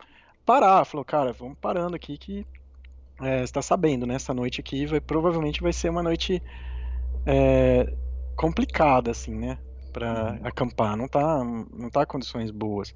parar. 0.46 0.84
Falou, 0.84 1.04
cara, 1.04 1.32
vamos 1.32 1.58
parando 1.58 1.96
aqui 1.96 2.16
que 2.16 2.46
é, 3.20 3.42
está 3.42 3.62
sabendo, 3.62 4.06
né? 4.06 4.14
Essa 4.14 4.34
noite 4.34 4.60
aqui 4.60 4.86
vai, 4.86 5.00
provavelmente 5.00 5.62
vai 5.62 5.72
ser 5.72 5.88
uma 5.88 6.02
noite 6.02 6.42
é, 7.26 7.92
complicada, 8.36 9.10
assim, 9.10 9.34
né? 9.34 9.58
Para 9.92 10.32
uhum. 10.32 10.46
acampar, 10.46 10.96
não 10.96 11.08
tá, 11.08 11.44
não 11.44 11.90
tá 11.90 12.06
condições 12.06 12.50
boas. 12.50 12.94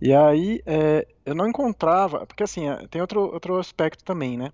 E 0.00 0.12
aí 0.12 0.60
é, 0.66 1.06
eu 1.24 1.34
não 1.34 1.48
encontrava, 1.48 2.26
porque 2.26 2.42
assim, 2.42 2.68
é, 2.68 2.86
tem 2.88 3.00
outro, 3.00 3.20
outro 3.20 3.58
aspecto 3.58 4.04
também, 4.04 4.36
né? 4.36 4.50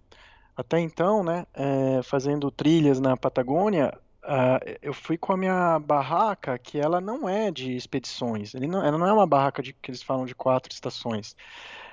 Até 0.56 0.81
então, 0.81 1.23
né, 1.23 1.47
é, 1.55 2.02
fazendo 2.02 2.51
trilhas 2.51 2.98
na 2.98 3.16
Patagônia, 3.16 3.97
uh, 4.24 4.78
eu 4.82 4.93
fui 4.93 5.16
com 5.16 5.32
a 5.32 5.36
minha 5.36 5.78
barraca, 5.78 6.59
que 6.59 6.78
ela 6.78 7.01
não 7.01 7.28
é 7.28 7.51
de 7.51 7.74
expedições, 7.74 8.55
ele 8.55 8.66
não, 8.66 8.85
ela 8.85 8.98
não 8.98 9.06
é 9.06 9.12
uma 9.12 9.27
barraca 9.27 9.62
de, 9.62 9.73
que 9.73 9.90
eles 9.90 10.02
falam 10.02 10.27
de 10.27 10.35
quatro 10.35 10.73
estações. 10.73 11.36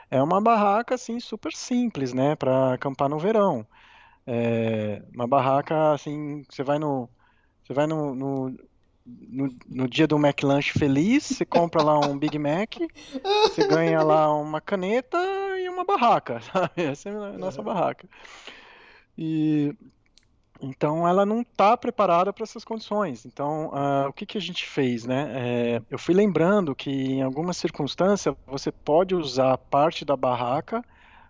É 0.09 0.21
uma 0.21 0.41
barraca, 0.41 0.95
assim, 0.95 1.19
super 1.19 1.53
simples, 1.53 2.13
né, 2.13 2.35
para 2.35 2.73
acampar 2.73 3.09
no 3.09 3.19
verão. 3.19 3.65
É 4.27 5.01
uma 5.13 5.27
barraca, 5.27 5.93
assim, 5.93 6.43
você 6.49 6.63
vai 6.63 6.79
no, 6.79 7.09
você 7.63 7.73
vai 7.73 7.87
no, 7.87 8.15
no, 8.15 8.49
no, 9.05 9.55
no 9.67 9.87
dia 9.87 10.07
do 10.07 10.17
McLanche 10.17 10.77
feliz, 10.77 11.23
você 11.25 11.45
compra 11.45 11.83
lá 11.83 11.99
um 11.99 12.17
Big 12.17 12.37
Mac, 12.39 12.75
você 13.43 13.67
ganha 13.67 14.01
lá 14.01 14.33
uma 14.33 14.59
caneta 14.61 15.17
e 15.59 15.69
uma 15.69 15.83
barraca, 15.83 16.41
sabe? 16.53 16.83
Essa 16.83 17.09
é 17.09 17.11
a 17.11 17.37
nossa 17.37 17.61
barraca. 17.61 18.07
E 19.17 19.73
então 20.61 21.07
ela 21.07 21.25
não 21.25 21.41
está 21.41 21.75
preparada 21.75 22.31
para 22.31 22.43
essas 22.43 22.63
condições. 22.63 23.25
Então 23.25 23.67
uh, 23.67 24.09
o 24.09 24.13
que, 24.13 24.25
que 24.25 24.37
a 24.37 24.41
gente 24.41 24.65
fez, 24.65 25.05
né? 25.05 25.31
É, 25.35 25.81
eu 25.89 25.99
fui 25.99 26.13
lembrando 26.13 26.75
que 26.75 26.89
em 26.89 27.21
algumas 27.21 27.57
circunstâncias 27.57 28.35
você 28.47 28.71
pode 28.71 29.15
usar 29.15 29.57
parte 29.57 30.05
da 30.05 30.15
barraca 30.15 30.83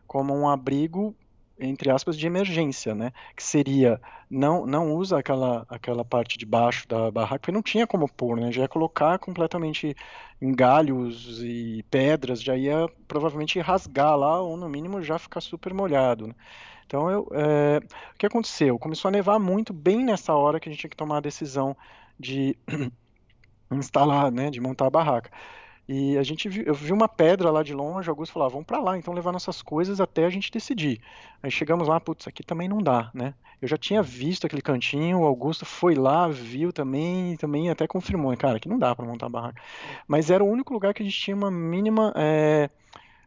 como 0.07 0.33
um 0.35 0.47
abrigo 0.47 1.15
entre 1.59 1.89
aspas, 1.89 2.17
de 2.17 2.27
emergência, 2.27 2.93
né? 2.93 3.11
Que 3.35 3.43
seria, 3.43 3.99
não, 4.29 4.65
não 4.65 4.93
usa 4.93 5.17
aquela, 5.17 5.65
aquela 5.69 6.03
parte 6.03 6.37
de 6.37 6.45
baixo 6.45 6.87
da 6.87 7.09
barraca, 7.09 7.39
porque 7.39 7.51
não 7.51 7.61
tinha 7.61 7.87
como 7.87 8.09
pôr, 8.11 8.39
né? 8.39 8.51
Já 8.51 8.63
ia 8.63 8.67
colocar 8.67 9.17
completamente 9.19 9.95
em 10.41 10.53
galhos 10.53 11.41
e 11.41 11.83
pedras, 11.89 12.41
já 12.41 12.57
ia 12.57 12.87
provavelmente 13.07 13.59
rasgar 13.59 14.17
lá, 14.17 14.41
ou 14.41 14.57
no 14.57 14.67
mínimo 14.67 15.01
já 15.01 15.17
ficar 15.17 15.41
super 15.41 15.73
molhado, 15.73 16.27
né? 16.27 16.35
Então, 16.85 17.09
eu, 17.09 17.27
é, 17.31 17.79
o 18.13 18.17
que 18.17 18.25
aconteceu? 18.25 18.77
Começou 18.77 19.09
a 19.09 19.11
nevar 19.11 19.39
muito 19.39 19.73
bem 19.73 20.03
nessa 20.03 20.33
hora 20.33 20.59
que 20.59 20.69
a 20.69 20.71
gente 20.71 20.81
tinha 20.81 20.89
que 20.89 20.97
tomar 20.97 21.17
a 21.17 21.21
decisão 21.21 21.75
de 22.19 22.57
instalar, 23.71 24.31
né, 24.31 24.49
de 24.49 24.61
montar 24.61 24.87
a 24.87 24.89
barraca. 24.89 25.31
E 25.87 26.17
a 26.17 26.23
gente 26.23 26.49
viu, 26.49 26.63
eu 26.63 26.73
vi 26.73 26.91
uma 26.91 27.07
pedra 27.07 27.51
lá 27.51 27.61
de 27.61 27.73
longe, 27.73 28.09
Augusto 28.09 28.33
falou, 28.33 28.47
ah, 28.47 28.51
vamos 28.51 28.65
para 28.65 28.79
lá, 28.79 28.97
então 28.97 29.13
levar 29.13 29.31
nossas 29.31 29.61
coisas 29.61 30.01
até 30.01 30.25
a 30.25 30.29
gente 30.31 30.51
decidir. 30.51 30.99
Aí 31.43 31.51
chegamos 31.51 31.87
lá, 31.87 31.99
putz, 31.99 32.27
aqui 32.27 32.43
também 32.43 32.67
não 32.67 32.79
dá, 32.79 33.11
né? 33.13 33.35
Eu 33.61 33.67
já 33.67 33.77
tinha 33.77 34.01
visto 34.01 34.47
aquele 34.47 34.63
cantinho, 34.63 35.19
o 35.19 35.25
Augusto 35.25 35.63
foi 35.63 35.93
lá, 35.93 36.27
viu 36.27 36.73
também, 36.73 37.37
também 37.37 37.69
até 37.69 37.87
confirmou, 37.87 38.35
cara, 38.35 38.59
que 38.59 38.67
não 38.67 38.79
dá 38.79 38.95
para 38.95 39.05
montar 39.05 39.29
barraca. 39.29 39.61
Mas 40.07 40.31
era 40.31 40.43
o 40.43 40.49
único 40.49 40.73
lugar 40.73 40.93
que 40.93 41.03
a 41.03 41.05
gente 41.05 41.19
tinha 41.19 41.35
uma 41.35 41.51
mínima 41.51 42.11
é, 42.15 42.69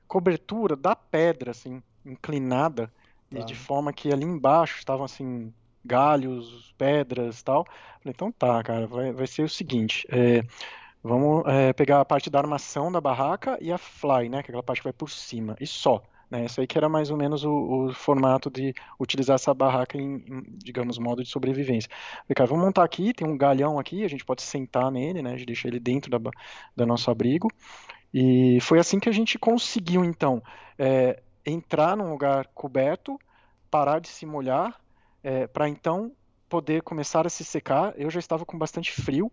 cobertura 0.08 0.74
da 0.74 0.96
pedra, 0.96 1.52
assim, 1.52 1.80
inclinada, 2.04 2.92
tá. 3.30 3.38
e 3.38 3.44
de 3.44 3.54
forma 3.54 3.92
que 3.92 4.12
ali 4.12 4.24
embaixo 4.24 4.78
estavam, 4.78 5.04
assim, 5.04 5.52
galhos, 5.84 6.74
pedras 6.78 7.42
tal. 7.42 7.64
Falei, 7.64 8.14
então 8.14 8.32
tá, 8.32 8.62
cara, 8.62 8.86
vai, 8.86 9.12
vai 9.12 9.26
ser 9.26 9.42
o 9.42 9.48
seguinte, 9.48 10.06
é, 10.10 10.42
Vamos 11.02 11.44
é, 11.46 11.72
pegar 11.72 12.00
a 12.00 12.04
parte 12.04 12.28
da 12.28 12.38
armação 12.38 12.90
da 12.90 13.00
barraca 13.00 13.56
e 13.60 13.72
a 13.72 13.78
fly, 13.78 14.28
né? 14.28 14.42
Que 14.42 14.48
é 14.48 14.50
aquela 14.50 14.62
parte 14.62 14.80
que 14.80 14.84
vai 14.84 14.92
por 14.92 15.08
cima. 15.08 15.56
E 15.60 15.66
só. 15.66 16.02
Né? 16.30 16.44
Isso 16.44 16.60
aí 16.60 16.66
que 16.66 16.76
era 16.76 16.88
mais 16.88 17.10
ou 17.10 17.16
menos 17.16 17.44
o, 17.44 17.50
o 17.50 17.94
formato 17.94 18.50
de 18.50 18.74
utilizar 19.00 19.36
essa 19.36 19.54
barraca 19.54 19.96
em, 19.96 20.16
em, 20.16 20.42
digamos, 20.58 20.98
modo 20.98 21.22
de 21.22 21.30
sobrevivência. 21.30 21.88
Falei, 21.88 22.34
cara, 22.34 22.48
vamos 22.48 22.64
montar 22.64 22.84
aqui, 22.84 23.14
tem 23.14 23.26
um 23.26 23.38
galhão 23.38 23.78
aqui, 23.78 24.04
a 24.04 24.08
gente 24.08 24.24
pode 24.24 24.42
sentar 24.42 24.90
nele, 24.90 25.22
né? 25.22 25.30
A 25.30 25.36
gente 25.36 25.46
deixa 25.46 25.68
ele 25.68 25.80
dentro 25.80 26.10
da, 26.10 26.30
da 26.76 26.84
nosso 26.84 27.10
abrigo. 27.10 27.48
E 28.12 28.58
foi 28.60 28.78
assim 28.78 28.98
que 28.98 29.08
a 29.08 29.12
gente 29.12 29.38
conseguiu, 29.38 30.04
então, 30.04 30.42
é, 30.78 31.22
entrar 31.48 31.96
num 31.96 32.10
lugar 32.10 32.46
coberto, 32.54 33.18
parar 33.70 34.00
de 34.00 34.08
se 34.08 34.26
molhar, 34.26 34.80
é, 35.22 35.46
para 35.46 35.68
então 35.68 36.12
poder 36.48 36.82
começar 36.82 37.26
a 37.26 37.30
se 37.30 37.44
secar. 37.44 37.92
Eu 37.96 38.10
já 38.10 38.18
estava 38.18 38.44
com 38.44 38.58
bastante 38.58 38.92
frio, 38.92 39.30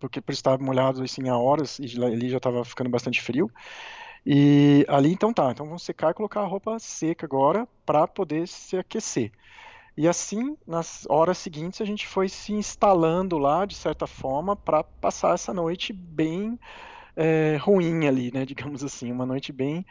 porque 0.00 0.20
por 0.20 0.32
estar 0.32 0.58
molhado 0.58 1.02
assim 1.02 1.28
há 1.28 1.36
horas 1.36 1.78
e 1.78 2.02
ali 2.02 2.28
já 2.28 2.38
estava 2.38 2.64
ficando 2.64 2.90
bastante 2.90 3.20
frio. 3.20 3.50
E 4.26 4.86
ali 4.88 5.12
então 5.12 5.32
tá, 5.32 5.50
então 5.50 5.66
vamos 5.66 5.82
secar 5.82 6.10
e 6.10 6.14
colocar 6.14 6.40
a 6.40 6.46
roupa 6.46 6.78
seca 6.78 7.26
agora 7.26 7.68
para 7.84 8.06
poder 8.08 8.48
se 8.48 8.76
aquecer. 8.76 9.30
E 9.96 10.08
assim, 10.08 10.56
nas 10.66 11.06
horas 11.08 11.38
seguintes, 11.38 11.80
a 11.80 11.84
gente 11.84 12.06
foi 12.06 12.28
se 12.28 12.52
instalando 12.52 13.38
lá, 13.38 13.64
de 13.64 13.76
certa 13.76 14.06
forma, 14.06 14.56
para 14.56 14.82
passar 14.82 15.34
essa 15.34 15.54
noite 15.54 15.92
bem 15.92 16.58
é, 17.16 17.56
ruim 17.60 18.06
ali, 18.08 18.32
né? 18.32 18.44
Digamos 18.46 18.82
assim, 18.82 19.12
uma 19.12 19.24
noite 19.24 19.52
bem 19.52 19.86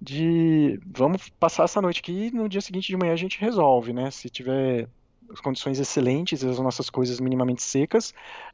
de 0.00 0.80
vamos 0.86 1.28
passar 1.28 1.64
essa 1.64 1.80
noite 1.80 2.00
aqui 2.00 2.26
e 2.26 2.30
no 2.30 2.48
dia 2.48 2.60
seguinte 2.60 2.88
de 2.88 2.96
manhã 2.96 3.12
a 3.12 3.16
gente 3.16 3.40
resolve, 3.40 3.92
né? 3.92 4.10
Se 4.10 4.28
tiver 4.28 4.88
as 5.30 5.40
condições 5.40 5.78
excelentes 5.80 6.44
as 6.44 6.58
nossas 6.58 6.90
coisas 6.90 7.18
minimamente 7.20 7.62
secas, 7.62 8.12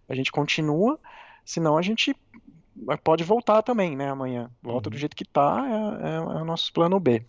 a 0.09 0.15
gente 0.15 0.31
continua, 0.31 0.99
senão 1.45 1.77
a 1.77 1.83
gente 1.83 2.15
pode 3.03 3.25
voltar 3.25 3.63
também, 3.63 3.97
né? 3.97 4.09
Amanhã. 4.09 4.51
Volta 4.63 4.89
uhum. 4.89 4.93
do 4.93 4.99
jeito 4.99 5.17
que 5.17 5.25
tá, 5.25 5.65
é, 5.67 6.09
é, 6.09 6.15
é 6.17 6.43
o 6.43 6.45
nosso 6.45 6.73
plano 6.73 6.99
B. 6.99 7.25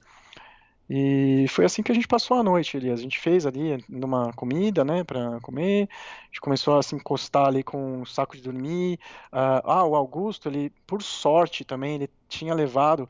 E 0.94 1.46
foi 1.48 1.64
assim 1.64 1.82
que 1.82 1.90
a 1.90 1.96
gente 1.96 2.08
passou 2.08 2.38
a 2.38 2.44
noite, 2.44 2.76
Elias. 2.76 3.00
A 3.00 3.04
gente 3.04 3.18
fez 3.18 3.46
ali 3.46 3.82
numa 3.88 4.34
comida, 4.34 4.84
né, 4.84 5.06
para 5.06 5.40
comer. 5.40 5.88
A 6.24 6.26
gente 6.26 6.42
começou 6.42 6.78
a 6.78 6.84
se 6.84 6.94
encostar 6.94 7.48
ali 7.48 7.64
com 7.64 8.02
um 8.02 8.06
saco 8.06 8.36
de 8.36 8.44
dormir. 8.44 9.00
Uh, 9.32 9.64
ah, 9.64 9.86
o 9.86 9.96
Augusto, 9.96 10.50
ele, 10.50 10.70
por 10.86 11.02
sorte 11.02 11.64
também, 11.64 11.96
ele 11.96 12.10
tinha 12.28 12.54
levado 12.54 13.10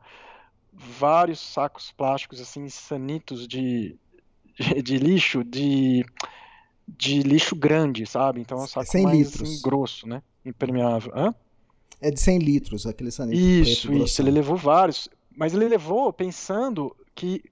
vários 0.72 1.40
sacos 1.40 1.92
plásticos 1.92 2.40
assim 2.40 2.68
sanitos 2.70 3.48
de, 3.48 3.96
de, 4.60 4.82
de 4.82 4.98
lixo, 4.98 5.44
de, 5.44 6.06
de 6.88 7.22
lixo 7.22 7.56
grande, 7.56 8.06
sabe? 8.06 8.42
Então 8.42 8.60
é 8.60 8.64
um 8.64 8.68
saco 8.68 8.88
100 8.88 9.04
mais 9.04 9.18
litros. 9.18 9.42
Assim, 9.42 9.62
grosso, 9.62 10.08
né? 10.08 10.22
Impermeável. 10.46 11.12
Hã? 11.16 11.36
É 12.00 12.10
de 12.10 12.20
100 12.20 12.40
litros, 12.40 12.88
aquele 12.88 13.12
sanito. 13.12 13.40
Isso, 13.40 13.94
isso. 13.94 14.22
Ele 14.22 14.32
levou 14.32 14.58
vários. 14.58 15.08
Mas 15.36 15.54
ele 15.54 15.68
levou 15.68 16.12
pensando 16.12 16.96
que 17.14 17.44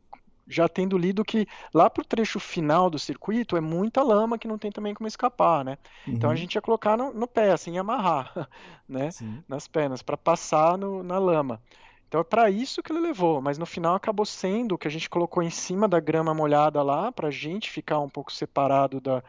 já 0.49 0.67
tendo 0.67 0.97
lido 0.97 1.23
que 1.23 1.47
lá 1.71 1.89
pro 1.89 2.03
trecho 2.03 2.39
final 2.39 2.89
do 2.89 2.97
circuito 2.97 3.55
é 3.55 3.61
muita 3.61 4.01
lama 4.01 4.37
que 4.37 4.47
não 4.47 4.57
tem 4.57 4.71
também 4.71 4.95
como 4.95 5.07
escapar, 5.07 5.63
né? 5.63 5.77
Uhum. 6.07 6.13
Então 6.13 6.29
a 6.29 6.33
uhum. 6.33 6.37
gente 6.37 6.55
ia 6.55 6.61
colocar 6.61 6.97
no, 6.97 7.13
no 7.13 7.27
pé, 7.27 7.51
assim, 7.51 7.77
amarrar, 7.77 8.49
né? 8.89 9.11
Sim. 9.11 9.43
Nas 9.47 9.67
pernas, 9.67 10.01
para 10.01 10.17
passar 10.17 10.77
no, 10.77 11.03
na 11.03 11.19
lama. 11.19 11.61
Então 12.09 12.21
é 12.21 12.23
para 12.23 12.49
isso 12.49 12.81
que 12.81 12.91
ele 12.91 12.99
levou, 12.99 13.39
mas 13.39 13.59
no 13.59 13.67
final 13.67 13.93
acabou 13.93 14.25
sendo 14.25 14.79
que 14.79 14.87
a 14.87 14.91
gente 14.91 15.07
colocou 15.07 15.43
em 15.43 15.51
cima 15.51 15.87
da 15.87 15.99
grama 15.99 16.33
molhada 16.33 16.81
lá, 16.81 17.11
para 17.11 17.27
a 17.27 17.31
gente 17.31 17.69
ficar 17.69 17.99
um 17.99 18.09
pouco 18.09 18.33
separado 18.33 18.99
da, 18.99 19.23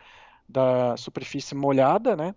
da 0.48 0.96
superfície 0.96 1.54
molhada, 1.54 2.16
né? 2.16 2.34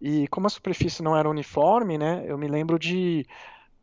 E 0.00 0.26
como 0.28 0.46
a 0.46 0.50
superfície 0.50 1.02
não 1.02 1.14
era 1.14 1.28
uniforme, 1.28 1.98
né? 1.98 2.24
Eu 2.26 2.38
me 2.38 2.48
lembro 2.48 2.78
de 2.78 3.26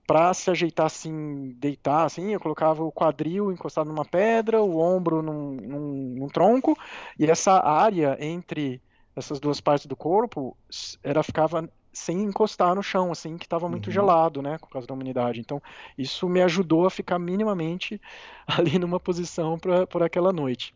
para 0.07 0.33
se 0.33 0.49
ajeitar 0.49 0.87
assim, 0.87 1.53
deitar 1.57 2.05
assim, 2.05 2.33
eu 2.33 2.39
colocava 2.39 2.83
o 2.83 2.91
quadril 2.91 3.51
encostado 3.51 3.87
numa 3.87 4.03
pedra, 4.03 4.61
o 4.61 4.79
ombro 4.79 5.21
num, 5.21 5.51
num, 5.55 6.15
num 6.17 6.27
tronco, 6.29 6.75
e 7.17 7.25
essa 7.27 7.63
área 7.63 8.17
entre 8.19 8.81
essas 9.15 9.39
duas 9.39 9.61
partes 9.61 9.85
do 9.85 9.95
corpo 9.95 10.57
era 11.03 11.21
ficava 11.21 11.69
sem 11.93 12.21
encostar 12.21 12.73
no 12.73 12.81
chão, 12.81 13.11
assim, 13.11 13.37
que 13.37 13.45
estava 13.45 13.67
muito 13.67 13.87
uhum. 13.87 13.93
gelado, 13.93 14.41
né, 14.41 14.57
por 14.57 14.69
causa 14.69 14.87
da 14.87 14.93
umidade. 14.93 15.39
Então, 15.39 15.61
isso 15.97 16.29
me 16.29 16.41
ajudou 16.41 16.85
a 16.85 16.91
ficar 16.91 17.19
minimamente 17.19 17.99
ali 18.47 18.79
numa 18.79 18.99
posição 18.99 19.57
para 19.59 19.85
por 19.85 20.03
aquela 20.03 20.31
noite. 20.31 20.73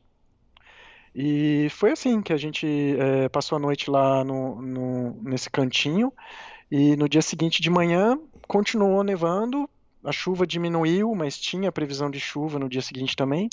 E 1.16 1.68
foi 1.70 1.92
assim 1.92 2.22
que 2.22 2.34
a 2.34 2.38
gente 2.38 2.68
é, 3.00 3.30
passou 3.30 3.56
a 3.56 3.60
noite 3.60 3.90
lá 3.90 4.24
no, 4.26 4.62
no, 4.62 5.24
nesse 5.24 5.50
cantinho. 5.50 6.12
E 6.70 6.98
no 6.98 7.08
dia 7.08 7.22
seguinte 7.22 7.62
de 7.62 7.70
manhã 7.70 8.20
continuou 8.48 9.02
nevando, 9.02 9.70
a 10.04 10.12
chuva 10.12 10.46
diminuiu, 10.46 11.16
mas 11.16 11.40
tinha 11.40 11.72
previsão 11.72 12.12
de 12.12 12.20
chuva 12.20 12.60
no 12.60 12.68
dia 12.68 12.82
seguinte 12.82 13.16
também. 13.16 13.50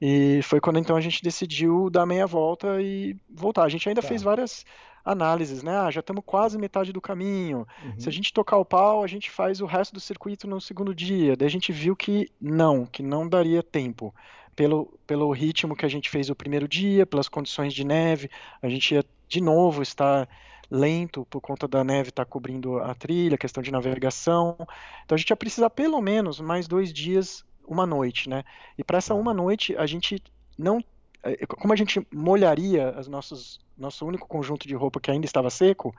E 0.00 0.40
foi 0.42 0.60
quando 0.60 0.78
então 0.78 0.96
a 0.96 1.00
gente 1.00 1.22
decidiu 1.22 1.88
dar 1.90 2.06
meia 2.06 2.26
volta 2.26 2.80
e 2.80 3.16
voltar. 3.28 3.64
A 3.64 3.68
gente 3.68 3.88
ainda 3.88 4.02
tá. 4.02 4.08
fez 4.08 4.22
várias 4.22 4.64
análises, 5.10 5.62
né? 5.62 5.76
Ah, 5.76 5.90
já 5.90 6.00
estamos 6.00 6.22
quase 6.24 6.58
metade 6.58 6.92
do 6.92 7.00
caminho. 7.00 7.66
Uhum. 7.84 7.98
Se 7.98 8.08
a 8.08 8.12
gente 8.12 8.32
tocar 8.32 8.58
o 8.58 8.64
pau, 8.64 9.02
a 9.02 9.06
gente 9.06 9.30
faz 9.30 9.60
o 9.60 9.66
resto 9.66 9.94
do 9.94 10.00
circuito 10.00 10.46
no 10.46 10.60
segundo 10.60 10.94
dia. 10.94 11.36
Daí 11.36 11.46
a 11.46 11.50
gente 11.50 11.72
viu 11.72 11.96
que 11.96 12.30
não, 12.40 12.84
que 12.84 13.02
não 13.02 13.28
daria 13.28 13.62
tempo. 13.62 14.14
Pelo, 14.54 14.98
pelo 15.06 15.30
ritmo 15.30 15.76
que 15.76 15.86
a 15.86 15.88
gente 15.88 16.10
fez 16.10 16.28
o 16.28 16.34
primeiro 16.34 16.66
dia, 16.66 17.06
pelas 17.06 17.28
condições 17.28 17.72
de 17.72 17.84
neve, 17.84 18.28
a 18.60 18.68
gente 18.68 18.92
ia 18.92 19.04
de 19.28 19.40
novo 19.40 19.82
estar 19.82 20.28
lento 20.70 21.24
por 21.30 21.40
conta 21.40 21.66
da 21.66 21.82
neve 21.82 22.10
estar 22.10 22.24
tá 22.24 22.30
cobrindo 22.30 22.78
a 22.78 22.94
trilha, 22.94 23.38
questão 23.38 23.62
de 23.62 23.70
navegação. 23.70 24.56
Então 25.04 25.14
a 25.14 25.16
gente 25.16 25.30
ia 25.30 25.36
precisar 25.36 25.70
pelo 25.70 26.00
menos 26.00 26.40
mais 26.40 26.68
dois 26.68 26.92
dias, 26.92 27.44
uma 27.66 27.86
noite, 27.86 28.28
né? 28.28 28.44
E 28.76 28.84
para 28.84 28.98
essa 28.98 29.14
uma 29.14 29.32
noite 29.32 29.76
a 29.76 29.86
gente 29.86 30.22
não, 30.56 30.82
eh, 31.22 31.46
como 31.46 31.72
a 31.72 31.76
gente 31.76 32.04
molharia 32.12 32.90
as 32.90 33.06
nossas, 33.06 33.58
nosso 33.78 34.06
único 34.06 34.26
conjunto 34.26 34.66
de 34.66 34.74
roupa 34.74 35.00
que 35.00 35.10
ainda 35.10 35.26
estava 35.26 35.50
seco, 35.50 35.94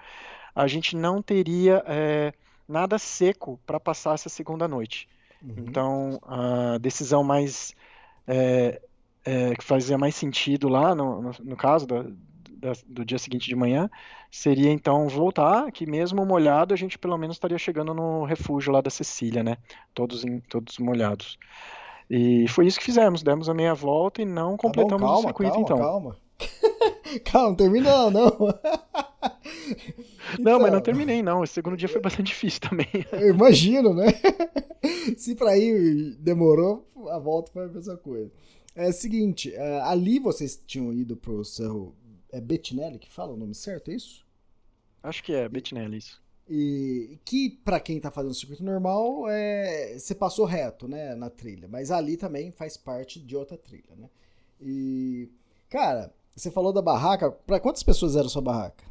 a 0.53 0.67
gente 0.67 0.95
não 0.95 1.21
teria 1.21 1.83
é, 1.87 2.33
nada 2.67 2.97
seco 2.99 3.59
para 3.65 3.79
passar 3.79 4.15
essa 4.15 4.29
segunda 4.29 4.67
noite. 4.67 5.07
Uhum. 5.41 5.55
Então 5.57 6.19
a 6.23 6.77
decisão 6.77 7.23
mais 7.23 7.73
é, 8.27 8.81
é, 9.25 9.55
que 9.55 9.63
fazia 9.63 9.97
mais 9.97 10.15
sentido 10.15 10.67
lá, 10.67 10.93
no, 10.93 11.21
no, 11.21 11.31
no 11.43 11.55
caso 11.55 11.87
da, 11.87 12.03
da, 12.59 12.73
do 12.85 13.05
dia 13.05 13.17
seguinte 13.17 13.47
de 13.47 13.55
manhã, 13.55 13.89
seria 14.29 14.71
então 14.71 15.07
voltar, 15.07 15.71
que 15.71 15.85
mesmo 15.85 16.25
molhado 16.25 16.73
a 16.73 16.77
gente 16.77 16.97
pelo 16.99 17.17
menos 17.17 17.37
estaria 17.37 17.57
chegando 17.57 17.93
no 17.93 18.25
refúgio 18.25 18.71
lá 18.71 18.81
da 18.81 18.89
Cecília, 18.89 19.43
né? 19.43 19.57
Todos, 19.93 20.23
em, 20.23 20.39
todos 20.41 20.77
molhados. 20.77 21.37
E 22.09 22.47
foi 22.47 22.67
isso 22.67 22.79
que 22.79 22.85
fizemos, 22.85 23.23
demos 23.23 23.49
a 23.49 23.53
meia 23.53 23.73
volta 23.73 24.21
e 24.21 24.25
não 24.25 24.57
completamos 24.57 25.01
tá 25.01 25.07
bom, 25.07 25.13
calma, 25.13 25.19
o 25.19 25.21
circuito 25.21 25.51
calma, 25.51 25.63
então. 25.63 25.77
Calma, 25.77 26.17
calma, 27.25 27.49
não 27.49 27.55
termina 27.55 28.11
não. 28.11 28.27
Então, 30.33 30.39
não, 30.39 30.59
mas 30.59 30.71
não 30.71 30.81
terminei 30.81 31.21
não. 31.21 31.41
O 31.41 31.47
segundo 31.47 31.77
dia 31.77 31.89
foi 31.89 32.01
bastante 32.01 32.27
difícil 32.27 32.61
também. 32.61 32.87
Eu 33.11 33.29
imagino, 33.29 33.93
né? 33.93 34.07
Se 35.17 35.35
pra 35.35 35.57
ir 35.57 36.15
demorou, 36.19 36.87
a 37.09 37.17
volta 37.17 37.51
foi 37.51 37.65
a 37.65 37.67
mesma 37.67 37.97
coisa. 37.97 38.31
É 38.75 38.87
o 38.87 38.93
seguinte, 38.93 39.53
é, 39.53 39.81
ali 39.81 40.19
vocês 40.19 40.61
tinham 40.65 40.93
ido 40.93 41.17
pro 41.17 41.43
Cerro 41.43 41.95
é 42.31 42.39
Bettinelli 42.39 42.99
que 42.99 43.09
fala 43.09 43.33
o 43.33 43.37
nome 43.37 43.55
certo, 43.55 43.91
é 43.91 43.95
isso? 43.95 44.25
Acho 45.01 45.23
que 45.23 45.33
é 45.33 45.49
Bettinelli, 45.49 45.97
isso. 45.97 46.21
E 46.47 47.19
que 47.25 47.49
para 47.49 47.79
quem 47.79 47.99
tá 47.99 48.09
fazendo 48.09 48.33
circuito 48.33 48.63
normal, 48.63 49.29
é, 49.29 49.97
você 49.97 50.15
passou 50.15 50.45
reto, 50.45 50.87
né, 50.87 51.15
na 51.15 51.29
trilha, 51.29 51.67
mas 51.67 51.91
ali 51.91 52.17
também 52.17 52.51
faz 52.51 52.75
parte 52.75 53.19
de 53.19 53.35
outra 53.35 53.57
trilha, 53.57 53.95
né? 53.95 54.09
E 54.61 55.29
cara, 55.69 56.13
você 56.35 56.49
falou 56.51 56.71
da 56.71 56.81
barraca, 56.81 57.31
para 57.31 57.59
quantas 57.59 57.83
pessoas 57.83 58.15
era 58.15 58.25
a 58.25 58.29
sua 58.29 58.41
barraca? 58.41 58.83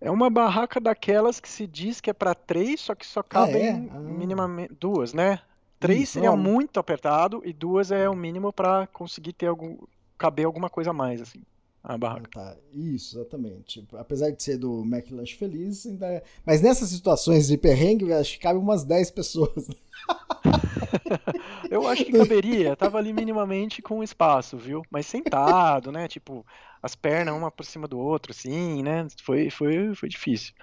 É 0.00 0.10
uma 0.10 0.30
barraca 0.30 0.80
daquelas 0.80 1.40
que 1.40 1.48
se 1.48 1.66
diz 1.66 2.00
que 2.00 2.10
é 2.10 2.12
para 2.12 2.34
três, 2.34 2.80
só 2.80 2.94
que 2.94 3.04
só 3.04 3.22
cabem 3.22 3.68
ah, 3.68 3.72
é? 3.72 3.88
ah. 3.90 3.98
minimamente 3.98 4.74
duas, 4.74 5.12
né? 5.12 5.40
Três 5.80 6.04
Isso, 6.04 6.12
seria 6.12 6.30
não. 6.30 6.36
muito 6.36 6.78
apertado 6.78 7.42
e 7.44 7.52
duas 7.52 7.90
é 7.90 8.08
o 8.08 8.14
mínimo 8.14 8.52
para 8.52 8.86
conseguir 8.88 9.32
ter 9.32 9.46
algum 9.46 9.76
caber 10.16 10.46
alguma 10.46 10.68
coisa 10.68 10.90
a 10.90 10.92
mais 10.92 11.20
assim 11.22 11.40
a 11.82 11.96
barraca. 11.96 12.28
Tá, 12.32 12.56
isso, 12.74 13.18
exatamente. 13.18 13.86
Apesar 13.94 14.30
de 14.30 14.42
ser 14.42 14.58
do 14.58 14.82
McLanche 14.82 15.36
Feliz, 15.36 15.86
ainda 15.86 16.06
é... 16.06 16.22
mas 16.44 16.60
nessas 16.60 16.90
situações 16.90 17.46
de 17.46 17.56
perrengue, 17.56 18.12
acho 18.12 18.32
que 18.34 18.40
cabe 18.40 18.58
umas 18.58 18.84
10 18.84 19.10
pessoas. 19.12 19.68
eu 21.70 21.86
acho 21.86 22.04
que 22.04 22.12
caberia, 22.12 22.76
tava 22.76 22.98
ali 22.98 23.12
minimamente 23.12 23.82
com 23.82 24.02
espaço, 24.02 24.56
viu? 24.56 24.82
Mas 24.90 25.06
sentado, 25.06 25.92
né? 25.92 26.08
Tipo, 26.08 26.44
as 26.82 26.94
pernas 26.94 27.34
uma 27.34 27.50
por 27.50 27.64
cima 27.64 27.86
do 27.88 27.98
outro, 27.98 28.32
assim, 28.32 28.82
né? 28.82 29.06
Foi, 29.22 29.50
foi, 29.50 29.94
foi 29.94 30.08
difícil. 30.08 30.54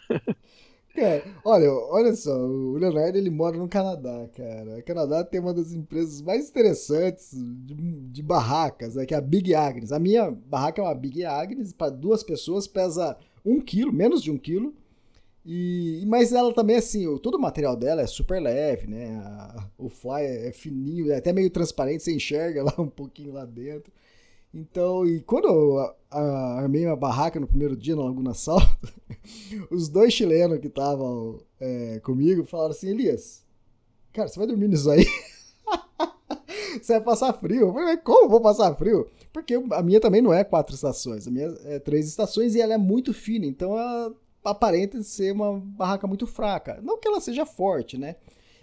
É, 0.97 1.21
olha, 1.43 1.69
olha 1.69 2.15
só, 2.15 2.33
o 2.33 2.77
Leonardo 2.77 3.17
ele 3.17 3.29
mora 3.29 3.57
no 3.57 3.67
Canadá, 3.67 4.29
cara. 4.33 4.77
O 4.79 4.83
Canadá 4.83 5.25
tem 5.25 5.41
uma 5.41 5.53
das 5.53 5.73
empresas 5.73 6.21
mais 6.21 6.49
interessantes 6.49 7.31
de, 7.33 7.73
de 7.73 8.23
barracas, 8.23 8.95
né, 8.95 9.05
que 9.05 9.13
é 9.13 9.17
a 9.17 9.21
Big 9.21 9.53
Agnes. 9.53 9.91
A 9.91 9.99
minha 9.99 10.31
barraca 10.31 10.81
é 10.81 10.85
uma 10.85 10.95
Big 10.95 11.25
Agnes, 11.25 11.73
para 11.73 11.91
duas 11.91 12.23
pessoas, 12.23 12.65
pesa 12.65 13.17
um 13.43 13.59
quilo, 13.59 13.91
menos 13.91 14.23
de 14.23 14.31
um 14.31 14.37
quilo. 14.37 14.73
E, 15.45 16.03
mas 16.07 16.33
ela 16.33 16.51
também, 16.51 16.77
assim, 16.77 17.05
todo 17.19 17.35
o 17.35 17.39
material 17.39 17.75
dela 17.75 18.01
é 18.01 18.07
super 18.07 18.41
leve, 18.41 18.87
né? 18.87 19.15
A, 19.23 19.69
o 19.77 19.89
fly 19.89 20.23
é 20.23 20.51
fininho, 20.51 21.11
é 21.11 21.17
até 21.17 21.31
meio 21.31 21.51
transparente, 21.51 22.01
você 22.01 22.15
enxerga 22.15 22.63
lá 22.65 22.73
um 22.79 22.89
pouquinho 22.89 23.31
lá 23.33 23.45
dentro. 23.45 23.93
Então, 24.51 25.05
e 25.05 25.19
quando 25.21 25.47
eu 25.47 25.95
armei 26.09 26.85
uma 26.85 26.95
barraca 26.95 27.39
no 27.39 27.45
primeiro 27.45 27.75
dia 27.75 27.95
na 27.95 28.03
Laguna 28.03 28.33
Salto, 28.33 28.65
os 29.69 29.87
dois 29.87 30.13
chilenos 30.13 30.59
que 30.59 30.67
estavam 30.67 31.39
é, 31.59 31.99
comigo 31.99 32.45
falaram 32.45 32.71
assim: 32.71 32.89
Elias, 32.89 33.43
cara, 34.13 34.27
você 34.27 34.39
vai 34.39 34.47
dormir 34.47 34.69
nisso 34.69 34.89
aí? 34.89 35.05
você 36.81 36.93
vai 36.93 37.01
passar 37.01 37.33
frio? 37.33 37.67
Eu 37.67 37.73
falei, 37.73 37.97
como 37.97 38.29
vou 38.29 38.41
passar 38.41 38.73
frio? 38.75 39.07
Porque 39.33 39.53
a 39.71 39.83
minha 39.83 39.99
também 39.99 40.21
não 40.21 40.33
é 40.33 40.43
quatro 40.43 40.73
estações, 40.73 41.27
a 41.27 41.31
minha 41.31 41.53
é 41.65 41.77
três 41.77 42.07
estações 42.07 42.55
e 42.55 42.61
ela 42.61 42.73
é 42.73 42.77
muito 42.77 43.13
fina, 43.13 43.45
então 43.45 43.77
ela 43.77 44.15
aparenta 44.45 45.01
ser 45.03 45.33
uma 45.33 45.59
barraca 45.59 46.07
muito 46.07 46.27
fraca. 46.27 46.79
Não 46.81 46.99
que 46.99 47.07
ela 47.07 47.19
seja 47.19 47.45
forte, 47.45 47.97
né? 47.97 48.15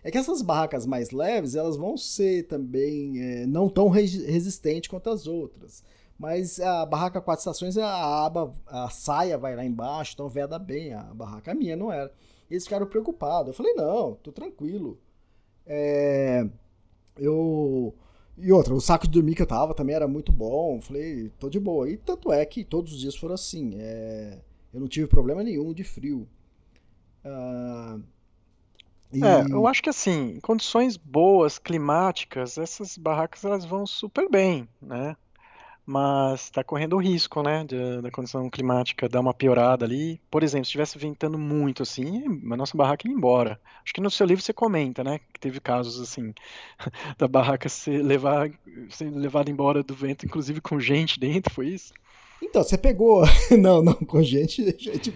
É 0.05 0.11
que 0.11 0.19
essas 0.19 0.43
barracas 0.43 0.85
mais 0.85 1.11
leves, 1.11 1.55
elas 1.55 1.77
vão 1.77 1.97
ser 1.97 2.47
também 2.49 3.21
é, 3.21 3.47
não 3.47 3.69
tão 3.69 3.89
resistentes 3.89 4.89
quanto 4.89 5.11
as 5.11 5.27
outras. 5.27 5.85
Mas 6.19 6.61
a 6.61 6.85
barraca 6.87 7.21
quatro 7.21 7.41
estações, 7.41 7.77
a 7.79 8.25
aba, 8.25 8.53
a 8.67 8.89
saia 8.91 9.39
vai 9.39 9.57
lá 9.57 9.65
embaixo, 9.65 10.13
então 10.15 10.29
veda 10.29 10.59
bem. 10.59 10.93
A 10.93 11.03
barraca 11.03 11.55
minha 11.55 11.77
não 11.77 11.93
era. 11.93 12.13
Eles 12.51 12.65
ficaram 12.65 12.87
preocupados. 12.87 13.49
Eu 13.49 13.55
falei, 13.55 13.75
não, 13.75 14.15
tô 14.17 14.31
tranquilo. 14.33 14.99
É, 15.67 16.47
eu. 17.17 17.95
E 18.37 18.53
outra, 18.53 18.75
o 18.75 18.81
saco 18.81 19.07
de 19.07 19.13
dormir 19.13 19.35
que 19.35 19.43
eu 19.43 19.47
tava 19.47 19.75
também 19.75 19.95
era 19.95 20.09
muito 20.09 20.33
bom. 20.33 20.81
Falei, 20.81 21.31
tô 21.39 21.49
de 21.49 21.61
boa. 21.61 21.89
E 21.89 21.97
tanto 21.97 22.33
é 22.33 22.45
que 22.45 22.65
todos 22.65 22.93
os 22.93 23.01
dias 23.01 23.17
foram 23.17 23.35
assim. 23.35 23.75
É, 23.77 24.39
eu 24.73 24.81
não 24.81 24.89
tive 24.89 25.07
problema 25.07 25.43
nenhum 25.43 25.73
de 25.73 25.85
frio. 25.85 26.29
Uh, 27.25 28.03
e... 29.13 29.23
É, 29.23 29.43
eu 29.51 29.67
acho 29.67 29.83
que 29.83 29.91
assim, 29.91 30.39
condições 30.41 30.97
boas, 30.97 31.59
climáticas, 31.59 32.57
essas 32.57 32.97
barracas 32.97 33.45
elas 33.45 33.65
vão 33.65 33.87
super 33.87 34.29
bem, 34.31 34.67
né? 34.81 35.15
Mas 35.85 36.45
está 36.45 36.63
correndo 36.63 36.95
o 36.95 37.01
risco, 37.01 37.43
né, 37.43 37.67
da 38.01 38.09
condição 38.09 38.49
climática 38.49 39.09
dar 39.09 39.19
uma 39.21 39.35
piorada 39.35 39.85
ali. 39.85 40.21
Por 40.31 40.45
exemplo, 40.45 40.65
se 40.65 40.69
estivesse 40.69 40.97
ventando 40.97 41.37
muito 41.37 41.83
assim, 41.83 42.23
a 42.51 42.57
nossa 42.57 42.77
barraca 42.77 43.09
ia 43.09 43.13
embora. 43.13 43.61
Acho 43.85 43.93
que 43.93 44.01
no 44.01 44.09
seu 44.09 44.25
livro 44.25 44.43
você 44.43 44.53
comenta, 44.53 45.03
né, 45.03 45.19
que 45.33 45.41
teve 45.41 45.61
casos 45.61 46.01
assim 46.01 46.33
da 47.19 47.27
barraca 47.27 47.69
ser, 47.69 48.01
levar, 48.01 48.49
ser 48.91 49.11
levada 49.11 49.51
embora 49.51 49.83
do 49.83 49.93
vento, 49.93 50.25
inclusive 50.25 50.61
com 50.61 50.79
gente 50.79 51.19
dentro, 51.19 51.53
foi 51.53 51.67
isso? 51.67 51.93
Então, 52.43 52.65
você 52.65 52.77
pegou. 52.77 53.23
não, 53.57 53.83
não, 53.83 53.95
com 53.95 54.21
gente. 54.23 54.65
gente 54.77 55.15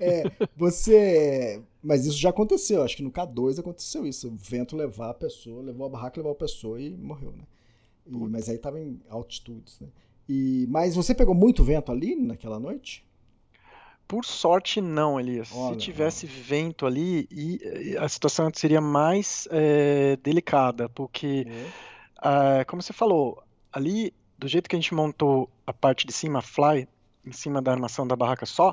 é, 0.00 0.24
você. 0.56 1.62
Mas 1.82 2.06
isso 2.06 2.16
já 2.16 2.30
aconteceu. 2.30 2.82
Acho 2.82 2.96
que 2.96 3.02
no 3.02 3.12
K2 3.12 3.60
aconteceu 3.60 4.06
isso. 4.06 4.28
O 4.28 4.36
vento 4.36 4.74
levar 4.74 5.10
a 5.10 5.14
pessoa, 5.14 5.62
levou 5.62 5.86
a 5.86 5.90
barraca, 5.90 6.18
levou 6.18 6.32
a 6.32 6.36
pessoa 6.36 6.80
e 6.80 6.90
morreu, 6.96 7.32
né? 7.32 7.44
E, 8.06 8.16
mas 8.16 8.48
aí 8.48 8.56
tava 8.56 8.80
em 8.80 9.00
altitudes, 9.08 9.78
né? 9.80 9.88
E, 10.28 10.66
mas 10.70 10.94
você 10.94 11.14
pegou 11.14 11.34
muito 11.34 11.62
vento 11.62 11.92
ali 11.92 12.16
naquela 12.16 12.58
noite? 12.58 13.04
Por 14.08 14.24
sorte, 14.24 14.80
não, 14.80 15.18
Elias. 15.18 15.50
Olha, 15.52 15.74
Se 15.74 15.80
tivesse 15.80 16.26
olha. 16.26 16.34
vento 16.34 16.86
ali, 16.86 17.28
e, 17.30 17.96
a 17.98 18.08
situação 18.08 18.50
seria 18.54 18.80
mais 18.80 19.48
é, 19.50 20.16
delicada, 20.22 20.88
porque, 20.88 21.46
é. 22.22 22.64
como 22.64 22.82
você 22.82 22.92
falou, 22.92 23.42
ali 23.72 24.12
do 24.42 24.48
jeito 24.48 24.68
que 24.68 24.74
a 24.74 24.78
gente 24.78 24.92
montou 24.92 25.48
a 25.64 25.72
parte 25.72 26.04
de 26.04 26.12
cima, 26.12 26.42
fly, 26.42 26.88
em 27.24 27.30
cima 27.30 27.62
da 27.62 27.70
armação 27.70 28.04
da 28.04 28.16
barraca 28.16 28.44
só, 28.44 28.72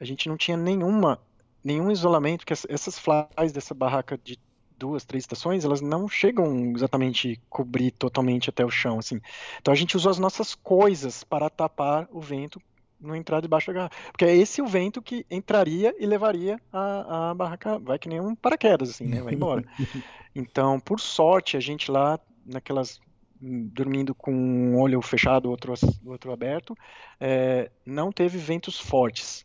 a 0.00 0.04
gente 0.04 0.30
não 0.30 0.36
tinha 0.36 0.56
nenhuma, 0.56 1.20
nenhum 1.62 1.90
isolamento, 1.90 2.38
porque 2.38 2.54
essas 2.70 2.98
flies 2.98 3.52
dessa 3.52 3.74
barraca 3.74 4.18
de 4.24 4.38
duas, 4.78 5.04
três 5.04 5.24
estações, 5.24 5.62
elas 5.62 5.82
não 5.82 6.08
chegam 6.08 6.72
exatamente 6.74 7.38
cobrir 7.50 7.90
totalmente 7.90 8.48
até 8.48 8.64
o 8.64 8.70
chão, 8.70 8.98
assim. 8.98 9.20
Então 9.60 9.72
a 9.72 9.76
gente 9.76 9.94
usou 9.94 10.10
as 10.10 10.18
nossas 10.18 10.54
coisas 10.54 11.22
para 11.22 11.50
tapar 11.50 12.08
o 12.10 12.18
vento 12.18 12.58
não 12.98 13.14
entrar 13.14 13.42
debaixo 13.42 13.66
da 13.66 13.74
garrafa. 13.74 13.96
Porque 14.10 14.24
é 14.24 14.34
esse 14.34 14.62
o 14.62 14.66
vento 14.66 15.02
que 15.02 15.26
entraria 15.30 15.94
e 15.98 16.06
levaria 16.06 16.58
a, 16.72 17.30
a 17.30 17.34
barraca, 17.34 17.78
vai 17.78 17.98
que 17.98 18.08
nem 18.08 18.20
um 18.20 18.34
paraquedas, 18.34 18.88
assim, 18.88 19.04
né? 19.04 19.20
Vai 19.20 19.34
embora. 19.34 19.62
Então, 20.36 20.80
por 20.80 20.98
sorte, 20.98 21.56
a 21.56 21.60
gente 21.60 21.92
lá, 21.92 22.18
naquelas 22.44 23.00
dormindo 23.44 24.14
com 24.14 24.32
um 24.32 24.78
olho 24.78 25.00
fechado, 25.02 25.50
outro, 25.50 25.74
outro 26.06 26.32
aberto, 26.32 26.74
é, 27.20 27.70
não 27.84 28.10
teve 28.10 28.38
ventos 28.38 28.78
fortes. 28.78 29.44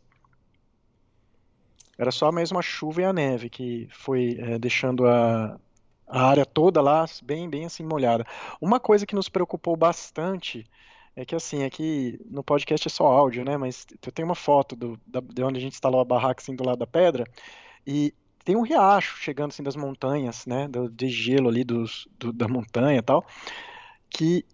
Era 1.98 2.10
só 2.10 2.32
mesmo 2.32 2.58
a 2.58 2.62
chuva 2.62 3.02
e 3.02 3.04
a 3.04 3.12
neve 3.12 3.50
que 3.50 3.86
foi 3.90 4.38
é, 4.40 4.58
deixando 4.58 5.06
a, 5.06 5.60
a 6.08 6.22
área 6.22 6.46
toda 6.46 6.80
lá 6.80 7.04
bem, 7.22 7.48
bem 7.48 7.66
assim 7.66 7.84
molhada. 7.84 8.26
Uma 8.60 8.80
coisa 8.80 9.04
que 9.04 9.14
nos 9.14 9.28
preocupou 9.28 9.76
bastante 9.76 10.64
é 11.14 11.24
que 11.26 11.34
assim, 11.34 11.62
aqui 11.64 12.18
no 12.30 12.42
podcast 12.42 12.88
é 12.88 12.90
só 12.90 13.06
áudio, 13.06 13.44
né? 13.44 13.58
Mas 13.58 13.86
eu 14.04 14.10
tenho 14.10 14.26
uma 14.26 14.34
foto 14.34 14.74
do, 14.74 14.98
da, 15.06 15.20
de 15.20 15.42
onde 15.42 15.58
a 15.58 15.60
gente 15.60 15.74
instalou 15.74 16.00
a 16.00 16.04
barraca 16.04 16.40
assim 16.40 16.56
do 16.56 16.64
lado 16.64 16.78
da 16.78 16.86
pedra 16.86 17.24
e 17.86 18.14
tem 18.42 18.56
um 18.56 18.62
riacho 18.62 19.18
chegando 19.18 19.50
assim 19.50 19.62
das 19.62 19.76
montanhas, 19.76 20.46
né? 20.46 20.68
Do, 20.68 20.88
de 20.88 21.08
gelo 21.08 21.50
ali 21.50 21.64
dos, 21.64 22.08
do, 22.18 22.32
da 22.32 22.48
montanha 22.48 22.98
e 22.98 23.02
tal 23.02 23.26
que 24.10 24.44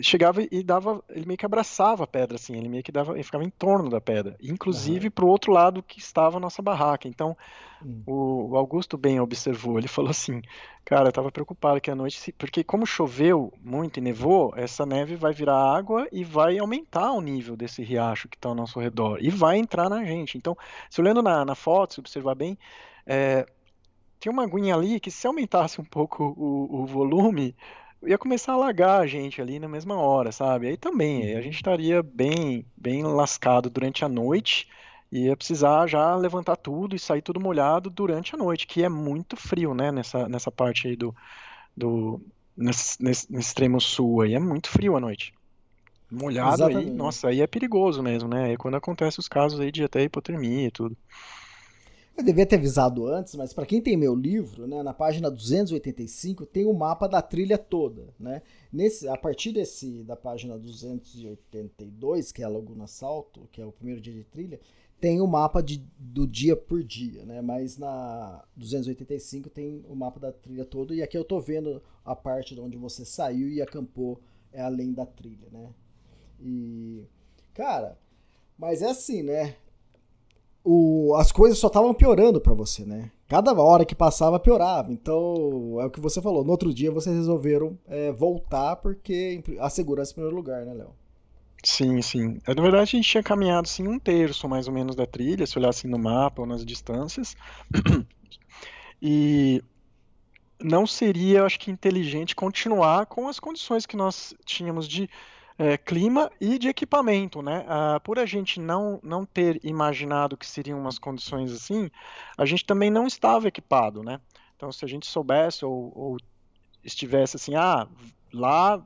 chegava 0.00 0.40
e 0.50 0.62
dava, 0.62 1.02
ele 1.08 1.26
meio 1.26 1.36
que 1.36 1.44
abraçava 1.44 2.04
a 2.04 2.06
pedra, 2.06 2.36
assim, 2.36 2.56
ele 2.56 2.68
meio 2.68 2.82
que 2.82 2.92
dava, 2.92 3.14
ele 3.14 3.24
ficava 3.24 3.42
em 3.42 3.50
torno 3.50 3.90
da 3.90 4.00
pedra, 4.00 4.36
inclusive 4.40 5.08
uhum. 5.08 5.10
para 5.10 5.24
o 5.24 5.28
outro 5.28 5.52
lado 5.52 5.82
que 5.82 5.98
estava 5.98 6.36
a 6.36 6.40
nossa 6.40 6.62
barraca. 6.62 7.08
Então, 7.08 7.36
uhum. 7.82 8.02
o, 8.06 8.50
o, 8.50 8.56
Augusto 8.56 8.96
bem 8.96 9.18
observou, 9.18 9.76
ele 9.76 9.88
falou 9.88 10.10
assim, 10.10 10.40
cara, 10.84 11.06
eu 11.06 11.08
estava 11.08 11.32
preocupado 11.32 11.80
que 11.80 11.90
a 11.90 11.94
noite, 11.94 12.32
porque 12.38 12.62
como 12.62 12.86
choveu 12.86 13.52
muito 13.60 13.98
e 13.98 14.00
nevou, 14.00 14.52
essa 14.56 14.86
neve 14.86 15.16
vai 15.16 15.32
virar 15.32 15.76
água 15.76 16.06
e 16.12 16.22
vai 16.22 16.56
aumentar 16.58 17.10
o 17.10 17.20
nível 17.20 17.56
desse 17.56 17.82
riacho 17.82 18.28
que 18.28 18.36
está 18.36 18.48
ao 18.48 18.54
nosso 18.54 18.78
redor 18.78 19.18
e 19.20 19.28
vai 19.28 19.58
entrar 19.58 19.88
na 19.88 20.04
gente. 20.04 20.38
Então, 20.38 20.56
se 20.88 21.00
olhando 21.00 21.20
na, 21.20 21.44
na 21.44 21.56
foto, 21.56 21.94
se 21.94 22.00
observar 22.00 22.36
bem, 22.36 22.56
é, 23.04 23.44
tinha 24.20 24.30
uma 24.30 24.44
aguinha 24.44 24.76
ali 24.76 25.00
que 25.00 25.10
se 25.10 25.26
aumentasse 25.26 25.80
um 25.80 25.84
pouco 25.84 26.24
o, 26.36 26.82
o 26.82 26.86
volume, 26.86 27.56
ia 28.06 28.18
começar 28.18 28.52
a 28.52 28.54
alagar 28.54 29.00
a 29.00 29.06
gente 29.06 29.40
ali 29.40 29.58
na 29.58 29.68
mesma 29.68 29.96
hora, 29.96 30.32
sabe? 30.32 30.68
Aí 30.68 30.76
também, 30.76 31.34
a 31.36 31.40
gente 31.40 31.56
estaria 31.56 32.02
bem, 32.02 32.64
bem 32.76 33.02
lascado 33.02 33.68
durante 33.70 34.04
a 34.04 34.08
noite 34.08 34.68
e 35.10 35.26
ia 35.26 35.36
precisar 35.36 35.86
já 35.86 36.14
levantar 36.16 36.56
tudo 36.56 36.96
e 36.96 36.98
sair 36.98 37.22
tudo 37.22 37.40
molhado 37.40 37.88
durante 37.88 38.34
a 38.34 38.38
noite, 38.38 38.66
que 38.66 38.82
é 38.82 38.88
muito 38.88 39.36
frio, 39.36 39.74
né? 39.74 39.92
Nessa, 39.92 40.28
nessa 40.28 40.50
parte 40.50 40.88
aí 40.88 40.96
do, 40.96 41.14
do 41.76 42.20
nesse, 42.56 43.02
nesse, 43.02 43.32
nesse 43.32 43.48
extremo 43.48 43.80
sul 43.80 44.22
aí, 44.22 44.34
é 44.34 44.40
muito 44.40 44.68
frio 44.68 44.96
à 44.96 45.00
noite. 45.00 45.32
Molhado 46.10 46.54
Exatamente. 46.54 46.88
aí, 46.88 46.94
nossa, 46.94 47.28
aí 47.28 47.40
é 47.40 47.46
perigoso 47.46 48.02
mesmo, 48.02 48.28
né? 48.28 48.52
É 48.52 48.56
quando 48.56 48.76
acontece 48.76 49.18
os 49.18 49.28
casos 49.28 49.60
aí 49.60 49.72
de 49.72 49.84
até 49.84 50.02
hipotermia 50.02 50.68
e 50.68 50.70
tudo. 50.70 50.96
Eu 52.16 52.22
devia 52.22 52.46
ter 52.46 52.56
avisado 52.56 53.06
antes, 53.08 53.34
mas 53.34 53.52
para 53.52 53.66
quem 53.66 53.80
tem 53.80 53.96
meu 53.96 54.14
livro, 54.14 54.68
né, 54.68 54.84
na 54.84 54.94
página 54.94 55.28
285 55.28 56.46
tem 56.46 56.64
o 56.64 56.72
mapa 56.72 57.08
da 57.08 57.20
trilha 57.20 57.58
toda, 57.58 58.14
né? 58.20 58.40
Nesse, 58.72 59.08
a 59.08 59.16
partir 59.16 59.50
desse 59.50 60.04
da 60.04 60.14
página 60.14 60.56
282, 60.56 62.30
que 62.30 62.42
é 62.42 62.44
a 62.44 62.48
Laguna 62.48 62.86
Salto, 62.86 63.48
que 63.50 63.60
é 63.60 63.66
o 63.66 63.72
primeiro 63.72 64.00
dia 64.00 64.12
de 64.12 64.22
trilha, 64.22 64.60
tem 65.00 65.20
o 65.20 65.26
mapa 65.26 65.60
de, 65.60 65.84
do 65.98 66.24
dia 66.24 66.54
por 66.54 66.84
dia, 66.84 67.26
né? 67.26 67.42
Mas 67.42 67.76
na 67.76 68.44
285 68.56 69.50
tem 69.50 69.84
o 69.88 69.96
mapa 69.96 70.20
da 70.20 70.30
trilha 70.30 70.64
todo 70.64 70.94
e 70.94 71.02
aqui 71.02 71.18
eu 71.18 71.24
tô 71.24 71.40
vendo 71.40 71.82
a 72.04 72.14
parte 72.14 72.54
de 72.54 72.60
onde 72.60 72.76
você 72.76 73.04
saiu 73.04 73.48
e 73.48 73.60
acampou 73.60 74.20
é 74.52 74.62
além 74.62 74.92
da 74.92 75.04
trilha, 75.04 75.48
né? 75.50 75.74
E 76.40 77.04
cara, 77.52 77.98
mas 78.56 78.82
é 78.82 78.90
assim, 78.90 79.24
né? 79.24 79.56
O, 80.64 81.14
as 81.16 81.30
coisas 81.30 81.58
só 81.58 81.66
estavam 81.66 81.92
piorando 81.92 82.40
para 82.40 82.54
você, 82.54 82.84
né? 82.84 83.10
Cada 83.28 83.52
hora 83.52 83.84
que 83.84 83.94
passava 83.94 84.40
piorava. 84.40 84.90
Então, 84.90 85.78
é 85.80 85.84
o 85.84 85.90
que 85.90 86.00
você 86.00 86.22
falou. 86.22 86.42
No 86.42 86.50
outro 86.50 86.72
dia 86.72 86.90
vocês 86.90 87.14
resolveram 87.14 87.78
é, 87.86 88.10
voltar 88.10 88.76
porque 88.76 89.42
a 89.60 89.68
segurança 89.68 90.12
em 90.12 90.14
primeiro 90.14 90.34
lugar, 90.34 90.64
né, 90.64 90.72
Léo? 90.72 90.94
Sim, 91.62 92.00
sim. 92.02 92.38
Na 92.46 92.62
verdade, 92.62 92.82
a 92.82 92.84
gente 92.84 93.08
tinha 93.08 93.22
caminhado 93.22 93.66
assim, 93.66 93.86
um 93.86 93.98
terço 93.98 94.48
mais 94.48 94.66
ou 94.66 94.72
menos 94.72 94.96
da 94.96 95.06
trilha, 95.06 95.46
se 95.46 95.58
olhar 95.58 95.68
assim 95.68 95.88
no 95.88 95.98
mapa 95.98 96.42
ou 96.42 96.48
nas 96.48 96.64
distâncias. 96.64 97.36
E 99.06 99.62
não 100.62 100.86
seria, 100.86 101.44
acho 101.44 101.60
que, 101.60 101.70
inteligente 101.70 102.34
continuar 102.34 103.04
com 103.04 103.28
as 103.28 103.38
condições 103.38 103.84
que 103.84 103.98
nós 103.98 104.34
tínhamos 104.46 104.88
de 104.88 105.10
é, 105.58 105.76
clima 105.76 106.30
e 106.40 106.58
de 106.58 106.68
equipamento, 106.68 107.40
né? 107.40 107.64
Ah, 107.68 108.00
por 108.02 108.18
a 108.18 108.26
gente 108.26 108.60
não, 108.60 108.98
não 109.02 109.24
ter 109.24 109.60
imaginado 109.64 110.36
que 110.36 110.46
seriam 110.46 110.78
umas 110.78 110.98
condições 110.98 111.52
assim, 111.52 111.90
a 112.36 112.44
gente 112.44 112.64
também 112.64 112.90
não 112.90 113.06
estava 113.06 113.48
equipado, 113.48 114.02
né? 114.02 114.20
Então, 114.56 114.72
se 114.72 114.84
a 114.84 114.88
gente 114.88 115.06
soubesse 115.06 115.64
ou, 115.64 115.92
ou 115.94 116.16
estivesse 116.82 117.36
assim, 117.36 117.54
ah, 117.54 117.86
lá 118.32 118.84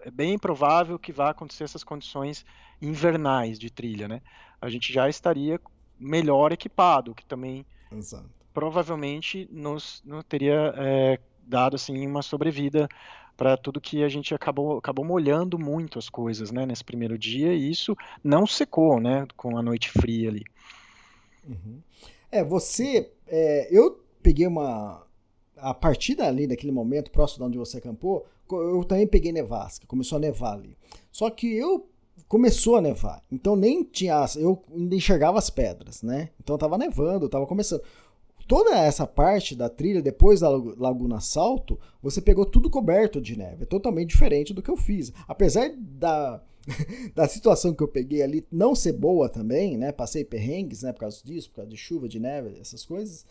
é 0.00 0.10
bem 0.10 0.38
provável 0.38 0.98
que 0.98 1.12
vá 1.12 1.30
acontecer 1.30 1.64
essas 1.64 1.82
condições 1.82 2.44
invernais 2.80 3.58
de 3.58 3.70
trilha, 3.70 4.06
né? 4.06 4.20
A 4.60 4.68
gente 4.68 4.92
já 4.92 5.08
estaria 5.08 5.58
melhor 5.98 6.52
equipado, 6.52 7.14
que 7.14 7.24
também 7.24 7.64
Exato. 7.90 8.28
provavelmente 8.52 9.48
nos, 9.50 10.02
nos 10.04 10.24
teria 10.24 10.74
é, 10.76 11.18
dado 11.46 11.76
assim 11.76 12.06
uma 12.06 12.22
sobrevida 12.22 12.88
para 13.36 13.56
tudo 13.56 13.80
que 13.80 14.02
a 14.02 14.08
gente 14.08 14.34
acabou, 14.34 14.78
acabou 14.78 15.04
molhando 15.04 15.58
muito 15.58 15.98
as 15.98 16.08
coisas, 16.08 16.50
né, 16.50 16.64
nesse 16.64 16.84
primeiro 16.84 17.18
dia, 17.18 17.52
e 17.52 17.70
isso 17.70 17.96
não 18.22 18.46
secou, 18.46 19.00
né, 19.00 19.26
com 19.36 19.56
a 19.56 19.62
noite 19.62 19.90
fria 19.90 20.30
ali. 20.30 20.44
Uhum. 21.46 21.80
É, 22.30 22.42
você, 22.42 23.10
é, 23.26 23.68
eu 23.70 24.00
peguei 24.22 24.46
uma, 24.46 25.04
a 25.56 25.74
partir 25.74 26.14
dali, 26.14 26.46
daquele 26.46 26.72
momento, 26.72 27.10
próximo 27.10 27.44
de 27.44 27.48
onde 27.48 27.58
você 27.58 27.78
acampou, 27.78 28.26
eu 28.50 28.84
também 28.84 29.06
peguei 29.06 29.32
nevasca, 29.32 29.86
começou 29.86 30.16
a 30.16 30.20
nevar 30.20 30.54
ali. 30.54 30.76
Só 31.10 31.30
que 31.30 31.46
eu 31.56 31.88
começou 32.28 32.76
a 32.76 32.80
nevar, 32.80 33.22
então 33.30 33.56
nem 33.56 33.82
tinha, 33.82 34.24
eu 34.36 34.62
enxergava 34.72 35.38
as 35.38 35.50
pedras, 35.50 36.02
né? 36.02 36.30
Então 36.40 36.56
tava 36.58 36.78
nevando, 36.78 37.28
tava 37.28 37.46
começando. 37.46 37.82
Toda 38.46 38.76
essa 38.76 39.06
parte 39.06 39.54
da 39.54 39.68
trilha, 39.68 40.02
depois 40.02 40.40
da 40.40 40.48
Laguna 40.48 41.20
Salto, 41.20 41.78
você 42.02 42.20
pegou 42.20 42.44
tudo 42.44 42.70
coberto 42.70 43.20
de 43.20 43.36
neve. 43.36 43.62
É 43.62 43.66
totalmente 43.66 44.10
diferente 44.10 44.52
do 44.52 44.62
que 44.62 44.70
eu 44.70 44.76
fiz. 44.76 45.12
Apesar 45.26 45.70
da, 45.76 46.42
da 47.14 47.28
situação 47.28 47.74
que 47.74 47.82
eu 47.82 47.88
peguei 47.88 48.22
ali 48.22 48.46
não 48.50 48.74
ser 48.74 48.92
boa 48.92 49.28
também, 49.28 49.76
né? 49.76 49.92
Passei 49.92 50.24
perrengues, 50.24 50.82
né? 50.82 50.92
Por 50.92 51.00
causa 51.00 51.20
disso, 51.24 51.50
por 51.50 51.56
causa 51.56 51.70
de 51.70 51.76
chuva, 51.76 52.08
de 52.08 52.20
neve, 52.20 52.58
essas 52.60 52.84
coisas. 52.84 53.24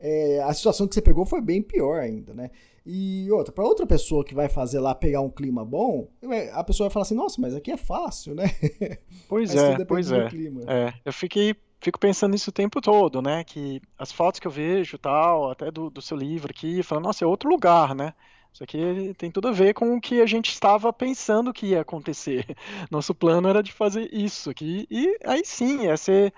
É, 0.00 0.40
a 0.42 0.54
situação 0.54 0.86
que 0.86 0.94
você 0.94 1.02
pegou 1.02 1.24
foi 1.24 1.40
bem 1.40 1.60
pior 1.60 2.00
ainda, 2.00 2.32
né? 2.32 2.50
E 2.86 3.30
outra, 3.32 3.52
para 3.52 3.64
outra 3.64 3.86
pessoa 3.86 4.24
que 4.24 4.34
vai 4.34 4.48
fazer 4.48 4.78
lá 4.80 4.94
pegar 4.94 5.20
um 5.20 5.28
clima 5.28 5.64
bom, 5.64 6.08
a 6.52 6.64
pessoa 6.64 6.88
vai 6.88 6.92
falar 6.92 7.02
assim: 7.02 7.14
nossa, 7.14 7.40
mas 7.40 7.54
aqui 7.54 7.70
é 7.70 7.76
fácil, 7.76 8.34
né? 8.34 8.44
Pois 9.28 9.54
é, 9.54 9.84
pois 9.84 10.10
é. 10.10 10.26
é. 10.66 10.94
Eu 11.04 11.12
fiquei 11.12 11.54
fico 11.80 11.98
pensando 11.98 12.32
nisso 12.32 12.50
o 12.50 12.52
tempo 12.52 12.80
todo, 12.80 13.22
né? 13.22 13.44
Que 13.44 13.80
as 13.98 14.12
fotos 14.12 14.40
que 14.40 14.46
eu 14.46 14.50
vejo, 14.50 14.98
tal, 14.98 15.50
até 15.50 15.70
do, 15.70 15.90
do 15.90 16.02
seu 16.02 16.16
livro 16.16 16.50
aqui, 16.50 16.82
falando, 16.82 17.04
nossa, 17.04 17.24
é 17.24 17.26
outro 17.26 17.48
lugar, 17.48 17.94
né? 17.94 18.14
Isso 18.52 18.64
aqui 18.64 19.14
tem 19.16 19.30
tudo 19.30 19.48
a 19.48 19.52
ver 19.52 19.74
com 19.74 19.96
o 19.96 20.00
que 20.00 20.20
a 20.20 20.26
gente 20.26 20.50
estava 20.50 20.92
pensando 20.92 21.52
que 21.52 21.68
ia 21.68 21.82
acontecer. 21.82 22.44
Nosso 22.90 23.14
plano 23.14 23.48
era 23.48 23.62
de 23.62 23.72
fazer 23.72 24.08
isso 24.12 24.50
aqui. 24.50 24.86
E 24.90 25.18
aí 25.24 25.42
sim, 25.44 25.84
ia 25.84 25.96
ser 25.96 26.32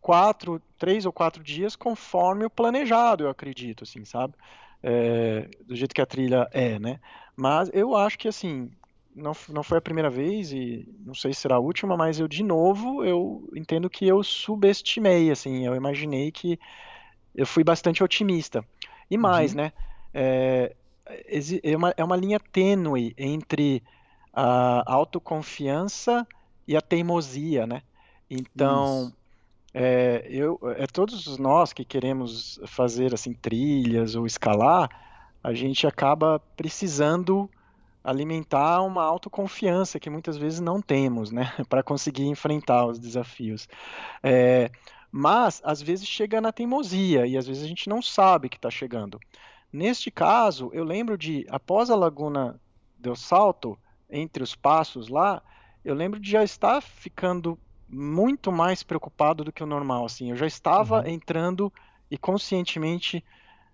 quatro, 0.00 0.62
três 0.78 1.04
ou 1.04 1.12
quatro 1.12 1.42
dias 1.42 1.74
conforme 1.74 2.44
o 2.44 2.50
planejado, 2.50 3.24
eu 3.24 3.30
acredito, 3.30 3.84
assim, 3.84 4.04
sabe? 4.04 4.34
É, 4.82 5.48
do 5.66 5.74
jeito 5.74 5.94
que 5.94 6.00
a 6.00 6.06
trilha 6.06 6.48
é, 6.52 6.78
né? 6.78 7.00
Mas 7.36 7.70
eu 7.72 7.96
acho 7.96 8.18
que, 8.18 8.28
assim, 8.28 8.70
não, 9.18 9.32
não 9.50 9.62
foi 9.62 9.78
a 9.78 9.82
primeira 9.82 10.08
vez 10.08 10.52
e 10.52 10.88
não 11.04 11.14
sei 11.14 11.32
se 11.32 11.40
será 11.40 11.56
a 11.56 11.60
última, 11.60 11.96
mas 11.96 12.18
eu 12.18 12.28
de 12.28 12.42
novo 12.42 13.04
eu 13.04 13.48
entendo 13.54 13.90
que 13.90 14.06
eu 14.06 14.22
subestimei, 14.22 15.30
assim, 15.30 15.66
eu 15.66 15.74
imaginei 15.74 16.30
que 16.30 16.58
eu 17.34 17.46
fui 17.46 17.62
bastante 17.62 18.02
otimista. 18.02 18.64
E 19.10 19.16
mais, 19.16 19.52
uhum. 19.52 19.58
né? 19.58 19.72
É, 20.12 20.74
é, 21.62 21.76
uma, 21.76 21.94
é 21.96 22.04
uma 22.04 22.16
linha 22.16 22.40
tênue 22.40 23.14
entre 23.16 23.82
a 24.32 24.82
autoconfiança 24.86 26.26
e 26.66 26.76
a 26.76 26.80
teimosia, 26.80 27.66
né? 27.66 27.82
Então, 28.30 29.12
é, 29.72 30.26
eu, 30.28 30.58
é 30.76 30.86
todos 30.86 31.38
nós 31.38 31.72
que 31.72 31.84
queremos 31.84 32.60
fazer 32.66 33.14
assim 33.14 33.32
trilhas 33.32 34.14
ou 34.14 34.26
escalar, 34.26 34.88
a 35.42 35.54
gente 35.54 35.86
acaba 35.86 36.40
precisando 36.56 37.48
alimentar 38.02 38.82
uma 38.82 39.02
autoconfiança 39.02 40.00
que 40.00 40.10
muitas 40.10 40.36
vezes 40.36 40.60
não 40.60 40.80
temos, 40.80 41.30
né, 41.30 41.52
para 41.68 41.82
conseguir 41.82 42.26
enfrentar 42.26 42.86
os 42.86 42.98
desafios. 42.98 43.68
É, 44.22 44.70
mas 45.10 45.60
às 45.64 45.80
vezes 45.80 46.06
chega 46.06 46.40
na 46.40 46.52
teimosia 46.52 47.26
e 47.26 47.36
às 47.36 47.46
vezes 47.46 47.64
a 47.64 47.66
gente 47.66 47.88
não 47.88 48.02
sabe 48.02 48.48
que 48.48 48.56
está 48.56 48.70
chegando. 48.70 49.18
Neste 49.72 50.10
caso, 50.10 50.70
eu 50.72 50.84
lembro 50.84 51.18
de 51.18 51.46
após 51.50 51.90
a 51.90 51.96
Laguna 51.96 52.60
do 52.98 53.14
Salto, 53.14 53.78
entre 54.08 54.42
os 54.42 54.54
passos 54.54 55.08
lá, 55.08 55.42
eu 55.84 55.94
lembro 55.94 56.18
de 56.18 56.30
já 56.30 56.42
estar 56.42 56.80
ficando 56.80 57.58
muito 57.88 58.50
mais 58.50 58.82
preocupado 58.82 59.44
do 59.44 59.52
que 59.52 59.62
o 59.62 59.66
normal. 59.66 60.04
Assim, 60.04 60.30
eu 60.30 60.36
já 60.36 60.46
estava 60.46 61.00
uhum. 61.00 61.08
entrando 61.08 61.72
e 62.10 62.16
conscientemente 62.16 63.24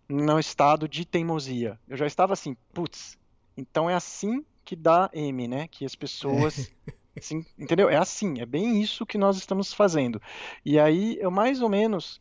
no 0.09 0.39
estado 0.39 0.89
de 0.89 1.05
teimosia. 1.05 1.79
Eu 1.89 1.97
já 1.97 2.07
estava 2.07 2.33
assim, 2.33 2.57
putz, 2.73 3.19
então 3.57 3.89
é 3.89 3.95
assim 3.95 4.45
que 4.65 4.75
dá 4.75 5.11
M, 5.13 5.47
né? 5.47 5.69
Que 5.69 5.85
as 5.85 5.95
pessoas. 5.95 6.73
Assim, 7.17 7.47
entendeu? 7.57 7.89
É 7.89 7.97
assim, 7.97 8.41
é 8.41 8.45
bem 8.45 8.83
isso 8.83 9.07
que 9.07 9.17
nós 9.17 9.37
estamos 9.37 9.73
fazendo. 9.73 10.21
E 10.65 10.81
aí 10.81 11.17
eu 11.21 11.31
mais 11.31 11.63
ou 11.63 11.69
menos, 11.69 12.21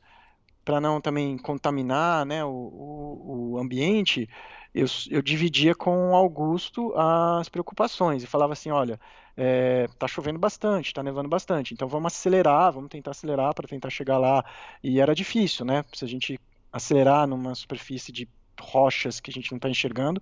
para 0.64 0.80
não 0.80 1.02
também 1.02 1.36
contaminar 1.36 2.24
né, 2.28 2.46
o, 2.46 2.50
o, 2.50 3.52
o 3.54 3.58
ambiente, 3.58 4.30
eu, 4.72 4.86
eu, 5.10 5.20
dividia 5.24 5.74
com 5.74 6.16
Augusto 6.16 6.94
as 6.96 7.50
preocupações 7.50 8.22
e 8.22 8.28
falava 8.28 8.54
assim: 8.54 8.70
olha, 8.70 9.00
é, 9.36 9.88
tá 9.98 10.08
chovendo 10.08 10.38
bastante, 10.38 10.94
tá 10.94 11.02
nevando 11.02 11.28
bastante, 11.28 11.74
então 11.74 11.88
vamos 11.88 12.14
acelerar, 12.14 12.72
vamos 12.72 12.90
tentar 12.90 13.12
acelerar 13.12 13.52
para 13.56 13.68
tentar 13.68 13.90
chegar 13.90 14.20
lá. 14.20 14.46
E 14.84 15.00
era 15.00 15.16
difícil, 15.16 15.66
né? 15.66 15.84
Se 15.92 16.06
a 16.06 16.08
gente 16.08 16.40
acelerar 16.72 17.26
numa 17.26 17.56
superfície 17.56 18.12
de 18.12 18.30
rochas 18.60 19.20
que 19.20 19.32
a 19.32 19.34
gente 19.34 19.52
não 19.52 19.58
está 19.58 19.70
enxergando 19.70 20.22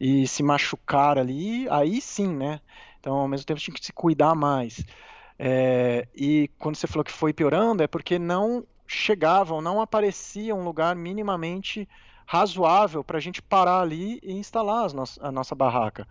e 0.00 0.26
se 0.26 0.42
machucar 0.42 1.18
ali, 1.18 1.68
aí 1.70 2.00
sim, 2.00 2.28
né? 2.28 2.60
Então, 3.00 3.14
ao 3.14 3.28
mesmo 3.28 3.46
tempo, 3.46 3.60
tinha 3.60 3.74
que 3.74 3.84
se 3.84 3.92
cuidar 3.92 4.34
mais. 4.34 4.84
É, 5.38 6.06
e 6.14 6.48
quando 6.58 6.76
você 6.76 6.86
falou 6.86 7.04
que 7.04 7.12
foi 7.12 7.32
piorando, 7.32 7.82
é 7.82 7.86
porque 7.86 8.18
não 8.18 8.64
chegavam, 8.86 9.60
não 9.60 9.80
aparecia 9.80 10.54
um 10.54 10.64
lugar 10.64 10.94
minimamente 10.94 11.88
razoável 12.26 13.04
para 13.04 13.18
a 13.18 13.20
gente 13.20 13.42
parar 13.42 13.80
ali 13.80 14.18
e 14.22 14.32
instalar 14.32 14.92
no 14.92 15.04
a 15.20 15.32
nossa 15.32 15.54
barraca. 15.54 16.06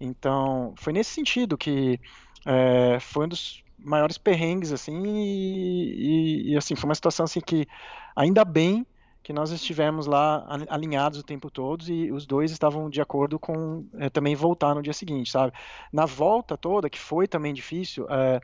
Então, 0.00 0.74
foi 0.76 0.92
nesse 0.92 1.10
sentido 1.10 1.56
que 1.56 2.00
é, 2.44 2.98
foi 3.00 3.26
um 3.26 3.28
dos 3.28 3.62
maiores 3.78 4.18
perrengues, 4.18 4.72
assim, 4.72 5.02
e, 5.04 6.48
e, 6.48 6.52
e, 6.52 6.56
assim, 6.56 6.74
foi 6.74 6.88
uma 6.88 6.94
situação 6.94 7.24
assim 7.24 7.40
que, 7.40 7.66
ainda 8.14 8.44
bem 8.44 8.86
que 9.22 9.32
nós 9.32 9.50
estivemos 9.50 10.06
lá 10.06 10.46
alinhados 10.68 11.20
o 11.20 11.22
tempo 11.22 11.50
todo 11.50 11.88
e 11.88 12.10
os 12.10 12.26
dois 12.26 12.50
estavam 12.50 12.90
de 12.90 13.00
acordo 13.00 13.38
com 13.38 13.86
é, 13.94 14.10
também 14.10 14.34
voltar 14.34 14.74
no 14.74 14.82
dia 14.82 14.92
seguinte, 14.92 15.30
sabe? 15.30 15.52
Na 15.92 16.06
volta 16.06 16.56
toda, 16.56 16.90
que 16.90 16.98
foi 16.98 17.28
também 17.28 17.54
difícil, 17.54 18.06
é, 18.10 18.40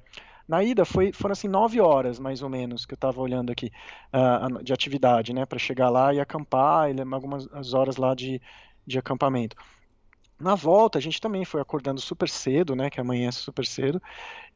na 0.48 0.64
ida 0.64 0.84
foi, 0.84 1.12
foram 1.12 1.32
assim 1.32 1.48
nove 1.48 1.78
horas 1.80 2.18
mais 2.18 2.42
ou 2.42 2.48
menos 2.48 2.86
que 2.86 2.94
eu 2.94 2.96
estava 2.96 3.20
olhando 3.20 3.52
aqui 3.52 3.70
uh, 4.14 4.62
de 4.64 4.72
atividade, 4.72 5.34
né, 5.34 5.44
para 5.44 5.58
chegar 5.58 5.90
lá 5.90 6.14
e 6.14 6.20
acampar, 6.20 6.90
e 6.90 7.00
algumas 7.12 7.74
horas 7.74 7.96
lá 7.98 8.14
de, 8.14 8.40
de 8.86 8.98
acampamento. 8.98 9.56
Na 10.40 10.54
volta, 10.54 10.98
a 10.98 11.00
gente 11.00 11.20
também 11.20 11.44
foi 11.44 11.60
acordando 11.60 12.00
super 12.00 12.28
cedo, 12.28 12.76
né? 12.76 12.88
Que 12.88 13.00
amanhece 13.00 13.38
super 13.38 13.66
cedo. 13.66 14.00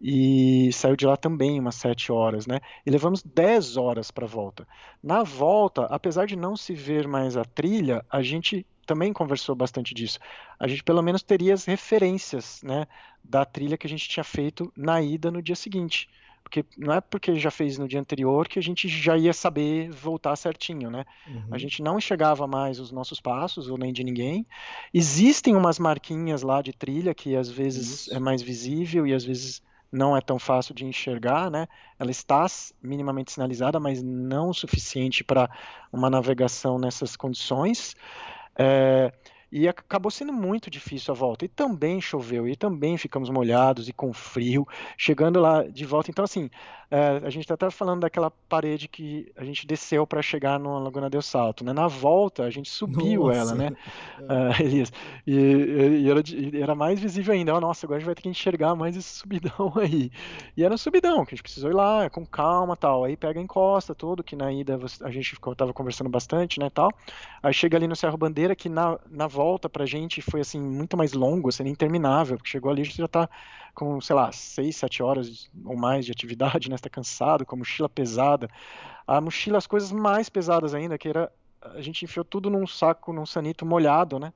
E 0.00 0.70
saiu 0.72 0.94
de 0.96 1.06
lá 1.06 1.16
também 1.16 1.58
umas 1.58 1.74
7 1.74 2.12
horas, 2.12 2.46
né? 2.46 2.60
E 2.86 2.90
levamos 2.90 3.22
10 3.22 3.76
horas 3.76 4.10
para 4.10 4.24
a 4.24 4.28
volta. 4.28 4.66
Na 5.02 5.24
volta, 5.24 5.86
apesar 5.86 6.26
de 6.26 6.36
não 6.36 6.56
se 6.56 6.72
ver 6.74 7.08
mais 7.08 7.36
a 7.36 7.44
trilha, 7.44 8.04
a 8.08 8.22
gente 8.22 8.64
também 8.86 9.12
conversou 9.12 9.56
bastante 9.56 9.92
disso. 9.94 10.18
A 10.58 10.68
gente 10.68 10.84
pelo 10.84 11.02
menos 11.02 11.22
teria 11.22 11.54
as 11.54 11.64
referências, 11.64 12.62
né? 12.62 12.86
Da 13.24 13.44
trilha 13.44 13.76
que 13.76 13.86
a 13.86 13.90
gente 13.90 14.08
tinha 14.08 14.24
feito 14.24 14.72
na 14.76 15.02
ida 15.02 15.30
no 15.30 15.42
dia 15.42 15.56
seguinte 15.56 16.08
porque 16.42 16.64
não 16.76 16.92
é 16.92 17.00
porque 17.00 17.34
já 17.36 17.50
fez 17.50 17.78
no 17.78 17.88
dia 17.88 18.00
anterior 18.00 18.48
que 18.48 18.58
a 18.58 18.62
gente 18.62 18.88
já 18.88 19.16
ia 19.16 19.32
saber 19.32 19.90
voltar 19.90 20.36
certinho, 20.36 20.90
né? 20.90 21.04
Uhum. 21.26 21.48
A 21.50 21.58
gente 21.58 21.82
não 21.82 21.98
enxergava 21.98 22.46
mais 22.46 22.78
os 22.78 22.90
nossos 22.90 23.20
passos, 23.20 23.68
ou 23.68 23.78
nem 23.78 23.92
de 23.92 24.04
ninguém. 24.04 24.46
Existem 24.92 25.56
umas 25.56 25.78
marquinhas 25.78 26.42
lá 26.42 26.60
de 26.60 26.72
trilha 26.72 27.14
que 27.14 27.36
às 27.36 27.48
vezes 27.48 28.06
Isso. 28.06 28.14
é 28.14 28.18
mais 28.18 28.42
visível 28.42 29.06
e 29.06 29.14
às 29.14 29.24
vezes 29.24 29.62
não 29.92 30.16
é 30.16 30.20
tão 30.22 30.38
fácil 30.38 30.74
de 30.74 30.86
enxergar, 30.86 31.50
né? 31.50 31.68
Ela 31.98 32.10
está 32.10 32.46
minimamente 32.82 33.30
sinalizada, 33.32 33.78
mas 33.78 34.02
não 34.02 34.48
o 34.48 34.54
suficiente 34.54 35.22
para 35.22 35.50
uma 35.92 36.08
navegação 36.08 36.78
nessas 36.78 37.14
condições. 37.14 37.94
É, 38.56 39.12
e 39.52 39.68
acabou 39.68 40.10
sendo 40.10 40.32
muito 40.32 40.70
difícil 40.70 41.12
a 41.12 41.16
volta. 41.16 41.44
E 41.44 41.48
também 41.48 42.00
choveu, 42.00 42.48
e 42.48 42.56
também 42.56 42.96
ficamos 42.96 43.28
molhados 43.28 43.86
e 43.86 43.92
com 43.92 44.10
frio, 44.12 44.66
chegando 44.96 45.38
lá 45.38 45.62
de 45.68 45.84
volta. 45.84 46.10
Então, 46.10 46.24
assim, 46.24 46.48
é, 46.92 47.26
a 47.26 47.30
gente 47.30 47.42
está 47.42 47.54
até 47.54 47.70
falando 47.70 48.00
daquela 48.00 48.30
parede 48.30 48.88
que 48.88 49.32
a 49.36 49.44
gente 49.44 49.66
desceu 49.66 50.06
para 50.06 50.20
chegar 50.20 50.58
na 50.58 50.78
Laguna 50.78 51.08
del 51.08 51.22
Salto. 51.22 51.64
Né? 51.64 51.72
Na 51.72 51.88
volta, 51.88 52.42
a 52.42 52.50
gente 52.50 52.68
subiu 52.68 53.28
Nossa. 53.28 53.38
ela, 53.38 53.54
né, 53.54 53.70
Elias? 54.60 54.92
E, 55.26 55.34
e, 55.34 56.10
era, 56.10 56.22
e, 56.26 56.60
era, 56.60 56.74
mais 56.74 57.00
visível 57.00 57.32
ainda. 57.32 57.54
Oh, 57.54 57.60
Nossa, 57.60 57.86
agora 57.86 57.96
a 57.96 58.00
gente 58.00 58.06
vai 58.06 58.14
ter 58.14 58.22
que 58.22 58.28
enxergar 58.28 58.74
mais 58.74 58.96
esse 58.96 59.08
subidão 59.08 59.72
aí. 59.80 60.10
E 60.56 60.64
era 60.64 60.74
um 60.74 60.78
subidão, 60.78 61.24
que 61.24 61.34
a 61.34 61.36
gente 61.36 61.42
precisou 61.42 61.70
ir 61.70 61.74
lá, 61.74 62.10
com 62.10 62.26
calma 62.26 62.76
tal. 62.76 63.04
Aí 63.04 63.16
pega 63.16 63.40
a 63.40 63.42
encosta, 63.42 63.94
tudo, 63.94 64.22
que 64.22 64.36
na 64.36 64.52
ida 64.52 64.78
a 65.02 65.10
gente 65.10 65.34
estava 65.34 65.72
conversando 65.72 66.10
bastante, 66.10 66.60
né, 66.60 66.68
tal. 66.68 66.90
Aí 67.42 67.54
chega 67.54 67.76
ali 67.76 67.88
no 67.88 67.96
Cerro 67.96 68.16
Bandeira, 68.16 68.54
que 68.54 68.68
na, 68.68 68.98
na 69.10 69.26
volta 69.26 69.62
volta 69.62 69.68
pra 69.68 69.84
gente 69.86 70.22
foi 70.22 70.40
assim 70.40 70.60
muito 70.60 70.96
mais 70.96 71.12
longo, 71.12 71.48
assim, 71.48 71.64
interminável, 71.68 72.36
porque 72.36 72.50
chegou 72.50 72.70
ali 72.70 72.82
a 72.82 72.84
gente 72.84 72.96
já 72.96 73.08
tá 73.08 73.28
com, 73.74 74.00
sei 74.00 74.14
lá, 74.14 74.30
seis, 74.32 74.76
sete 74.76 75.02
horas 75.02 75.50
ou 75.64 75.76
mais 75.76 76.04
de 76.04 76.12
atividade, 76.12 76.68
né? 76.68 76.74
Está 76.74 76.90
cansado, 76.90 77.46
com 77.46 77.54
a 77.54 77.58
mochila 77.58 77.88
pesada. 77.88 78.48
A 79.06 79.20
mochila, 79.20 79.58
as 79.58 79.66
coisas 79.66 79.90
mais 79.92 80.28
pesadas 80.28 80.74
ainda, 80.74 80.98
que 80.98 81.08
era 81.08 81.30
a 81.60 81.80
gente 81.80 82.04
enfiou 82.04 82.24
tudo 82.24 82.50
num 82.50 82.66
saco, 82.66 83.12
num 83.12 83.24
sanito 83.24 83.64
molhado, 83.64 84.18
né? 84.18 84.32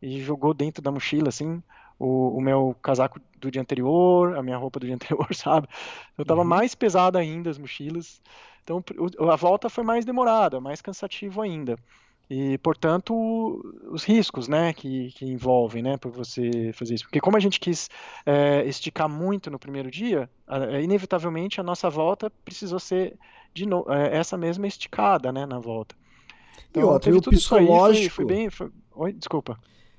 E 0.00 0.20
jogou 0.22 0.54
dentro 0.54 0.82
da 0.82 0.90
mochila, 0.90 1.28
assim, 1.28 1.62
o, 1.98 2.36
o 2.36 2.40
meu 2.40 2.74
casaco 2.82 3.20
do 3.38 3.50
dia 3.50 3.60
anterior, 3.60 4.36
a 4.36 4.42
minha 4.42 4.56
roupa 4.56 4.80
do 4.80 4.86
dia 4.86 4.94
anterior, 4.96 5.34
sabe? 5.34 5.68
Eu 6.16 6.24
tava 6.24 6.40
uhum. 6.40 6.46
mais 6.46 6.74
pesada 6.74 7.18
ainda 7.18 7.50
as 7.50 7.58
mochilas. 7.58 8.20
Então 8.64 8.82
a 9.30 9.36
volta 9.36 9.68
foi 9.68 9.84
mais 9.84 10.04
demorada, 10.04 10.60
mais 10.60 10.80
cansativo 10.80 11.42
ainda 11.42 11.76
e 12.30 12.56
portanto 12.58 13.12
os 13.90 14.04
riscos 14.04 14.48
né 14.48 14.72
que, 14.72 15.12
que 15.12 15.24
envolvem 15.24 15.82
né 15.82 15.96
por 15.96 16.10
você 16.10 16.72
fazer 16.72 16.94
isso 16.94 17.04
porque 17.04 17.20
como 17.20 17.36
a 17.36 17.40
gente 17.40 17.60
quis 17.60 17.90
é, 18.24 18.64
esticar 18.64 19.08
muito 19.08 19.50
no 19.50 19.58
primeiro 19.58 19.90
dia 19.90 20.30
inevitavelmente 20.82 21.60
a 21.60 21.64
nossa 21.64 21.90
volta 21.90 22.30
precisou 22.44 22.78
ser 22.78 23.18
de 23.54 23.66
no, 23.66 23.84
é, 23.88 24.16
essa 24.16 24.36
mesma 24.36 24.66
esticada, 24.66 25.32
né, 25.32 25.46
na 25.46 25.58
volta. 25.58 25.94
Então, 26.70 26.82
e 26.82 26.84
outra, 26.84 27.00
teve 27.00 27.16
e 27.16 27.18
o 27.18 27.22
tudo 27.22 27.36
psicológico... 27.36 27.92
Isso 27.92 28.02
aí, 28.02 28.08
foi, 28.08 28.24
foi 28.24 28.24
bem... 28.24 28.50
Foi... 28.50 28.70
Oi, 28.94 29.12
desculpa. 29.12 29.58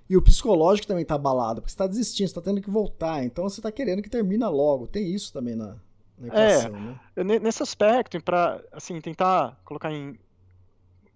E 0.10 0.18
o 0.18 0.22
psicológico 0.22 0.88
também 0.88 1.06
tá 1.06 1.16
abalado, 1.16 1.62
porque 1.62 1.72
você 1.72 1.78
tá 1.78 1.88
desistindo, 1.88 2.28
você 2.28 2.36
tá 2.36 2.42
tendo 2.42 2.62
que 2.62 2.70
voltar, 2.70 3.24
então 3.24 3.48
você 3.48 3.62
tá 3.62 3.72
querendo 3.72 4.02
que 4.02 4.10
termina 4.10 4.50
logo. 4.50 4.86
Tem 4.86 5.14
isso 5.14 5.32
também 5.32 5.56
na, 5.56 5.76
na 6.18 6.28
equação, 6.28 7.00
é, 7.16 7.24
né? 7.24 7.40
Nesse 7.40 7.64
aspecto, 7.64 8.22
para 8.22 8.62
assim, 8.72 9.00
tentar 9.00 9.58
colocar 9.64 9.92
em 9.92 10.18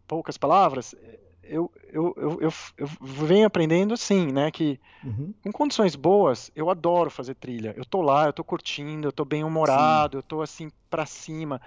poucas 0.07 0.37
palavras, 0.37 0.95
eu, 1.43 1.71
eu, 1.91 2.13
eu, 2.17 2.41
eu, 2.41 2.53
eu 2.77 2.87
venho 3.01 3.45
aprendendo 3.45 3.93
assim, 3.93 4.31
né, 4.31 4.51
que 4.51 4.79
uhum. 5.03 5.33
em 5.45 5.51
condições 5.51 5.95
boas, 5.95 6.51
eu 6.55 6.69
adoro 6.69 7.09
fazer 7.09 7.35
trilha. 7.35 7.73
Eu 7.77 7.85
tô 7.85 8.01
lá, 8.01 8.25
eu 8.25 8.33
tô 8.33 8.43
curtindo, 8.43 9.07
eu 9.07 9.11
tô 9.11 9.23
bem 9.23 9.43
humorado, 9.43 10.13
Sim. 10.13 10.17
eu 10.17 10.23
tô 10.23 10.41
assim 10.41 10.69
para 10.89 11.05
cima 11.05 11.61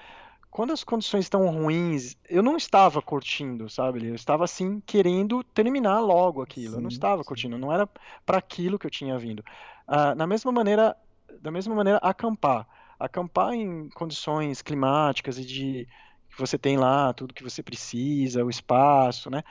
quando 0.50 0.72
as 0.72 0.82
condições 0.82 1.26
estão 1.26 1.48
ruins, 1.48 2.16
eu 2.28 2.42
não 2.42 2.56
estava 2.56 3.00
curtindo, 3.00 3.68
sabe? 3.70 4.04
Eu 4.04 4.16
estava 4.16 4.44
assim 4.44 4.80
querendo 4.80 5.44
terminar 5.44 6.00
logo 6.00 6.42
aquilo. 6.42 6.72
Sim, 6.72 6.76
eu 6.76 6.80
não 6.80 6.88
estava 6.88 7.22
sim. 7.22 7.28
curtindo, 7.28 7.56
não 7.56 7.72
era 7.72 7.88
para 8.26 8.38
aquilo 8.38 8.78
que 8.78 8.86
eu 8.86 8.90
tinha 8.90 9.16
vindo. 9.16 9.40
Uh, 9.88 10.14
na 10.16 10.26
mesma 10.26 10.50
maneira, 10.50 10.96
da 11.40 11.52
mesma 11.52 11.74
maneira, 11.74 11.98
acampar, 12.02 12.66
acampar 12.98 13.54
em 13.54 13.88
condições 13.90 14.60
climáticas 14.60 15.38
e 15.38 15.44
de 15.44 15.88
que 16.30 16.38
você 16.38 16.56
tem 16.56 16.76
lá 16.76 17.12
tudo 17.12 17.34
que 17.34 17.42
você 17.42 17.62
precisa, 17.62 18.44
o 18.44 18.50
espaço, 18.50 19.30
né? 19.30 19.42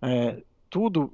É, 0.00 0.42
tudo 0.70 1.12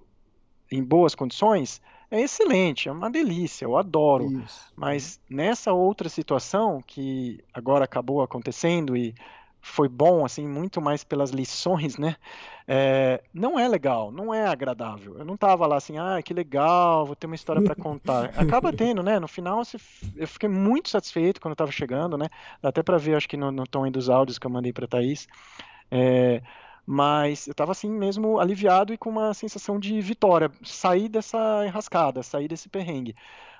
em 0.70 0.82
boas 0.82 1.15
condições 1.15 1.81
é 2.11 2.20
excelente, 2.20 2.89
é 2.89 2.93
uma 2.93 3.11
delícia, 3.11 3.65
eu 3.65 3.77
adoro. 3.77 4.31
Isso. 4.43 4.73
Mas 4.77 5.19
nessa 5.31 5.73
outra 5.73 6.09
situação 6.09 6.82
que 6.86 7.43
agora 7.55 7.85
acabou 7.85 8.20
acontecendo 8.20 8.97
e 8.97 9.15
foi 9.64 9.89
bom, 9.89 10.24
assim, 10.24 10.47
muito 10.47 10.82
mais 10.82 11.05
pelas 11.05 11.30
lições, 11.30 11.97
né? 11.97 12.16
É, 12.66 13.22
não 13.32 13.59
é 13.59 13.68
legal, 13.68 14.10
não 14.10 14.34
é 14.34 14.44
agradável. 14.44 15.16
Eu 15.16 15.24
não 15.24 15.36
tava 15.36 15.64
lá 15.68 15.76
assim, 15.76 15.98
ah, 15.98 16.20
que 16.20 16.34
legal, 16.34 17.06
vou 17.06 17.14
ter 17.14 17.28
uma 17.28 17.36
história 17.36 17.62
para 17.62 17.76
contar. 17.76 18.32
Acaba 18.36 18.72
tendo, 18.74 19.05
né? 19.05 19.20
No 19.20 19.28
final, 19.28 19.62
eu 20.16 20.26
fiquei 20.26 20.48
muito 20.48 20.89
satisfeito 20.89 21.40
quando 21.40 21.52
eu 21.52 21.56
tava 21.56 21.70
chegando, 21.70 22.18
né? 22.18 22.28
Dá 22.60 22.70
até 22.70 22.82
para 22.82 22.98
ver, 22.98 23.14
acho 23.14 23.28
que 23.28 23.36
no, 23.36 23.52
no 23.52 23.64
tom 23.64 23.84
aí 23.84 23.90
dos 23.90 24.10
áudios 24.10 24.36
que 24.36 24.47
eu 24.47 24.51
mandei 24.51 24.72
para 24.72 24.89
Thaís. 24.89 25.28
É, 25.89 26.43
mas 26.84 27.47
eu 27.47 27.52
estava 27.52 27.70
assim 27.70 27.89
mesmo 27.89 28.40
aliviado 28.40 28.93
e 28.93 28.98
com 28.98 29.10
uma 29.10 29.32
sensação 29.32 29.78
de 29.78 30.01
vitória, 30.01 30.51
sair 30.64 31.09
dessa 31.09 31.64
enrascada, 31.64 32.20
sair 32.24 32.48
desse 32.48 32.68
perrengue. 32.68 33.14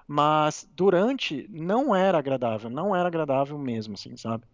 Mas 0.07 0.69
durante 0.75 1.47
não 1.49 1.95
era 1.95 2.19
agradável, 2.19 2.69
não 2.69 2.95
era 2.95 3.07
agradável 3.07 3.57
mesmo, 3.57 3.95
assim, 3.95 4.17
sabe? 4.17 4.45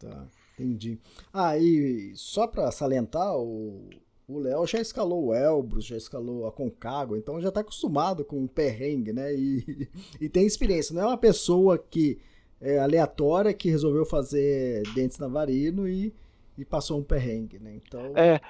Tá, 0.00 0.26
entendi. 0.54 0.98
Ah, 1.32 1.56
e 1.58 2.12
só 2.14 2.46
para 2.46 2.70
salientar, 2.70 3.36
o 3.36 3.88
Léo 4.28 4.66
já 4.66 4.80
escalou 4.80 5.26
o 5.26 5.34
Elbrus, 5.34 5.84
já 5.84 5.96
escalou 5.96 6.46
a 6.46 6.52
Concagua, 6.52 7.18
então 7.18 7.40
já 7.40 7.48
está 7.48 7.60
acostumado 7.60 8.24
com 8.24 8.44
o 8.44 8.48
perrengue, 8.48 9.12
né? 9.12 9.34
E, 9.34 9.88
e 10.20 10.28
tem 10.28 10.46
experiência, 10.46 10.94
não 10.94 11.02
é 11.02 11.06
uma 11.06 11.18
pessoa 11.18 11.78
que 11.78 12.18
é 12.60 12.78
aleatória 12.78 13.52
que 13.52 13.68
resolveu 13.68 14.06
fazer 14.06 14.82
dentes 14.94 15.18
navarino 15.18 15.88
e 15.88 16.14
e 16.56 16.64
passou 16.64 16.98
um 16.98 17.02
perrengue, 17.02 17.58
né? 17.58 17.74
Então. 17.76 18.12
É, 18.16 18.40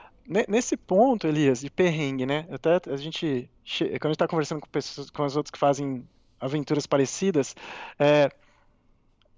nesse 0.48 0.76
ponto, 0.76 1.26
Elias, 1.26 1.60
de 1.60 1.70
perrengue, 1.70 2.26
né? 2.26 2.46
Até 2.50 2.80
a 2.90 2.96
gente, 2.96 3.48
quando 3.64 4.04
a 4.04 4.08
gente 4.08 4.12
está 4.12 4.28
conversando 4.28 4.60
com 4.60 4.68
pessoas, 4.68 5.10
com 5.10 5.22
as 5.22 5.36
outras 5.36 5.50
que 5.50 5.58
fazem 5.58 6.06
aventuras 6.40 6.86
parecidas, 6.86 7.54
é, 7.98 8.28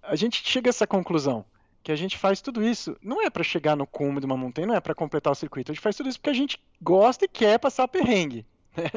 a 0.02 0.16
gente 0.16 0.42
chega 0.44 0.68
a 0.68 0.70
essa 0.70 0.86
conclusão 0.86 1.44
que 1.84 1.92
a 1.92 1.96
gente 1.96 2.16
faz 2.16 2.40
tudo 2.40 2.64
isso 2.64 2.96
não 3.02 3.22
é 3.22 3.28
para 3.28 3.44
chegar 3.44 3.76
no 3.76 3.86
cume 3.86 4.18
de 4.18 4.24
uma 4.24 4.38
montanha, 4.38 4.66
não 4.66 4.74
é 4.74 4.80
para 4.80 4.94
completar 4.94 5.30
o 5.30 5.36
circuito. 5.36 5.70
A 5.70 5.74
gente 5.74 5.82
faz 5.82 5.94
tudo 5.94 6.08
isso 6.08 6.18
porque 6.18 6.30
a 6.30 6.34
gente 6.34 6.58
gosta 6.80 7.26
e 7.26 7.28
quer 7.28 7.58
passar 7.58 7.86
perrengue. 7.86 8.44
Né? 8.76 8.90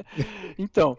Então, 0.58 0.98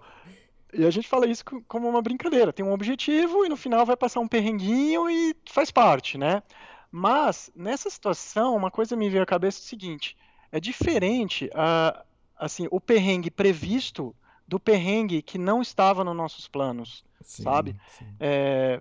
e 0.73 0.87
a 0.87 0.91
gente 0.91 1.09
fala 1.09 1.27
isso 1.27 1.45
como 1.67 1.89
uma 1.89 2.01
brincadeira. 2.01 2.53
Tem 2.53 2.65
um 2.65 2.73
objetivo 2.73 3.45
e 3.45 3.49
no 3.49 3.57
final 3.57 3.85
vai 3.85 3.97
passar 3.97 4.21
um 4.21 4.29
perrenguinho 4.29 5.11
e 5.11 5.35
faz 5.51 5.73
parte, 5.73 6.17
né? 6.17 6.45
Mas, 6.89 7.51
nessa 7.57 7.91
situação, 7.91 8.55
uma 8.55 8.71
coisa 8.71 8.95
me 8.95 9.11
veio 9.11 9.25
à 9.25 9.27
cabeça 9.27 9.59
é 9.59 9.63
o 9.63 9.65
seguinte: 9.65 10.17
é 10.53 10.61
diferente 10.61 11.47
uh, 11.47 12.07
assim, 12.37 12.69
o 12.71 12.81
perrengue 12.81 13.33
previsto 13.33 14.15
do 14.47 14.61
perrengue 14.61 15.23
que 15.23 15.39
não 15.39 15.61
estava 15.61 16.05
nos 16.05 16.15
nossos 16.15 16.47
planos, 16.47 17.05
sim, 17.21 17.43
sabe? 17.43 17.75
Sim. 17.99 18.15
É, 18.21 18.81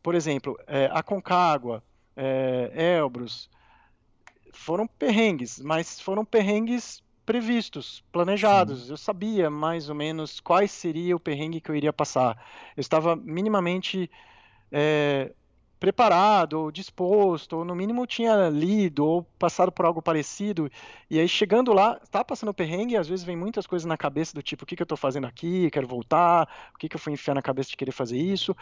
por 0.00 0.14
exemplo, 0.14 0.56
é, 0.68 0.88
a 0.92 1.02
Concagua, 1.02 1.82
é, 2.16 2.98
Elbrus, 2.98 3.48
foram 4.52 4.86
perrengues, 4.86 5.58
mas 5.60 6.00
foram 6.00 6.24
perrengues 6.24 7.02
previstos, 7.24 8.04
planejados. 8.12 8.84
Sim. 8.86 8.90
Eu 8.90 8.96
sabia 8.96 9.50
mais 9.50 9.88
ou 9.88 9.94
menos 9.94 10.40
quais 10.40 10.70
seria 10.70 11.16
o 11.16 11.20
perrengue 11.20 11.60
que 11.60 11.70
eu 11.70 11.76
iria 11.76 11.92
passar. 11.92 12.36
Eu 12.76 12.80
estava 12.80 13.16
minimamente 13.16 14.10
é, 14.70 15.32
preparado, 15.82 16.60
ou 16.60 16.70
disposto, 16.70 17.56
ou 17.56 17.64
no 17.64 17.74
mínimo 17.74 18.06
tinha 18.06 18.48
lido, 18.48 19.04
ou 19.04 19.24
passado 19.36 19.72
por 19.72 19.84
algo 19.84 20.00
parecido, 20.00 20.70
e 21.10 21.18
aí 21.18 21.28
chegando 21.28 21.72
lá, 21.72 21.98
tá 22.08 22.24
passando 22.24 22.54
perrengue, 22.54 22.96
às 22.96 23.08
vezes 23.08 23.24
vem 23.24 23.36
muitas 23.36 23.66
coisas 23.66 23.84
na 23.84 23.96
cabeça 23.96 24.32
do 24.32 24.40
tipo, 24.40 24.62
o 24.62 24.66
que, 24.66 24.76
que 24.76 24.82
eu 24.82 24.84
estou 24.84 24.96
fazendo 24.96 25.26
aqui, 25.26 25.68
quero 25.72 25.88
voltar, 25.88 26.48
o 26.72 26.78
que, 26.78 26.88
que 26.88 26.94
eu 26.94 27.00
fui 27.00 27.12
enfiar 27.12 27.34
na 27.34 27.42
cabeça 27.42 27.70
de 27.70 27.76
querer 27.76 27.90
fazer 27.90 28.16
isso, 28.16 28.56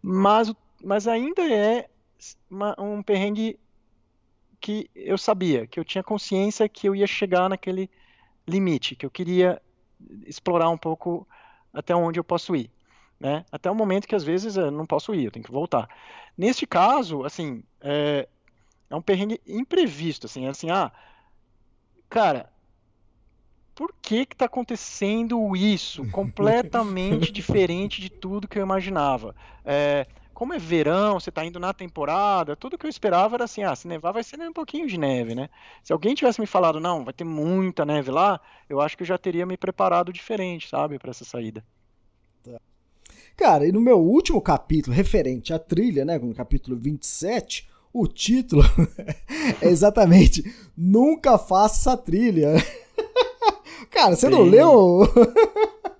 mas, 0.00 0.50
mas 0.82 1.06
ainda 1.06 1.42
é 1.42 1.90
uma, 2.50 2.74
um 2.78 3.02
perrengue 3.02 3.58
que 4.60 4.90
eu 4.94 5.18
sabia, 5.18 5.66
que 5.66 5.78
eu 5.78 5.84
tinha 5.84 6.04
consciência 6.04 6.68
que 6.68 6.88
eu 6.88 6.94
ia 6.94 7.06
chegar 7.06 7.48
naquele 7.48 7.90
limite, 8.46 8.94
que 8.94 9.04
eu 9.04 9.10
queria 9.10 9.60
explorar 10.26 10.68
um 10.70 10.78
pouco 10.78 11.26
até 11.72 11.94
onde 11.94 12.18
eu 12.18 12.24
posso 12.24 12.54
ir 12.54 12.70
né? 13.22 13.44
Até 13.52 13.70
o 13.70 13.74
momento 13.74 14.08
que 14.08 14.16
às 14.16 14.24
vezes 14.24 14.56
eu 14.56 14.68
não 14.72 14.84
posso 14.84 15.14
ir, 15.14 15.24
eu 15.24 15.30
tenho 15.30 15.44
que 15.44 15.52
voltar. 15.52 15.88
Neste 16.36 16.66
caso, 16.66 17.24
assim, 17.24 17.62
é, 17.80 18.28
é 18.90 18.96
um 18.96 19.00
perrengue 19.00 19.40
imprevisto, 19.46 20.26
assim, 20.26 20.46
é 20.46 20.48
assim, 20.48 20.70
ah, 20.70 20.90
cara, 22.10 22.52
por 23.76 23.94
que 24.02 24.26
que 24.26 24.34
tá 24.34 24.46
acontecendo 24.46 25.54
isso? 25.56 26.04
Completamente 26.10 27.30
diferente 27.30 28.00
de 28.00 28.10
tudo 28.10 28.48
que 28.48 28.58
eu 28.58 28.62
imaginava. 28.64 29.36
É, 29.64 30.04
como 30.42 30.54
é 30.54 30.58
verão, 30.58 31.20
você 31.20 31.28
está 31.28 31.44
indo 31.44 31.60
na 31.60 31.72
temporada, 31.72 32.56
tudo 32.56 32.76
que 32.76 32.84
eu 32.84 32.90
esperava 32.90 33.36
era 33.36 33.44
assim, 33.44 33.62
ah, 33.62 33.76
se 33.76 33.86
nevar 33.86 34.10
vai 34.10 34.24
ser 34.24 34.40
um 34.40 34.52
pouquinho 34.52 34.88
de 34.88 34.98
neve, 34.98 35.36
né? 35.36 35.48
Se 35.84 35.92
alguém 35.92 36.16
tivesse 36.16 36.40
me 36.40 36.48
falado, 36.48 36.80
não, 36.80 37.04
vai 37.04 37.14
ter 37.14 37.22
muita 37.22 37.84
neve 37.84 38.10
lá, 38.10 38.40
eu 38.68 38.80
acho 38.80 38.96
que 38.96 39.04
eu 39.04 39.06
já 39.06 39.16
teria 39.16 39.46
me 39.46 39.56
preparado 39.56 40.12
diferente, 40.12 40.68
sabe, 40.68 40.98
para 40.98 41.12
essa 41.12 41.24
saída. 41.24 41.64
Cara, 43.36 43.68
e 43.68 43.70
no 43.70 43.80
meu 43.80 44.00
último 44.00 44.42
capítulo, 44.42 44.96
referente 44.96 45.54
à 45.54 45.60
trilha, 45.60 46.04
né, 46.04 46.18
no 46.18 46.34
capítulo 46.34 46.76
27, 46.76 47.70
o 47.92 48.08
título 48.08 48.64
é 49.62 49.68
exatamente 49.68 50.42
Nunca 50.76 51.38
Faça 51.38 51.90
essa 51.90 51.96
trilha. 51.96 52.54
Cara, 53.92 54.16
você 54.16 54.26
Sim. 54.26 54.32
não 54.32 54.42
leu? 54.42 55.02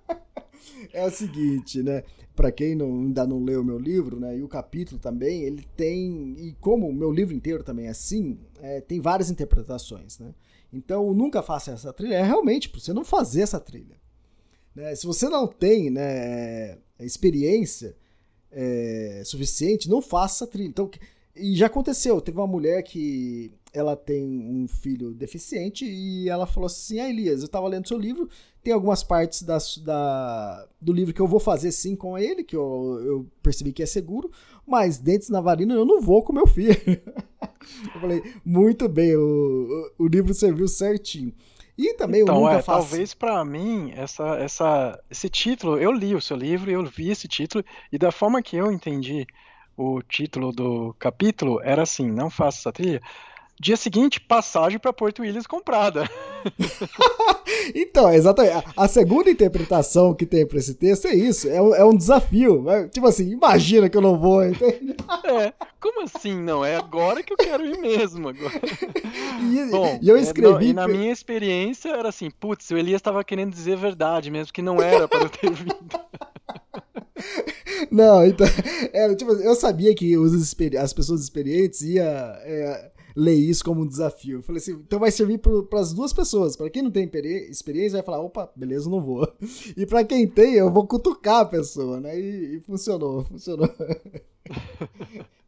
é 0.93 1.06
o 1.06 1.10
seguinte, 1.10 1.82
né? 1.82 2.02
Para 2.35 2.51
quem 2.51 2.74
não, 2.74 2.86
ainda 2.86 3.27
não 3.27 3.44
leu 3.44 3.60
o 3.60 3.64
meu 3.64 3.78
livro, 3.78 4.19
né, 4.19 4.39
e 4.39 4.43
o 4.43 4.48
capítulo 4.48 4.98
também, 4.98 5.43
ele 5.43 5.66
tem, 5.77 6.35
e 6.39 6.52
como 6.60 6.89
o 6.89 6.93
meu 6.93 7.12
livro 7.12 7.35
inteiro 7.35 7.62
também 7.62 7.86
é 7.86 7.90
assim, 7.90 8.39
é, 8.60 8.81
tem 8.81 9.01
várias 9.01 9.31
interpretações, 9.31 10.19
né? 10.19 10.35
Então, 10.73 11.12
nunca 11.12 11.43
faça 11.43 11.73
essa 11.73 11.93
trilha 11.93 12.14
é 12.14 12.23
realmente 12.23 12.70
para 12.70 12.81
você 12.81 12.94
não 12.94 13.05
fazer 13.05 13.43
essa 13.43 13.60
trilha. 13.60 14.01
Né? 14.74 14.94
Se 14.94 15.06
você 15.06 15.28
não 15.28 15.47
tem 15.47 15.90
né, 15.90 16.78
experiência 16.98 17.94
é, 18.51 19.23
suficiente, 19.24 19.90
não 19.90 20.01
faça 20.01 20.47
trilha. 20.47 20.69
Então, 20.69 20.90
e 21.34 21.56
já 21.56 21.66
aconteceu, 21.66 22.20
teve 22.20 22.38
uma 22.38 22.46
mulher 22.46 22.82
que 22.82 23.52
ela 23.72 23.96
tem 23.96 24.22
um 24.22 24.68
filho 24.68 25.14
deficiente 25.14 25.84
e 25.86 26.28
ela 26.28 26.46
falou 26.46 26.66
assim: 26.66 27.00
Ah, 27.00 27.09
Elias, 27.09 27.40
eu 27.40 27.46
estava 27.46 27.66
lendo 27.68 27.88
seu 27.88 27.96
livro, 27.96 28.28
tem 28.62 28.72
algumas 28.72 29.02
partes 29.02 29.42
da, 29.42 29.56
da, 29.82 30.68
do 30.80 30.92
livro 30.92 31.14
que 31.14 31.20
eu 31.20 31.26
vou 31.26 31.40
fazer 31.40 31.72
sim 31.72 31.96
com 31.96 32.18
ele, 32.18 32.44
que 32.44 32.54
eu, 32.54 33.00
eu 33.02 33.26
percebi 33.42 33.72
que 33.72 33.82
é 33.82 33.86
seguro, 33.86 34.30
mas 34.66 34.98
Dentes 34.98 35.30
Navarino 35.30 35.72
eu 35.74 35.86
não 35.86 36.02
vou 36.02 36.22
com 36.22 36.34
meu 36.34 36.46
filho. 36.46 36.76
eu 37.94 38.00
falei: 38.00 38.22
Muito 38.44 38.86
bem, 38.86 39.16
o, 39.16 39.90
o 39.98 40.06
livro 40.06 40.34
serviu 40.34 40.68
certinho. 40.68 41.32
E 41.78 41.94
também 41.94 42.20
então, 42.20 42.36
o 42.36 42.40
Nunca 42.40 42.59
é, 42.59 42.62
Faça. 42.62 42.80
Talvez 42.80 43.14
para 43.14 43.42
mim, 43.42 43.90
essa, 43.96 44.36
essa, 44.36 45.02
esse 45.10 45.30
título, 45.30 45.78
eu 45.78 45.90
li 45.90 46.14
o 46.14 46.20
seu 46.20 46.36
livro, 46.36 46.70
eu 46.70 46.84
vi 46.84 47.10
esse 47.10 47.26
título, 47.26 47.64
e 47.90 47.96
da 47.96 48.12
forma 48.12 48.42
que 48.42 48.54
eu 48.56 48.70
entendi 48.70 49.26
o 49.76 50.02
título 50.02 50.52
do 50.52 50.94
capítulo, 50.98 51.60
era 51.62 51.82
assim, 51.82 52.10
não 52.10 52.30
faça 52.30 52.60
essa 52.60 52.72
trilha, 52.72 53.00
Dia 53.62 53.76
seguinte, 53.76 54.20
passagem 54.20 54.76
para 54.76 54.92
Porto 54.92 55.22
Williams 55.22 55.46
comprada. 55.46 56.10
então, 57.76 58.12
exatamente. 58.12 58.66
A 58.76 58.88
segunda 58.88 59.30
interpretação 59.30 60.12
que 60.14 60.26
tem 60.26 60.44
para 60.44 60.58
esse 60.58 60.74
texto 60.74 61.06
é 61.06 61.14
isso: 61.14 61.48
é 61.48 61.62
um, 61.62 61.72
é 61.72 61.84
um 61.84 61.96
desafio. 61.96 62.60
Né? 62.62 62.88
Tipo 62.88 63.06
assim, 63.06 63.30
imagina 63.30 63.88
que 63.88 63.96
eu 63.96 64.00
não 64.00 64.18
vou. 64.18 64.44
Entende? 64.44 64.96
É, 65.24 65.52
como 65.80 66.02
assim? 66.02 66.34
Não, 66.34 66.64
é 66.64 66.76
agora 66.76 67.22
que 67.22 67.32
eu 67.32 67.36
quero 67.36 67.64
ir 67.64 67.78
mesmo. 67.78 68.28
Agora. 68.28 68.52
E, 69.42 69.70
Bom, 69.70 69.98
e 70.00 70.08
eu 70.08 70.16
escrevi. 70.16 70.66
É, 70.66 70.68
e 70.70 70.72
na 70.72 70.88
minha 70.88 71.12
experiência 71.12 71.90
era 71.90 72.08
assim: 72.08 72.30
putz, 72.30 72.70
o 72.70 72.76
Elias 72.76 72.98
estava 72.98 73.22
querendo 73.22 73.52
dizer 73.52 73.76
verdade 73.76 74.30
mesmo, 74.30 74.52
que 74.52 74.62
não 74.62 74.80
era 74.82 75.06
para 75.06 75.20
eu 75.20 75.28
ter 75.28 75.50
vindo. 75.52 75.74
Não, 77.90 78.24
então. 78.24 78.46
Era, 78.92 79.14
tipo, 79.14 79.32
eu 79.32 79.54
sabia 79.54 79.94
que 79.94 80.16
os, 80.16 80.54
as 80.78 80.92
pessoas 80.92 81.22
experientes 81.22 81.82
iam. 81.82 82.04
É, 82.04 82.92
ler 83.14 83.34
isso 83.34 83.64
como 83.64 83.82
um 83.82 83.86
desafio. 83.86 84.38
Eu 84.38 84.42
falei 84.42 84.60
assim, 84.60 84.72
então 84.72 84.98
vai 84.98 85.10
servir 85.10 85.38
para 85.38 85.80
as 85.80 85.92
duas 85.92 86.12
pessoas. 86.12 86.56
Para 86.56 86.70
quem 86.70 86.82
não 86.82 86.90
tem 86.90 87.10
experiência, 87.50 87.98
vai 87.98 88.02
falar, 88.02 88.20
opa, 88.20 88.50
beleza, 88.56 88.88
não 88.88 89.00
vou. 89.00 89.30
E 89.76 89.86
para 89.86 90.04
quem 90.04 90.26
tem, 90.26 90.54
eu 90.54 90.70
vou 90.70 90.86
cutucar 90.86 91.40
a 91.40 91.44
pessoa, 91.44 92.00
né? 92.00 92.18
E, 92.18 92.56
e 92.56 92.60
funcionou, 92.60 93.24
funcionou. 93.24 93.68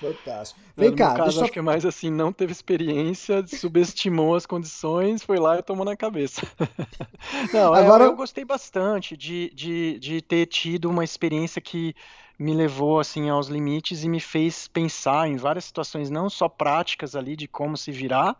Fantástico. 0.00 0.58
Vem 0.74 0.90
no 0.90 0.96
cá, 0.96 1.14
caso, 1.14 1.24
deixa 1.24 1.42
acho 1.42 1.52
que 1.52 1.58
é 1.58 1.62
mais 1.62 1.84
assim, 1.84 2.10
não 2.10 2.32
teve 2.32 2.52
experiência, 2.52 3.46
subestimou 3.46 4.34
as 4.34 4.46
condições, 4.46 5.22
foi 5.22 5.38
lá 5.38 5.58
e 5.58 5.62
tomou 5.62 5.84
na 5.84 5.94
cabeça. 5.94 6.40
não, 7.52 7.76
é, 7.76 7.84
Agora... 7.84 8.04
eu, 8.04 8.10
eu 8.10 8.16
gostei 8.16 8.44
bastante 8.44 9.16
de, 9.16 9.52
de, 9.54 9.98
de 9.98 10.22
ter 10.22 10.46
tido 10.46 10.88
uma 10.88 11.04
experiência 11.04 11.60
que 11.60 11.94
me 12.38 12.54
levou 12.54 12.98
assim 12.98 13.28
aos 13.28 13.48
limites 13.48 14.02
e 14.02 14.08
me 14.08 14.18
fez 14.18 14.66
pensar 14.66 15.28
em 15.28 15.36
várias 15.36 15.66
situações, 15.66 16.08
não 16.08 16.30
só 16.30 16.48
práticas 16.48 17.14
ali 17.14 17.36
de 17.36 17.46
como 17.46 17.76
se 17.76 17.92
virar, 17.92 18.34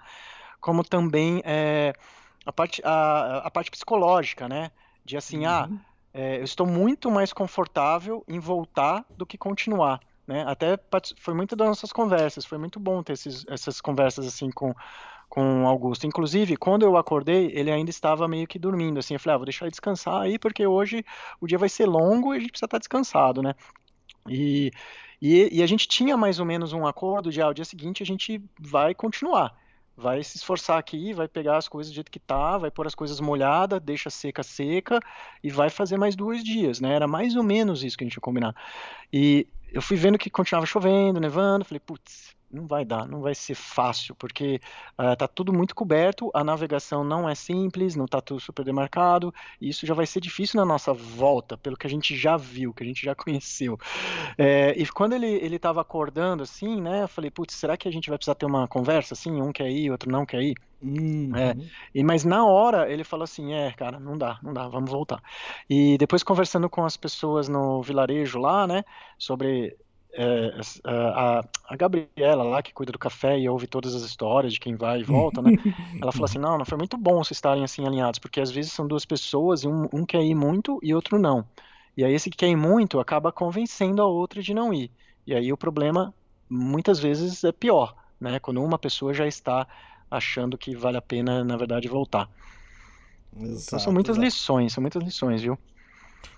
como 0.59 0.83
também 0.83 1.43
é, 1.45 1.93
a, 2.47 2.53
parte, 2.53 2.81
a, 2.83 3.43
a 3.45 3.51
parte 3.51 3.71
psicológica, 3.71 4.49
né? 4.49 4.71
De 5.05 5.19
assim, 5.19 5.45
ah, 5.45 5.67
uhum. 5.69 5.79
ah, 5.79 5.91
é, 6.15 6.39
eu 6.39 6.45
estou 6.45 6.67
muito 6.67 7.11
mais 7.11 7.35
confortável 7.35 8.25
em 8.27 8.39
voltar 8.39 9.05
do 9.11 9.27
que 9.27 9.37
continuar. 9.37 10.01
Né? 10.31 10.45
Até 10.47 10.79
foi 11.19 11.35
muito 11.35 11.57
das 11.57 11.67
nossas 11.67 11.93
conversas, 11.93 12.45
foi 12.45 12.57
muito 12.57 12.79
bom 12.79 13.03
ter 13.03 13.15
esses, 13.15 13.45
essas 13.49 13.81
conversas 13.81 14.29
assim 14.29 14.49
com 14.49 14.73
com 15.29 15.69
Augusto. 15.69 16.09
Inclusive, 16.09 16.57
quando 16.57 16.83
eu 16.83 16.97
acordei, 16.97 17.53
ele 17.55 17.71
ainda 17.71 17.89
estava 17.89 18.27
meio 18.27 18.49
que 18.49 18.59
dormindo, 18.59 18.99
assim, 18.99 19.15
eu 19.15 19.21
falei, 19.21 19.35
ah, 19.35 19.39
vou 19.39 19.45
deixar 19.45 19.65
ele 19.65 19.71
descansar 19.71 20.23
aí, 20.23 20.41
porque 20.41 20.67
hoje 20.67 21.05
o 21.41 21.47
dia 21.47 21.57
vai 21.57 21.69
ser 21.69 21.87
longo 21.87 22.35
e 22.35 22.37
a 22.37 22.41
gente 22.41 22.51
precisa 22.51 22.67
estar 22.67 22.79
descansado, 22.79 23.41
né? 23.41 23.55
E, 24.29 24.73
e, 25.23 25.59
e, 25.59 25.63
a 25.63 25.67
gente 25.67 25.87
tinha 25.87 26.17
mais 26.17 26.41
ou 26.41 26.47
menos 26.47 26.73
um 26.73 26.85
acordo 26.85 27.31
de, 27.31 27.41
ah, 27.41 27.47
o 27.47 27.55
dia 27.55 27.65
seguinte 27.65 28.03
a 28.03 28.07
gente 28.07 28.43
vai 28.59 28.93
continuar. 28.93 29.57
Vai 29.97 30.21
se 30.25 30.37
esforçar 30.37 30.79
aqui, 30.79 31.13
vai 31.13 31.29
pegar 31.29 31.59
as 31.59 31.69
coisas 31.69 31.93
do 31.93 31.95
jeito 31.95 32.11
que 32.11 32.19
tá, 32.19 32.59
vai 32.59 32.71
pôr 32.71 32.89
as 32.89 32.95
coisas 32.97 33.21
molhadas, 33.21 33.81
deixa 33.81 34.11
seca, 34.11 34.43
seca, 34.43 34.99
e 35.45 35.49
vai 35.49 35.71
fazer 35.71 35.97
mais 35.97 36.17
dois 36.17 36.43
dias, 36.43 36.81
né? 36.81 36.93
Era 36.93 37.07
mais 37.07 37.37
ou 37.37 37.45
menos 37.45 37.85
isso 37.85 37.97
que 37.97 38.03
a 38.03 38.07
gente 38.09 38.17
ia 38.17 38.21
combinar. 38.21 38.55
E 39.13 39.47
eu 39.73 39.83
fui 39.83 39.97
vendo 39.97 40.19
que 40.19 40.31
continuava 40.31 40.67
chovendo, 40.67 41.21
nevando, 41.21 41.65
falei, 41.65 41.81
putz, 41.81 42.35
não 42.51 42.67
vai 42.67 42.85
dar, 42.85 43.07
não 43.07 43.21
vai 43.21 43.35
ser 43.35 43.55
fácil, 43.55 44.15
porque 44.15 44.61
está 44.99 45.25
ah, 45.25 45.29
tudo 45.29 45.53
muito 45.53 45.75
coberto, 45.75 46.31
a 46.35 46.43
navegação 46.43 47.05
não 47.05 47.29
é 47.29 47.35
simples, 47.35 47.95
não 47.95 48.05
está 48.07 48.21
tudo 48.21 48.41
super 48.41 48.65
demarcado, 48.65 49.33
e 49.61 49.69
isso 49.69 49.87
já 49.87 49.95
vai 49.95 50.07
ser 50.07 50.21
difícil 50.21 50.59
na 50.59 50.67
nossa 50.67 50.93
volta, 50.93 51.57
pelo 51.57 51.77
que 51.77 51.87
a 51.87 51.91
gente 51.91 52.17
já 52.17 52.37
viu, 52.37 52.75
que 52.75 52.83
a 52.83 52.87
gente 52.87 53.05
já 53.05 53.15
conheceu. 53.17 53.79
É, 54.37 54.73
e 54.77 54.87
quando 54.89 55.13
ele 55.15 55.55
estava 55.55 55.81
acordando 55.81 56.43
assim, 56.43 56.81
né, 56.81 57.05
eu 57.05 57.09
falei, 57.09 57.31
putz, 57.31 57.55
será 57.55 57.77
que 57.77 57.89
a 57.89 57.93
gente 57.93 58.09
vai 58.09 58.19
precisar 58.19 58.35
ter 58.35 58.47
uma 58.47 58.67
conversa 58.67 59.15
assim, 59.15 59.41
um 59.41 59.53
quer 59.53 59.71
ir, 59.71 59.91
outro 59.91 60.11
não 60.11 60.27
quer 60.27 60.43
ir? 60.43 60.55
Uhum. 60.83 61.37
É, 61.37 61.55
e, 61.95 62.03
mas 62.03 62.25
na 62.25 62.47
hora 62.47 62.91
ele 62.91 63.05
falou 63.05 63.25
assim: 63.25 63.53
é, 63.53 63.71
cara, 63.73 64.01
não 64.01 64.17
dá, 64.17 64.39
não 64.43 64.53
dá, 64.53 64.67
vamos 64.67 64.91
voltar. 64.91 65.23
E 65.69 65.99
depois 65.99 66.23
conversando 66.23 66.71
com 66.71 66.85
as 66.85 66.97
pessoas 66.97 67.49
no 67.49 67.83
vilarejo 67.83 68.39
lá, 68.39 68.67
né, 68.67 68.83
sobre 69.19 69.77
é, 70.13 70.61
a, 70.85 71.45
a, 71.69 71.77
Gabriela 71.77 72.43
lá, 72.43 72.63
que 72.63 72.73
cuida 72.73 72.93
do 72.93 72.99
café 72.99 73.39
e 73.39 73.49
ouve 73.49 73.67
todas 73.67 73.95
as 73.95 74.03
histórias 74.03 74.53
de 74.53 74.61
quem 74.61 74.75
vai 74.75 75.01
e 75.01 75.05
volta, 75.05 75.41
né? 75.41 75.53
Ela 76.01 76.13
falou 76.13 76.25
assim: 76.25 76.39
não, 76.39 76.59
não 76.59 76.65
foi 76.65 76.77
muito 76.77 76.97
bom 76.97 77.23
vocês 77.23 77.37
estarem 77.37 77.65
assim 77.65 77.87
alinhados, 77.87 78.19
porque 78.19 78.41
às 78.41 78.51
vezes 78.51 78.73
são 78.73 78.87
duas 78.87 79.05
pessoas 79.05 79.63
e 79.63 79.69
um, 79.69 79.89
um 79.93 80.05
quer 80.05 80.23
ir 80.23 80.35
muito 80.35 80.79
e 80.83 80.95
outro 80.95 81.19
não. 81.19 81.45
E 81.97 82.05
aí 82.05 82.13
esse 82.13 82.31
que 82.31 82.37
quer 82.37 82.49
ir 82.49 82.57
muito 82.57 82.99
acaba 82.99 83.33
convencendo 83.33 84.03
a 84.03 84.07
outra 84.07 84.43
de 84.43 84.55
não 84.55 84.73
ir. 84.73 84.91
E 85.27 85.35
aí 85.35 85.53
o 85.53 85.57
problema 85.57 86.15
muitas 86.49 86.99
vezes 86.99 87.45
é 87.45 87.53
pior, 87.53 87.95
né? 88.21 88.39
Quando 88.41 88.63
uma 88.63 88.79
pessoa 88.79 89.15
já 89.15 89.27
está 89.27 89.67
achando 90.11 90.59
que 90.59 90.75
vale 90.75 90.97
a 90.97 91.03
pena, 91.03 91.45
na 91.45 91.57
verdade, 91.57 91.87
voltar. 91.89 92.29
Exato, 93.37 93.63
então 93.63 93.79
são 93.79 93.93
muitas 93.93 94.17
exato. 94.17 94.25
lições, 94.25 94.73
são 94.73 94.81
muitas 94.81 95.03
lições, 95.03 95.43
viu? 95.43 95.57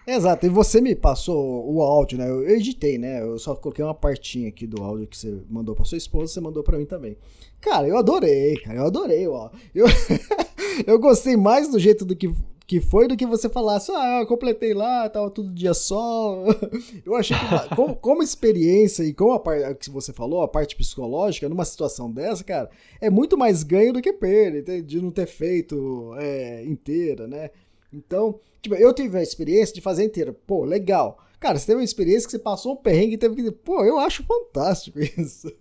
Exato, 0.06 0.46
e 0.46 0.48
você 0.48 0.80
me 0.80 0.96
passou 0.96 1.72
o 1.72 1.80
áudio, 1.80 2.18
né? 2.18 2.28
Eu 2.28 2.48
editei, 2.48 2.98
né? 2.98 3.22
Eu 3.22 3.38
só 3.38 3.54
coloquei 3.54 3.84
uma 3.84 3.94
partinha 3.94 4.48
aqui 4.48 4.66
do 4.66 4.82
áudio 4.82 5.06
que 5.06 5.16
você 5.16 5.40
mandou 5.48 5.76
pra 5.76 5.84
sua 5.84 5.98
esposa, 5.98 6.32
você 6.32 6.40
mandou 6.40 6.62
para 6.64 6.76
mim 6.76 6.86
também. 6.86 7.16
Cara, 7.60 7.86
eu 7.86 7.96
adorei, 7.96 8.56
cara, 8.56 8.78
eu 8.78 8.86
adorei, 8.86 9.28
ó. 9.28 9.48
Eu, 9.72 9.86
eu 10.86 10.98
gostei 10.98 11.36
mais 11.36 11.68
do 11.68 11.78
jeito 11.78 12.04
do 12.04 12.16
que, 12.16 12.28
que 12.66 12.80
foi 12.80 13.06
do 13.06 13.16
que 13.16 13.24
você 13.24 13.48
falasse, 13.48 13.92
ah, 13.92 14.18
eu 14.22 14.26
completei 14.26 14.74
lá, 14.74 15.08
tava 15.08 15.30
tudo 15.30 15.54
dia 15.54 15.72
só. 15.72 16.44
Eu 17.06 17.14
achei 17.14 17.36
que, 17.36 17.76
como, 17.76 17.94
como, 18.00 18.22
experiência 18.24 19.04
e 19.04 19.14
como 19.14 19.32
a 19.32 19.38
parte 19.38 19.74
que 19.78 19.90
você 19.90 20.12
falou, 20.12 20.42
a 20.42 20.48
parte 20.48 20.74
psicológica, 20.74 21.48
numa 21.48 21.64
situação 21.64 22.10
dessa, 22.10 22.42
cara, 22.42 22.70
é 23.00 23.08
muito 23.08 23.38
mais 23.38 23.62
ganho 23.62 23.92
do 23.92 24.02
que 24.02 24.12
perda, 24.12 24.82
de 24.82 25.00
não 25.00 25.12
ter 25.12 25.26
feito 25.26 26.12
é, 26.16 26.64
inteira, 26.64 27.28
né? 27.28 27.50
Então, 27.92 28.38
tipo, 28.60 28.74
eu 28.74 28.92
tive 28.92 29.18
a 29.18 29.22
experiência 29.22 29.74
de 29.74 29.80
fazer 29.80 30.04
inteira. 30.04 30.32
Pô, 30.32 30.64
legal. 30.64 31.18
Cara, 31.38 31.58
você 31.58 31.66
teve 31.66 31.78
uma 31.78 31.84
experiência 31.84 32.26
que 32.26 32.30
você 32.30 32.38
passou 32.38 32.74
um 32.74 32.76
perrengue 32.76 33.14
e 33.14 33.18
teve 33.18 33.34
que. 33.34 33.50
Pô, 33.50 33.84
eu 33.84 33.98
acho 33.98 34.24
fantástico 34.24 34.98
isso. 35.18 35.52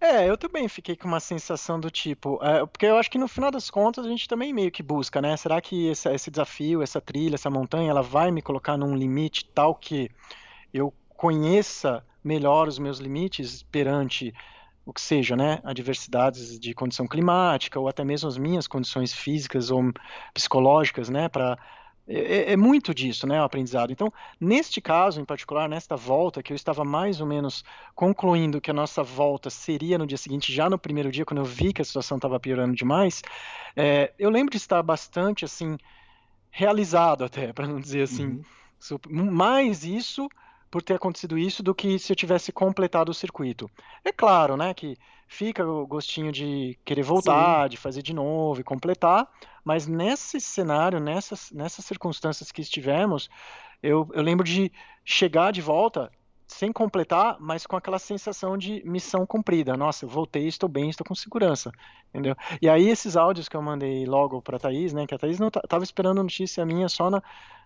É, 0.00 0.28
eu 0.28 0.36
também 0.36 0.68
fiquei 0.68 0.94
com 0.94 1.08
uma 1.08 1.20
sensação 1.20 1.80
do 1.80 1.90
tipo. 1.90 2.38
É, 2.42 2.64
porque 2.64 2.86
eu 2.86 2.96
acho 2.96 3.10
que 3.10 3.18
no 3.18 3.26
final 3.26 3.50
das 3.50 3.70
contas 3.70 4.04
a 4.04 4.08
gente 4.08 4.28
também 4.28 4.52
meio 4.52 4.70
que 4.70 4.82
busca, 4.82 5.20
né? 5.20 5.36
Será 5.36 5.60
que 5.60 5.88
esse, 5.88 6.08
esse 6.08 6.30
desafio, 6.30 6.82
essa 6.82 7.00
trilha, 7.00 7.34
essa 7.34 7.50
montanha, 7.50 7.90
ela 7.90 8.02
vai 8.02 8.30
me 8.30 8.40
colocar 8.40 8.76
num 8.76 8.94
limite 8.94 9.46
tal 9.46 9.74
que 9.74 10.10
eu 10.72 10.92
conheça 11.08 12.04
melhor 12.22 12.68
os 12.68 12.78
meus 12.78 12.98
limites 12.98 13.62
perante 13.62 14.34
o 14.86 14.92
que 14.92 15.00
seja, 15.00 15.34
né, 15.36 15.58
adversidades 15.64 16.60
de 16.60 16.72
condição 16.72 17.08
climática 17.08 17.78
ou 17.78 17.88
até 17.88 18.04
mesmo 18.04 18.28
as 18.28 18.38
minhas 18.38 18.68
condições 18.68 19.12
físicas 19.12 19.68
ou 19.68 19.92
psicológicas, 20.32 21.08
né, 21.08 21.28
para 21.28 21.58
é, 22.08 22.18
é, 22.18 22.52
é, 22.52 22.56
muito 22.56 22.94
disso, 22.94 23.26
né, 23.26 23.40
o 23.40 23.44
aprendizado. 23.44 23.92
Então, 23.92 24.12
neste 24.40 24.80
caso 24.80 25.20
em 25.20 25.24
particular, 25.24 25.68
nesta 25.68 25.96
volta, 25.96 26.40
que 26.40 26.52
eu 26.52 26.54
estava 26.54 26.84
mais 26.84 27.20
ou 27.20 27.26
menos 27.26 27.64
concluindo 27.96 28.60
que 28.60 28.70
a 28.70 28.74
nossa 28.74 29.02
volta 29.02 29.50
seria 29.50 29.98
no 29.98 30.06
dia 30.06 30.16
seguinte, 30.16 30.52
já 30.52 30.70
no 30.70 30.78
primeiro 30.78 31.10
dia, 31.10 31.24
quando 31.24 31.40
eu 31.40 31.44
vi 31.44 31.72
que 31.72 31.82
a 31.82 31.84
situação 31.84 32.16
estava 32.16 32.38
piorando 32.38 32.76
demais, 32.76 33.22
é, 33.74 34.12
eu 34.20 34.30
lembro 34.30 34.52
de 34.52 34.56
estar 34.56 34.80
bastante, 34.84 35.44
assim, 35.44 35.76
realizado 36.48 37.24
até, 37.24 37.50
para 37.52 37.66
não 37.66 37.80
dizer 37.80 38.02
assim, 38.02 38.40
uhum. 39.10 39.32
mais 39.32 39.84
isso 39.84 40.28
por 40.76 40.82
ter 40.82 40.92
acontecido 40.92 41.38
isso 41.38 41.62
do 41.62 41.74
que 41.74 41.98
se 41.98 42.12
eu 42.12 42.16
tivesse 42.16 42.52
completado 42.52 43.10
o 43.10 43.14
circuito. 43.14 43.66
É 44.04 44.12
claro, 44.12 44.58
né, 44.58 44.74
que 44.74 44.94
fica 45.26 45.66
o 45.66 45.86
gostinho 45.86 46.30
de 46.30 46.78
querer 46.84 47.02
voltar, 47.02 47.62
Sim. 47.62 47.70
de 47.70 47.76
fazer 47.78 48.02
de 48.02 48.12
novo 48.12 48.60
e 48.60 48.62
completar, 48.62 49.26
mas 49.64 49.86
nesse 49.86 50.38
cenário, 50.38 51.00
nessas, 51.00 51.50
nessas 51.50 51.82
circunstâncias 51.86 52.52
que 52.52 52.60
estivemos, 52.60 53.30
eu, 53.82 54.06
eu 54.12 54.22
lembro 54.22 54.44
de 54.44 54.70
chegar 55.02 55.50
de 55.50 55.62
volta 55.62 56.12
sem 56.46 56.70
completar, 56.70 57.38
mas 57.40 57.66
com 57.66 57.74
aquela 57.74 57.98
sensação 57.98 58.58
de 58.58 58.82
missão 58.84 59.24
cumprida. 59.24 59.78
Nossa, 59.78 60.04
eu 60.04 60.10
voltei, 60.10 60.46
estou 60.46 60.68
bem, 60.68 60.90
estou 60.90 61.06
com 61.06 61.14
segurança, 61.14 61.72
entendeu? 62.10 62.36
E 62.60 62.68
aí 62.68 62.86
esses 62.90 63.16
áudios 63.16 63.48
que 63.48 63.56
eu 63.56 63.62
mandei 63.62 64.04
logo 64.04 64.42
para 64.42 64.58
a 64.58 64.60
Thaís, 64.60 64.92
né, 64.92 65.06
que 65.06 65.14
a 65.14 65.18
Thaís 65.18 65.40
não 65.40 65.48
estava 65.48 65.84
esperando 65.84 66.22
notícia 66.22 66.66
minha 66.66 66.86
só 66.86 67.08
na, 67.08 67.22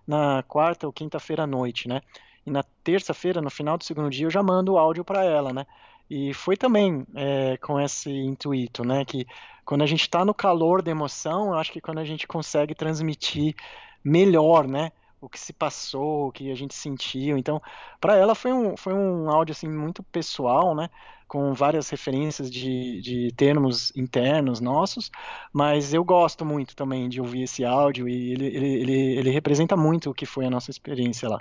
na 0.07 0.45
quarta 0.45 0.87
ou 0.87 0.93
quinta-feira 0.93 1.43
à 1.43 1.47
noite, 1.49 1.89
né? 1.89 2.03
E 2.47 2.51
na 2.51 2.63
terça-feira, 2.85 3.41
no 3.41 3.51
final 3.51 3.77
do 3.77 3.85
segundo 3.85 4.11
dia, 4.11 4.27
eu 4.27 4.31
já 4.31 4.43
mando 4.43 4.73
o 4.73 4.79
áudio 4.79 5.05
para 5.05 5.25
ela, 5.25 5.53
né? 5.53 5.67
E 6.11 6.35
foi 6.35 6.57
também 6.57 7.07
é, 7.15 7.57
com 7.59 7.79
esse 7.81 8.11
intuito, 8.11 8.85
né? 8.85 9.05
Que 9.05 9.27
quando 9.65 9.83
a 9.83 9.87
gente 9.87 10.03
está 10.03 10.25
no 10.25 10.35
calor 10.35 10.83
da 10.83 10.91
emoção, 10.91 11.53
eu 11.53 11.55
acho 11.55 11.73
que 11.73 11.81
quando 11.81 11.99
a 11.99 12.05
gente 12.05 12.27
consegue 12.27 12.75
transmitir 12.75 13.55
melhor, 14.03 14.67
né? 14.67 14.91
O 15.21 15.29
que 15.29 15.39
se 15.39 15.53
passou, 15.53 16.29
o 16.29 16.33
que 16.33 16.51
a 16.51 16.55
gente 16.57 16.75
sentiu. 16.75 17.37
Então, 17.39 17.63
para 18.01 18.17
ela 18.17 18.35
foi 18.35 18.53
um, 18.53 18.77
foi 18.77 18.93
um 18.93 19.31
áudio 19.31 19.53
assim 19.53 19.69
muito 19.69 20.03
pessoal, 20.03 20.75
né? 20.75 20.91
Com 21.29 21.55
várias 21.55 21.89
referências 21.91 22.51
de, 22.51 23.01
de 23.01 23.33
termos 23.37 23.95
internos 23.97 24.61
nossos, 24.61 25.11
mas 25.53 25.95
eu 25.95 26.03
gosto 26.03 26.45
muito 26.45 26.75
também 26.75 27.09
de 27.09 27.21
ouvir 27.21 27.43
esse 27.43 27.65
áudio 27.65 28.09
e 28.09 28.33
ele, 28.33 28.47
ele, 28.47 28.67
ele, 28.67 29.19
ele 29.19 29.31
representa 29.31 29.77
muito 29.77 30.11
o 30.11 30.15
que 30.15 30.27
foi 30.27 30.47
a 30.47 30.51
nossa 30.51 30.71
experiência 30.71 31.29
lá. 31.29 31.41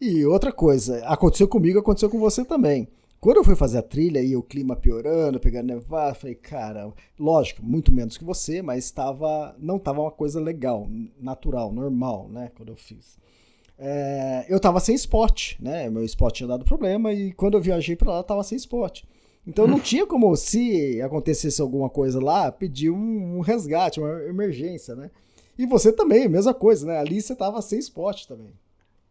E 0.00 0.24
outra 0.24 0.52
coisa, 0.52 1.04
aconteceu 1.06 1.48
comigo, 1.48 1.78
aconteceu 1.78 2.08
com 2.08 2.18
você 2.18 2.44
também. 2.44 2.88
Quando 3.20 3.38
eu 3.38 3.44
fui 3.44 3.56
fazer 3.56 3.78
a 3.78 3.82
trilha 3.82 4.22
e 4.22 4.36
o 4.36 4.42
clima 4.42 4.76
piorando, 4.76 5.40
pegando 5.40 5.66
nevada, 5.66 6.14
falei, 6.14 6.36
cara, 6.36 6.92
lógico, 7.18 7.64
muito 7.64 7.92
menos 7.92 8.16
que 8.16 8.24
você, 8.24 8.62
mas 8.62 8.84
estava, 8.84 9.56
não 9.58 9.76
estava 9.76 10.00
uma 10.00 10.10
coisa 10.10 10.40
legal, 10.40 10.88
natural, 11.20 11.72
normal, 11.72 12.28
né? 12.28 12.52
Quando 12.56 12.68
eu 12.68 12.76
fiz. 12.76 13.18
É, 13.76 14.46
eu 14.48 14.58
estava 14.58 14.78
sem 14.78 14.94
spot, 14.94 15.58
né? 15.58 15.90
Meu 15.90 16.04
spot 16.04 16.32
tinha 16.32 16.46
dado 16.46 16.64
problema 16.64 17.12
e 17.12 17.32
quando 17.32 17.54
eu 17.54 17.60
viajei 17.60 17.96
para 17.96 18.12
lá, 18.12 18.20
estava 18.20 18.44
sem 18.44 18.56
spot. 18.56 19.02
Então 19.44 19.66
não 19.66 19.78
tinha 19.80 20.06
como, 20.06 20.36
se 20.36 21.02
acontecesse 21.02 21.60
alguma 21.60 21.90
coisa 21.90 22.22
lá, 22.22 22.52
pedir 22.52 22.90
um, 22.90 23.38
um 23.38 23.40
resgate, 23.40 23.98
uma 23.98 24.22
emergência, 24.24 24.94
né? 24.94 25.10
E 25.58 25.66
você 25.66 25.92
também, 25.92 26.28
mesma 26.28 26.54
coisa, 26.54 26.86
né? 26.86 26.98
Ali 26.98 27.20
você 27.20 27.32
estava 27.32 27.60
sem 27.60 27.80
spot 27.80 28.26
também. 28.26 28.52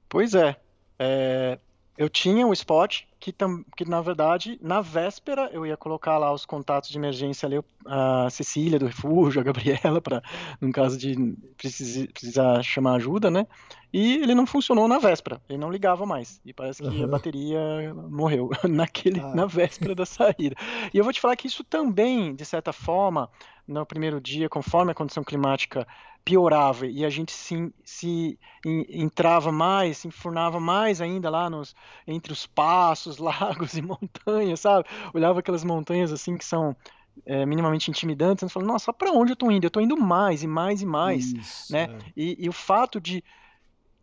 Pois 0.08 0.34
é. 0.34 0.56
É 1.00 1.60
eu 1.98 2.08
tinha 2.08 2.46
o 2.46 2.54
spot 2.54 3.02
que, 3.20 3.34
que, 3.76 3.90
na 3.90 4.00
verdade, 4.02 4.60
na 4.62 4.82
véspera 4.82 5.50
eu 5.52 5.66
ia 5.66 5.76
colocar 5.76 6.20
lá 6.20 6.32
os 6.32 6.46
contatos 6.46 6.90
de 6.90 6.98
emergência 6.98 7.48
ali, 7.48 7.60
a 7.86 8.30
Cecília 8.30 8.78
do 8.78 8.86
refúgio, 8.86 9.42
a 9.42 9.44
Gabriela, 9.44 10.00
para, 10.00 10.22
no 10.62 10.72
caso 10.72 10.96
de 10.96 11.36
precisar, 11.58 12.08
precisar 12.14 12.64
chamar 12.64 12.96
ajuda, 12.96 13.32
né? 13.32 13.48
E 13.92 14.18
ele 14.18 14.36
não 14.36 14.46
funcionou 14.46 14.88
na 14.88 15.00
véspera, 15.00 15.42
ele 15.50 15.58
não 15.58 15.72
ligava 15.72 16.06
mais. 16.06 16.40
E 16.46 16.54
parece 16.54 16.84
que 16.84 16.88
uhum. 16.88 17.06
a 17.06 17.08
bateria 17.08 17.94
morreu 17.96 18.52
naquele, 18.70 19.20
ah. 19.20 19.34
na 19.34 19.48
véspera 19.48 19.96
da 19.96 20.06
saída. 20.06 20.56
E 20.94 20.98
eu 21.00 21.04
vou 21.04 21.12
te 21.12 21.20
falar 21.20 21.36
que 21.36 21.48
isso 21.48 21.64
também, 21.64 22.36
de 22.36 22.46
certa 22.46 22.72
forma, 22.72 23.28
no 23.68 23.84
primeiro 23.86 24.22
dia, 24.22 24.48
conforme 24.48 24.92
a 24.92 24.96
condição 24.96 25.24
climática 25.24 25.88
piorava 26.28 26.86
e 26.86 27.06
a 27.06 27.10
gente 27.10 27.32
se, 27.32 27.74
se 27.86 28.38
entrava 28.66 29.50
mais, 29.50 30.00
se 30.00 30.10
enfurnava 30.10 30.60
mais 30.60 31.00
ainda 31.00 31.30
lá 31.30 31.50
nos, 31.50 31.74
entre 32.06 32.34
os 32.34 32.46
passos, 32.46 33.16
lagos 33.18 33.76
e 33.76 33.82
montanhas, 33.82 34.60
sabe? 34.60 34.86
Olhava 35.14 35.40
aquelas 35.40 35.64
montanhas 35.64 36.12
assim 36.12 36.36
que 36.36 36.44
são 36.44 36.76
é, 37.26 37.46
minimamente 37.46 37.90
intimidantes, 37.90 38.44
e 38.44 38.52
falava, 38.52 38.74
nossa, 38.74 38.92
para 38.92 39.10
onde 39.10 39.32
eu 39.32 39.36
estou 39.36 39.50
indo? 39.50 39.64
Eu 39.64 39.70
estou 39.70 39.82
indo 39.82 39.96
mais 39.96 40.44
e 40.44 40.48
mais 40.48 40.82
e 40.82 40.86
mais, 40.86 41.32
Isso, 41.32 41.72
né? 41.72 41.84
É. 41.84 42.12
E, 42.18 42.44
e, 42.44 42.50
o 42.50 42.54
fato 42.54 43.00
de 43.00 43.24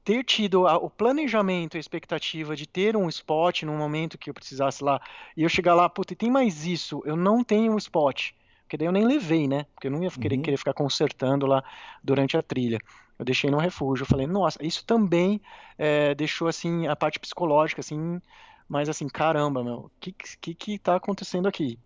ter 0.03 0.25
tido 0.25 0.67
a, 0.67 0.79
o 0.79 0.89
planejamento, 0.89 1.77
a 1.77 1.81
expectativa 1.81 2.57
de 2.57 2.67
ter 2.67 2.97
um 2.97 3.07
spot 3.11 3.65
no 3.65 3.77
momento 3.77 4.17
que 4.17 4.31
eu 4.31 4.35
precisasse 4.35 4.83
lá, 4.83 4.99
e 5.37 5.43
eu 5.43 5.49
chegar 5.51 5.75
lá, 5.75 5.91
puta, 5.91 6.17
tem 6.17 6.31
mais 6.31 6.65
isso, 6.65 7.03
eu 7.05 7.17
não 7.17 7.45
tenho 7.45 7.75
um 7.75 7.77
spot 7.77 8.33
porque 8.65 8.77
daí 8.77 8.89
eu 8.89 8.93
nem 8.93 9.07
levei, 9.07 9.47
né? 9.47 9.67
Porque 9.75 9.87
eu 9.87 9.91
não 9.91 10.03
ia 10.03 10.11
querer, 10.11 10.37
uhum. 10.37 10.43
querer 10.43 10.57
ficar 10.57 10.73
consertando 10.73 11.47
lá 11.47 11.63
durante 12.03 12.37
a 12.37 12.43
trilha. 12.43 12.79
Eu 13.19 13.25
deixei 13.25 13.51
no 13.51 13.59
refúgio. 13.59 14.03
Eu 14.03 14.09
falei, 14.09 14.27
nossa, 14.27 14.59
isso 14.65 14.85
também 14.85 15.41
é, 15.79 16.15
deixou 16.15 16.49
assim 16.49 16.87
a 16.87 16.97
parte 16.97 17.21
psicológica, 17.21 17.81
assim, 17.81 18.21
mas 18.69 18.89
assim, 18.89 19.09
caramba, 19.09 19.63
meu, 19.63 19.75
o 19.75 19.91
que, 20.01 20.13
que 20.13 20.55
que 20.55 20.79
tá 20.79 20.97
acontecendo 20.97 21.47
aqui? 21.47 21.79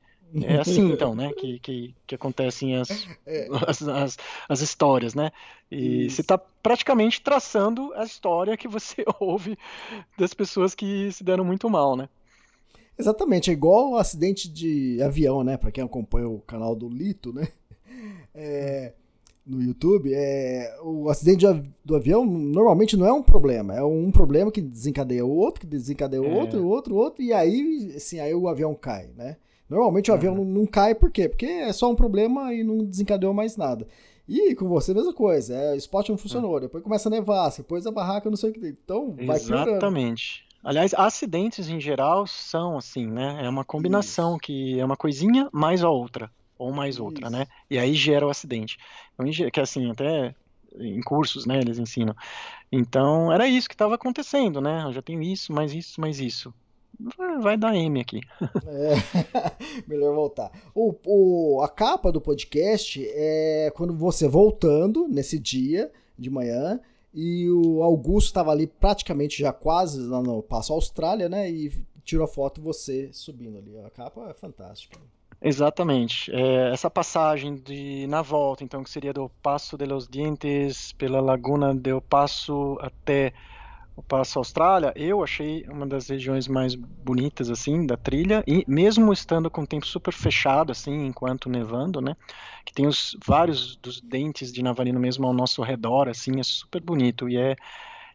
É 0.43 0.59
assim, 0.59 0.91
então, 0.93 1.15
né, 1.15 1.33
que, 1.33 1.59
que, 1.59 1.95
que 2.07 2.15
acontecem 2.15 2.77
as, 2.77 3.09
é. 3.27 3.49
as, 3.67 3.83
as, 3.83 4.19
as, 4.49 4.61
histórias, 4.61 5.15
né? 5.15 5.31
E 5.71 6.07
Isso. 6.07 6.17
você 6.17 6.21
está 6.21 6.39
praticamente 6.39 7.21
traçando 7.21 7.93
a 7.95 8.05
história 8.05 8.57
que 8.57 8.69
você 8.69 9.05
ouve 9.19 9.59
das 10.17 10.35
pessoas 10.35 10.75
que 10.75 11.11
se 11.13 11.25
deram 11.25 11.45
muito 11.45 11.69
mal, 11.69 11.97
né? 11.97 12.09
Exatamente, 12.99 13.51
é 13.51 13.53
igual 13.53 13.93
o 13.93 13.97
acidente 13.97 14.49
de 14.49 15.01
avião, 15.03 15.45
né? 15.45 15.57
Para 15.57 15.71
quem 15.71 15.85
acompanha 15.85 16.29
o 16.29 16.41
canal 16.41 16.75
do 16.75 16.89
Lito, 16.89 17.33
né? 17.33 17.49
É, 18.41 18.93
no 19.45 19.61
YouTube, 19.61 20.13
é, 20.15 20.79
o 20.85 21.09
acidente 21.09 21.45
de, 21.45 21.71
do 21.85 21.97
avião 21.97 22.25
normalmente 22.25 22.97
não 22.97 23.05
é 23.05 23.13
um 23.13 23.23
problema, 23.23 23.75
é 23.75 23.83
um 23.83 24.13
problema 24.13 24.53
que 24.53 24.61
desencadeia 24.61 25.27
o 25.27 25.35
outro, 25.35 25.63
que 25.63 25.67
desencadeia 25.67 26.23
o 26.23 26.27
é. 26.27 26.41
outro, 26.41 26.63
o 26.63 26.69
outro, 26.69 26.95
outro, 26.95 27.23
e 27.23 27.33
aí, 27.33 27.93
assim, 27.97 28.21
aí 28.21 28.33
o 28.33 28.47
avião 28.47 28.77
cai, 28.77 29.11
né? 29.17 29.39
Normalmente 29.69 30.11
o 30.11 30.15
avião 30.15 30.35
não, 30.35 30.45
não 30.45 30.67
cai 30.67 30.95
por 30.95 31.11
quê? 31.11 31.29
Porque 31.29 31.47
é 31.47 31.73
só 31.73 31.91
um 31.91 31.97
problema 31.97 32.55
e 32.55 32.63
não 32.63 32.85
desencadeou 32.85 33.35
mais 33.35 33.57
nada. 33.57 33.87
E 34.29 34.55
com 34.55 34.69
você, 34.69 34.93
mesma 34.93 35.13
coisa. 35.13 35.55
É, 35.55 35.73
o 35.73 35.77
spot 35.77 36.11
não 36.11 36.19
funcionou, 36.19 36.61
depois 36.61 36.85
começa 36.85 37.09
a 37.09 37.11
nevar, 37.11 37.51
depois 37.51 37.87
a 37.87 37.91
barraca 37.91 38.29
não 38.29 38.37
sei 38.37 38.51
o 38.51 38.53
que. 38.53 38.67
Então, 38.67 39.17
vai. 39.27 39.37
Exatamente. 39.37 40.47
Aliás, 40.63 40.93
acidentes 40.95 41.69
em 41.69 41.81
geral 41.81 42.27
são 42.27 42.77
assim, 42.77 43.07
né? 43.07 43.41
É 43.45 43.49
uma 43.49 43.65
combinação 43.65 44.33
Isso. 44.33 44.41
que 44.41 44.79
é 44.79 44.85
uma 44.85 44.97
coisinha 44.97 45.49
mais 45.53 45.83
a 45.83 45.89
outra, 45.89 46.31
ou 46.59 46.73
mais 46.73 46.97
Isso. 46.97 47.05
outra, 47.05 47.31
né? 47.31 47.47
E 47.71 47.79
aí 47.79 47.95
gera 47.95 48.27
o 48.27 48.31
acidente. 48.31 48.77
Então, 49.15 49.51
que 49.51 49.61
assim, 49.61 49.91
até 49.91 50.35
em 50.77 51.01
cursos, 51.01 51.47
né, 51.47 51.59
eles 51.59 51.79
ensinam. 51.79 52.15
Então, 52.71 53.33
era 53.33 53.49
isso 53.49 53.69
que 53.69 53.75
estava 53.75 53.95
acontecendo, 53.95 54.61
né? 54.61 54.85
Eu 54.85 54.93
já 54.93 55.03
tenho 55.03 55.23
isso, 55.23 55.53
mais 55.53 55.73
isso, 55.73 56.01
mais 56.01 56.21
isso. 56.21 56.53
Vai 57.41 57.57
dar 57.57 57.77
M 57.77 58.01
aqui. 58.01 58.21
É, 58.67 58.95
melhor 59.87 60.15
voltar. 60.15 60.51
O, 60.75 60.95
o, 61.07 61.63
a 61.63 61.69
capa 61.69 62.11
do 62.11 62.21
podcast 62.21 63.01
é 63.09 63.73
quando 63.75 63.95
você 63.95 64.27
voltando 64.27 65.07
nesse 65.07 65.39
dia 65.39 65.93
de 66.19 66.29
manhã 66.29 66.81
e 67.21 67.51
o 67.51 67.83
Augusto 67.83 68.29
estava 68.29 68.53
ali 68.53 68.69
praticamente 68.69 69.41
já 69.41 69.53
quase 69.53 70.01
lá 70.01 70.23
no 70.23 70.41
Passo 70.41 70.73
Austrália, 70.73 71.29
né? 71.29 71.51
E 71.51 71.73
tirou 72.05 72.25
a 72.25 72.29
foto 72.29 72.63
você 72.63 73.11
subindo 73.13 73.59
ali. 73.59 73.77
A 73.81 73.91
capa 73.91 74.31
é 74.31 74.35
fantástica. 74.35 75.01
Exatamente. 75.43 76.31
É, 76.33 76.73
essa 76.73 76.89
passagem 76.89 77.57
de 77.57 78.07
na 78.07 78.23
volta, 78.23 78.63
então, 78.63 78.85
que 78.85 78.91
seria 78.91 79.13
do 79.13 79.29
Passo 79.43 79.77
de 79.77 79.85
los 79.85 80.07
Dientes 80.07 80.93
pela 80.93 81.21
Laguna 81.21 81.75
del 81.75 82.01
Passo 82.01 82.79
até 82.81 83.33
Passo 84.03 84.39
Austrália, 84.39 84.93
eu 84.97 85.23
achei 85.23 85.65
uma 85.69 85.87
das 85.87 86.09
regiões 86.09 86.47
mais 86.47 86.75
bonitas 86.75 87.51
assim 87.51 87.87
da 87.87 87.97
trilha. 87.97 88.45
E 88.47 88.65
mesmo 88.69 89.13
estando 89.13 89.51
com 89.51 89.63
o 89.63 89.67
tempo 89.67 89.87
super 89.87 90.13
fechado 90.13 90.73
assim, 90.73 91.07
enquanto 91.07 91.49
nevando, 91.49 92.01
né, 92.01 92.17
que 92.65 92.73
tem 92.73 92.87
os 92.87 93.17
vários 93.27 93.77
dos 93.77 94.01
dentes 94.01 94.53
de 94.53 94.63
Navarino 94.63 95.01
mesmo 95.01 95.27
ao 95.27 95.33
nosso 95.33 95.63
redor, 95.63 96.09
assim, 96.09 96.39
é 96.41 96.43
super 96.43 96.81
bonito. 96.81 97.29
E 97.29 97.37
é 97.37 97.57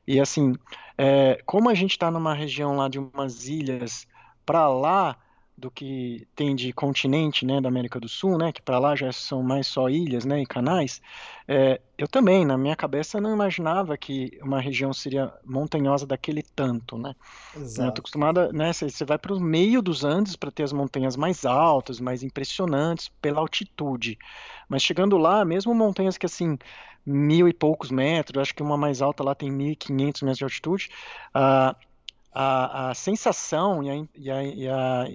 e 0.06 0.20
assim, 0.20 0.54
é, 0.98 1.42
como 1.46 1.70
a 1.70 1.74
gente 1.74 1.92
está 1.92 2.12
numa 2.12 2.34
região 2.34 2.76
lá 2.76 2.90
de 2.90 3.00
umas 3.00 3.48
ilhas 3.48 4.06
para 4.46 4.68
lá 4.68 5.18
do 5.58 5.70
que 5.70 6.28
tem 6.36 6.56
de 6.56 6.74
continente, 6.74 7.46
né, 7.46 7.62
da 7.62 7.70
América 7.70 8.00
do 8.00 8.10
Sul, 8.10 8.38
né, 8.38 8.52
que 8.52 8.62
para 8.62 8.80
lá 8.80 8.96
já 8.96 9.12
são 9.12 9.44
mais 9.44 9.68
só 9.68 9.90
ilhas, 9.90 10.26
né, 10.26 10.42
e 10.42 10.46
canais. 10.46 11.02
É, 11.48 11.80
eu 11.98 12.08
também, 12.08 12.46
na 12.46 12.58
minha 12.58 12.76
cabeça, 12.76 13.22
não 13.22 13.34
imaginava 13.34 13.96
que 13.98 14.38
uma 14.42 14.60
região 14.60 14.92
seria 14.92 15.32
montanhosa 15.46 16.06
daquele 16.06 16.42
tanto, 16.42 16.98
né. 16.98 17.16
Exato. 17.56 17.88
Eu 17.88 17.92
tô 17.94 18.00
acostumada, 18.02 18.52
né, 18.52 18.74
você 18.74 19.06
vai 19.06 19.18
para 19.18 19.34
o 19.34 19.40
meio 19.40 19.82
dos 19.82 20.04
Andes 20.04 20.36
para 20.36 20.52
ter 20.52 20.64
as 20.64 20.74
montanhas 20.74 21.16
mais 21.16 21.46
altas, 21.46 22.00
mais 22.00 22.24
impressionantes 22.24 23.10
pela 23.22 23.40
altitude, 23.40 24.18
mas 24.68 24.82
chegando 24.82 25.18
lá, 25.18 25.46
mesmo 25.46 25.74
montanhas 25.74 26.18
que 26.18 26.26
assim 26.26 26.58
mil 27.06 27.48
e 27.48 27.54
poucos 27.54 27.92
metros, 27.92 28.42
acho 28.42 28.56
que 28.56 28.64
uma 28.64 28.78
mais 28.78 29.02
alta 29.02 29.24
lá 29.24 29.36
tem 29.36 29.52
1.500 29.52 30.24
metros 30.24 30.38
de 30.38 30.44
altitude, 30.44 30.90
uh, 31.36 31.76
a, 32.34 32.90
a 32.90 32.94
sensação 32.94 33.84
e 33.84 33.90
a, 33.90 33.96
e 34.16 34.32
a, 34.32 34.44
e 34.44 34.68
a 34.68 35.06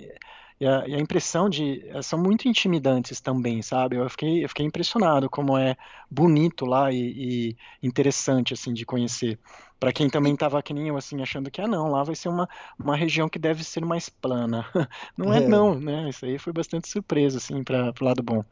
e 0.61 0.67
a, 0.67 0.89
e 0.89 0.95
a, 0.95 0.99
impressão 0.99 1.49
de 1.49 1.87
eh, 1.87 2.03
são 2.03 2.19
muito 2.21 2.49
intimidantes 2.49 3.21
também, 3.21 3.63
sabe? 3.63 3.97
Eu 3.97 4.11
fiquei, 4.11 4.45
eu 4.45 4.49
fiquei 4.49 4.67
impressionado 4.67 5.31
como 5.31 5.57
é 5.57 5.77
bonito 6.11 6.67
lá 6.67 6.91
e, 6.91 6.97
e 6.99 7.57
interessante 7.81 8.55
assim 8.55 8.73
de 8.73 8.85
conhecer. 8.85 9.39
Para 9.79 9.93
quem 9.93 10.11
também 10.11 10.35
estava 10.35 10.61
que 10.61 10.75
nem 10.75 10.89
eu 10.89 10.97
assim 10.97 11.23
achando 11.23 11.49
que 11.49 11.61
ah 11.61 11.69
não, 11.69 11.93
lá 11.93 12.03
vai 12.03 12.17
ser 12.17 12.29
uma, 12.29 12.49
uma 12.77 12.97
região 12.97 13.29
que 13.29 13.39
deve 13.39 13.63
ser 13.63 13.85
mais 13.85 14.09
plana. 14.09 14.67
Não 15.17 15.33
é, 15.33 15.39
é. 15.39 15.49
não, 15.49 15.79
né? 15.79 16.09
Isso 16.09 16.25
aí 16.25 16.39
foi 16.39 16.53
bastante 16.53 16.89
surpresa 16.89 17.39
assim 17.39 17.63
para 17.63 17.95
o 18.01 18.05
lado 18.05 18.23
bom. 18.23 18.45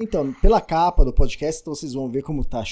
Então, 0.00 0.32
pela 0.34 0.60
capa 0.60 1.04
do 1.04 1.12
podcast, 1.12 1.60
então 1.60 1.74
vocês 1.74 1.92
vão 1.92 2.08
ver 2.08 2.22
como 2.22 2.44
tá 2.44 2.62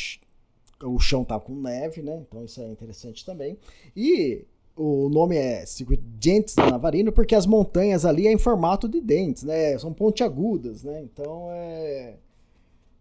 o 0.82 0.98
chão 0.98 1.24
tá 1.24 1.38
com 1.38 1.54
neve, 1.54 2.02
né? 2.02 2.24
Então 2.26 2.44
isso 2.44 2.60
é 2.60 2.68
interessante 2.68 3.24
também. 3.24 3.56
E 3.96 4.44
o 4.76 5.08
nome 5.08 5.36
é 5.36 5.64
Circuito 5.64 6.04
Dentes 6.04 6.54
Navarino 6.56 7.10
porque 7.10 7.34
as 7.34 7.46
montanhas 7.46 8.04
ali 8.04 8.26
é 8.26 8.32
em 8.32 8.38
formato 8.38 8.86
de 8.86 9.00
dentes, 9.00 9.42
né? 9.42 9.76
São 9.78 9.92
pontiagudas, 9.92 10.82
né? 10.84 11.02
Então 11.02 11.48
é, 11.50 12.16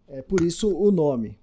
é 0.08 0.22
por 0.22 0.40
isso 0.40 0.74
o 0.74 0.90
nome. 0.90 1.38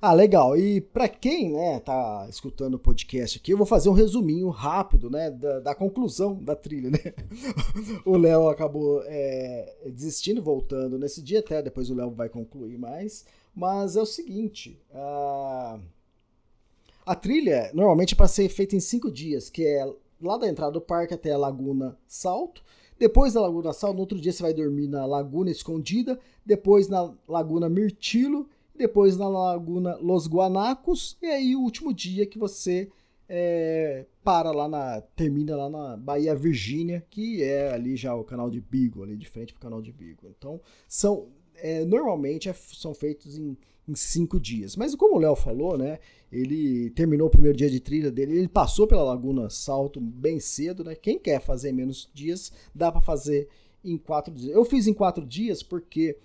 Ah, 0.00 0.12
legal. 0.12 0.56
E 0.56 0.80
para 0.80 1.08
quem, 1.08 1.50
né, 1.52 1.80
tá 1.80 2.26
escutando 2.28 2.74
o 2.74 2.78
podcast 2.78 3.38
aqui, 3.38 3.52
eu 3.52 3.56
vou 3.56 3.66
fazer 3.66 3.88
um 3.88 3.94
resuminho 3.94 4.50
rápido, 4.50 5.08
né, 5.08 5.30
da, 5.30 5.60
da 5.60 5.74
conclusão 5.74 6.34
da 6.34 6.54
trilha, 6.54 6.90
né? 6.90 6.98
o 8.04 8.16
Léo 8.16 8.48
acabou 8.48 9.02
é, 9.06 9.76
desistindo, 9.86 10.42
voltando 10.42 10.98
nesse 10.98 11.22
dia, 11.22 11.38
até 11.38 11.62
depois 11.62 11.88
o 11.88 11.94
Léo 11.94 12.10
vai 12.10 12.28
concluir 12.28 12.76
mais. 12.76 13.24
Mas 13.54 13.96
é 13.96 14.02
o 14.02 14.06
seguinte, 14.06 14.78
a 14.92 15.78
a 17.06 17.14
trilha 17.14 17.70
normalmente 17.74 18.14
é 18.14 18.16
para 18.16 18.28
ser 18.28 18.48
feita 18.48 18.76
em 18.76 18.80
cinco 18.80 19.10
dias, 19.10 19.50
que 19.50 19.64
é 19.66 19.84
lá 20.20 20.36
da 20.36 20.48
entrada 20.48 20.72
do 20.72 20.80
parque 20.80 21.14
até 21.14 21.32
a 21.32 21.38
Laguna 21.38 21.98
Salto. 22.06 22.62
Depois 22.98 23.32
da 23.32 23.40
Laguna 23.40 23.72
Salto, 23.72 23.94
no 23.94 24.00
outro 24.00 24.20
dia 24.20 24.32
você 24.32 24.42
vai 24.42 24.54
dormir 24.54 24.86
na 24.86 25.04
Laguna 25.04 25.50
Escondida, 25.50 26.18
depois 26.46 26.88
na 26.88 27.12
Laguna 27.28 27.68
Mirtilo, 27.68 28.48
depois 28.74 29.16
na 29.16 29.28
Laguna 29.28 29.96
Los 29.96 30.26
Guanacos, 30.26 31.16
e 31.20 31.26
aí 31.26 31.56
o 31.56 31.60
último 31.60 31.92
dia 31.92 32.26
que 32.26 32.38
você 32.38 32.90
é, 33.28 34.06
para 34.22 34.50
lá 34.50 34.68
na. 34.68 35.00
termina 35.16 35.56
lá 35.56 35.68
na 35.68 35.96
Bahia 35.96 36.34
Virgínia, 36.34 37.04
que 37.10 37.42
é 37.42 37.72
ali 37.72 37.96
já 37.96 38.14
o 38.14 38.24
canal 38.24 38.50
de 38.50 38.60
Beagle, 38.60 39.02
ali 39.02 39.16
de 39.16 39.28
frente 39.28 39.52
pro 39.52 39.62
canal 39.62 39.80
de 39.80 39.92
Beagle. 39.92 40.30
Então, 40.36 40.60
são. 40.88 41.28
É, 41.56 41.84
normalmente 41.84 42.48
é, 42.48 42.52
são 42.52 42.92
feitos 42.92 43.38
em, 43.38 43.56
em, 43.88 43.94
cinco 43.94 44.40
dias. 44.40 44.76
Mas 44.76 44.94
como 44.94 45.16
o 45.16 45.18
Léo 45.18 45.34
falou, 45.34 45.76
né? 45.76 45.98
Ele 46.30 46.90
terminou 46.90 47.28
o 47.28 47.30
primeiro 47.30 47.56
dia 47.56 47.70
de 47.70 47.80
trilha 47.80 48.10
dele, 48.10 48.38
ele 48.38 48.48
passou 48.48 48.86
pela 48.86 49.04
Laguna 49.04 49.48
Salto 49.48 50.00
bem 50.00 50.40
cedo, 50.40 50.82
né? 50.82 50.94
Quem 50.94 51.18
quer 51.18 51.40
fazer 51.40 51.72
menos 51.72 52.10
dias, 52.12 52.52
dá 52.74 52.90
para 52.90 53.00
fazer 53.00 53.48
em 53.84 53.96
quatro 53.96 54.34
dias. 54.34 54.54
Eu 54.54 54.64
fiz 54.64 54.86
em 54.86 54.94
quatro 54.94 55.24
dias 55.24 55.62
porque 55.62 56.16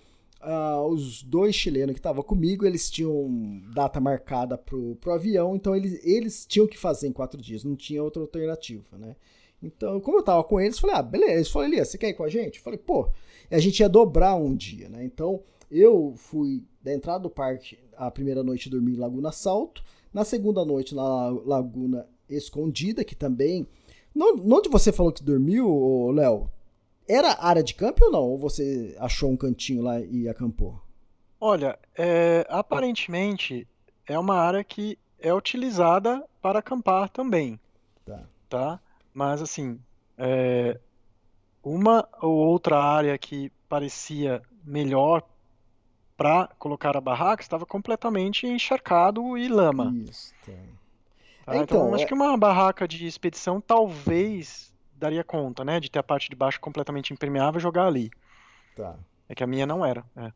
Uh, 0.41 0.87
os 0.87 1.21
dois 1.21 1.53
chilenos 1.53 1.91
que 1.91 1.99
estavam 1.99 2.23
comigo, 2.23 2.65
eles 2.65 2.89
tinham 2.89 3.61
data 3.73 3.99
marcada 3.99 4.57
pro, 4.57 4.95
pro 4.95 5.11
avião, 5.11 5.53
então 5.53 5.75
eles, 5.75 5.99
eles 6.01 6.45
tinham 6.45 6.65
que 6.65 6.77
fazer 6.77 7.09
em 7.09 7.11
quatro 7.11 7.41
dias, 7.41 7.65
não 7.65 7.75
tinha 7.75 8.01
outra 8.01 8.21
alternativa, 8.21 8.97
né? 8.97 9.17
Então, 9.61 9.99
como 9.99 10.17
eu 10.17 10.23
tava 10.23 10.43
com 10.43 10.59
eles, 10.59 10.79
falei, 10.79 10.95
ah, 10.95 11.01
beleza. 11.01 11.33
Eles 11.33 11.49
falaram, 11.49 11.73
Elias, 11.73 11.89
você 11.89 11.97
quer 11.97 12.09
ir 12.09 12.13
com 12.13 12.23
a 12.23 12.29
gente? 12.29 12.57
Eu 12.57 12.63
falei, 12.63 12.79
pô, 12.79 13.09
a 13.51 13.59
gente 13.59 13.79
ia 13.81 13.89
dobrar 13.89 14.35
um 14.35 14.55
dia, 14.55 14.87
né? 14.87 15.03
Então, 15.03 15.43
eu 15.69 16.13
fui 16.15 16.63
da 16.81 16.93
entrada 16.93 17.19
do 17.19 17.29
parque, 17.29 17.77
a 17.95 18.09
primeira 18.09 18.43
noite 18.43 18.69
dormi 18.69 18.93
em 18.93 18.99
Laguna 18.99 19.31
Salto, 19.31 19.83
na 20.13 20.25
segunda 20.25 20.65
noite 20.65 20.95
na 20.95 21.29
Laguna 21.45 22.07
Escondida, 22.29 23.03
que 23.03 23.15
também... 23.15 23.67
Onde 24.15 24.69
você 24.69 24.91
falou 24.91 25.11
que 25.11 25.23
dormiu, 25.23 26.11
Léo? 26.11 26.49
Era 27.07 27.43
área 27.43 27.63
de 27.63 27.73
campo 27.73 28.05
ou 28.05 28.11
não? 28.11 28.23
Ou 28.23 28.37
você 28.37 28.95
achou 28.99 29.31
um 29.31 29.37
cantinho 29.37 29.83
lá 29.83 29.99
e 29.99 30.27
acampou? 30.27 30.79
Olha, 31.39 31.77
é, 31.97 32.45
aparentemente 32.49 33.67
é 34.05 34.17
uma 34.17 34.35
área 34.35 34.63
que 34.63 34.97
é 35.19 35.33
utilizada 35.33 36.23
para 36.41 36.59
acampar 36.59 37.09
também. 37.09 37.59
Tá. 38.05 38.23
tá? 38.49 38.79
Mas 39.13 39.41
assim, 39.41 39.79
é, 40.17 40.79
uma 41.63 42.07
ou 42.21 42.31
outra 42.31 42.77
área 42.77 43.17
que 43.17 43.51
parecia 43.67 44.41
melhor 44.65 45.23
para 46.19 46.49
colocar 46.59 46.97
a 46.97 47.01
barraca 47.01 47.41
estava 47.41 47.65
completamente 47.65 48.45
encharcado 48.45 49.37
e 49.37 49.47
lama. 49.47 49.95
Isso. 49.95 50.33
Tá. 50.45 50.51
Tá? 51.45 51.55
Então, 51.55 51.63
então, 51.63 51.95
acho 51.95 52.03
é... 52.03 52.07
que 52.07 52.13
uma 52.13 52.37
barraca 52.37 52.85
de 52.85 53.07
expedição 53.07 53.61
talvez 53.61 54.73
daria 54.93 55.23
conta, 55.23 55.63
né? 55.63 55.79
De 55.79 55.89
ter 55.89 55.99
a 55.99 56.03
parte 56.03 56.29
de 56.29 56.35
baixo 56.35 56.59
completamente 56.59 57.13
impermeável 57.13 57.57
e 57.57 57.61
jogar 57.61 57.87
ali. 57.87 58.11
Tá. 58.75 58.99
É 59.29 59.33
que 59.33 59.43
a 59.43 59.47
minha 59.47 59.65
não 59.65 59.85
era. 59.85 60.03
É. 60.15 60.31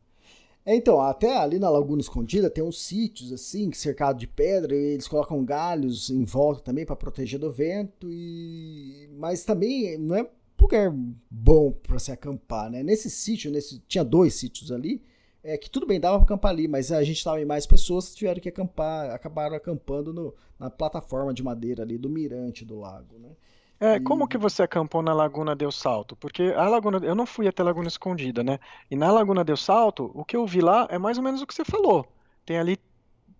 É, 0.66 0.74
então, 0.74 0.98
até 1.02 1.36
ali 1.36 1.58
na 1.58 1.68
Laguna 1.68 2.00
Escondida 2.00 2.48
tem 2.48 2.64
uns 2.64 2.82
sítios 2.82 3.30
assim, 3.30 3.70
cercado 3.74 4.18
de 4.18 4.26
pedra, 4.26 4.74
e 4.74 4.94
eles 4.94 5.06
colocam 5.06 5.44
galhos 5.44 6.08
em 6.08 6.24
volta 6.24 6.62
também 6.62 6.86
para 6.86 6.96
proteger 6.96 7.38
do 7.38 7.52
vento 7.52 8.08
e 8.10 9.10
mas 9.18 9.44
também 9.44 9.98
não 9.98 10.16
é 10.16 10.26
lugar 10.58 10.90
bom 11.30 11.70
para 11.70 11.98
se 11.98 12.10
acampar, 12.10 12.70
né? 12.70 12.82
Nesse 12.82 13.10
sítio, 13.10 13.50
nesse 13.50 13.80
tinha 13.80 14.02
dois 14.02 14.34
sítios 14.34 14.72
ali, 14.72 15.02
é 15.44 15.58
que 15.58 15.70
tudo 15.70 15.86
bem 15.86 16.00
dava 16.00 16.16
para 16.16 16.24
acampar 16.24 16.50
ali, 16.50 16.66
mas 16.66 16.90
a 16.90 17.04
gente 17.04 17.18
estava 17.18 17.40
em 17.40 17.44
mais 17.44 17.66
pessoas, 17.66 18.14
tiveram 18.14 18.40
que 18.40 18.48
acampar, 18.48 19.10
acabaram 19.10 19.54
acampando 19.54 20.12
no, 20.12 20.34
na 20.58 20.70
plataforma 20.70 21.34
de 21.34 21.42
madeira 21.42 21.82
ali 21.82 21.98
do 21.98 22.08
mirante 22.08 22.64
do 22.64 22.80
lago, 22.80 23.18
né? 23.18 23.30
É, 23.78 24.00
como 24.00 24.26
que 24.26 24.38
você 24.38 24.62
acampou 24.62 25.02
na 25.02 25.12
Laguna 25.12 25.54
Del 25.54 25.70
Salto? 25.70 26.16
Porque 26.16 26.54
a 26.56 26.68
Laguna, 26.68 27.04
eu 27.04 27.14
não 27.14 27.26
fui 27.26 27.46
até 27.46 27.60
a 27.60 27.66
Laguna 27.66 27.88
Escondida, 27.88 28.42
né? 28.42 28.58
E 28.90 28.96
na 28.96 29.10
Laguna 29.10 29.44
Del 29.44 29.56
Salto, 29.56 30.10
o 30.14 30.24
que 30.24 30.36
eu 30.36 30.46
vi 30.46 30.60
lá 30.60 30.86
é 30.90 30.96
mais 30.96 31.18
ou 31.18 31.24
menos 31.24 31.42
o 31.42 31.46
que 31.46 31.52
você 31.52 31.64
falou. 31.64 32.06
Tem 32.46 32.56
ali 32.56 32.78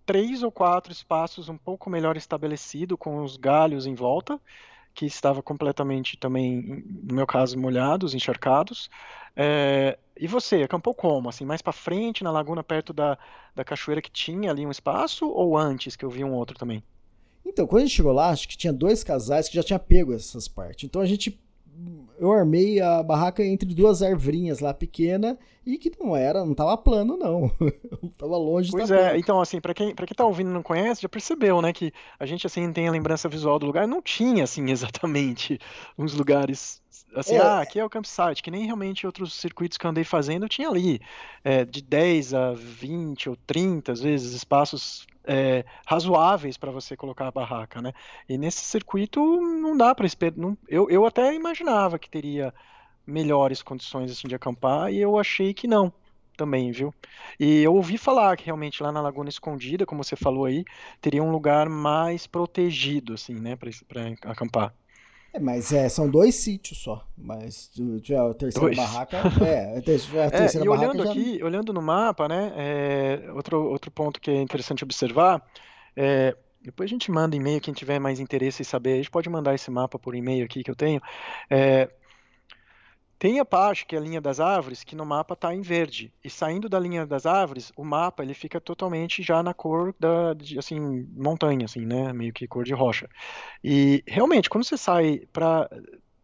três 0.04 0.42
ou 0.42 0.52
quatro 0.52 0.92
espaços 0.92 1.48
um 1.48 1.56
pouco 1.56 1.88
melhor 1.88 2.16
estabelecido, 2.16 2.98
com 2.98 3.22
os 3.22 3.36
galhos 3.38 3.86
em 3.86 3.94
volta, 3.94 4.38
que 4.94 5.06
estava 5.06 5.42
completamente 5.42 6.16
também, 6.16 6.84
no 7.02 7.14
meu 7.14 7.26
caso, 7.26 7.58
molhados, 7.58 8.14
encharcados. 8.14 8.88
É, 9.36 9.98
e 10.18 10.28
você, 10.28 10.62
acampou 10.62 10.94
como? 10.94 11.28
Assim, 11.28 11.44
mais 11.44 11.60
para 11.60 11.72
frente, 11.72 12.22
na 12.22 12.30
laguna, 12.30 12.62
perto 12.62 12.92
da, 12.92 13.18
da 13.54 13.64
cachoeira 13.64 14.00
que 14.00 14.10
tinha 14.10 14.50
ali 14.50 14.64
um 14.64 14.70
espaço, 14.70 15.28
ou 15.28 15.58
antes, 15.58 15.96
que 15.96 16.04
eu 16.04 16.10
vi 16.10 16.22
um 16.22 16.32
outro 16.32 16.56
também? 16.56 16.82
Então, 17.44 17.66
quando 17.66 17.82
a 17.82 17.86
gente 17.86 17.96
chegou 17.96 18.12
lá, 18.12 18.30
acho 18.30 18.48
que 18.48 18.56
tinha 18.56 18.72
dois 18.72 19.04
casais 19.04 19.48
que 19.48 19.56
já 19.56 19.62
tinha 19.62 19.78
pego 19.78 20.14
essas 20.14 20.48
partes. 20.48 20.84
Então 20.84 21.02
a 21.02 21.06
gente. 21.06 21.38
Eu 22.18 22.32
armei 22.32 22.80
a 22.80 23.02
barraca 23.02 23.44
entre 23.44 23.74
duas 23.74 24.02
arvrinhas 24.02 24.60
lá 24.60 24.72
pequena 24.72 25.38
e 25.66 25.78
que 25.78 25.90
não 25.98 26.16
era, 26.16 26.44
não 26.44 26.54
tava 26.54 26.76
plano, 26.76 27.16
não. 27.16 27.50
tava 28.16 28.36
longe 28.36 28.70
Pois 28.70 28.90
é, 28.90 28.96
plano. 28.96 29.18
então, 29.18 29.40
assim, 29.40 29.60
para 29.60 29.74
quem, 29.74 29.94
pra 29.94 30.06
quem 30.06 30.14
tá 30.14 30.24
ouvindo 30.24 30.50
e 30.50 30.52
não 30.52 30.62
conhece, 30.62 31.02
já 31.02 31.08
percebeu, 31.08 31.60
né, 31.60 31.72
que 31.72 31.92
a 32.18 32.26
gente, 32.26 32.46
assim, 32.46 32.72
tem 32.72 32.86
a 32.86 32.92
lembrança 32.92 33.28
visual 33.28 33.58
do 33.58 33.66
lugar. 33.66 33.88
Não 33.88 34.00
tinha, 34.00 34.44
assim, 34.44 34.70
exatamente 34.70 35.58
uns 35.98 36.14
lugares 36.14 36.82
assim, 37.14 37.36
é. 37.36 37.40
ah, 37.40 37.60
aqui 37.60 37.78
é 37.78 37.84
o 37.84 37.90
campsite, 37.90 38.42
que 38.42 38.50
nem 38.50 38.64
realmente 38.66 39.06
outros 39.06 39.34
circuitos 39.34 39.78
que 39.78 39.86
eu 39.86 39.90
andei 39.90 40.04
fazendo 40.04 40.48
tinha 40.48 40.68
ali, 40.68 41.00
é, 41.42 41.64
de 41.64 41.80
10 41.80 42.34
a 42.34 42.52
20 42.52 43.30
ou 43.30 43.36
30, 43.46 43.92
às 43.92 44.00
vezes, 44.00 44.32
espaços 44.34 45.06
é, 45.26 45.64
razoáveis 45.86 46.56
para 46.56 46.70
você 46.70 46.96
colocar 46.96 47.26
a 47.28 47.32
barraca, 47.32 47.80
né? 47.80 47.92
E 48.28 48.36
nesse 48.38 48.64
circuito 48.64 49.20
não 49.40 49.76
dá 49.76 49.94
para 49.94 50.06
esperar. 50.06 50.36
Eu, 50.68 50.88
eu 50.90 51.06
até 51.06 51.34
imaginava 51.34 51.98
que 51.98 52.10
teria 52.10 52.52
melhores 53.06 53.62
condições 53.62 54.10
assim 54.10 54.28
de 54.28 54.34
acampar 54.34 54.92
e 54.92 55.00
eu 55.00 55.18
achei 55.18 55.52
que 55.52 55.66
não 55.66 55.92
também, 56.36 56.72
viu? 56.72 56.92
E 57.38 57.62
eu 57.62 57.74
ouvi 57.74 57.96
falar 57.96 58.36
que 58.36 58.44
realmente 58.44 58.82
lá 58.82 58.90
na 58.90 59.00
Laguna 59.00 59.28
Escondida, 59.28 59.86
como 59.86 60.02
você 60.02 60.16
falou 60.16 60.44
aí, 60.44 60.64
teria 61.00 61.22
um 61.22 61.30
lugar 61.30 61.68
mais 61.68 62.26
protegido, 62.26 63.14
assim, 63.14 63.34
né, 63.34 63.56
para 63.56 64.30
acampar. 64.30 64.74
É, 65.34 65.40
mas 65.40 65.72
é, 65.72 65.88
são 65.88 66.08
dois 66.08 66.36
sítios 66.36 66.78
só. 66.78 67.04
Mas 67.18 67.68
já 68.04 68.24
a 68.30 68.34
terceira 68.34 68.66
dois. 68.66 68.76
barraca. 68.76 69.16
É, 69.44 69.78
a 69.78 69.82
terceira, 69.82 70.26
a 70.26 70.30
terceira 70.30 70.64
é, 70.64 70.66
e 70.66 70.70
olhando 70.70 71.02
já... 71.02 71.10
aqui, 71.10 71.40
olhando 71.42 71.72
no 71.72 71.82
mapa, 71.82 72.28
né? 72.28 72.52
É, 72.56 73.32
outro, 73.32 73.60
outro 73.64 73.90
ponto 73.90 74.20
que 74.20 74.30
é 74.30 74.40
interessante 74.40 74.84
observar. 74.84 75.44
É, 75.96 76.36
depois 76.62 76.88
a 76.88 76.92
gente 76.92 77.10
manda 77.10 77.34
e-mail, 77.34 77.60
quem 77.60 77.74
tiver 77.74 77.98
mais 77.98 78.20
interesse 78.20 78.62
em 78.62 78.64
saber, 78.64 78.92
a 78.92 78.96
gente 78.96 79.10
pode 79.10 79.28
mandar 79.28 79.54
esse 79.54 79.70
mapa 79.72 79.98
por 79.98 80.14
e-mail 80.14 80.44
aqui 80.44 80.62
que 80.62 80.70
eu 80.70 80.76
tenho. 80.76 81.02
É, 81.50 81.90
tem 83.24 83.40
a 83.40 83.44
parte 83.46 83.86
que 83.86 83.96
é 83.96 83.98
a 83.98 84.02
linha 84.02 84.20
das 84.20 84.38
árvores, 84.38 84.84
que 84.84 84.94
no 84.94 85.06
mapa 85.06 85.32
está 85.32 85.54
em 85.54 85.62
verde. 85.62 86.12
E 86.22 86.28
saindo 86.28 86.68
da 86.68 86.78
linha 86.78 87.06
das 87.06 87.24
árvores, 87.24 87.72
o 87.74 87.82
mapa 87.82 88.22
ele 88.22 88.34
fica 88.34 88.60
totalmente 88.60 89.22
já 89.22 89.42
na 89.42 89.54
cor 89.54 89.94
da, 89.98 90.34
de, 90.34 90.58
assim, 90.58 91.08
montanha, 91.16 91.64
assim, 91.64 91.86
né? 91.86 92.12
Meio 92.12 92.34
que 92.34 92.46
cor 92.46 92.64
de 92.64 92.74
rocha. 92.74 93.08
E 93.64 94.04
realmente, 94.06 94.50
quando 94.50 94.64
você 94.64 94.76
sai 94.76 95.22
para 95.32 95.70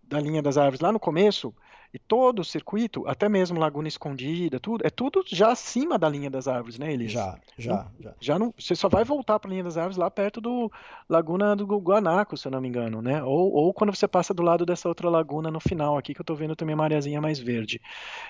da 0.03 0.21
linha 0.21 0.43
das 0.43 0.59
árvores 0.59 0.81
lá 0.81 0.93
no 0.93 1.01
começo, 1.01 1.55
e 1.93 1.99
todo 1.99 2.39
o 2.39 2.45
circuito, 2.45 3.05
até 3.07 3.29
mesmo 3.29 3.59
Laguna 3.59 3.89
Escondida, 3.89 4.61
tudo, 4.61 4.87
é 4.87 4.91
tudo 4.91 5.25
já 5.27 5.51
acima 5.51 5.99
da 5.99 6.09
linha 6.09 6.31
das 6.31 6.47
árvores, 6.47 6.79
né, 6.79 6.93
Elias? 6.93 7.11
Já, 7.11 7.39
já, 7.59 7.87
já. 7.99 8.15
Já 8.21 8.39
não, 8.39 8.55
você 8.57 8.77
só 8.77 8.89
vai 8.89 9.03
voltar 9.03 9.41
para 9.41 9.49
a 9.49 9.53
linha 9.53 9.65
das 9.65 9.77
árvores 9.77 9.97
lá 9.97 10.09
perto 10.09 10.41
do 10.41 10.71
Laguna 11.09 11.57
do 11.57 11.67
Guanaco, 11.79 12.37
se 12.37 12.47
eu 12.47 12.53
não 12.53 12.61
me 12.61 12.69
engano, 12.69 13.03
né? 13.03 13.23
Ou, 13.25 13.53
ou 13.53 13.75
quando 13.75 13.95
você 13.95 14.07
passa 14.07 14.33
do 14.33 14.43
lado 14.43 14.65
dessa 14.65 14.89
outra 14.89 15.11
laguna 15.11 15.51
no 15.51 15.59
final 15.59 15.99
aqui, 15.99 16.15
que 16.15 16.21
eu 16.21 16.23
estou 16.23 16.37
vendo 16.37 16.55
também 16.55 16.77
uma 16.77 16.85
areazinha 16.85 17.21
mais 17.21 17.41
verde. 17.41 17.81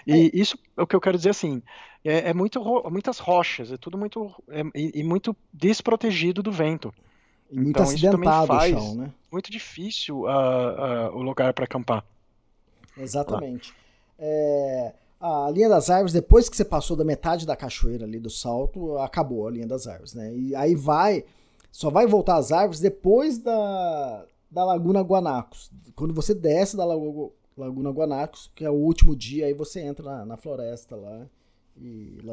E 0.07 0.12
é. 0.12 0.31
isso 0.32 0.59
é 0.77 0.82
o 0.82 0.87
que 0.87 0.97
eu 0.97 1.01
quero 1.01 1.19
dizer 1.19 1.31
assim, 1.31 1.62
é, 2.03 2.31
é 2.31 2.35
muito, 2.35 2.62
muitas 2.91 3.19
rochas, 3.19 3.70
é 3.70 3.77
tudo 3.77 3.99
muito, 3.99 4.32
é, 4.49 4.62
e, 4.74 5.01
e 5.01 5.05
muito 5.05 5.37
desprotegido 5.53 6.43
do 6.43 6.51
vento. 6.51 6.95
Muito 7.53 7.70
então, 7.70 7.82
acidentado 7.82 8.53
o 8.53 8.61
chão, 8.61 8.95
né? 8.95 9.11
Muito 9.31 9.51
difícil 9.51 10.20
uh, 10.20 11.11
uh, 11.11 11.16
o 11.16 11.23
lugar 11.23 11.53
para 11.53 11.65
acampar. 11.65 12.05
Exatamente. 13.02 13.74
É, 14.18 14.93
a 15.20 15.51
linha 15.51 15.68
das 15.68 15.90
árvores, 15.90 16.12
depois 16.12 16.48
que 16.48 16.56
você 16.56 16.64
passou 16.64 16.97
da 16.97 17.05
metade 17.05 17.47
da 17.47 17.55
cachoeira 17.55 18.06
ali 18.06 18.18
do 18.18 18.31
salto, 18.31 18.97
acabou 18.98 19.47
a 19.47 19.51
linha 19.51 19.66
das 19.66 19.86
árvores, 19.86 20.14
né? 20.14 20.35
E 20.35 20.55
aí 20.55 20.74
vai, 20.74 21.24
só 21.70 21.90
vai 21.90 22.06
voltar 22.06 22.36
às 22.36 22.51
árvores 22.51 22.81
depois 22.81 23.39
da, 23.39 24.24
da 24.51 24.64
Laguna 24.64 25.02
Guanacos. 25.02 25.70
Quando 25.94 26.14
você 26.14 26.35
desce 26.35 26.74
da 26.74 26.86
Laguna 26.86 27.90
Guanacos, 27.90 28.51
que 28.55 28.64
é 28.64 28.70
o 28.70 28.74
último 28.74 29.14
dia, 29.14 29.44
aí 29.44 29.52
você 29.52 29.81
entra 29.81 30.05
na, 30.05 30.24
na 30.24 30.36
floresta 30.39 30.97
lá. 30.97 31.27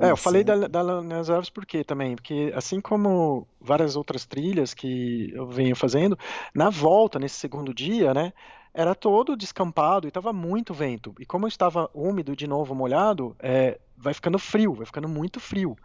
é, 0.02 0.12
eu 0.12 0.18
falei 0.18 0.44
da, 0.46 0.68
da 0.68 1.02
das 1.02 1.30
árvores 1.30 1.50
por 1.50 1.66
quê 1.66 1.84
também? 1.84 2.16
Porque 2.16 2.54
assim 2.56 2.80
como 2.80 3.46
várias 3.60 3.98
outras 3.98 4.26
trilhas 4.26 4.74
que 4.74 5.32
eu 5.34 5.46
venho 5.46 5.76
fazendo, 5.76 6.18
na 6.54 6.70
volta, 6.70 7.20
nesse 7.20 7.36
segundo 7.36 7.74
dia, 7.74 8.14
né, 8.14 8.32
era 8.74 8.94
todo 8.94 9.36
descampado 9.36 10.08
e 10.08 10.10
estava 10.10 10.32
muito 10.32 10.74
vento. 10.74 11.14
E 11.20 11.26
como 11.26 11.48
estava 11.48 11.90
úmido 11.94 12.36
de 12.36 12.48
novo, 12.48 12.76
molhado, 12.76 13.36
é, 13.40 13.80
vai 13.98 14.14
ficando 14.14 14.38
frio, 14.38 14.74
vai 14.74 14.86
ficando 14.86 15.08
muito 15.08 15.40
frio. 15.40 15.76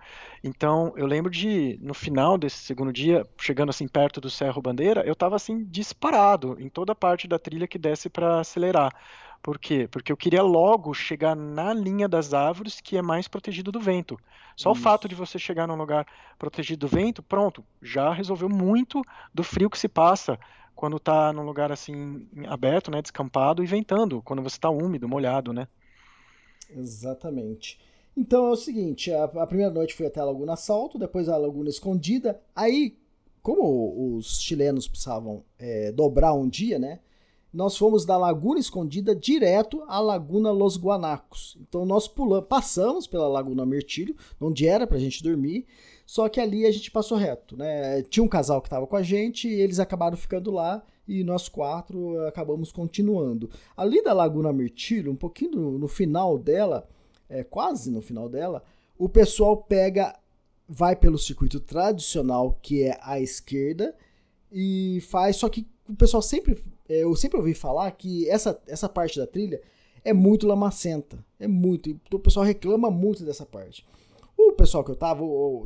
Então, 0.44 0.92
eu 0.96 1.06
lembro 1.06 1.30
de, 1.30 1.78
no 1.80 1.94
final 1.94 2.36
desse 2.36 2.58
segundo 2.58 2.92
dia, 2.92 3.26
chegando 3.38 3.70
assim 3.70 3.88
perto 3.88 4.20
do 4.20 4.28
Cerro 4.28 4.60
Bandeira, 4.60 5.02
eu 5.06 5.14
estava 5.14 5.36
assim 5.36 5.64
disparado 5.64 6.56
em 6.60 6.68
toda 6.68 6.92
a 6.92 6.96
parte 6.96 7.26
da 7.26 7.38
trilha 7.38 7.66
que 7.66 7.78
desce 7.78 8.10
para 8.10 8.40
acelerar. 8.40 8.92
Por 9.42 9.58
quê? 9.58 9.88
Porque 9.90 10.12
eu 10.12 10.16
queria 10.16 10.42
logo 10.42 10.94
chegar 10.94 11.34
na 11.34 11.74
linha 11.74 12.08
das 12.08 12.32
árvores 12.32 12.80
que 12.80 12.96
é 12.96 13.02
mais 13.02 13.26
protegido 13.26 13.72
do 13.72 13.80
vento. 13.80 14.16
Só 14.56 14.70
Isso. 14.70 14.80
o 14.80 14.82
fato 14.82 15.08
de 15.08 15.16
você 15.16 15.38
chegar 15.38 15.66
num 15.66 15.74
lugar 15.74 16.06
protegido 16.38 16.86
do 16.86 16.88
vento, 16.88 17.22
pronto, 17.22 17.64
já 17.80 18.12
resolveu 18.12 18.48
muito 18.48 19.02
do 19.34 19.42
frio 19.42 19.68
que 19.68 19.78
se 19.78 19.88
passa 19.88 20.38
quando 20.82 20.96
está 20.96 21.32
num 21.32 21.44
lugar 21.44 21.70
assim 21.70 22.26
aberto, 22.48 22.90
né, 22.90 23.00
descampado 23.00 23.62
e 23.62 23.66
ventando, 23.68 24.20
quando 24.20 24.42
você 24.42 24.56
está 24.56 24.68
úmido, 24.68 25.08
molhado, 25.08 25.52
né? 25.52 25.68
Exatamente. 26.76 27.78
Então 28.16 28.46
é 28.46 28.50
o 28.50 28.56
seguinte, 28.56 29.12
a, 29.12 29.22
a, 29.22 29.46
primeira 29.46 29.72
noite 29.72 29.94
foi 29.94 30.06
até 30.06 30.18
a 30.18 30.24
Laguna 30.24 30.56
Salto, 30.56 30.98
depois 30.98 31.28
a 31.28 31.36
Laguna 31.36 31.70
Escondida. 31.70 32.42
Aí, 32.52 32.98
como 33.40 34.16
os 34.16 34.40
chilenos 34.40 34.88
precisavam 34.88 35.44
é, 35.56 35.92
dobrar 35.92 36.34
um 36.34 36.48
dia, 36.48 36.80
né? 36.80 36.98
Nós 37.52 37.76
fomos 37.76 38.04
da 38.04 38.16
Laguna 38.16 38.58
Escondida 38.58 39.14
direto 39.14 39.84
à 39.86 40.00
Laguna 40.00 40.50
Los 40.50 40.76
Guanacos. 40.76 41.56
Então 41.60 41.86
nós 41.86 42.08
pulamos, 42.08 42.48
passamos 42.48 43.06
pela 43.06 43.28
Laguna 43.28 43.64
Mirtilho, 43.64 44.16
onde 44.40 44.66
era 44.66 44.84
pra 44.84 44.98
gente 44.98 45.22
dormir, 45.22 45.64
só 46.12 46.28
que 46.28 46.38
ali 46.38 46.66
a 46.66 46.70
gente 46.70 46.90
passou 46.90 47.16
reto, 47.16 47.56
né? 47.56 48.02
Tinha 48.02 48.22
um 48.22 48.28
casal 48.28 48.60
que 48.60 48.66
estava 48.66 48.86
com 48.86 48.96
a 48.96 49.02
gente 49.02 49.48
e 49.48 49.58
eles 49.62 49.78
acabaram 49.78 50.14
ficando 50.14 50.50
lá 50.50 50.82
e 51.08 51.24
nós 51.24 51.48
quatro 51.48 52.20
acabamos 52.26 52.70
continuando. 52.70 53.48
Ali 53.74 54.02
da 54.04 54.12
Laguna 54.12 54.52
Mirtilho, 54.52 55.10
um 55.10 55.16
pouquinho 55.16 55.52
no, 55.52 55.78
no 55.78 55.88
final 55.88 56.36
dela, 56.38 56.86
é, 57.30 57.42
quase 57.42 57.90
no 57.90 58.02
final 58.02 58.28
dela, 58.28 58.62
o 58.98 59.08
pessoal 59.08 59.56
pega, 59.56 60.14
vai 60.68 60.94
pelo 60.94 61.16
circuito 61.16 61.58
tradicional, 61.58 62.58
que 62.60 62.82
é 62.82 62.98
a 63.00 63.18
esquerda, 63.18 63.96
e 64.52 65.00
faz, 65.08 65.36
só 65.36 65.48
que 65.48 65.66
o 65.88 65.94
pessoal 65.94 66.20
sempre, 66.22 66.62
é, 66.90 67.04
eu 67.04 67.16
sempre 67.16 67.38
ouvi 67.38 67.54
falar 67.54 67.90
que 67.92 68.28
essa, 68.28 68.60
essa 68.68 68.86
parte 68.86 69.18
da 69.18 69.26
trilha 69.26 69.62
é 70.04 70.12
muito 70.12 70.46
lamacenta, 70.46 71.24
é 71.40 71.48
muito, 71.48 71.98
o 72.12 72.18
pessoal 72.18 72.44
reclama 72.44 72.90
muito 72.90 73.24
dessa 73.24 73.46
parte. 73.46 73.82
O 74.48 74.54
pessoal 74.54 74.84
que 74.84 74.90
eu 74.90 74.96
tava, 74.96 75.24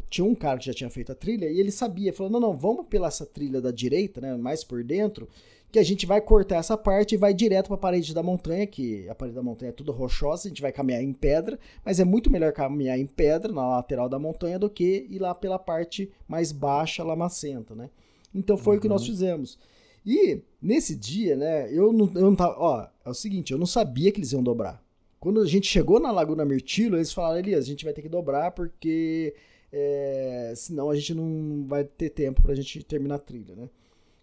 tinha 0.08 0.24
um 0.24 0.34
cara 0.34 0.58
que 0.58 0.66
já 0.66 0.72
tinha 0.72 0.88
feito 0.88 1.12
a 1.12 1.14
trilha 1.14 1.46
e 1.46 1.58
ele 1.60 1.70
sabia, 1.70 2.12
falou: 2.12 2.32
não, 2.32 2.40
não, 2.40 2.56
vamos 2.56 2.86
pela 2.86 3.08
essa 3.08 3.26
trilha 3.26 3.60
da 3.60 3.70
direita, 3.70 4.20
né, 4.20 4.36
mais 4.36 4.62
por 4.64 4.82
dentro, 4.84 5.28
que 5.70 5.78
a 5.78 5.82
gente 5.82 6.06
vai 6.06 6.20
cortar 6.20 6.56
essa 6.56 6.76
parte 6.76 7.14
e 7.14 7.18
vai 7.18 7.34
direto 7.34 7.66
para 7.66 7.74
a 7.74 7.78
parede 7.78 8.14
da 8.14 8.22
montanha, 8.22 8.66
que 8.66 9.08
a 9.08 9.14
parede 9.14 9.34
da 9.34 9.42
montanha 9.42 9.70
é 9.70 9.72
tudo 9.72 9.92
rochosa, 9.92 10.46
a 10.46 10.48
gente 10.48 10.62
vai 10.62 10.72
caminhar 10.72 11.02
em 11.02 11.12
pedra, 11.12 11.58
mas 11.84 12.00
é 12.00 12.04
muito 12.04 12.30
melhor 12.30 12.52
caminhar 12.52 12.98
em 12.98 13.06
pedra 13.06 13.52
na 13.52 13.76
lateral 13.76 14.08
da 14.08 14.18
montanha 14.18 14.58
do 14.58 14.70
que 14.70 15.06
ir 15.10 15.18
lá 15.18 15.34
pela 15.34 15.58
parte 15.58 16.10
mais 16.26 16.52
baixa, 16.52 17.02
lamacenta, 17.04 17.74
né? 17.74 17.90
Então 18.34 18.56
foi 18.56 18.74
uhum. 18.74 18.78
o 18.78 18.82
que 18.82 18.88
nós 18.88 19.02
uhum. 19.02 19.08
fizemos. 19.08 19.58
E 20.04 20.40
nesse 20.62 20.94
dia, 20.94 21.36
né, 21.36 21.72
eu 21.72 21.92
não, 21.92 22.06
eu 22.14 22.22
não 22.22 22.36
tava, 22.36 22.54
ó, 22.58 22.86
é 23.04 23.10
o 23.10 23.14
seguinte, 23.14 23.52
eu 23.52 23.58
não 23.58 23.66
sabia 23.66 24.12
que 24.12 24.20
eles 24.20 24.32
iam 24.32 24.42
dobrar. 24.42 24.85
Quando 25.18 25.40
a 25.40 25.46
gente 25.46 25.66
chegou 25.66 25.98
na 25.98 26.10
Laguna 26.10 26.44
Mirtilo, 26.44 26.96
eles 26.96 27.12
falaram, 27.12 27.38
Elias, 27.38 27.64
a 27.64 27.68
gente 27.68 27.84
vai 27.84 27.94
ter 27.94 28.02
que 28.02 28.08
dobrar 28.08 28.50
porque 28.52 29.34
é, 29.72 30.52
senão 30.56 30.90
a 30.90 30.94
gente 30.94 31.14
não 31.14 31.66
vai 31.66 31.84
ter 31.84 32.10
tempo 32.10 32.42
pra 32.42 32.54
gente 32.54 32.82
terminar 32.84 33.16
a 33.16 33.18
trilha, 33.18 33.54
né? 33.54 33.68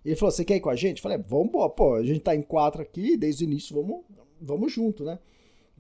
E 0.06 0.10
ele 0.10 0.16
falou, 0.16 0.32
você 0.32 0.44
quer 0.46 0.56
ir 0.58 0.62
com 0.62 0.70
a 0.70 0.76
gente? 0.76 0.98
Eu 0.98 1.04
falei, 1.04 1.18
vamos, 1.18 1.52
pô, 1.76 1.96
a 1.96 2.04
gente 2.04 2.20
tá 2.20 2.36
em 2.36 2.42
quatro 2.42 2.82
aqui, 2.82 3.18
desde 3.18 3.44
o 3.44 3.48
início, 3.48 3.76
vamos, 3.76 4.04
vamos 4.42 4.72
junto, 4.72 5.04
né? 5.04 5.20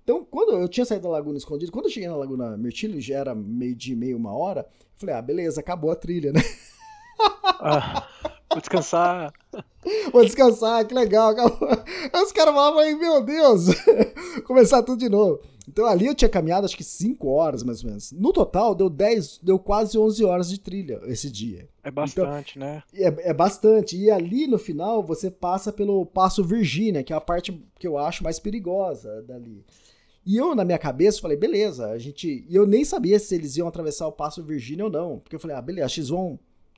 Então, 0.01 0.25
quando 0.25 0.53
eu 0.53 0.67
tinha 0.67 0.85
saído 0.85 1.03
da 1.03 1.09
Laguna 1.09 1.37
Escondida, 1.37 1.71
quando 1.71 1.85
eu 1.85 1.91
cheguei 1.91 2.09
na 2.09 2.15
Laguna 2.15 2.57
Mirtilo, 2.57 2.99
já 2.99 3.19
era 3.19 3.35
meio 3.35 3.75
dia, 3.75 3.95
meio, 3.95 4.17
uma 4.17 4.33
hora, 4.33 4.67
eu 4.81 4.87
falei, 4.95 5.15
ah, 5.15 5.21
beleza, 5.21 5.61
acabou 5.61 5.91
a 5.91 5.95
trilha, 5.95 6.31
né? 6.31 6.41
Ah. 7.65 8.07
Vou 8.49 8.59
descansar. 8.59 9.33
Vou 10.11 10.23
descansar, 10.23 10.85
que 10.85 10.93
legal. 10.93 11.33
Aí 12.13 12.21
os 12.23 12.31
caras 12.31 12.53
falavam 12.53 12.79
aí, 12.79 12.95
meu 12.95 13.23
Deus, 13.23 13.65
começar 14.45 14.83
tudo 14.83 14.99
de 14.99 15.09
novo. 15.09 15.39
Então 15.67 15.85
ali 15.85 16.07
eu 16.07 16.15
tinha 16.15 16.29
caminhado 16.29 16.65
acho 16.65 16.75
que 16.75 16.83
5 16.83 17.27
horas 17.27 17.63
mais 17.63 17.83
ou 17.83 17.89
menos. 17.89 18.11
No 18.11 18.33
total 18.33 18.75
deu 18.75 18.89
10, 18.89 19.39
deu 19.41 19.57
quase 19.57 19.97
11 19.97 20.23
horas 20.25 20.49
de 20.49 20.59
trilha 20.59 20.99
esse 21.05 21.29
dia. 21.29 21.69
É 21.83 21.89
bastante, 21.89 22.57
então, 22.57 22.67
né? 22.67 22.83
É, 22.93 23.29
é 23.29 23.33
bastante. 23.33 23.97
E 23.97 24.11
ali 24.11 24.47
no 24.47 24.57
final 24.57 25.03
você 25.03 25.31
passa 25.31 25.71
pelo 25.71 26.05
Passo 26.05 26.43
Virgínia, 26.43 27.03
que 27.03 27.13
é 27.13 27.15
a 27.15 27.21
parte 27.21 27.63
que 27.79 27.87
eu 27.87 27.97
acho 27.97 28.23
mais 28.23 28.39
perigosa 28.39 29.21
dali. 29.23 29.63
E 30.25 30.37
eu, 30.37 30.55
na 30.55 30.63
minha 30.63 30.77
cabeça, 30.77 31.19
falei, 31.19 31.35
beleza, 31.35 31.89
a 31.89 31.97
gente. 31.97 32.45
E 32.47 32.55
eu 32.55 32.65
nem 32.65 32.85
sabia 32.85 33.19
se 33.19 33.35
eles 33.35 33.57
iam 33.57 33.67
atravessar 33.67 34.07
o 34.07 34.11
Passo 34.11 34.41
Virgínia 34.41 34.85
ou 34.85 34.91
não. 34.91 35.19
Porque 35.19 35.35
eu 35.35 35.39
falei, 35.39 35.55
ah, 35.55 35.61
beleza, 35.61 35.85
acho 35.85 35.95
que 35.95 36.01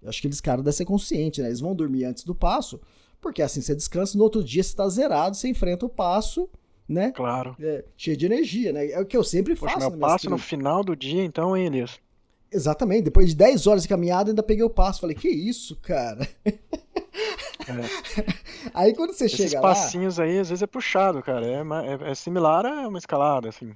vão 0.06 0.10
acho 0.10 0.22
que 0.22 0.28
eles 0.28 0.42
caras 0.42 0.64
devem 0.64 0.78
ser 0.78 0.86
conscientes, 0.86 1.44
né? 1.44 1.50
Eles 1.50 1.60
vão 1.60 1.76
dormir 1.76 2.06
antes 2.06 2.24
do 2.24 2.34
passo, 2.34 2.80
porque 3.20 3.42
assim 3.42 3.62
você 3.62 3.76
descansa, 3.76 4.18
no 4.18 4.24
outro 4.24 4.44
dia 4.44 4.64
você 4.64 4.76
tá 4.76 4.88
zerado, 4.88 5.36
você 5.36 5.48
enfrenta 5.48 5.86
o 5.86 5.90
passo, 5.90 6.50
né? 6.88 7.12
Claro. 7.12 7.56
É, 7.60 7.84
cheio 7.98 8.16
de 8.16 8.26
energia, 8.26 8.72
né? 8.72 8.90
É 8.92 9.00
o 9.00 9.06
que 9.06 9.18
eu 9.18 9.24
sempre 9.24 9.56
Poxa, 9.56 9.74
faço. 9.74 9.90
Meu 9.90 10.00
passo 10.00 10.30
no 10.30 10.38
final 10.38 10.84
do 10.84 10.96
dia, 10.96 11.24
então, 11.24 11.56
hein, 11.58 11.66
Elias? 11.66 12.00
Exatamente. 12.52 13.04
Depois 13.04 13.30
de 13.30 13.36
10 13.36 13.68
horas 13.68 13.84
de 13.84 13.90
caminhada, 13.90 14.32
ainda 14.32 14.44
peguei 14.44 14.64
o 14.64 14.70
passo. 14.70 15.02
Falei, 15.02 15.16
que 15.16 15.28
isso, 15.28 15.76
cara? 15.78 16.28
É. 16.46 16.54
Aí 18.74 18.94
quando 18.94 19.14
você 19.14 19.26
Esses 19.26 19.38
chega 19.38 19.60
lá... 19.60 19.72
Esses 19.72 19.84
passinhos 19.84 20.20
aí, 20.20 20.38
às 20.40 20.50
vezes 20.50 20.62
é 20.62 20.68
puxado, 20.68 21.22
cara. 21.22 21.46
É, 21.46 21.56
é, 21.58 22.12
é 22.12 22.16
similar 22.16 22.66
a 22.66 22.88
uma 22.88 22.98
escalada, 22.98 23.50
assim. 23.50 23.74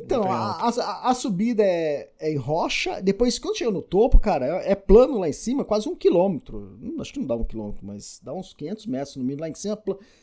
Então, 0.00 0.24
a, 0.30 0.68
a, 0.68 1.10
a, 1.10 1.14
subida 1.14 1.62
é, 1.62 2.10
é, 2.18 2.32
em 2.32 2.36
rocha, 2.36 3.00
depois 3.00 3.38
quando 3.38 3.56
chega 3.56 3.70
no 3.70 3.82
topo, 3.82 4.18
cara, 4.18 4.46
é, 4.46 4.72
é, 4.72 4.74
plano 4.74 5.18
lá 5.18 5.28
em 5.28 5.32
cima, 5.32 5.64
quase 5.64 5.88
um 5.88 5.94
quilômetro. 5.94 6.78
Hum, 6.80 6.96
acho 7.00 7.12
que 7.12 7.20
não 7.20 7.26
dá 7.26 7.34
um 7.34 7.44
quilômetro, 7.44 7.84
mas 7.84 8.20
dá 8.22 8.32
uns 8.32 8.52
500 8.54 8.86
metros 8.86 9.16
no 9.16 9.22
mínimo 9.22 9.42
lá 9.42 9.48
em 9.48 9.54
cima. 9.54 9.78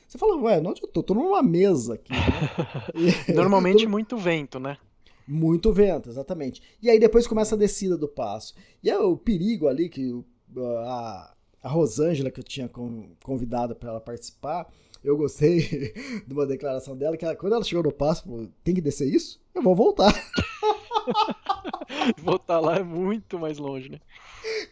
Você 0.08 0.18
fala, 0.18 0.36
ué, 0.42 0.60
onde 0.60 0.82
eu 0.84 0.88
tô? 0.88 1.02
Tô 1.02 1.14
numa 1.14 1.42
mesa 1.42 1.96
aqui. 1.96 2.12
Né? 2.12 3.30
Normalmente 3.34 3.84
tô... 3.86 3.90
muito 3.90 4.18
vento, 4.18 4.60
né? 4.60 4.78
Muito 5.28 5.72
vento, 5.72 6.10
exatamente. 6.10 6.62
E 6.82 6.90
aí 6.90 7.00
depois 7.00 7.28
começa 7.28 7.56
a 7.56 7.58
descida 7.58 7.98
do 7.98 8.08
passo. 8.08 8.54
E 8.84 8.90
é 8.90 8.98
o 8.98 9.16
perigo 9.16 9.68
ali 9.68 9.88
que 9.88 10.24
a, 10.86 11.34
a 11.64 11.70
Rosângela, 11.70 12.30
que 12.30 12.40
eu 12.40 12.44
tinha 12.44 12.70
convidado 13.24 13.76
para 13.76 13.92
ela 13.92 14.02
participar, 14.02 14.68
eu 15.04 15.18
gostei 15.18 15.94
de 16.28 16.34
uma 16.34 16.46
declaração 16.46 16.96
dela, 16.96 17.18
que 17.18 17.26
ela, 17.26 17.36
quando 17.36 17.54
ela 17.54 17.64
chegou 17.64 17.84
no 17.84 17.92
passo, 17.92 18.24
falou, 18.24 18.48
tem 18.64 18.76
que 18.76 18.82
descer 18.82 19.08
isso? 19.08 19.40
Eu 19.54 19.62
vou 19.62 19.76
voltar. 19.76 20.14
voltar 22.22 22.60
lá 22.60 22.78
é 22.78 22.84
muito 22.84 23.40
mais 23.40 23.58
longe, 23.58 23.90
né? 23.90 24.00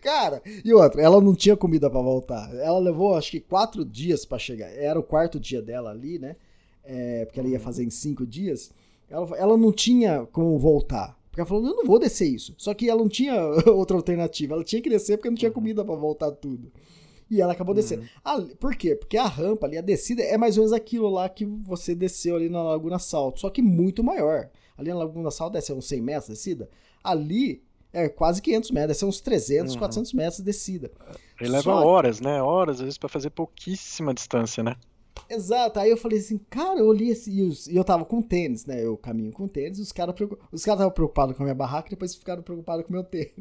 Cara, 0.01 0.41
e 0.63 0.73
outra, 0.73 1.01
ela 1.01 1.19
não 1.19 1.35
tinha 1.35 1.57
comida 1.57 1.89
para 1.89 2.01
voltar. 2.01 2.53
Ela 2.55 2.79
levou 2.79 3.15
acho 3.15 3.31
que 3.31 3.39
quatro 3.39 3.83
dias 3.83 4.25
para 4.25 4.39
chegar. 4.39 4.69
Era 4.69 4.99
o 4.99 5.03
quarto 5.03 5.39
dia 5.39 5.61
dela 5.61 5.91
ali, 5.91 6.19
né? 6.19 6.35
É, 6.83 7.25
porque 7.25 7.39
ela 7.39 7.49
ia 7.49 7.59
fazer 7.59 7.83
em 7.83 7.89
cinco 7.89 8.25
dias. 8.25 8.71
Ela, 9.09 9.37
ela 9.37 9.57
não 9.57 9.71
tinha 9.71 10.27
como 10.31 10.57
voltar. 10.57 11.17
Porque 11.29 11.41
ela 11.41 11.47
falou, 11.47 11.67
eu 11.67 11.75
não 11.75 11.85
vou 11.85 11.99
descer 11.99 12.27
isso. 12.27 12.53
Só 12.57 12.73
que 12.73 12.89
ela 12.89 13.01
não 13.01 13.09
tinha 13.09 13.35
outra 13.67 13.97
alternativa. 13.97 14.55
Ela 14.55 14.63
tinha 14.63 14.81
que 14.81 14.89
descer 14.89 15.17
porque 15.17 15.29
não 15.29 15.37
tinha 15.37 15.51
comida 15.51 15.83
para 15.83 15.95
voltar 15.95 16.31
tudo. 16.31 16.71
E 17.29 17.41
ela 17.41 17.53
acabou 17.53 17.75
descendo. 17.75 18.07
Ah, 18.23 18.41
por 18.59 18.75
quê? 18.75 18.95
Porque 18.95 19.17
a 19.17 19.27
rampa 19.27 19.67
ali, 19.67 19.77
a 19.77 19.81
descida, 19.81 20.23
é 20.23 20.37
mais 20.37 20.57
ou 20.57 20.63
menos 20.63 20.73
aquilo 20.73 21.09
lá 21.09 21.29
que 21.29 21.45
você 21.45 21.93
desceu 21.93 22.35
ali 22.35 22.49
na 22.49 22.63
Laguna 22.63 22.97
Salto, 22.97 23.39
só 23.39 23.49
que 23.49 23.61
muito 23.61 24.03
maior. 24.03 24.49
Ali 24.77 24.89
na 24.89 24.97
Laguna 24.97 25.29
Salto 25.29 25.53
deve 25.53 25.65
ser 25.65 25.73
uns 25.73 25.87
100 25.87 26.01
metros 26.01 26.25
de 26.25 26.33
descida. 26.33 26.69
Ali 27.03 27.63
é 27.93 28.09
quase 28.09 28.41
500 28.41 28.71
metros, 28.71 28.87
deve 28.87 28.99
ser 28.99 29.05
uns 29.05 29.21
300, 29.21 29.73
uhum. 29.73 29.79
400 29.79 30.13
metros 30.13 30.37
de 30.37 30.43
descida. 30.43 30.91
Ele 31.39 31.49
leva 31.49 31.63
só... 31.63 31.85
horas, 31.85 32.19
né? 32.19 32.41
Horas, 32.41 32.77
às 32.77 32.81
vezes, 32.81 32.97
para 32.97 33.09
fazer 33.09 33.29
pouquíssima 33.29 34.13
distância, 34.13 34.63
né? 34.63 34.75
Exato, 35.29 35.79
aí 35.79 35.89
eu 35.89 35.97
falei 35.97 36.19
assim, 36.19 36.37
cara, 36.49 36.79
eu 36.79 36.85
olhei 36.85 37.11
assim, 37.11 37.51
e 37.69 37.75
eu 37.75 37.83
tava 37.83 38.05
com 38.05 38.21
tênis, 38.21 38.65
né? 38.65 38.83
Eu 38.83 38.97
caminho 38.97 39.31
com 39.31 39.47
tênis, 39.47 39.79
os 39.79 39.91
caras 39.91 40.15
os 40.51 40.63
caras 40.63 40.79
estavam 40.79 40.91
preocupados 40.91 41.35
com 41.35 41.43
a 41.43 41.45
minha 41.45 41.55
barraca 41.55 41.87
e 41.87 41.91
depois 41.91 42.15
ficaram 42.15 42.41
preocupados 42.41 42.85
com 42.85 42.91
o 42.91 42.93
meu 42.93 43.03
tênis. 43.03 43.31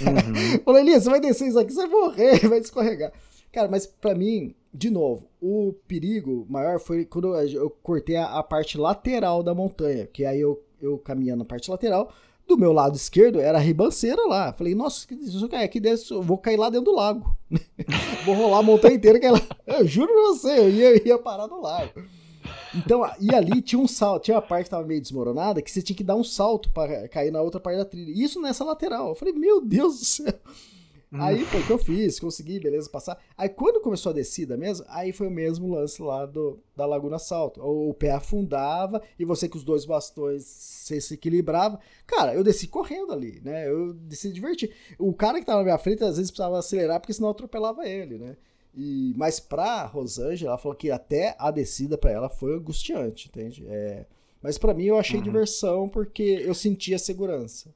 Uhum. 0.00 0.58
falei, 0.64 0.82
Elias, 0.82 1.04
você 1.04 1.10
vai 1.10 1.20
descer 1.20 1.48
isso 1.48 1.58
aqui, 1.58 1.72
você 1.72 1.86
vai 1.86 2.00
morrer, 2.00 2.38
vai 2.48 2.58
escorregar. 2.58 3.12
Cara, 3.52 3.68
mas 3.68 3.86
para 3.86 4.14
mim, 4.14 4.54
de 4.72 4.90
novo, 4.90 5.28
o 5.40 5.74
perigo 5.86 6.46
maior 6.48 6.80
foi 6.80 7.04
quando 7.04 7.36
eu 7.36 7.68
cortei 7.68 8.16
a, 8.16 8.38
a 8.38 8.42
parte 8.42 8.78
lateral 8.78 9.42
da 9.42 9.54
montanha, 9.54 10.06
que 10.06 10.24
aí 10.24 10.40
eu, 10.40 10.62
eu 10.80 10.98
caminhando 10.98 11.40
na 11.40 11.44
parte 11.44 11.70
lateral, 11.70 12.10
do 12.46 12.56
meu 12.56 12.72
lado 12.72 12.96
esquerdo 12.96 13.40
era 13.40 13.58
a 13.58 13.60
ribanceira 13.60 14.22
lá. 14.26 14.52
Falei, 14.52 14.74
nossa, 14.74 15.06
se 15.06 15.42
eu 15.42 15.48
cair 15.48 15.64
aqui 15.64 15.80
dentro, 15.80 16.16
eu 16.16 16.22
vou 16.22 16.38
cair 16.38 16.56
lá 16.56 16.68
dentro 16.68 16.86
do 16.86 16.96
lago. 16.96 17.36
vou 18.24 18.34
rolar 18.34 18.58
a 18.58 18.62
montanha 18.62 18.94
inteira 18.94 19.18
que 19.18 19.26
ela. 19.26 19.40
Eu 19.66 19.86
juro 19.86 20.12
pra 20.12 20.22
você, 20.22 20.58
eu 20.58 20.70
ia, 20.70 21.08
ia 21.08 21.18
parar 21.18 21.46
no 21.46 21.60
lago. 21.60 21.92
Então, 22.74 23.08
e 23.20 23.34
ali 23.34 23.62
tinha 23.62 23.80
um 23.80 23.86
salto, 23.86 24.24
tinha 24.24 24.36
uma 24.36 24.42
parte 24.42 24.64
que 24.64 24.70
tava 24.70 24.86
meio 24.86 25.00
desmoronada, 25.00 25.62
que 25.62 25.70
você 25.70 25.80
tinha 25.80 25.96
que 25.96 26.04
dar 26.04 26.16
um 26.16 26.24
salto 26.24 26.70
para 26.70 27.08
cair 27.08 27.30
na 27.30 27.40
outra 27.40 27.60
parte 27.60 27.78
da 27.78 27.84
trilha. 27.84 28.12
Isso 28.12 28.40
nessa 28.40 28.64
lateral. 28.64 29.10
Eu 29.10 29.14
falei, 29.14 29.32
meu 29.34 29.60
Deus 29.60 29.98
do 29.98 30.04
céu. 30.04 30.34
Aí 31.20 31.44
foi 31.44 31.60
o 31.60 31.66
que 31.66 31.72
eu 31.72 31.78
fiz, 31.78 32.18
consegui, 32.18 32.58
beleza, 32.58 32.88
passar. 32.88 33.22
Aí 33.36 33.48
quando 33.48 33.82
começou 33.82 34.10
a 34.10 34.14
descida 34.14 34.56
mesmo, 34.56 34.86
aí 34.88 35.12
foi 35.12 35.26
o 35.26 35.30
mesmo 35.30 35.68
lance 35.68 36.00
lá 36.00 36.24
do, 36.24 36.58
da 36.74 36.86
Laguna 36.86 37.18
Salto. 37.18 37.60
O, 37.60 37.90
o 37.90 37.94
pé 37.94 38.12
afundava 38.12 39.02
e 39.18 39.24
você 39.24 39.46
com 39.48 39.58
os 39.58 39.64
dois 39.64 39.84
bastões 39.84 40.42
você 40.42 41.00
se 41.00 41.14
equilibrava. 41.14 41.78
Cara, 42.06 42.34
eu 42.34 42.42
desci 42.42 42.66
correndo 42.66 43.12
ali, 43.12 43.40
né? 43.44 43.68
Eu 43.68 43.92
desci 43.92 44.32
divertir. 44.32 44.74
O 44.98 45.12
cara 45.12 45.38
que 45.38 45.44
tava 45.44 45.58
na 45.58 45.64
minha 45.64 45.78
frente 45.78 46.02
às 46.02 46.16
vezes 46.16 46.30
precisava 46.30 46.58
acelerar 46.58 46.98
porque 46.98 47.12
senão 47.12 47.28
eu 47.28 47.32
atropelava 47.32 47.86
ele, 47.86 48.16
né? 48.16 48.36
E, 48.74 49.12
mas 49.16 49.38
pra 49.38 49.84
Rosângela, 49.84 50.52
ela 50.52 50.58
falou 50.58 50.76
que 50.76 50.90
até 50.90 51.36
a 51.38 51.50
descida 51.50 51.98
para 51.98 52.10
ela 52.10 52.28
foi 52.30 52.54
angustiante, 52.54 53.28
entende? 53.28 53.66
É, 53.68 54.06
mas 54.40 54.56
para 54.56 54.72
mim 54.72 54.84
eu 54.84 54.98
achei 54.98 55.18
uhum. 55.18 55.24
diversão 55.24 55.88
porque 55.88 56.22
eu 56.22 56.54
sentia 56.54 56.98
segurança. 56.98 57.70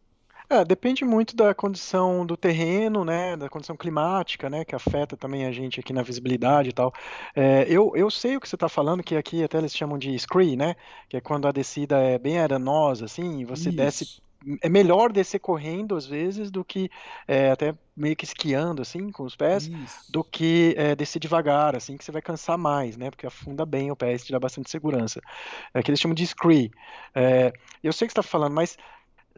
É, 0.49 0.65
depende 0.65 1.05
muito 1.05 1.35
da 1.35 1.53
condição 1.55 2.25
do 2.25 2.37
terreno, 2.37 3.05
né, 3.05 3.37
da 3.37 3.49
condição 3.49 3.77
climática, 3.77 4.49
né, 4.49 4.65
que 4.65 4.77
afeta 4.77 5.17
também 5.17 5.45
a 5.45 5.51
gente 5.51 5.81
aqui 5.81 5.93
na 5.93 6.03
visibilidade 6.03 6.69
e 6.69 6.73
tal. 6.73 6.93
É, 7.35 7.67
eu, 7.69 7.93
eu 7.97 8.09
sei 8.11 8.37
o 8.37 8.41
que 8.41 8.49
você 8.49 8.55
está 8.55 8.69
falando, 8.69 9.03
que 9.03 9.17
aqui 9.17 9.43
até 9.43 9.59
eles 9.59 9.75
chamam 9.75 9.99
de 9.99 10.17
scree, 10.17 10.57
né, 10.57 10.77
que 11.09 11.17
é 11.17 11.21
quando 11.21 11.49
a 11.49 11.53
descida 11.53 11.99
é 11.99 12.17
bem 12.17 12.39
arenosa, 12.39 13.07
assim, 13.07 13.41
e 13.41 13.45
você 13.45 13.71
Isso. 13.71 13.77
desce 13.77 14.27
é 14.63 14.69
melhor 14.69 15.11
descer 15.11 15.41
correndo 15.41 15.97
às 15.97 16.07
vezes 16.07 16.51
do 16.51 16.65
que 16.65 16.89
é, 17.27 17.51
até 17.51 17.75
meio 17.97 18.15
que 18.15 18.25
esquiando 18.25 18.81
assim 18.81 19.11
com 19.11 19.25
os 19.25 19.35
pés 19.35 19.67
Isso. 19.67 20.13
do 20.13 20.23
que 20.23 20.75
é, 20.77 20.95
descer 20.95 21.19
devagar 21.19 21.75
assim 21.75 21.97
que 21.97 22.05
você 22.05 22.13
vai 22.13 22.23
cansar 22.23 22.57
mais 22.57 22.97
né 22.97 23.11
porque 23.11 23.27
afunda 23.27 23.67
bem 23.67 23.91
o 23.91 23.97
pé 23.97 24.15
e 24.15 24.19
te 24.19 24.31
dá 24.31 24.39
bastante 24.39 24.71
segurança 24.71 25.21
é 25.75 25.83
que 25.83 25.91
eles 25.91 25.99
chamam 25.99 26.15
de 26.15 26.25
scree 26.27 26.71
é, 27.15 27.53
eu 27.83 27.93
sei 27.93 28.07
que 28.07 28.13
está 28.13 28.23
falando 28.23 28.53
mas 28.53 28.77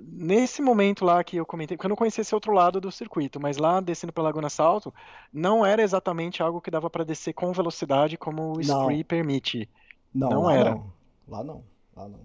nesse 0.03 0.63
momento 0.63 1.05
lá 1.05 1.23
que 1.23 1.37
eu 1.37 1.47
comentei, 1.47 1.77
porque 1.77 1.87
eu 1.87 1.91
não 1.91 1.97
conhecia 1.97 2.23
esse 2.23 2.35
outro 2.35 2.53
lado 2.53 2.81
do 2.81 2.91
circuito, 2.91 3.41
mas 3.41 3.57
lá 3.57 3.81
descendo 3.81 4.13
pela 4.13 4.29
Laguna 4.29 4.49
Salto, 4.49 4.93
não 5.33 5.65
era 5.65 5.83
exatamente 5.83 6.43
algo 6.43 6.61
que 6.61 6.71
dava 6.71 6.89
para 6.89 7.05
descer 7.05 7.33
com 7.33 7.53
velocidade 7.53 8.17
como 8.17 8.57
o 8.57 8.61
Spree 8.61 9.05
permite. 9.05 9.69
Não, 10.15 10.31
não 10.31 10.51
era. 10.51 10.71
Não. 10.71 10.93
Lá 11.29 11.45
não, 11.45 11.65
lá 11.95 12.09
não. 12.09 12.21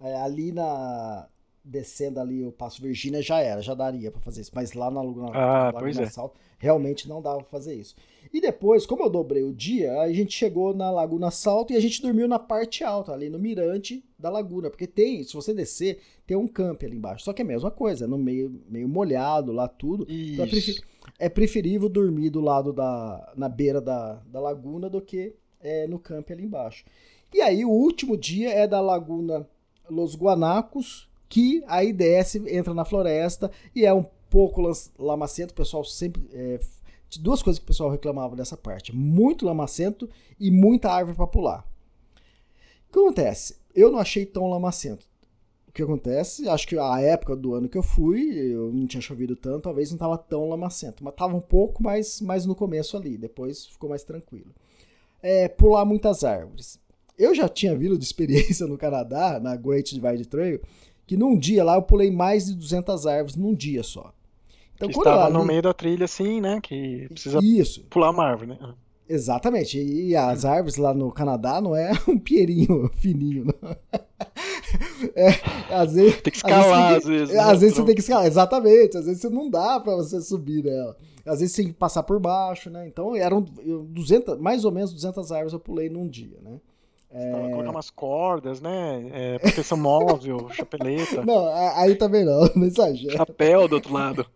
É, 0.00 0.20
ali 0.20 0.52
na 0.52 1.26
descendo 1.64 2.20
ali 2.20 2.44
o 2.44 2.52
Passo 2.52 2.82
Virgínia 2.82 3.22
já 3.22 3.40
era, 3.40 3.62
já 3.62 3.74
daria 3.74 4.10
para 4.10 4.20
fazer 4.20 4.42
isso, 4.42 4.52
mas 4.54 4.74
lá 4.74 4.90
na 4.90 5.00
Laguna, 5.00 5.30
ah, 5.32 5.72
na 5.72 5.80
Laguna 5.80 6.02
é. 6.02 6.06
Salto 6.06 6.38
realmente 6.58 7.08
não 7.08 7.22
dava 7.22 7.38
pra 7.38 7.46
fazer 7.46 7.74
isso. 7.74 7.96
E 8.32 8.40
depois, 8.40 8.86
como 8.86 9.02
eu 9.02 9.10
dobrei 9.10 9.42
o 9.42 9.52
dia, 9.52 10.00
a 10.00 10.12
gente 10.12 10.36
chegou 10.36 10.74
na 10.74 10.90
Laguna 10.90 11.30
Salto 11.30 11.72
e 11.72 11.76
a 11.76 11.80
gente 11.80 12.02
dormiu 12.02 12.26
na 12.26 12.38
parte 12.38 12.82
alta, 12.82 13.12
ali 13.12 13.28
no 13.28 13.38
mirante 13.38 14.04
da 14.18 14.30
laguna. 14.30 14.70
Porque 14.70 14.86
tem, 14.86 15.22
se 15.22 15.34
você 15.34 15.54
descer, 15.54 16.00
tem 16.26 16.36
um 16.36 16.48
camp 16.48 16.82
ali 16.82 16.96
embaixo. 16.96 17.24
Só 17.24 17.32
que 17.32 17.42
é 17.42 17.44
a 17.44 17.48
mesma 17.48 17.70
coisa, 17.70 18.06
no 18.06 18.18
meio, 18.18 18.62
meio 18.68 18.88
molhado 18.88 19.52
lá 19.52 19.68
tudo. 19.68 20.06
Então 20.08 20.44
é, 20.44 20.48
prefer, 20.48 20.80
é, 21.18 21.28
preferível 21.28 21.88
dormir 21.88 22.30
do 22.30 22.40
lado 22.40 22.72
da. 22.72 23.32
na 23.36 23.48
beira 23.48 23.80
da, 23.80 24.14
da 24.26 24.40
laguna 24.40 24.88
do 24.88 25.00
que 25.00 25.34
é, 25.60 25.86
no 25.86 25.98
camp 25.98 26.30
ali 26.30 26.44
embaixo. 26.44 26.84
E 27.32 27.40
aí 27.40 27.64
o 27.64 27.70
último 27.70 28.16
dia 28.16 28.50
é 28.50 28.66
da 28.66 28.80
Laguna 28.80 29.48
Los 29.90 30.14
Guanacos, 30.14 31.08
que 31.28 31.64
aí 31.66 31.92
desce, 31.92 32.38
entra 32.48 32.72
na 32.72 32.84
floresta 32.84 33.50
e 33.74 33.84
é 33.84 33.92
um 33.92 34.04
pouco 34.30 34.62
lamacento. 34.98 35.52
O 35.52 35.56
pessoal 35.56 35.84
sempre 35.84 36.22
é, 36.32 36.60
duas 37.18 37.42
coisas 37.42 37.58
que 37.58 37.64
o 37.64 37.66
pessoal 37.66 37.90
reclamava 37.90 38.36
dessa 38.36 38.56
parte: 38.56 38.94
muito 38.94 39.44
lamacento 39.44 40.08
e 40.38 40.50
muita 40.50 40.90
árvore 40.90 41.16
para 41.16 41.26
pular. 41.26 41.66
O 42.88 42.92
que 42.92 42.98
acontece? 42.98 43.56
Eu 43.74 43.90
não 43.90 43.98
achei 43.98 44.24
tão 44.24 44.48
lamacento. 44.48 45.06
O 45.68 45.72
que 45.72 45.82
acontece? 45.82 46.48
Acho 46.48 46.68
que 46.68 46.78
a 46.78 47.00
época 47.00 47.34
do 47.34 47.54
ano 47.54 47.68
que 47.68 47.76
eu 47.76 47.82
fui, 47.82 48.30
eu 48.38 48.72
não 48.72 48.86
tinha 48.86 49.00
chovido 49.00 49.34
tanto, 49.34 49.62
talvez 49.62 49.90
não 49.90 49.96
estava 49.96 50.16
tão 50.16 50.48
lamacento, 50.48 51.02
mas 51.02 51.12
estava 51.12 51.34
um 51.34 51.40
pouco 51.40 51.82
mais, 51.82 52.20
mais 52.20 52.46
no 52.46 52.54
começo 52.54 52.96
ali, 52.96 53.18
depois 53.18 53.66
ficou 53.66 53.90
mais 53.90 54.04
tranquilo. 54.04 54.54
É, 55.20 55.48
pular 55.48 55.84
muitas 55.84 56.22
árvores. 56.22 56.78
Eu 57.18 57.34
já 57.34 57.48
tinha 57.48 57.76
vindo 57.76 57.98
de 57.98 58.04
experiência 58.04 58.66
no 58.68 58.78
Canadá, 58.78 59.40
na 59.40 59.56
Great 59.56 59.92
Divide 59.92 60.28
Trail, 60.28 60.60
que 61.06 61.16
num 61.16 61.36
dia 61.36 61.64
lá 61.64 61.74
eu 61.74 61.82
pulei 61.82 62.10
mais 62.10 62.46
de 62.46 62.54
200 62.54 63.06
árvores 63.06 63.36
num 63.36 63.54
dia 63.54 63.82
só. 63.82 64.14
Então, 64.76 64.88
que 64.88 64.98
estava 64.98 65.24
ali... 65.24 65.32
no 65.32 65.44
meio 65.44 65.62
da 65.62 65.72
trilha, 65.72 66.04
assim, 66.04 66.40
né? 66.40 66.60
Que 66.62 67.06
precisa 67.08 67.38
Isso. 67.42 67.84
pular 67.84 68.10
uma 68.10 68.24
árvore, 68.24 68.50
né? 68.50 68.58
Exatamente. 69.08 69.78
E 69.78 70.16
as 70.16 70.44
árvores 70.44 70.76
lá 70.76 70.94
no 70.94 71.12
Canadá 71.12 71.60
não 71.60 71.76
é 71.76 71.92
um 72.08 72.18
pierinho 72.18 72.90
fininho, 72.96 73.44
não. 73.46 73.76
É, 75.14 75.28
às 75.72 75.92
vezes, 75.92 76.20
tem 76.20 76.32
que 76.32 76.38
escalar, 76.38 76.94
às 76.94 77.04
vezes. 77.04 77.04
Às 77.04 77.06
vezes, 77.06 77.34
né? 77.34 77.40
às 77.40 77.60
vezes 77.60 77.76
você 77.76 77.84
tem 77.84 77.94
que 77.94 78.00
escalar, 78.00 78.26
exatamente. 78.26 78.96
Às 78.96 79.06
vezes 79.06 79.20
você 79.20 79.28
não 79.28 79.48
dá 79.48 79.78
para 79.78 79.94
você 79.94 80.20
subir 80.20 80.64
nela. 80.64 80.96
Às 81.24 81.38
vezes 81.38 81.54
você 81.54 81.62
tem 81.62 81.72
que 81.72 81.78
passar 81.78 82.02
por 82.02 82.18
baixo, 82.18 82.70
né? 82.70 82.88
Então 82.88 83.14
eram 83.14 83.40
200, 83.40 84.38
mais 84.40 84.64
ou 84.64 84.72
menos 84.72 84.92
200 84.92 85.30
árvores 85.30 85.52
eu 85.52 85.60
pulei 85.60 85.88
num 85.88 86.08
dia, 86.08 86.38
né? 86.42 86.58
É... 87.10 87.50
Colocar 87.50 87.70
umas 87.70 87.90
cordas, 87.90 88.60
né? 88.60 89.08
É, 89.12 89.38
proteção 89.38 89.78
móvel, 89.78 90.48
chapeleta. 90.52 91.24
Não, 91.24 91.46
aí 91.76 91.94
também 91.94 92.24
não, 92.24 92.50
não 92.56 92.66
exagera. 92.66 93.16
Chapéu 93.16 93.68
do 93.68 93.76
outro 93.76 93.92
lado. 93.92 94.26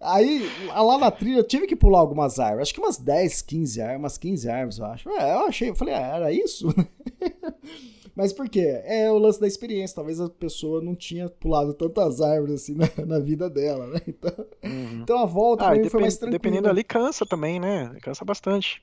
Aí, 0.00 0.48
lá 0.68 0.98
na 0.98 1.10
trilha, 1.10 1.38
eu 1.38 1.46
tive 1.46 1.66
que 1.66 1.76
pular 1.76 2.00
algumas 2.00 2.38
árvores. 2.38 2.68
Acho 2.68 2.74
que 2.74 2.80
umas 2.80 2.98
10, 2.98 3.42
15 3.42 3.80
árvores, 3.80 4.00
umas 4.00 4.18
15 4.18 4.48
árvores, 4.48 4.78
eu 4.78 4.86
acho. 4.86 5.08
É, 5.10 5.34
eu 5.34 5.46
achei, 5.46 5.70
eu 5.70 5.74
falei, 5.74 5.94
ah, 5.94 6.16
era 6.16 6.32
isso? 6.32 6.68
Mas 8.14 8.32
por 8.32 8.48
quê? 8.48 8.80
É 8.84 9.10
o 9.10 9.18
lance 9.18 9.40
da 9.40 9.46
experiência. 9.46 9.96
Talvez 9.96 10.20
a 10.20 10.28
pessoa 10.28 10.80
não 10.80 10.94
tinha 10.94 11.28
pulado 11.28 11.74
tantas 11.74 12.20
árvores 12.20 12.62
assim 12.62 12.74
na, 12.74 12.88
na 13.04 13.18
vida 13.18 13.50
dela, 13.50 13.86
né? 13.88 14.00
Então, 14.06 14.46
uhum. 14.62 15.00
então 15.02 15.18
a 15.18 15.26
volta 15.26 15.64
ah, 15.64 15.90
foi 15.90 16.00
mais 16.00 16.16
tranquila. 16.16 16.38
Dependendo 16.38 16.68
ali, 16.68 16.84
cansa 16.84 17.26
também, 17.26 17.58
né? 17.58 17.96
Cansa 18.02 18.24
bastante. 18.24 18.82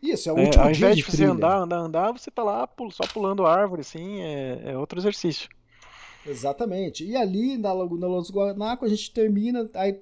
Isso, 0.00 0.30
é 0.30 0.32
o 0.32 0.38
é, 0.38 0.44
último 0.44 0.62
ao 0.62 0.72
dia 0.72 0.86
invés 0.86 0.96
de, 0.96 1.02
de 1.02 1.10
você 1.10 1.24
andar, 1.24 1.58
andar, 1.58 1.78
andar, 1.78 2.12
você 2.12 2.30
tá 2.30 2.42
lá 2.42 2.66
só 2.90 3.06
pulando 3.12 3.44
árvore, 3.44 3.82
assim, 3.82 4.20
é, 4.20 4.70
é 4.72 4.78
outro 4.78 4.98
exercício. 4.98 5.48
Exatamente. 6.26 7.04
E 7.04 7.16
ali 7.16 7.56
na 7.56 7.72
Laguna 7.72 8.06
Los 8.06 8.30
Guanaco 8.30 8.84
a 8.84 8.88
gente 8.88 9.10
termina, 9.12 9.68
aí 9.74 10.00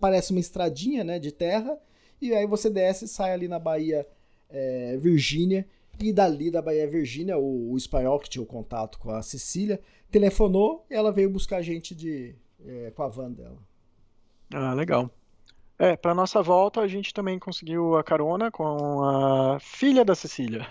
parece 0.00 0.32
uma 0.32 0.40
estradinha 0.40 1.04
né, 1.04 1.18
de 1.18 1.30
terra, 1.30 1.78
e 2.20 2.34
aí 2.34 2.46
você 2.46 2.68
desce 2.68 3.04
e 3.04 3.08
sai 3.08 3.32
ali 3.32 3.48
na 3.48 3.58
Bahia 3.58 4.06
é, 4.50 4.96
Virgínia, 4.98 5.66
e 6.00 6.12
dali 6.12 6.50
da 6.50 6.60
Bahia 6.60 6.88
Virgínia, 6.88 7.38
o, 7.38 7.72
o, 7.72 7.76
espanhol 7.76 8.18
que 8.18 8.28
tinha 8.28 8.42
o 8.42 8.46
contato 8.46 8.98
com 8.98 9.10
a 9.10 9.22
Cecília, 9.22 9.80
telefonou 10.10 10.84
e 10.90 10.94
ela 10.94 11.12
veio 11.12 11.30
buscar 11.30 11.58
a 11.58 11.62
gente 11.62 11.94
de, 11.94 12.34
é, 12.64 12.90
com 12.94 13.02
a 13.02 13.08
van 13.08 13.30
dela. 13.30 13.58
Ah, 14.52 14.74
legal. 14.74 15.10
É, 15.78 15.96
para 15.96 16.14
nossa 16.14 16.42
volta 16.42 16.80
a 16.80 16.88
gente 16.88 17.14
também 17.14 17.38
conseguiu 17.38 17.96
a 17.96 18.04
carona 18.04 18.50
com 18.50 19.02
a 19.02 19.58
filha 19.60 20.04
da 20.04 20.14
Cecília. 20.14 20.66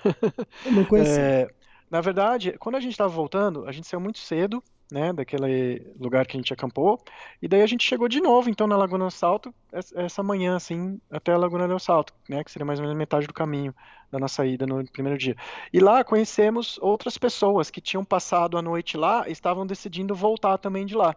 Eu 0.65 0.71
não 0.71 0.85
conheci. 0.85 1.19
É, 1.19 1.47
na 1.89 1.99
verdade, 1.99 2.55
quando 2.57 2.75
a 2.75 2.79
gente 2.79 2.93
estava 2.93 3.09
voltando, 3.09 3.65
a 3.65 3.71
gente 3.73 3.85
saiu 3.85 3.99
muito 3.99 4.19
cedo 4.19 4.63
né, 4.91 5.13
daquele 5.13 5.93
lugar 5.99 6.25
que 6.25 6.35
a 6.35 6.39
gente 6.39 6.53
acampou, 6.53 6.99
e 7.41 7.47
daí 7.47 7.61
a 7.61 7.67
gente 7.67 7.87
chegou 7.87 8.07
de 8.07 8.19
novo, 8.19 8.49
então, 8.49 8.67
na 8.67 8.75
Laguna 8.75 9.05
do 9.05 9.11
Salto, 9.11 9.53
essa 9.71 10.21
manhã, 10.21 10.55
assim, 10.55 10.99
até 11.09 11.31
a 11.31 11.37
Laguna 11.37 11.67
do 11.67 11.79
Salto, 11.79 12.13
né, 12.27 12.43
que 12.43 12.51
seria 12.51 12.65
mais 12.65 12.79
ou 12.79 12.83
menos 12.83 12.97
metade 12.97 13.25
do 13.25 13.33
caminho 13.33 13.73
da 14.11 14.19
nossa 14.19 14.45
ida 14.45 14.67
no 14.67 14.85
primeiro 14.91 15.17
dia. 15.17 15.35
E 15.71 15.79
lá 15.79 16.03
conhecemos 16.03 16.77
outras 16.81 17.17
pessoas 17.17 17.71
que 17.71 17.79
tinham 17.79 18.03
passado 18.03 18.57
a 18.57 18.61
noite 18.61 18.97
lá 18.97 19.27
e 19.27 19.31
estavam 19.31 19.65
decidindo 19.65 20.13
voltar 20.13 20.57
também 20.57 20.85
de 20.85 20.95
lá, 20.95 21.15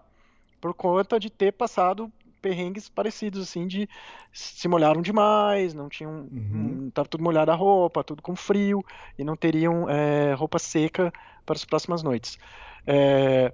por 0.60 0.72
conta 0.72 1.18
de 1.18 1.28
ter 1.28 1.52
passado 1.52 2.10
perrengues 2.40 2.90
parecidos, 2.90 3.40
assim, 3.40 3.66
de 3.66 3.88
se 4.30 4.68
molharam 4.68 5.00
demais, 5.00 5.72
não 5.72 5.88
tinham. 5.88 6.28
Uhum. 6.30 6.90
Tava 6.92 7.08
tudo 7.08 7.24
molhado 7.24 7.50
a 7.50 7.54
roupa, 7.54 8.04
tudo 8.04 8.20
com 8.20 8.36
frio, 8.36 8.84
e 9.18 9.24
não 9.24 9.34
teriam 9.34 9.88
é, 9.88 10.34
roupa 10.34 10.58
seca 10.58 11.10
para 11.46 11.54
as 11.54 11.64
próximas 11.64 12.02
noites. 12.02 12.38
É, 12.86 13.52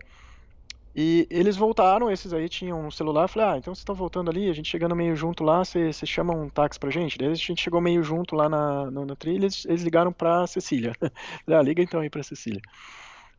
e 0.94 1.26
eles 1.30 1.56
voltaram, 1.56 2.10
esses 2.10 2.32
aí 2.32 2.48
tinham 2.48 2.86
um 2.86 2.90
celular, 2.90 3.22
eu 3.22 3.28
falei, 3.28 3.48
ah, 3.48 3.58
então 3.58 3.72
vocês 3.72 3.82
estão 3.82 3.94
voltando 3.94 4.28
ali, 4.28 4.50
a 4.50 4.52
gente 4.52 4.68
chegando 4.68 4.96
meio 4.96 5.14
junto 5.14 5.44
lá, 5.44 5.64
você, 5.64 5.92
chama 6.04 6.34
um 6.34 6.48
táxi 6.48 6.80
pra 6.80 6.90
gente? 6.90 7.16
Daí 7.16 7.28
a 7.28 7.34
gente 7.34 7.62
chegou 7.62 7.80
meio 7.80 8.02
junto 8.02 8.34
lá 8.34 8.48
na, 8.48 8.90
na, 8.90 9.04
na 9.06 9.16
trilha, 9.16 9.44
eles, 9.44 9.64
eles 9.66 9.82
ligaram 9.82 10.12
pra 10.12 10.46
Cecília. 10.48 10.92
ah, 11.46 11.62
liga 11.62 11.82
então 11.82 12.00
aí 12.00 12.10
pra 12.10 12.22
Cecília. 12.24 12.60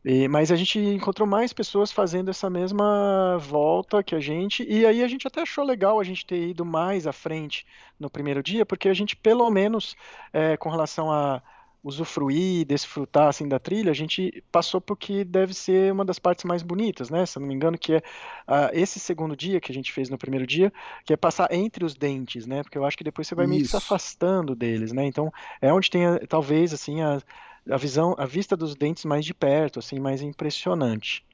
E, 0.04 0.26
mas 0.28 0.50
a 0.50 0.56
gente 0.56 0.78
encontrou 0.78 1.28
mais 1.28 1.52
pessoas 1.52 1.92
fazendo 1.92 2.30
essa 2.30 2.50
mesma 2.50 3.36
volta 3.38 4.02
que 4.02 4.14
a 4.14 4.20
gente, 4.20 4.64
e 4.68 4.84
aí 4.84 5.02
a 5.02 5.08
gente 5.08 5.26
até 5.28 5.42
achou 5.42 5.64
legal 5.64 6.00
a 6.00 6.04
gente 6.04 6.26
ter 6.26 6.48
ido 6.48 6.64
mais 6.64 7.06
à 7.06 7.12
frente 7.12 7.66
no 8.00 8.10
primeiro 8.10 8.42
dia, 8.42 8.66
porque 8.66 8.88
a 8.88 8.94
gente, 8.94 9.14
pelo 9.14 9.48
menos, 9.50 9.94
é, 10.32 10.56
com 10.56 10.70
relação 10.70 11.12
a 11.12 11.40
usufruir, 11.82 12.64
desfrutar 12.64 13.28
assim 13.28 13.48
da 13.48 13.58
trilha, 13.58 13.90
a 13.90 13.94
gente 13.94 14.42
passou 14.52 14.80
por 14.80 14.96
que 14.96 15.24
deve 15.24 15.52
ser 15.52 15.92
uma 15.92 16.04
das 16.04 16.18
partes 16.18 16.44
mais 16.44 16.62
bonitas, 16.62 17.10
né? 17.10 17.26
Se 17.26 17.38
eu 17.38 17.40
não 17.40 17.48
me 17.48 17.54
engano, 17.54 17.76
que 17.76 17.94
é 17.94 17.98
uh, 17.98 18.70
esse 18.72 19.00
segundo 19.00 19.36
dia 19.36 19.60
que 19.60 19.72
a 19.72 19.74
gente 19.74 19.92
fez 19.92 20.08
no 20.08 20.16
primeiro 20.16 20.46
dia, 20.46 20.72
que 21.04 21.12
é 21.12 21.16
passar 21.16 21.52
entre 21.52 21.84
os 21.84 21.94
dentes, 21.94 22.46
né? 22.46 22.62
Porque 22.62 22.78
eu 22.78 22.84
acho 22.84 22.96
que 22.96 23.02
depois 23.02 23.26
você 23.26 23.34
vai 23.34 23.46
meio 23.46 23.62
que 23.62 23.68
se 23.68 23.76
afastando 23.76 24.54
deles, 24.54 24.92
né? 24.92 25.04
Então 25.06 25.32
é 25.60 25.72
onde 25.72 25.90
tem 25.90 26.02
talvez 26.28 26.72
assim 26.72 27.02
a, 27.02 27.20
a 27.68 27.76
visão, 27.76 28.14
a 28.16 28.26
vista 28.26 28.56
dos 28.56 28.76
dentes 28.76 29.04
mais 29.04 29.24
de 29.24 29.34
perto, 29.34 29.80
assim, 29.80 29.98
mais 29.98 30.22
impressionante. 30.22 31.24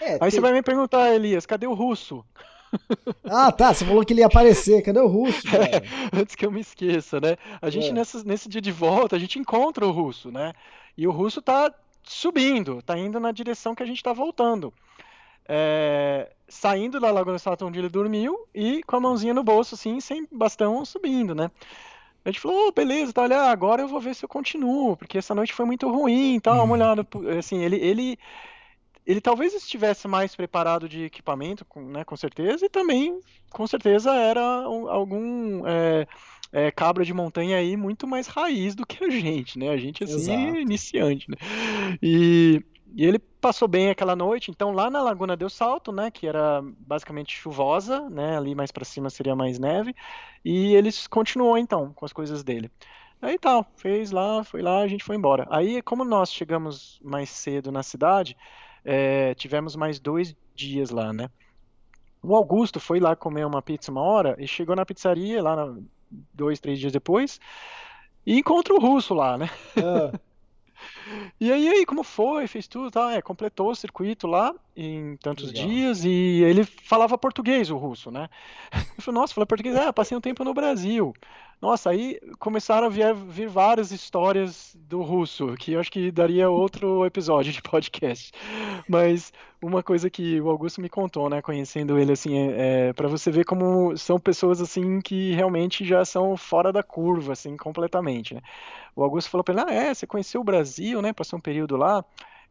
É, 0.00 0.12
Aí 0.12 0.18
tem... 0.18 0.30
você 0.30 0.40
vai 0.40 0.52
me 0.52 0.62
perguntar, 0.62 1.12
Elias, 1.12 1.44
cadê 1.44 1.66
o 1.66 1.74
russo? 1.74 2.24
Ah, 3.24 3.52
tá. 3.52 3.72
Você 3.72 3.84
falou 3.84 4.04
que 4.04 4.12
ele 4.12 4.20
ia 4.20 4.26
aparecer. 4.26 4.82
Cadê 4.82 5.00
o 5.00 5.06
russo? 5.06 5.46
É, 5.48 5.82
antes 6.18 6.34
que 6.34 6.46
eu 6.46 6.50
me 6.50 6.60
esqueça, 6.60 7.20
né? 7.20 7.36
A 7.60 7.70
gente, 7.70 7.88
é. 7.88 7.92
nessa, 7.92 8.22
nesse 8.24 8.48
dia 8.48 8.60
de 8.60 8.72
volta, 8.72 9.16
a 9.16 9.18
gente 9.18 9.38
encontra 9.38 9.86
o 9.86 9.90
russo, 9.90 10.30
né? 10.30 10.52
E 10.96 11.06
o 11.06 11.10
russo 11.10 11.42
tá 11.42 11.72
subindo, 12.02 12.82
tá 12.82 12.98
indo 12.98 13.20
na 13.20 13.32
direção 13.32 13.74
que 13.74 13.82
a 13.82 13.86
gente 13.86 14.02
tá 14.02 14.12
voltando. 14.12 14.72
É, 15.46 16.30
saindo 16.46 17.00
da 17.00 17.10
Lagoa 17.10 17.38
Salto 17.38 17.66
onde 17.66 17.78
ele 17.78 17.88
dormiu 17.88 18.46
e 18.54 18.82
com 18.82 18.96
a 18.96 19.00
mãozinha 19.00 19.32
no 19.32 19.42
bolso, 19.42 19.74
assim, 19.74 20.00
sem 20.00 20.26
bastão, 20.30 20.84
subindo, 20.84 21.34
né? 21.34 21.50
A 22.24 22.30
gente 22.30 22.40
falou, 22.40 22.68
oh, 22.68 22.72
beleza, 22.72 23.12
tá, 23.12 23.22
olha, 23.22 23.40
agora 23.42 23.82
eu 23.82 23.88
vou 23.88 24.00
ver 24.00 24.14
se 24.14 24.24
eu 24.24 24.28
continuo, 24.28 24.96
porque 24.96 25.16
essa 25.16 25.34
noite 25.34 25.54
foi 25.54 25.64
muito 25.64 25.88
ruim, 25.88 26.38
tal, 26.40 26.62
uma 26.64 26.74
olhada, 26.74 27.06
assim, 27.38 27.62
ele, 27.62 27.76
ele, 27.76 28.18
ele 29.08 29.22
talvez 29.22 29.54
estivesse 29.54 30.06
mais 30.06 30.36
preparado 30.36 30.86
de 30.86 31.04
equipamento, 31.04 31.66
né, 31.76 32.04
com 32.04 32.14
certeza, 32.14 32.66
e 32.66 32.68
também, 32.68 33.18
com 33.50 33.66
certeza, 33.66 34.12
era 34.14 34.42
algum 34.42 35.66
é, 35.66 36.06
é, 36.52 36.70
cabra 36.70 37.06
de 37.06 37.14
montanha 37.14 37.56
aí 37.56 37.74
muito 37.74 38.06
mais 38.06 38.26
raiz 38.26 38.74
do 38.74 38.86
que 38.86 39.02
a 39.02 39.08
gente, 39.08 39.58
né, 39.58 39.70
a 39.70 39.78
gente, 39.78 40.04
assim, 40.04 40.14
Exato. 40.16 40.56
é 40.56 40.60
iniciante, 40.60 41.30
né, 41.30 41.36
e 42.02 42.62
e 42.94 43.04
ele 43.04 43.18
passou 43.18 43.68
bem 43.68 43.90
aquela 43.90 44.16
noite, 44.16 44.50
então 44.50 44.72
lá 44.72 44.90
na 44.90 45.02
Laguna 45.02 45.36
deu 45.36 45.50
Salto, 45.50 45.92
né, 45.92 46.10
que 46.10 46.26
era 46.26 46.62
basicamente 46.78 47.36
chuvosa, 47.36 48.08
né, 48.08 48.36
ali 48.36 48.54
mais 48.54 48.72
para 48.72 48.84
cima 48.84 49.10
seria 49.10 49.36
mais 49.36 49.58
neve, 49.58 49.94
e 50.42 50.74
ele 50.74 50.88
continuou 51.10 51.58
então 51.58 51.92
com 51.92 52.06
as 52.06 52.14
coisas 52.14 52.42
dele. 52.42 52.70
Aí 53.20 53.38
tal, 53.38 53.66
fez 53.76 54.10
lá, 54.10 54.42
foi 54.42 54.62
lá, 54.62 54.80
a 54.80 54.88
gente 54.88 55.04
foi 55.04 55.16
embora. 55.16 55.46
Aí, 55.50 55.82
como 55.82 56.04
nós 56.04 56.32
chegamos 56.32 56.98
mais 57.02 57.28
cedo 57.28 57.70
na 57.70 57.82
cidade, 57.82 58.36
é, 58.84 59.34
tivemos 59.34 59.76
mais 59.76 59.98
dois 59.98 60.34
dias 60.54 60.90
lá, 60.90 61.12
né. 61.12 61.28
O 62.22 62.34
Augusto 62.34 62.80
foi 62.80 63.00
lá 63.00 63.14
comer 63.14 63.46
uma 63.46 63.62
pizza 63.62 63.90
uma 63.90 64.02
hora 64.02 64.36
e 64.38 64.46
chegou 64.46 64.74
na 64.74 64.84
pizzaria 64.84 65.42
lá 65.42 65.74
dois, 66.34 66.58
três 66.58 66.78
dias 66.78 66.92
depois 66.92 67.38
e 68.26 68.38
encontra 68.38 68.74
o 68.74 68.80
russo 68.80 69.14
lá, 69.14 69.38
né. 69.38 69.48
Ah. 69.76 70.18
E 71.40 71.52
aí, 71.52 71.68
aí, 71.68 71.86
como 71.86 72.04
foi? 72.04 72.46
Fez 72.46 72.66
tudo, 72.66 72.90
tá? 72.90 73.12
É, 73.12 73.22
completou 73.22 73.70
o 73.70 73.74
circuito 73.74 74.26
lá 74.26 74.54
em 74.76 75.16
tantos 75.16 75.50
Legal. 75.52 75.66
dias 75.66 76.04
e 76.04 76.42
ele 76.42 76.64
falava 76.64 77.18
português, 77.18 77.70
o 77.70 77.76
russo, 77.76 78.10
né? 78.10 78.28
Eu 78.96 79.02
falei, 79.02 79.20
nossa, 79.20 79.34
fala 79.34 79.46
português, 79.46 79.76
ah, 79.76 79.92
passei 79.92 80.16
um 80.16 80.20
tempo 80.20 80.44
no 80.44 80.54
Brasil. 80.54 81.12
Nossa, 81.60 81.90
aí 81.90 82.20
começaram 82.38 82.86
a 82.86 82.90
vir, 82.90 83.12
vir, 83.14 83.48
várias 83.48 83.90
histórias 83.90 84.76
do 84.78 85.02
russo, 85.02 85.56
que 85.56 85.72
eu 85.72 85.80
acho 85.80 85.90
que 85.90 86.12
daria 86.12 86.48
outro 86.48 87.04
episódio 87.04 87.52
de 87.52 87.60
podcast. 87.60 88.30
Mas 88.88 89.32
uma 89.60 89.82
coisa 89.82 90.08
que 90.08 90.40
o 90.40 90.48
Augusto 90.48 90.80
me 90.80 90.88
contou, 90.88 91.28
né, 91.28 91.42
conhecendo 91.42 91.98
ele, 91.98 92.12
assim, 92.12 92.38
é, 92.38 92.90
é 92.90 92.92
para 92.92 93.08
você 93.08 93.28
ver 93.32 93.44
como 93.44 93.96
são 93.96 94.20
pessoas, 94.20 94.60
assim, 94.60 95.00
que 95.00 95.32
realmente 95.32 95.84
já 95.84 96.04
são 96.04 96.36
fora 96.36 96.72
da 96.72 96.82
curva, 96.84 97.32
assim, 97.32 97.56
completamente, 97.56 98.34
né? 98.34 98.40
O 98.94 99.02
Augusto 99.02 99.28
falou 99.28 99.42
para 99.42 99.54
ele, 99.54 99.64
ah, 99.68 99.74
é, 99.74 99.94
você 99.94 100.06
conheceu 100.06 100.40
o 100.40 100.44
Brasil, 100.44 101.02
né, 101.02 101.12
passou 101.12 101.40
um 101.40 101.42
período 101.42 101.76
lá. 101.76 102.04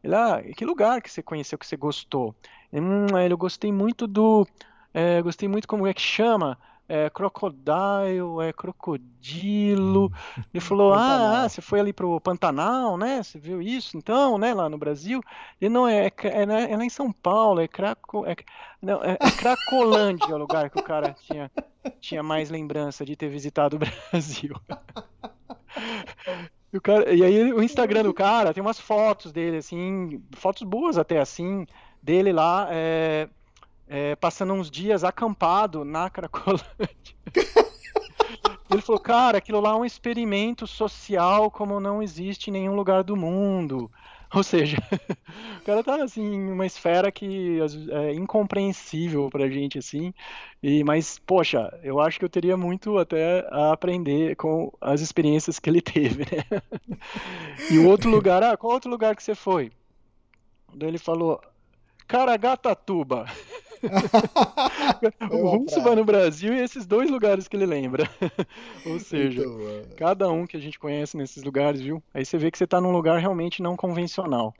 Ele, 0.04 0.14
ah, 0.14 0.42
que 0.54 0.66
lugar 0.66 1.00
que 1.00 1.10
você 1.10 1.22
conheceu, 1.22 1.58
que 1.58 1.66
você 1.66 1.78
gostou? 1.78 2.34
Ele, 2.70 2.84
hum, 2.84 3.06
eu 3.28 3.38
gostei 3.38 3.72
muito 3.72 4.06
do... 4.06 4.46
É, 4.92 5.22
gostei 5.22 5.48
muito 5.48 5.68
como 5.68 5.86
é 5.86 5.94
que 5.94 6.00
chama 6.00 6.58
é 6.88 7.10
crocodile, 7.10 8.40
é 8.42 8.52
crocodilo. 8.52 10.06
Hum. 10.06 10.42
Ele 10.54 10.60
falou: 10.60 10.94
ah, 10.94 11.42
ah, 11.44 11.48
você 11.48 11.60
foi 11.60 11.80
ali 11.80 11.92
pro 11.92 12.20
Pantanal, 12.20 12.96
né? 12.96 13.22
Você 13.22 13.38
viu 13.38 13.60
isso 13.60 13.96
então, 13.96 14.38
né? 14.38 14.54
Lá 14.54 14.68
no 14.68 14.78
Brasil. 14.78 15.20
Ele 15.60 15.68
não 15.68 15.86
é, 15.86 16.06
é, 16.06 16.12
é, 16.24 16.72
é 16.72 16.76
lá 16.76 16.84
em 16.84 16.88
São 16.88 17.12
Paulo, 17.12 17.60
é 17.60 17.68
Craco, 17.68 18.24
é, 18.24 18.34
não, 18.80 19.04
é, 19.04 19.18
é 19.20 19.30
Cracolândia 19.32 20.34
o 20.34 20.38
lugar 20.38 20.70
que 20.70 20.80
o 20.80 20.82
cara 20.82 21.14
tinha, 21.26 21.50
tinha 22.00 22.22
mais 22.22 22.48
lembrança 22.48 23.04
de 23.04 23.14
ter 23.14 23.28
visitado 23.28 23.76
o 23.76 23.78
Brasil. 24.10 24.54
E, 26.72 26.76
o 26.76 26.80
cara, 26.80 27.12
e 27.12 27.22
aí 27.22 27.52
o 27.52 27.62
Instagram 27.62 28.02
do 28.02 28.14
cara 28.14 28.52
tem 28.54 28.62
umas 28.62 28.78
fotos 28.80 29.32
dele, 29.32 29.58
assim, 29.58 30.22
fotos 30.32 30.62
boas 30.62 30.98
até 30.98 31.18
assim, 31.18 31.66
dele 32.02 32.32
lá, 32.32 32.68
é, 32.70 33.28
é, 33.88 34.14
passando 34.16 34.52
uns 34.52 34.70
dias 34.70 35.02
acampado 35.02 35.84
na 35.84 36.10
Cracolândia. 36.10 36.66
Ele 38.70 38.82
falou, 38.82 39.00
cara, 39.00 39.38
aquilo 39.38 39.60
lá 39.60 39.70
é 39.70 39.74
um 39.74 39.84
experimento 39.84 40.66
social 40.66 41.50
como 41.50 41.80
não 41.80 42.02
existe 42.02 42.50
em 42.50 42.52
nenhum 42.52 42.74
lugar 42.74 43.02
do 43.02 43.16
mundo. 43.16 43.90
Ou 44.34 44.42
seja, 44.42 44.76
o 45.58 45.64
cara 45.64 45.82
tá 45.82 46.02
assim, 46.02 46.22
em 46.22 46.52
uma 46.52 46.66
esfera 46.66 47.10
que 47.10 47.58
é 47.90 48.12
incompreensível 48.12 49.30
pra 49.30 49.48
gente, 49.48 49.78
assim. 49.78 50.12
E, 50.62 50.84
mas, 50.84 51.18
poxa, 51.18 51.72
eu 51.82 51.98
acho 51.98 52.18
que 52.18 52.26
eu 52.26 52.28
teria 52.28 52.56
muito 52.56 52.98
até 52.98 53.46
a 53.50 53.72
aprender 53.72 54.36
com 54.36 54.70
as 54.82 55.00
experiências 55.00 55.58
que 55.58 55.70
ele 55.70 55.80
teve, 55.80 56.24
né? 56.24 56.62
E 57.70 57.78
o 57.78 57.88
outro 57.88 58.10
lugar, 58.10 58.42
ah, 58.42 58.54
qual 58.54 58.74
outro 58.74 58.90
lugar 58.90 59.16
que 59.16 59.22
você 59.22 59.34
foi? 59.34 59.72
Daí 60.74 60.90
ele 60.90 60.98
falou, 60.98 61.40
Caragatatuba. 62.06 63.24
o 65.30 65.58
russo 65.58 65.82
vai 65.82 65.94
no 65.94 66.04
Brasil 66.04 66.54
e 66.54 66.60
esses 66.60 66.86
dois 66.86 67.10
lugares 67.10 67.48
que 67.48 67.56
ele 67.56 67.66
lembra. 67.66 68.08
Ou 68.86 68.98
seja, 68.98 69.40
então, 69.40 69.58
cada 69.96 70.30
um 70.30 70.46
que 70.46 70.56
a 70.56 70.60
gente 70.60 70.78
conhece 70.78 71.16
nesses 71.16 71.42
lugares, 71.42 71.80
viu? 71.80 72.02
Aí 72.12 72.24
você 72.24 72.38
vê 72.38 72.50
que 72.50 72.58
você 72.58 72.66
tá 72.66 72.80
num 72.80 72.92
lugar 72.92 73.18
realmente 73.18 73.62
não 73.62 73.76
convencional. 73.76 74.54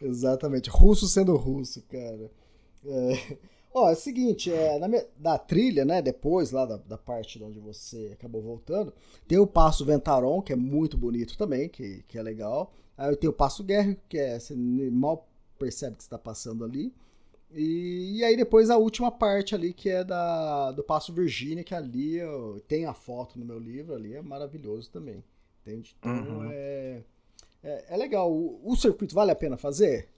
Exatamente. 0.00 0.70
Russo 0.70 1.06
sendo 1.06 1.36
russo, 1.36 1.82
cara. 1.88 2.30
É... 2.86 3.36
Ó, 3.72 3.90
é 3.90 3.92
o 3.92 3.96
seguinte, 3.96 4.50
é, 4.50 4.78
na 4.78 4.88
minha, 4.88 5.06
da 5.16 5.38
trilha, 5.38 5.84
né, 5.84 6.00
depois 6.00 6.50
lá 6.50 6.64
da, 6.64 6.78
da 6.78 6.96
parte 6.96 7.38
de 7.38 7.44
onde 7.44 7.60
você 7.60 8.10
acabou 8.14 8.42
voltando, 8.42 8.92
tem 9.26 9.38
o 9.38 9.46
Passo 9.46 9.84
Ventaron, 9.84 10.40
que 10.40 10.52
é 10.52 10.56
muito 10.56 10.96
bonito 10.96 11.36
também, 11.36 11.68
que, 11.68 12.02
que 12.08 12.18
é 12.18 12.22
legal. 12.22 12.72
Aí 12.96 13.14
tem 13.14 13.28
o 13.28 13.32
Passo 13.32 13.62
Guerra, 13.62 13.96
que 14.08 14.18
é, 14.18 14.38
você 14.38 14.56
mal 14.56 15.28
percebe 15.58 15.96
que 15.96 16.02
está 16.02 16.18
passando 16.18 16.64
ali. 16.64 16.92
E, 17.50 18.18
e, 18.18 18.24
aí 18.24 18.36
depois 18.36 18.68
a 18.68 18.76
última 18.76 19.10
parte 19.10 19.54
ali, 19.54 19.72
que 19.72 19.88
é 19.88 20.04
da, 20.04 20.70
do 20.72 20.82
Passo 20.82 21.12
Virgínia, 21.12 21.64
que 21.64 21.74
ali 21.74 22.16
eu, 22.16 22.62
tem 22.68 22.84
a 22.84 22.92
foto 22.92 23.38
no 23.38 23.44
meu 23.44 23.58
livro 23.58 23.94
ali, 23.94 24.14
é 24.14 24.20
maravilhoso 24.20 24.90
também. 24.90 25.24
Entende? 25.62 25.96
Então 25.98 26.12
uhum. 26.12 26.50
é, 26.52 27.02
é, 27.62 27.84
é, 27.88 27.96
legal. 27.96 28.30
O, 28.30 28.60
o, 28.64 28.76
circuito 28.76 29.14
vale 29.14 29.30
a 29.30 29.36
pena 29.36 29.56
fazer? 29.56 30.08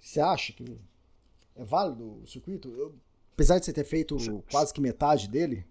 Você 0.00 0.20
acha 0.20 0.52
que 0.52 0.64
é 1.56 1.64
válido 1.64 2.22
o 2.22 2.26
circuito? 2.26 2.68
Eu, 2.68 2.94
apesar 3.32 3.58
de 3.58 3.64
você 3.64 3.72
ter 3.72 3.84
feito 3.84 4.16
quase 4.50 4.72
que 4.74 4.80
metade 4.80 5.28
dele? 5.28 5.64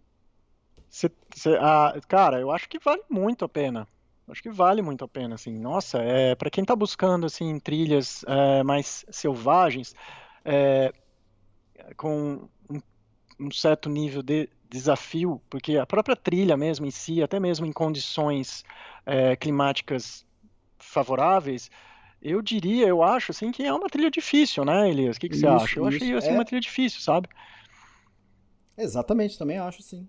Cê, 0.89 1.11
cê, 1.35 1.57
ah, 1.59 1.99
cara, 2.07 2.39
eu 2.39 2.51
acho 2.51 2.69
que 2.69 2.79
vale 2.79 3.03
muito 3.09 3.43
a 3.43 3.49
pena. 3.49 3.87
Acho 4.27 4.41
que 4.41 4.49
vale 4.49 4.81
muito 4.81 5.03
a 5.03 5.07
pena, 5.07 5.35
assim. 5.35 5.57
Nossa, 5.57 5.97
é, 5.99 6.33
para 6.35 6.49
quem 6.49 6.61
está 6.61 6.75
buscando 6.75 7.25
assim 7.25 7.59
trilhas 7.59 8.23
é, 8.25 8.63
mais 8.63 9.05
selvagens, 9.11 9.93
é, 10.43 10.91
com 11.97 12.47
um, 12.69 12.81
um, 13.39 13.51
certo 13.51 13.89
nível 13.89 14.21
de 14.21 14.49
desafio, 14.69 15.41
porque 15.49 15.77
a 15.77 15.85
própria 15.85 16.15
trilha 16.15 16.57
mesmo 16.57 16.85
em 16.85 16.91
si, 16.91 17.21
até 17.21 17.39
mesmo 17.39 17.65
em 17.65 17.71
condições 17.71 18.63
é, 19.05 19.35
climáticas 19.35 20.25
favoráveis, 20.77 21.69
eu 22.21 22.41
diria, 22.41 22.87
eu 22.87 23.03
acho 23.03 23.31
assim 23.31 23.51
que 23.51 23.63
é 23.63 23.73
uma 23.73 23.89
trilha 23.89 24.09
difícil, 24.09 24.63
né, 24.63 24.89
Elias? 24.89 25.17
O 25.17 25.19
que, 25.19 25.27
que 25.27 25.35
isso, 25.35 25.41
você 25.41 25.47
acha? 25.47 25.79
Eu 25.79 25.85
achei 25.85 26.13
assim, 26.13 26.29
é... 26.29 26.33
uma 26.33 26.45
trilha 26.45 26.61
difícil, 26.61 27.01
sabe? 27.01 27.27
Exatamente, 28.77 29.37
também 29.37 29.57
acho 29.57 29.83
sim. 29.83 30.07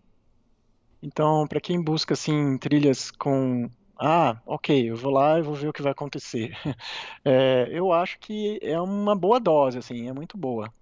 Então, 1.03 1.47
para 1.47 1.61
quem 1.61 1.83
busca 1.83 2.15
assim 2.15 2.57
trilhas 2.57 3.11
com 3.11 3.69
ah, 3.99 4.41
ok, 4.47 4.91
eu 4.91 4.97
vou 4.97 5.13
lá 5.13 5.39
e 5.39 5.43
vou 5.43 5.55
ver 5.55 5.69
o 5.69 5.73
que 5.73 5.83
vai 5.83 5.93
acontecer. 5.93 6.57
É, 7.25 7.69
eu 7.71 7.93
acho 7.93 8.19
que 8.19 8.59
é 8.63 8.79
uma 8.79 9.17
boa 9.17 9.41
dose, 9.41 9.79
assim, 9.79 10.09
é 10.09 10.13
muito 10.13 10.37
boa. 10.37 10.73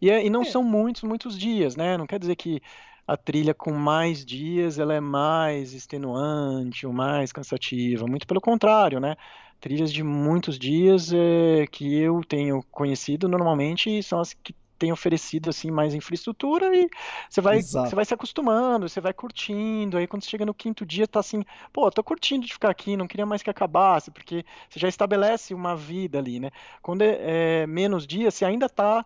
E, 0.00 0.10
é, 0.10 0.24
e 0.24 0.28
não 0.28 0.42
é. 0.42 0.44
são 0.44 0.62
muitos, 0.62 1.02
muitos 1.02 1.38
dias, 1.38 1.74
né? 1.74 1.96
Não 1.96 2.06
quer 2.06 2.18
dizer 2.18 2.36
que 2.36 2.60
a 3.06 3.16
trilha 3.16 3.54
com 3.54 3.72
mais 3.72 4.24
dias 4.24 4.78
ela 4.78 4.92
é 4.94 5.00
mais 5.00 5.72
extenuante 5.72 6.86
ou 6.86 6.92
mais 6.92 7.32
cansativa. 7.32 8.06
Muito 8.06 8.26
pelo 8.26 8.40
contrário, 8.40 9.00
né? 9.00 9.16
Trilhas 9.60 9.92
de 9.92 10.02
muitos 10.02 10.58
dias 10.58 11.12
é, 11.12 11.66
que 11.66 11.96
eu 11.98 12.20
tenho 12.28 12.62
conhecido 12.70 13.28
normalmente 13.28 14.02
são 14.02 14.20
as 14.20 14.34
que 14.34 14.54
tem 14.78 14.92
oferecido 14.92 15.50
assim 15.50 15.70
mais 15.70 15.94
infraestrutura 15.94 16.74
e 16.74 16.88
você 17.28 17.40
vai, 17.40 17.60
você 17.60 17.94
vai 17.94 18.04
se 18.04 18.14
acostumando, 18.14 18.88
você 18.88 19.00
vai 19.00 19.12
curtindo. 19.12 19.96
Aí 19.96 20.06
quando 20.06 20.22
você 20.22 20.30
chega 20.30 20.46
no 20.46 20.54
quinto 20.54 20.84
dia, 20.84 21.06
tá 21.06 21.20
assim, 21.20 21.44
pô, 21.72 21.90
tô 21.90 22.02
curtindo 22.02 22.46
de 22.46 22.52
ficar 22.52 22.70
aqui, 22.70 22.96
não 22.96 23.06
queria 23.06 23.26
mais 23.26 23.42
que 23.42 23.50
acabasse, 23.50 24.10
porque 24.10 24.44
você 24.68 24.78
já 24.78 24.88
estabelece 24.88 25.54
uma 25.54 25.76
vida 25.76 26.18
ali, 26.18 26.40
né? 26.40 26.50
Quando 26.82 27.02
é, 27.02 27.62
é 27.62 27.66
menos 27.66 28.06
dias, 28.06 28.34
você 28.34 28.44
ainda 28.44 28.68
tá 28.68 29.04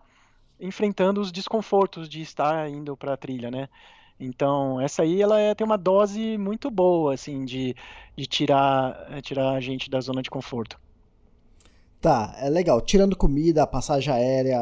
enfrentando 0.59 1.21
os 1.21 1.33
desconfortos 1.33 2.09
de 2.09 2.21
estar 2.21 2.69
indo 2.69 2.97
para 2.97 3.15
a 3.15 3.17
trilha, 3.17 3.51
né? 3.51 3.69
Então, 4.19 4.79
essa 4.79 5.03
aí 5.03 5.23
ela 5.23 5.41
é, 5.41 5.55
tem 5.55 5.65
uma 5.65 5.79
dose 5.79 6.37
muito 6.37 6.71
boa, 6.71 7.15
assim, 7.15 7.45
de, 7.45 7.75
de 8.15 8.27
tirar, 8.27 9.23
tirar 9.23 9.53
a 9.53 9.61
gente 9.61 9.89
da 9.89 9.99
zona 10.01 10.21
de 10.21 10.29
conforto. 10.29 10.79
Tá, 12.01 12.35
é 12.39 12.49
legal. 12.49 12.81
Tirando 12.81 13.17
comida, 13.17 13.67
passagem 13.67 14.13
aérea, 14.13 14.59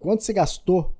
quanto 0.00 0.24
você 0.24 0.32
gastou 0.32 0.94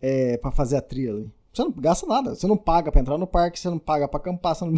é, 0.00 0.36
para 0.38 0.50
fazer 0.50 0.76
a 0.76 0.82
trilha 0.82 1.12
ali? 1.12 1.30
Você 1.56 1.64
não 1.64 1.70
gasta 1.70 2.06
nada. 2.06 2.34
Você 2.34 2.46
não 2.46 2.56
paga 2.56 2.92
para 2.92 3.00
entrar 3.00 3.16
no 3.16 3.26
parque, 3.26 3.58
você 3.58 3.70
não 3.70 3.78
paga 3.78 4.06
para 4.06 4.20
acampar. 4.20 4.54
Você 4.54 4.66
não... 4.66 4.74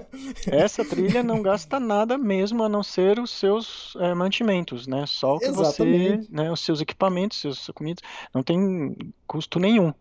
Essa 0.46 0.82
trilha 0.82 1.22
não 1.22 1.42
gasta 1.42 1.78
nada 1.78 2.16
mesmo, 2.16 2.62
a 2.62 2.70
não 2.70 2.82
ser 2.82 3.18
os 3.18 3.30
seus 3.30 3.94
é, 4.00 4.14
mantimentos, 4.14 4.86
né? 4.86 5.04
Só 5.06 5.36
o 5.36 5.38
que 5.38 5.44
Exatamente. 5.44 6.28
você, 6.28 6.32
né, 6.32 6.50
os 6.50 6.60
seus 6.60 6.80
equipamentos, 6.80 7.38
seus 7.38 7.66
comidas, 7.74 8.02
não 8.32 8.42
tem 8.42 8.96
custo 9.26 9.58
nenhum. 9.58 9.92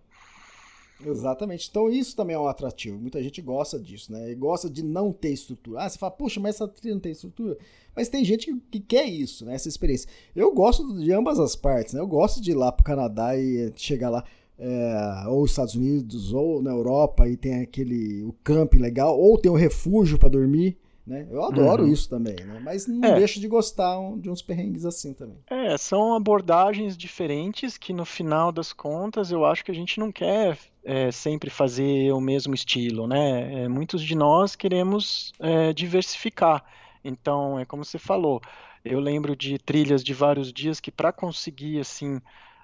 Exatamente. 1.06 1.68
Então 1.70 1.90
isso 1.90 2.16
também 2.16 2.36
é 2.36 2.40
um 2.40 2.48
atrativo. 2.48 2.98
Muita 2.98 3.22
gente 3.22 3.42
gosta 3.42 3.80
disso, 3.80 4.12
né? 4.12 4.32
E 4.32 4.36
gosta 4.36 4.70
de 4.70 4.84
não 4.84 5.12
ter 5.12 5.32
estrutura. 5.32 5.82
Ah, 5.82 5.90
você 5.90 5.98
fala, 5.98 6.12
puxa, 6.12 6.40
mas 6.40 6.56
essa 6.56 6.68
trilha 6.68 6.96
não 6.96 7.02
tem 7.02 7.12
estrutura. 7.12 7.58
Mas 7.96 8.10
tem 8.10 8.24
gente 8.24 8.46
que, 8.46 8.60
que, 8.72 8.80
quer 8.80 9.06
isso, 9.06 9.46
né? 9.46 9.56
Essa 9.56 9.68
experiência. 9.68 10.10
Eu 10.36 10.54
gosto 10.54 10.98
de 10.98 11.12
ambas 11.12 11.40
as 11.40 11.56
partes, 11.56 11.94
né? 11.94 12.00
Eu 12.00 12.08
gosto 12.08 12.42
de 12.42 12.52
ir 12.52 12.56
lá 12.56 12.72
pro 12.72 12.84
Canadá 12.84 13.38
e 13.38 13.72
chegar 13.76 14.10
lá, 14.10 14.24
é, 14.58 15.28
ou 15.28 15.46
Estados 15.46 15.76
Unidos, 15.76 16.34
ou 16.34 16.62
na 16.62 16.72
Europa, 16.72 17.28
e 17.28 17.36
tem 17.36 17.62
aquele 17.62 18.24
o 18.24 18.34
camping 18.44 18.80
legal, 18.80 19.20
ou 19.20 19.38
tem 19.38 19.52
um 19.52 19.56
refúgio 19.56 20.18
para 20.18 20.30
dormir. 20.30 20.78
Né? 21.06 21.28
Eu 21.32 21.44
adoro 21.44 21.84
uhum. 21.84 21.92
isso 21.92 22.08
também, 22.08 22.36
né? 22.36 22.62
mas 22.64 22.88
não 22.88 23.10
é. 23.10 23.16
deixo 23.16 23.40
de 23.40 23.48
gostar 23.48 23.98
de 24.18 24.30
uns 24.30 24.42
perrengues 24.42 24.86
assim 24.86 25.14
também. 25.14 25.38
É, 25.50 25.76
são 25.76 26.14
abordagens 26.16 26.96
diferentes 26.96 27.76
que 27.76 27.92
no 27.92 28.06
final 28.06 28.52
das 28.52 28.72
contas 28.72 29.32
eu 29.32 29.44
acho 29.44 29.66
que 29.66 29.72
a 29.72 29.76
gente 29.76 30.00
não 30.00 30.12
quer 30.12 30.58
é, 30.84 31.12
sempre 31.12 31.50
fazer 31.50 32.12
o 32.12 32.20
mesmo 32.20 32.54
estilo, 32.54 33.08
né? 33.08 33.64
É, 33.64 33.68
muitos 33.68 34.02
de 34.02 34.16
nós 34.16 34.56
queremos 34.56 35.32
é, 35.40 35.74
diversificar. 35.74 36.64
Então, 37.04 37.60
é 37.60 37.66
como 37.66 37.84
você 37.86 38.00
falou, 38.00 38.42
eu 38.84 39.00
lembro 39.00 39.36
de 39.36 39.58
trilhas 39.58 40.04
de 40.04 40.14
vários 40.14 40.52
dias 40.52 40.80
que 40.80 40.92
para 40.92 41.12
conseguir 41.12 41.80
assim 41.80 42.20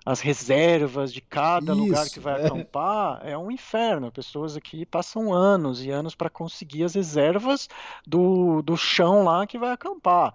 as 0.06 0.22
reservas 0.22 1.12
de 1.12 1.20
cada 1.20 1.74
Isso, 1.74 1.82
lugar 1.82 2.10
que 2.10 2.20
vai 2.20 2.42
é. 2.42 2.46
acampar 2.46 3.20
é 3.28 3.38
um 3.38 3.52
inferno. 3.52 4.10
Pessoas 4.10 4.56
aqui 4.56 4.86
passam 4.86 5.34
anos 5.34 5.84
e 5.84 5.92
anos 5.92 6.16
para 6.16 6.30
conseguir 6.30 6.86
as 6.86 6.96
reservas 6.96 7.68
do, 8.06 8.62
do 8.62 8.78
chão 8.78 9.26
lá 9.26 9.46
que 9.46 9.58
vai 9.58 9.72
acampar. 9.72 10.34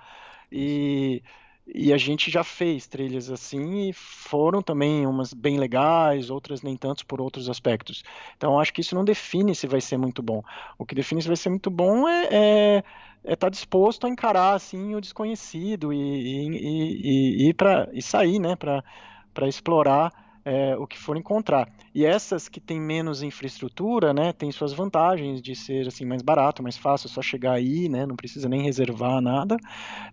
E, 0.51 1.23
e 1.67 1.93
a 1.93 1.97
gente 1.97 2.31
já 2.31 2.43
fez 2.43 2.87
trilhas 2.87 3.31
assim 3.31 3.89
e 3.89 3.93
foram 3.93 4.61
também 4.61 5.07
umas 5.07 5.33
bem 5.33 5.59
legais, 5.59 6.31
outras 6.31 6.63
nem 6.63 6.77
tantos 6.77 7.03
por 7.03 7.21
outros 7.21 7.49
aspectos. 7.49 8.03
Então 8.37 8.59
acho 8.59 8.73
que 8.73 8.81
isso 8.81 8.95
não 8.95 9.05
define 9.05 9.55
se 9.55 9.67
vai 9.67 9.81
ser 9.81 9.97
muito 9.97 10.23
bom. 10.23 10.43
O 10.77 10.85
que 10.85 10.95
define 10.95 11.23
se 11.23 11.29
vai 11.29 11.37
ser 11.37 11.51
muito 11.51 11.71
bom 11.71 12.09
é, 12.09 12.29
é 12.31 12.85
é 13.25 13.35
estar 13.35 13.47
tá 13.47 13.51
disposto 13.51 14.07
a 14.07 14.11
encarar 14.11 14.55
assim 14.55 14.95
o 14.95 15.01
desconhecido 15.01 15.93
e, 15.93 15.97
e, 15.97 16.49
e, 16.49 17.49
e, 17.49 17.55
para 17.55 17.89
e 17.93 18.03
sair, 18.03 18.39
né, 18.39 18.57
para 18.57 19.49
explorar 19.49 20.13
é, 20.45 20.77
o 20.77 20.87
que 20.87 20.99
for 20.99 21.17
encontrar. 21.17 21.69
E 21.95 22.05
essas 22.05 22.49
que 22.49 22.61
têm 22.61 22.81
menos 22.81 23.23
infraestrutura, 23.23 24.13
né, 24.13 24.33
têm 24.33 24.51
suas 24.51 24.73
vantagens 24.73 25.41
de 25.41 25.55
ser 25.55 25.87
assim 25.87 26.05
mais 26.05 26.23
barato, 26.23 26.63
mais 26.63 26.77
fácil, 26.77 27.09
é 27.09 27.11
só 27.11 27.23
chegar 27.23 27.53
aí, 27.53 27.89
né, 27.89 28.07
não 28.07 28.17
precisa 28.17 28.49
nem 28.49 28.63
reservar 28.63 29.21
nada, 29.21 29.57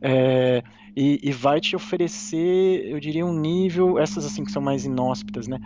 é, 0.02 0.64
e, 0.96 1.20
e, 1.24 1.32
vai 1.32 1.60
te 1.60 1.76
oferecer, 1.76 2.86
eu 2.86 3.00
diria, 3.00 3.26
um 3.26 3.34
nível, 3.34 3.98
essas 3.98 4.26
assim 4.26 4.44
que 4.44 4.52
são 4.52 4.62
mais 4.62 4.86
inóspitas, 4.86 5.48
né, 5.48 5.60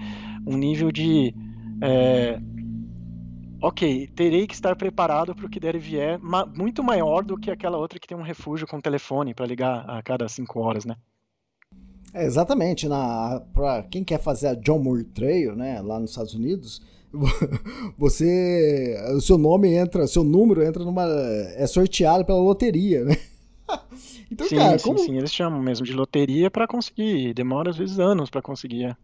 um 0.45 0.57
nível 0.57 0.91
de 0.91 1.33
é, 1.81 2.39
ok, 3.61 4.07
terei 4.07 4.45
que 4.45 4.53
estar 4.53 4.75
preparado 4.75 5.33
para 5.33 5.45
o 5.45 5.49
que 5.49 5.59
der 5.59 5.75
e 5.75 5.79
vier, 5.79 6.19
ma 6.19 6.45
muito 6.45 6.83
maior 6.83 7.23
do 7.23 7.37
que 7.37 7.49
aquela 7.49 7.77
outra 7.77 7.97
que 7.97 8.07
tem 8.07 8.17
um 8.17 8.21
refúgio 8.21 8.67
com 8.67 8.79
telefone 8.81 9.33
para 9.33 9.45
ligar 9.45 9.89
a 9.89 10.03
cada 10.03 10.27
cinco 10.27 10.59
horas, 10.59 10.85
né? 10.85 10.95
É, 12.13 12.25
exatamente. 12.25 12.87
Na, 12.87 13.41
pra 13.53 13.83
quem 13.83 14.03
quer 14.03 14.19
fazer 14.19 14.47
a 14.47 14.53
John 14.53 14.79
Muir 14.79 15.05
Trail, 15.05 15.55
né, 15.55 15.81
lá 15.81 15.99
nos 15.99 16.11
Estados 16.11 16.33
Unidos, 16.33 16.81
você. 17.97 18.97
O 19.15 19.21
seu 19.21 19.37
nome 19.37 19.73
entra, 19.73 20.07
seu 20.07 20.23
número 20.23 20.63
entra 20.63 20.83
numa. 20.83 21.05
É 21.55 21.65
sorteado 21.67 22.25
pela 22.25 22.39
loteria, 22.39 23.03
né? 23.03 23.17
então, 24.31 24.47
sim, 24.47 24.55
cara, 24.55 24.77
sim, 24.77 24.83
como... 24.85 24.99
sim, 24.99 25.17
eles 25.17 25.33
chamam 25.33 25.61
mesmo 25.61 25.85
de 25.85 25.93
loteria 25.93 26.49
para 26.49 26.67
conseguir. 26.67 27.33
Demora 27.33 27.69
às 27.69 27.77
vezes 27.77 27.99
anos 27.99 28.29
para 28.29 28.41
conseguir. 28.41 28.95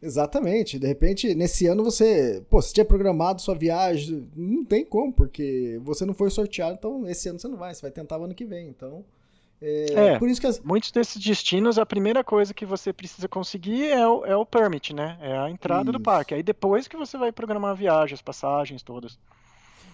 Exatamente. 0.00 0.78
De 0.78 0.86
repente, 0.86 1.34
nesse 1.34 1.66
ano 1.66 1.82
você. 1.82 2.42
Pô, 2.48 2.60
você 2.60 2.72
tinha 2.72 2.84
programado 2.84 3.40
sua 3.42 3.54
viagem. 3.54 4.28
Não 4.36 4.64
tem 4.64 4.84
como, 4.84 5.12
porque 5.12 5.80
você 5.82 6.04
não 6.04 6.14
foi 6.14 6.30
sorteado, 6.30 6.76
então 6.78 7.08
esse 7.08 7.28
ano 7.28 7.38
você 7.38 7.48
não 7.48 7.56
vai. 7.56 7.74
Você 7.74 7.82
vai 7.82 7.90
tentar 7.90 8.18
o 8.18 8.24
ano 8.24 8.34
que 8.34 8.44
vem. 8.44 8.68
Então. 8.68 9.04
É, 9.60 9.92
é, 9.92 10.18
por 10.18 10.28
isso 10.28 10.40
que 10.40 10.46
as... 10.46 10.60
muitos 10.60 10.90
desses 10.90 11.22
destinos, 11.22 11.78
a 11.78 11.86
primeira 11.86 12.22
coisa 12.22 12.52
que 12.52 12.66
você 12.66 12.92
precisa 12.92 13.28
conseguir 13.28 13.86
é 13.88 14.06
o, 14.06 14.24
é 14.24 14.36
o 14.36 14.44
permit, 14.44 14.94
né? 14.94 15.16
É 15.20 15.36
a 15.36 15.50
entrada 15.50 15.90
isso. 15.90 15.92
do 15.92 16.00
parque. 16.00 16.34
Aí 16.34 16.42
depois 16.42 16.86
que 16.86 16.96
você 16.96 17.16
vai 17.16 17.32
programar 17.32 17.76
as 18.12 18.22
passagens 18.22 18.82
todas. 18.82 19.18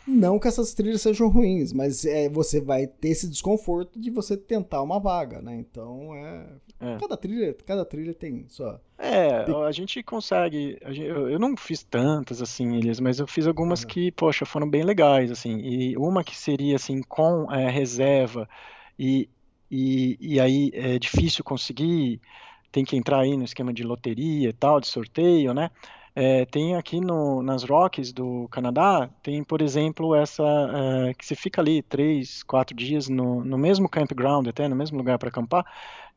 Não 0.07 0.39
que 0.39 0.49
essas 0.49 0.75
trilhas 0.75 1.01
sejam 1.01 1.29
ruins, 1.29 1.73
mas 1.73 2.05
é, 2.05 2.29
você 2.29 2.61
vai 2.61 2.89
ter 2.89 3.11
esse 3.11 3.29
desconforto 3.29 4.01
de 4.01 4.11
você 4.11 4.37
tentar 4.37 4.83
uma 4.83 4.99
vaga, 4.99 5.41
né? 5.41 5.55
Então 5.57 6.13
é. 6.17 6.47
é. 6.81 6.99
Cada, 6.99 7.17
trilha, 7.17 7.57
cada 7.65 7.85
trilha 7.85 8.13
tem 8.13 8.45
sua. 8.49 8.81
É, 8.99 9.45
a 9.65 9.71
gente 9.71 10.03
consegue. 10.03 10.77
A 10.85 10.93
gente, 10.93 11.07
eu, 11.07 11.31
eu, 11.31 11.39
não 11.39 11.57
fiz 11.57 11.85
tantas 11.85 12.43
assim, 12.43 12.77
Elias, 12.77 12.99
mas 12.99 13.21
eu 13.21 13.29
fiz 13.29 13.47
algumas 13.47 13.83
uhum. 13.83 13.89
que, 13.89 14.11
poxa, 14.11 14.45
foram 14.45 14.69
bem 14.69 14.83
legais, 14.83 15.31
assim. 15.31 15.59
E 15.59 15.97
uma 15.97 16.25
que 16.25 16.37
seria 16.37 16.75
assim, 16.75 17.01
com 17.03 17.53
é, 17.53 17.71
reserva 17.71 18.49
e 18.99 19.29
e, 19.73 20.19
e 20.20 20.39
aí 20.39 20.70
é 20.74 20.99
difícil 20.99 21.43
conseguir, 21.43 22.20
tem 22.70 22.85
que 22.85 22.94
entrar 22.94 23.20
aí 23.20 23.39
no 23.39 23.44
esquema 23.44 23.73
de 23.73 23.82
loteria 23.82 24.51
e 24.51 24.53
tal, 24.53 24.78
de 24.78 24.86
sorteio, 24.86 25.55
né? 25.55 25.70
É, 26.15 26.44
tem 26.44 26.77
aqui 26.77 27.01
no, 27.01 27.43
nas 27.43 27.65
Rockies 27.65 28.12
do 28.12 28.47
Canadá, 28.51 29.09
tem, 29.23 29.43
por 29.43 29.62
exemplo, 29.62 30.15
essa 30.15 30.43
é, 30.44 31.15
que 31.15 31.24
você 31.24 31.35
fica 31.35 31.62
ali 31.62 31.81
três, 31.81 32.43
quatro 32.43 32.77
dias 32.77 33.09
no, 33.09 33.43
no 33.43 33.57
mesmo 33.57 33.89
campground, 33.89 34.47
até 34.47 34.69
no 34.69 34.77
mesmo 34.77 34.99
lugar 34.99 35.19
para 35.19 35.31
acampar, 35.31 35.65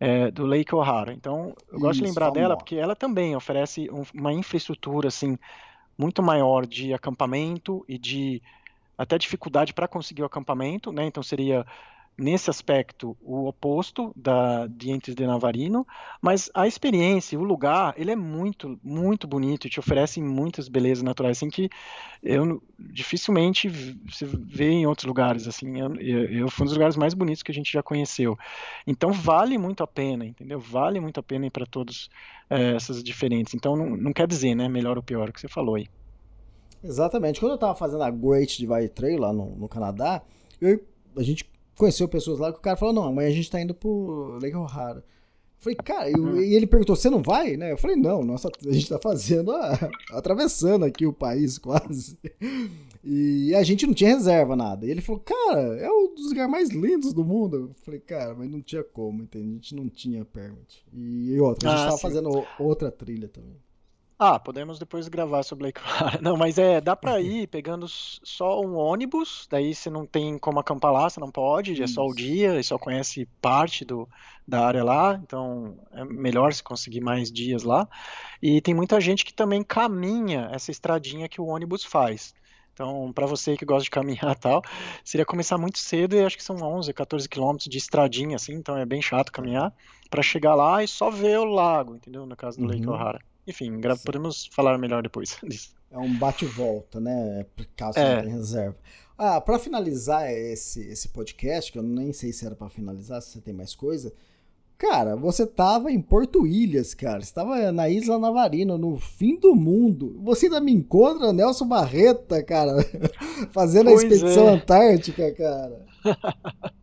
é, 0.01 0.29
do 0.29 0.45
Lake 0.45 0.75
O'Hara. 0.75 1.13
Então, 1.13 1.55
eu 1.71 1.79
gosto 1.79 1.93
Isso, 1.93 2.01
de 2.01 2.09
lembrar 2.09 2.31
dela 2.31 2.57
porque 2.57 2.75
ela 2.75 2.93
também 2.93 3.37
oferece 3.37 3.89
um, 3.89 4.03
uma 4.13 4.33
infraestrutura 4.33 5.07
assim 5.07 5.37
muito 5.97 6.21
maior 6.21 6.65
de 6.65 6.93
acampamento 6.93 7.85
e 7.87 7.97
de 7.97 8.41
até 8.97 9.17
dificuldade 9.17 9.73
para 9.73 9.87
conseguir 9.87 10.23
o 10.23 10.25
acampamento, 10.25 10.91
né? 10.91 11.05
Então 11.05 11.23
seria 11.23 11.65
nesse 12.17 12.49
aspecto 12.49 13.15
o 13.21 13.47
oposto 13.47 14.13
da 14.15 14.67
Dientes 14.67 15.13
de 15.13 15.25
Navarino, 15.25 15.85
mas 16.21 16.49
a 16.53 16.67
experiência, 16.67 17.37
o 17.37 17.43
lugar, 17.43 17.93
ele 17.97 18.11
é 18.11 18.15
muito, 18.15 18.79
muito 18.83 19.27
bonito 19.27 19.67
e 19.67 19.69
te 19.69 19.79
oferece 19.79 20.21
muitas 20.21 20.69
belezas 20.69 21.03
naturais, 21.03 21.37
assim 21.37 21.49
que 21.49 21.69
eu 22.23 22.61
dificilmente 22.79 23.69
se 24.11 24.25
vê 24.25 24.69
em 24.69 24.85
outros 24.85 25.05
lugares, 25.05 25.47
assim, 25.47 25.79
eu, 25.79 25.95
eu, 25.95 26.49
foi 26.49 26.63
um 26.63 26.67
dos 26.67 26.73
lugares 26.73 26.95
mais 26.95 27.13
bonitos 27.13 27.43
que 27.43 27.51
a 27.51 27.53
gente 27.55 27.71
já 27.71 27.83
conheceu. 27.83 28.37
Então 28.87 29.11
vale 29.11 29.57
muito 29.57 29.83
a 29.83 29.87
pena, 29.87 30.25
entendeu? 30.25 30.59
Vale 30.59 30.99
muito 30.99 31.19
a 31.19 31.23
pena 31.23 31.45
ir 31.45 31.51
para 31.51 31.65
todas 31.65 32.09
é, 32.49 32.75
essas 32.75 33.03
diferentes. 33.03 33.53
Então 33.53 33.75
não, 33.75 33.95
não 33.95 34.13
quer 34.13 34.27
dizer, 34.27 34.55
né, 34.55 34.67
melhor 34.69 34.97
ou 34.97 35.03
pior, 35.03 35.29
o 35.29 35.33
que 35.33 35.41
você 35.41 35.47
falou 35.47 35.75
aí. 35.75 35.87
Exatamente. 36.83 37.39
Quando 37.39 37.51
eu 37.51 37.55
estava 37.55 37.75
fazendo 37.75 38.03
a 38.03 38.11
Great 38.11 38.57
Divide 38.57 38.89
Trail 38.89 39.19
lá 39.19 39.33
no, 39.33 39.55
no 39.55 39.67
Canadá, 39.67 40.21
eu, 40.61 40.79
a 41.17 41.23
gente 41.23 41.43
conheceu 41.75 42.07
pessoas 42.07 42.39
lá 42.39 42.51
que 42.51 42.59
o 42.59 42.61
cara 42.61 42.77
falou: 42.77 42.93
não, 42.93 43.03
amanhã 43.03 43.29
a 43.29 43.33
gente 43.33 43.49
tá 43.49 43.61
indo 43.61 43.73
pro 43.73 44.37
Lake 44.41 44.55
O'Hara. 44.55 45.03
Falei, 45.57 45.77
cara, 45.77 46.11
eu, 46.11 46.43
e 46.43 46.53
ele 46.53 46.67
perguntou: 46.67 46.95
você 46.95 47.09
não 47.09 47.23
vai? 47.23 47.57
Né? 47.57 47.71
Eu 47.71 47.77
falei: 47.77 47.95
não, 47.95 48.23
nossa, 48.23 48.49
a 48.49 48.71
gente 48.71 48.89
tá 48.89 48.99
fazendo, 48.99 49.51
a, 49.51 49.89
atravessando 50.11 50.85
aqui 50.85 51.05
o 51.05 51.13
país 51.13 51.57
quase. 51.59 52.17
E 53.03 53.53
a 53.55 53.63
gente 53.63 53.85
não 53.85 53.93
tinha 53.93 54.15
reserva 54.15 54.55
nada. 54.55 54.85
E 54.85 54.91
ele 54.91 55.01
falou: 55.01 55.21
cara, 55.21 55.61
é 55.77 55.89
um 55.89 56.13
dos 56.13 56.29
lugares 56.29 56.51
mais 56.51 56.69
lindos 56.69 57.13
do 57.13 57.23
mundo. 57.23 57.55
Eu 57.55 57.71
falei: 57.83 57.99
cara, 57.99 58.35
mas 58.35 58.49
não 58.49 58.61
tinha 58.61 58.83
como, 58.83 59.23
entende? 59.23 59.49
A 59.49 59.53
gente 59.53 59.75
não 59.75 59.89
tinha 59.89 60.25
permit. 60.25 60.85
E, 60.93 61.39
outra, 61.39 61.69
a 61.69 61.71
gente 61.71 61.81
ah, 61.81 61.85
tava 61.85 61.97
sim. 61.97 62.01
fazendo 62.01 62.45
outra 62.59 62.91
trilha 62.91 63.27
também. 63.27 63.57
Ah, 64.17 64.39
podemos 64.39 64.79
depois 64.79 65.09
gravar 65.09 65.43
sobre 65.43 65.65
Lake 65.65 65.81
Clara. 65.81 66.19
Não, 66.23 66.37
mas 66.37 66.57
é, 66.57 66.79
dá 66.79 66.95
pra 66.95 67.19
ir 67.19 67.47
pegando 67.47 67.85
só 67.89 68.61
um 68.61 68.75
ônibus, 68.75 69.45
daí 69.51 69.75
você 69.75 69.89
não 69.89 70.05
tem 70.05 70.37
como 70.37 70.57
acampar 70.57 70.93
lá, 70.93 71.09
você 71.09 71.19
não 71.19 71.29
pode, 71.29 71.81
é 71.83 71.85
só 71.87 72.05
o 72.05 72.15
dia, 72.15 72.57
e 72.57 72.63
só 72.63 72.77
conhece 72.77 73.27
parte 73.41 73.83
do, 73.83 74.07
da 74.47 74.65
área 74.65 74.85
lá, 74.85 75.19
então 75.21 75.77
é 75.91 76.05
melhor 76.05 76.53
se 76.53 76.63
conseguir 76.63 77.01
mais 77.01 77.29
dias 77.29 77.63
lá. 77.63 77.89
E 78.41 78.61
tem 78.61 78.73
muita 78.73 79.01
gente 79.01 79.25
que 79.25 79.33
também 79.33 79.61
caminha 79.61 80.49
essa 80.53 80.71
estradinha 80.71 81.27
que 81.27 81.41
o 81.41 81.47
ônibus 81.47 81.83
faz. 81.83 82.33
Então, 82.73 83.11
para 83.13 83.25
você 83.25 83.57
que 83.57 83.65
gosta 83.65 83.83
de 83.83 83.89
caminhar 83.89 84.31
e 84.31 84.39
tal, 84.39 84.61
seria 85.03 85.25
começar 85.25 85.57
muito 85.57 85.77
cedo 85.77 86.15
e 86.15 86.23
acho 86.23 86.37
que 86.37 86.43
são 86.43 86.55
11, 86.55 86.93
14 86.93 87.27
quilômetros 87.27 87.67
de 87.67 87.77
estradinha, 87.77 88.37
assim, 88.37 88.53
então 88.53 88.77
é 88.77 88.85
bem 88.85 89.01
chato 89.01 89.31
caminhar, 89.31 89.73
para 90.09 90.23
chegar 90.23 90.55
lá 90.55 90.81
e 90.81 90.87
só 90.87 91.09
ver 91.09 91.37
o 91.39 91.45
lago, 91.45 91.95
entendeu? 91.95 92.25
No 92.25 92.35
caso 92.35 92.57
do 92.57 92.63
uhum. 92.63 92.69
Lake 92.69 92.87
O'Hara. 92.87 93.19
Enfim, 93.47 93.79
podemos 94.03 94.47
falar 94.51 94.77
melhor 94.77 95.03
depois 95.03 95.37
disso. 95.43 95.75
É 95.91 95.97
um 95.97 96.17
bate-volta, 96.17 96.99
né? 96.99 97.45
Caso 97.75 97.99
é. 97.99 98.15
não 98.15 98.23
tenha 98.23 98.35
reserva. 98.35 98.77
Ah, 99.17 99.39
para 99.39 99.57
finalizar 99.57 100.29
esse, 100.29 100.81
esse 100.89 101.09
podcast, 101.09 101.71
que 101.71 101.77
eu 101.77 101.83
nem 101.83 102.11
sei 102.11 102.33
se 102.33 102.45
era 102.45 102.55
para 102.55 102.67
finalizar, 102.69 103.21
se 103.21 103.31
você 103.31 103.41
tem 103.41 103.53
mais 103.53 103.73
coisa. 103.73 104.13
Cara, 104.77 105.15
você 105.15 105.47
tava 105.47 105.89
em 105.89 106.01
Porto 106.01 106.45
Ilhas, 106.45 106.93
cara. 106.93 107.21
Você 107.21 107.33
tava 107.33 107.71
na 107.71 107.87
Isla 107.89 108.19
Navarino, 108.19 108.77
no 108.77 108.97
fim 108.97 109.39
do 109.39 109.55
mundo. 109.55 110.19
Você 110.21 110.47
ainda 110.47 110.59
me 110.59 110.73
encontra 110.73 111.31
Nelson 111.31 111.65
Barreta, 111.65 112.43
cara, 112.43 112.73
fazendo 113.53 113.85
pois 113.85 114.03
a 114.03 114.07
expedição 114.07 114.49
é. 114.49 114.51
antártica, 114.51 115.33
cara. 115.33 115.85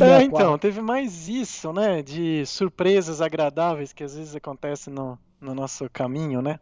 é, 0.00 0.22
então, 0.22 0.56
teve 0.56 0.80
mais 0.80 1.28
isso, 1.28 1.72
né? 1.72 2.00
De 2.00 2.46
surpresas 2.46 3.20
agradáveis 3.20 3.92
que 3.92 4.04
às 4.04 4.14
vezes 4.14 4.36
acontecem 4.36 4.94
no, 4.94 5.18
no 5.40 5.54
nosso 5.54 5.88
caminho, 5.90 6.42
né? 6.42 6.58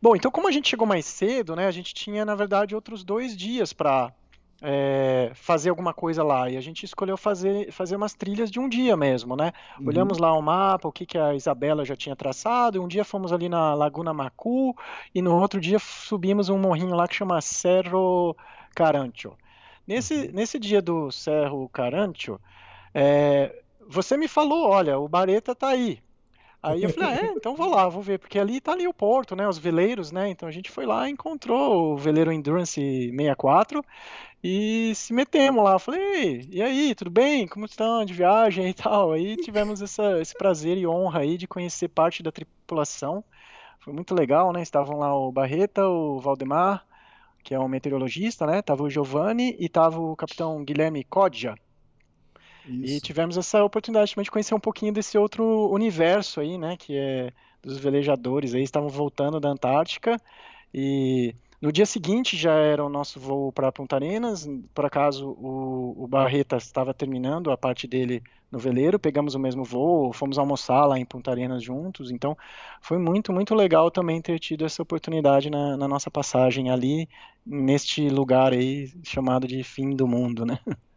Bom, 0.00 0.14
então 0.14 0.30
como 0.30 0.48
a 0.48 0.52
gente 0.52 0.68
chegou 0.68 0.86
mais 0.86 1.06
cedo, 1.06 1.56
né, 1.56 1.66
a 1.66 1.70
gente 1.70 1.94
tinha, 1.94 2.24
na 2.24 2.34
verdade, 2.34 2.74
outros 2.74 3.02
dois 3.02 3.36
dias 3.36 3.72
para 3.72 4.12
é, 4.62 5.30
fazer 5.34 5.70
alguma 5.70 5.92
coisa 5.92 6.22
lá. 6.22 6.48
E 6.48 6.56
a 6.56 6.60
gente 6.60 6.84
escolheu 6.84 7.16
fazer, 7.16 7.72
fazer 7.72 7.96
umas 7.96 8.14
trilhas 8.14 8.50
de 8.50 8.58
um 8.58 8.68
dia 8.68 8.96
mesmo, 8.96 9.36
né? 9.36 9.52
Uhum. 9.78 9.88
Olhamos 9.88 10.18
lá 10.18 10.32
o 10.32 10.42
mapa, 10.42 10.88
o 10.88 10.92
que, 10.92 11.06
que 11.06 11.18
a 11.18 11.34
Isabela 11.34 11.84
já 11.84 11.94
tinha 11.94 12.16
traçado. 12.16 12.76
E 12.76 12.80
um 12.80 12.88
dia 12.88 13.04
fomos 13.04 13.32
ali 13.32 13.48
na 13.48 13.74
Laguna 13.74 14.12
Macu 14.12 14.74
e 15.14 15.20
no 15.20 15.38
outro 15.38 15.60
dia 15.60 15.78
subimos 15.78 16.48
um 16.48 16.58
morrinho 16.58 16.94
lá 16.94 17.06
que 17.06 17.14
chama 17.14 17.40
Cerro 17.40 18.36
Carancho. 18.74 19.36
Nesse, 19.86 20.14
uhum. 20.14 20.30
nesse 20.32 20.58
dia 20.58 20.80
do 20.80 21.10
Cerro 21.10 21.68
Carancho, 21.68 22.40
é, 22.94 23.62
você 23.88 24.16
me 24.16 24.28
falou, 24.28 24.68
olha, 24.68 24.98
o 24.98 25.08
Bareta 25.08 25.54
tá 25.54 25.68
aí. 25.68 26.03
Aí 26.64 26.82
eu 26.82 26.88
falei, 26.88 27.10
ah, 27.10 27.26
é, 27.26 27.26
então 27.26 27.54
vou 27.54 27.68
lá, 27.68 27.86
vou 27.88 28.00
ver, 28.02 28.18
porque 28.18 28.38
ali 28.38 28.58
tá 28.58 28.72
ali 28.72 28.88
o 28.88 28.94
porto, 28.94 29.36
né, 29.36 29.46
os 29.46 29.58
veleiros, 29.58 30.10
né, 30.10 30.30
então 30.30 30.48
a 30.48 30.52
gente 30.52 30.70
foi 30.70 30.86
lá 30.86 31.10
encontrou 31.10 31.92
o 31.92 31.96
veleiro 31.98 32.32
Endurance 32.32 32.80
64 33.10 33.84
e 34.42 34.94
se 34.94 35.12
metemos 35.12 35.62
lá. 35.62 35.78
Falei, 35.78 36.46
e 36.50 36.62
aí, 36.62 36.94
tudo 36.94 37.10
bem? 37.10 37.46
Como 37.46 37.66
estão 37.66 38.04
de 38.04 38.12
viagem 38.14 38.68
e 38.68 38.74
tal? 38.74 39.12
Aí 39.12 39.36
tivemos 39.36 39.82
essa, 39.82 40.20
esse 40.20 40.34
prazer 40.34 40.78
e 40.78 40.86
honra 40.86 41.20
aí 41.20 41.36
de 41.36 41.46
conhecer 41.46 41.88
parte 41.88 42.22
da 42.22 42.32
tripulação. 42.32 43.22
Foi 43.80 43.92
muito 43.92 44.14
legal, 44.14 44.50
né, 44.52 44.62
estavam 44.62 44.98
lá 44.98 45.14
o 45.14 45.30
Barreta, 45.30 45.86
o 45.86 46.18
Valdemar, 46.18 46.86
que 47.42 47.54
é 47.54 47.60
um 47.60 47.68
meteorologista, 47.68 48.46
né, 48.46 48.62
tava 48.62 48.82
o 48.84 48.90
Giovanni 48.90 49.54
e 49.58 49.68
tava 49.68 50.00
o 50.00 50.16
capitão 50.16 50.64
Guilherme 50.64 51.04
Codja, 51.04 51.54
isso. 52.68 52.94
E 52.94 53.00
tivemos 53.00 53.36
essa 53.36 53.62
oportunidade 53.64 54.14
também 54.14 54.24
de 54.24 54.30
conhecer 54.30 54.54
um 54.54 54.60
pouquinho 54.60 54.92
desse 54.92 55.18
outro 55.18 55.70
universo 55.70 56.40
aí, 56.40 56.58
né, 56.58 56.76
que 56.76 56.96
é 56.96 57.32
dos 57.62 57.78
velejadores 57.78 58.54
aí, 58.54 58.62
estavam 58.62 58.88
voltando 58.88 59.40
da 59.40 59.48
Antártica 59.48 60.20
e 60.72 61.34
no 61.60 61.72
dia 61.72 61.86
seguinte 61.86 62.36
já 62.36 62.52
era 62.52 62.84
o 62.84 62.90
nosso 62.90 63.18
voo 63.18 63.50
para 63.50 63.72
Punta 63.72 63.96
Arenas, 63.96 64.46
por 64.74 64.84
acaso 64.84 65.30
o, 65.30 66.04
o 66.04 66.06
Barreta 66.06 66.56
estava 66.56 66.92
terminando 66.92 67.50
a 67.50 67.56
parte 67.56 67.86
dele 67.86 68.22
no 68.52 68.58
veleiro, 68.58 68.98
pegamos 68.98 69.34
o 69.34 69.38
mesmo 69.38 69.64
voo, 69.64 70.12
fomos 70.12 70.38
almoçar 70.38 70.84
lá 70.84 70.98
em 70.98 71.04
Punta 71.06 71.30
Arenas 71.30 71.62
juntos, 71.62 72.10
então 72.10 72.36
foi 72.82 72.98
muito, 72.98 73.32
muito 73.32 73.54
legal 73.54 73.90
também 73.90 74.20
ter 74.20 74.38
tido 74.38 74.64
essa 74.64 74.82
oportunidade 74.82 75.48
na, 75.48 75.76
na 75.76 75.88
nossa 75.88 76.10
passagem 76.10 76.70
ali, 76.70 77.08
neste 77.44 78.08
lugar 78.10 78.52
aí 78.52 78.92
chamado 79.02 79.48
de 79.48 79.64
fim 79.64 79.96
do 79.96 80.06
mundo, 80.06 80.44
né? 80.44 80.58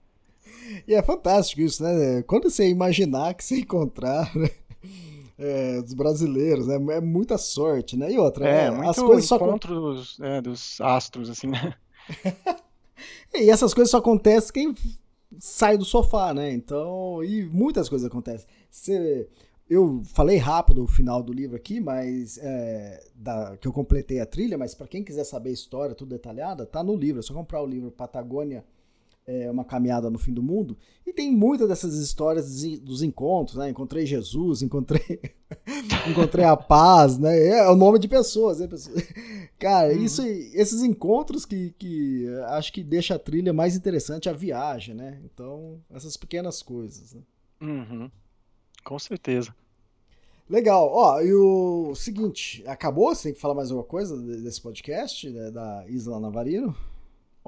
E 0.88 0.94
é 0.94 1.02
fantástico 1.02 1.61
isso, 1.61 1.84
né? 1.84 2.24
Quando 2.24 2.49
você 2.49 2.68
imaginar 2.68 3.34
que 3.34 3.44
você 3.44 3.60
encontrar 3.60 4.34
né? 4.36 4.49
é, 5.38 5.82
dos 5.82 5.94
brasileiros, 5.94 6.68
né? 6.68 6.76
É 6.95 7.02
muita 7.02 7.38
sorte, 7.38 7.95
né? 7.95 8.11
E 8.11 8.18
outra, 8.18 8.48
é, 8.48 8.72
né? 8.72 8.90
as 8.90 8.98
coisas 8.98 9.26
só 9.26 9.38
dos, 9.38 10.19
é, 10.19 10.41
dos 10.41 10.80
astros, 10.82 11.30
assim, 11.30 11.48
né? 11.48 11.74
e 13.34 13.49
essas 13.49 13.74
coisas 13.74 13.91
só 13.91 13.98
acontecem 13.98 14.52
quem 14.53 14.76
sai 15.40 15.78
do 15.78 15.86
sofá, 15.86 16.34
né? 16.34 16.52
Então, 16.52 17.24
e 17.24 17.45
muitas 17.45 17.90
coisas 17.90 18.07
acontecem. 18.07 18.48
Você, 18.69 19.28
eu 19.69 20.02
falei 20.06 20.38
rápido 20.38 20.84
o 20.84 20.88
final 20.88 21.22
do 21.22 21.34
livro 21.34 21.56
aqui, 21.56 21.80
mas 21.80 22.38
é, 22.38 23.03
da, 23.14 23.57
que 23.57 23.68
eu 23.68 23.74
completei 23.74 24.19
a 24.19 24.26
trilha, 24.26 24.57
mas 24.57 24.74
para 24.74 24.88
quem 24.88 25.03
quiser 25.03 25.24
saber 25.24 25.49
a 25.49 25.53
história, 25.53 25.95
tudo 25.95 26.10
detalhada, 26.10 26.65
tá 26.65 26.84
no 26.84 26.95
livro. 26.95 27.19
É 27.19 27.24
só 27.24 27.34
comprar 27.34 27.61
o 27.61 27.68
livro 27.68 27.91
Patagônia 27.91 28.64
é, 29.27 29.51
uma 29.51 29.65
caminhada 29.65 30.09
no 30.09 30.17
fim 30.17 30.33
do 30.33 30.41
mundo. 30.41 30.77
E 31.05 31.11
tem 31.11 31.31
muitas 31.31 31.67
dessas 31.67 31.95
histórias 31.95 32.63
dos 32.79 33.03
encontros, 33.03 33.57
né? 33.57 33.69
Encontrei 33.69 34.05
Jesus, 34.05 34.61
encontrei 34.61 35.19
encontrei 36.09 36.45
a 36.45 36.55
paz, 36.55 37.17
né? 37.17 37.49
É 37.49 37.69
o 37.69 37.75
nome 37.75 37.99
de 37.99 38.07
pessoas, 38.07 38.59
né? 38.59 38.69
Cara, 39.59 39.93
uhum. 39.93 40.01
isso, 40.01 40.21
esses 40.23 40.81
encontros 40.81 41.45
que, 41.45 41.75
que 41.77 42.25
acho 42.47 42.71
que 42.71 42.81
deixa 42.81 43.15
a 43.15 43.19
trilha 43.19 43.51
mais 43.51 43.75
interessante, 43.75 44.29
a 44.29 44.33
viagem, 44.33 44.95
né? 44.95 45.19
Então, 45.25 45.79
essas 45.91 46.15
pequenas 46.15 46.61
coisas. 46.61 47.13
Né? 47.13 47.21
Uhum. 47.61 48.09
Com 48.83 48.97
certeza. 48.97 49.53
Legal. 50.49 50.89
Ó, 50.89 51.21
e 51.21 51.33
o 51.33 51.93
seguinte, 51.93 52.63
acabou? 52.65 53.13
Você 53.13 53.23
tem 53.23 53.33
que 53.33 53.41
falar 53.41 53.53
mais 53.53 53.69
alguma 53.69 53.85
coisa 53.85 54.15
desse 54.17 54.61
podcast, 54.61 55.29
né, 55.29 55.51
da 55.51 55.83
Isla 55.89 56.21
Navarino? 56.21 56.73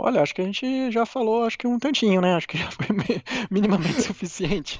Olha, 0.02 0.22
acho 0.22 0.34
que 0.34 0.42
a 0.42 0.46
gente 0.46 0.90
já 0.92 1.06
falou, 1.06 1.44
acho 1.44 1.58
que 1.58 1.68
um 1.68 1.78
tantinho, 1.78 2.22
né? 2.22 2.34
Acho 2.34 2.48
que 2.48 2.58
já 2.58 2.72
foi 2.72 2.88
minimamente 3.52 4.02
suficiente. 4.02 4.80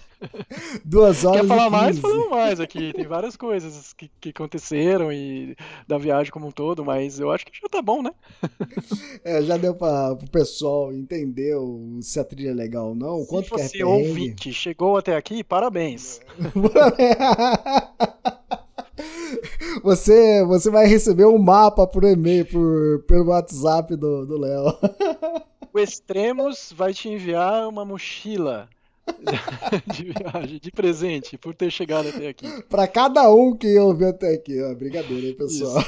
Duas 0.86 1.24
horas 1.28 1.42
Quer 1.42 1.48
falar 1.48 1.70
mais? 1.70 2.00
Falamos 2.00 2.30
mais 2.30 2.60
aqui. 2.62 2.94
Tem 2.94 3.06
várias 3.06 3.36
coisas 3.36 3.92
que, 3.92 4.10
que, 4.22 4.30
aconteceram 4.30 5.12
e 5.12 5.58
da 5.86 5.98
viagem 5.98 6.32
como 6.32 6.48
um 6.48 6.52
todo, 6.52 6.86
mas 6.86 7.20
eu 7.20 7.30
acho 7.32 7.46
que 7.46 7.52
já 7.54 7.68
tá 7.68 7.82
bom, 7.82 8.02
né? 8.02 8.12
É, 9.24 9.42
já 9.42 9.58
deu 9.58 9.76
para 9.76 10.14
o 10.14 10.30
pessoal 10.30 10.94
entender 10.94 11.54
se 12.02 12.20
a 12.20 12.24
trilha 12.24 12.52
é 12.52 12.54
legal 12.54 12.90
ou 12.90 12.96
não. 12.96 13.20
Se 13.20 13.28
quanto 13.28 13.50
você 13.50 13.78
que 13.78 13.82
é 13.82 13.86
ouvinte 13.86 14.54
chegou 14.54 14.98
até 14.98 15.18
aqui, 15.18 15.44
parabéns. 15.44 16.22
Você, 19.84 20.44
você 20.46 20.70
vai 20.70 20.86
receber 20.88 21.26
um 21.26 21.38
mapa 21.38 21.88
por 21.88 22.04
e-mail, 22.04 22.46
por, 22.46 23.04
pelo 23.08 23.30
WhatsApp 23.30 23.96
do 23.96 24.38
Léo. 24.38 24.78
O 25.74 25.80
Extremos 25.80 26.74
vai 26.76 26.94
te 26.94 27.08
enviar 27.10 27.68
uma 27.68 27.86
mochila 27.86 28.68
de 29.94 30.06
viagem, 30.06 30.60
de 30.60 30.72
presente, 30.72 31.38
por 31.38 31.54
ter 31.54 31.72
chegado 31.72 32.10
até 32.10 32.28
aqui. 32.28 32.48
Para 32.64 32.88
cada 32.88 33.32
um 33.32 33.56
que 33.56 33.78
ouviu 33.80 34.10
até 34.10 34.34
aqui, 34.34 34.62
ó. 34.62 34.74
Brincadeira, 34.74 35.28
hein, 35.28 35.36
pessoal. 35.36 35.84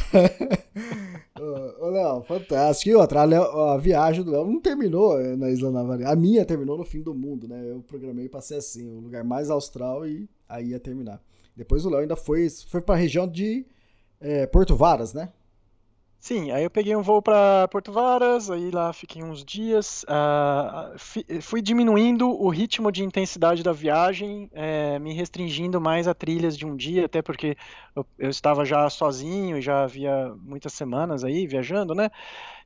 ô, 1.79 1.89
Léo, 1.89 2.23
fantástico. 2.23 2.89
E 2.89 2.95
outra, 2.95 3.23
a, 3.23 3.73
a 3.73 3.77
viagem 3.77 4.23
do 4.23 4.31
Léo 4.31 4.45
não 4.45 4.59
terminou 4.59 5.19
eh, 5.19 5.35
na 5.35 5.49
Isla 5.49 5.71
Navarre. 5.71 6.05
A 6.05 6.15
minha 6.15 6.45
terminou 6.45 6.77
no 6.77 6.83
fim 6.83 7.01
do 7.01 7.13
mundo, 7.13 7.47
né? 7.47 7.69
Eu 7.69 7.81
programei 7.81 8.29
para 8.29 8.41
ser 8.41 8.55
assim, 8.55 8.87
o 8.87 8.99
lugar 8.99 9.23
mais 9.23 9.49
austral 9.49 10.05
e 10.05 10.29
aí 10.47 10.69
ia 10.69 10.79
terminar. 10.79 11.21
Depois 11.55 11.85
o 11.85 11.89
Léo 11.89 12.01
ainda 12.01 12.15
foi, 12.15 12.49
foi 12.49 12.81
para 12.81 12.95
a 12.95 12.97
região 12.97 13.27
de 13.27 13.65
é, 14.19 14.45
Porto 14.47 14.75
Varas, 14.75 15.13
né? 15.13 15.29
Sim, 16.21 16.51
aí 16.51 16.63
eu 16.63 16.69
peguei 16.69 16.95
um 16.95 17.01
voo 17.01 17.19
para 17.19 17.67
Porto 17.69 17.91
Varas, 17.91 18.51
aí 18.51 18.69
lá 18.69 18.93
fiquei 18.93 19.23
uns 19.23 19.43
dias, 19.43 20.03
uh, 20.03 20.95
fui 21.41 21.63
diminuindo 21.63 22.29
o 22.29 22.47
ritmo 22.49 22.91
de 22.91 23.03
intensidade 23.03 23.63
da 23.63 23.73
viagem, 23.73 24.47
é, 24.53 24.99
me 24.99 25.13
restringindo 25.13 25.81
mais 25.81 26.07
a 26.07 26.13
trilhas 26.13 26.55
de 26.55 26.63
um 26.63 26.75
dia, 26.75 27.07
até 27.07 27.23
porque 27.23 27.57
eu, 27.95 28.05
eu, 28.19 28.29
estava 28.29 28.63
já 28.63 28.87
sozinho 28.87 29.57
e 29.57 29.63
já 29.63 29.83
havia 29.83 30.31
muitas 30.43 30.73
semanas 30.73 31.23
aí 31.23 31.47
viajando, 31.47 31.95
né? 31.95 32.11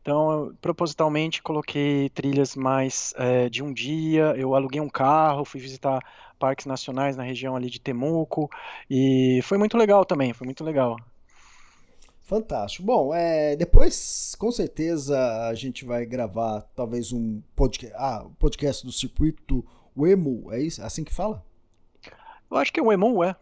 Então, 0.02 0.48
eu, 0.48 0.54
propositalmente 0.60 1.42
coloquei 1.42 2.10
trilhas 2.10 2.58
mais 2.58 3.14
é, 3.16 3.48
de 3.48 3.64
um 3.64 3.72
dia, 3.72 4.34
eu 4.38 4.54
aluguei 4.54 4.82
um 4.82 4.90
carro, 4.90 5.46
fui 5.46 5.62
visitar 5.62 6.02
parques 6.36 6.66
nacionais 6.66 7.16
na 7.16 7.24
região 7.24 7.56
ali 7.56 7.70
de 7.70 7.80
Temuco, 7.80 8.50
e 8.90 9.40
foi 9.44 9.58
muito 9.58 9.78
legal 9.78 10.06
também, 10.06 10.34
foi 10.34 10.46
muito 10.46 10.64
legal. 10.64 10.98
Fantástico. 12.22 12.84
Bom, 12.84 13.14
é, 13.14 13.56
depois, 13.56 14.36
com 14.40 14.52
certeza, 14.52 15.48
a 15.48 15.54
gente 15.54 15.86
vai 15.86 16.06
gravar 16.06 16.62
talvez 16.76 17.14
um 17.14 17.40
podcast, 17.56 17.96
ah, 17.98 18.26
podcast 18.40 18.84
do 18.84 18.92
circuito 18.92 19.64
Wemo, 19.96 20.52
é 20.52 20.60
isso? 20.60 20.82
É 20.82 20.86
assim 20.86 21.04
que 21.04 21.14
fala? 21.14 21.46
Eu 22.50 22.58
acho 22.58 22.74
que 22.74 22.80
é 22.80 22.84
o 22.84 22.88
Wemo, 22.88 23.24
é. 23.24 23.36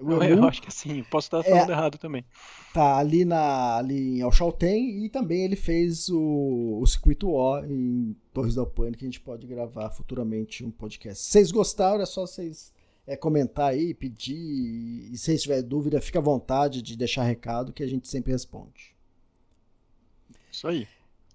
O 0.00 0.22
eu, 0.22 0.44
acho 0.44 0.62
que 0.62 0.72
sim, 0.72 1.04
posso 1.10 1.26
estar 1.26 1.42
falando 1.42 1.70
é, 1.70 1.72
errado 1.72 1.98
também. 1.98 2.24
Tá 2.72 2.98
ali, 2.98 3.24
na, 3.24 3.78
ali 3.78 4.18
em 4.18 4.22
Alchalten 4.22 5.04
e 5.04 5.08
também 5.08 5.44
ele 5.44 5.56
fez 5.56 6.08
o, 6.08 6.78
o 6.80 6.86
circuito 6.86 7.28
O 7.28 7.64
em 7.64 8.14
Torres 8.32 8.54
da 8.54 8.62
Alpine, 8.62 8.96
que 8.96 9.04
a 9.04 9.08
gente 9.08 9.20
pode 9.20 9.46
gravar 9.46 9.90
futuramente 9.90 10.64
um 10.64 10.70
podcast. 10.70 11.22
Se 11.22 11.30
vocês 11.30 11.50
gostaram, 11.50 12.00
é 12.00 12.06
só 12.06 12.20
vocês 12.20 12.72
é, 13.08 13.16
comentar 13.16 13.70
aí, 13.70 13.92
pedir. 13.92 14.36
E 14.36 15.16
se 15.16 15.24
vocês 15.24 15.42
tiverem 15.42 15.64
dúvida, 15.64 16.00
fica 16.00 16.20
à 16.20 16.22
vontade 16.22 16.80
de 16.80 16.96
deixar 16.96 17.24
recado 17.24 17.72
que 17.72 17.82
a 17.82 17.88
gente 17.88 18.06
sempre 18.06 18.30
responde. 18.30 18.94
Isso 20.52 20.68
aí. 20.68 20.86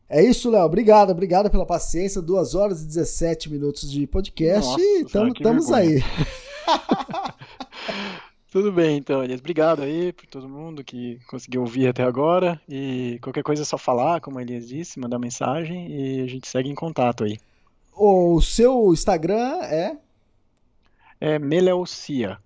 É 0.08 0.24
isso, 0.24 0.50
Léo. 0.50 0.64
Obrigado, 0.64 1.10
obrigado 1.10 1.50
pela 1.50 1.66
paciência. 1.66 2.22
2 2.22 2.56
horas 2.56 2.82
e 2.82 2.86
17 2.86 3.50
minutos 3.50 3.92
de 3.92 4.08
podcast 4.08 4.70
Nossa, 4.70 4.82
e 4.82 5.02
estamos 5.02 5.72
aí. 5.72 6.02
Tudo 8.54 8.72
bem, 8.72 8.98
então, 8.98 9.24
Elias. 9.24 9.40
Obrigado 9.40 9.82
aí 9.82 10.14
por 10.14 10.28
todo 10.28 10.48
mundo 10.48 10.84
que 10.84 11.20
conseguiu 11.26 11.62
ouvir 11.62 11.88
até 11.88 12.04
agora. 12.04 12.62
E 12.70 13.18
qualquer 13.20 13.42
coisa 13.42 13.64
é 13.64 13.66
só 13.66 13.80
falar, 13.80 14.22
como 14.22 14.38
a 14.38 14.44
Elias 14.44 14.68
disse, 14.68 15.00
mandar 15.00 15.18
mensagem 15.18 15.92
e 15.92 16.22
a 16.22 16.28
gente 16.28 16.48
segue 16.48 16.70
em 16.70 16.76
contato 16.76 17.24
aí. 17.24 17.40
O 17.92 18.40
seu 18.42 18.94
Instagram 18.94 19.58
é? 19.64 19.98
é 21.20 21.40
Meleucia. 21.40 22.38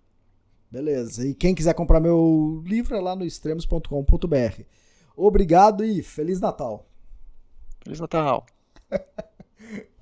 Beleza. 0.72 1.28
E 1.28 1.34
quem 1.34 1.54
quiser 1.54 1.74
comprar 1.74 2.00
meu 2.00 2.64
livro 2.66 2.96
é 2.96 3.02
lá 3.02 3.14
no 3.14 3.26
extremos.com.br. 3.26 4.62
Obrigado 5.14 5.84
e 5.84 6.02
Feliz 6.02 6.40
Natal. 6.40 6.86
Feliz 7.84 8.00
Natal. 8.00 8.46